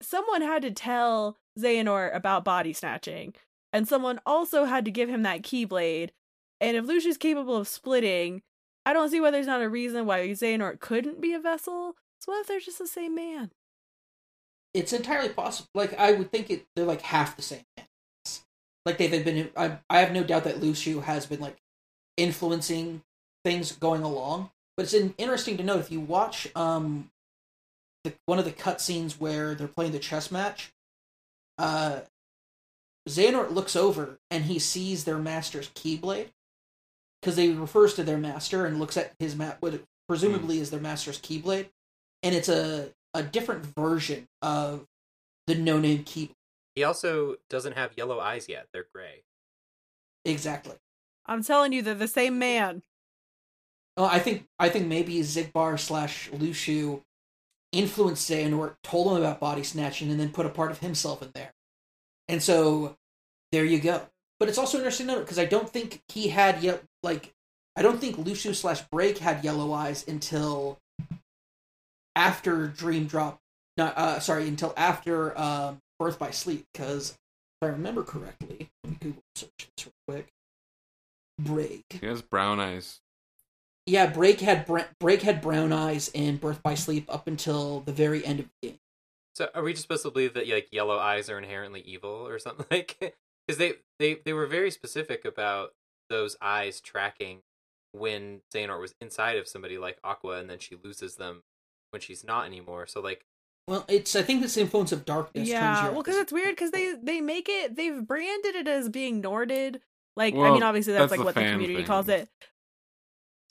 someone 0.00 0.42
had 0.42 0.62
to 0.62 0.70
tell 0.70 1.38
Xehanort 1.58 2.14
about 2.14 2.44
body 2.44 2.72
snatching, 2.72 3.34
and 3.72 3.86
someone 3.88 4.20
also 4.26 4.64
had 4.64 4.84
to 4.84 4.90
give 4.90 5.08
him 5.08 5.22
that 5.22 5.42
keyblade. 5.42 6.10
And 6.60 6.76
if 6.76 6.84
Luxu's 6.84 7.16
capable 7.16 7.56
of 7.56 7.66
splitting, 7.68 8.42
I 8.86 8.92
don't 8.92 9.10
see 9.10 9.20
why 9.20 9.30
there's 9.32 9.46
not 9.46 9.62
a 9.62 9.68
reason 9.68 10.06
why 10.06 10.28
Xehanort 10.28 10.80
couldn't 10.80 11.20
be 11.20 11.32
a 11.32 11.38
vessel. 11.40 11.96
So 12.20 12.30
what 12.32 12.40
if 12.42 12.46
they're 12.46 12.60
just 12.60 12.78
the 12.78 12.86
same 12.86 13.14
man? 13.16 13.50
It's 14.74 14.92
entirely 14.92 15.28
possible. 15.28 15.68
Like 15.74 15.98
I 15.98 16.12
would 16.12 16.30
think 16.30 16.50
it, 16.50 16.66
they're 16.74 16.84
like 16.84 17.02
half 17.02 17.36
the 17.36 17.42
same. 17.42 17.64
Like 18.84 18.98
they've 18.98 19.24
been. 19.24 19.50
I, 19.56 19.78
I 19.88 20.00
have 20.00 20.12
no 20.12 20.24
doubt 20.24 20.44
that 20.44 20.60
Luxu 20.60 21.02
has 21.02 21.26
been 21.26 21.40
like 21.40 21.56
influencing 22.16 23.02
things 23.44 23.72
going 23.72 24.02
along. 24.02 24.50
But 24.76 24.84
it's 24.84 24.94
in, 24.94 25.14
interesting 25.18 25.56
to 25.58 25.62
note 25.62 25.80
if 25.80 25.92
you 25.92 26.00
watch 26.00 26.48
um 26.56 27.10
the 28.04 28.12
one 28.26 28.38
of 28.38 28.44
the 28.44 28.52
cutscenes 28.52 29.20
where 29.20 29.54
they're 29.54 29.68
playing 29.68 29.92
the 29.92 29.98
chess 29.98 30.30
match. 30.30 30.72
Uh, 31.58 32.00
Xehanort 33.08 33.52
looks 33.52 33.76
over 33.76 34.18
and 34.30 34.44
he 34.44 34.58
sees 34.58 35.04
their 35.04 35.18
master's 35.18 35.68
keyblade 35.70 36.28
because 37.20 37.36
he 37.36 37.52
refers 37.52 37.94
to 37.94 38.02
their 38.02 38.18
master 38.18 38.66
and 38.66 38.78
looks 38.78 38.96
at 38.96 39.12
his 39.18 39.36
map, 39.36 39.58
what 39.60 39.80
presumably 40.08 40.58
is 40.58 40.70
their 40.70 40.80
master's 40.80 41.20
keyblade, 41.20 41.68
and 42.22 42.34
it's 42.34 42.48
a 42.48 42.90
a 43.14 43.22
different 43.22 43.64
version 43.64 44.28
of 44.40 44.86
the 45.46 45.54
no 45.54 45.78
name 45.78 46.04
keyblade. 46.04 46.34
he 46.74 46.84
also 46.84 47.36
doesn't 47.50 47.76
have 47.76 47.92
yellow 47.96 48.20
eyes 48.20 48.48
yet. 48.48 48.66
They're 48.72 48.86
gray. 48.94 49.22
Exactly. 50.24 50.76
I'm 51.26 51.42
telling 51.42 51.72
you, 51.72 51.82
they're 51.82 51.94
the 51.94 52.08
same 52.08 52.38
man. 52.38 52.82
Oh, 53.96 54.04
I 54.04 54.18
think 54.18 54.46
I 54.58 54.68
think 54.68 54.86
maybe 54.86 55.20
Xigbar 55.20 55.78
slash 55.78 56.30
Luxu 56.30 57.02
influenced 57.72 58.30
Xehanort, 58.30 58.76
told 58.82 59.08
him 59.08 59.18
about 59.18 59.40
body 59.40 59.62
snatching, 59.62 60.10
and 60.10 60.18
then 60.18 60.30
put 60.30 60.46
a 60.46 60.50
part 60.50 60.70
of 60.70 60.78
himself 60.78 61.22
in 61.22 61.30
there. 61.34 61.52
And 62.28 62.42
so 62.42 62.96
there 63.50 63.64
you 63.64 63.80
go. 63.80 64.02
But 64.38 64.48
it's 64.48 64.58
also 64.58 64.78
interesting 64.78 65.06
to 65.06 65.14
note 65.14 65.20
because 65.20 65.38
I 65.38 65.44
don't 65.44 65.68
think 65.68 66.02
he 66.08 66.28
had 66.28 66.62
yet 66.62 66.82
like 67.02 67.32
I 67.76 67.82
don't 67.82 68.00
think 68.00 68.16
Luxu 68.16 68.54
slash 68.54 68.82
Braig 68.88 69.18
had 69.18 69.44
yellow 69.44 69.72
eyes 69.72 70.06
until 70.06 70.78
after 72.16 72.66
Dream 72.68 73.06
Drop. 73.06 73.38
Not 73.76 73.96
uh 73.96 74.20
sorry 74.20 74.48
until 74.48 74.74
after 74.76 75.38
um, 75.38 75.80
Birth 75.98 76.18
by 76.18 76.30
Sleep 76.30 76.66
because 76.72 77.10
if 77.10 77.68
I 77.68 77.70
remember 77.70 78.02
correctly, 78.02 78.70
let 78.84 78.90
me 78.90 78.98
Google 79.00 79.22
search 79.34 79.68
this 79.76 79.86
real 79.86 79.94
quick. 80.06 80.28
Braig. 81.40 81.84
He 81.90 82.06
has 82.06 82.22
brown 82.22 82.60
eyes. 82.60 83.00
Yeah, 83.86 84.12
Braig 84.12 84.40
had 84.40 84.66
br- 84.66 84.80
Braig 85.00 85.22
had 85.22 85.40
brown 85.40 85.72
eyes 85.72 86.08
in 86.12 86.36
Birth 86.36 86.62
by 86.62 86.74
Sleep 86.74 87.04
up 87.08 87.26
until 87.26 87.80
the 87.80 87.92
very 87.92 88.24
end 88.24 88.40
of 88.40 88.46
the 88.46 88.68
game. 88.68 88.78
So 89.34 89.48
are 89.54 89.62
we 89.62 89.72
just 89.72 89.82
supposed 89.82 90.02
to 90.02 90.10
believe 90.10 90.34
that 90.34 90.48
like 90.48 90.68
yellow 90.70 90.98
eyes 90.98 91.30
are 91.30 91.38
inherently 91.38 91.80
evil 91.80 92.10
or 92.10 92.38
something 92.38 92.66
like? 92.70 93.16
Because 93.46 93.58
they 93.58 93.74
they 93.98 94.18
they 94.24 94.32
were 94.32 94.46
very 94.46 94.70
specific 94.70 95.24
about 95.24 95.70
those 96.10 96.36
eyes 96.40 96.80
tracking 96.80 97.40
when 97.92 98.40
Xehanort 98.54 98.80
was 98.80 98.94
inside 99.00 99.36
of 99.36 99.48
somebody 99.48 99.78
like 99.78 99.98
Aqua, 100.04 100.38
and 100.38 100.48
then 100.48 100.58
she 100.58 100.76
loses 100.82 101.16
them 101.16 101.42
when 101.92 102.00
she's 102.00 102.24
not 102.24 102.46
anymore. 102.46 102.86
So 102.86 103.00
like 103.00 103.24
Well, 103.68 103.84
it's 103.88 104.16
I 104.16 104.22
think 104.22 104.42
it's 104.44 104.54
the 104.54 104.62
influence 104.62 104.92
of 104.92 105.04
darkness. 105.04 105.48
turns 105.48 105.50
yeah, 105.50 105.88
well, 105.90 106.02
because 106.02 106.16
it's 106.16 106.32
weird 106.32 106.50
because 106.50 106.70
they 106.72 106.94
they 107.00 107.20
make 107.20 107.48
it 107.48 107.76
they've 107.76 108.06
branded 108.06 108.54
it 108.56 108.68
as 108.68 108.88
being 108.88 109.22
Norded. 109.22 109.80
Like 110.16 110.34
I 110.34 110.50
mean, 110.50 110.62
obviously 110.62 110.92
that's, 110.92 111.10
that's 111.10 111.10
like 111.12 111.20
the 111.20 111.24
what 111.24 111.34
the 111.34 111.40
community 111.42 111.76
thing. 111.76 111.86
calls 111.86 112.08
it. 112.08 112.28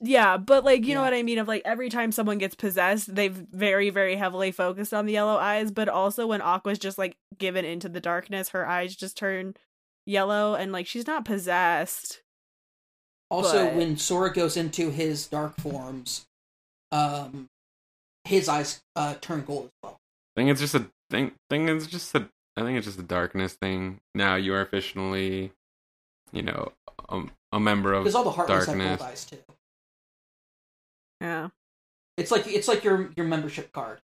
Yeah, 0.03 0.37
but 0.37 0.63
like 0.65 0.85
you 0.85 0.95
know 0.95 1.01
what 1.01 1.13
I 1.13 1.21
mean 1.21 1.37
of 1.37 1.47
like 1.47 1.61
every 1.63 1.89
time 1.89 2.11
someone 2.11 2.39
gets 2.39 2.55
possessed, 2.55 3.13
they've 3.13 3.33
very 3.51 3.89
very 3.91 4.15
heavily 4.15 4.51
focused 4.51 4.93
on 4.93 5.05
the 5.05 5.13
yellow 5.13 5.37
eyes, 5.37 5.71
but 5.71 5.87
also 5.89 6.25
when 6.27 6.41
Aqua's 6.41 6.79
just 6.79 6.97
like 6.97 7.17
given 7.37 7.65
into 7.65 7.87
the 7.87 7.99
darkness, 7.99 8.49
her 8.49 8.67
eyes 8.67 8.95
just 8.95 9.15
turn 9.15 9.53
yellow 10.07 10.55
and 10.55 10.71
like 10.71 10.87
she's 10.87 11.05
not 11.05 11.23
possessed. 11.25 12.21
Also, 13.29 13.65
But- 13.65 13.75
when 13.75 13.95
Sora 13.97 14.33
goes 14.33 14.57
into 14.57 14.89
his 14.89 15.27
dark 15.27 15.55
forms, 15.57 16.25
um, 16.91 17.47
his 18.25 18.47
eyes 18.49 18.81
uh 18.95 19.15
turn 19.21 19.43
gold 19.43 19.65
as 19.65 19.71
well. 19.83 19.99
I 20.35 20.41
think 20.41 20.49
it's 20.51 20.61
just 20.61 20.75
a 20.75 20.87
thing. 21.09 21.31
Thing 21.49 21.67
it's 21.67 21.87
just 21.87 22.13
a. 22.15 22.29
I 22.57 22.61
think 22.63 22.77
it's 22.77 22.87
just 22.87 22.99
a 22.99 23.03
darkness 23.03 23.53
thing. 23.53 23.99
Now 24.13 24.35
you 24.35 24.53
are 24.53 24.61
officially, 24.61 25.51
you 26.31 26.41
know, 26.41 26.73
a, 27.09 27.23
a 27.51 27.59
member 27.59 27.93
of 27.93 28.03
Because 28.03 28.15
all 28.15 28.23
the 28.23 28.31
Heartless 28.31 28.65
have 28.65 28.77
darkness. 28.77 28.99
gold 28.99 29.09
eyes 29.09 29.25
too. 29.25 29.37
Yeah. 31.21 31.49
It's 32.17 32.31
like 32.31 32.47
it's 32.47 32.67
like 32.67 32.83
your 32.83 33.11
your 33.15 33.25
membership 33.25 33.71
card. 33.71 34.01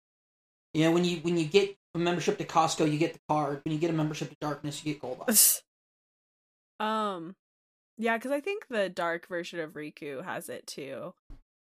You 0.75 0.85
know, 0.85 0.93
when 0.93 1.05
you 1.05 1.19
when 1.19 1.37
you 1.37 1.45
get 1.47 1.77
a 1.95 1.99
membership 1.99 2.39
to 2.39 2.45
Costco, 2.45 2.91
you 2.91 2.99
get 2.99 3.13
the 3.15 3.21
card. 3.29 3.61
When 3.65 3.73
you 3.73 3.79
get 3.79 3.91
a 3.91 3.95
membership 3.95 4.31
to 4.31 4.37
Darkness, 4.41 4.85
you 4.85 4.93
get 4.93 5.01
gold 5.01 5.23
eyes. 5.29 5.63
um 6.81 7.35
yeah, 7.97 8.19
cuz 8.19 8.33
I 8.33 8.41
think 8.41 8.67
the 8.69 8.89
dark 8.89 9.27
version 9.29 9.61
of 9.61 9.73
Riku 9.73 10.25
has 10.25 10.49
it 10.49 10.67
too. 10.67 11.15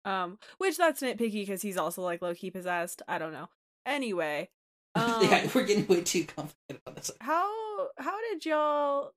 Um 0.06 0.40
which 0.58 0.78
that's 0.78 1.02
nitpicky 1.02 1.48
cuz 1.48 1.62
he's 1.62 1.78
also 1.78 2.02
like 2.02 2.22
low 2.22 2.34
key 2.34 2.52
possessed. 2.52 3.02
I 3.08 3.18
don't 3.18 3.34
know. 3.34 3.50
Anyway, 3.86 4.50
um 4.96 5.24
yeah, 5.24 5.48
we're 5.54 5.66
getting 5.66 5.88
way 5.88 6.02
too 6.02 6.26
complicated 6.26 6.82
on 6.88 6.96
this. 6.96 7.12
how 7.22 7.90
how 7.98 8.20
did 8.30 8.46
y'all 8.46 9.14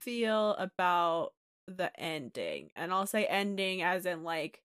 feel 0.00 0.54
about 0.54 1.32
the 1.66 1.90
ending? 2.00 2.70
And 2.76 2.92
I'll 2.92 3.06
say 3.06 3.24
ending 3.26 3.82
as 3.82 4.06
in 4.06 4.24
like 4.24 4.62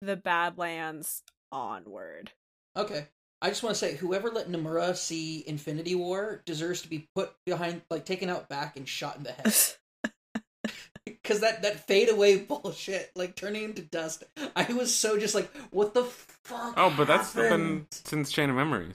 the 0.00 0.16
Badlands 0.16 1.22
onward. 1.50 2.32
Okay. 2.76 3.08
I 3.42 3.50
just 3.50 3.62
want 3.62 3.74
to 3.74 3.78
say, 3.78 3.94
whoever 3.94 4.30
let 4.30 4.48
Nomura 4.48 4.96
see 4.96 5.44
Infinity 5.46 5.94
War 5.94 6.42
deserves 6.46 6.80
to 6.82 6.88
be 6.88 7.08
put 7.14 7.34
behind, 7.44 7.82
like 7.90 8.06
taken 8.06 8.30
out 8.30 8.48
back 8.48 8.76
and 8.78 8.88
shot 8.88 9.18
in 9.18 9.22
the 9.24 9.32
head. 9.32 9.54
Because 11.24 11.40
that 11.40 11.62
that 11.62 11.86
fade 11.86 12.10
away 12.10 12.36
bullshit, 12.38 13.10
like 13.16 13.34
turning 13.34 13.64
into 13.64 13.82
dust, 13.82 14.24
I 14.54 14.72
was 14.72 14.94
so 14.94 15.18
just 15.18 15.34
like, 15.34 15.50
what 15.70 15.94
the 15.94 16.04
fuck? 16.04 16.74
Oh, 16.76 16.94
but 16.96 17.08
that's 17.08 17.34
been 17.34 17.44
happened? 17.44 17.86
since 17.90 18.30
Chain 18.30 18.50
of 18.50 18.56
Memories. 18.56 18.94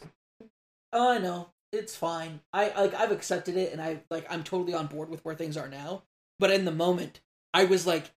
Oh, 0.93 1.11
I 1.11 1.17
know. 1.17 1.49
It's 1.71 1.95
fine. 1.95 2.39
I 2.53 2.69
like 2.69 2.93
I've 2.93 3.11
accepted 3.11 3.57
it, 3.57 3.73
and 3.73 3.81
I 3.81 4.01
like 4.09 4.25
I'm 4.29 4.43
totally 4.43 4.73
on 4.73 4.87
board 4.87 5.09
with 5.09 5.25
where 5.25 5.35
things 5.35 5.57
are 5.57 5.67
now. 5.67 6.03
But 6.39 6.51
in 6.51 6.65
the 6.65 6.71
moment, 6.71 7.19
I 7.53 7.65
was 7.65 7.85
like 7.85 8.11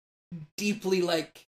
deeply 0.57 1.03
like 1.03 1.47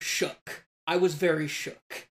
shook. 0.00 0.64
I 0.86 0.96
was 0.96 1.14
very 1.14 1.46
shook 1.46 2.08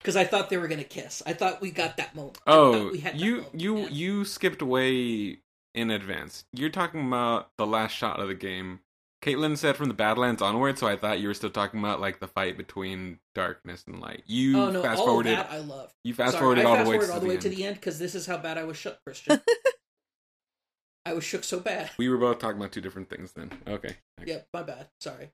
because 0.00 0.16
I 0.16 0.24
thought 0.24 0.50
they 0.50 0.56
were 0.56 0.68
gonna 0.68 0.82
kiss. 0.82 1.22
I 1.26 1.32
thought 1.32 1.60
we 1.60 1.70
got 1.70 1.96
that 1.98 2.14
moment. 2.14 2.38
Oh, 2.46 2.90
we 2.90 2.98
had 2.98 3.20
you 3.20 3.36
moment, 3.36 3.60
you 3.60 3.78
yeah. 3.78 3.88
you 3.88 4.24
skipped 4.24 4.62
way 4.62 5.38
in 5.74 5.90
advance. 5.90 6.44
You're 6.52 6.70
talking 6.70 7.06
about 7.06 7.50
the 7.58 7.66
last 7.66 7.92
shot 7.92 8.20
of 8.20 8.28
the 8.28 8.34
game. 8.34 8.80
Caitlin 9.22 9.58
said 9.58 9.76
from 9.76 9.88
the 9.88 9.94
Badlands 9.94 10.40
onward, 10.40 10.78
so 10.78 10.86
I 10.86 10.96
thought 10.96 11.20
you 11.20 11.28
were 11.28 11.34
still 11.34 11.50
talking 11.50 11.78
about 11.78 12.00
like 12.00 12.20
the 12.20 12.26
fight 12.28 12.56
between 12.56 13.18
darkness 13.34 13.84
and 13.86 14.00
light. 14.00 14.22
You 14.26 14.58
Oh 14.58 14.70
no! 14.70 14.82
fast 14.82 15.02
forwarded. 15.02 15.36
that 15.36 15.50
I 15.50 15.58
love. 15.58 15.92
You 16.04 16.14
fast 16.14 16.32
Sorry, 16.32 16.40
forwarded 16.40 16.64
all 16.64 16.82
the 16.82 16.88
way 16.90 16.98
to, 16.98 17.12
all 17.12 17.20
the, 17.20 17.26
way 17.26 17.32
end. 17.34 17.42
to 17.42 17.48
the 17.50 17.64
end 17.64 17.74
because 17.76 17.98
this 17.98 18.14
is 18.14 18.24
how 18.26 18.38
bad 18.38 18.56
I 18.56 18.64
was 18.64 18.78
shook, 18.78 18.98
Christian. 19.04 19.40
I 21.06 21.12
was 21.12 21.24
shook 21.24 21.44
so 21.44 21.60
bad. 21.60 21.90
We 21.98 22.08
were 22.08 22.16
both 22.16 22.38
talking 22.38 22.58
about 22.58 22.72
two 22.72 22.80
different 22.80 23.10
things 23.10 23.32
then. 23.32 23.50
Okay. 23.66 23.96
Yep, 24.24 24.48
my 24.54 24.62
bad. 24.62 24.88
Sorry. 25.00 25.30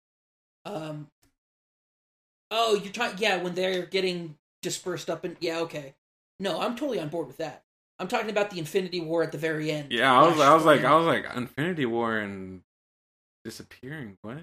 Um. 0.65 1.09
Oh, 2.51 2.75
you're 2.83 2.93
talking. 2.93 3.19
Yeah, 3.19 3.37
when 3.43 3.55
they're 3.55 3.87
getting 3.87 4.37
dispersed 4.63 5.09
up 5.09 5.23
and 5.25 5.37
yeah, 5.41 5.59
okay. 5.61 5.95
No, 6.41 6.61
I'm 6.61 6.75
totally 6.77 6.99
on 6.99 7.09
board 7.09 7.29
with 7.29 7.37
that. 7.39 7.63
I'm 7.99 8.09
talking 8.09 8.31
about 8.31 8.51
the 8.51 8.59
Infinity 8.59 9.01
War 9.01 9.23
at 9.23 9.33
the 9.33 9.39
very 9.39 9.71
end. 9.71 9.91
Yeah, 9.93 10.13
I 10.13 10.27
was 10.27 10.35
Flash 10.37 10.49
I 10.49 10.55
was 10.55 10.65
like 10.65 10.81
forward. 10.83 10.93
I 10.95 10.97
was 10.99 11.07
like 11.07 11.37
Infinity 11.37 11.87
War 11.87 12.19
and 12.19 12.61
disappearing. 13.45 14.19
What? 14.23 14.39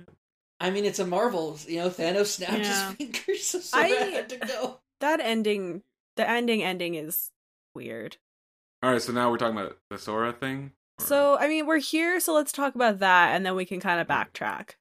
I 0.59 0.69
mean, 0.71 0.85
it's 0.85 0.99
a 0.99 1.05
Marvels. 1.05 1.67
You 1.67 1.79
know, 1.81 1.89
Thanos 1.89 2.27
snapped 2.27 2.53
Yeah. 2.59 2.93
his 2.97 3.11
fingers, 3.23 3.45
so 3.47 3.59
Sora 3.59 3.83
I- 3.85 3.87
had 3.89 4.29
to 4.29 4.37
go. 4.37 4.79
That 5.01 5.19
ending 5.19 5.83
the 6.15 6.27
ending 6.29 6.63
ending 6.63 6.95
is 6.95 7.29
weird. 7.75 8.17
All 8.81 8.91
right, 8.91 9.01
so 9.01 9.11
now 9.13 9.29
we're 9.31 9.37
talking 9.37 9.57
about 9.57 9.77
the 9.89 9.97
Sora 9.97 10.33
thing. 10.33 10.71
Or- 10.99 11.05
So, 11.05 11.37
I 11.37 11.47
mean, 11.47 11.65
we're 11.67 11.77
here, 11.79 12.19
so 12.19 12.33
let's 12.33 12.51
talk 12.51 12.75
about 12.75 12.99
that 12.99 13.35
and 13.35 13.45
then 13.45 13.55
we 13.55 13.65
can 13.65 13.79
kind 13.79 13.99
of 14.01 14.07
backtrack. 14.07 14.71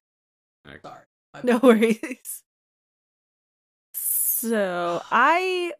Sorry. 0.65 1.03
No 1.43 1.57
worries. 1.57 2.43
So, 3.93 5.01
I 5.11 5.73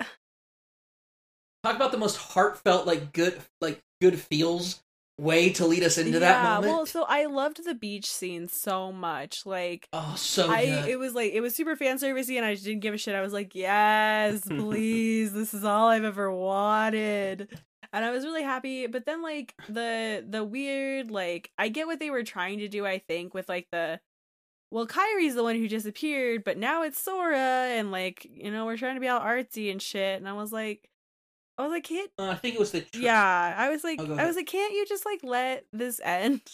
Talk 1.63 1.75
about 1.75 1.91
the 1.91 1.97
most 1.97 2.17
heartfelt, 2.17 2.85
like 2.85 3.13
good, 3.13 3.39
like 3.61 3.81
good 4.01 4.19
feels 4.19 4.83
way 5.19 5.51
to 5.51 5.65
lead 5.65 5.83
us 5.83 5.97
into 5.97 6.19
that 6.19 6.43
yeah, 6.43 6.55
moment. 6.55 6.73
well, 6.73 6.85
so 6.85 7.03
I 7.03 7.25
loved 7.25 7.63
the 7.63 7.75
beach 7.75 8.11
scene 8.11 8.47
so 8.47 8.91
much. 8.91 9.45
Like 9.45 9.87
oh, 9.93 10.15
so 10.17 10.49
I 10.49 10.65
good. 10.65 10.89
it 10.89 10.99
was 10.99 11.13
like 11.13 11.33
it 11.33 11.41
was 11.41 11.55
super 11.55 11.75
fan 11.75 11.97
servicey 11.97 12.37
and 12.37 12.45
I 12.45 12.53
just 12.53 12.65
didn't 12.65 12.81
give 12.81 12.93
a 12.93 12.97
shit. 12.97 13.15
I 13.15 13.21
was 13.21 13.33
like, 13.33 13.55
"Yes, 13.55 14.41
please. 14.47 15.33
this 15.33 15.53
is 15.53 15.63
all 15.63 15.89
I've 15.89 16.03
ever 16.03 16.31
wanted." 16.31 17.47
And 17.91 18.03
I 18.03 18.09
was 18.09 18.25
really 18.25 18.43
happy, 18.43 18.87
but 18.87 19.05
then 19.05 19.21
like 19.21 19.53
the 19.69 20.25
the 20.27 20.43
weird 20.43 21.11
like 21.11 21.51
I 21.57 21.69
get 21.69 21.87
what 21.87 21.99
they 21.99 22.09
were 22.09 22.23
trying 22.23 22.59
to 22.59 22.67
do, 22.67 22.85
I 22.85 22.97
think, 22.97 23.33
with 23.33 23.47
like 23.47 23.67
the 23.71 23.99
well, 24.71 24.87
Kairi's 24.87 25.35
the 25.35 25.43
one 25.43 25.55
who 25.55 25.67
disappeared, 25.67 26.43
but 26.43 26.57
now 26.57 26.81
it's 26.81 26.99
Sora 26.99 27.37
and 27.37 27.91
like, 27.91 28.27
you 28.27 28.49
know, 28.49 28.65
we're 28.65 28.77
trying 28.77 28.95
to 28.95 28.99
be 29.01 29.07
all 29.07 29.19
artsy 29.19 29.71
and 29.71 29.79
shit. 29.79 30.17
And 30.17 30.27
I 30.27 30.33
was 30.33 30.51
like 30.51 30.89
I 31.57 31.63
was 31.63 31.71
like, 31.71 31.83
can't 31.83 32.09
Uh, 32.17 32.29
I 32.29 32.35
think 32.35 32.55
it 32.55 32.59
was 32.59 32.71
the 32.71 32.85
yeah, 32.95 33.53
I 33.57 33.69
was 33.69 33.83
like, 33.83 33.99
Oh, 34.01 34.15
I 34.15 34.25
was 34.25 34.35
like, 34.35 34.47
can't 34.47 34.73
you 34.73 34.85
just 34.85 35.05
like 35.05 35.19
let 35.23 35.65
this 35.71 35.99
end? 36.03 36.41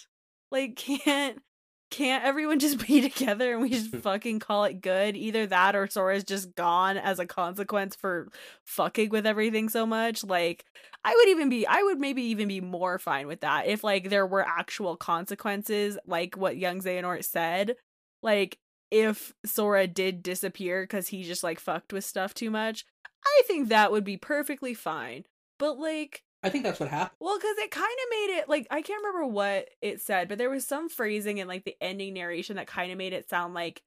Like, 0.52 0.78
can't 0.78 1.44
can't 1.92 2.24
everyone 2.24 2.60
just 2.60 2.80
be 2.88 3.02
together 3.08 3.54
and 3.54 3.62
we 3.62 3.70
just 3.70 3.96
fucking 4.04 4.40
call 4.40 4.64
it 4.64 4.82
good? 4.82 5.16
Either 5.16 5.46
that 5.48 5.76
or 5.76 5.88
Sora's 5.88 6.24
just 6.24 6.56
gone 6.56 6.98
as 6.98 7.20
a 7.20 7.26
consequence 7.26 7.96
for 7.96 8.30
fucking 8.66 9.10
with 9.10 9.26
everything 9.26 9.70
so 9.70 9.86
much. 9.86 10.24
Like, 10.24 10.66
I 11.04 11.16
would 11.16 11.30
even 11.30 11.50
be, 11.50 11.66
I 11.68 11.82
would 11.84 12.00
maybe 12.00 12.24
even 12.24 12.48
be 12.48 12.62
more 12.62 13.00
fine 13.00 13.28
with 13.28 13.42
that 13.42 13.68
if 13.68 13.84
like 13.84 14.10
there 14.10 14.26
were 14.26 14.46
actual 14.46 14.96
consequences, 14.98 15.98
like 16.06 16.36
what 16.36 16.58
young 16.58 16.82
Xehanort 16.82 17.24
said. 17.26 17.76
Like, 18.22 18.58
if 18.92 19.34
Sora 19.46 19.86
did 19.86 20.24
disappear 20.24 20.82
because 20.84 21.08
he 21.08 21.24
just 21.24 21.44
like 21.44 21.60
fucked 21.60 21.94
with 21.94 22.04
stuff 22.04 22.34
too 22.34 22.50
much, 22.50 22.86
I 23.26 23.44
think 23.46 23.70
that 23.70 23.92
would 23.92 24.04
be 24.04 24.18
perfectly 24.18 24.74
fine. 24.74 25.26
But 25.58 25.78
like, 25.78 26.24
I 26.44 26.50
think 26.50 26.64
that's 26.64 26.80
what 26.80 26.90
happened. 26.90 27.18
well, 27.20 27.38
because 27.38 27.58
it 27.58 27.72
kind 27.72 27.86
of 27.86 28.10
made 28.10 28.38
it 28.38 28.50
like 28.50 28.68
I 28.72 28.82
can't 28.82 29.04
remember 29.04 29.28
what 29.28 29.70
it 29.82 30.02
said, 30.02 30.28
but 30.28 30.38
there 30.38 30.50
was 30.50 30.66
some 30.66 30.90
phrasing 30.90 31.38
in 31.38 31.48
like 31.48 31.66
the 31.66 31.76
ending 31.82 32.14
narration 32.14 32.56
that 32.56 32.68
kind 32.68 32.92
of 32.92 32.98
made 32.98 33.14
it 33.14 33.30
sound 33.30 33.54
like 33.54 33.82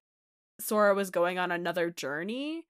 Sora 0.61 0.95
was 0.95 1.11
going 1.11 1.39
on 1.39 1.51
another 1.51 1.91
journey. 1.91 2.65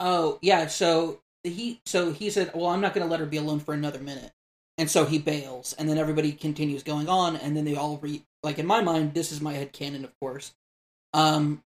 Oh 0.00 0.38
yeah, 0.42 0.66
so 0.66 1.20
he 1.44 1.80
so 1.86 2.12
he 2.12 2.30
said, 2.30 2.52
"Well, 2.54 2.66
I'm 2.66 2.80
not 2.80 2.94
going 2.94 3.06
to 3.06 3.10
let 3.10 3.20
her 3.20 3.26
be 3.26 3.36
alone 3.36 3.60
for 3.60 3.74
another 3.74 4.00
minute," 4.00 4.32
and 4.78 4.90
so 4.90 5.04
he 5.04 5.18
bails, 5.18 5.74
and 5.78 5.88
then 5.88 5.98
everybody 5.98 6.32
continues 6.32 6.82
going 6.82 7.08
on, 7.08 7.36
and 7.36 7.56
then 7.56 7.64
they 7.64 7.76
all 7.76 7.98
re 7.98 8.24
like 8.42 8.58
in 8.58 8.66
my 8.66 8.80
mind, 8.82 9.14
this 9.14 9.30
is 9.32 9.40
my 9.40 9.52
head 9.52 9.72
canon, 9.72 10.04
of 10.04 10.18
course. 10.20 10.52
Um, 11.14 11.62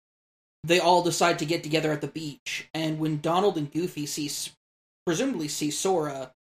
they 0.63 0.79
all 0.79 1.03
decide 1.03 1.39
to 1.39 1.45
get 1.45 1.63
together 1.63 1.91
at 1.91 2.01
the 2.01 2.07
beach, 2.07 2.69
and 2.73 2.99
when 2.99 3.21
Donald 3.21 3.57
and 3.57 3.71
Goofy 3.71 4.05
see, 4.05 4.29
presumably 5.05 5.47
see 5.47 5.71
Sora, 5.71 6.33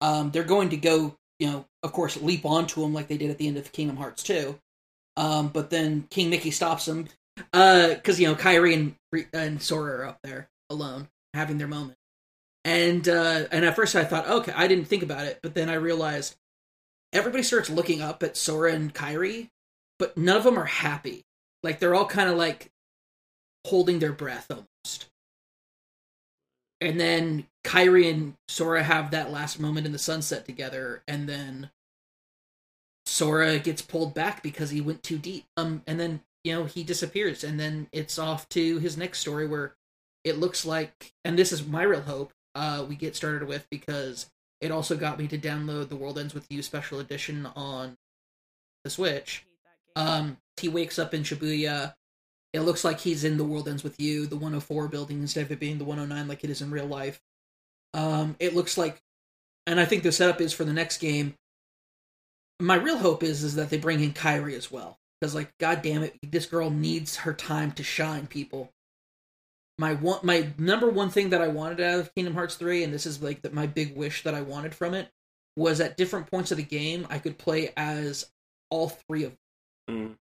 um, 0.00 0.30
they're 0.30 0.44
going 0.44 0.68
to 0.70 0.76
go, 0.76 1.16
you 1.38 1.48
know, 1.48 1.64
of 1.82 1.92
course, 1.92 2.16
leap 2.16 2.44
onto 2.44 2.84
him 2.84 2.94
like 2.94 3.08
they 3.08 3.18
did 3.18 3.30
at 3.30 3.38
the 3.38 3.48
end 3.48 3.56
of 3.56 3.72
Kingdom 3.72 3.96
Hearts 3.96 4.22
2. 4.22 4.58
Um, 5.16 5.48
but 5.48 5.70
then 5.70 6.06
King 6.10 6.30
Mickey 6.30 6.52
stops 6.52 6.84
them, 6.86 7.08
uh, 7.52 7.88
because 7.88 8.20
you 8.20 8.28
know 8.28 8.34
Kairi 8.34 8.74
and 8.74 9.26
and 9.32 9.62
Sora 9.62 9.98
are 9.98 10.06
up 10.06 10.18
there 10.22 10.48
alone 10.70 11.08
having 11.34 11.58
their 11.58 11.68
moment. 11.68 11.96
And 12.64 13.08
uh 13.08 13.44
and 13.50 13.64
at 13.64 13.76
first 13.76 13.96
I 13.96 14.04
thought, 14.04 14.28
okay, 14.28 14.52
I 14.54 14.68
didn't 14.68 14.86
think 14.86 15.02
about 15.02 15.24
it, 15.24 15.40
but 15.42 15.54
then 15.54 15.68
I 15.68 15.74
realized 15.74 16.36
everybody 17.12 17.42
starts 17.42 17.70
looking 17.70 18.02
up 18.02 18.22
at 18.22 18.36
Sora 18.36 18.72
and 18.72 18.94
Kairi, 18.94 19.48
but 19.98 20.16
none 20.16 20.36
of 20.36 20.44
them 20.44 20.58
are 20.58 20.64
happy. 20.64 21.24
Like 21.62 21.78
they're 21.78 21.94
all 21.94 22.06
kind 22.06 22.28
of 22.28 22.36
like 22.36 22.70
holding 23.66 23.98
their 23.98 24.12
breath 24.12 24.50
almost. 24.50 25.08
And 26.80 27.00
then 27.00 27.46
Kairi 27.64 28.12
and 28.12 28.34
Sora 28.46 28.82
have 28.82 29.10
that 29.10 29.32
last 29.32 29.58
moment 29.58 29.86
in 29.86 29.92
the 29.92 29.98
sunset 29.98 30.46
together, 30.46 31.02
and 31.08 31.28
then 31.28 31.70
Sora 33.04 33.58
gets 33.58 33.82
pulled 33.82 34.14
back 34.14 34.42
because 34.42 34.70
he 34.70 34.80
went 34.80 35.02
too 35.02 35.18
deep. 35.18 35.44
Um, 35.56 35.82
and 35.86 35.98
then 35.98 36.20
you 36.44 36.54
know 36.54 36.64
he 36.64 36.84
disappears, 36.84 37.42
and 37.42 37.58
then 37.58 37.88
it's 37.92 38.18
off 38.18 38.48
to 38.50 38.78
his 38.78 38.96
next 38.96 39.18
story 39.18 39.46
where 39.46 39.74
it 40.24 40.38
looks 40.38 40.64
like, 40.64 41.12
and 41.24 41.38
this 41.38 41.52
is 41.52 41.66
my 41.66 41.82
real 41.82 42.02
hope. 42.02 42.32
Uh, 42.54 42.84
we 42.88 42.94
get 42.94 43.16
started 43.16 43.48
with 43.48 43.66
because 43.70 44.30
it 44.60 44.70
also 44.70 44.96
got 44.96 45.18
me 45.18 45.26
to 45.28 45.38
download 45.38 45.88
the 45.88 45.96
World 45.96 46.18
Ends 46.18 46.34
with 46.34 46.46
You 46.50 46.62
special 46.62 47.00
edition 47.00 47.46
on 47.56 47.96
the 48.84 48.90
Switch. 48.90 49.44
Um, 49.96 50.38
he 50.56 50.68
wakes 50.68 50.98
up 50.98 51.14
in 51.14 51.22
Shibuya, 51.22 51.94
It 52.52 52.60
looks 52.60 52.84
like 52.84 53.00
he's 53.00 53.24
in 53.24 53.36
the 53.36 53.44
World 53.44 53.68
Ends 53.68 53.84
with 53.84 54.00
You, 54.00 54.26
the 54.26 54.36
104 54.36 54.88
building, 54.88 55.20
instead 55.20 55.44
of 55.44 55.52
it 55.52 55.60
being 55.60 55.78
the 55.78 55.84
109 55.84 56.28
like 56.28 56.44
it 56.44 56.50
is 56.50 56.62
in 56.62 56.70
real 56.70 56.86
life. 56.86 57.20
Um, 57.94 58.36
it 58.38 58.54
looks 58.54 58.78
like, 58.78 59.00
and 59.66 59.78
I 59.78 59.84
think 59.84 60.02
the 60.02 60.12
setup 60.12 60.40
is 60.40 60.52
for 60.52 60.64
the 60.64 60.72
next 60.72 60.98
game. 60.98 61.34
My 62.60 62.76
real 62.76 62.98
hope 62.98 63.22
is 63.22 63.44
is 63.44 63.54
that 63.56 63.70
they 63.70 63.78
bring 63.78 64.02
in 64.02 64.12
Kairi 64.12 64.54
as 64.56 64.70
well, 64.70 64.98
because 65.20 65.34
like, 65.34 65.52
god 65.58 65.82
damn 65.82 66.02
it, 66.02 66.16
this 66.22 66.46
girl 66.46 66.70
needs 66.70 67.16
her 67.16 67.34
time 67.34 67.72
to 67.72 67.82
shine. 67.82 68.26
People, 68.26 68.70
my 69.78 69.94
one, 69.94 70.20
my 70.22 70.48
number 70.58 70.88
one 70.88 71.10
thing 71.10 71.30
that 71.30 71.42
I 71.42 71.48
wanted 71.48 71.80
out 71.80 72.00
of 72.00 72.14
Kingdom 72.14 72.34
Hearts 72.34 72.56
3, 72.56 72.82
and 72.82 72.92
this 72.92 73.06
is 73.06 73.22
like 73.22 73.42
the, 73.42 73.50
my 73.50 73.66
big 73.66 73.96
wish 73.96 74.24
that 74.24 74.34
I 74.34 74.40
wanted 74.40 74.74
from 74.74 74.94
it, 74.94 75.08
was 75.56 75.80
at 75.80 75.96
different 75.96 76.30
points 76.30 76.50
of 76.50 76.56
the 76.56 76.64
game 76.64 77.06
I 77.10 77.18
could 77.18 77.36
play 77.38 77.72
as 77.76 78.24
all 78.70 78.88
three 78.88 79.24
of 79.24 79.36
them. 79.86 79.96
Mm. 79.96 80.16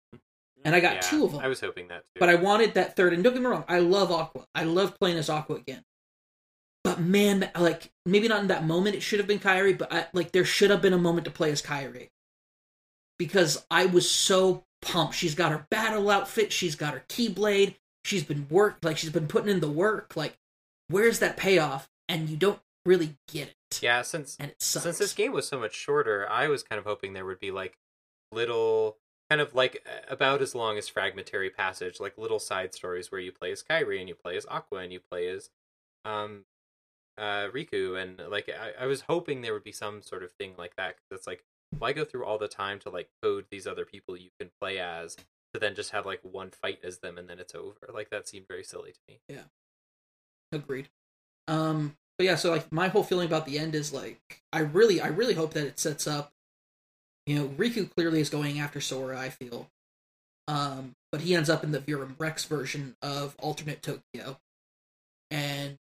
And 0.64 0.74
I 0.74 0.80
got 0.80 0.94
Yeah, 0.96 1.00
two 1.00 1.24
of 1.24 1.32
them. 1.32 1.40
I 1.40 1.48
was 1.48 1.60
hoping 1.60 1.88
that 1.88 2.04
too. 2.06 2.20
But 2.20 2.28
I 2.28 2.36
wanted 2.36 2.74
that 2.74 2.96
third. 2.96 3.12
And 3.12 3.22
don't 3.24 3.32
get 3.32 3.42
me 3.42 3.48
wrong, 3.48 3.64
I 3.68 3.78
love 3.80 4.10
Aqua. 4.12 4.46
I 4.54 4.64
love 4.64 4.98
playing 4.98 5.18
as 5.18 5.28
Aqua 5.28 5.56
again. 5.56 5.84
But 6.84 7.00
man, 7.00 7.50
like 7.58 7.90
maybe 8.06 8.28
not 8.28 8.40
in 8.40 8.48
that 8.48 8.64
moment 8.64 8.96
it 8.96 9.02
should 9.02 9.18
have 9.20 9.28
been 9.28 9.38
Kairi, 9.38 9.76
but 9.76 9.92
I, 9.92 10.06
like 10.12 10.32
there 10.32 10.44
should 10.44 10.70
have 10.70 10.82
been 10.82 10.92
a 10.92 10.98
moment 10.98 11.24
to 11.26 11.30
play 11.30 11.50
as 11.52 11.62
Kairi. 11.62 12.08
Because 13.18 13.64
I 13.70 13.86
was 13.86 14.10
so 14.10 14.64
pumped. 14.80 15.14
She's 15.14 15.34
got 15.34 15.52
her 15.52 15.66
battle 15.70 16.10
outfit, 16.10 16.52
she's 16.52 16.74
got 16.74 16.94
her 16.94 17.04
keyblade, 17.08 17.76
she's 18.04 18.24
been 18.24 18.46
work 18.50 18.78
like 18.82 18.96
she's 18.98 19.10
been 19.10 19.28
putting 19.28 19.48
in 19.50 19.60
the 19.60 19.68
work. 19.70 20.16
Like, 20.16 20.36
where's 20.88 21.20
that 21.20 21.36
payoff? 21.36 21.88
And 22.08 22.28
you 22.28 22.36
don't 22.36 22.60
really 22.84 23.16
get 23.28 23.48
it. 23.48 23.78
yeah, 23.80 24.02
since 24.02 24.36
And 24.40 24.50
it 24.50 24.60
sucks. 24.60 24.82
since 24.82 24.98
this 24.98 25.14
game 25.14 25.32
was 25.32 25.46
so 25.46 25.58
much 25.60 25.74
shorter, 25.74 26.28
I 26.28 26.48
was 26.48 26.62
kind 26.64 26.80
of 26.80 26.84
hoping 26.84 27.12
there 27.12 27.24
would 27.24 27.38
be 27.40 27.52
like 27.52 27.78
little 28.32 28.96
kind 29.32 29.40
of 29.40 29.54
like 29.54 29.82
uh, 29.86 30.12
about 30.12 30.42
as 30.42 30.54
long 30.54 30.76
as 30.76 30.88
fragmentary 30.88 31.48
passage, 31.48 32.00
like 32.00 32.18
little 32.18 32.38
side 32.38 32.74
stories 32.74 33.10
where 33.10 33.20
you 33.20 33.32
play 33.32 33.50
as 33.50 33.62
Kairi 33.62 33.98
and 33.98 34.08
you 34.08 34.14
play 34.14 34.36
as 34.36 34.44
Aqua 34.50 34.80
and 34.80 34.92
you 34.92 35.00
play 35.00 35.26
as 35.28 35.48
um 36.04 36.44
uh 37.16 37.48
Riku 37.48 38.00
and 38.00 38.20
like 38.30 38.50
I, 38.50 38.84
I 38.84 38.86
was 38.86 39.02
hoping 39.02 39.40
there 39.40 39.52
would 39.52 39.64
be 39.64 39.72
some 39.72 40.02
sort 40.02 40.22
of 40.22 40.32
thing 40.32 40.54
like 40.58 40.76
that 40.76 40.96
it's 41.10 41.26
like 41.26 41.44
why 41.78 41.92
go 41.92 42.04
through 42.04 42.24
all 42.24 42.38
the 42.38 42.48
time 42.48 42.78
to 42.80 42.90
like 42.90 43.08
code 43.22 43.44
these 43.50 43.66
other 43.66 43.84
people 43.84 44.16
you 44.16 44.30
can 44.40 44.50
play 44.60 44.78
as 44.78 45.16
to 45.52 45.60
then 45.60 45.74
just 45.74 45.90
have 45.90 46.06
like 46.06 46.20
one 46.22 46.50
fight 46.50 46.78
as 46.82 46.98
them 46.98 47.18
and 47.18 47.28
then 47.28 47.38
it's 47.38 47.54
over 47.54 47.90
like 47.94 48.10
that 48.10 48.26
seemed 48.26 48.48
very 48.48 48.64
silly 48.64 48.92
to 48.92 48.98
me 49.08 49.20
Yeah. 49.28 49.44
Agreed. 50.52 50.88
Um, 51.48 51.96
but 52.18 52.26
yeah, 52.26 52.34
so 52.36 52.50
like 52.50 52.70
my 52.70 52.88
whole 52.88 53.02
feeling 53.02 53.26
about 53.26 53.46
the 53.46 53.58
end 53.58 53.74
is 53.74 53.92
like 53.92 54.42
I 54.52 54.60
really, 54.60 55.00
I 55.00 55.08
really 55.08 55.34
hope 55.34 55.54
that 55.54 55.66
it 55.66 55.78
sets 55.78 56.06
up. 56.06 56.32
You 57.26 57.36
know, 57.36 57.48
Riku 57.48 57.90
clearly 57.94 58.20
is 58.20 58.30
going 58.30 58.58
after 58.58 58.80
Sora. 58.80 59.18
I 59.18 59.30
feel, 59.30 59.68
um, 60.48 60.94
but 61.10 61.20
he 61.20 61.34
ends 61.34 61.48
up 61.48 61.62
in 61.64 61.72
the 61.72 61.80
Verum 61.80 62.16
Rex 62.18 62.44
version 62.44 62.96
of 63.00 63.36
alternate 63.38 63.82
Tokyo, 63.82 64.38
and 65.30 65.78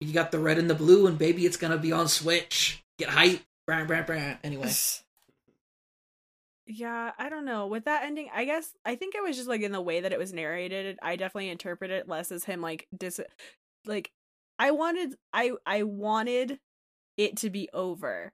you 0.00 0.12
got 0.12 0.30
the 0.30 0.38
red 0.38 0.58
and 0.58 0.68
the 0.68 0.74
blue, 0.74 1.06
and 1.06 1.18
baby, 1.18 1.46
it's 1.46 1.56
gonna 1.56 1.78
be 1.78 1.92
on 1.92 2.08
Switch. 2.08 2.82
Get 2.98 3.08
hype, 3.08 3.40
brah, 3.68 3.86
brah, 3.86 4.06
brah. 4.06 4.38
Anyway, 4.44 4.70
Yeah, 6.70 7.12
I 7.18 7.30
don't 7.30 7.46
know. 7.46 7.66
With 7.66 7.86
that 7.86 8.04
ending, 8.04 8.28
I 8.32 8.44
guess 8.44 8.74
I 8.84 8.94
think 8.94 9.14
it 9.14 9.22
was 9.22 9.36
just 9.36 9.48
like 9.48 9.62
in 9.62 9.72
the 9.72 9.80
way 9.80 10.00
that 10.00 10.12
it 10.12 10.18
was 10.18 10.34
narrated. 10.34 10.98
I 11.02 11.16
definitely 11.16 11.48
interpret 11.48 11.90
it 11.90 12.08
less 12.08 12.30
as 12.30 12.44
him 12.44 12.60
like 12.60 12.86
dis 12.96 13.20
like 13.86 14.10
I 14.58 14.72
wanted 14.72 15.14
I 15.32 15.52
I 15.64 15.84
wanted 15.84 16.60
it 17.16 17.38
to 17.38 17.48
be 17.48 17.70
over. 17.72 18.32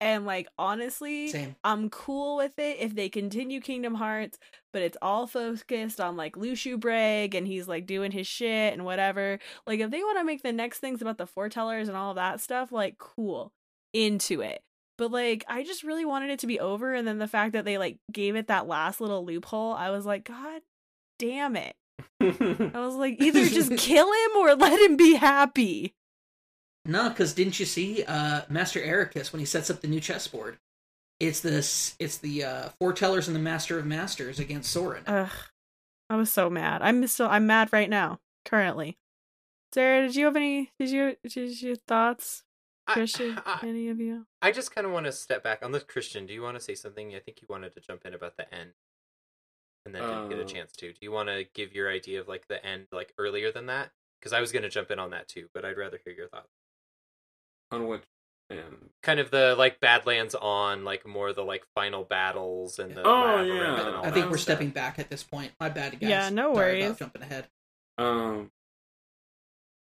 And 0.00 0.26
like 0.26 0.46
honestly, 0.58 1.28
same. 1.28 1.56
I'm 1.64 1.88
cool 1.88 2.36
with 2.36 2.58
it 2.58 2.78
if 2.80 2.94
they 2.94 3.08
continue 3.08 3.60
Kingdom 3.60 3.94
Hearts, 3.94 4.38
but 4.72 4.82
it's 4.82 4.98
all 5.00 5.26
focused 5.26 6.00
on 6.00 6.16
like 6.16 6.36
Luxu 6.36 6.78
Braig 6.78 7.34
and 7.34 7.46
he's 7.46 7.66
like 7.66 7.86
doing 7.86 8.10
his 8.10 8.26
shit 8.26 8.74
and 8.74 8.84
whatever. 8.84 9.38
Like 9.66 9.80
if 9.80 9.90
they 9.90 10.00
want 10.00 10.18
to 10.18 10.24
make 10.24 10.42
the 10.42 10.52
next 10.52 10.80
things 10.80 11.00
about 11.00 11.16
the 11.16 11.26
foretellers 11.26 11.88
and 11.88 11.96
all 11.96 12.14
that 12.14 12.40
stuff, 12.40 12.72
like 12.72 12.98
cool. 12.98 13.52
Into 13.94 14.42
it. 14.42 14.60
But 14.98 15.10
like 15.10 15.44
I 15.48 15.62
just 15.64 15.82
really 15.82 16.04
wanted 16.04 16.30
it 16.30 16.40
to 16.40 16.46
be 16.46 16.60
over 16.60 16.92
and 16.92 17.08
then 17.08 17.18
the 17.18 17.28
fact 17.28 17.54
that 17.54 17.64
they 17.64 17.78
like 17.78 17.98
gave 18.12 18.36
it 18.36 18.48
that 18.48 18.66
last 18.66 19.00
little 19.00 19.24
loophole, 19.24 19.72
I 19.72 19.90
was 19.90 20.04
like, 20.04 20.24
God 20.24 20.60
damn 21.18 21.56
it. 21.56 21.74
I 22.20 22.70
was 22.74 22.94
like, 22.94 23.22
either 23.22 23.46
just 23.46 23.70
kill 23.78 24.06
him 24.06 24.36
or 24.36 24.54
let 24.54 24.78
him 24.78 24.96
be 24.96 25.14
happy. 25.14 25.94
No, 26.86 27.08
because 27.08 27.32
didn't 27.34 27.58
you 27.58 27.66
see 27.66 28.04
uh, 28.04 28.42
Master 28.48 28.80
Eraqus 28.80 29.32
when 29.32 29.40
he 29.40 29.46
sets 29.46 29.70
up 29.70 29.80
the 29.80 29.88
new 29.88 30.00
chessboard? 30.00 30.58
It's 31.18 31.40
this. 31.40 31.96
It's 31.98 32.18
the 32.18 32.44
uh, 32.44 32.68
foretellers 32.80 33.26
and 33.26 33.34
the 33.34 33.40
Master 33.40 33.78
of 33.78 33.86
Masters 33.86 34.38
against 34.38 34.70
Soren. 34.70 35.02
Ugh. 35.06 35.30
I 36.08 36.16
was 36.16 36.30
so 36.30 36.48
mad. 36.48 36.82
I'm 36.82 37.06
still 37.08 37.26
I'm 37.28 37.46
mad 37.46 37.70
right 37.72 37.90
now, 37.90 38.20
currently. 38.44 38.96
Sarah, 39.74 40.06
did 40.06 40.14
you 40.14 40.26
have 40.26 40.36
any 40.36 40.70
did 40.78 40.90
you 40.90 41.16
did 41.28 41.60
you 41.60 41.76
thoughts? 41.88 42.44
Christian, 42.86 43.40
I, 43.46 43.58
any 43.66 43.88
of 43.88 43.98
you? 43.98 44.26
I 44.40 44.52
just 44.52 44.72
kind 44.72 44.86
of 44.86 44.92
want 44.92 45.06
to 45.06 45.12
step 45.12 45.42
back 45.42 45.64
on 45.64 45.72
this. 45.72 45.82
Christian, 45.82 46.24
do 46.26 46.32
you 46.32 46.42
want 46.42 46.56
to 46.56 46.62
say 46.62 46.76
something? 46.76 47.16
I 47.16 47.18
think 47.18 47.42
you 47.42 47.48
wanted 47.50 47.72
to 47.74 47.80
jump 47.80 48.04
in 48.04 48.14
about 48.14 48.36
the 48.36 48.52
end, 48.54 48.70
and 49.84 49.92
then 49.92 50.02
didn't 50.02 50.28
get 50.28 50.38
a 50.38 50.42
Uh, 50.42 50.46
chance 50.46 50.72
to. 50.76 50.92
Do 50.92 50.98
you 51.00 51.10
want 51.10 51.28
to 51.28 51.44
give 51.54 51.74
your 51.74 51.90
idea 51.90 52.20
of 52.20 52.28
like 52.28 52.46
the 52.46 52.64
end, 52.64 52.86
like 52.92 53.12
earlier 53.18 53.50
than 53.50 53.66
that? 53.66 53.90
Because 54.20 54.32
I 54.32 54.40
was 54.40 54.52
going 54.52 54.62
to 54.62 54.68
jump 54.68 54.92
in 54.92 55.00
on 55.00 55.10
that 55.10 55.26
too, 55.26 55.48
but 55.52 55.64
I'd 55.64 55.76
rather 55.76 55.98
hear 56.04 56.14
your 56.14 56.28
thoughts. 56.28 56.52
On 57.70 57.86
which 57.88 58.02
and 58.48 58.90
Kind 59.02 59.18
of 59.18 59.30
the 59.30 59.54
like 59.58 59.80
Badlands 59.80 60.34
on, 60.36 60.84
like 60.84 61.06
more 61.06 61.32
the 61.32 61.42
like 61.44 61.64
final 61.74 62.04
battles 62.04 62.78
and 62.78 62.94
the 62.94 63.02
Oh, 63.04 63.42
yeah. 63.42 63.86
and 63.86 63.96
all 63.96 64.06
I 64.06 64.10
think 64.12 64.26
we're 64.26 64.36
stuff. 64.38 64.54
stepping 64.56 64.70
back 64.70 64.98
at 64.98 65.10
this 65.10 65.22
point. 65.24 65.52
My 65.58 65.68
bad, 65.68 65.98
guys. 65.98 66.08
Yeah, 66.08 66.28
no 66.30 66.54
Sorry 66.54 66.78
about 66.80 66.86
worries. 66.88 66.98
jumping 66.98 67.22
ahead. 67.22 67.48
Um. 67.98 68.50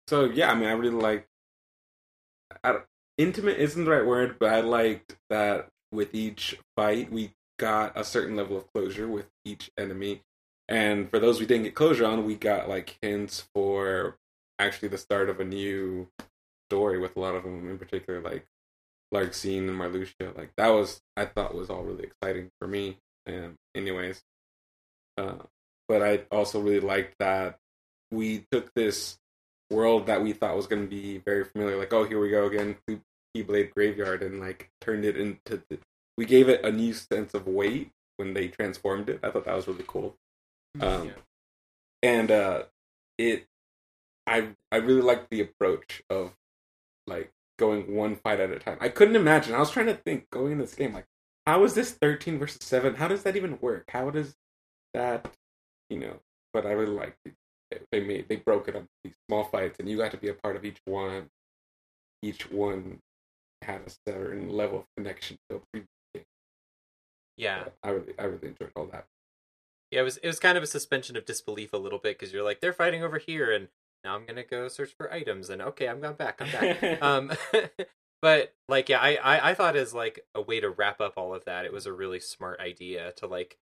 So 0.07 0.25
yeah, 0.25 0.51
I 0.51 0.55
mean, 0.55 0.69
I 0.69 0.73
really 0.73 0.91
like. 0.95 1.27
I 2.63 2.79
intimate 3.17 3.57
isn't 3.57 3.83
the 3.83 3.91
right 3.91 4.05
word, 4.05 4.37
but 4.39 4.53
I 4.53 4.61
liked 4.61 5.17
that 5.29 5.67
with 5.91 6.13
each 6.15 6.57
fight 6.75 7.11
we 7.11 7.31
got 7.59 7.97
a 7.97 8.03
certain 8.03 8.35
level 8.35 8.57
of 8.57 8.71
closure 8.73 9.07
with 9.07 9.27
each 9.45 9.71
enemy, 9.77 10.21
and 10.67 11.09
for 11.09 11.19
those 11.19 11.39
we 11.39 11.45
didn't 11.45 11.63
get 11.63 11.75
closure 11.75 12.05
on, 12.05 12.25
we 12.25 12.35
got 12.35 12.69
like 12.69 12.97
hints 13.01 13.47
for 13.53 14.17
actually 14.59 14.87
the 14.89 14.97
start 14.97 15.29
of 15.29 15.39
a 15.39 15.43
new 15.45 16.07
story 16.69 16.99
with 16.99 17.15
a 17.15 17.19
lot 17.19 17.35
of 17.35 17.43
them 17.43 17.69
in 17.69 17.77
particular, 17.77 18.21
like 18.21 18.45
Larxene 19.13 19.67
and 19.69 19.79
Marluxia. 19.79 20.35
Like 20.37 20.51
that 20.57 20.69
was 20.69 21.01
I 21.15 21.25
thought 21.25 21.55
was 21.55 21.69
all 21.69 21.83
really 21.83 22.03
exciting 22.05 22.49
for 22.59 22.67
me. 22.67 22.97
And 23.25 23.55
anyways, 23.75 24.21
uh, 25.17 25.35
but 25.87 26.01
I 26.01 26.21
also 26.31 26.59
really 26.59 26.79
liked 26.79 27.15
that 27.19 27.59
we 28.11 28.45
took 28.51 28.73
this 28.73 29.17
world 29.69 30.07
that 30.07 30.21
we 30.21 30.33
thought 30.33 30.55
was 30.55 30.67
going 30.67 30.83
to 30.83 30.87
be 30.89 31.17
very 31.19 31.43
familiar, 31.45 31.77
like 31.77 31.93
oh 31.93 32.03
here 32.05 32.19
we 32.19 32.29
go 32.29 32.45
again, 32.45 32.75
to 32.87 33.01
Keyblade 33.35 33.73
Graveyard, 33.73 34.21
and 34.23 34.39
like 34.39 34.69
turned 34.81 35.05
it 35.05 35.17
into. 35.17 35.61
The, 35.69 35.79
we 36.17 36.25
gave 36.25 36.47
it 36.49 36.63
a 36.63 36.71
new 36.71 36.93
sense 36.93 37.33
of 37.33 37.47
weight 37.47 37.91
when 38.17 38.33
they 38.33 38.47
transformed 38.47 39.09
it. 39.09 39.19
I 39.23 39.31
thought 39.31 39.45
that 39.45 39.55
was 39.55 39.67
really 39.67 39.85
cool. 39.87 40.15
Um, 40.79 41.07
Yeah. 41.07 41.13
and 42.03 42.29
uh, 42.31 42.63
it, 43.17 43.47
I 44.27 44.49
I 44.71 44.77
really 44.77 45.01
liked 45.01 45.29
the 45.31 45.41
approach 45.41 46.03
of 46.09 46.33
like 47.07 47.31
going 47.59 47.95
one 47.95 48.15
fight 48.15 48.39
at 48.39 48.51
a 48.51 48.59
time. 48.59 48.77
I 48.81 48.89
couldn't 48.89 49.15
imagine. 49.15 49.53
I 49.55 49.59
was 49.59 49.71
trying 49.71 49.87
to 49.87 49.95
think 49.95 50.29
going 50.31 50.53
in 50.53 50.57
this 50.59 50.75
game 50.75 50.93
like 50.93 51.05
how 51.45 51.63
is 51.65 51.73
this 51.73 51.91
13 51.91 52.39
versus 52.39 52.59
7? 52.61 52.95
How 52.95 53.07
does 53.07 53.23
that 53.23 53.35
even 53.35 53.57
work? 53.61 53.85
How 53.89 54.09
does 54.09 54.35
that, 54.93 55.33
you 55.89 55.99
know, 55.99 56.19
but 56.53 56.65
I 56.65 56.71
really 56.71 56.93
liked 56.95 57.17
it. 57.25 57.33
They 57.91 58.01
made 58.01 58.29
they 58.29 58.35
broke 58.37 58.67
it 58.67 58.75
up 58.75 58.85
these 59.03 59.15
small 59.27 59.43
fights 59.45 59.79
and 59.79 59.89
you 59.89 59.97
got 59.97 60.11
to 60.11 60.17
be 60.17 60.29
a 60.29 60.33
part 60.33 60.55
of 60.55 60.63
each 60.63 60.79
one. 60.85 61.29
Each 62.21 62.49
one 62.51 62.99
had 63.63 63.81
a 63.87 64.09
certain 64.09 64.49
level 64.49 64.79
of 64.79 64.85
connection 64.95 65.37
to 65.49 65.57
a 65.57 65.59
previous 65.71 65.89
game. 66.13 66.23
Yeah, 67.37 67.65
I 67.83 67.89
really 67.89 68.13
I 68.19 68.23
really 68.25 68.49
enjoyed 68.49 68.71
all 68.75 68.85
that. 68.87 69.05
yeah. 69.91 70.01
It 70.01 70.03
was 70.03 70.17
it 70.17 70.27
was 70.27 70.39
kind 70.39 70.57
of 70.57 70.63
a 70.63 70.67
suspension 70.67 71.17
of 71.17 71.25
disbelief 71.25 71.73
a 71.73 71.77
little 71.77 71.99
bit 71.99 72.17
because 72.17 72.33
you're 72.33 72.43
like 72.43 72.61
they're 72.61 72.73
fighting 72.73 73.03
over 73.03 73.17
here, 73.17 73.51
and 73.51 73.69
now 74.03 74.15
I'm 74.15 74.25
gonna 74.25 74.43
go 74.43 74.67
search 74.67 74.93
for 74.97 75.11
items, 75.11 75.49
and 75.49 75.61
okay, 75.61 75.87
I'm 75.87 76.01
going 76.01 76.15
back. 76.15 76.41
I'm 76.41 76.51
back. 76.51 76.83
um 77.01 77.31
but 78.21 78.53
like 78.69 78.87
yeah 78.87 78.99
I, 78.99 79.15
I 79.17 79.49
i 79.49 79.53
thought 79.53 79.75
as 79.75 79.93
like 79.93 80.21
a 80.33 80.41
way 80.41 80.59
to 80.61 80.69
wrap 80.69 81.01
up 81.01 81.13
all 81.17 81.33
of 81.35 81.43
that 81.45 81.65
it 81.65 81.73
was 81.73 81.85
a 81.85 81.91
really 81.91 82.21
smart 82.21 82.59
idea 82.61 83.11
to 83.17 83.27
like 83.27 83.57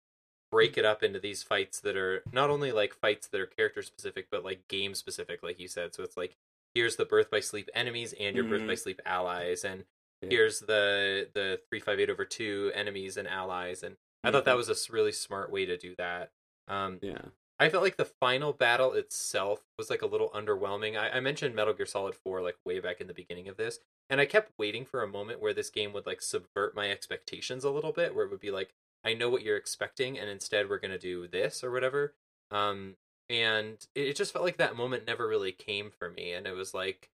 break 0.52 0.78
it 0.78 0.84
up 0.84 1.02
into 1.02 1.18
these 1.20 1.44
fights 1.44 1.80
that 1.80 1.96
are 1.96 2.24
not 2.34 2.50
only 2.50 2.74
like 2.74 2.94
fights 2.94 3.28
that 3.28 3.40
are 3.40 3.46
character 3.46 3.82
specific 3.82 4.28
but 4.30 4.44
like 4.44 4.68
game 4.68 4.94
specific 4.96 5.42
like 5.44 5.60
you 5.62 5.68
said 5.70 5.96
so 5.96 6.04
it's 6.04 6.18
like 6.18 6.36
here's 6.76 6.98
the 6.98 7.06
birth 7.06 7.32
by 7.32 7.40
sleep 7.40 7.70
enemies 7.74 8.14
and 8.20 8.36
your 8.36 8.44
birth 8.46 8.68
by 8.68 8.74
Mhm. 8.74 8.80
sleep 8.80 9.02
allies 9.06 9.64
and 9.64 9.86
Yeah. 10.22 10.30
here's 10.32 10.60
the 10.60 11.30
the 11.34 11.62
358 11.70 12.10
over 12.10 12.26
2 12.26 12.72
enemies 12.76 13.16
and 13.16 13.30
allies 13.30 13.82
and 13.82 13.96
i 14.26 14.32
thought 14.32 14.44
that 14.44 14.56
Mhm. 14.56 14.68
was 14.68 14.70
a 14.90 14.92
really 14.92 15.14
smart 15.14 15.52
way 15.52 15.66
to 15.66 15.78
do 15.78 15.96
that 15.98 16.32
um 16.68 17.00
Yeah. 17.02 17.22
I 17.60 17.68
felt 17.68 17.84
like 17.84 17.98
the 17.98 18.06
final 18.06 18.54
battle 18.54 18.94
itself 18.94 19.60
was 19.78 19.90
like 19.90 20.02
a 20.02 20.08
little 20.08 20.30
underwhelming. 20.30 20.98
I, 20.98 21.10
I 21.10 21.20
mentioned 21.20 21.56
Metal 21.56 21.74
Gear 21.74 21.86
Solid 21.86 22.16
4 22.16 22.42
like 22.42 22.56
way 22.66 22.80
back 22.80 23.02
in 23.02 23.08
the 23.08 23.14
beginning 23.14 23.50
of 23.50 23.58
this, 23.58 23.80
and 24.10 24.22
I 24.22 24.26
kept 24.26 24.54
waiting 24.58 24.86
for 24.86 25.04
a 25.04 25.08
moment 25.08 25.42
where 25.42 25.54
this 25.54 25.70
game 25.70 25.92
would 25.94 26.06
like 26.06 26.22
subvert 26.22 26.74
my 26.76 26.90
expectations 26.90 27.66
a 27.66 27.70
little 27.70 27.92
bit, 27.92 28.16
where 28.16 28.26
it 28.26 28.32
would 28.32 28.40
be 28.40 28.52
like, 28.52 28.74
I 29.04 29.14
know 29.14 29.30
what 29.30 29.44
you're 29.44 29.58
expecting, 29.58 30.18
and 30.18 30.30
instead 30.30 30.70
we're 30.70 30.80
gonna 30.80 30.98
do 30.98 31.28
this 31.28 31.64
or 31.64 31.72
whatever. 31.72 32.14
Um, 32.50 32.96
and 33.30 33.86
it, 33.94 34.08
it 34.08 34.16
just 34.16 34.32
felt 34.32 34.46
like 34.46 34.58
that 34.58 34.76
moment 34.78 35.06
never 35.06 35.28
really 35.28 35.52
came 35.52 35.92
for 35.92 36.10
me, 36.10 36.32
and 36.32 36.48
it 36.48 36.56
was 36.56 36.74
like 36.74 37.10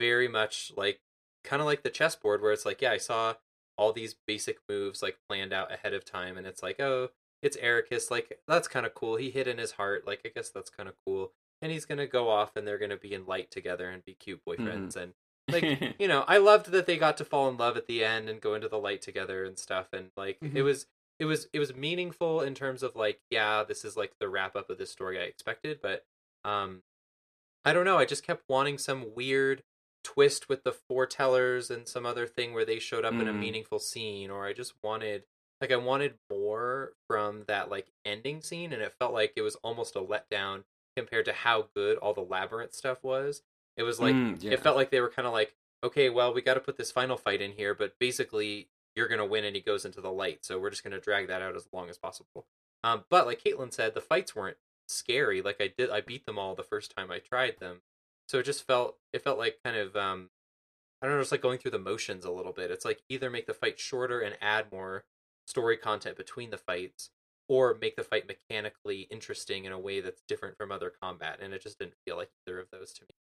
very 0.00 0.26
much 0.26 0.72
like 0.74 1.00
kind 1.44 1.60
of 1.60 1.66
like 1.66 1.82
the 1.82 1.90
chessboard 1.90 2.40
where 2.40 2.52
it's 2.52 2.66
like, 2.66 2.80
yeah, 2.80 2.92
I 2.92 2.98
saw 2.98 3.34
all 3.76 3.92
these 3.92 4.16
basic 4.26 4.58
moves 4.68 5.02
like 5.02 5.18
planned 5.28 5.52
out 5.52 5.72
ahead 5.72 5.92
of 5.92 6.04
time, 6.04 6.38
and 6.38 6.46
it's 6.46 6.62
like, 6.62 6.80
oh, 6.80 7.10
it's 7.42 7.56
Eraqus, 7.56 8.10
like 8.10 8.38
that's 8.46 8.68
kind 8.68 8.86
of 8.86 8.94
cool. 8.94 9.16
He 9.16 9.30
hid 9.30 9.48
in 9.48 9.58
his 9.58 9.72
heart, 9.72 10.06
like 10.06 10.20
I 10.24 10.28
guess 10.28 10.50
that's 10.50 10.70
kind 10.70 10.88
of 10.88 10.94
cool. 11.06 11.32
And 11.60 11.70
he's 11.72 11.84
gonna 11.84 12.06
go 12.06 12.28
off, 12.28 12.56
and 12.56 12.66
they're 12.66 12.78
gonna 12.78 12.96
be 12.96 13.12
in 13.14 13.26
light 13.26 13.50
together 13.50 13.90
and 13.90 14.04
be 14.04 14.14
cute 14.14 14.40
boyfriends, 14.48 14.96
and 14.96 15.12
like 15.50 15.64
you 15.98 16.08
know, 16.08 16.24
I 16.26 16.38
loved 16.38 16.70
that 16.72 16.86
they 16.86 16.96
got 16.96 17.16
to 17.18 17.24
fall 17.24 17.48
in 17.48 17.56
love 17.56 17.76
at 17.76 17.86
the 17.86 18.04
end 18.04 18.28
and 18.28 18.40
go 18.40 18.54
into 18.54 18.68
the 18.68 18.78
light 18.78 19.02
together 19.02 19.44
and 19.44 19.58
stuff, 19.58 19.88
and 19.92 20.10
like 20.16 20.38
it 20.40 20.48
Mhm. 20.54 20.64
was 20.64 20.86
it 21.18 21.24
was 21.26 21.48
it 21.52 21.58
was 21.58 21.74
meaningful 21.74 22.40
in 22.40 22.54
terms 22.54 22.82
of 22.82 22.96
like 22.96 23.20
yeah, 23.30 23.62
this 23.64 23.84
is 23.84 23.96
like 23.96 24.12
the 24.18 24.28
wrap 24.28 24.56
up 24.56 24.70
of 24.70 24.78
this 24.78 24.90
story 24.90 25.18
I 25.20 25.24
expected, 25.24 25.80
but 25.82 26.04
um, 26.44 26.82
I 27.64 27.72
don't 27.72 27.84
know, 27.84 27.98
I 27.98 28.04
just 28.04 28.24
kept 28.26 28.42
wanting 28.48 28.78
some 28.78 29.14
weird 29.14 29.62
twist 30.02 30.48
with 30.48 30.64
the 30.64 30.74
foretellers 30.90 31.70
and 31.70 31.86
some 31.86 32.04
other 32.04 32.26
thing 32.26 32.52
where 32.54 32.64
they 32.64 32.80
showed 32.80 33.04
up 33.04 33.14
in 33.14 33.28
a 33.28 33.32
Mm. 33.32 33.38
meaningful 33.38 33.78
scene, 33.78 34.30
or 34.30 34.44
I 34.46 34.52
just 34.52 34.74
wanted 34.82 35.24
like 35.62 35.72
I 35.72 35.76
wanted 35.76 36.14
more 36.30 36.92
from 37.08 37.44
that 37.46 37.70
like 37.70 37.86
ending 38.04 38.42
scene, 38.42 38.72
and 38.72 38.82
it 38.82 38.92
felt 38.98 39.14
like 39.14 39.32
it 39.36 39.42
was 39.42 39.54
almost 39.56 39.96
a 39.96 40.00
letdown 40.00 40.64
compared 40.96 41.24
to 41.24 41.32
how 41.32 41.68
good 41.74 41.96
all 41.98 42.12
the 42.12 42.20
labyrinth 42.20 42.74
stuff 42.74 43.02
was. 43.02 43.42
It 43.78 43.84
was 43.84 43.98
like 43.98 44.14
Mm, 44.14 44.42
yeah. 44.42 44.50
it 44.52 44.60
felt 44.60 44.76
like 44.76 44.90
they 44.90 45.00
were 45.00 45.08
kind 45.08 45.26
of 45.26 45.32
like, 45.32 45.54
okay, 45.82 46.10
well, 46.10 46.34
we 46.34 46.42
got 46.42 46.54
to 46.54 46.60
put 46.60 46.76
this 46.76 46.90
final 46.90 47.16
fight 47.16 47.40
in 47.40 47.52
here, 47.52 47.74
but 47.74 47.98
basically 47.98 48.68
you're 48.94 49.08
gonna 49.08 49.24
win, 49.24 49.44
and 49.44 49.56
he 49.56 49.62
goes 49.62 49.86
into 49.86 50.02
the 50.02 50.12
light, 50.12 50.44
so 50.44 50.58
we're 50.58 50.68
just 50.68 50.84
gonna 50.84 51.00
drag 51.00 51.28
that 51.28 51.40
out 51.40 51.56
as 51.56 51.66
long 51.72 51.88
as 51.88 51.96
possible. 51.96 52.44
Um, 52.84 53.04
but 53.08 53.26
like 53.26 53.42
Caitlin 53.42 53.72
said, 53.72 53.94
the 53.94 54.00
fights 54.02 54.36
weren't 54.36 54.58
scary. 54.88 55.40
Like 55.40 55.60
I 55.60 55.72
did, 55.78 55.88
I 55.90 56.00
beat 56.02 56.26
them 56.26 56.38
all 56.38 56.54
the 56.54 56.62
first 56.64 56.94
time 56.94 57.10
I 57.10 57.20
tried 57.20 57.58
them, 57.60 57.80
so 58.28 58.40
it 58.40 58.42
just 58.44 58.66
felt 58.66 58.98
it 59.12 59.22
felt 59.22 59.38
like 59.38 59.60
kind 59.64 59.76
of 59.76 59.96
um, 59.96 60.28
I 61.00 61.06
don't 61.06 61.14
know, 61.16 61.22
just 61.22 61.32
like 61.32 61.40
going 61.40 61.58
through 61.58 61.70
the 61.70 61.78
motions 61.78 62.24
a 62.24 62.30
little 62.32 62.52
bit. 62.52 62.70
It's 62.70 62.84
like 62.84 63.02
either 63.08 63.30
make 63.30 63.46
the 63.46 63.54
fight 63.54 63.78
shorter 63.78 64.20
and 64.20 64.36
add 64.42 64.70
more 64.72 65.04
story 65.46 65.76
content 65.76 66.16
between 66.16 66.50
the 66.50 66.58
fights, 66.58 67.10
or 67.48 67.76
make 67.80 67.96
the 67.96 68.04
fight 68.04 68.26
mechanically 68.28 69.02
interesting 69.10 69.64
in 69.64 69.72
a 69.72 69.78
way 69.78 70.00
that's 70.00 70.22
different 70.28 70.56
from 70.56 70.72
other 70.72 70.90
combat, 70.90 71.38
and 71.42 71.52
it 71.52 71.62
just 71.62 71.78
didn't 71.78 71.94
feel 72.06 72.16
like 72.16 72.30
either 72.46 72.58
of 72.58 72.68
those 72.70 72.92
to 72.94 73.04
me. 73.04 73.14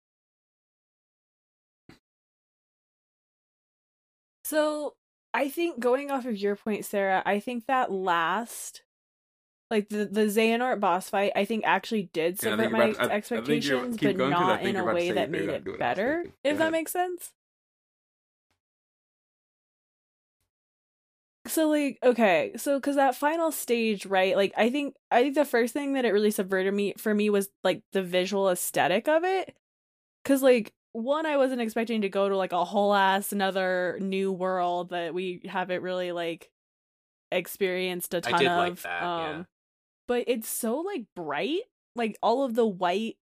So 4.45 4.95
I 5.35 5.49
think 5.49 5.81
going 5.81 6.11
off 6.11 6.27
of 6.27 6.37
your 6.37 6.57
point, 6.57 6.85
Sarah, 6.85 7.23
I 7.25 7.41
think 7.41 7.67
that 7.67 7.91
last 7.93 8.83
like 9.71 9.89
the 9.89 10.05
the 10.05 10.23
Xehanort 10.27 10.81
boss 10.81 11.09
fight, 11.11 11.33
I 11.37 11.45
think 11.45 11.65
actually 11.65 12.11
did 12.13 12.43
Yeah, 12.43 12.51
subvert 12.51 12.63
think 12.63 12.73
my 12.73 12.79
you're 12.87 13.01
I- 13.01 13.05
I 13.05 13.17
expectations, 13.17 13.97
keep 13.97 14.09
but 14.09 14.17
going 14.17 14.33
'cause 14.33 14.43
I 14.43 14.47
not 14.47 14.63
in 14.67 14.77
a 14.77 14.85
way 14.85 15.11
that 15.13 15.31
made 15.31 15.43
it 15.43 15.47
what 15.49 15.67
I 15.67 15.71
was 15.71 15.79
better. 15.79 16.25
If 16.43 16.59
Go 16.59 16.65
that 16.65 16.73
makes 16.73 16.93
sense. 16.93 17.33
So 21.47 21.69
like 21.69 21.99
okay, 22.03 22.53
so 22.57 22.79
because 22.79 22.97
that 22.97 23.17
final 23.17 23.51
stage, 23.51 24.05
right? 24.05 24.37
Like 24.37 24.53
I 24.57 24.71
think 24.71 24.95
I 25.11 25.23
think 25.23 25.35
the 25.35 25.47
first 25.47 25.73
thing 25.73 25.95
that 25.95 26.05
it 26.05 26.13
really 26.13 26.31
subverted 26.31 26.75
me 26.75 26.95
for 26.99 27.15
me 27.15 27.31
was 27.31 27.49
like 27.65 27.83
the 27.93 28.03
visual 28.03 28.51
aesthetic 28.51 29.09
of 29.09 29.25
it, 29.25 29.57
because 30.23 30.43
like 30.43 30.75
one, 30.93 31.25
I 31.25 31.39
wasn't 31.39 31.63
expecting 31.63 32.03
to 32.03 32.11
go 32.11 32.29
to 32.29 32.37
like 32.37 32.53
a 32.53 32.65
whole 32.65 32.93
ass 32.93 33.33
another 33.33 33.99
new 34.03 34.33
world 34.33 34.91
that 34.91 35.15
we 35.15 35.41
haven't 35.49 35.83
really 35.83 36.13
like 36.13 36.51
experienced 37.33 38.13
a 38.13 38.21
ton 38.21 38.47
of. 38.47 38.59
like 38.59 38.83
that, 38.83 39.03
um, 39.03 39.21
yeah. 39.21 39.43
but 40.07 40.25
it's 40.27 40.49
so 40.49 40.79
like 40.81 41.07
bright, 41.17 41.63
like 41.97 42.19
all 42.23 42.45
of 42.45 42.55
the 42.55 42.67
white, 42.67 43.17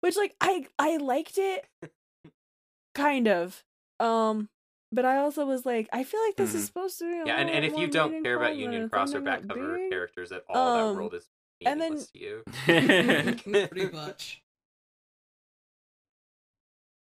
which 0.00 0.16
like 0.16 0.34
I 0.40 0.66
I 0.78 0.96
liked 0.96 1.36
it, 1.36 1.66
kind 2.94 3.28
of. 3.28 3.62
Um, 4.00 4.48
but 4.92 5.04
I 5.04 5.18
also 5.18 5.44
was 5.46 5.66
like, 5.66 5.88
I 5.92 6.04
feel 6.04 6.20
like 6.26 6.36
this 6.36 6.54
is 6.54 6.62
Mhm. 6.62 6.66
supposed 6.66 6.98
to 7.00 7.04
be. 7.04 7.18
a 7.20 7.26
Yeah, 7.26 7.36
and, 7.36 7.50
and 7.50 7.64
if 7.64 7.76
you 7.76 7.86
don't 7.88 8.22
care 8.22 8.36
about 8.36 8.56
Union 8.56 8.88
Cross 8.88 9.14
or 9.14 9.20
back 9.20 9.46
cover 9.46 9.76
being. 9.76 9.90
characters 9.90 10.32
at 10.32 10.44
all, 10.48 10.56
Um, 10.56 10.88
that 10.94 10.98
world 11.00 11.14
is 11.14 11.28
and 11.64 11.80
then- 11.80 11.98
you. 12.14 12.42
Pretty 12.64 13.88
much. 13.92 14.42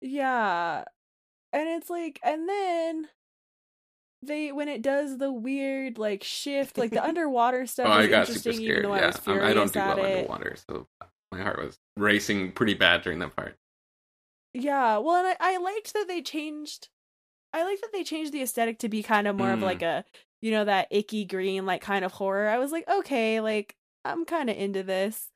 Yeah. 0.00 0.84
And 1.52 1.68
it's 1.68 1.90
like 1.90 2.18
and 2.24 2.48
then 2.48 3.08
they 4.22 4.52
when 4.52 4.68
it 4.68 4.82
does 4.82 5.18
the 5.18 5.30
weird 5.32 5.98
like 5.98 6.24
shift, 6.24 6.78
like 6.78 6.90
the 6.90 7.04
underwater 7.04 7.66
stuff 7.66 7.86
oh, 7.88 7.92
I 7.92 8.02
is 8.04 8.08
got 8.08 8.26
super 8.28 8.52
scared. 8.54 8.86
I 8.86 8.98
Yeah, 8.98 9.06
was 9.08 9.28
I'm- 9.28 9.40
I 9.42 9.52
don't 9.52 9.72
do 9.72 9.78
well 9.78 9.98
it. 9.98 10.16
underwater, 10.18 10.56
so 10.68 10.88
my 11.30 11.40
heart 11.40 11.58
was 11.62 11.78
racing 11.96 12.52
pretty 12.52 12.74
bad 12.74 13.02
during 13.02 13.18
that 13.20 13.36
part. 13.36 13.56
Yeah, 14.54 14.98
well 14.98 15.16
and 15.16 15.28
I, 15.28 15.36
I 15.54 15.56
liked 15.58 15.92
that 15.94 16.06
they 16.08 16.20
changed 16.22 16.88
I 17.52 17.64
like 17.64 17.80
that 17.80 17.90
they 17.92 18.04
changed 18.04 18.32
the 18.32 18.42
aesthetic 18.42 18.78
to 18.80 18.88
be 18.88 19.02
kind 19.02 19.26
of 19.28 19.36
more 19.36 19.52
of 19.52 19.60
Mm. 19.60 19.62
like 19.64 19.82
a 19.82 20.04
you 20.40 20.50
know, 20.50 20.64
that 20.64 20.88
icky 20.90 21.24
green 21.24 21.66
like 21.66 21.80
kind 21.82 22.04
of 22.04 22.12
horror. 22.12 22.48
I 22.48 22.58
was 22.58 22.72
like, 22.72 22.88
okay, 22.88 23.40
like 23.40 23.76
I'm 24.04 24.24
kinda 24.24 24.60
into 24.60 24.82
this. 24.82 25.28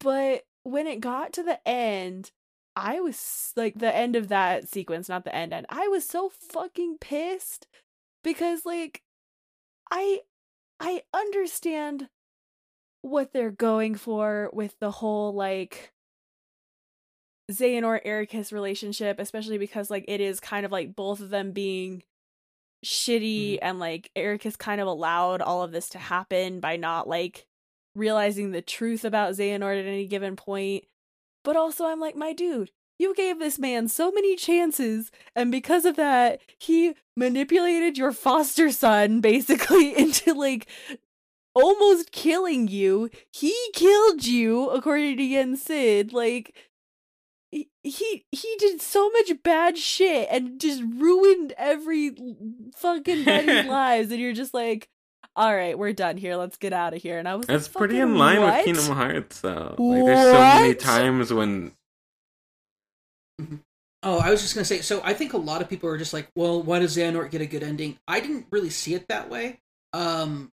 But 0.00 0.44
when 0.64 0.86
it 0.86 1.00
got 1.00 1.32
to 1.34 1.42
the 1.42 1.66
end, 1.68 2.32
I 2.74 3.00
was 3.00 3.52
like 3.56 3.78
the 3.78 3.94
end 3.94 4.16
of 4.16 4.28
that 4.28 4.68
sequence, 4.68 5.08
not 5.08 5.24
the 5.24 5.34
end 5.34 5.52
end. 5.52 5.66
I 5.68 5.88
was 5.88 6.08
so 6.08 6.28
fucking 6.30 6.98
pissed 7.00 7.66
because 8.24 8.64
like 8.66 9.02
I 9.90 10.20
I 10.80 11.02
understand 11.14 12.08
what 13.02 13.32
they're 13.32 13.50
going 13.50 13.94
for 13.96 14.50
with 14.52 14.78
the 14.80 14.90
whole 14.90 15.32
like 15.34 15.92
Xehanort 17.58 18.04
Eraqus 18.04 18.52
relationship, 18.52 19.18
especially 19.18 19.58
because 19.58 19.90
like 19.90 20.04
it 20.08 20.20
is 20.20 20.40
kind 20.40 20.66
of 20.66 20.72
like 20.72 20.94
both 20.94 21.20
of 21.20 21.30
them 21.30 21.52
being 21.52 22.02
shitty 22.84 23.54
mm-hmm. 23.54 23.64
and 23.64 23.78
like 23.78 24.10
Eraqus 24.16 24.58
kind 24.58 24.80
of 24.80 24.86
allowed 24.86 25.40
all 25.40 25.62
of 25.62 25.72
this 25.72 25.88
to 25.90 25.98
happen 25.98 26.60
by 26.60 26.76
not 26.76 27.08
like 27.08 27.46
realizing 27.94 28.50
the 28.50 28.62
truth 28.62 29.04
about 29.04 29.34
Xehanort 29.34 29.80
at 29.80 29.86
any 29.86 30.06
given 30.06 30.36
point. 30.36 30.84
But 31.44 31.56
also 31.56 31.86
I'm 31.86 32.00
like, 32.00 32.16
my 32.16 32.32
dude, 32.32 32.70
you 32.98 33.14
gave 33.14 33.38
this 33.38 33.58
man 33.58 33.88
so 33.88 34.12
many 34.12 34.36
chances, 34.36 35.10
and 35.34 35.50
because 35.50 35.84
of 35.84 35.96
that, 35.96 36.40
he 36.58 36.94
manipulated 37.16 37.98
your 37.98 38.12
foster 38.12 38.70
son 38.70 39.20
basically 39.22 39.96
into 39.98 40.34
like 40.34 40.68
almost 41.54 42.12
killing 42.12 42.68
you. 42.68 43.10
He 43.30 43.56
killed 43.74 44.24
you, 44.24 44.70
according 44.70 45.16
to 45.16 45.22
Yen 45.22 45.56
Sid. 45.56 46.12
Like 46.12 46.54
he 47.52 47.68
he 47.84 48.24
he 48.32 48.56
did 48.58 48.80
so 48.80 49.10
much 49.10 49.30
bad 49.44 49.78
shit 49.78 50.28
and 50.30 50.60
just 50.60 50.82
ruined 50.82 51.52
every 51.56 52.10
fucking 52.76 53.24
buddy's 53.24 53.66
lives, 53.68 54.10
and 54.10 54.20
you're 54.20 54.32
just 54.32 54.54
like, 54.54 54.88
all 55.36 55.54
right, 55.54 55.78
we're 55.78 55.92
done 55.92 56.16
here. 56.16 56.36
Let's 56.36 56.56
get 56.56 56.72
out 56.72 56.94
of 56.94 57.02
here. 57.02 57.18
And 57.18 57.28
I 57.28 57.36
was 57.36 57.46
That's 57.46 57.68
like, 57.68 57.74
pretty 57.76 58.00
in 58.00 58.16
line 58.16 58.40
what? 58.40 58.56
with 58.56 58.64
Kingdom 58.64 58.96
Hearts, 58.96 59.40
though. 59.40 59.76
Like, 59.78 60.04
there's 60.04 60.32
so 60.32 60.40
many 60.40 60.74
times 60.74 61.32
when 61.32 61.72
Oh, 64.04 64.18
I 64.18 64.30
was 64.30 64.42
just 64.42 64.54
gonna 64.54 64.64
say. 64.64 64.80
So 64.80 65.00
I 65.04 65.14
think 65.14 65.32
a 65.32 65.38
lot 65.38 65.62
of 65.62 65.68
people 65.68 65.88
are 65.88 65.98
just 65.98 66.12
like, 66.12 66.28
well, 66.34 66.62
why 66.62 66.80
does 66.80 66.96
Xehanort 66.96 67.30
get 67.30 67.40
a 67.40 67.46
good 67.46 67.62
ending? 67.62 67.98
I 68.08 68.20
didn't 68.20 68.46
really 68.50 68.70
see 68.70 68.94
it 68.94 69.06
that 69.08 69.30
way. 69.30 69.60
Um, 69.92 70.50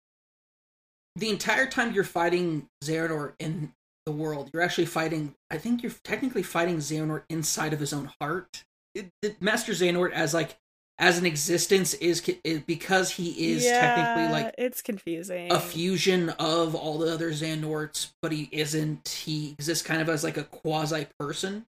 the 1.16 1.30
entire 1.30 1.66
time 1.66 1.92
you're 1.94 2.04
fighting 2.04 2.68
Xehanort 2.84 3.34
in 3.38 3.72
the 4.08 4.12
world, 4.22 4.48
you're 4.54 4.62
actually 4.62 4.86
fighting. 4.86 5.34
I 5.50 5.58
think 5.58 5.82
you're 5.82 5.92
technically 6.02 6.42
fighting 6.42 6.78
Xehanort 6.78 7.24
inside 7.28 7.74
of 7.74 7.80
his 7.80 7.92
own 7.92 8.10
heart. 8.20 8.64
It, 8.94 9.10
it, 9.22 9.42
Master 9.42 9.72
Xehanort 9.72 10.12
as 10.12 10.32
like 10.32 10.56
as 10.98 11.18
an 11.18 11.26
existence 11.26 11.92
is, 11.94 12.26
is 12.42 12.62
because 12.62 13.10
he 13.10 13.52
is 13.52 13.64
technically 13.64 14.32
like 14.32 14.54
it's 14.56 14.80
confusing. 14.80 15.52
a 15.52 15.60
fusion 15.60 16.30
of 16.30 16.74
all 16.74 16.98
the 16.98 17.12
other 17.12 17.30
Xehanorts, 17.30 18.12
but 18.22 18.32
he 18.32 18.48
isn't. 18.50 19.08
He 19.26 19.52
exists 19.52 19.86
kind 19.86 20.00
of 20.00 20.08
as 20.08 20.24
like 20.24 20.38
a 20.38 20.44
quasi 20.44 21.06
person, 21.18 21.66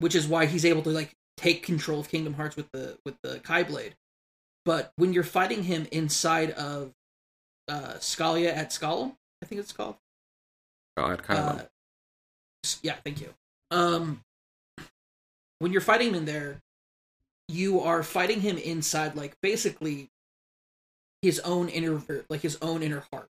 which 0.00 0.16
is 0.16 0.26
why 0.26 0.46
he's 0.46 0.64
able 0.64 0.82
to 0.82 0.90
like 0.90 1.14
take 1.36 1.62
control 1.62 2.00
of 2.00 2.08
Kingdom 2.08 2.34
Hearts 2.34 2.56
with 2.56 2.70
the 2.72 2.98
with 3.04 3.14
the 3.22 3.40
χ-blade. 3.44 3.94
But 4.64 4.92
when 4.96 5.12
you're 5.12 5.22
fighting 5.22 5.62
him 5.62 5.86
inside 5.92 6.50
of 6.50 6.92
uh 7.68 7.94
Scalia 8.00 8.54
at 8.54 8.72
Scala, 8.72 9.12
I 9.40 9.46
think 9.46 9.60
it's 9.60 9.72
called. 9.72 9.94
God, 10.98 11.22
Kylo. 11.22 11.60
Uh, 11.60 11.64
yeah, 12.82 12.96
thank 13.04 13.20
you. 13.20 13.32
Um, 13.70 14.22
when 15.60 15.72
you're 15.72 15.80
fighting 15.80 16.08
him 16.08 16.14
in 16.16 16.24
there, 16.24 16.60
you 17.48 17.80
are 17.80 18.02
fighting 18.02 18.40
him 18.40 18.58
inside, 18.58 19.14
like 19.14 19.36
basically 19.40 20.10
his 21.22 21.38
own 21.40 21.68
inner, 21.68 22.02
like 22.28 22.40
his 22.40 22.58
own 22.60 22.82
inner 22.82 23.04
heart. 23.12 23.28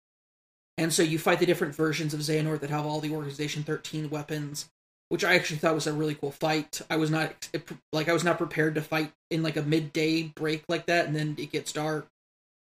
And 0.78 0.94
so 0.94 1.04
you 1.04 1.20
fight 1.20 1.40
the 1.40 1.46
different 1.46 1.76
versions 1.76 2.14
of 2.14 2.20
Xehanort 2.20 2.62
that 2.62 2.70
have 2.70 2.86
all 2.86 3.00
the 3.00 3.14
Organization 3.14 3.64
13 3.64 4.10
weapons, 4.10 4.70
which 5.10 5.24
I 5.24 5.36
actually 5.36 5.58
thought 5.58 5.76
was 5.76 5.88
a 5.88 5.94
really 5.94 6.16
cool 6.16 6.32
fight. 6.32 6.82
I 6.90 6.98
was 6.98 7.12
not 7.12 7.50
like 7.92 8.08
I 8.08 8.14
was 8.14 8.24
not 8.24 8.38
prepared 8.38 8.76
to 8.76 8.82
fight 8.82 9.12
in 9.30 9.44
like 9.44 9.58
a 9.58 9.64
midday 9.64 10.24
break 10.24 10.64
like 10.70 10.86
that, 10.86 11.08
and 11.08 11.16
then 11.16 11.36
it 11.38 11.52
gets 11.52 11.74
dark. 11.74 12.08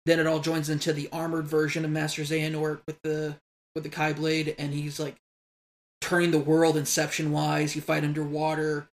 Then 0.06 0.20
it 0.20 0.26
all 0.26 0.40
joins 0.40 0.68
into 0.68 0.92
the 0.92 1.08
armored 1.12 1.46
version 1.46 1.84
of 1.84 1.90
Master 1.90 2.22
Xehanort 2.22 2.80
with 2.86 3.00
the 3.02 3.36
with 3.74 3.84
the 3.84 3.90
χ-blade, 3.90 4.54
and 4.58 4.72
he's 4.72 5.00
like 5.00 5.16
turning 6.00 6.30
the 6.30 6.38
world 6.38 6.76
inception 6.76 7.32
wise. 7.32 7.74
You 7.74 7.82
fight 7.82 8.04
underwater. 8.04 8.88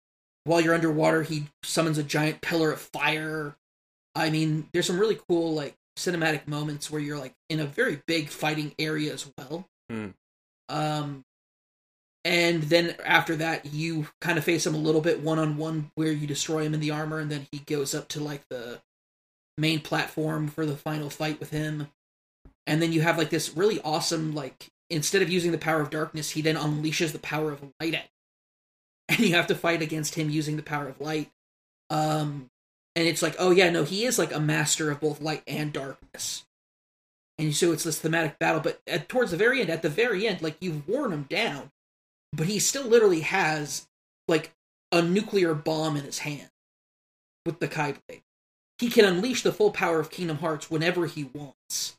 While 0.44 0.60
you're 0.60 0.74
underwater, 0.74 1.22
he 1.22 1.48
summons 1.62 1.98
a 1.98 2.02
giant 2.02 2.40
pillar 2.40 2.72
of 2.72 2.80
fire. 2.80 3.56
I 4.14 4.30
mean, 4.30 4.68
there's 4.72 4.86
some 4.86 4.98
really 4.98 5.18
cool 5.28 5.54
like 5.54 5.74
cinematic 5.98 6.48
moments 6.48 6.90
where 6.90 7.00
you're 7.00 7.18
like 7.18 7.34
in 7.48 7.60
a 7.60 7.66
very 7.66 8.02
big 8.06 8.28
fighting 8.28 8.72
area 8.78 9.12
as 9.12 9.30
well. 9.36 9.66
Hmm. 9.90 10.08
Um, 10.68 11.24
and 12.24 12.62
then 12.64 12.96
after 13.04 13.36
that, 13.36 13.66
you 13.66 14.06
kind 14.20 14.38
of 14.38 14.44
face 14.44 14.66
him 14.66 14.74
a 14.74 14.78
little 14.78 15.00
bit 15.00 15.20
one 15.20 15.38
on 15.38 15.56
one, 15.56 15.90
where 15.94 16.12
you 16.12 16.26
destroy 16.26 16.64
him 16.64 16.74
in 16.74 16.80
the 16.80 16.90
armor, 16.90 17.18
and 17.18 17.30
then 17.30 17.46
he 17.50 17.58
goes 17.58 17.94
up 17.94 18.08
to 18.08 18.20
like 18.20 18.42
the 18.48 18.80
main 19.58 19.80
platform 19.80 20.48
for 20.48 20.64
the 20.64 20.76
final 20.76 21.10
fight 21.10 21.38
with 21.38 21.50
him. 21.50 21.88
And 22.70 22.80
then 22.80 22.92
you 22.92 23.00
have 23.00 23.18
like 23.18 23.30
this 23.30 23.56
really 23.56 23.80
awesome 23.82 24.32
like 24.32 24.68
instead 24.90 25.22
of 25.22 25.28
using 25.28 25.50
the 25.50 25.58
power 25.58 25.80
of 25.80 25.90
darkness, 25.90 26.30
he 26.30 26.40
then 26.40 26.54
unleashes 26.54 27.10
the 27.10 27.18
power 27.18 27.50
of 27.50 27.64
light 27.80 27.94
at, 27.94 28.08
and 29.08 29.18
you 29.18 29.34
have 29.34 29.48
to 29.48 29.56
fight 29.56 29.82
against 29.82 30.14
him 30.14 30.30
using 30.30 30.54
the 30.54 30.62
power 30.62 30.86
of 30.86 31.00
light. 31.00 31.32
Um, 31.90 32.48
and 32.94 33.08
it's 33.08 33.22
like, 33.22 33.34
oh 33.40 33.50
yeah, 33.50 33.70
no, 33.70 33.82
he 33.82 34.04
is 34.04 34.20
like 34.20 34.32
a 34.32 34.38
master 34.38 34.88
of 34.88 35.00
both 35.00 35.20
light 35.20 35.42
and 35.48 35.72
darkness. 35.72 36.44
And 37.38 37.56
so 37.56 37.72
it's 37.72 37.82
this 37.82 37.98
thematic 37.98 38.38
battle, 38.38 38.60
but 38.60 38.80
at, 38.86 39.08
towards 39.08 39.32
the 39.32 39.36
very 39.36 39.60
end, 39.60 39.68
at 39.68 39.82
the 39.82 39.88
very 39.88 40.28
end, 40.28 40.40
like 40.40 40.56
you've 40.60 40.86
worn 40.86 41.12
him 41.12 41.26
down, 41.28 41.72
but 42.32 42.46
he 42.46 42.60
still 42.60 42.86
literally 42.86 43.22
has 43.22 43.88
like 44.28 44.52
a 44.92 45.02
nuclear 45.02 45.54
bomb 45.54 45.96
in 45.96 46.04
his 46.04 46.20
hand 46.20 46.50
with 47.44 47.58
the 47.58 47.66
Kai 47.66 47.96
Blade. 48.06 48.22
He 48.78 48.90
can 48.90 49.04
unleash 49.04 49.42
the 49.42 49.52
full 49.52 49.72
power 49.72 49.98
of 49.98 50.10
Kingdom 50.10 50.38
Hearts 50.38 50.70
whenever 50.70 51.06
he 51.06 51.24
wants. 51.24 51.96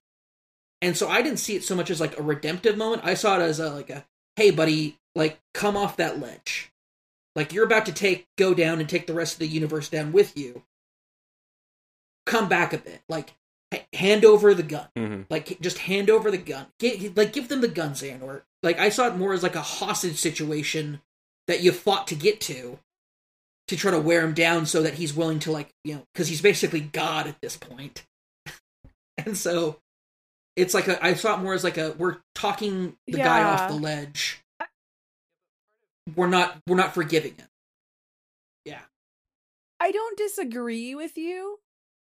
And 0.82 0.98
so 0.98 1.08
I 1.08 1.22
didn't 1.22 1.40
see 1.40 1.56
it 1.56 1.64
so 1.64 1.76
much 1.76 1.90
as 1.90 2.02
like 2.02 2.18
a 2.18 2.24
redemptive 2.24 2.78
moment. 2.78 3.04
I 3.06 3.14
saw 3.14 3.40
it 3.40 3.44
as 3.44 3.60
a 3.60 3.70
like 3.70 3.90
a 3.90 4.06
hey 4.36 4.52
buddy, 4.52 4.98
like 5.16 5.40
come 5.54 5.78
off 5.78 5.98
that 5.98 6.20
ledge. 6.20 6.72
Like 7.36 7.54
you're 7.54 7.66
about 7.66 7.86
to 7.86 7.94
take 7.94 8.28
go 8.38 8.54
down 8.54 8.80
and 8.80 8.90
take 8.90 9.08
the 9.08 9.14
rest 9.14 9.34
of 9.34 9.40
the 9.40 9.48
universe 9.48 9.90
down 9.90 10.12
with 10.12 10.38
you. 10.38 10.64
Come 12.26 12.50
back 12.50 12.74
a 12.74 12.78
bit. 12.78 13.02
Like 13.08 13.34
h- 13.72 13.86
hand 13.94 14.26
over 14.26 14.54
the 14.54 14.64
gun. 14.64 14.88
hmm 14.96 15.22
Like 15.30 15.60
just 15.62 15.80
hand 15.80 16.10
over 16.10 16.32
the 16.32 16.38
gun. 16.38 16.68
Get, 16.80 17.16
like 17.16 17.34
give 17.34 17.48
them 17.48 17.62
the 17.62 17.68
gun, 17.68 17.92
Xehanort. 17.92 18.42
Like 18.64 18.80
I 18.80 18.90
saw 18.90 19.08
it 19.08 19.16
more 19.16 19.34
as 19.34 19.44
like 19.44 19.56
a 19.56 19.62
hostage 19.62 20.18
situation 20.18 21.02
that 21.48 21.62
you 21.62 21.72
fought 21.72 22.08
to 22.08 22.16
get 22.16 22.42
to 22.42 22.80
to 23.68 23.78
try 23.78 23.92
to 23.92 24.00
wear 24.00 24.22
him 24.22 24.34
down 24.34 24.66
so 24.66 24.82
that 24.82 24.96
he's 24.96 25.14
willing 25.14 25.40
to 25.40 25.52
like 25.52 25.70
you 25.84 25.96
know 25.96 26.04
because 26.14 26.28
he's 26.28 26.42
basically 26.42 26.82
God 26.82 27.28
at 27.28 27.40
this 27.42 27.58
and 29.18 29.38
so 29.38 29.80
it's 30.56 30.74
like 30.74 30.88
a 30.88 31.04
I 31.04 31.14
saw 31.14 31.36
it 31.36 31.42
more 31.42 31.54
as 31.54 31.64
like 31.64 31.78
a 31.78 31.92
we're 31.98 32.18
talking 32.36 32.96
the 33.08 33.18
guy 33.18 33.44
off 33.44 33.70
the 33.70 33.76
ledge. 33.76 34.42
We're 36.16 36.28
not 36.28 36.58
we're 36.68 36.76
not 36.76 36.94
forgiving 36.94 37.36
him. 37.36 37.48
Yeah. 38.66 38.82
I 39.80 39.92
don't 39.92 40.18
disagree 40.18 40.96
with 40.96 41.18
you. 41.18 41.60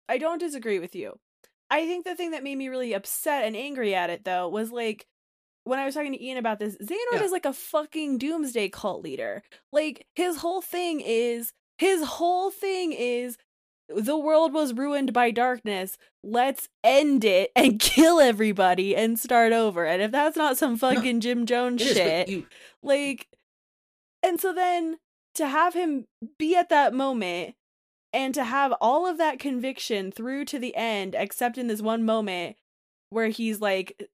I 0.08 0.18
don't 0.18 0.38
disagree 0.38 0.78
with 0.78 0.94
you. 0.94 1.18
I 1.70 1.86
think 1.86 2.04
the 2.04 2.14
thing 2.14 2.32
that 2.32 2.42
made 2.44 2.56
me 2.58 2.68
really 2.68 2.92
upset 2.92 3.44
and 3.44 3.56
angry 3.56 3.94
at 3.94 4.10
it 4.10 4.24
though 4.24 4.48
was 4.48 4.70
like 4.70 5.06
when 5.64 5.78
I 5.78 5.84
was 5.84 5.94
talking 5.94 6.12
to 6.12 6.22
Ian 6.24 6.38
about 6.38 6.58
this, 6.58 6.76
Xehanort 6.76 6.96
Yeah. 7.12 7.22
is 7.22 7.32
like 7.32 7.46
a 7.46 7.52
fucking 7.52 8.18
doomsday 8.18 8.68
cult 8.68 9.02
leader. 9.02 9.42
Like 9.72 10.06
his 10.14 10.38
whole 10.38 10.60
thing 10.62 11.00
is 11.00 11.52
his 11.78 12.02
whole 12.04 12.50
thing 12.50 12.92
is 12.92 13.36
the 13.96 14.16
world 14.16 14.52
was 14.52 14.74
ruined 14.74 15.12
by 15.12 15.30
darkness. 15.30 15.98
Let's 16.22 16.68
end 16.82 17.24
it 17.24 17.50
and 17.56 17.80
kill 17.80 18.20
everybody 18.20 18.96
and 18.96 19.18
start 19.18 19.52
over. 19.52 19.84
And 19.84 20.02
if 20.02 20.10
that's 20.10 20.36
not 20.36 20.56
some 20.56 20.76
fucking 20.76 21.20
Jim 21.20 21.46
Jones 21.46 21.82
shit, 21.82 22.28
you 22.28 22.46
like 22.82 23.28
and 24.22 24.40
so 24.40 24.52
then 24.52 24.98
to 25.34 25.48
have 25.48 25.74
him 25.74 26.06
be 26.38 26.54
at 26.56 26.68
that 26.68 26.94
moment 26.94 27.54
and 28.12 28.34
to 28.34 28.44
have 28.44 28.72
all 28.80 29.06
of 29.06 29.18
that 29.18 29.38
conviction 29.38 30.12
through 30.12 30.44
to 30.46 30.58
the 30.58 30.76
end 30.76 31.14
except 31.18 31.58
in 31.58 31.66
this 31.66 31.82
one 31.82 32.04
moment 32.04 32.56
where 33.10 33.28
he's 33.28 33.60
like 33.60 34.08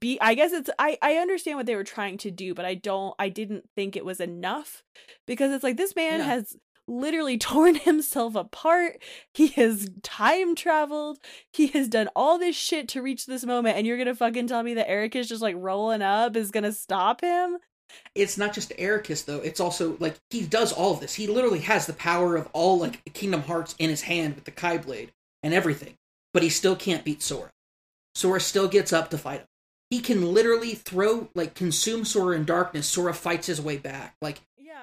be 0.00 0.18
I 0.20 0.34
guess 0.34 0.52
it's 0.52 0.70
I 0.78 0.98
I 1.02 1.14
understand 1.14 1.56
what 1.56 1.66
they 1.66 1.76
were 1.76 1.84
trying 1.84 2.18
to 2.18 2.30
do 2.30 2.54
but 2.54 2.64
I 2.64 2.74
don't 2.74 3.14
I 3.18 3.28
didn't 3.28 3.68
think 3.76 3.96
it 3.96 4.04
was 4.04 4.20
enough 4.20 4.82
because 5.26 5.52
it's 5.52 5.64
like 5.64 5.76
this 5.76 5.94
man 5.94 6.20
has 6.20 6.56
literally 6.88 7.38
torn 7.38 7.74
himself 7.74 8.34
apart 8.34 9.00
he 9.32 9.48
has 9.48 9.90
time 10.02 10.54
traveled 10.54 11.18
he 11.52 11.68
has 11.68 11.88
done 11.88 12.08
all 12.16 12.38
this 12.38 12.56
shit 12.56 12.88
to 12.88 13.02
reach 13.02 13.26
this 13.26 13.44
moment 13.44 13.76
and 13.76 13.86
you're 13.86 13.96
going 13.96 14.06
to 14.06 14.14
fucking 14.14 14.46
tell 14.46 14.62
me 14.62 14.74
that 14.74 14.88
Eric 14.88 15.14
is 15.14 15.28
just 15.28 15.42
like 15.42 15.54
rolling 15.58 16.02
up 16.02 16.36
is 16.36 16.50
going 16.50 16.64
to 16.64 16.72
stop 16.72 17.20
him 17.20 17.58
it's 18.14 18.38
not 18.38 18.52
just 18.52 18.70
Eraqus 18.76 19.24
though. 19.24 19.38
It's 19.38 19.60
also 19.60 19.96
like 19.98 20.16
he 20.30 20.42
does 20.42 20.72
all 20.72 20.94
of 20.94 21.00
this. 21.00 21.14
He 21.14 21.26
literally 21.26 21.60
has 21.60 21.86
the 21.86 21.92
power 21.92 22.36
of 22.36 22.48
all 22.52 22.78
like 22.78 23.02
Kingdom 23.14 23.42
Hearts 23.42 23.74
in 23.78 23.90
his 23.90 24.02
hand 24.02 24.34
with 24.34 24.44
the 24.44 24.50
χ-blade 24.50 25.12
and 25.42 25.54
everything, 25.54 25.94
but 26.32 26.42
he 26.42 26.48
still 26.48 26.76
can't 26.76 27.04
beat 27.04 27.22
Sora. 27.22 27.50
Sora 28.14 28.40
still 28.40 28.68
gets 28.68 28.92
up 28.92 29.10
to 29.10 29.18
fight 29.18 29.40
him. 29.40 29.46
He 29.90 30.00
can 30.00 30.34
literally 30.34 30.74
throw 30.74 31.28
like 31.34 31.54
consume 31.54 32.04
Sora 32.04 32.36
in 32.36 32.44
darkness. 32.44 32.86
Sora 32.86 33.14
fights 33.14 33.46
his 33.46 33.60
way 33.60 33.78
back. 33.78 34.16
Like 34.20 34.40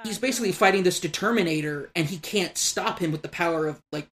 he's 0.08 0.20
basically 0.20 0.52
fighting 0.52 0.84
this 0.84 1.00
Determinator, 1.00 1.90
and 1.96 2.08
he 2.08 2.18
can't 2.18 2.58
stop 2.58 3.00
him 3.00 3.12
with 3.12 3.22
the 3.22 3.30
power 3.30 3.68
of 3.68 3.80
like 3.92 4.08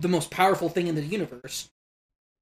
the 0.00 0.08
most 0.08 0.30
powerful 0.30 0.68
thing 0.68 0.86
in 0.86 0.94
the 0.94 1.04
universe. 1.04 1.68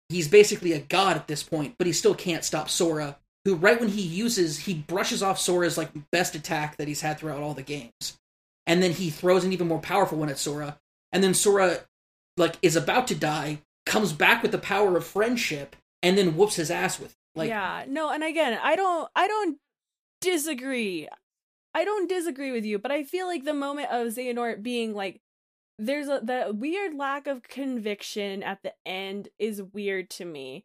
He's 0.08 0.28
basically 0.28 0.72
a 0.72 0.80
god 0.80 1.16
at 1.16 1.28
this 1.28 1.42
point, 1.42 1.74
but 1.78 1.86
he 1.86 1.92
still 1.92 2.14
can't 2.14 2.44
stop 2.44 2.70
Sora. 2.70 3.18
Who, 3.44 3.54
right 3.54 3.78
when 3.78 3.90
he 3.90 4.02
uses, 4.02 4.60
he 4.60 4.74
brushes 4.74 5.22
off 5.22 5.38
Sora's 5.38 5.78
like 5.78 5.90
best 6.10 6.34
attack 6.34 6.76
that 6.76 6.88
he's 6.88 7.00
had 7.00 7.18
throughout 7.18 7.42
all 7.42 7.54
the 7.54 7.62
games, 7.62 8.18
and 8.66 8.82
then 8.82 8.92
he 8.92 9.10
throws 9.10 9.44
an 9.44 9.52
even 9.52 9.68
more 9.68 9.80
powerful 9.80 10.18
one 10.18 10.28
at 10.28 10.38
Sora, 10.38 10.78
and 11.12 11.22
then 11.22 11.34
Sora, 11.34 11.80
like, 12.36 12.56
is 12.62 12.76
about 12.76 13.06
to 13.08 13.14
die, 13.14 13.58
comes 13.86 14.12
back 14.12 14.42
with 14.42 14.52
the 14.52 14.58
power 14.58 14.96
of 14.96 15.06
friendship, 15.06 15.76
and 16.02 16.16
then 16.18 16.36
whoops 16.36 16.56
his 16.56 16.70
ass 16.70 16.98
with. 16.98 17.10
it. 17.10 17.16
Like, 17.34 17.48
yeah 17.50 17.84
no 17.86 18.10
and 18.10 18.24
again 18.24 18.58
i 18.64 18.74
don't 18.74 19.08
i 19.14 19.28
don't 19.28 19.58
disagree 20.20 21.06
i 21.78 21.84
don't 21.84 22.08
disagree 22.08 22.50
with 22.50 22.64
you 22.64 22.78
but 22.78 22.90
i 22.90 23.02
feel 23.02 23.26
like 23.26 23.44
the 23.44 23.54
moment 23.54 23.88
of 23.90 24.08
xehanort 24.08 24.62
being 24.62 24.94
like 24.94 25.20
there's 25.78 26.08
a 26.08 26.20
the 26.22 26.52
weird 26.52 26.94
lack 26.94 27.26
of 27.26 27.42
conviction 27.42 28.42
at 28.42 28.62
the 28.62 28.72
end 28.84 29.28
is 29.38 29.62
weird 29.62 30.10
to 30.10 30.24
me. 30.24 30.64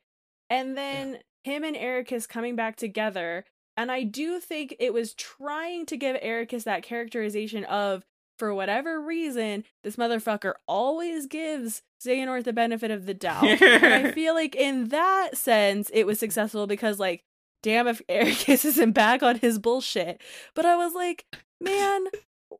And 0.49 0.75
then 0.77 1.19
him 1.43 1.63
and 1.63 1.75
Eraqus 1.75 2.27
coming 2.27 2.55
back 2.55 2.75
together 2.75 3.45
and 3.75 3.91
i 3.91 4.03
do 4.03 4.39
think 4.39 4.75
it 4.79 4.93
was 4.93 5.13
trying 5.13 5.85
to 5.85 5.97
give 5.97 6.15
Eraqus 6.17 6.63
that 6.63 6.83
characterization 6.83 7.65
of 7.65 8.03
for 8.39 8.53
whatever 8.53 9.01
reason 9.01 9.63
this 9.83 9.95
motherfucker 9.97 10.53
always 10.67 11.27
gives 11.27 11.81
xehanort 12.03 12.43
the 12.43 12.53
benefit 12.53 12.91
of 12.91 13.05
the 13.05 13.13
doubt. 13.13 13.43
And 13.43 13.85
I 13.85 14.11
feel 14.13 14.33
like 14.33 14.55
in 14.55 14.89
that 14.89 15.37
sense 15.37 15.89
it 15.93 16.05
was 16.05 16.17
successful 16.19 16.65
because 16.65 16.99
like 16.99 17.23
damn 17.63 17.87
if 17.87 18.01
Eraqus 18.07 18.63
isn't 18.65 18.91
back 18.91 19.23
on 19.23 19.39
his 19.39 19.57
bullshit. 19.57 20.21
But 20.53 20.65
I 20.67 20.75
was 20.75 20.93
like, 20.93 21.25
man, 21.59 22.05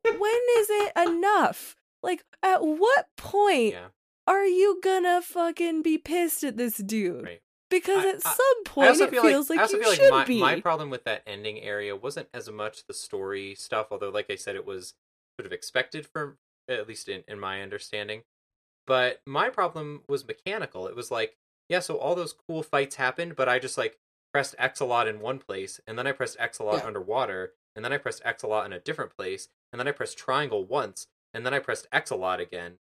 when 0.02 0.40
is 0.58 0.66
it 0.70 0.92
enough? 1.08 1.76
Like 2.02 2.24
at 2.42 2.58
what 2.64 3.06
point 3.16 3.74
Yeah. 3.74 3.86
are 4.26 4.44
you 4.44 4.80
gonna 4.82 5.22
fucking 5.22 5.82
be 5.82 5.96
pissed 5.98 6.42
at 6.42 6.56
this 6.56 6.76
dude? 6.78 7.24
Right. 7.24 7.40
Because 7.70 8.04
I- 8.04 8.08
at 8.10 8.16
I- 8.26 8.34
some 8.34 8.64
point 8.66 9.00
it 9.00 9.10
feel 9.10 9.22
feels 9.22 9.48
like, 9.50 9.58
like, 9.60 9.70
you 9.72 9.78
feel 9.80 9.88
like 9.90 9.98
should 10.00 10.10
my, 10.10 10.24
be. 10.24 10.40
my 10.40 10.60
problem 10.60 10.90
with 10.90 11.04
that 11.04 11.22
ending 11.26 11.60
area 11.60 11.94
wasn't 11.96 12.28
as 12.34 12.50
much 12.50 12.86
the 12.86 12.94
story 12.94 13.54
stuff, 13.54 13.86
although 13.90 14.10
like 14.10 14.26
I 14.30 14.36
said, 14.36 14.56
it 14.56 14.66
was 14.66 14.94
sort 15.38 15.46
of 15.46 15.52
expected 15.52 16.06
from 16.12 16.36
at 16.68 16.86
least 16.88 17.08
in, 17.08 17.24
in 17.28 17.38
my 17.40 17.62
understanding. 17.62 18.22
But 18.86 19.20
my 19.26 19.48
problem 19.48 20.02
was 20.08 20.26
mechanical. 20.26 20.86
It 20.86 20.94
was 20.96 21.10
like, 21.10 21.36
yeah, 21.70 21.80
so 21.80 21.96
all 21.96 22.14
those 22.14 22.34
cool 22.46 22.62
fights 22.62 22.96
happened, 22.96 23.34
but 23.36 23.48
I 23.48 23.58
just 23.58 23.78
like 23.78 23.96
pressed 24.34 24.56
X 24.58 24.80
a 24.80 24.86
lot 24.86 25.08
in 25.08 25.20
one 25.20 25.40
place, 25.40 25.80
and 25.86 25.98
then 25.98 26.08
I 26.08 26.12
pressed 26.12 26.38
X 26.40 26.60
a 26.60 26.64
lot 26.64 26.82
Yeah. 26.82 26.84
underwater, 26.84 27.54
and 27.76 27.84
then 27.84 27.94
I 27.94 27.98
pressed 27.98 28.22
X 28.26 28.44
a 28.44 28.48
lot 28.48 28.66
in 28.66 28.74
a 28.74 28.80
different 28.80 29.16
place, 29.16 29.48
and 29.72 29.80
then 29.80 29.88
I 29.88 29.92
pressed 29.92 30.18
triangle 30.18 30.66
once, 30.66 31.08
and 31.34 31.46
then 31.46 31.54
I 31.54 31.60
pressed 31.60 31.88
X 31.92 32.10
a 32.10 32.16
lot 32.16 32.40
again. 32.40 32.80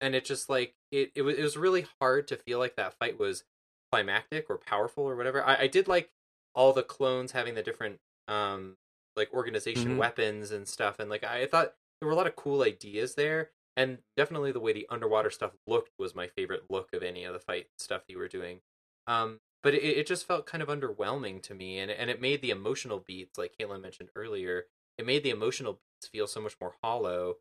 And 0.00 0.14
it 0.14 0.24
just 0.24 0.48
like 0.48 0.76
it, 0.92 1.12
it 1.14 1.22
was 1.22 1.36
it 1.36 1.42
was 1.42 1.56
really 1.56 1.86
hard 2.00 2.28
to 2.28 2.36
feel 2.36 2.58
like 2.58 2.76
that 2.76 2.94
fight 2.98 3.18
was 3.18 3.44
climactic 3.92 4.48
or 4.50 4.58
powerful 4.58 5.04
or 5.04 5.16
whatever. 5.16 5.42
I, 5.44 5.62
I 5.62 5.66
did 5.66 5.88
like 5.88 6.12
all 6.54 6.72
the 6.72 6.82
clones 6.82 7.32
having 7.32 7.54
the 7.54 7.62
different 7.62 8.00
um 8.28 8.76
like 9.16 9.32
organization 9.32 9.96
Mhm. 9.96 9.96
weapons 9.96 10.50
and 10.52 10.68
stuff, 10.68 10.98
and 11.00 11.10
like 11.10 11.24
I 11.24 11.46
thought 11.46 11.74
there 12.00 12.06
were 12.06 12.12
a 12.12 12.16
lot 12.16 12.28
of 12.28 12.36
cool 12.36 12.62
ideas 12.62 13.14
there, 13.16 13.50
and 13.76 14.02
definitely 14.16 14.52
the 14.52 14.60
way 14.60 14.72
the 14.72 14.86
underwater 14.90 15.30
stuff 15.30 15.54
looked 15.66 15.90
was 15.98 16.14
my 16.14 16.28
favorite 16.28 16.70
look 16.70 16.92
of 16.92 17.02
any 17.02 17.24
of 17.24 17.32
the 17.32 17.40
fight 17.40 17.68
stuff 17.78 18.04
you 18.08 18.18
were 18.18 18.28
doing. 18.28 18.60
Um, 19.08 19.40
but 19.62 19.74
it, 19.74 19.82
it 19.82 20.06
just 20.06 20.26
felt 20.26 20.46
kind 20.46 20.62
of 20.62 20.68
underwhelming 20.68 21.42
to 21.42 21.54
me, 21.54 21.78
and 21.78 21.90
and 21.90 22.10
it 22.10 22.20
made 22.20 22.42
the 22.42 22.50
emotional 22.50 22.98
beats, 23.06 23.38
like 23.38 23.54
Caitlin 23.58 23.82
mentioned 23.82 24.10
earlier, 24.16 24.66
it 24.96 25.06
made 25.06 25.22
the 25.22 25.30
emotional 25.30 25.74
beats 25.74 26.08
feel 26.08 26.26
so 26.26 26.40
much 26.40 26.56
more 26.60 26.74
hollow, 26.82 27.36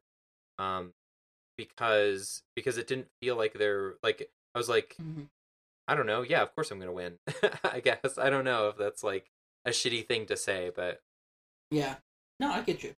um, 0.57 0.93
because 1.57 2.43
because 2.55 2.77
it 2.77 2.87
didn't 2.87 3.07
feel 3.21 3.35
like 3.35 3.53
they're 3.53 3.95
like 4.03 4.29
I 4.55 4.57
was 4.57 4.69
like 4.69 4.95
Mhm. 5.01 5.27
I 5.87 5.95
don't 5.95 6.05
know. 6.07 6.21
Yeah, 6.21 6.41
of 6.41 6.53
course 6.53 6.71
I'm 6.71 6.79
gonna 6.79 6.91
win. 6.91 7.17
I 7.63 7.79
guess 7.79 8.17
I 8.17 8.29
don't 8.29 8.45
know 8.45 8.69
if 8.69 8.77
that's 8.77 9.03
like 9.03 9.31
a 9.65 9.71
shitty 9.71 10.07
thing 10.07 10.25
to 10.27 10.37
say, 10.37 10.71
but 10.75 11.01
Yeah. 11.71 11.95
No, 12.39 12.51
I 12.51 12.61
get 12.61 12.83
you. 12.83 12.93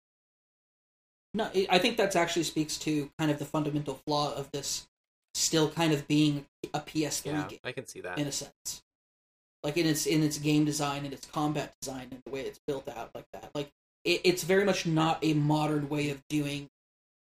No, 1.34 1.52
it, 1.54 1.68
I 1.70 1.78
think 1.78 1.98
that 1.98 2.16
actually 2.16 2.44
speaks 2.44 2.78
to 2.80 3.12
kind 3.20 3.30
of 3.30 3.38
the 3.38 3.46
fundamental 3.46 3.96
flaw 4.06 4.34
of 4.34 4.52
this 4.52 4.88
still 5.36 5.70
kind 5.70 5.94
of 5.94 6.08
being 6.08 6.48
a 6.74 6.80
PS3 6.80 7.26
yeah, 7.26 7.48
game 7.48 7.60
I 7.64 7.72
can 7.72 7.86
see 7.86 8.02
that. 8.02 8.18
in 8.18 8.28
a 8.28 8.32
sense. 8.32 8.84
Like 9.68 9.76
in 9.76 9.86
its 9.86 10.06
in 10.06 10.24
its 10.24 10.38
game 10.38 10.64
design 10.64 11.04
and 11.04 11.14
its 11.14 11.28
combat 11.28 11.74
design 11.82 12.08
and 12.10 12.22
the 12.26 12.32
way 12.32 12.40
it's 12.40 12.62
built 12.66 12.88
out 12.88 13.10
like 13.14 13.26
that. 13.34 13.50
Like 13.54 13.70
it, 14.06 14.22
it's 14.24 14.44
very 14.44 14.64
much 14.64 14.86
not 14.86 15.20
a 15.22 15.34
modern 15.34 15.90
way 15.90 16.10
of 16.10 16.26
doing 16.30 16.70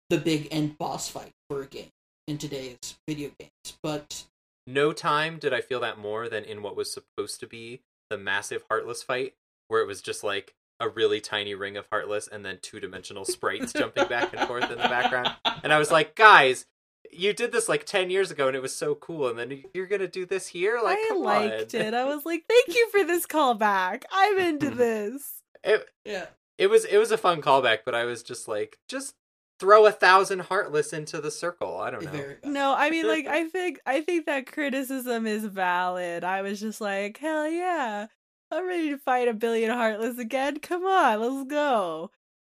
the 0.08 0.16
big 0.16 0.48
end 0.50 0.78
boss 0.78 1.10
fight 1.10 1.32
for 1.50 1.60
a 1.60 1.66
game 1.66 1.90
in 2.26 2.38
today's 2.38 2.96
video 3.06 3.32
games. 3.38 3.76
But 3.82 4.24
no 4.66 4.94
time 4.94 5.36
did 5.40 5.52
I 5.52 5.60
feel 5.60 5.80
that 5.80 5.98
more 5.98 6.26
than 6.30 6.42
in 6.44 6.62
what 6.62 6.74
was 6.74 6.90
supposed 6.90 7.38
to 7.40 7.46
be 7.46 7.82
the 8.08 8.16
massive 8.16 8.64
Heartless 8.70 9.02
fight, 9.02 9.34
where 9.68 9.82
it 9.82 9.86
was 9.86 10.00
just 10.00 10.24
like 10.24 10.54
a 10.80 10.88
really 10.88 11.20
tiny 11.20 11.54
ring 11.54 11.76
of 11.76 11.86
Heartless 11.92 12.28
and 12.28 12.46
then 12.46 12.60
two 12.62 12.80
dimensional 12.80 13.26
sprites 13.26 13.74
jumping 13.74 14.08
back 14.08 14.32
and 14.32 14.48
forth 14.48 14.70
in 14.70 14.78
the 14.78 14.84
background. 14.84 15.34
And 15.62 15.70
I 15.70 15.78
was 15.78 15.90
like, 15.90 16.14
guys, 16.14 16.64
you 17.12 17.32
did 17.32 17.52
this 17.52 17.68
like 17.68 17.84
10 17.84 18.10
years 18.10 18.30
ago 18.30 18.46
and 18.48 18.56
it 18.56 18.62
was 18.62 18.74
so 18.74 18.94
cool. 18.94 19.28
And 19.28 19.38
then 19.38 19.62
you're 19.74 19.86
going 19.86 20.00
to 20.00 20.08
do 20.08 20.26
this 20.26 20.48
here? 20.48 20.80
Like, 20.82 20.98
I 20.98 21.06
come 21.08 21.22
liked 21.22 21.74
on. 21.74 21.80
it. 21.80 21.94
I 21.94 22.04
was 22.04 22.24
like, 22.24 22.44
thank 22.48 22.68
you 22.68 22.88
for 22.90 23.04
this 23.04 23.26
callback. 23.26 24.04
I'm 24.10 24.38
into 24.38 24.70
this. 24.74 25.42
it. 25.62 25.86
yeah, 26.04 26.26
It 26.58 26.68
was, 26.68 26.84
it 26.84 26.98
was 26.98 27.10
a 27.12 27.18
fun 27.18 27.42
callback, 27.42 27.78
but 27.84 27.94
I 27.94 28.04
was 28.04 28.22
just 28.22 28.48
like, 28.48 28.78
just 28.88 29.14
throw 29.60 29.86
a 29.86 29.92
thousand 29.92 30.40
Heartless 30.40 30.92
into 30.92 31.20
the 31.20 31.30
circle. 31.30 31.78
I 31.78 31.90
don't 31.92 32.04
know. 32.04 32.34
No, 32.44 32.74
I 32.76 32.90
mean 32.90 33.06
like 33.06 33.28
I 33.28 33.46
think 33.48 33.78
I 33.86 34.00
think 34.00 34.26
that 34.26 34.50
criticism 34.50 35.24
is 35.24 35.44
valid. 35.44 36.24
I 36.24 36.42
was 36.42 36.58
just 36.58 36.80
like, 36.80 37.16
hell 37.18 37.48
yeah. 37.48 38.08
I'm 38.50 38.66
ready 38.66 38.90
to 38.90 38.98
fight 38.98 39.28
a 39.28 39.32
billion 39.32 39.70
heartless 39.70 40.18
again. 40.18 40.58
Come 40.58 40.84
on, 40.84 41.20
let's 41.20 41.48
go. 41.48 42.10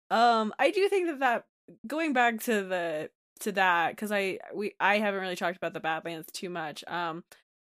Um 0.10 0.52
I 0.58 0.72
do 0.72 0.90
think 0.90 1.06
that 1.08 1.20
that 1.20 1.46
going 1.86 2.14
back 2.14 2.40
to 2.46 2.64
the 2.64 3.12
to 3.42 3.52
that 3.54 3.98
cuz 3.98 4.12
I 4.12 4.40
we 4.54 4.74
I 4.80 5.00
haven't 5.00 5.22
really 5.22 5.36
talked 5.36 5.58
about 5.58 5.74
the 5.74 5.80
Badlands 5.80 6.28
too 6.32 6.50
much. 6.50 6.84
Um 6.88 7.24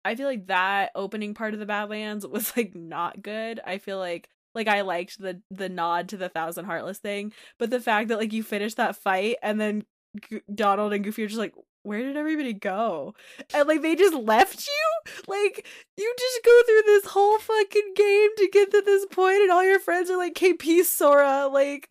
I 0.04 0.14
feel 0.14 0.26
like 0.26 0.46
that 0.46 0.90
opening 0.94 1.34
part 1.34 1.54
of 1.54 1.60
the 1.60 1.66
Badlands 1.66 2.26
was 2.36 2.56
like 2.56 2.74
not 2.74 3.22
good. 3.22 3.60
I 3.64 3.78
feel 3.78 3.98
like 3.98 4.28
like 4.54 4.68
I 4.68 4.80
liked 4.82 5.18
the 5.20 5.40
the 5.50 5.68
nod 5.68 6.08
to 6.10 6.16
the 6.16 6.28
thousand 6.28 6.64
heartless 6.66 6.98
thing, 6.98 7.32
but 7.58 7.70
the 7.70 7.80
fact 7.80 8.08
that 8.08 8.18
like 8.18 8.32
you 8.32 8.42
finish 8.42 8.74
that 8.74 8.96
fight 8.96 9.36
and 9.42 9.60
then 9.60 9.84
G- 10.30 10.40
Donald 10.52 10.92
and 10.92 11.04
Goofy 11.04 11.24
are 11.24 11.28
just 11.28 11.38
like, 11.38 11.54
where 11.82 12.02
did 12.02 12.16
everybody 12.16 12.52
go? 12.54 13.14
And 13.54 13.68
like 13.68 13.82
they 13.82 13.94
just 13.94 14.14
left 14.14 14.66
you? 14.66 15.12
Like 15.26 15.66
you 15.96 16.14
just 16.18 16.44
go 16.44 16.62
through 16.66 16.82
this 16.86 17.06
whole 17.06 17.38
fucking 17.38 17.92
game 17.94 18.30
to 18.36 18.48
get 18.52 18.70
to 18.72 18.82
this 18.82 19.06
point 19.06 19.42
and 19.42 19.50
all 19.50 19.64
your 19.64 19.80
friends 19.80 20.10
are 20.10 20.16
like, 20.16 20.32
"Okay, 20.32 20.54
peace, 20.54 20.88
Sora." 20.88 21.48
Like 21.52 21.88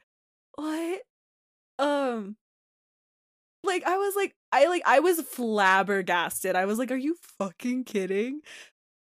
what? 0.55 1.01
Um 1.79 2.35
like 3.67 3.83
I 3.85 3.97
was 3.97 4.15
like 4.15 4.33
I 4.51 4.67
like 4.67 4.81
I 4.85 4.99
was 4.99 5.21
flabbergasted. 5.21 6.55
I 6.55 6.65
was 6.65 6.79
like, 6.79 6.91
"Are 6.91 6.95
you 6.95 7.15
fucking 7.37 7.83
kidding?" 7.83 8.41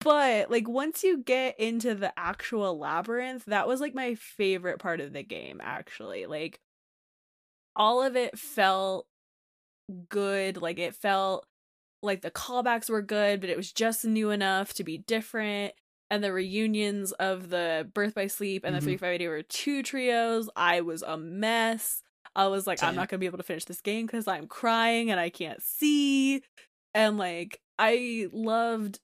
But 0.01 0.51
like 0.51 0.67
once 0.67 1.03
you 1.03 1.23
get 1.23 1.59
into 1.59 1.95
the 1.95 2.13
actual 2.17 2.77
labyrinth, 2.77 3.45
that 3.45 3.67
was 3.67 3.81
like 3.81 3.95
my 3.95 4.15
favorite 4.15 4.79
part 4.79 4.99
of 5.01 5.13
the 5.13 5.23
game 5.23 5.59
actually. 5.63 6.25
Like 6.27 6.59
all 7.75 8.03
of 8.03 8.15
it 8.15 8.37
felt 8.37 9.07
good. 10.09 10.57
Like 10.61 10.79
it 10.79 10.95
felt 10.95 11.45
like 12.03 12.21
the 12.21 12.31
callbacks 12.31 12.89
were 12.89 13.01
good, 13.01 13.41
but 13.41 13.49
it 13.49 13.57
was 13.57 13.71
just 13.71 14.05
new 14.05 14.29
enough 14.29 14.73
to 14.75 14.83
be 14.83 14.97
different. 14.99 15.73
And 16.09 16.23
the 16.23 16.31
reunions 16.31 17.11
of 17.13 17.49
the 17.49 17.89
Birth 17.93 18.15
by 18.15 18.27
Sleep 18.27 18.63
and 18.63 18.73
Mhm. 18.75 18.79
the 18.79 18.85
358 18.85 19.27
were 19.27 19.41
two 19.43 19.83
trios. 19.83 20.49
I 20.55 20.81
was 20.81 21.01
a 21.03 21.17
mess. 21.17 22.01
I 22.37 22.47
was 22.47 22.67
like, 22.67 22.81
I'm 22.83 22.95
not 22.95 23.09
gonna 23.09 23.19
be 23.19 23.25
able 23.25 23.39
to 23.39 23.43
finish 23.43 23.65
this 23.65 23.81
game 23.81 24.05
because 24.05 24.27
I'm 24.27 24.47
crying 24.47 25.11
and 25.11 25.19
I 25.19 25.29
can't 25.29 25.61
see. 25.61 26.43
And 26.93 27.17
like, 27.17 27.59
I 27.77 28.27
loved 28.31 28.99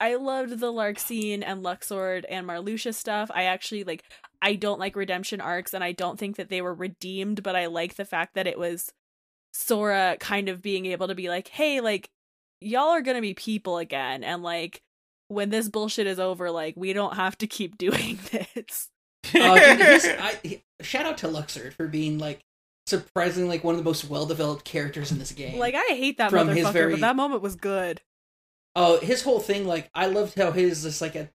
I 0.00 0.16
loved 0.16 0.58
the 0.58 0.72
Larxene 0.72 1.42
and 1.44 1.64
Luxord 1.64 2.24
and 2.28 2.46
Marluxia 2.46 2.94
stuff. 2.94 3.30
I 3.34 3.44
actually 3.44 3.84
like 3.84 4.04
I 4.42 4.54
don't 4.54 4.80
like 4.80 4.96
redemption 4.96 5.40
arcs 5.40 5.72
and 5.72 5.82
I 5.82 5.92
don't 5.92 6.18
think 6.18 6.36
that 6.36 6.48
they 6.48 6.60
were 6.62 6.74
redeemed, 6.74 7.42
but 7.42 7.56
I 7.56 7.66
like 7.66 7.94
the 7.94 8.04
fact 8.04 8.34
that 8.34 8.46
it 8.46 8.58
was 8.58 8.92
Sora 9.52 10.16
kind 10.20 10.48
of 10.48 10.62
being 10.62 10.86
able 10.86 11.08
to 11.08 11.14
be 11.14 11.28
like, 11.28 11.48
"Hey, 11.48 11.80
like 11.80 12.10
y'all 12.60 12.90
are 12.90 13.02
going 13.02 13.16
to 13.16 13.20
be 13.22 13.34
people 13.34 13.78
again 13.78 14.24
and 14.24 14.42
like 14.42 14.82
when 15.28 15.50
this 15.50 15.68
bullshit 15.68 16.06
is 16.06 16.20
over, 16.20 16.50
like 16.50 16.74
we 16.76 16.92
don't 16.92 17.16
have 17.16 17.38
to 17.38 17.46
keep 17.46 17.78
doing 17.78 18.18
this." 18.30 18.90
Uh, 19.34 19.54
dude, 19.76 19.86
his, 19.86 20.04
I, 20.06 20.38
he- 20.42 20.62
shout 20.80 21.06
out 21.06 21.18
to 21.18 21.28
Luxord 21.28 21.72
for 21.72 21.86
being 21.88 22.18
like 22.18 22.44
surprisingly 22.86 23.48
like 23.48 23.64
one 23.64 23.74
of 23.74 23.78
the 23.78 23.84
most 23.84 24.04
well 24.08 24.26
developed 24.26 24.64
characters 24.64 25.10
in 25.12 25.18
this 25.18 25.32
game. 25.32 25.58
Like 25.58 25.74
I 25.74 25.94
hate 25.94 26.18
that 26.18 26.30
From 26.30 26.48
his 26.48 26.66
motherfucker, 26.66 26.72
very- 26.72 26.90
but 26.92 27.00
that 27.00 27.16
moment 27.16 27.42
was 27.42 27.56
good. 27.56 28.00
oh, 28.76 28.98
his 29.00 29.22
whole 29.22 29.40
thing, 29.40 29.66
like 29.66 29.90
I 29.94 30.06
loved 30.06 30.34
how 30.38 30.50
his 30.52 30.82
just 30.82 31.00
like 31.00 31.14
a 31.14 31.28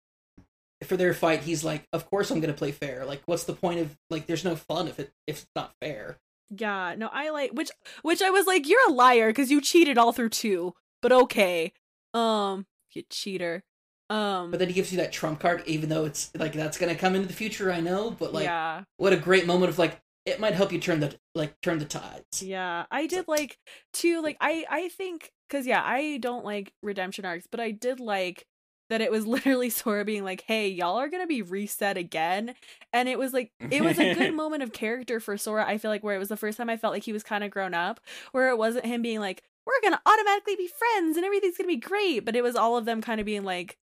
for 0.86 0.96
their 0.96 1.14
fight, 1.14 1.42
he's 1.42 1.64
like, 1.64 1.86
of 1.92 2.10
course 2.10 2.32
I'm 2.32 2.40
gonna 2.40 2.54
play 2.54 2.72
fair. 2.72 3.06
Like, 3.06 3.22
what's 3.26 3.44
the 3.44 3.54
point 3.54 3.80
of 3.82 3.98
like? 4.10 4.28
There's 4.28 4.46
no 4.46 4.56
fun 4.56 4.88
if 4.88 5.00
it 5.00 5.12
if 5.28 5.38
it's 5.44 5.48
not 5.56 5.74
fair. 5.82 6.18
Yeah, 6.56 6.96
no, 6.98 7.10
I 7.12 7.30
like 7.32 7.52
which 7.52 7.70
which 8.02 8.22
I 8.22 8.30
was 8.30 8.48
like, 8.48 8.68
"You're 8.68 8.88
a 8.88 8.92
liar 8.94 9.28
because 9.30 9.52
you 9.52 9.60
cheated 9.62 9.98
all 9.98 10.14
through 10.14 10.30
two. 10.30 10.74
But 11.02 11.12
okay. 11.12 11.74
Um, 12.14 12.66
you 12.94 13.04
cheater. 13.10 13.64
Um 14.10 14.52
But 14.52 14.60
then 14.60 14.68
he 14.68 14.74
gives 14.74 14.92
you 14.92 14.98
that 14.98 15.12
trump 15.12 15.40
card, 15.40 15.64
even 15.66 15.90
though 15.90 16.06
it's 16.06 16.32
like 16.36 16.54
that's 16.54 16.78
gonna 16.78 16.96
come 16.96 17.16
into 17.16 17.28
the 17.28 17.34
future. 17.34 17.72
I 17.72 17.80
know, 17.80 18.12
but 18.12 18.34
like, 18.34 18.46
yeah. 18.46 18.84
what 18.98 19.14
a 19.14 19.18
great 19.18 19.46
moment 19.46 19.70
of 19.70 19.80
like 19.80 20.02
it 20.26 20.40
might 20.40 20.54
help 20.54 20.72
you 20.72 20.80
turn 20.80 21.00
the 21.00 21.16
like 21.36 21.60
turn 21.62 21.80
the 21.80 21.86
tides. 21.86 22.44
Yeah, 22.44 22.86
I 22.92 23.08
did 23.08 23.28
like 23.28 23.58
too. 23.94 24.22
Like 24.22 24.38
I, 24.40 24.66
I 24.70 24.90
think 24.90 25.32
because 25.50 25.66
yeah, 25.66 25.82
I 25.84 26.18
don't 26.18 26.46
like 26.46 26.74
redemption 26.84 27.26
arcs, 27.26 27.48
but 27.50 27.60
I 27.60 27.72
did 27.72 28.00
like 28.00 28.46
that 28.90 29.02
it 29.02 29.12
was 29.12 29.26
literally 29.28 29.70
Sora 29.70 30.06
being 30.06 30.24
like, 30.24 30.42
"Hey, 30.42 30.70
y'all 30.70 30.98
are 30.98 31.10
gonna 31.10 31.28
be 31.28 31.42
reset 31.42 31.98
again," 31.98 32.56
and 32.94 33.10
it 33.10 33.18
was 33.18 33.34
like 33.34 33.52
it 33.60 33.84
was 33.84 34.00
a 34.00 34.14
good 34.14 34.34
moment 34.36 34.64
of 34.64 34.72
character 34.72 35.20
for 35.20 35.38
Sora. 35.38 35.66
I 35.66 35.78
feel 35.78 35.92
like 35.92 36.04
where 36.04 36.16
it 36.16 36.20
was 36.20 36.30
the 36.30 36.38
first 36.38 36.58
time 36.58 36.70
I 36.70 36.78
felt 36.78 36.94
like 36.94 37.04
he 37.04 37.14
was 37.14 37.24
kind 37.24 37.44
of 37.44 37.52
grown 37.52 37.74
up, 37.74 38.00
where 38.32 38.50
it 38.50 38.58
wasn't 38.58 38.86
him 38.86 39.02
being 39.02 39.20
like, 39.20 39.44
"We're 39.66 39.82
gonna 39.82 40.02
automatically 40.06 40.56
be 40.56 40.68
friends 40.68 41.18
and 41.18 41.26
everything's 41.26 41.58
gonna 41.58 41.68
be 41.68 41.78
great," 41.78 42.26
but 42.26 42.36
it 42.36 42.44
was 42.44 42.56
all 42.56 42.78
of 42.78 42.86
them 42.86 43.02
kind 43.02 43.20
of 43.20 43.26
being 43.26 43.44
like, 43.44 43.78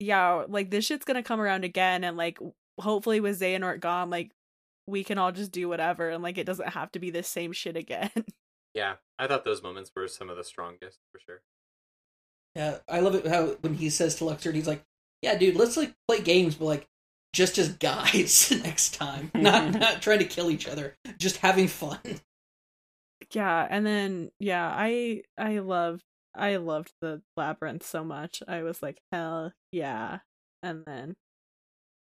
"Yeah, 0.00 0.44
like 0.48 0.70
this 0.70 0.86
shit's 0.86 1.04
gonna 1.04 1.22
come 1.22 1.40
around 1.40 1.64
again," 1.64 2.02
and 2.02 2.16
like 2.16 2.38
hopefully 2.80 3.20
with 3.20 3.40
Xehanort 3.40 3.80
gone, 3.80 4.10
like 4.10 4.32
we 4.86 5.04
can 5.04 5.18
all 5.18 5.32
just 5.32 5.52
do 5.52 5.68
whatever 5.68 6.10
and 6.10 6.22
like 6.22 6.38
it 6.38 6.46
doesn't 6.46 6.70
have 6.70 6.90
to 6.92 6.98
be 6.98 7.10
the 7.10 7.22
same 7.22 7.52
shit 7.52 7.76
again. 7.76 8.10
Yeah, 8.72 8.94
I 9.18 9.26
thought 9.26 9.44
those 9.44 9.64
moments 9.64 9.90
were 9.96 10.06
some 10.06 10.30
of 10.30 10.36
the 10.36 10.44
strongest 10.44 11.00
for 11.10 11.18
sure. 11.18 11.42
Yeah, 12.54 12.78
I 12.88 13.00
love 13.00 13.16
it 13.16 13.26
how 13.26 13.56
when 13.62 13.74
he 13.74 13.90
says 13.90 14.14
to 14.16 14.24
Luxord, 14.24 14.54
he's 14.54 14.68
like, 14.68 14.84
"Yeah, 15.22 15.36
dude, 15.36 15.56
let's 15.56 15.76
like 15.76 15.92
play 16.06 16.20
games, 16.20 16.54
but 16.54 16.66
like 16.66 16.86
just 17.32 17.58
as 17.58 17.70
guys 17.70 18.52
next 18.62 18.94
time, 18.94 19.32
not 19.34 19.72
not 19.80 20.02
trying 20.02 20.20
to 20.20 20.24
kill 20.24 20.52
each 20.52 20.68
other, 20.68 20.96
just 21.18 21.38
having 21.38 21.66
fun." 21.66 21.98
yeah, 23.32 23.66
and 23.68 23.84
then 23.84 24.30
yeah, 24.38 24.72
I 24.72 25.22
I 25.36 25.58
loved 25.58 26.04
I 26.34 26.56
loved 26.56 26.92
the 27.00 27.22
labyrinth 27.36 27.84
so 27.84 28.04
much. 28.04 28.42
I 28.46 28.62
was 28.62 28.82
like, 28.82 29.00
hell 29.12 29.52
yeah. 29.72 30.20
And 30.62 30.84
then 30.84 31.16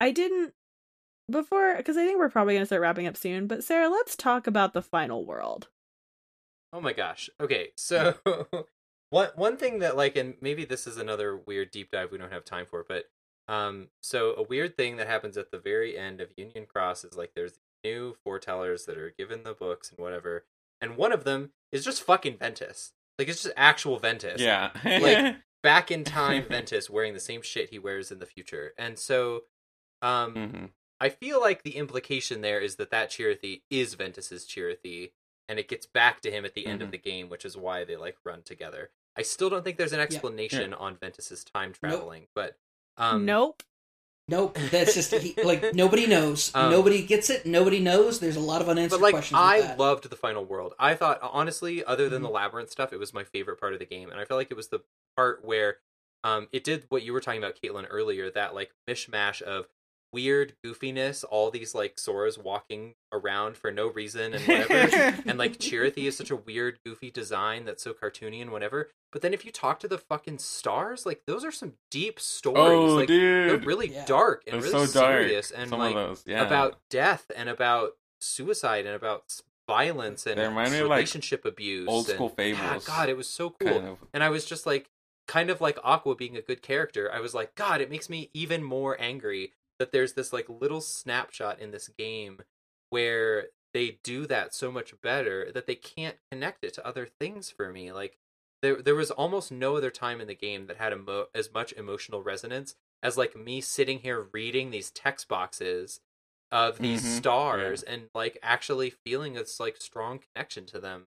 I 0.01 0.11
didn't 0.11 0.55
before 1.31 1.77
because 1.77 1.97
I 1.97 2.05
think 2.05 2.19
we're 2.19 2.29
probably 2.29 2.55
gonna 2.55 2.67
start 2.67 2.83
wrapping 2.83 3.07
up 3.07 3.17
soon, 3.17 3.47
but 3.47 3.65
Sarah, 3.65 3.89
let's 3.89 4.17
talk 4.17 4.47
about 4.47 4.75
the 4.75 4.83
final 4.83 5.25
world. 5.25 5.69
Oh 6.73 6.81
my 6.81 6.93
gosh. 6.93 7.31
Okay, 7.41 7.69
so 7.77 8.15
one 9.11 9.31
one 9.35 9.57
thing 9.57 9.79
that 9.79 9.97
like, 9.97 10.17
and 10.17 10.35
maybe 10.41 10.65
this 10.65 10.87
is 10.87 10.97
another 10.97 11.37
weird 11.37 11.71
deep 11.71 11.91
dive 11.91 12.11
we 12.11 12.19
don't 12.19 12.33
have 12.33 12.45
time 12.45 12.67
for, 12.67 12.85
but 12.87 13.05
um, 13.47 13.89
so 14.03 14.35
a 14.37 14.43
weird 14.43 14.77
thing 14.77 14.97
that 14.97 15.07
happens 15.07 15.37
at 15.37 15.51
the 15.51 15.59
very 15.59 15.99
end 15.99 16.21
of 16.21 16.33
Union 16.37 16.67
Cross 16.67 17.05
is 17.05 17.17
like 17.17 17.33
there's 17.35 17.59
new 17.85 18.17
foretellers 18.27 18.87
that 18.87 18.97
are 18.97 19.15
given 19.19 19.43
the 19.45 19.55
books 19.55 19.91
and 19.91 19.99
whatever, 19.99 20.45
and 20.81 20.97
one 20.97 21.13
of 21.13 21.25
them 21.25 21.51
is 21.73 21.85
just 21.85 22.03
fucking 22.03 22.39
Ventus. 22.39 22.93
Like 23.19 23.29
it's 23.29 23.43
just 23.43 23.55
actual 23.57 23.99
Ventus. 23.99 24.41
Yeah. 24.41 24.71
Like- 24.85 25.37
back 25.63 25.91
in 25.91 26.05
time 26.05 26.45
Ventus 26.49 26.91
wearing 26.91 27.15
the 27.15 27.21
same 27.21 27.41
shit 27.41 27.71
he 27.71 27.79
wears 27.79 28.11
in 28.13 28.19
the 28.19 28.27
future. 28.27 28.75
And 28.77 28.99
so 28.99 29.45
um 30.03 30.35
Mhm. 30.35 30.71
I 31.01 31.09
feel 31.09 31.41
like 31.41 31.63
the 31.63 31.77
implication 31.77 32.41
there 32.43 32.61
is 32.61 32.77
that 32.77 32.91
that 32.91 33.11
Chirithy 33.11 33.63
is 33.71 33.95
Ventus's 33.95 34.47
Chirithy 34.47 35.13
and 35.49 35.59
it 35.59 35.69
gets 35.69 35.87
back 35.87 36.21
to 36.23 36.31
him 36.31 36.45
at 36.45 36.55
the 36.55 36.67
end 36.67 36.81
of 36.83 36.89
Mhm. 36.89 36.93
the 36.93 36.99
game, 36.99 37.29
which 37.29 37.45
is 37.45 37.57
why 37.57 37.85
they 37.85 37.97
like 37.97 38.17
run 38.25 38.43
together. 38.43 38.91
I 39.17 39.23
still 39.23 39.49
don't 39.51 39.63
think 39.65 39.77
there's 39.79 39.93
an 39.93 40.01
explanation 40.01 40.75
on 40.75 40.97
Ventus's 40.97 41.45
time 41.45 41.73
traveling, 41.73 42.27
but 42.35 42.59
um 42.97 43.25
nope. 43.25 43.63
Nope, 44.27 44.57
that's 44.71 44.95
just 44.95 45.13
he, 45.15 45.35
like 45.45 45.75
nobody 45.75 46.07
knows. 46.07 46.51
Um, 46.55 46.71
nobody 46.71 47.05
gets 47.05 47.29
it. 47.29 47.45
Nobody 47.45 47.79
knows. 47.79 48.21
There's 48.21 48.37
a 48.37 48.41
lot 48.41 48.63
of 48.63 48.69
unanswered 48.71 49.01
but 49.01 49.05
like 49.05 49.13
questions. 49.15 49.39
I 49.43 49.75
loved 49.77 50.09
the 50.09 50.17
final 50.17 50.45
world. 50.45 50.73
I 50.79 50.95
thought 50.95 51.19
honestly, 51.23 51.85
other 51.85 52.09
than 52.09 52.21
Mhm. 52.23 52.27
the 52.27 52.31
labyrinth 52.31 52.71
stuff, 52.71 52.93
it 52.93 52.99
was 52.99 53.13
my 53.13 53.25
favorite 53.25 53.61
part 53.61 53.75
of 53.75 53.81
the 53.81 53.85
game, 53.87 54.11
and 54.11 54.19
I 54.19 54.25
felt 54.25 54.39
like 54.39 54.51
it 54.51 54.57
was 54.57 54.69
the 54.69 54.81
part 55.17 55.45
where 55.45 55.77
um, 56.23 56.49
it 56.53 56.65
did 56.65 56.87
what 56.89 57.03
you 57.03 57.13
were 57.13 57.21
talking 57.21 57.43
about, 57.43 57.59
Caitlin, 57.63 57.87
earlier. 57.91 58.31
That 58.31 58.55
like 58.55 58.73
mishmash 58.89 59.43
of 59.43 59.67
weird 60.15 60.55
goofiness, 60.65 61.25
all 61.29 61.51
these 61.51 61.75
like 61.75 61.97
Soras 61.97 62.43
walking 62.43 62.95
around 63.13 63.57
for 63.57 63.71
no 63.71 63.89
reason 63.89 64.33
and 64.35 64.43
whatever. 64.47 65.23
and 65.27 65.37
like 65.39 65.59
Chirithy 65.59 66.05
is 66.07 66.17
such 66.17 66.31
a 66.31 66.37
weird, 66.37 66.79
goofy 66.87 67.11
design 67.11 67.65
that's 67.65 67.83
so 67.83 67.93
cartoony 67.93 68.41
and 68.41 68.51
whatever. 68.53 68.91
But 69.13 69.23
then 69.23 69.35
if 69.35 69.45
you 69.45 69.53
talk 69.53 69.79
to 69.81 69.89
the 69.89 69.99
fucking 69.99 70.39
stars, 70.39 71.05
like 71.05 71.23
those 71.27 71.45
are 71.45 71.53
some 71.53 71.75
deep 71.91 72.19
stories. 72.19 72.59
oh, 72.59 72.95
like 72.97 73.09
they're 73.09 73.57
really 73.59 73.93
Yeah. 73.93 74.05
dark 74.07 74.43
and 74.47 74.63
They're 74.63 74.71
really 74.73 74.87
so 74.87 75.01
dark. 75.01 75.23
serious 75.23 75.51
and 75.51 75.69
Some 75.71 75.79
like 75.79 75.95
those, 75.95 76.25
yeah. 76.27 76.47
about 76.47 76.79
death 76.91 77.31
and 77.37 77.49
about 77.49 77.93
suicide 78.21 78.87
and 78.87 78.95
about 78.95 79.41
violence 79.69 80.27
and 80.27 80.39
They 80.39 80.47
remind 80.47 80.73
me 80.73 80.79
of, 80.79 80.89
like, 80.89 80.97
relationship 80.99 81.45
abuse. 81.45 81.89
old 81.89 82.07
and- 82.09 82.15
school 82.17 82.35
Yeah, 82.39 82.57
fables. 82.71 82.85
God, 82.87 83.09
it 83.09 83.17
was 83.17 83.29
so 83.29 83.51
cool. 83.51 83.69
kind 83.71 83.89
of. 83.89 83.99
And 84.13 84.23
I 84.25 84.29
was 84.31 84.45
just 84.45 84.67
like, 84.67 84.91
kind 85.27 85.49
of 85.49 85.61
like 85.61 85.79
Aqua 85.83 86.15
being 86.15 86.37
a 86.37 86.43
good 86.43 86.61
character. 86.61 87.11
I 87.11 87.21
was 87.21 87.33
like, 87.35 87.55
God, 87.55 87.81
it 87.81 87.89
makes 87.91 88.11
me 88.11 88.31
even 88.35 88.63
more 88.63 88.97
angry 89.01 89.53
that 89.79 89.93
there's 89.93 90.15
this 90.15 90.33
like 90.33 90.49
little 90.49 90.81
snapshot 90.81 91.61
in 91.61 91.71
this 91.71 91.89
game 91.89 92.41
where 92.91 93.49
they 93.73 93.99
do 94.05 94.27
that 94.27 94.55
so 94.55 94.71
much 94.71 95.01
better 95.01 95.51
that 95.53 95.67
they 95.67 95.75
can't 95.75 96.19
connect 96.31 96.65
it 96.65 96.73
to 96.75 96.87
other 96.87 97.07
things 97.07 97.51
for 97.51 97.71
me. 97.73 97.93
Like 97.93 98.19
there, 98.63 98.81
there 98.81 98.95
was 98.95 99.11
almost 99.11 99.51
no 99.53 99.77
other 99.77 99.91
time 99.91 100.21
in 100.21 100.29
the 100.29 100.35
game 100.35 100.67
that 100.67 100.77
had 100.77 100.93
emo- 100.93 101.27
as 101.35 101.53
much 101.53 101.73
emotional 101.73 102.23
resonance 102.23 102.77
as 103.03 103.19
like 103.19 103.37
me 103.37 103.61
sitting 103.61 103.99
here 104.01 104.29
reading 104.33 104.71
these 104.71 104.91
text 104.91 105.29
boxes 105.29 106.01
of 106.53 106.81
these 106.81 107.03
Mhm, 107.03 107.05
stars 107.05 107.83
and 107.83 108.09
like 108.15 108.39
actually 108.43 108.91
feeling 108.91 109.35
this 109.35 109.59
like 109.59 109.77
strong 109.79 110.19
connection 110.21 110.67
to 110.67 110.79
them. 110.79 111.07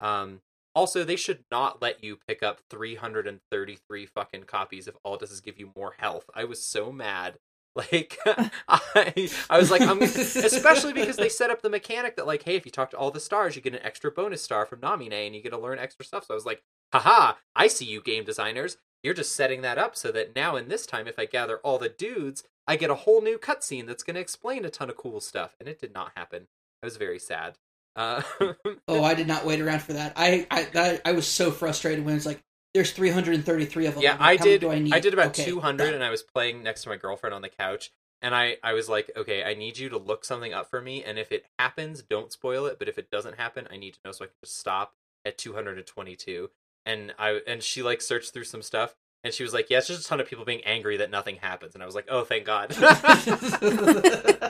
Um, 0.00 0.42
also, 0.74 1.04
they 1.04 1.16
should 1.16 1.44
not 1.50 1.80
let 1.80 2.02
you 2.02 2.16
pick 2.16 2.42
up 2.42 2.60
333 2.68 4.06
fucking 4.06 4.44
copies 4.44 4.88
if 4.88 4.96
all 5.04 5.16
does 5.16 5.30
is 5.30 5.40
give 5.40 5.58
you 5.58 5.72
more 5.76 5.92
health. 5.98 6.28
I 6.34 6.44
was 6.44 6.66
so 6.66 6.90
mad. 6.92 7.38
Like, 7.76 8.18
I, 8.68 9.30
I 9.50 9.58
was 9.58 9.70
like, 9.70 9.82
I'm, 9.82 10.00
especially 10.00 10.92
because 10.92 11.16
they 11.16 11.28
set 11.28 11.50
up 11.50 11.62
the 11.62 11.70
mechanic 11.70 12.16
that, 12.16 12.26
like, 12.26 12.44
hey, 12.44 12.54
if 12.56 12.64
you 12.64 12.70
talk 12.70 12.90
to 12.90 12.96
all 12.96 13.10
the 13.10 13.20
stars, 13.20 13.56
you 13.56 13.62
get 13.62 13.74
an 13.74 13.82
extra 13.82 14.10
bonus 14.10 14.42
star 14.42 14.64
from 14.64 14.80
Namine 14.80 15.26
and 15.26 15.34
you 15.34 15.42
get 15.42 15.50
to 15.50 15.58
learn 15.58 15.78
extra 15.78 16.04
stuff. 16.04 16.26
So 16.26 16.34
I 16.34 16.36
was 16.36 16.46
like, 16.46 16.62
haha, 16.92 17.34
I 17.56 17.66
see 17.66 17.84
you 17.84 18.00
game 18.00 18.24
designers. 18.24 18.76
You're 19.02 19.14
just 19.14 19.34
setting 19.34 19.62
that 19.62 19.76
up 19.76 19.96
so 19.96 20.12
that 20.12 20.34
now 20.34 20.56
in 20.56 20.68
this 20.68 20.86
time, 20.86 21.06
if 21.08 21.18
I 21.18 21.24
gather 21.26 21.58
all 21.58 21.78
the 21.78 21.88
dudes, 21.88 22.44
I 22.66 22.76
get 22.76 22.90
a 22.90 22.94
whole 22.94 23.20
new 23.20 23.38
cutscene 23.38 23.86
that's 23.86 24.02
going 24.02 24.14
to 24.14 24.20
explain 24.20 24.64
a 24.64 24.70
ton 24.70 24.88
of 24.88 24.96
cool 24.96 25.20
stuff. 25.20 25.56
And 25.60 25.68
it 25.68 25.80
did 25.80 25.92
not 25.92 26.12
happen. 26.16 26.46
I 26.82 26.86
was 26.86 26.96
very 26.96 27.18
sad. 27.18 27.58
Uh, 27.96 28.22
Oh, 28.88 29.02
I 29.02 29.14
did 29.14 29.26
not 29.26 29.44
wait 29.44 29.60
around 29.60 29.80
for 29.82 29.94
that. 29.94 30.12
I 30.16 30.46
I 30.50 31.00
I 31.04 31.12
was 31.12 31.26
so 31.26 31.50
frustrated 31.50 32.04
when 32.04 32.14
it's 32.16 32.26
like 32.26 32.42
there's 32.74 32.92
333 32.92 33.86
of 33.86 33.94
them. 33.94 34.02
yeah, 34.02 34.14
I'm 34.14 34.18
like, 34.20 34.40
I 34.40 34.44
did. 34.44 34.64
I, 34.64 34.78
need? 34.80 34.92
I 34.94 35.00
did 35.00 35.14
about 35.14 35.28
Okay, 35.28 35.44
200, 35.44 35.84
done. 35.84 35.94
and 35.94 36.04
I 36.04 36.10
was 36.10 36.22
playing 36.22 36.62
next 36.62 36.82
to 36.82 36.88
my 36.88 36.96
girlfriend 36.96 37.32
on 37.34 37.42
the 37.42 37.48
couch, 37.48 37.92
and 38.20 38.34
I 38.34 38.56
I 38.62 38.72
was 38.72 38.88
like, 38.88 39.10
okay, 39.16 39.44
I 39.44 39.54
need 39.54 39.78
you 39.78 39.88
to 39.90 39.98
look 39.98 40.24
something 40.24 40.52
up 40.52 40.68
for 40.68 40.80
me, 40.82 41.02
and 41.04 41.18
if 41.18 41.30
it 41.32 41.46
happens, 41.58 42.02
don't 42.02 42.32
spoil 42.32 42.66
it. 42.66 42.78
But 42.78 42.88
if 42.88 42.98
it 42.98 43.10
doesn't 43.10 43.36
happen, 43.36 43.66
I 43.70 43.76
need 43.76 43.94
to 43.94 44.00
know 44.04 44.12
so 44.12 44.24
I 44.24 44.28
can 44.28 44.34
just 44.44 44.58
stop 44.58 44.94
at 45.24 45.38
222. 45.38 46.50
And 46.86 47.14
I 47.18 47.40
and 47.46 47.62
she 47.62 47.82
like 47.82 48.02
searched 48.02 48.32
through 48.34 48.44
some 48.44 48.60
stuff, 48.62 48.94
and 49.22 49.32
she 49.32 49.42
was 49.42 49.54
like, 49.54 49.70
yeah, 49.70 49.78
it's 49.78 49.86
just 49.88 50.04
a 50.04 50.08
ton 50.08 50.20
of 50.20 50.26
people 50.28 50.44
being 50.44 50.62
angry 50.64 50.96
that 50.98 51.10
nothing 51.10 51.36
happens, 51.36 51.74
and 51.74 51.82
I 51.82 51.86
was 51.86 51.94
like, 51.94 52.06
oh, 52.10 52.24
thank 52.24 52.44
God. 52.44 52.74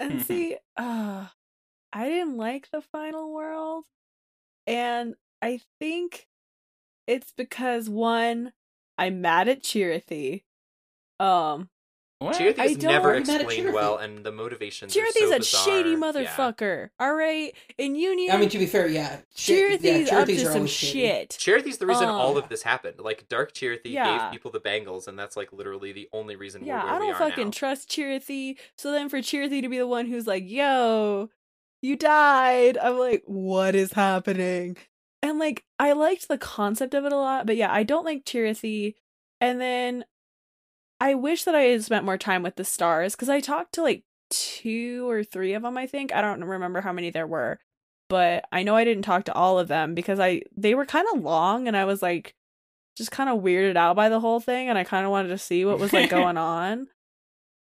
And 0.00 0.22
see, 0.22 0.56
uh, 0.76 1.26
I 1.92 2.08
didn't 2.08 2.36
like 2.36 2.70
the 2.70 2.82
final 2.82 3.32
world. 3.32 3.86
And 4.66 5.14
I 5.40 5.60
think 5.78 6.26
it's 7.06 7.32
because 7.32 7.88
one, 7.88 8.52
I'm 8.98 9.20
mad 9.20 9.48
at 9.48 9.62
Chirithy. 9.62 10.44
Um, 11.20 11.68
What? 12.18 12.36
Chirithy 12.36 12.64
is 12.64 12.78
never 12.78 13.14
I'm 13.14 13.26
mad 13.26 13.40
at 13.40 13.46
explained 13.46 13.74
well, 13.74 13.98
and 13.98 14.24
the 14.24 14.32
motivations 14.32 14.96
are 14.96 15.00
Chirithy's 15.00 15.14
so 15.30 15.32
a 15.34 15.38
bizarre. 15.38 15.64
shady 15.64 15.90
Yeah. 15.90 15.96
motherfucker. 15.96 16.90
All 16.98 17.14
right, 17.14 17.54
in 17.76 17.96
Union, 17.96 18.34
I 18.34 18.38
mean, 18.38 18.48
to 18.48 18.58
be 18.58 18.66
fair, 18.66 18.86
yeah, 18.88 19.18
shit, 19.34 19.82
Chirithy's 19.82 20.10
yeah, 20.10 20.18
up 20.20 20.26
to 20.26 20.38
some 20.46 20.66
shit. 20.66 21.30
Chirithy's 21.30 21.78
the 21.78 21.86
reason 21.86 22.08
all 22.08 22.38
of 22.38 22.48
this 22.48 22.62
happened. 22.62 23.00
Like 23.00 23.28
Dark 23.28 23.52
Chirithy 23.52 23.92
Yeah. 23.92 24.18
gave 24.18 24.30
people 24.32 24.50
the 24.50 24.60
bangles, 24.60 25.06
and 25.08 25.18
that's 25.18 25.36
like 25.36 25.52
literally 25.52 25.92
the 25.92 26.08
only 26.12 26.36
reason 26.36 26.62
we're 26.62 26.68
Yeah, 26.68 26.84
where 26.84 26.94
I 26.94 26.98
don't 26.98 27.10
are 27.10 27.14
fucking 27.14 27.46
now. 27.46 27.50
trust 27.50 27.90
Chirithy. 27.90 28.58
So 28.78 28.90
then 28.92 29.08
for 29.08 29.18
Chirithy 29.18 29.60
to 29.62 29.68
be 29.68 29.78
the 29.78 29.86
one 29.86 30.06
who's 30.06 30.26
like, 30.26 30.48
yo, 30.48 31.28
you 31.82 31.96
died, 31.96 32.78
I'm 32.78 32.98
like, 32.98 33.22
what 33.26 33.74
is 33.74 33.92
happening? 33.92 34.76
And 35.24 35.38
like, 35.38 35.64
I 35.78 35.92
liked 35.92 36.28
the 36.28 36.36
concept 36.38 36.92
of 36.92 37.04
it 37.06 37.12
a 37.12 37.16
lot, 37.16 37.46
but 37.46 37.56
yeah, 37.56 37.72
I 37.72 37.82
don't 37.82 38.04
like 38.04 38.24
Chirithy. 38.26 38.94
And 39.40 39.58
then 39.60 40.04
I 41.00 41.14
wish 41.14 41.44
that 41.44 41.54
I 41.54 41.62
had 41.62 41.82
spent 41.82 42.04
more 42.04 42.18
time 42.18 42.42
with 42.42 42.56
the 42.56 42.64
stars 42.64 43.16
because 43.16 43.30
I 43.30 43.40
talked 43.40 43.72
to 43.74 43.82
like 43.82 44.04
two 44.30 45.08
or 45.08 45.24
three 45.24 45.54
of 45.54 45.62
them, 45.62 45.78
I 45.78 45.86
think. 45.86 46.14
I 46.14 46.20
don't 46.20 46.44
remember 46.44 46.82
how 46.82 46.92
many 46.92 47.08
there 47.08 47.26
were, 47.26 47.58
but 48.10 48.44
I 48.52 48.62
know 48.62 48.76
I 48.76 48.84
didn't 48.84 49.04
talk 49.04 49.24
to 49.24 49.34
all 49.34 49.58
of 49.58 49.68
them 49.68 49.94
because 49.94 50.20
I 50.20 50.42
they 50.56 50.74
were 50.74 50.84
kind 50.86 51.06
of 51.14 51.22
long 51.22 51.68
and 51.68 51.76
I 51.76 51.84
was 51.86 52.02
like 52.02 52.34
just 52.96 53.10
kind 53.10 53.28
of 53.30 53.40
weirded 53.40 53.76
out 53.76 53.96
by 53.96 54.08
the 54.08 54.20
whole 54.20 54.40
thing 54.40 54.68
and 54.68 54.76
I 54.78 54.84
kind 54.84 55.04
of 55.04 55.10
wanted 55.10 55.28
to 55.28 55.38
see 55.38 55.64
what 55.64 55.78
was 55.78 55.92
like 55.92 56.10
going 56.18 56.36
on. 56.36 56.86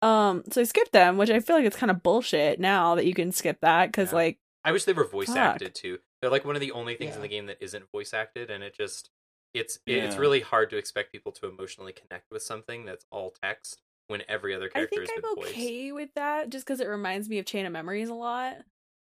Um 0.02 0.42
so 0.50 0.62
I 0.62 0.64
skipped 0.64 0.92
them, 0.92 1.18
which 1.18 1.30
I 1.30 1.40
feel 1.40 1.56
like 1.56 1.66
it's 1.66 1.76
kind 1.76 1.90
of 1.90 2.02
bullshit 2.02 2.58
now 2.58 2.94
that 2.94 3.06
you 3.06 3.14
can 3.14 3.32
skip 3.32 3.60
that 3.60 3.92
cuz 3.92 4.10
Yeah. 4.12 4.16
like 4.16 4.38
I 4.64 4.72
wish 4.72 4.84
they 4.84 4.92
were 4.92 5.04
voice 5.04 5.28
Fuck. 5.28 5.36
acted 5.36 5.74
too. 5.74 5.98
They're 6.20 6.30
like 6.30 6.44
one 6.44 6.54
of 6.54 6.60
the 6.60 6.72
only 6.72 6.94
things 6.96 7.16
in 7.16 7.22
the 7.22 7.28
game 7.28 7.46
that 7.46 7.58
isn't 7.60 7.90
voice 7.90 8.12
acted, 8.14 8.50
and 8.50 8.62
it 8.62 8.74
just 8.76 9.10
it's 9.54 9.78
it- 9.86 10.04
it's 10.04 10.16
really 10.16 10.40
hard 10.40 10.70
to 10.70 10.76
expect 10.76 11.12
people 11.12 11.32
to 11.32 11.46
emotionally 11.48 11.92
connect 11.92 12.30
with 12.30 12.42
something 12.42 12.84
that's 12.84 13.04
all 13.10 13.30
text 13.42 13.82
when 14.08 14.22
every 14.28 14.54
other 14.54 14.68
character. 14.68 15.02
Is. 15.02 15.08
I 15.08 15.12
think 15.14 15.24
I'm 15.26 15.34
voiced. 15.36 15.50
okay 15.50 15.92
with 15.92 16.10
that 16.14 16.50
just 16.50 16.66
cuz 16.66 16.80
it 16.80 16.88
reminds 16.88 17.28
me 17.28 17.38
of 17.38 17.46
Chain 17.46 17.64
of 17.66 17.72
Memories 17.72 18.08
a 18.08 18.14
lot. 18.14 18.58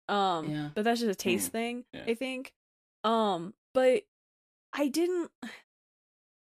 Um 0.08 0.50
Yeah. 0.50 0.70
but 0.74 0.84
that's 0.84 1.00
just 1.00 1.10
a 1.12 1.14
taste 1.14 1.50
thing, 1.52 1.84
yeah. 1.92 2.04
I 2.06 2.14
think. 2.14 2.52
Um 3.04 3.54
but 3.74 4.02
I 4.72 4.88
didn't 4.88 5.30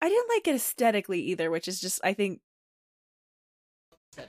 I 0.01 0.09
didn't 0.09 0.29
like 0.29 0.47
it 0.47 0.55
aesthetically 0.55 1.21
either, 1.21 1.49
which 1.51 1.67
is 1.67 1.79
just 1.81 1.99
I 2.03 2.13
think 2.13 2.41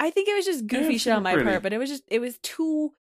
I 0.00 0.10
think 0.10 0.28
it 0.28 0.34
was 0.34 0.46
just 0.46 0.66
goofy 0.66 0.96
shit 0.98 1.12
on 1.12 1.22
my 1.22 1.34
pretty. 1.34 1.48
part, 1.48 1.62
but 1.62 1.72
it 1.72 1.78
was 1.78 1.90
just 1.90 2.04
it 2.08 2.18
was 2.20 2.38
too 2.38 2.92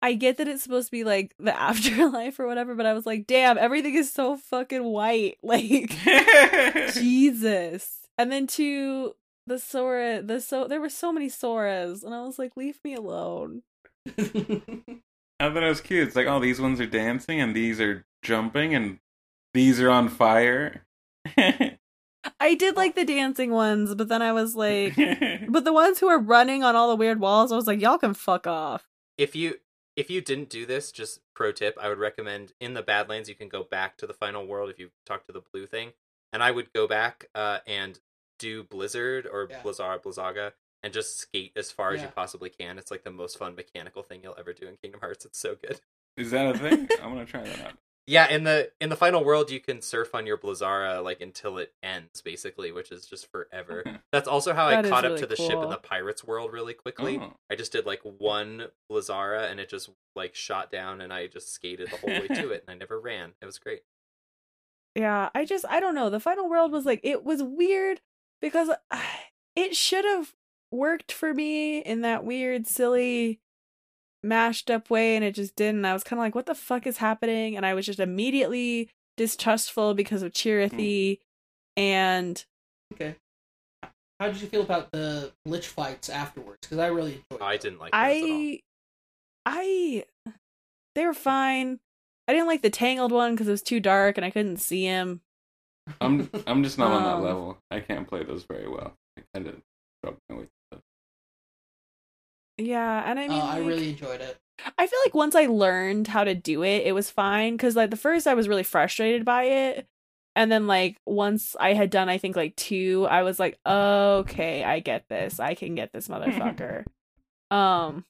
I 0.00 0.14
get 0.14 0.36
that 0.36 0.48
it's 0.48 0.62
supposed 0.62 0.88
to 0.88 0.92
be 0.92 1.04
like 1.04 1.34
the 1.38 1.56
afterlife 1.58 2.38
or 2.38 2.46
whatever, 2.46 2.74
but 2.74 2.86
I 2.86 2.92
was 2.92 3.06
like, 3.06 3.26
damn, 3.26 3.58
everything 3.58 3.94
is 3.94 4.12
so 4.12 4.36
fucking 4.36 4.84
white. 4.84 5.38
Like 5.42 5.90
Jesus. 6.92 8.00
And 8.16 8.30
then 8.30 8.46
to 8.48 9.14
the 9.46 9.58
Sora 9.58 10.20
the 10.22 10.40
so 10.40 10.66
there 10.68 10.80
were 10.80 10.88
so 10.90 11.12
many 11.12 11.28
Soras, 11.28 12.04
and 12.04 12.14
I 12.14 12.22
was 12.22 12.38
like, 12.38 12.56
leave 12.56 12.78
me 12.84 12.94
alone. 12.94 13.62
I 14.06 14.12
thought 15.40 15.62
it 15.62 15.68
was 15.68 15.80
cute. 15.80 16.06
It's 16.06 16.16
like, 16.16 16.26
oh, 16.26 16.40
these 16.40 16.60
ones 16.60 16.80
are 16.80 16.86
dancing 16.86 17.40
and 17.40 17.54
these 17.54 17.80
are 17.80 18.04
jumping 18.22 18.74
and 18.74 18.98
these 19.54 19.80
are 19.80 19.90
on 19.90 20.08
fire. 20.08 20.84
I 22.40 22.54
did 22.56 22.76
like 22.76 22.94
the 22.94 23.04
dancing 23.04 23.52
ones, 23.52 23.94
but 23.94 24.08
then 24.08 24.22
I 24.22 24.32
was 24.32 24.54
like 24.54 24.96
but 25.48 25.64
the 25.64 25.72
ones 25.72 25.98
who 25.98 26.08
are 26.08 26.18
running 26.18 26.62
on 26.62 26.76
all 26.76 26.88
the 26.88 26.96
weird 26.96 27.20
walls, 27.20 27.52
I 27.52 27.56
was 27.56 27.66
like, 27.66 27.80
y'all 27.80 27.98
can 27.98 28.14
fuck 28.14 28.46
off. 28.46 28.86
If 29.16 29.34
you 29.34 29.54
if 29.98 30.08
you 30.08 30.20
didn't 30.20 30.48
do 30.48 30.64
this, 30.64 30.92
just 30.92 31.18
pro 31.34 31.50
tip, 31.50 31.76
I 31.80 31.88
would 31.88 31.98
recommend 31.98 32.52
in 32.60 32.74
the 32.74 32.82
Badlands 32.84 33.28
you 33.28 33.34
can 33.34 33.48
go 33.48 33.64
back 33.64 33.96
to 33.96 34.06
the 34.06 34.14
final 34.14 34.46
world 34.46 34.70
if 34.70 34.78
you 34.78 34.90
talk 35.04 35.26
to 35.26 35.32
the 35.32 35.40
blue 35.52 35.66
thing, 35.66 35.90
and 36.32 36.40
I 36.40 36.52
would 36.52 36.72
go 36.72 36.86
back 36.86 37.26
uh, 37.34 37.58
and 37.66 37.98
do 38.38 38.62
Blizzard 38.62 39.26
or 39.26 39.48
Yeah. 39.50 39.60
Blizzard 39.60 40.02
Blizzaga 40.04 40.52
and 40.84 40.92
just 40.92 41.18
skate 41.18 41.50
as 41.56 41.72
far 41.72 41.92
as 41.94 42.00
you 42.00 42.06
possibly 42.14 42.48
can. 42.48 42.78
It's 42.78 42.92
like 42.92 43.02
the 43.02 43.10
most 43.10 43.36
fun 43.38 43.56
mechanical 43.56 44.04
thing 44.04 44.20
you'll 44.22 44.36
ever 44.38 44.52
do 44.52 44.68
in 44.68 44.76
Kingdom 44.76 45.00
Hearts. 45.00 45.24
It's 45.24 45.40
so 45.40 45.56
good. 45.56 45.80
Is 46.16 46.30
that 46.30 46.54
a 46.54 46.56
thing? 46.56 46.88
I'm 47.02 47.10
gonna 47.10 47.24
try 47.26 47.42
that 47.42 47.60
out. 47.60 47.72
Yeah, 48.08 48.26
in 48.30 48.44
the 48.44 48.70
in 48.80 48.88
the 48.88 48.96
final 48.96 49.22
world, 49.22 49.50
you 49.50 49.60
can 49.60 49.82
surf 49.82 50.14
on 50.14 50.26
your 50.26 50.38
Blizzara 50.38 51.04
like 51.04 51.20
until 51.20 51.58
it 51.58 51.74
ends, 51.82 52.22
basically, 52.22 52.72
which 52.72 52.90
is 52.90 53.04
just 53.04 53.30
forever. 53.30 53.84
That's 54.12 54.26
also 54.26 54.54
how 54.54 54.64
I 54.64 54.76
That 54.76 54.86
is 54.86 54.90
caught 54.90 55.04
up 55.04 55.10
really 55.10 55.20
to 55.20 55.26
the 55.26 55.36
ship 55.36 55.62
in 55.62 55.68
the 55.68 55.76
pirates 55.76 56.24
world 56.24 56.54
really 56.54 56.72
quickly. 56.72 57.18
Oh. 57.20 57.34
I 57.50 57.54
just 57.54 57.70
did 57.70 57.84
like 57.84 58.00
one 58.02 58.68
Blizzara 58.90 59.50
and 59.50 59.60
it 59.60 59.68
just 59.68 59.90
like 60.16 60.34
shot 60.34 60.72
down, 60.72 61.02
and 61.02 61.12
I 61.12 61.26
just 61.26 61.52
skated 61.52 61.90
the 61.90 61.98
whole 61.98 62.08
way 62.08 62.28
to 62.28 62.48
it, 62.48 62.64
and 62.66 62.74
I 62.74 62.78
never 62.78 62.98
ran. 62.98 63.34
It 63.42 63.46
was 63.46 63.58
great. 63.58 63.82
Yeah, 64.94 65.28
I 65.32 65.44
just 65.44 65.64
I 65.68 65.78
don't 65.78 65.94
know. 65.94 66.10
The 66.10 66.18
final 66.18 66.48
world 66.48 66.72
was 66.72 66.84
like 66.84 66.98
it 67.04 67.22
was 67.22 67.40
weird 67.40 68.00
because 68.40 68.68
uh, 68.68 69.00
it 69.54 69.76
should 69.76 70.04
have 70.04 70.32
worked 70.72 71.12
for 71.12 71.32
me 71.32 71.78
in 71.78 72.00
that 72.00 72.24
weird, 72.24 72.66
silly, 72.66 73.38
mashed 74.22 74.70
up 74.70 74.90
way, 74.90 75.16
and 75.16 75.24
it 75.24 75.34
just 75.34 75.56
didn't. 75.56 75.84
I 75.84 75.92
was 75.92 76.04
kind 76.04 76.18
of 76.18 76.24
like, 76.24 76.34
what 76.34 76.46
the 76.46 76.54
fuck 76.54 76.86
is 76.86 76.98
happening? 76.98 77.56
And 77.56 77.64
I 77.64 77.74
was 77.74 77.86
just 77.86 78.00
immediately 78.00 78.90
distrustful 79.16 79.94
because 79.94 80.22
of 80.22 80.32
Chirithy, 80.32 81.18
and 81.76 82.44
okay. 82.94 83.16
How 84.20 84.26
did 84.26 84.40
you 84.40 84.48
feel 84.48 84.62
about 84.62 84.90
the 84.90 85.32
lich 85.46 85.68
fights 85.68 86.08
afterwards? 86.08 86.58
Because 86.62 86.78
I 86.78 86.88
really 86.88 87.22
enjoyed. 87.30 87.40
I 87.40 87.56
didn't 87.56 87.78
like 87.78 87.92
those 87.92 88.00
at 88.00 88.06
all. 88.06 88.16
I, 88.26 88.60
I, 89.46 90.04
they 90.96 91.04
were 91.06 91.14
fine. 91.14 91.78
I 92.26 92.32
didn't 92.32 92.48
like 92.48 92.62
the 92.62 92.70
tangled 92.70 93.12
one 93.12 93.34
because 93.34 93.46
it 93.46 93.52
was 93.52 93.62
too 93.62 93.78
dark 93.78 94.18
and 94.18 94.24
I 94.24 94.30
couldn't 94.30 94.56
see 94.56 94.84
him. 94.84 95.20
I'm 96.00 96.28
I'm 96.46 96.64
just 96.64 96.78
not 96.78 96.90
on 96.90 97.04
Um, 97.04 97.04
that 97.04 97.26
level. 97.26 97.58
I 97.70 97.78
can't 97.80 98.08
play 98.08 98.24
those 98.24 98.42
very 98.42 98.68
well. 98.68 98.94
I 99.16 99.22
kind 99.32 99.46
of 99.46 99.62
struggling 100.02 100.40
with 100.40 100.48
them. 100.48 100.57
Yeah, 102.58 103.02
and 103.06 103.18
I 103.18 103.24
I, 103.24 103.28
mean, 103.28 103.38
uh, 103.38 103.44
I 103.44 103.58
like, 103.60 103.68
really 103.68 103.88
enjoyed 103.90 104.20
it. 104.20 104.36
I 104.76 104.86
feel 104.86 104.98
like 105.06 105.14
once 105.14 105.34
I 105.34 105.46
learned 105.46 106.08
how 106.08 106.24
to 106.24 106.34
do 106.34 106.62
it, 106.64 106.86
it 106.86 106.92
was 106.92 107.10
fine. 107.10 107.56
Cause 107.58 107.76
like 107.76 107.90
the 107.90 107.96
first 107.96 108.26
I 108.26 108.34
was 108.34 108.48
really 108.48 108.64
frustrated 108.64 109.24
by 109.24 109.44
it. 109.44 109.86
And 110.34 110.50
then 110.50 110.66
like 110.66 110.98
once 111.06 111.56
I 111.58 111.74
had 111.74 111.90
done 111.90 112.08
I 112.08 112.18
think 112.18 112.36
like 112.36 112.56
two, 112.56 113.06
I 113.08 113.22
was 113.22 113.38
like, 113.38 113.58
okay, 113.64 114.64
I 114.64 114.80
get 114.80 115.04
this. 115.08 115.38
I 115.40 115.54
can 115.54 115.74
get 115.74 115.92
this 115.92 116.08
motherfucker. 116.08 116.84
um 117.50 118.04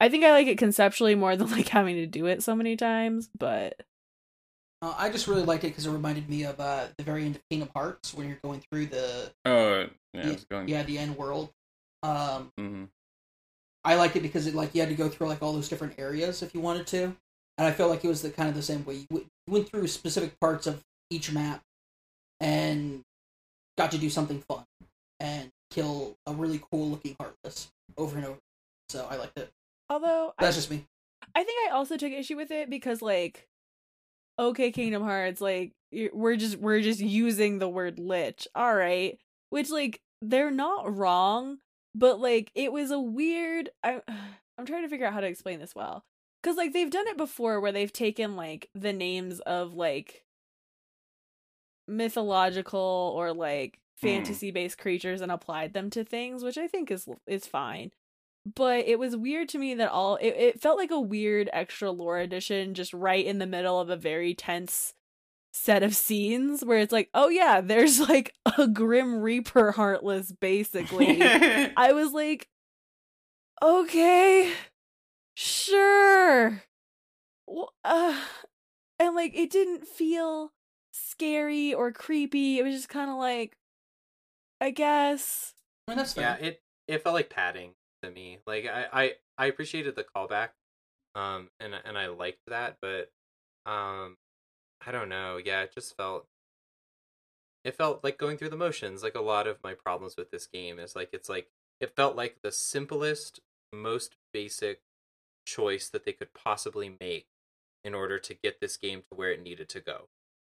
I 0.00 0.08
think 0.08 0.24
I 0.24 0.30
like 0.30 0.46
it 0.46 0.58
conceptually 0.58 1.16
more 1.16 1.34
than 1.36 1.50
like 1.50 1.68
having 1.68 1.96
to 1.96 2.06
do 2.06 2.26
it 2.26 2.42
so 2.42 2.54
many 2.54 2.76
times, 2.76 3.28
but 3.36 3.82
Uh, 4.80 4.94
I 4.96 5.10
just 5.10 5.26
really 5.26 5.42
liked 5.42 5.64
it 5.64 5.68
because 5.68 5.86
it 5.86 5.90
reminded 5.90 6.28
me 6.30 6.44
of 6.44 6.60
uh, 6.60 6.86
the 6.96 7.02
very 7.02 7.24
end 7.24 7.34
of 7.34 7.42
Kingdom 7.50 7.68
Hearts 7.74 8.14
when 8.14 8.28
you're 8.28 8.38
going 8.44 8.62
through 8.70 8.86
the 8.86 9.32
Oh, 9.44 9.86
yeah, 10.14 10.30
Yeah, 10.30 10.36
going. 10.48 10.68
yeah 10.68 10.82
the 10.84 10.98
end 10.98 11.16
world. 11.16 11.50
Um, 12.04 12.52
hmm 12.56 12.84
I 13.84 13.94
liked 13.94 14.16
it 14.16 14.20
because 14.22 14.46
it 14.46 14.54
like 14.54 14.74
you 14.74 14.80
had 14.80 14.90
to 14.90 14.94
go 14.96 15.08
through 15.08 15.28
like 15.28 15.42
all 15.42 15.52
those 15.52 15.68
different 15.68 15.94
areas 15.98 16.42
if 16.42 16.54
you 16.54 16.60
wanted 16.60 16.86
to, 16.88 17.04
and 17.04 17.66
I 17.66 17.72
felt 17.72 17.90
like 17.90 18.04
it 18.04 18.08
was 18.08 18.22
the 18.22 18.30
kind 18.30 18.48
of 18.48 18.54
the 18.54 18.62
same 18.62 18.84
way. 18.84 18.94
You, 18.94 19.06
w- 19.10 19.26
you 19.46 19.52
went 19.52 19.68
through 19.68 19.86
specific 19.88 20.38
parts 20.40 20.66
of 20.66 20.82
each 21.10 21.32
map 21.32 21.62
and 22.40 23.02
got 23.76 23.90
to 23.92 23.98
do 23.98 24.10
something 24.10 24.42
fun 24.48 24.64
and 25.20 25.50
kill 25.70 26.16
a 26.26 26.32
really 26.32 26.60
cool 26.70 26.90
looking 26.90 27.16
heartless 27.18 27.68
over 27.96 28.16
and 28.16 28.26
over. 28.26 28.38
So 28.88 29.06
I 29.10 29.16
liked 29.16 29.38
it. 29.38 29.50
although 29.90 30.32
I 30.38 30.44
That's 30.44 30.56
just 30.56 30.70
me. 30.70 30.84
I 31.34 31.44
think 31.44 31.68
I 31.68 31.74
also 31.74 31.96
took 31.96 32.12
issue 32.12 32.36
with 32.36 32.50
it 32.50 32.70
because 32.70 33.02
like 33.02 33.46
okay 34.38 34.70
Kingdom 34.70 35.02
Hearts 35.02 35.40
like 35.40 35.72
we're 36.12 36.36
just 36.36 36.56
we're 36.58 36.80
just 36.80 37.00
using 37.00 37.58
the 37.58 37.68
word 37.68 37.98
lich. 37.98 38.46
All 38.54 38.74
right. 38.74 39.18
Which 39.50 39.70
like 39.70 40.00
they're 40.20 40.50
not 40.50 40.94
wrong, 40.96 41.58
but 41.94 42.20
like 42.20 42.50
it 42.54 42.72
was 42.72 42.90
a 42.90 43.00
weird 43.00 43.70
I 43.82 44.00
I'm 44.58 44.66
trying 44.66 44.82
to 44.82 44.88
figure 44.88 45.06
out 45.06 45.12
how 45.12 45.20
to 45.20 45.26
explain 45.26 45.60
this 45.60 45.74
well. 45.74 46.04
Cuz 46.42 46.56
like 46.56 46.72
they've 46.72 46.90
done 46.90 47.08
it 47.08 47.16
before 47.16 47.60
where 47.60 47.72
they've 47.72 47.92
taken 47.92 48.36
like 48.36 48.70
the 48.74 48.92
names 48.92 49.40
of 49.40 49.74
like 49.74 50.24
mythological 51.86 53.12
or 53.16 53.32
like 53.32 53.80
Hmm. 54.00 54.08
fantasy 54.08 54.50
based 54.52 54.78
creatures 54.78 55.20
and 55.20 55.32
applied 55.32 55.72
them 55.72 55.90
to 55.90 56.04
things, 56.04 56.44
which 56.44 56.58
I 56.58 56.68
think 56.68 56.90
is 56.90 57.08
is 57.26 57.46
fine 57.46 57.90
but 58.56 58.86
it 58.86 58.98
was 58.98 59.16
weird 59.16 59.48
to 59.50 59.58
me 59.58 59.74
that 59.74 59.90
all 59.90 60.16
it, 60.16 60.28
it 60.28 60.60
felt 60.62 60.78
like 60.78 60.90
a 60.90 61.00
weird 61.00 61.50
extra 61.52 61.90
lore 61.90 62.18
addition 62.18 62.74
just 62.74 62.94
right 62.94 63.24
in 63.26 63.38
the 63.38 63.46
middle 63.46 63.78
of 63.80 63.90
a 63.90 63.96
very 63.96 64.34
tense 64.34 64.94
set 65.58 65.82
of 65.82 65.94
scenes 65.94 66.64
where 66.64 66.78
it's 66.78 66.92
like 66.92 67.10
oh 67.14 67.28
yeah 67.28 67.60
there's 67.60 68.00
like 68.08 68.32
a 68.58 68.68
grim 68.68 69.20
reaper 69.20 69.72
heartless 69.72 70.32
basically. 70.32 71.22
I 71.76 71.92
was 71.92 72.12
like 72.12 72.48
okay 73.62 74.52
sure. 75.34 76.62
Wh- 77.50 77.72
uh, 77.84 78.20
and 78.98 79.14
like 79.14 79.34
it 79.34 79.50
didn't 79.50 79.86
feel 79.86 80.52
scary 80.92 81.74
or 81.74 81.92
creepy. 81.92 82.58
It 82.58 82.64
was 82.64 82.74
just 82.74 82.88
kind 82.88 83.10
of 83.10 83.16
like 83.16 83.56
i 84.60 84.70
guess. 84.70 85.54
I 85.86 85.92
mean 85.92 85.98
that's 85.98 86.16
Yeah, 86.16 86.34
it 86.36 86.62
it 86.86 87.02
felt 87.02 87.14
like 87.14 87.30
padding 87.30 87.74
to 88.02 88.10
me. 88.10 88.38
Like 88.46 88.66
I 88.66 88.86
I, 88.92 89.12
I 89.36 89.46
appreciated 89.46 89.96
the 89.96 90.04
callback, 90.04 90.50
um, 91.14 91.50
and 91.60 91.74
and 91.84 91.96
I 91.98 92.08
liked 92.08 92.40
that, 92.46 92.76
but 92.80 93.10
um, 93.66 94.16
I 94.86 94.92
don't 94.92 95.08
know. 95.08 95.38
Yeah, 95.42 95.62
it 95.62 95.74
just 95.74 95.96
felt. 95.96 96.26
It 97.64 97.76
felt 97.76 98.02
like 98.04 98.18
going 98.18 98.38
through 98.38 98.50
the 98.50 98.56
motions. 98.56 99.02
Like 99.02 99.14
a 99.14 99.20
lot 99.20 99.46
of 99.46 99.62
my 99.62 99.74
problems 99.74 100.16
with 100.16 100.30
this 100.30 100.46
game 100.46 100.78
is 100.78 100.96
like 100.96 101.10
it's 101.12 101.28
like 101.28 101.48
it 101.80 101.94
felt 101.96 102.16
like 102.16 102.38
the 102.42 102.52
simplest, 102.52 103.40
most 103.72 104.16
basic 104.32 104.80
choice 105.46 105.88
that 105.90 106.04
they 106.04 106.12
could 106.12 106.32
possibly 106.34 106.96
make 107.00 107.26
in 107.84 107.94
order 107.94 108.18
to 108.18 108.34
get 108.34 108.60
this 108.60 108.76
game 108.76 109.02
to 109.08 109.16
where 109.16 109.32
it 109.32 109.42
needed 109.42 109.68
to 109.70 109.80
go, 109.80 110.08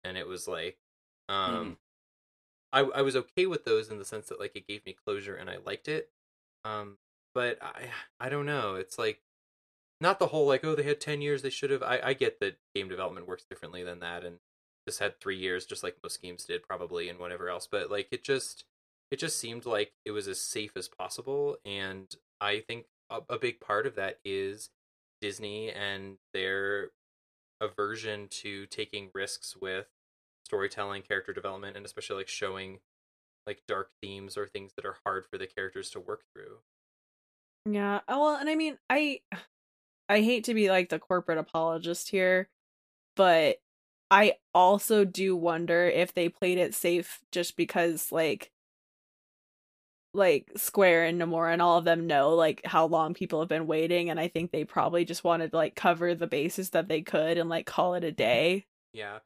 and 0.04 0.16
it 0.16 0.26
was 0.26 0.48
like, 0.48 0.78
um. 1.28 1.78
I 2.72 2.80
I 2.80 3.02
was 3.02 3.16
okay 3.16 3.46
with 3.46 3.64
those 3.64 3.88
in 3.88 3.98
the 3.98 4.04
sense 4.04 4.28
that 4.28 4.40
like 4.40 4.54
it 4.54 4.66
gave 4.68 4.84
me 4.84 4.94
closure 5.06 5.34
and 5.34 5.48
I 5.48 5.56
liked 5.64 5.88
it. 5.88 6.10
Um 6.64 6.98
but 7.34 7.58
I 7.62 7.88
I 8.20 8.28
don't 8.28 8.46
know. 8.46 8.74
It's 8.74 8.98
like 8.98 9.20
not 10.00 10.18
the 10.18 10.28
whole 10.28 10.46
like 10.46 10.64
oh 10.64 10.74
they 10.74 10.82
had 10.82 11.00
10 11.00 11.20
years 11.20 11.42
they 11.42 11.50
should 11.50 11.70
have 11.70 11.82
I 11.82 12.00
I 12.02 12.12
get 12.14 12.40
that 12.40 12.58
game 12.74 12.88
development 12.88 13.26
works 13.26 13.44
differently 13.48 13.82
than 13.82 14.00
that 14.00 14.24
and 14.24 14.38
this 14.86 14.98
had 14.98 15.20
3 15.20 15.36
years 15.36 15.66
just 15.66 15.82
like 15.82 15.96
most 16.02 16.22
games 16.22 16.44
did 16.44 16.62
probably 16.62 17.08
and 17.08 17.18
whatever 17.18 17.48
else 17.48 17.68
but 17.70 17.90
like 17.90 18.08
it 18.10 18.24
just 18.24 18.64
it 19.10 19.18
just 19.18 19.38
seemed 19.38 19.66
like 19.66 19.92
it 20.04 20.10
was 20.10 20.28
as 20.28 20.40
safe 20.40 20.72
as 20.76 20.88
possible 20.88 21.56
and 21.64 22.14
I 22.40 22.60
think 22.60 22.86
a, 23.10 23.20
a 23.28 23.38
big 23.38 23.60
part 23.60 23.86
of 23.86 23.96
that 23.96 24.18
is 24.24 24.70
Disney 25.20 25.70
and 25.70 26.18
their 26.32 26.90
aversion 27.60 28.28
to 28.28 28.66
taking 28.66 29.10
risks 29.14 29.56
with 29.60 29.86
storytelling, 30.44 31.02
character 31.02 31.32
development, 31.32 31.76
and 31.76 31.84
especially 31.84 32.16
like 32.16 32.28
showing 32.28 32.78
like 33.46 33.62
dark 33.66 33.90
themes 34.02 34.36
or 34.36 34.46
things 34.46 34.72
that 34.76 34.84
are 34.84 34.96
hard 35.04 35.26
for 35.26 35.38
the 35.38 35.46
characters 35.46 35.90
to 35.90 36.00
work 36.00 36.22
through. 36.32 36.58
Yeah. 37.66 38.00
oh, 38.08 38.20
Well, 38.20 38.36
and 38.36 38.48
I 38.48 38.54
mean, 38.54 38.78
I 38.88 39.20
I 40.08 40.20
hate 40.20 40.44
to 40.44 40.54
be 40.54 40.70
like 40.70 40.88
the 40.88 40.98
corporate 40.98 41.38
apologist 41.38 42.10
here, 42.10 42.48
but 43.16 43.56
I 44.10 44.34
also 44.54 45.04
do 45.04 45.36
wonder 45.36 45.86
if 45.86 46.14
they 46.14 46.28
played 46.28 46.58
it 46.58 46.74
safe 46.74 47.20
just 47.30 47.56
because 47.56 48.10
like 48.10 48.50
like 50.14 50.50
Square 50.56 51.04
and 51.04 51.20
Nomura 51.20 51.52
and 51.52 51.60
all 51.60 51.76
of 51.76 51.84
them 51.84 52.06
know 52.06 52.30
like 52.34 52.62
how 52.64 52.86
long 52.86 53.12
people 53.12 53.40
have 53.40 53.48
been 53.48 53.66
waiting 53.66 54.08
and 54.08 54.18
I 54.18 54.28
think 54.28 54.50
they 54.50 54.64
probably 54.64 55.04
just 55.04 55.22
wanted 55.22 55.50
to 55.50 55.56
like 55.56 55.74
cover 55.76 56.14
the 56.14 56.26
bases 56.26 56.70
that 56.70 56.88
they 56.88 57.02
could 57.02 57.36
and 57.36 57.50
like 57.50 57.66
call 57.66 57.94
it 57.94 58.04
a 58.04 58.10
day. 58.10 58.64
Yeah, 58.94 59.18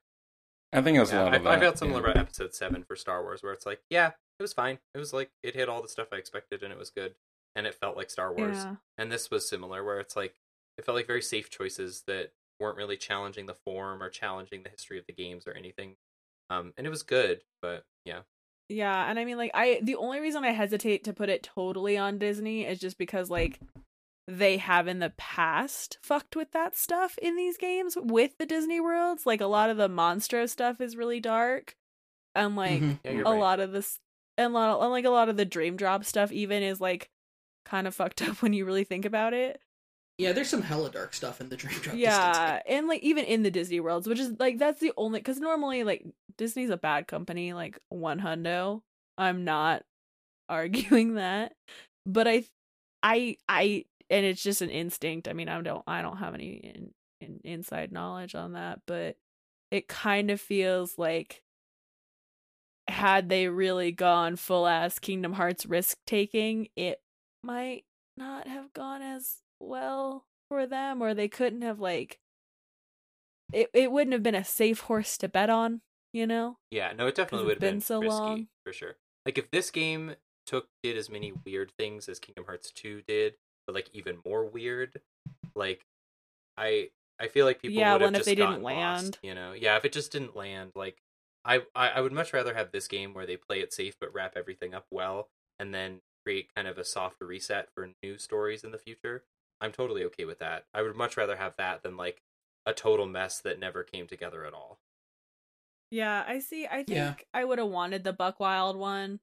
I 0.73 0.81
think 0.81 0.97
it 0.97 1.01
was 1.01 1.13
a 1.13 1.17
lot 1.23 1.35
I, 1.35 1.37
of 1.37 1.47
I 1.47 1.57
that. 1.57 1.61
felt 1.61 1.79
similar 1.79 2.01
yeah. 2.01 2.13
about 2.13 2.21
Episode 2.21 2.55
Seven 2.55 2.83
for 2.83 2.97
Star 2.97 3.23
Wars, 3.23 3.43
where 3.43 3.53
it's 3.53 3.67
like, 3.67 3.81
yeah, 3.91 4.09
it 4.39 4.43
was 4.43 4.55
fine. 4.55 4.79
It 4.95 4.99
was 4.99 5.13
like 5.13 5.31
it 5.43 5.55
hit 5.55 5.69
all 5.69 5.83
the 5.83 5.89
stuff 5.89 6.09
I 6.13 6.17
expected, 6.17 6.63
and 6.63 6.73
it 6.73 6.79
was 6.79 6.91
good, 6.91 7.15
and 7.55 7.67
it 7.67 7.75
felt 7.75 7.97
like 7.97 8.11
Star 8.11 8.35
Wars. 8.35 8.57
Yeah. 8.57 8.77
And 8.97 9.13
this 9.13 9.31
was 9.31 9.49
similar, 9.49 9.85
where 9.85 10.01
it's 10.01 10.17
like 10.17 10.35
it 10.79 10.85
felt 10.85 10.97
like 10.97 11.07
very 11.07 11.23
safe 11.23 11.51
choices 11.51 12.03
that 12.07 12.33
weren't 12.61 12.77
really 12.77 12.97
challenging 12.97 13.47
the 13.47 13.55
form 13.55 14.03
or 14.03 14.09
challenging 14.09 14.63
the 14.63 14.71
history 14.71 14.99
of 14.99 15.07
the 15.07 15.13
games 15.13 15.47
or 15.47 15.53
anything. 15.53 15.97
Um, 16.51 16.73
and 16.77 16.87
it 16.87 16.91
was 16.91 17.03
good, 17.03 17.43
but 17.61 17.85
yeah, 18.05 18.21
Yeah, 18.69 19.09
and 19.09 19.19
I 19.19 19.25
mean 19.25 19.37
like 19.37 19.51
I 19.55 19.81
the 19.83 19.97
only 19.97 20.21
reason 20.21 20.45
I 20.45 20.51
hesitate 20.51 21.05
to 21.05 21.13
put 21.13 21.29
it 21.29 21.43
totally 21.43 21.97
on 21.97 22.19
Disney 22.19 22.65
is 22.67 22.79
just 22.79 22.99
because 22.99 23.31
like 23.31 23.61
they 24.29 24.57
have 24.59 24.87
in 24.87 25.01
the 25.01 25.13
past 25.17 25.99
fucked 26.03 26.37
with 26.37 26.53
that 26.53 26.77
stuff 26.77 27.19
in 27.19 27.37
these 27.37 27.57
games 27.59 27.97
with 28.01 28.39
the 28.39 28.47
Disney 28.47 28.81
worlds. 28.81 29.27
Like 29.27 29.41
a 29.41 29.47
lot 29.47 29.69
of 29.71 29.77
the 29.77 29.89
Monstro 29.89 30.49
stuff 30.49 30.81
is 30.81 30.97
really 30.97 31.21
dark. 31.21 31.75
And 32.35 32.57
like 32.57 32.81
Mhm. 32.81 32.99
yeah, 33.05 33.11
a 33.13 33.31
right. 33.31 33.39
lot 33.39 33.61
of 33.61 33.73
this 33.73 33.99
and 34.39 34.53
a 34.53 34.55
lot 34.55 34.81
and 34.83 34.91
like 34.91 35.05
a 35.05 35.11
lot 35.11 35.29
of 35.29 35.37
the 35.37 35.45
Dream 35.45 35.77
Drop 35.77 36.05
stuff 36.05 36.33
even 36.33 36.63
is 36.63 36.81
like 36.81 37.11
kind 37.65 37.87
of 37.87 37.95
fucked 37.95 38.23
up 38.29 38.43
when 38.43 38.53
you 38.53 38.65
really 38.65 38.85
think 38.85 39.05
about 39.05 39.35
it. 39.35 39.61
Yeah, 40.19 40.33
there's 40.33 40.49
some 40.49 40.63
hella 40.63 40.91
dark 40.91 41.15
stuff 41.15 41.41
in 41.41 41.49
the 41.49 41.57
Dream 41.57 41.79
Drop. 41.81 41.97
Yeah, 41.97 42.61
and 42.69 42.87
like 42.87 43.03
even 43.03 43.25
in 43.25 43.43
the 43.43 43.51
Disney 43.51 43.81
worlds, 43.81 44.07
which 44.07 44.19
is 44.19 44.33
like 44.39 44.59
that's 44.59 44.81
the 44.81 44.93
only 44.97 45.21
because 45.21 45.41
normally 45.41 45.85
like 45.85 46.07
Disney's 46.37 46.71
a 46.71 46.77
bad 46.77 47.09
company, 47.09 47.53
like 47.53 47.79
one 47.89 48.21
hundo. 48.21 48.83
I'm 49.19 49.45
not 49.45 49.83
arguing 50.49 51.15
that, 51.15 51.55
but 52.07 52.29
I, 52.29 52.45
I, 53.03 53.37
I, 53.49 53.85
and 54.11 54.27
it's 54.27 54.43
just 54.43 54.63
an 54.63 54.71
instinct. 54.71 55.29
I 55.29 55.33
mean, 55.33 55.49
I 55.49 55.61
don't, 55.61 55.83
I 55.87 56.03
don't 56.03 56.19
have 56.19 56.35
any 56.35 56.53
in, 56.53 56.91
in, 57.21 57.41
inside 57.45 57.93
knowledge 57.93 58.35
on 58.35 58.53
that, 58.53 58.81
but 58.87 59.17
it 59.71 59.89
kind 59.89 60.31
of 60.31 60.41
feels 60.41 60.99
like 60.99 61.43
had 62.89 63.29
they 63.29 63.49
really 63.49 63.93
gone 63.93 64.37
full 64.37 64.67
ass 64.67 64.99
Kingdom 64.99 65.33
Hearts 65.33 65.65
risk 65.67 65.99
taking, 66.07 66.69
it 66.77 67.01
might 67.43 67.85
not 68.17 68.47
have 68.47 68.73
gone 68.73 69.03
as 69.03 69.42
well 69.63 70.27
for 70.49 70.67
them, 70.67 71.03
or 71.03 71.15
they 71.15 71.29
couldn't 71.29 71.63
have 71.63 71.81
like 71.81 72.21
it. 73.53 73.71
It 73.73 73.93
wouldn't 73.93 74.13
have 74.13 74.23
been 74.23 74.35
a 74.35 74.45
safe 74.45 74.81
horse 74.81 75.17
to 75.19 75.29
bet 75.29 75.51
on, 75.51 75.83
you 76.13 76.27
know. 76.27 76.59
Yeah, 76.71 76.93
no, 76.93 77.07
it 77.07 77.15
definitely 77.15 77.47
would 77.47 77.57
have 77.57 77.61
been 77.61 77.79
been, 77.79 77.81
so 77.81 78.01
risky 78.01 78.37
long. 78.37 78.49
for 78.65 78.73
sure. 78.73 78.97
Like 79.27 79.39
if 79.39 79.51
this 79.51 79.71
game 79.71 80.17
took 80.47 80.69
did 80.83 80.97
as 80.97 81.11
many 81.11 81.33
weird 81.45 81.71
things 81.79 82.09
as 82.09 82.19
Kingdom 82.19 82.45
Hearts 82.47 82.71
2 82.73 83.03
did, 83.03 83.37
but 83.67 83.75
like 83.75 83.91
even 83.93 84.21
more 84.25 84.45
weird, 84.47 85.01
like 85.55 85.87
I 86.57 86.91
I 87.21 87.29
feel 87.29 87.47
like 87.47 87.63
people 87.63 87.77
Yeah, 87.79 87.93
would 87.93 88.03
have 88.03 88.13
and 88.13 88.17
if 88.17 88.25
just 88.25 88.27
they 88.27 88.35
didn't 88.35 88.63
lost, 88.69 89.19
land. 89.19 89.19
you 89.23 89.35
know. 89.35 89.53
Yeah, 89.53 89.77
if 89.77 89.85
it 89.85 89.93
just 89.93 90.13
didn't 90.13 90.37
land, 90.37 90.73
like 90.75 91.03
I, 91.45 91.67
I 91.75 91.91
I 91.91 92.01
would 92.01 92.13
much 92.13 92.33
rather 92.33 92.55
have 92.55 92.73
this 92.73 92.89
game 92.89 93.15
where 93.15 93.27
they 93.27 93.37
play 93.37 93.61
it 93.61 93.73
safe 93.73 93.97
but 94.01 94.15
wrap 94.15 94.37
everything 94.37 94.75
up 94.75 94.87
well 94.91 95.31
and 95.59 95.75
then 95.75 96.03
create 96.27 96.55
kind 96.55 96.69
of 96.69 96.79
a 96.79 96.85
soft 96.85 97.21
reset 97.21 97.71
for 97.75 97.93
new 98.03 98.19
stories 98.19 98.65
in 98.65 98.73
the 98.73 98.79
future. 98.79 99.25
I'm 99.63 99.73
totally 99.73 100.05
okay 100.05 100.27
with 100.27 100.41
that. 100.41 100.67
I 100.75 100.83
would 100.83 100.97
much 100.97 101.17
rather 101.17 101.37
have 101.37 101.55
that 101.57 101.83
than 101.83 101.97
like 101.97 102.23
a 102.67 102.75
total 102.75 103.07
mess 103.07 103.41
that 103.41 103.59
never 103.59 103.83
came 103.85 104.07
together 104.07 104.45
at 104.45 104.53
all. 104.55 104.79
Yeah, 105.91 106.25
I 106.27 106.39
see. 106.41 106.67
I 106.67 106.85
think 106.85 106.89
Yeah. 106.91 107.15
I 107.35 107.45
would 107.45 107.59
have 107.59 107.69
wanted 107.69 108.05
the 108.05 108.13
Buck 108.13 108.41
Wild 108.41 108.77
one, 108.77 109.21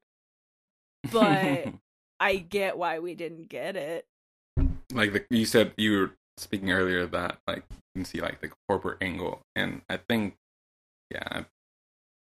but 1.12 1.68
I 2.20 2.36
get 2.38 2.78
why 2.78 3.00
we 3.00 3.16
didn't 3.16 3.50
get 3.50 3.76
it. 3.76 4.08
like 4.94 5.14
the, 5.14 5.26
you 5.30 5.46
said 5.46 5.74
you 5.78 5.98
were 6.00 6.12
speaking 6.38 6.72
earlier 6.72 7.06
that 7.06 7.38
like 7.48 7.64
you 7.70 7.78
can 7.96 8.06
see 8.06 8.22
like 8.22 8.40
the 8.42 8.50
corporate 8.68 8.98
angle 9.02 9.42
and 9.56 9.82
i 9.90 9.98
think 9.98 10.36
yeah 11.12 11.28
i 11.32 11.40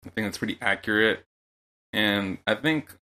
I 0.05 0.09
think 0.09 0.27
that's 0.27 0.37
pretty 0.37 0.57
accurate 0.61 1.25
and 1.93 2.37
i 2.47 2.55
think 2.55 2.97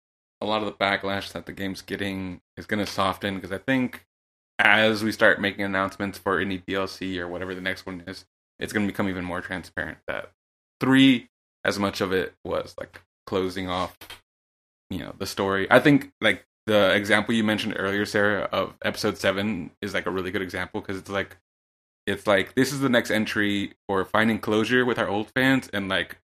a 0.41 0.47
lot 0.47 0.63
of 0.63 0.67
the 0.67 0.73
backlash 0.73 1.33
that 1.33 1.47
the 1.47 1.53
game's 1.53 1.83
getting 1.83 2.41
is 2.57 2.67
going 2.67 2.85
to 2.85 2.91
soften 2.91 3.35
because 3.35 3.53
i 3.53 3.59
think 3.59 4.07
as 4.65 5.03
we 5.03 5.13
start 5.13 5.41
making 5.41 5.65
announcements 5.65 6.19
for 6.19 6.39
any 6.39 6.59
dlc 6.59 7.19
or 7.19 7.29
whatever 7.29 7.55
the 7.55 7.61
next 7.61 7.85
one 7.87 8.03
is 8.07 8.25
it's 8.59 8.73
going 8.73 8.87
to 8.87 8.93
become 8.93 9.09
even 9.09 9.25
more 9.25 9.41
transparent 9.41 9.99
that 10.07 10.31
three 10.81 11.29
as 11.65 11.79
much 11.79 12.01
of 12.01 12.13
it 12.13 12.35
was 12.45 12.75
like 12.79 13.03
closing 13.27 13.69
off 13.69 13.97
you 14.93 14.99
know 14.99 15.15
the 15.19 15.27
story. 15.27 15.67
I 15.71 15.81
think 15.81 16.13
like 16.21 16.45
the 16.67 16.95
example 16.95 17.35
you 17.35 17.43
mentioned 17.43 17.75
earlier 17.77 18.05
sarah 18.05 18.49
of 18.53 18.75
episode 18.85 19.19
7 19.19 19.71
is 19.81 19.95
like 19.95 20.07
a 20.07 20.11
really 20.11 20.31
good 20.31 20.43
example 20.43 20.81
because 20.81 20.97
it's 20.97 21.11
like 21.11 21.39
it's 22.07 22.27
like 22.27 22.55
this 22.55 22.73
is 22.73 22.81
the 22.81 22.89
next 22.89 23.11
entry 23.11 23.73
for 23.89 24.05
finding 24.05 24.39
closure 24.39 24.85
with 24.85 24.99
our 24.99 25.09
old 25.09 25.31
fans 25.35 25.69
and 25.73 25.89
like 25.89 26.19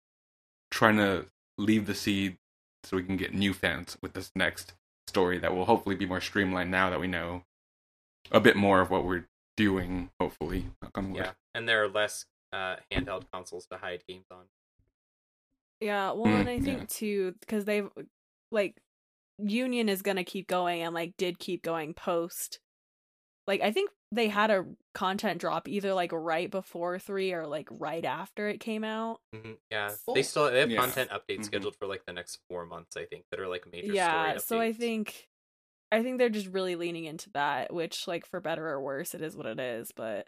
trying 0.70 0.96
to 0.96 1.24
leave 1.56 1.86
the 1.86 1.94
seed 1.94 2.36
so 2.84 2.96
we 2.96 3.02
can 3.02 3.16
get 3.16 3.32
new 3.32 3.54
fans 3.54 3.96
with 4.02 4.12
this 4.12 4.30
next 4.34 4.74
story 5.06 5.38
that 5.38 5.54
will 5.54 5.64
hopefully 5.64 5.96
be 5.96 6.06
more 6.06 6.20
streamlined 6.20 6.70
now 6.70 6.90
that 6.90 7.00
we 7.00 7.06
know 7.06 7.42
a 8.30 8.40
bit 8.40 8.56
more 8.56 8.80
of 8.80 8.90
what 8.90 9.04
we're 9.04 9.26
doing 9.56 10.10
hopefully 10.20 10.66
knock 10.82 10.96
on 10.98 11.10
wood. 11.12 11.18
Yeah, 11.24 11.32
and 11.54 11.68
there 11.68 11.82
are 11.82 11.88
less 11.88 12.26
uh, 12.52 12.76
handheld 12.92 13.24
consoles 13.32 13.66
to 13.66 13.78
hide 13.78 14.04
games 14.08 14.26
on. 14.30 14.44
Yeah, 15.80 16.12
well, 16.12 16.26
Mm, 16.32 16.40
and 16.40 16.48
I 16.48 16.60
think 16.60 16.78
yeah. 16.80 16.84
too 16.88 17.34
because 17.40 17.64
they've 17.64 17.88
like 18.50 18.76
Union 19.38 19.88
is 19.88 20.02
gonna 20.02 20.24
keep 20.24 20.48
going 20.48 20.82
and 20.82 20.94
like 20.94 21.16
did 21.18 21.38
keep 21.38 21.62
going 21.62 21.92
post. 21.94 22.60
Like 23.46 23.60
I 23.60 23.70
think 23.72 23.90
they 24.10 24.28
had 24.28 24.50
a 24.50 24.64
content 24.94 25.40
drop 25.40 25.68
either 25.68 25.92
like 25.92 26.12
right 26.12 26.50
before 26.50 26.98
three 26.98 27.32
or 27.32 27.46
like 27.46 27.68
right 27.70 28.04
after 28.04 28.48
it 28.48 28.60
came 28.60 28.84
out. 28.84 29.20
hmm 29.34 29.52
Yeah, 29.70 29.94
Cool. 30.06 30.14
they 30.14 30.22
still 30.22 30.50
they 30.50 30.60
have 30.60 30.70
Yeah. 30.70 30.78
content 30.80 31.10
updates 31.10 31.40
Mhm. 31.40 31.44
scheduled 31.44 31.76
for 31.76 31.86
like 31.86 32.04
the 32.06 32.12
next 32.12 32.38
four 32.48 32.64
months. 32.64 32.96
I 32.96 33.04
think 33.04 33.24
that 33.30 33.38
are 33.40 33.48
like 33.48 33.70
major. 33.70 33.92
yeah, 33.92 34.38
story 34.38 34.40
so 34.40 34.58
I 34.60 34.72
think 34.72 35.28
I 35.92 36.02
think 36.02 36.18
they're 36.18 36.28
just 36.28 36.48
really 36.48 36.76
leaning 36.76 37.04
into 37.04 37.30
that, 37.30 37.72
which 37.72 38.06
like 38.08 38.26
for 38.26 38.40
better 38.40 38.66
or 38.68 38.80
worse, 38.80 39.14
it 39.14 39.22
is 39.22 39.36
what 39.36 39.46
it 39.46 39.60
is. 39.60 39.92
But 39.94 40.26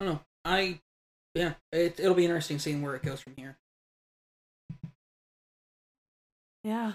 I 0.00 0.04
don't 0.04 0.14
know. 0.14 0.20
I 0.44 0.80
yeah, 1.34 1.54
it 1.72 2.00
it'll 2.00 2.14
be 2.14 2.24
interesting 2.24 2.58
seeing 2.58 2.82
where 2.82 2.94
it 2.94 3.02
goes 3.02 3.20
from 3.20 3.34
here. 3.36 3.56
yeah, 6.64 6.92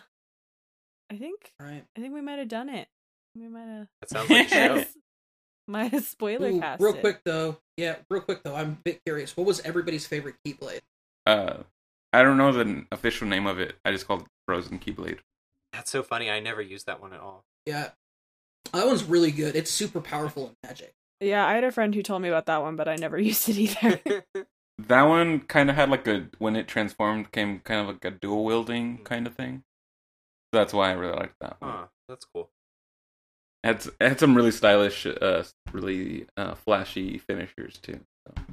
I 1.10 1.16
think 1.18 1.54
All 1.60 1.68
right. 1.68 1.86
I 1.98 2.02
think 2.02 2.14
we 2.14 2.22
might 2.22 2.40
have 2.40 2.48
done 2.48 2.70
it. 2.70 2.88
We 3.36 3.48
might 3.48 3.68
have. 3.68 3.88
that 4.02 4.10
sounds 4.10 4.30
like 4.30 4.48
a 4.48 4.50
show. 4.50 4.84
Might 5.68 5.92
have 5.94 6.04
spoiler 6.06 6.50
Ooh, 6.50 6.60
cast 6.60 6.82
real 6.82 6.96
it. 6.96 7.02
quick 7.02 7.22
though, 7.24 7.58
yeah, 7.78 7.98
real 8.10 8.22
quick 8.22 8.44
though, 8.44 8.56
I'm 8.56 8.72
a 8.72 8.78
bit 8.84 9.00
curious. 9.06 9.38
What 9.38 9.46
was 9.48 9.62
everybody's 9.62 10.06
favorite 10.06 10.36
Keyblade? 10.46 10.82
uh 11.26 11.58
i 12.14 12.24
don't 12.24 12.38
know 12.38 12.52
the 12.52 12.86
official 12.92 13.28
name 13.28 13.46
of 13.48 13.60
it 13.60 13.76
i 13.86 13.92
just 13.92 14.08
called 14.08 14.22
it 14.22 14.28
frozen 14.48 14.80
keyblade 14.80 15.20
That's 15.73 15.91
so 15.91 16.03
funny. 16.03 16.30
I 16.30 16.39
never 16.39 16.61
used 16.61 16.85
that 16.85 17.02
one 17.02 17.14
at 17.14 17.19
all. 17.19 17.45
Yeah, 17.65 17.89
that 18.73 18.85
one's 18.85 19.03
really 19.03 19.31
good. 19.31 19.56
It's 19.56 19.72
super 19.72 20.02
powerful 20.02 20.48
in 20.48 20.56
Magic. 20.64 20.93
Yeah, 21.19 21.45
I 21.45 21.53
had 21.53 21.64
a 21.64 21.72
friend 21.72 21.93
who 21.93 22.02
told 22.02 22.22
me 22.22 22.30
about 22.30 22.48
that 22.48 22.61
one, 22.61 22.76
but 22.76 22.88
I 22.88 22.95
never 22.95 23.18
used 23.19 23.48
it 23.49 23.57
either. 23.57 24.23
that 24.88 25.03
one 25.03 25.41
kind 25.41 25.69
of 25.69 25.76
had 25.76 25.89
like 25.89 26.07
a 26.07 26.27
when 26.39 26.56
it 26.56 26.68
transformed 26.68 27.31
came 27.31 27.60
kind 27.60 27.81
of 27.81 27.88
like 27.88 28.06
a 28.06 28.11
dual 28.11 28.43
wielding 28.43 28.98
kind 29.03 29.27
of 29.27 29.35
thing 29.35 29.64
that's 30.52 30.73
why 30.73 30.89
i 30.89 30.93
really 30.93 31.15
liked 31.15 31.35
that 31.39 31.57
one 31.60 31.72
huh, 31.72 31.85
that's 32.07 32.26
cool. 32.26 32.49
It 33.64 33.68
had, 33.68 33.85
it 33.99 34.07
had 34.10 34.19
some 34.19 34.35
really 34.35 34.52
stylish 34.52 35.06
uh 35.06 35.43
really 35.72 36.26
uh 36.35 36.56
flashy 36.56 37.19
finishers 37.19 37.77
too 37.77 37.99
so. 38.26 38.43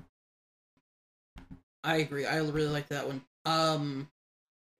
I 1.84 1.96
agree. 1.96 2.26
I 2.26 2.36
really 2.38 2.66
like 2.66 2.88
that 2.88 3.06
one. 3.06 3.22
Um, 3.46 4.10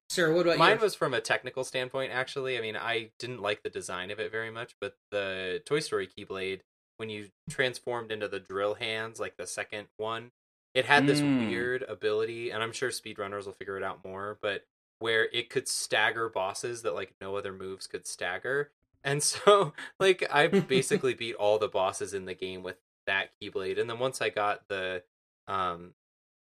Sarah, 0.09 0.35
what 0.35 0.47
about 0.47 0.59
Mine 0.59 0.81
was 0.81 0.95
from 0.95 1.13
a 1.15 1.21
technical 1.21 1.65
standpoint, 1.65 2.13
actually. 2.13 2.57
I 2.57 2.61
mean, 2.61 2.77
I 2.77 3.11
didn't 3.19 3.43
like 3.43 3.63
the 3.63 3.71
design 3.71 4.11
of 4.11 4.19
it 4.19 4.33
very 4.33 4.51
much, 4.51 4.75
but 4.81 4.97
the 5.11 5.63
Toy 5.67 5.81
Story 5.81 6.09
Keyblade, 6.09 6.61
when 6.97 7.11
you 7.11 7.29
transformed 7.51 8.11
into 8.11 8.27
the 8.27 8.41
drill 8.41 8.75
hands, 8.75 9.21
like 9.21 9.37
the 9.37 9.47
second 9.47 9.89
one, 9.99 10.31
it 10.75 10.87
had 10.87 11.07
this 11.07 11.21
Mm. 11.21 11.39
weird 11.39 11.83
ability, 11.83 12.51
and 12.51 12.63
I'm 12.63 12.73
sure 12.73 12.91
speedrunners 12.91 13.45
will 13.47 13.53
figure 13.53 13.77
it 13.77 13.83
out 13.83 14.05
more, 14.05 14.39
but 14.41 14.65
where 15.01 15.29
it 15.33 15.51
could 15.51 15.69
stagger 15.69 16.29
bosses 16.29 16.83
that 16.83 16.95
like 16.95 17.15
no 17.21 17.37
other 17.37 17.53
moves 17.53 17.87
could 17.87 18.07
stagger. 18.07 18.71
And 19.05 19.23
so, 19.23 19.75
like, 20.01 20.27
I 20.33 20.47
basically 20.69 21.15
beat 21.15 21.35
all 21.35 21.59
the 21.59 21.69
bosses 21.69 22.15
in 22.15 22.25
the 22.25 22.35
game 22.35 22.63
with 22.63 22.77
that 23.07 23.31
Keyblade. 23.41 23.79
And 23.81 23.89
then 23.89 23.99
once 23.99 24.21
I 24.23 24.31
got 24.31 24.69
the 24.69 25.03
um 25.47 25.95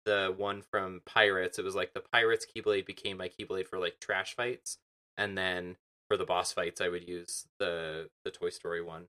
the 0.04 0.34
one 0.36 0.62
from 0.62 1.02
Pirates, 1.06 1.58
it 1.58 1.64
was 1.64 1.74
like 1.74 1.94
the 1.94 2.02
Pirates 2.12 2.46
Keyblade 2.46 2.86
became 2.86 3.16
my 3.16 3.28
Keyblade 3.28 3.68
for 3.68 3.78
like 3.78 4.00
trash 4.00 4.34
fights, 4.34 4.78
and 5.16 5.36
then 5.36 5.76
for 6.08 6.16
the 6.16 6.24
boss 6.24 6.52
fights, 6.52 6.80
I 6.80 6.88
would 6.88 7.06
use 7.06 7.46
the 7.58 8.10
the 8.24 8.30
Toy 8.30 8.50
Story 8.50 8.82
one. 8.82 9.06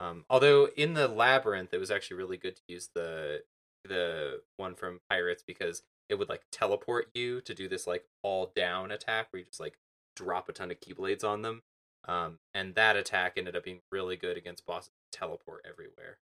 Um, 0.00 0.24
although 0.30 0.68
in 0.76 0.94
the 0.94 1.08
labyrinth, 1.08 1.74
it 1.74 1.78
was 1.78 1.90
actually 1.90 2.18
really 2.18 2.36
good 2.36 2.56
to 2.56 2.62
use 2.68 2.90
the 2.94 3.42
the 3.84 4.40
one 4.56 4.74
from 4.74 5.00
Pirates 5.10 5.42
because 5.46 5.82
it 6.08 6.16
would 6.16 6.28
like 6.28 6.42
teleport 6.50 7.08
you 7.14 7.40
to 7.42 7.54
do 7.54 7.68
this 7.68 7.86
like 7.86 8.04
all 8.22 8.52
down 8.54 8.90
attack 8.90 9.28
where 9.30 9.40
you 9.40 9.46
just 9.46 9.60
like 9.60 9.78
drop 10.16 10.48
a 10.48 10.52
ton 10.52 10.70
of 10.70 10.80
Keyblades 10.80 11.24
on 11.24 11.42
them. 11.42 11.62
Um, 12.06 12.38
and 12.54 12.74
that 12.74 12.96
attack 12.96 13.34
ended 13.36 13.56
up 13.56 13.64
being 13.64 13.80
really 13.92 14.16
good 14.16 14.36
against 14.36 14.66
bosses. 14.66 14.90
Teleport 15.12 15.66
everywhere. 15.68 16.18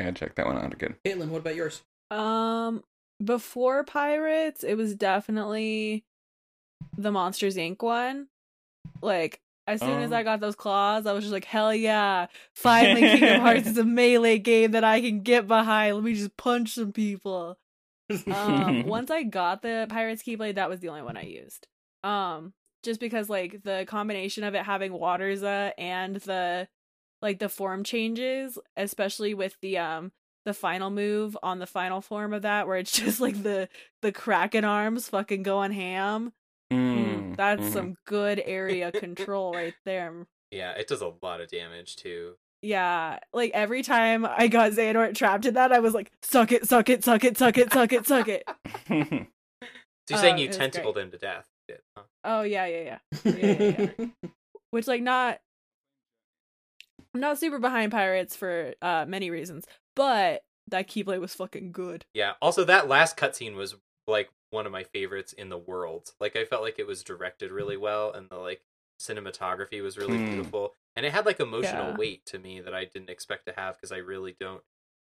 I 0.00 0.04
gotta 0.04 0.14
check 0.18 0.34
that 0.34 0.46
one 0.46 0.56
out 0.58 0.72
again 0.72 0.94
Caitlin, 1.04 1.28
what 1.28 1.38
about 1.38 1.54
yours? 1.56 1.82
Um, 2.10 2.82
before 3.24 3.84
Pirates, 3.84 4.64
it 4.64 4.74
was 4.76 4.94
definitely 4.94 6.04
the 6.96 7.12
Monsters 7.12 7.56
Inc. 7.56 7.82
one. 7.82 8.28
Like, 9.02 9.40
as 9.66 9.80
soon 9.80 10.00
as 10.02 10.10
Oh. 10.10 10.16
I 10.16 10.22
got 10.24 10.40
those 10.40 10.56
claws, 10.56 11.06
I 11.06 11.12
was 11.12 11.22
just 11.22 11.32
like, 11.32 11.44
hell 11.44 11.72
yeah! 11.74 12.26
Finally, 12.54 13.02
Kingdom 13.02 13.40
Hearts 13.42 13.68
is 13.68 13.78
a 13.78 13.84
melee 13.84 14.38
game 14.38 14.72
that 14.72 14.82
I 14.84 15.00
can 15.00 15.20
get 15.22 15.46
behind. 15.46 15.94
Let 15.94 16.02
me 16.04 16.14
just 16.14 16.36
punch 16.36 16.70
some 16.74 16.92
people. 16.92 17.58
Um, 18.26 18.82
once 18.86 19.10
I 19.10 19.22
got 19.22 19.62
the 19.62 19.86
Pirates 19.88 20.22
Keyblade, 20.22 20.56
that 20.56 20.68
was 20.68 20.80
the 20.80 20.88
only 20.88 21.02
one 21.02 21.16
I 21.16 21.22
used. 21.22 21.68
Um, 22.02 22.54
just 22.82 22.98
because 22.98 23.28
like 23.28 23.62
the 23.62 23.84
combination 23.86 24.42
of 24.42 24.54
it 24.54 24.64
having 24.64 24.92
Waterza 24.92 25.72
and 25.78 26.16
the 26.16 26.66
like 27.22 27.38
the 27.38 27.48
form 27.48 27.84
changes, 27.84 28.58
especially 28.76 29.34
with 29.34 29.56
the 29.60 29.78
um 29.78 30.12
the 30.46 30.54
final 30.54 30.90
move 30.90 31.36
on 31.42 31.58
the 31.58 31.66
final 31.66 32.00
form 32.00 32.32
of 32.32 32.42
that, 32.42 32.66
where 32.66 32.76
it's 32.78 32.92
just 32.98 33.20
like 33.20 33.42
the 33.42 33.68
the 34.02 34.12
Kraken 34.12 34.64
arms 34.64 35.08
fucking 35.08 35.42
going 35.42 35.72
ham. 35.72 36.32
Mm, 36.72 36.90
Mm, 37.32 37.36
that's 37.36 37.62
mhm. 37.62 37.72
some 37.72 37.96
good 38.06 38.40
area 38.44 38.92
control 38.92 39.52
right 39.52 39.74
there. 39.84 40.26
Yeah, 40.50 40.72
it 40.72 40.86
does 40.88 41.00
a 41.02 41.12
lot 41.22 41.40
of 41.40 41.48
damage 41.48 41.96
too. 41.96 42.34
Yeah, 42.62 43.18
like 43.32 43.52
every 43.54 43.82
time 43.82 44.26
I 44.26 44.46
got 44.48 44.72
Xehanort 44.72 45.14
trapped 45.14 45.46
in 45.46 45.54
that, 45.54 45.72
I 45.72 45.78
was 45.78 45.94
like, 45.94 46.12
suck 46.22 46.52
it, 46.52 46.66
suck 46.68 46.90
it, 46.90 47.02
suck 47.04 47.24
it, 47.24 47.38
suck 47.38 47.56
it, 47.56 47.72
suck 47.72 47.92
it, 47.92 48.06
suck 48.06 48.28
it. 48.28 48.44
So 50.08 50.14
you're 50.16 50.22
saying 50.22 50.34
Uh, 50.36 50.38
you 50.38 50.48
tentacled 50.48 50.98
him 50.98 51.10
to 51.12 51.18
death? 51.18 51.46
huh? 51.96 52.02
Oh 52.24 52.42
yeah, 52.42 52.66
yeah, 52.66 52.98
yeah. 53.24 53.32
yeah, 53.36 53.90
yeah. 53.98 54.06
Which 54.72 54.88
like 54.88 55.02
not 55.02 55.38
I'm 57.14 57.20
not 57.20 57.38
super 57.38 57.58
behind 57.58 57.92
pirates 57.92 58.36
for 58.36 58.74
uh 58.82 59.04
many 59.08 59.30
reasons, 59.30 59.66
but 59.96 60.42
that 60.68 60.88
Keyblade 60.88 61.20
was 61.20 61.34
fucking 61.34 61.72
good. 61.72 62.04
Yeah. 62.14 62.34
Also, 62.40 62.64
that 62.64 62.88
last 62.88 63.16
cutscene 63.16 63.54
was 63.56 63.74
like 64.06 64.30
one 64.50 64.66
of 64.66 64.72
my 64.72 64.84
favorites 64.84 65.32
in 65.32 65.48
the 65.48 65.58
world. 65.58 66.12
Like, 66.20 66.36
I 66.36 66.44
felt 66.44 66.62
like 66.62 66.78
it 66.78 66.86
was 66.86 67.02
directed 67.04 67.50
really 67.50 67.76
well, 67.76 68.12
and 68.12 68.28
the 68.28 68.36
like 68.36 68.62
cinematography 69.00 69.82
was 69.82 69.96
really 69.98 70.18
Hmm. 70.18 70.26
beautiful, 70.26 70.74
and 70.96 71.04
it 71.06 71.12
had 71.12 71.26
like 71.26 71.40
emotional 71.40 71.90
Yeah. 71.90 71.96
weight 71.96 72.24
to 72.26 72.38
me 72.38 72.60
that 72.60 72.74
I 72.74 72.84
didn't 72.84 73.10
expect 73.10 73.46
to 73.46 73.52
have 73.52 73.76
because 73.76 73.92
I 73.92 73.96
really 73.98 74.36
don't 74.38 74.62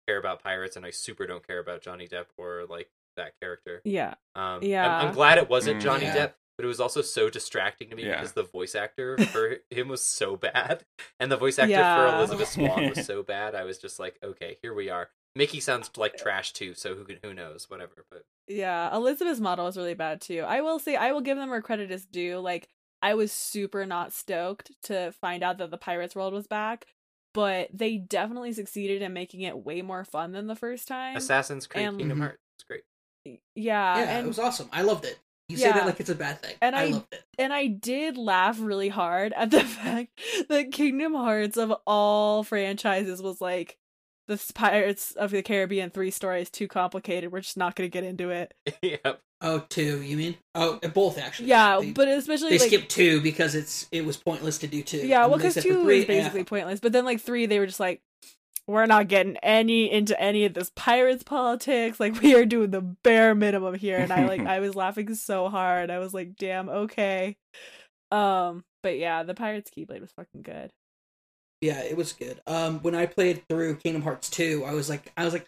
care 0.08 0.18
about 0.18 0.44
pirates, 0.44 0.76
and 0.76 0.86
I 0.86 0.92
super 0.92 1.26
don't 1.26 1.46
care 1.46 1.60
about 1.60 1.82
Johnny 1.82 2.08
Depp 2.08 2.26
or 2.38 2.66
like 2.70 2.90
that 3.18 3.34
character. 3.42 3.82
Yeah. 3.86 4.16
Um, 4.36 4.60
I'm, 4.62 4.64
Yeah. 4.64 4.98
I'm 5.00 5.14
glad 5.14 5.38
it 5.38 5.50
wasn't 5.50 5.80
Mm. 5.80 5.84
Johnny 5.84 6.06
Yeah. 6.06 6.28
Depp, 6.28 6.34
but 6.58 6.66
it 6.66 6.68
was 6.68 6.80
also 6.80 7.02
so 7.02 7.30
distracting 7.30 7.90
to 7.90 7.96
me 7.96 8.06
Yeah. 8.06 8.16
because 8.18 8.34
the 8.34 8.44
voice 8.44 8.76
actor 8.76 9.18
for 9.18 9.58
him 9.70 9.88
was 9.88 10.04
so 10.04 10.36
bad, 10.36 10.86
and 11.20 11.32
the 11.32 11.38
voice 11.38 11.60
actor 11.60 11.76
for 11.76 12.16
Elizabeth 12.18 12.50
Swann 12.50 12.90
was 12.90 13.06
so 13.06 13.24
bad. 13.24 13.56
I 13.56 13.64
was 13.64 13.78
just 13.78 14.00
like, 14.00 14.18
okay, 14.24 14.58
here 14.62 14.74
we 14.74 14.90
are. 14.90 15.10
Mickey 15.36 15.60
sounds 15.60 15.92
like 15.98 16.16
trash 16.16 16.54
too, 16.54 16.74
so 16.76 16.96
who 16.96 17.04
can, 17.04 17.18
who 17.22 17.34
knows, 17.34 17.70
whatever. 17.70 18.06
But 18.10 18.24
Yeah. 18.48 18.96
Elizabeth's 18.96 19.42
model 19.42 19.66
was 19.66 19.76
really 19.78 19.94
bad 19.94 20.22
too. 20.22 20.40
I 20.48 20.62
will 20.62 20.80
say 20.80 20.96
I 20.96 21.12
will 21.12 21.22
give 21.22 21.38
them 21.38 21.50
where 21.50 21.62
credit 21.62 21.92
is 21.92 22.06
due. 22.06 22.40
Like 22.40 22.70
I 23.02 23.16
was 23.16 23.32
super 23.34 23.86
not 23.86 24.14
stoked 24.14 24.72
to 24.84 25.12
find 25.12 25.44
out 25.44 25.58
that 25.58 25.72
the 25.72 25.78
Pirates 25.78 26.16
World 26.16 26.34
was 26.34 26.48
back. 26.48 26.86
but 27.34 27.68
they 27.74 27.98
definitely 27.98 28.54
succeeded 28.54 29.02
in 29.02 29.12
making 29.12 29.42
it 29.42 29.58
way 29.66 29.82
more 29.82 30.06
fun 30.06 30.32
than 30.32 30.48
the 30.48 30.56
first 30.56 30.88
time. 30.88 31.18
Assassin's 31.18 31.68
Creed 31.68 31.86
and- 31.86 31.98
Kingdom 32.00 32.20
Mhm. 32.20 32.22
Hearts. 32.22 32.42
It's 32.56 32.64
great. 32.64 32.84
yeah, 33.26 33.42
yeah, 33.98 34.18
and 34.18 34.26
it 34.26 34.28
was 34.30 34.40
awesome. 34.40 34.70
I 34.72 34.84
loved 34.84 35.04
it. 35.04 35.20
You 35.48 35.58
say 35.58 35.72
that 35.72 35.86
like 35.86 36.00
it's 36.00 36.10
a 36.10 36.16
bad 36.16 36.42
thing. 36.42 36.56
And 36.62 36.76
I, 36.76 36.82
I- 36.84 36.88
loved 36.88 37.14
it. 37.14 37.24
and 37.38 37.54
I 37.54 37.68
did 37.68 38.18
laugh 38.18 38.58
really 38.60 38.90
hard 38.90 39.34
at 39.34 39.52
the 39.52 39.62
fact 39.64 40.20
that 40.50 40.72
Kingdom 40.72 41.14
Hearts 41.14 41.58
of 41.58 41.74
all 41.86 42.44
franchises 42.44 43.22
was 43.22 43.42
like 43.42 43.78
the 44.28 44.42
Pirates 44.56 45.12
of 45.12 45.30
the 45.32 45.44
Caribbean 45.44 45.92
three 45.92 46.10
stories 46.12 46.50
too 46.50 46.68
complicated. 46.68 47.32
We're 47.32 47.42
just 47.42 47.58
not 47.58 47.76
going 47.76 47.90
to 47.90 47.94
get 47.94 48.04
into 48.04 48.32
it. 48.32 48.54
yep. 48.82 49.20
Oh, 49.42 49.64
two, 49.70 50.02
you 50.02 50.18
mean? 50.18 50.38
Oh, 50.56 50.80
uh, 50.82 50.88
both 50.88 51.20
actually. 51.20 51.50
Yeah, 51.50 51.80
They, 51.80 51.92
but 51.92 52.08
especially 52.08 52.50
they 52.52 52.58
like 52.58 52.68
skipped 52.68 52.90
two 52.90 53.22
because 53.22 53.54
it's 53.54 53.88
it 53.92 54.04
was 54.04 54.18
pointless 54.18 54.58
to 54.60 54.68
do 54.68 54.82
two. 54.82 55.06
yeah, 55.06 55.28
well, 55.28 55.38
because 55.38 55.56
two 55.56 55.84
three, 55.84 56.00
is 56.00 56.06
basically 56.06 56.42
eh, 56.42 56.46
pointless. 56.46 56.80
But 56.80 56.94
then 56.94 57.06
like 57.06 57.22
three, 57.22 57.46
they 57.46 57.60
were 57.60 57.68
just 57.68 57.80
like, 57.80 58.02
we're 58.68 58.86
not 58.86 59.08
getting 59.08 59.38
any 59.38 59.92
into 59.92 60.20
any 60.20 60.46
of 60.46 60.54
this 60.54 60.72
pirates 60.76 61.24
politics. 61.24 62.00
Like 62.00 62.22
we 62.22 62.36
are 62.36 62.46
doing 62.46 62.72
the 62.72 62.82
bare 62.82 63.36
minimum 63.36 63.76
here. 63.76 63.98
And 63.98 64.12
I 64.12 64.26
like 64.28 64.42
I 64.46 64.60
was 64.60 64.76
laughing 64.76 65.14
so 65.16 65.50
hard. 65.50 65.90
I 65.92 66.00
was 66.00 66.14
like, 66.14 66.36
damn, 66.36 66.70
okay. 66.70 67.38
Um, 68.12 68.64
but 68.84 68.98
yeah, 68.98 69.24
the 69.24 69.34
Pirates 69.34 69.72
Keyblade 69.76 70.02
was 70.02 70.12
fucking 70.12 70.42
good. 70.42 70.72
Yeah, 71.62 71.82
it 71.82 71.98
was 71.98 72.14
good. 72.14 72.42
Um, 72.48 72.80
when 72.82 72.96
I 72.96 73.06
played 73.06 73.44
through 73.50 73.78
Kingdom 73.78 74.04
Hearts 74.04 74.30
two, 74.30 74.64
I 74.66 74.74
was 74.74 74.90
like, 74.90 75.12
I 75.18 75.26
was 75.26 75.34
like, 75.34 75.46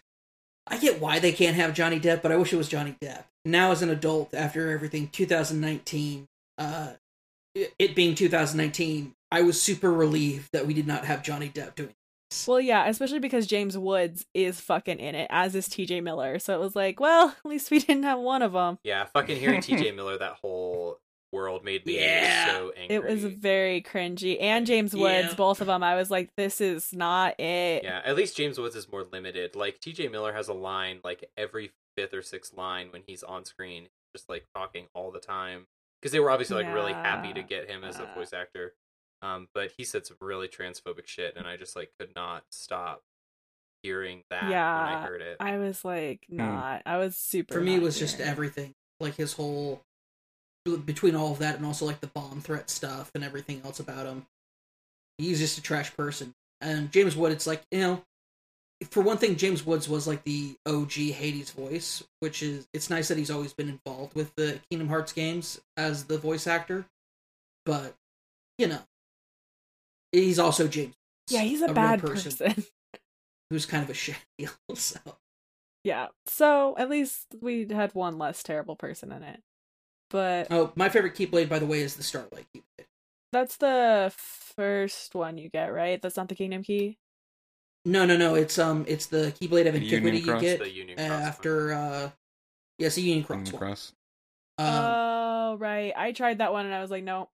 I 0.66 0.76
get 0.78 1.00
why 1.00 1.18
they 1.18 1.32
can't 1.32 1.56
have 1.56 1.74
Johnny 1.74 1.98
Depp, 1.98 2.22
but 2.22 2.32
I 2.32 2.36
wish 2.36 2.52
it 2.52 2.56
was 2.56 2.68
Johnny 2.68 2.96
Depp. 3.02 3.24
Now, 3.44 3.70
as 3.70 3.82
an 3.82 3.90
adult, 3.90 4.34
after 4.34 4.70
everything, 4.70 5.08
2019, 5.08 6.26
uh, 6.58 6.92
it 7.54 7.94
being 7.94 8.14
2019, 8.14 9.14
I 9.30 9.42
was 9.42 9.60
super 9.60 9.92
relieved 9.92 10.50
that 10.52 10.66
we 10.66 10.74
did 10.74 10.86
not 10.86 11.04
have 11.06 11.22
Johnny 11.22 11.48
Depp 11.48 11.74
doing. 11.74 11.94
This. 12.30 12.46
Well, 12.46 12.60
yeah, 12.60 12.86
especially 12.88 13.18
because 13.20 13.46
James 13.46 13.76
Woods 13.78 14.26
is 14.34 14.60
fucking 14.60 14.98
in 14.98 15.14
it, 15.14 15.26
as 15.30 15.54
is 15.54 15.68
T.J. 15.68 16.00
Miller. 16.02 16.38
So 16.38 16.54
it 16.54 16.60
was 16.60 16.76
like, 16.76 17.00
well, 17.00 17.28
at 17.44 17.48
least 17.48 17.70
we 17.70 17.78
didn't 17.78 18.02
have 18.04 18.18
one 18.18 18.42
of 18.42 18.52
them. 18.52 18.78
Yeah, 18.84 19.04
fucking 19.06 19.38
hearing 19.38 19.60
TJ 19.60 19.94
Miller 19.96 20.18
that 20.18 20.34
whole 20.42 20.98
world 21.32 21.62
made 21.64 21.84
me 21.84 21.98
Yeah. 22.00 22.46
so 22.54 22.72
angry. 22.76 22.96
It 22.96 23.04
was 23.04 23.24
very 23.24 23.82
cringy. 23.82 24.38
And 24.40 24.66
James 24.66 24.94
Woods, 24.94 25.28
Yeah. 25.30 25.34
both 25.34 25.60
of 25.60 25.66
them, 25.66 25.82
I 25.82 25.94
was 25.94 26.10
like, 26.10 26.30
this 26.36 26.60
is 26.60 26.92
not 26.92 27.38
it. 27.38 27.84
Yeah, 27.84 28.00
at 28.04 28.16
least 28.16 28.36
James 28.36 28.58
Woods 28.58 28.74
is 28.76 28.90
more 28.90 29.04
limited. 29.04 29.54
Like 29.54 29.78
TJ 29.80 30.10
Miller 30.10 30.32
has 30.32 30.48
a 30.48 30.54
line 30.54 31.00
like 31.04 31.28
every 31.36 31.70
fifth 31.96 32.14
or 32.14 32.22
sixth 32.22 32.56
line 32.56 32.88
when 32.92 33.02
he's 33.06 33.22
on 33.22 33.44
screen, 33.44 33.88
just 34.16 34.28
like 34.30 34.44
talking 34.54 34.86
all 34.94 35.10
the 35.10 35.20
time. 35.20 35.66
Because 36.00 36.12
they 36.12 36.20
were 36.20 36.30
obviously 36.30 36.62
like 36.62 36.72
really 36.72 36.92
happy 36.92 37.32
to 37.34 37.42
get 37.42 37.68
him 37.68 37.84
as 37.84 37.98
a 37.98 38.08
voice 38.14 38.32
actor. 38.32 38.72
Um, 39.20 39.48
but 39.54 39.72
he 39.76 39.84
said 39.84 40.06
some 40.06 40.16
really 40.20 40.48
transphobic 40.48 41.06
shit, 41.06 41.36
and 41.36 41.46
I 41.46 41.56
just 41.56 41.74
like 41.74 41.90
could 41.98 42.14
not 42.14 42.44
stop 42.50 43.02
hearing 43.82 44.22
that 44.30 44.42
when 44.42 44.52
Yeah, 44.52 44.98
I 44.98 45.06
heard 45.06 45.22
it. 45.22 45.36
I 45.40 45.58
was 45.58 45.84
like, 45.84 46.26
not. 46.28 46.82
I 46.86 46.98
was 46.98 47.16
super. 47.16 47.54
For 47.54 47.60
me, 47.60 47.76
it 47.76 47.82
was 47.82 47.98
just 47.98 48.16
hearing 48.16 48.28
it. 48.28 48.32
everything, 48.32 48.74
like 49.00 49.16
his 49.16 49.32
whole 49.32 49.82
between 50.84 51.16
all 51.16 51.32
of 51.32 51.38
that 51.38 51.56
and 51.56 51.64
also 51.64 51.86
like 51.86 52.00
the 52.00 52.08
bomb 52.08 52.42
threat 52.42 52.68
stuff 52.68 53.10
and 53.14 53.24
everything 53.24 53.62
else 53.64 53.80
about 53.80 54.06
him. 54.06 54.26
He's 55.16 55.38
just 55.38 55.58
a 55.58 55.62
trash 55.62 55.96
person. 55.96 56.34
And 56.60 56.92
James 56.92 57.16
Wood, 57.16 57.32
it's 57.32 57.46
like 57.46 57.62
you 57.70 57.80
know, 57.80 58.02
for 58.90 59.02
one 59.02 59.16
thing, 59.16 59.36
James 59.36 59.64
Woods 59.64 59.88
was 59.88 60.06
like 60.06 60.24
the 60.24 60.56
OG 60.66 60.92
Hades 60.92 61.50
voice, 61.50 62.04
which 62.20 62.42
is 62.42 62.68
it's 62.72 62.90
nice 62.90 63.08
that 63.08 63.18
he's 63.18 63.30
always 63.30 63.52
been 63.52 63.68
involved 63.68 64.14
with 64.14 64.34
the 64.36 64.60
Kingdom 64.70 64.88
Hearts 64.88 65.12
games 65.12 65.60
as 65.76 66.04
the 66.04 66.18
voice 66.18 66.46
actor, 66.46 66.86
but 67.64 67.94
you 68.58 68.66
know, 68.66 68.80
he's 70.12 70.38
also 70.38 70.68
James. 70.68 70.94
Yeah, 71.28 71.42
he's 71.42 71.62
a, 71.62 71.66
real 71.66 71.74
bad 71.74 72.00
person. 72.00 72.64
who's 73.50 73.66
kind 73.66 73.82
of 73.82 73.90
a 73.90 73.94
shit 73.94 74.16
deal. 74.38 74.50
So 74.74 74.98
yeah. 75.84 76.08
So 76.26 76.76
at 76.78 76.90
least 76.90 77.26
we 77.40 77.66
had 77.70 77.94
one 77.94 78.18
less 78.18 78.42
terrible 78.42 78.76
person 78.76 79.12
in 79.12 79.22
it. 79.22 79.42
But 80.10 80.48
oh, 80.50 80.72
my 80.74 80.88
favorite 80.88 81.14
Keyblade, 81.14 81.48
by 81.48 81.58
the 81.58 81.66
way, 81.66 81.80
is 81.80 81.96
the 81.96 82.02
Starlight 82.02 82.46
Keyblade. 82.54 82.86
that's 83.32 83.56
the 83.56 84.12
first 84.16 85.14
one 85.14 85.36
you 85.36 85.50
get, 85.50 85.72
right? 85.72 86.00
That's 86.00 86.16
not 86.16 86.28
the 86.28 86.34
Kingdom 86.34 86.62
Key. 86.62 86.98
No, 87.84 88.06
no, 88.06 88.16
no. 88.16 88.34
It's 88.34 88.58
um, 88.58 88.84
it's 88.88 89.06
the 89.06 89.34
Keyblade 89.40 89.66
of 89.66 89.74
The 89.74 89.80
Union 89.80 90.14
Antiquity 90.14 90.18
you 90.18 90.40
get 90.40 90.58
the 90.60 90.70
Union 90.70 90.96
Cross 90.96 91.10
one. 91.10 91.22
after 91.22 91.72
uh, 91.72 92.10
yes, 92.78 92.94
the 92.94 93.02
Union 93.02 93.24
Cross 93.24 93.36
Kingdom 93.36 93.52
one. 93.52 93.60
Cross. 93.60 93.92
Um, 94.58 94.66
oh, 94.66 95.56
right. 95.58 95.92
I 95.96 96.12
tried 96.12 96.38
that 96.38 96.52
one 96.52 96.66
and 96.66 96.74
I 96.74 96.80
was 96.80 96.90
like, 96.90 97.04
no. 97.04 97.28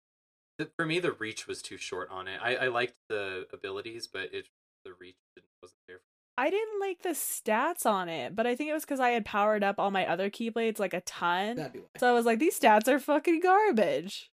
The- 0.59 0.71
for 0.77 0.87
me, 0.87 0.99
the 1.01 1.13
reach 1.13 1.47
was 1.47 1.63
too 1.63 1.77
short 1.77 2.11
on 2.11 2.29
it. 2.29 2.39
I, 2.43 2.57
I 2.57 2.69
liked 2.69 2.95
the 3.09 3.47
abilities, 3.53 4.07
but 4.07 4.33
it 4.33 4.47
the 4.85 4.93
reach 5.01 5.17
wasn't 5.63 5.81
there. 5.89 5.99
For 5.99 6.03
me. 6.03 6.47
I 6.47 6.51
didn't 6.51 6.81
like 6.81 7.03
the 7.03 7.11
stats 7.11 7.87
on 7.87 8.09
it, 8.09 8.35
but 8.35 8.47
I 8.47 8.55
think 8.57 8.69
it 8.71 8.75
was 8.75 8.85
because 8.85 9.01
I 9.01 9.11
had 9.11 9.25
powered 9.25 9.63
up 9.63 9.79
all 9.79 9.91
my 9.91 10.07
other 10.07 10.31
Keyblades 10.31 10.79
like 10.79 10.93
a 10.95 11.01
ton. 11.03 11.57
that'd 11.57 11.73
be 11.73 11.79
why. 11.81 11.87
So 11.99 12.09
I 12.09 12.13
was 12.13 12.27
like, 12.27 12.39
these 12.39 12.59
stats 12.59 12.89
are 12.89 12.99
fucking 12.99 13.41
garbage. 13.41 14.31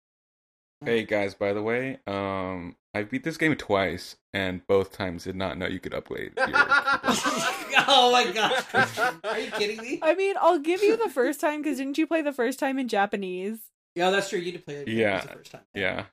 Hey 0.83 1.05
guys, 1.05 1.35
by 1.35 1.53
the 1.53 1.63
way, 1.63 1.99
um, 2.07 2.77
I 2.95 3.03
beat 3.03 3.23
this 3.23 3.37
game 3.37 3.55
twice, 3.55 4.17
and 4.33 4.67
both 4.67 4.93
times 4.93 5.25
did 5.25 5.37
not 5.37 5.59
know 5.59 5.67
you 5.67 5.79
could 5.79 5.93
upgrade. 5.93 6.33
Your 6.39 6.47
oh 6.57 8.11
my 8.11 8.33
gosh! 8.33 8.63
Christian. 8.63 9.21
Are 9.25 9.39
you 9.39 9.51
kidding 9.51 9.77
me? 9.77 10.01
I 10.03 10.15
mean, 10.15 10.37
I'll 10.41 10.59
give 10.59 10.83
you 10.83 10.97
the 10.97 11.11
first 11.11 11.39
time 11.39 11.61
because 11.61 11.77
didn't 11.77 11.99
you 11.99 12.07
play 12.07 12.23
the 12.23 12.33
first 12.33 12.59
time 12.59 12.79
in 12.79 12.89
Japanese? 12.89 13.59
Yeah, 13.95 14.11
that's 14.11 14.29
true. 14.31 14.39
You 14.39 14.53
did 14.53 14.65
play 14.65 14.77
it. 14.77 14.89
Yeah, 14.89 15.21
the 15.21 15.29
first 15.29 15.51
time. 15.53 15.63
yeah, 15.75 16.05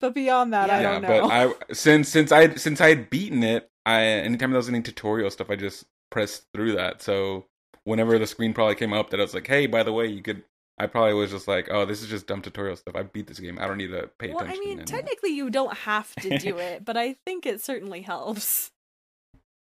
But 0.00 0.14
beyond 0.14 0.52
that, 0.52 0.70
I 0.70 0.82
don't 0.82 1.02
know. 1.02 1.08
But 1.08 1.24
I 1.68 1.74
since 1.74 2.08
since 2.08 2.30
I 2.32 2.54
since 2.54 2.80
I 2.80 2.88
had 2.88 3.10
beaten 3.10 3.42
it, 3.42 3.68
I 3.86 4.02
anytime 4.02 4.50
there 4.50 4.58
was 4.58 4.68
any 4.68 4.82
tutorial 4.82 5.30
stuff, 5.30 5.50
I 5.50 5.56
just 5.56 5.84
pressed 6.10 6.44
through 6.54 6.72
that. 6.76 7.02
So 7.02 7.46
whenever 7.84 8.18
the 8.18 8.26
screen 8.26 8.54
probably 8.54 8.74
came 8.76 8.92
up 8.92 9.10
that 9.10 9.20
I 9.20 9.22
was 9.22 9.34
like, 9.34 9.46
hey, 9.46 9.66
by 9.66 9.82
the 9.82 9.92
way, 9.92 10.06
you 10.06 10.22
could. 10.22 10.42
I 10.76 10.88
probably 10.88 11.14
was 11.14 11.30
just 11.30 11.46
like, 11.46 11.68
oh, 11.70 11.84
this 11.84 12.02
is 12.02 12.08
just 12.08 12.26
dumb 12.26 12.42
tutorial 12.42 12.74
stuff. 12.74 12.96
I 12.96 13.04
beat 13.04 13.28
this 13.28 13.38
game. 13.38 13.58
I 13.60 13.68
don't 13.68 13.78
need 13.78 13.92
to 13.92 14.10
pay 14.18 14.30
attention." 14.30 14.34
well, 14.34 14.46
I 14.56 14.58
mean, 14.58 14.80
and- 14.80 14.88
technically, 14.88 15.30
you 15.30 15.48
don't 15.48 15.76
have 15.78 16.12
to 16.16 16.36
do 16.38 16.58
it, 16.58 16.84
but 16.84 16.96
I 16.96 17.14
think 17.24 17.46
it 17.46 17.60
certainly 17.62 18.02
helps. 18.02 18.70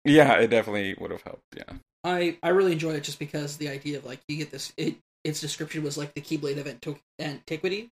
yeah, 0.05 0.33
it 0.39 0.47
definitely 0.47 0.95
would 0.99 1.11
have 1.11 1.21
helped. 1.21 1.43
Yeah. 1.55 1.63
I 2.03 2.37
I 2.43 2.49
really 2.49 2.73
enjoy 2.73 2.91
it 2.95 3.03
just 3.03 3.19
because 3.19 3.57
the 3.57 3.69
idea 3.69 3.97
of 3.99 4.05
like 4.05 4.19
you 4.27 4.37
get 4.37 4.51
this. 4.51 4.73
It 4.75 4.95
its 5.23 5.39
description 5.41 5.83
was 5.83 5.97
like 5.97 6.13
the 6.13 6.21
Keyblade 6.21 6.57
of 6.59 6.65
Antiqu- 6.65 6.99
Antiquity, 7.19 7.89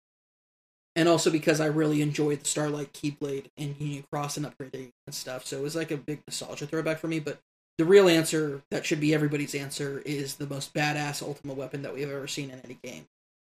and 0.96 1.10
also 1.10 1.30
because 1.32 1.60
I 1.60 1.66
really 1.68 2.02
enjoyed 2.02 2.42
the 2.42 2.46
Starlight 2.48 2.94
Keyblade 2.94 3.48
and 3.58 3.76
Union 3.80 4.04
Cross 4.12 4.38
and 4.38 4.46
upgrading 4.46 4.92
and 5.08 5.14
stuff. 5.16 5.46
So 5.46 5.58
it 5.58 5.64
was 5.64 5.76
like 5.76 5.92
a 5.92 5.98
big 5.98 6.22
nostalgia 6.28 6.68
throwback 6.68 7.00
for 7.00 7.08
me. 7.08 7.20
But 7.20 7.40
the 7.78 7.86
real 7.86 8.08
answer 8.08 8.62
that 8.72 8.86
should 8.86 9.00
be 9.02 9.14
everybody's 9.14 9.54
answer 9.56 10.02
is 10.06 10.36
the 10.36 10.48
most 10.48 10.74
badass 10.74 11.22
Ultima 11.22 11.54
weapon 11.54 11.82
that 11.82 11.94
we 11.94 12.02
have 12.02 12.12
ever 12.12 12.28
seen 12.28 12.50
in 12.52 12.62
any 12.64 12.78
game. 12.84 13.06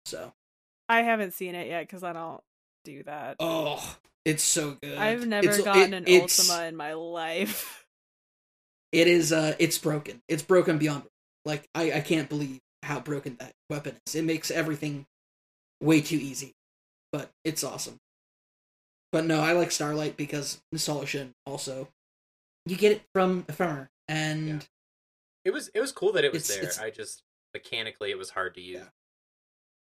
So 0.06 0.32
I 0.88 1.02
haven't 1.02 1.32
seen 1.32 1.54
it 1.54 1.66
yet 1.68 1.82
because 1.86 2.02
I 2.02 2.12
don't 2.12 2.40
do 2.84 3.02
that. 3.04 3.36
oh, 3.40 3.96
it's 4.24 4.42
so 4.44 4.76
good. 4.82 4.96
I've 4.96 5.26
never 5.26 5.48
It's- 5.48 5.62
gotten 5.64 5.92
it- 5.94 6.08
an 6.08 6.20
Ultima 6.22 6.64
in 6.64 6.76
my 6.76 6.92
life. 6.94 7.80
It 8.92 9.08
is 9.08 9.32
uh 9.32 9.56
it's 9.58 9.76
broken. 9.76 10.22
It's 10.28 10.44
broken 10.44 10.78
beyond 10.78 11.02
like 11.44 11.68
I 11.74 11.94
I 11.94 12.00
can't 12.00 12.28
believe 12.28 12.60
how 12.84 13.00
broken 13.00 13.36
that 13.40 13.52
weapon 13.70 13.96
is. 14.06 14.14
It 14.14 14.24
makes 14.24 14.50
everything 14.50 15.06
way 15.82 16.00
too 16.00 16.16
easy. 16.16 16.52
But 17.12 17.30
it's 17.44 17.62
awesome. 17.64 17.96
But 19.12 19.24
no, 19.26 19.40
I 19.40 19.52
like 19.52 19.70
Starlight 19.70 20.16
because 20.16 20.60
nostalgia 20.72 21.20
and 21.20 21.32
also 21.46 21.88
you 22.66 22.76
get 22.76 22.92
it 22.92 23.02
from 23.14 23.44
Ephemer 23.44 23.88
and 24.08 24.48
Yeah. 24.48 24.58
It 25.44 25.52
was 25.52 25.68
it 25.74 25.80
was 25.80 25.92
cool 25.92 26.12
that 26.12 26.24
it 26.24 26.32
was 26.32 26.48
It's- 26.50 26.56
there. 26.60 26.68
it's- 26.70 26.80
I 26.80 26.90
just 26.90 27.22
mechanically 27.52 28.10
it 28.10 28.18
was 28.18 28.30
hard 28.30 28.54
to 28.54 28.60
use. 28.60 28.80
Yeah. 28.80 28.88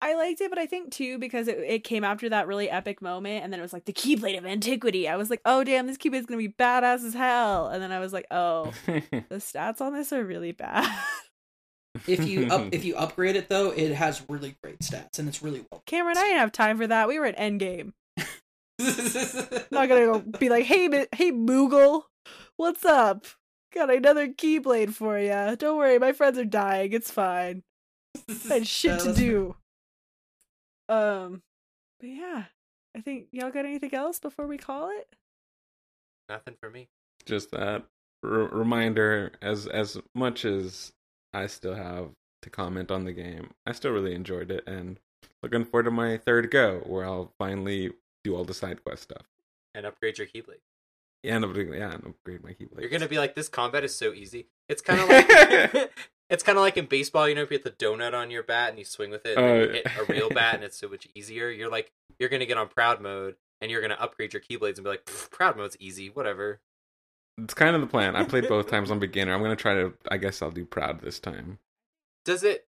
I 0.01 0.15
liked 0.15 0.39
it, 0.39 0.49
but 0.49 0.57
I 0.57 0.65
think 0.65 0.91
too 0.93 1.17
because 1.19 1.49
it, 1.49 1.57
it 1.59 1.83
came 1.83 2.05
after 2.05 2.29
that 2.29 2.47
really 2.47 2.69
epic 2.69 3.01
moment, 3.01 3.43
and 3.43 3.51
then 3.51 3.59
it 3.59 3.63
was 3.63 3.73
like 3.73 3.83
the 3.83 3.91
Keyblade 3.91 4.37
of 4.37 4.45
Antiquity. 4.45 5.09
I 5.09 5.17
was 5.17 5.29
like, 5.29 5.41
oh 5.45 5.65
damn, 5.65 5.87
this 5.87 5.97
Keyblade's 5.97 6.25
gonna 6.25 6.37
be 6.37 6.47
badass 6.47 7.05
as 7.05 7.13
hell. 7.13 7.67
And 7.67 7.83
then 7.83 7.91
I 7.91 7.99
was 7.99 8.13
like, 8.13 8.25
oh, 8.31 8.71
the 8.85 9.25
stats 9.35 9.81
on 9.81 9.93
this 9.93 10.13
are 10.13 10.23
really 10.23 10.53
bad. 10.53 10.89
if 12.07 12.27
you 12.27 12.47
up 12.47 12.67
if 12.71 12.85
you 12.85 12.95
upgrade 12.95 13.35
it 13.35 13.49
though, 13.49 13.71
it 13.71 13.93
has 13.93 14.21
really 14.29 14.55
great 14.63 14.79
stats 14.79 15.19
and 15.19 15.27
it's 15.27 15.41
really 15.41 15.65
well. 15.71 15.81
Cameron, 15.85 16.17
I 16.17 16.23
didn't 16.23 16.39
have 16.39 16.51
time 16.51 16.77
for 16.77 16.87
that. 16.87 17.07
We 17.07 17.19
were 17.19 17.25
at 17.25 17.37
Endgame. 17.37 17.93
not 19.71 19.89
gonna 19.89 20.05
go 20.05 20.19
be 20.19 20.49
like, 20.49 20.65
hey, 20.65 20.87
hey, 21.13 21.31
Moogle, 21.31 22.03
what's 22.55 22.85
up? 22.85 23.25
Got 23.73 23.93
another 23.93 24.27
Keyblade 24.27 24.93
for 24.93 25.19
you. 25.19 25.55
Don't 25.57 25.77
worry, 25.77 25.99
my 25.99 26.13
friends 26.13 26.37
are 26.37 26.45
dying. 26.45 26.93
It's 26.93 27.11
fine. 27.11 27.63
I 28.49 28.53
had 28.53 28.67
shit 28.67 28.99
to 29.01 29.13
do. 29.13 29.55
Um, 30.87 31.43
but 31.99 32.09
yeah, 32.09 32.45
I 32.95 33.01
think 33.01 33.27
y'all 33.31 33.51
got 33.51 33.65
anything 33.65 33.93
else 33.93 34.19
before 34.19 34.47
we 34.47 34.57
call 34.57 34.89
it? 34.89 35.07
Nothing 36.29 36.55
for 36.59 36.69
me. 36.69 36.87
just 37.25 37.51
that 37.51 37.83
r- 38.23 38.29
reminder 38.29 39.31
as 39.41 39.67
as 39.67 39.97
much 40.15 40.45
as 40.45 40.93
i 41.33 41.47
still 41.47 41.75
have 41.75 42.09
to 42.41 42.49
comment 42.49 42.89
on 42.91 43.03
the 43.05 43.13
game 43.13 43.51
i 43.65 43.71
still 43.71 43.91
really 43.91 44.13
enjoyed 44.15 44.49
it 44.51 44.63
and 44.67 44.99
looking 45.43 45.65
forward 45.65 45.83
to 45.83 45.91
my 45.91 46.17
third 46.17 46.49
go 46.51 46.79
where 46.85 47.05
i'll 47.05 47.31
finally 47.37 47.91
do 48.23 48.35
all 48.35 48.43
the 48.45 48.53
side 48.53 48.83
quest 48.83 49.03
stuff 49.03 49.25
And 49.75 49.85
upgrade 49.85 50.17
your 50.17 50.27
Keyblade. 50.27 50.61
Yeah, 51.23 51.35
and 51.35 51.45
upgrade, 51.45 51.73
yeah, 51.73 51.91
and 51.91 52.05
upgrade 52.05 52.43
my 52.43 52.51
keyblade. 52.51 52.79
You're 52.79 52.89
gonna 52.89 53.07
be 53.07 53.17
like, 53.17 53.35
this 53.35 53.49
combat 53.49 53.83
is 53.83 53.93
so 53.93 54.13
easy. 54.13 54.47
It's 54.69 54.81
kind 54.81 55.01
of 55.01 55.09
like 55.09 55.91
it's 56.29 56.43
kind 56.43 56.57
of 56.57 56.61
like 56.61 56.77
in 56.77 56.85
baseball. 56.85 57.27
You 57.27 57.35
know, 57.35 57.41
if 57.41 57.51
you 57.51 57.59
hit 57.61 57.65
the 57.65 57.71
donut 57.85 58.13
on 58.13 58.31
your 58.31 58.41
bat 58.43 58.69
and 58.69 58.79
you 58.79 58.85
swing 58.85 59.11
with 59.11 59.25
it, 59.25 59.37
and 59.37 59.45
Oh, 59.45 59.55
you 59.63 59.69
uh, 59.69 59.73
hit 59.73 59.87
a 59.99 60.05
real 60.05 60.29
bat, 60.29 60.55
and 60.55 60.63
it's 60.63 60.77
so 60.77 60.87
much 60.87 61.07
easier. 61.13 61.49
You're 61.49 61.69
like, 61.69 61.91
you're 62.19 62.29
gonna 62.29 62.45
get 62.45 62.57
on 62.57 62.69
proud 62.69 63.01
mode, 63.01 63.35
and 63.59 63.69
you're 63.69 63.81
gonna 63.81 63.97
upgrade 63.99 64.31
your 64.33 64.41
keyblades 64.41 64.75
and 64.75 64.85
be 64.85 64.89
like, 64.89 65.05
proud 65.29 65.57
mode's 65.57 65.75
easy, 65.79 66.07
whatever. 66.09 66.61
It's 67.43 67.53
kind 67.53 67.75
of 67.75 67.81
the 67.81 67.87
plan. 67.87 68.15
I 68.15 68.23
played 68.23 68.47
both 68.47 68.69
times 68.69 68.91
on 68.91 68.99
beginner. 68.99 69.33
I'm 69.33 69.41
gonna 69.41 69.55
try 69.55 69.75
to. 69.75 69.93
I 70.09 70.17
guess 70.17 70.41
I'll 70.41 70.51
do 70.51 70.65
proud 70.65 71.01
this 71.01 71.19
time. 71.19 71.59
Does 72.25 72.43
it? 72.43 72.67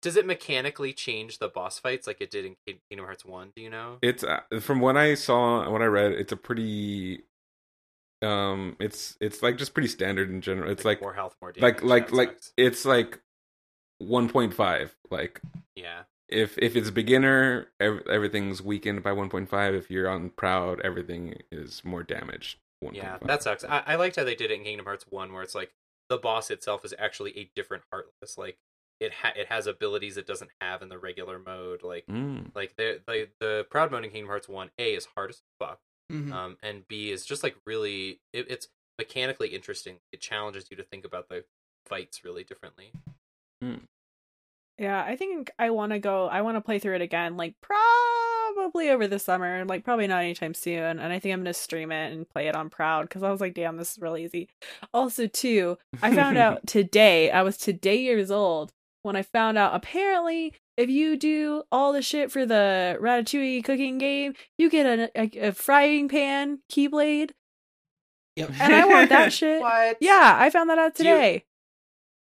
Does 0.00 0.16
it 0.16 0.26
mechanically 0.26 0.92
change 0.92 1.38
the 1.38 1.48
boss 1.48 1.78
fights 1.78 2.08
like 2.08 2.20
it 2.20 2.30
did 2.30 2.44
in 2.44 2.56
Kingdom 2.66 3.06
Hearts 3.06 3.24
One? 3.24 3.52
Do 3.54 3.62
you 3.62 3.70
know? 3.70 3.98
It's 4.02 4.24
uh, 4.24 4.40
from 4.60 4.80
what 4.80 4.96
I 4.96 5.14
saw, 5.14 5.68
what 5.70 5.82
I 5.82 5.86
read. 5.86 6.12
It's 6.12 6.32
a 6.32 6.36
pretty. 6.36 7.22
Um, 8.20 8.76
it's 8.78 9.16
it's 9.20 9.42
like 9.42 9.58
just 9.58 9.74
pretty 9.74 9.88
standard 9.88 10.30
in 10.30 10.40
general. 10.40 10.70
It's 10.70 10.84
like 10.84 11.00
more 11.00 11.14
health, 11.14 11.36
more 11.40 11.52
damage. 11.52 11.82
like 11.82 11.82
like 11.82 12.12
like 12.12 12.30
sucks. 12.30 12.52
it's 12.56 12.84
like 12.84 13.20
1.5. 14.02 14.90
Like 15.10 15.40
yeah. 15.76 16.02
if 16.28 16.58
if 16.58 16.76
it's 16.76 16.90
beginner, 16.90 17.68
ev- 17.80 18.06
everything's 18.08 18.62
weakened 18.62 19.02
by 19.02 19.10
1.5. 19.10 19.76
If 19.76 19.90
you're 19.90 20.08
on 20.08 20.30
proud, 20.30 20.80
everything 20.82 21.36
is 21.50 21.84
more 21.84 22.02
damaged. 22.02 22.58
1.5. 22.82 22.94
Yeah, 22.94 23.18
that 23.22 23.42
sucks. 23.42 23.64
I, 23.64 23.82
I 23.86 23.94
liked 23.96 24.16
how 24.16 24.24
they 24.24 24.34
did 24.34 24.50
it 24.50 24.54
in 24.54 24.64
Kingdom 24.64 24.86
Hearts 24.86 25.06
One, 25.08 25.32
where 25.32 25.42
it's 25.42 25.54
like 25.54 25.72
the 26.08 26.18
boss 26.18 26.50
itself 26.50 26.84
is 26.84 26.92
actually 26.98 27.36
a 27.38 27.50
different 27.56 27.84
Heartless. 27.92 28.36
Like 28.36 28.58
it 29.00 29.12
ha- 29.12 29.32
it 29.36 29.46
has 29.48 29.66
abilities 29.66 30.16
it 30.16 30.26
doesn't 30.26 30.50
have 30.60 30.82
in 30.82 30.88
the 30.88 30.98
regular 30.98 31.38
mode. 31.38 31.82
Like 31.82 32.06
Mm. 32.06 32.50
like 32.54 32.76
the 32.76 33.00
the 33.06 33.28
the 33.40 33.66
proud 33.70 33.90
mode 33.90 34.04
in 34.04 34.10
Kingdom 34.10 34.28
Hearts 34.28 34.48
One, 34.48 34.70
A 34.78 34.94
is 34.94 35.06
hard 35.14 35.30
as 35.30 35.42
fuck, 35.58 35.80
Mhm. 36.10 36.32
um, 36.32 36.58
and 36.62 36.86
B 36.88 37.10
is 37.10 37.24
just 37.24 37.42
like 37.42 37.56
really 37.66 38.20
it, 38.32 38.50
it's 38.50 38.68
mechanically 38.98 39.48
interesting. 39.48 39.98
It 40.12 40.20
challenges 40.20 40.66
you 40.70 40.76
to 40.76 40.82
think 40.84 41.04
about 41.04 41.28
the 41.28 41.44
fights 41.86 42.22
really 42.24 42.44
differently. 42.44 42.92
Yeah, 44.78 45.02
I 45.04 45.16
think 45.16 45.50
I 45.58 45.70
want 45.70 45.92
to 45.92 45.98
go. 45.98 46.26
I 46.26 46.40
want 46.42 46.56
to 46.56 46.60
play 46.60 46.78
through 46.78 46.96
it 46.96 47.02
again, 47.02 47.36
like 47.36 47.54
probably 48.54 48.90
over 48.90 49.06
the 49.06 49.18
summer, 49.18 49.64
like 49.64 49.84
probably 49.84 50.06
not 50.06 50.22
anytime 50.22 50.54
soon. 50.54 50.98
And 50.98 51.12
I 51.12 51.18
think 51.18 51.32
I'm 51.32 51.40
gonna 51.40 51.54
stream 51.54 51.90
it 51.92 52.12
and 52.12 52.28
play 52.28 52.48
it 52.48 52.54
on 52.56 52.70
Proud 52.70 53.02
because 53.08 53.22
I 53.22 53.30
was 53.30 53.40
like, 53.40 53.54
damn, 53.54 53.76
this 53.76 53.92
is 53.92 53.98
really 54.00 54.24
easy. 54.24 54.48
Also, 54.94 55.26
too, 55.26 55.78
I 56.02 56.14
found 56.14 56.36
out 56.38 56.66
today. 56.66 57.30
I 57.30 57.42
was 57.42 57.56
today 57.56 57.96
years 58.00 58.30
old 58.30 58.72
when 59.02 59.16
I 59.16 59.22
found 59.22 59.58
out. 59.58 59.74
Apparently, 59.74 60.54
if 60.76 60.88
you 60.88 61.16
do 61.16 61.62
all 61.72 61.92
the 61.92 62.02
shit 62.02 62.32
for 62.32 62.46
the 62.46 62.96
Ratatouille 63.00 63.64
cooking 63.64 63.98
game, 63.98 64.34
you 64.58 64.70
get 64.70 64.86
a, 64.86 65.10
a, 65.20 65.48
a 65.48 65.52
frying 65.52 66.08
pan 66.08 66.60
keyblade, 66.70 67.30
Yep. 68.36 68.50
and 68.60 68.74
I 68.74 68.86
want 68.86 69.08
that 69.10 69.32
shit. 69.34 69.60
What? 69.60 69.98
Yeah, 70.00 70.36
I 70.38 70.48
found 70.50 70.70
that 70.70 70.78
out 70.78 70.94
Do 70.94 71.04
you- 71.04 71.10
today. 71.14 71.44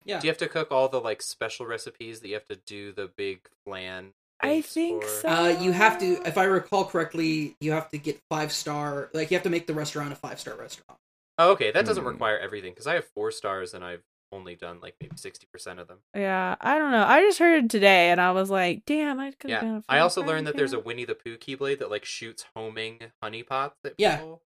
yeah. 0.05 0.19
Do 0.19 0.27
you 0.27 0.31
have 0.31 0.37
to 0.37 0.47
cook 0.47 0.71
all 0.71 0.87
the 0.87 1.01
like 1.01 1.21
special 1.21 1.65
recipes 1.65 2.21
that 2.21 2.29
you 2.29 2.35
have 2.35 2.47
to 2.47 2.55
do 2.55 2.93
the 2.93 3.09
big 3.17 3.41
flan? 3.65 4.13
I 4.41 4.61
think 4.61 5.03
for? 5.03 5.07
so. 5.07 5.27
Uh, 5.27 5.47
you 5.61 5.71
have 5.71 5.99
to, 5.99 6.21
if 6.25 6.37
I 6.37 6.45
recall 6.45 6.85
correctly, 6.85 7.55
you 7.59 7.71
have 7.71 7.89
to 7.89 7.97
get 7.97 8.19
five 8.29 8.51
star. 8.51 9.09
Like 9.13 9.31
you 9.31 9.35
have 9.37 9.43
to 9.43 9.49
make 9.49 9.67
the 9.67 9.73
restaurant 9.73 10.11
a 10.11 10.15
five 10.15 10.39
star 10.39 10.55
restaurant. 10.55 10.99
Oh, 11.37 11.51
okay, 11.51 11.71
that 11.71 11.85
doesn't 11.85 12.03
Hmm. 12.03 12.09
require 12.09 12.37
everything 12.37 12.71
because 12.73 12.87
I 12.87 12.95
have 12.95 13.05
four 13.15 13.31
stars 13.31 13.73
and 13.73 13.83
I've 13.83 14.03
only 14.31 14.55
done 14.55 14.79
like 14.81 14.95
maybe 15.01 15.15
sixty 15.17 15.47
percent 15.51 15.79
of 15.79 15.87
them. 15.87 15.99
Yeah, 16.15 16.55
I 16.61 16.77
don't 16.77 16.91
know. 16.91 17.03
I 17.03 17.21
just 17.21 17.39
heard 17.39 17.65
it 17.65 17.69
today, 17.69 18.11
and 18.11 18.21
I 18.21 18.31
was 18.31 18.49
like, 18.49 18.83
"Damn!" 18.85 19.19
I 19.19 19.31
could. 19.31 19.49
Yeah, 19.51 19.81
I 19.89 19.99
also 19.99 20.23
learned 20.23 20.47
that 20.47 20.55
there's 20.55 20.73
a 20.73 20.79
Winnie 20.79 21.05
the 21.05 21.15
Pooh 21.15 21.37
keyblade 21.37 21.79
that 21.79 21.89
like 21.89 22.05
shoots 22.05 22.45
homing 22.55 22.99
honey 23.23 23.43
pots 23.43 23.77
at 23.85 23.95
Yeah. 23.97 24.17
people. 24.17 24.41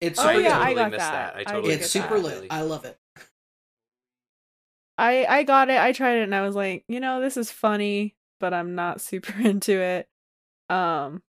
It's 0.00 0.18
Oh, 0.18 0.24
I 0.28 0.34
super 0.34 0.42
yeah, 0.42 0.48
lit. 0.48 0.56
I 0.56 0.58
totally 0.58 0.74
got 0.74 0.90
missed 0.90 1.10
that. 1.12 1.34
that. 1.34 1.36
I 1.36 1.40
I 1.40 1.44
totally 1.44 1.74
It's 1.74 1.82
get 1.82 1.90
super 1.90 2.18
that. 2.18 2.24
lit. 2.40 2.46
I 2.50 2.60
love 2.62 2.84
it. 2.84 2.98
I 4.98 5.24
I 5.26 5.42
got 5.44 5.70
it. 5.70 5.80
I 5.80 5.92
tried 5.92 6.18
it, 6.18 6.22
and 6.24 6.34
I 6.34 6.42
was 6.42 6.54
like, 6.54 6.84
you 6.88 7.00
know, 7.00 7.20
this 7.20 7.36
is 7.36 7.50
funny, 7.50 8.16
but 8.40 8.52
I'm 8.54 8.74
not 8.74 9.00
super 9.00 9.32
into 9.40 9.72
it. 9.80 10.08
Um, 10.68 11.22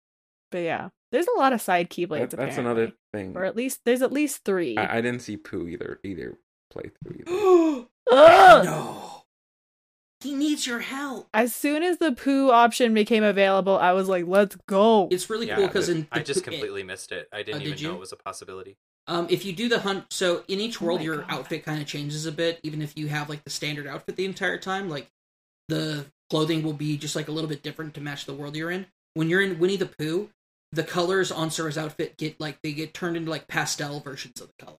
but 0.51 0.59
yeah, 0.59 0.89
there's 1.11 1.27
a 1.27 1.39
lot 1.39 1.53
of 1.53 1.61
side 1.61 1.89
keyblades. 1.89 2.31
That- 2.31 2.37
that's 2.37 2.57
another 2.57 2.93
thing. 3.13 3.35
or 3.35 3.45
at 3.45 3.55
least 3.55 3.81
there's 3.85 4.01
at 4.01 4.11
least 4.11 4.43
three. 4.45 4.77
I, 4.77 4.97
I 4.97 5.01
didn't 5.01 5.21
see 5.21 5.37
Pooh 5.37 5.67
either 5.67 5.99
either 6.03 6.37
playthrough 6.73 7.27
either. 7.27 7.87
Ugh! 8.11 8.65
no. 8.65 9.07
He 10.21 10.35
needs 10.35 10.67
your 10.67 10.79
help. 10.79 11.29
As 11.33 11.55
soon 11.55 11.81
as 11.81 11.97
the 11.97 12.11
Pooh 12.11 12.51
option 12.51 12.93
became 12.93 13.23
available, 13.23 13.75
I 13.79 13.93
was 13.93 14.07
like, 14.07 14.25
"Let's 14.27 14.55
go!" 14.67 15.07
It's 15.09 15.31
really 15.31 15.47
Yeah, 15.47 15.55
cool 15.55 15.67
because 15.67 15.89
in 15.89 16.07
I 16.11 16.19
just 16.19 16.43
Pooh- 16.45 16.51
completely 16.51 16.83
missed 16.83 17.11
it. 17.11 17.27
I 17.33 17.41
didn't 17.41 17.61
Oh, 17.63 17.65
even 17.65 17.77
did 17.77 17.83
know 17.87 17.93
it 17.95 17.99
was 17.99 18.11
a 18.11 18.17
possibility. 18.17 18.77
Um, 19.07 19.25
if 19.31 19.45
you 19.45 19.51
do 19.53 19.67
the 19.67 19.79
hunt, 19.79 20.05
so 20.13 20.43
in 20.47 20.59
each 20.59 20.79
Oh 20.79 20.85
world, 20.85 20.99
my 20.99 21.05
your 21.05 21.17
God. 21.17 21.25
outfit 21.29 21.65
kind 21.65 21.81
of 21.81 21.87
changes 21.87 22.27
a 22.27 22.31
bit. 22.31 22.59
Even 22.61 22.83
if 22.83 22.95
you 22.95 23.07
have 23.07 23.29
like 23.29 23.43
the 23.43 23.49
standard 23.49 23.87
outfit 23.87 24.15
the 24.15 24.25
entire 24.25 24.59
time, 24.59 24.89
like 24.89 25.09
the 25.71 26.05
clothing 26.29 26.61
will 26.63 26.73
be 26.73 26.97
just 26.97 27.15
like 27.15 27.27
a 27.27 27.31
little 27.31 27.49
bit 27.49 27.63
different 27.63 27.93
to 27.95 28.01
match 28.01 28.25
the 28.25 28.33
world 28.33 28.55
you're 28.55 28.71
in. 28.71 28.85
When 29.15 29.29
you're 29.29 29.41
in 29.41 29.59
Winnie 29.59 29.75
the 29.77 29.87
Pooh, 29.87 30.29
the 30.71 30.83
colors 30.83 31.31
on 31.31 31.51
Sora's 31.51 31.77
outfit 31.77 32.17
get 32.17 32.39
like 32.39 32.59
they 32.63 32.71
get 32.73 32.93
turned 32.93 33.17
into 33.17 33.29
like 33.31 33.47
pastel 33.47 33.99
versions 33.99 34.39
of 34.39 34.47
the 34.57 34.65
color, 34.65 34.77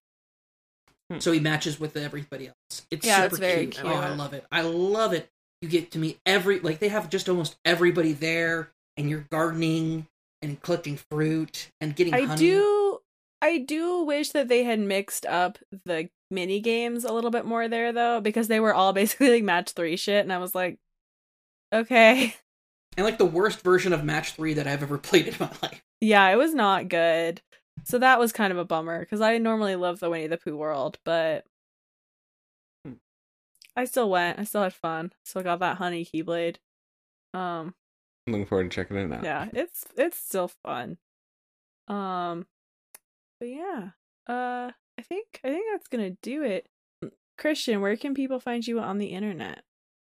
Hmm. 1.11 1.19
so 1.19 1.31
he 1.31 1.39
matches 1.39 1.79
with 1.79 1.97
everybody 1.97 2.47
else. 2.47 2.85
It's 2.89 3.05
Yeah, 3.05 3.17
super 3.23 3.27
it's 3.27 3.37
very 3.39 3.61
cute. 3.67 3.75
cute. 3.75 3.85
Oh, 3.85 3.95
I 3.95 4.13
love 4.15 4.33
it. 4.33 4.45
I 4.51 4.61
love 4.61 5.13
it. 5.13 5.29
You 5.61 5.69
get 5.69 5.91
to 5.91 5.99
meet 5.99 6.19
every 6.25 6.59
like 6.59 6.79
they 6.79 6.87
have 6.89 7.09
just 7.09 7.29
almost 7.29 7.57
everybody 7.65 8.13
there, 8.13 8.71
and 8.97 9.09
you're 9.09 9.25
gardening 9.31 10.07
and 10.41 10.61
collecting 10.61 10.97
fruit 11.11 11.69
and 11.79 11.95
getting. 11.95 12.13
I 12.13 12.21
honey. 12.25 12.37
do 12.39 12.99
I 13.41 13.57
do 13.59 14.03
wish 14.03 14.29
that 14.31 14.47
they 14.47 14.63
had 14.63 14.79
mixed 14.79 15.25
up 15.25 15.57
the 15.85 16.09
mini 16.31 16.59
games 16.61 17.03
a 17.03 17.13
little 17.13 17.29
bit 17.31 17.45
more 17.45 17.67
there 17.67 17.91
though, 17.93 18.19
because 18.21 18.47
they 18.47 18.59
were 18.59 18.73
all 18.73 18.93
basically 19.01 19.29
like 19.29 19.43
match 19.43 19.71
three 19.71 19.97
shit, 19.97 20.23
and 20.23 20.33
I 20.33 20.37
was 20.39 20.55
like, 20.55 20.79
okay. 21.73 22.35
and 22.97 23.05
like 23.05 23.17
the 23.17 23.25
worst 23.25 23.61
version 23.61 23.91
of 23.93 24.03
match 24.03 24.33
three 24.33 24.53
that 24.53 24.67
I've 24.67 24.83
ever 24.83 24.97
played 25.09 25.27
in 25.27 25.35
my 25.39 25.49
life. 25.61 25.83
Yeah, 26.01 26.29
it 26.29 26.35
was 26.35 26.53
not 26.53 26.87
good. 26.89 27.41
So 27.85 27.97
that 27.99 28.19
was 28.19 28.31
kind 28.31 28.51
of 28.51 28.59
a 28.59 28.65
bummer 28.65 28.99
because 28.99 29.19
I 29.21 29.37
normally 29.39 29.75
love 29.75 29.99
the 29.99 30.09
Winnie 30.09 30.27
the 30.27 30.37
Pooh 30.37 30.55
world, 30.55 30.99
but 31.03 31.45
Hmm. 32.85 32.93
I 33.75 33.85
still 33.85 34.09
went. 34.09 34.39
I 34.39 34.43
still 34.43 34.63
had 34.63 34.73
fun. 34.73 35.11
Still 35.25 35.41
got 35.43 35.59
that 35.59 35.77
honey 35.77 36.05
keyblade. 36.05 36.57
Um, 37.33 37.73
I'm 38.27 38.33
looking 38.33 38.45
forward 38.45 38.69
to 38.69 38.75
checking 38.75 38.95
it 38.97 39.11
out. 39.11 39.23
yeah, 39.23 39.47
it's 39.53 39.85
it's 39.97 40.17
still 40.17 40.49
fun. 40.63 40.97
Um, 41.87 42.45
but 43.39 43.49
yeah, 43.49 43.89
uh, 44.27 44.71
I 44.97 45.01
think 45.01 45.41
I 45.43 45.49
think 45.49 45.65
that's 45.71 45.87
gonna 45.87 46.11
do 46.21 46.43
it. 46.43 46.67
Christian, 47.37 47.81
where 47.81 47.97
can 47.97 48.13
people 48.13 48.39
find 48.39 48.65
you 48.65 48.79
on 48.79 48.99
the 48.99 49.07
internet? 49.07 49.63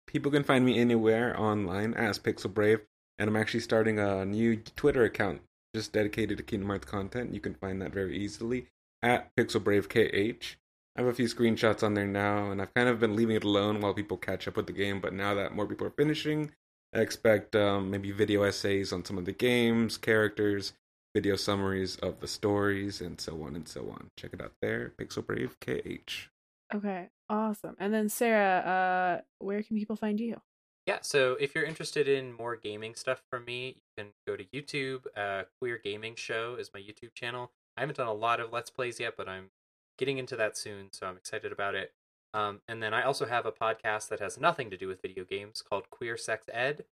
People 0.07 0.31
can 0.31 0.45
find 0.45 0.65
me 0.65 0.79
anywhere 0.79 1.39
online 1.39 1.95
as 1.95 2.19
Pixel 2.19 2.53
Brave, 2.53 2.81
and 3.19 3.29
I'm 3.29 3.37
actually 3.37 3.61
starting 3.61 3.99
a 3.99 4.25
new 4.25 4.57
Twitter 4.57 5.05
account 5.05 5.43
just 5.75 5.93
dedicated 5.93 6.39
to 6.39 6.45
Kingdom 6.45 6.69
Hearts 6.69 6.87
content. 6.87 7.35
You 7.35 7.41
can 7.41 7.55
find 7.55 7.83
that 7.83 7.93
very 7.93 8.17
easily 8.17 8.69
at 9.03 9.35
Pixel 9.37 9.63
Brave 9.63 9.89
KH. 9.89 10.57
I 10.97 11.03
have 11.03 11.09
a 11.09 11.13
few 11.13 11.27
screenshots 11.27 11.83
on 11.83 11.95
there 11.95 12.07
now, 12.07 12.51
and 12.51 12.63
I've 12.63 12.73
kind 12.73 12.89
of 12.89 13.01
been 13.01 13.15
leaving 13.15 13.37
it 13.37 13.45
alone 13.45 13.81
while 13.81 13.93
people 13.93 14.17
catch 14.17 14.49
up 14.49 14.57
with 14.57 14.67
the 14.67 14.73
game. 14.73 15.01
But 15.01 15.13
now 15.13 15.35
that 15.35 15.55
more 15.55 15.67
people 15.67 15.87
are 15.87 15.91
finishing, 15.91 16.53
I 16.95 17.01
expect 17.01 17.55
um, 17.55 17.91
maybe 17.91 18.13
video 18.13 18.43
essays 18.43 18.93
on 18.93 19.05
some 19.05 19.19
of 19.19 19.27
the 19.27 19.33
games, 19.33 19.99
characters, 19.99 20.73
video 21.15 21.37
summaries 21.37 21.97
of 21.97 22.21
the 22.21 22.29
stories, 22.29 23.03
and 23.03 23.21
so 23.21 23.43
on 23.43 23.55
and 23.55 23.69
so 23.69 23.91
on. 23.91 24.09
Check 24.17 24.33
it 24.33 24.41
out 24.41 24.53
there, 24.63 24.95
Pixel 24.99 25.27
Brave 25.27 25.57
KH. 25.61 26.31
Okay, 26.75 27.09
awesome. 27.29 27.77
And 27.79 27.95
then 27.95 28.09
Sarah, 28.09 28.59
uh, 28.59 29.21
where 29.39 29.63
can 29.63 29.77
people 29.77 29.97
find 29.97 30.19
you? 30.19 30.41
Yeah, 30.87 30.99
so 31.03 31.37
if 31.41 31.55
you're 31.55 31.65
interested 31.65 32.07
in 32.07 32.33
more 32.33 32.55
gaming 32.55 32.95
stuff 32.95 33.23
from 33.29 33.45
me, 33.45 33.77
you 33.77 34.05
can 34.05 34.13
go 34.27 34.37
to 34.37 34.45
YouTube. 34.45 35.07
Uh, 35.17 35.43
Queer 35.61 35.81
Gaming 35.83 36.15
Show 36.15 36.57
is 36.57 36.71
my 36.73 36.81
YouTube 36.81 37.13
channel. 37.15 37.51
I 37.77 37.81
haven't 37.81 37.97
done 37.97 38.07
a 38.07 38.13
lot 38.13 38.39
of 38.39 38.53
Let's 38.53 38.71
Plays 38.71 39.01
yet, 39.01 39.15
but 39.17 39.29
I'm 39.29 39.51
getting 39.99 40.19
into 40.19 40.37
that 40.37 40.57
soon, 40.57 40.93
so 40.93 41.07
I'm 41.07 41.17
excited 41.17 41.51
about 41.51 41.75
it. 41.75 41.93
Um, 42.35 42.61
and 42.69 42.83
then 42.83 42.95
I 42.95 43.03
also 43.03 43.27
have 43.27 43.47
a 43.47 43.53
podcast 43.53 44.09
that 44.09 44.21
has 44.21 44.39
nothing 44.39 44.71
to 44.71 44.77
do 44.77 44.87
with 44.87 45.03
video 45.03 45.25
games 45.25 45.63
called 45.63 45.91
Queer 45.91 46.17
Sex 46.17 46.47
Ed. 46.53 46.85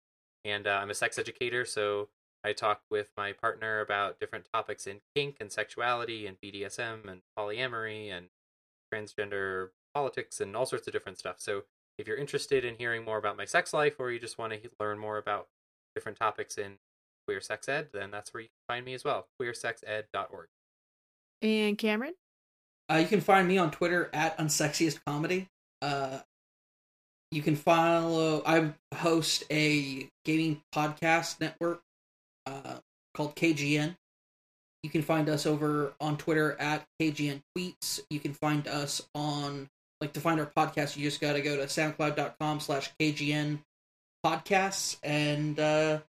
And 0.45 0.65
uh, 0.65 0.79
I'm 0.81 0.89
a 0.89 0.95
sex 0.95 1.19
educator, 1.19 1.63
so 1.63 2.09
I 2.43 2.53
talk 2.53 2.81
with 2.89 3.11
my 3.15 3.31
partner 3.31 3.79
about 3.79 4.19
different 4.19 4.47
topics 4.51 4.87
in 4.87 5.01
kink 5.15 5.37
and 5.39 5.51
sexuality 5.51 6.27
and 6.27 6.37
BDSM 6.41 7.07
and 7.07 7.21
polyamory 7.37 8.11
and 8.11 8.27
transgender 8.93 9.69
politics 9.93 10.39
and 10.41 10.55
all 10.55 10.65
sorts 10.65 10.87
of 10.87 10.93
different 10.93 11.17
stuff. 11.17 11.35
So 11.39 11.63
if 11.97 12.07
you're 12.07 12.17
interested 12.17 12.65
in 12.65 12.75
hearing 12.75 13.03
more 13.03 13.17
about 13.17 13.37
my 13.37 13.45
sex 13.45 13.73
life 13.73 13.95
or 13.99 14.11
you 14.11 14.19
just 14.19 14.37
want 14.37 14.53
to 14.53 14.69
learn 14.79 14.97
more 14.97 15.17
about 15.17 15.47
different 15.95 16.17
topics 16.17 16.57
in 16.57 16.77
queer 17.27 17.41
sex 17.41 17.69
ed, 17.69 17.89
then 17.93 18.11
that's 18.11 18.33
where 18.33 18.41
you 18.41 18.49
can 18.49 18.75
find 18.75 18.85
me 18.85 18.93
as 18.93 19.03
well. 19.03 19.27
queersexed.org. 19.41 20.47
And 21.41 21.77
Cameron? 21.77 22.13
Uh, 22.91 22.97
you 22.97 23.07
can 23.07 23.21
find 23.21 23.47
me 23.47 23.57
on 23.57 23.71
Twitter 23.71 24.09
at 24.13 24.37
unsexiest 24.37 24.99
comedy. 25.05 25.47
Uh, 25.81 26.19
you 27.31 27.41
can 27.41 27.55
follow. 27.55 28.43
I 28.45 28.73
host 28.95 29.43
a 29.51 30.09
gaming 30.25 30.61
podcast 30.73 31.39
network 31.39 31.81
uh, 32.45 32.77
called 33.13 33.35
KGN. 33.35 33.95
You 34.83 34.89
can 34.89 35.01
find 35.01 35.29
us 35.29 35.45
over 35.45 35.93
on 35.99 36.17
Twitter 36.17 36.59
at 36.59 36.85
KGN 37.01 37.41
Tweets. 37.57 38.01
You 38.09 38.19
can 38.19 38.33
find 38.33 38.67
us 38.67 39.01
on 39.15 39.69
like 40.01 40.13
to 40.13 40.19
find 40.19 40.39
our 40.39 40.45
podcast. 40.45 40.97
You 40.97 41.03
just 41.03 41.21
got 41.21 41.33
to 41.33 41.41
go 41.41 41.55
to 41.55 41.63
SoundCloud.com 41.63 42.59
slash 42.59 42.91
KGN 42.99 43.59
Podcasts 44.25 44.97
and 45.01 45.57
uh, 45.59 45.99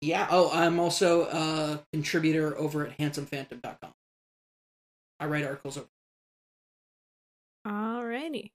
yeah. 0.00 0.26
Oh, 0.30 0.50
I'm 0.52 0.80
also 0.80 1.22
a 1.22 1.84
contributor 1.92 2.58
over 2.58 2.86
at 2.86 2.98
HandsomePhantom.com. 2.98 3.92
I 5.20 5.26
write 5.26 5.44
articles 5.44 5.78
over. 5.78 5.86
Alrighty. 7.66 8.50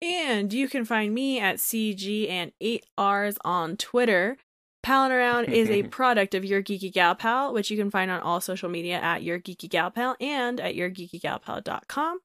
And 0.00 0.52
you 0.52 0.68
can 0.68 0.84
find 0.84 1.12
me 1.12 1.40
at 1.40 1.56
CG 1.56 2.30
and 2.30 2.52
8Rs 2.62 3.36
on 3.44 3.76
Twitter. 3.76 4.38
Palin 4.82 5.12
Around 5.12 5.46
is 5.46 5.70
a 5.70 5.82
product 5.84 6.34
of 6.34 6.44
Your 6.44 6.62
Geeky 6.62 6.92
Gal 6.92 7.14
Pal, 7.14 7.52
which 7.52 7.70
you 7.70 7.76
can 7.76 7.90
find 7.90 8.10
on 8.10 8.20
all 8.20 8.40
social 8.40 8.68
media 8.68 8.96
at 8.96 9.22
Your 9.22 9.38
Geeky 9.38 9.68
Gal 9.68 9.90
Pal 9.90 10.16
and 10.20 10.60
at 10.60 10.74
YourGeekyGalPal.com. 10.74 12.20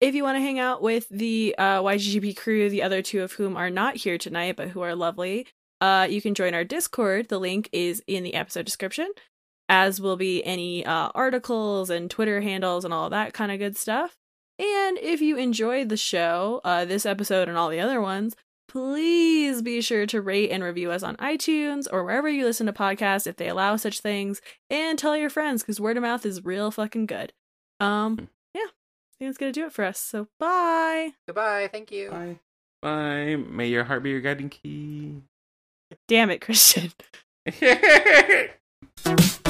If 0.00 0.14
you 0.14 0.22
want 0.22 0.36
to 0.36 0.40
hang 0.40 0.58
out 0.58 0.80
with 0.80 1.08
the 1.10 1.54
uh, 1.58 1.82
YGGP 1.82 2.36
crew, 2.36 2.70
the 2.70 2.82
other 2.82 3.02
two 3.02 3.22
of 3.22 3.32
whom 3.32 3.56
are 3.56 3.70
not 3.70 3.96
here 3.96 4.16
tonight, 4.16 4.56
but 4.56 4.68
who 4.68 4.80
are 4.80 4.94
lovely, 4.94 5.46
uh, 5.80 6.06
you 6.08 6.22
can 6.22 6.34
join 6.34 6.54
our 6.54 6.64
Discord. 6.64 7.28
The 7.28 7.38
link 7.38 7.68
is 7.72 8.02
in 8.06 8.22
the 8.22 8.34
episode 8.34 8.64
description, 8.64 9.10
as 9.68 10.00
will 10.00 10.16
be 10.16 10.44
any 10.44 10.86
uh, 10.86 11.10
articles 11.14 11.90
and 11.90 12.10
Twitter 12.10 12.40
handles 12.40 12.84
and 12.84 12.94
all 12.94 13.10
that 13.10 13.32
kind 13.32 13.50
of 13.50 13.58
good 13.58 13.76
stuff. 13.76 14.16
And 14.58 14.98
if 14.98 15.20
you 15.20 15.36
enjoyed 15.36 15.88
the 15.88 15.96
show, 15.96 16.60
uh, 16.64 16.84
this 16.84 17.06
episode 17.06 17.48
and 17.48 17.56
all 17.56 17.68
the 17.68 17.80
other 17.80 18.00
ones, 18.00 18.34
please 18.68 19.62
be 19.62 19.80
sure 19.80 20.06
to 20.06 20.20
rate 20.20 20.50
and 20.50 20.62
review 20.62 20.90
us 20.90 21.02
on 21.02 21.16
iTunes 21.16 21.86
or 21.90 22.04
wherever 22.04 22.28
you 22.28 22.44
listen 22.44 22.66
to 22.66 22.72
podcasts 22.72 23.26
if 23.26 23.36
they 23.36 23.48
allow 23.48 23.76
such 23.76 24.00
things, 24.00 24.40
and 24.70 24.98
tell 24.98 25.16
your 25.16 25.30
friends 25.30 25.62
because 25.62 25.80
word 25.80 25.96
of 25.96 26.02
mouth 26.02 26.24
is 26.24 26.44
real 26.44 26.70
fucking 26.70 27.06
good. 27.06 27.32
Um, 27.80 28.28
yeah, 28.54 28.60
I 28.62 29.16
think 29.18 29.28
that's 29.28 29.38
gonna 29.38 29.52
do 29.52 29.66
it 29.66 29.72
for 29.72 29.84
us. 29.84 29.98
So 29.98 30.28
bye. 30.38 31.12
Goodbye. 31.26 31.68
Thank 31.72 31.90
you. 31.90 32.10
Bye. 32.10 32.38
Bye. 32.82 33.36
May 33.36 33.68
your 33.68 33.84
heart 33.84 34.02
be 34.02 34.10
your 34.10 34.20
guiding 34.20 34.50
key. 34.50 35.22
Damn 36.06 36.30
it, 36.30 36.40
Christian. 36.40 36.92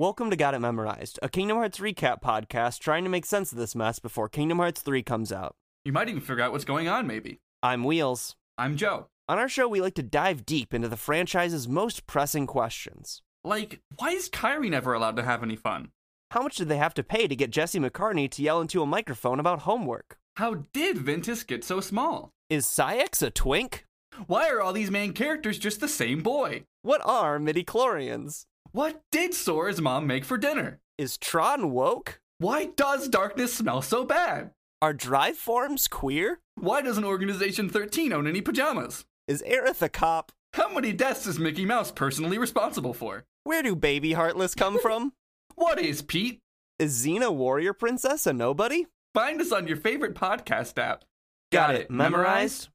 Welcome 0.00 0.30
to 0.30 0.36
Got 0.36 0.54
It 0.54 0.60
Memorized, 0.60 1.18
a 1.24 1.28
Kingdom 1.28 1.56
Hearts 1.56 1.80
recap 1.80 2.22
podcast 2.22 2.78
trying 2.78 3.02
to 3.02 3.10
make 3.10 3.26
sense 3.26 3.50
of 3.50 3.58
this 3.58 3.74
mess 3.74 3.98
before 3.98 4.28
Kingdom 4.28 4.58
Hearts 4.58 4.80
3 4.80 5.02
comes 5.02 5.32
out. 5.32 5.56
You 5.84 5.92
might 5.92 6.08
even 6.08 6.20
figure 6.20 6.44
out 6.44 6.52
what's 6.52 6.64
going 6.64 6.86
on, 6.86 7.08
maybe. 7.08 7.40
I'm 7.64 7.82
Wheels. 7.82 8.36
I'm 8.56 8.76
Joe. 8.76 9.08
On 9.28 9.40
our 9.40 9.48
show, 9.48 9.66
we 9.66 9.80
like 9.80 9.96
to 9.96 10.04
dive 10.04 10.46
deep 10.46 10.72
into 10.72 10.86
the 10.86 10.96
franchise's 10.96 11.66
most 11.66 12.06
pressing 12.06 12.46
questions. 12.46 13.22
Like, 13.42 13.80
why 13.96 14.10
is 14.10 14.30
Kairi 14.30 14.70
never 14.70 14.92
allowed 14.92 15.16
to 15.16 15.24
have 15.24 15.42
any 15.42 15.56
fun? 15.56 15.90
How 16.30 16.42
much 16.42 16.54
did 16.54 16.68
they 16.68 16.76
have 16.76 16.94
to 16.94 17.02
pay 17.02 17.26
to 17.26 17.34
get 17.34 17.50
Jesse 17.50 17.80
McCartney 17.80 18.30
to 18.30 18.40
yell 18.40 18.60
into 18.60 18.82
a 18.82 18.86
microphone 18.86 19.40
about 19.40 19.62
homework? 19.62 20.16
How 20.36 20.66
did 20.72 20.98
Ventus 20.98 21.42
get 21.42 21.64
so 21.64 21.80
small? 21.80 22.30
Is 22.48 22.66
Saïx 22.66 23.20
a 23.20 23.30
twink? 23.30 23.84
Why 24.28 24.48
are 24.48 24.60
all 24.60 24.72
these 24.72 24.92
main 24.92 25.12
characters 25.12 25.58
just 25.58 25.80
the 25.80 25.88
same 25.88 26.22
boy? 26.22 26.62
What 26.82 27.00
are 27.04 27.40
midi-chlorians? 27.40 28.44
What 28.72 29.02
did 29.10 29.34
Sora's 29.34 29.80
mom 29.80 30.06
make 30.06 30.24
for 30.24 30.36
dinner? 30.36 30.80
Is 30.98 31.16
Tron 31.16 31.70
woke? 31.70 32.20
Why 32.38 32.66
does 32.76 33.08
darkness 33.08 33.54
smell 33.54 33.82
so 33.82 34.04
bad? 34.04 34.50
Are 34.82 34.92
drive 34.92 35.36
forms 35.36 35.88
queer? 35.88 36.40
Why 36.56 36.82
doesn't 36.82 37.04
Organization 37.04 37.68
13 37.68 38.12
own 38.12 38.26
any 38.26 38.40
pajamas? 38.40 39.06
Is 39.26 39.42
Aerith 39.48 39.82
a 39.82 39.88
cop? 39.88 40.32
How 40.54 40.68
many 40.72 40.92
deaths 40.92 41.26
is 41.26 41.38
Mickey 41.38 41.64
Mouse 41.64 41.90
personally 41.90 42.38
responsible 42.38 42.92
for? 42.94 43.24
Where 43.44 43.62
do 43.62 43.74
baby 43.74 44.12
Heartless 44.12 44.54
come 44.54 44.78
from? 44.82 45.12
What 45.54 45.80
is 45.80 46.02
Pete? 46.02 46.40
Is 46.78 47.04
Xena 47.04 47.34
Warrior 47.34 47.72
Princess 47.72 48.26
a 48.26 48.32
nobody? 48.32 48.86
Find 49.14 49.40
us 49.40 49.50
on 49.50 49.66
your 49.66 49.76
favorite 49.78 50.14
podcast 50.14 50.78
app. 50.78 51.04
Got 51.50 51.74
it 51.74 51.90
memorized? 51.90 52.68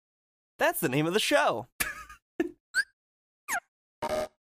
That's 0.60 0.80
the 0.80 0.90
name 0.90 1.06
of 1.06 1.14
the 1.14 1.20
show. 1.20 1.68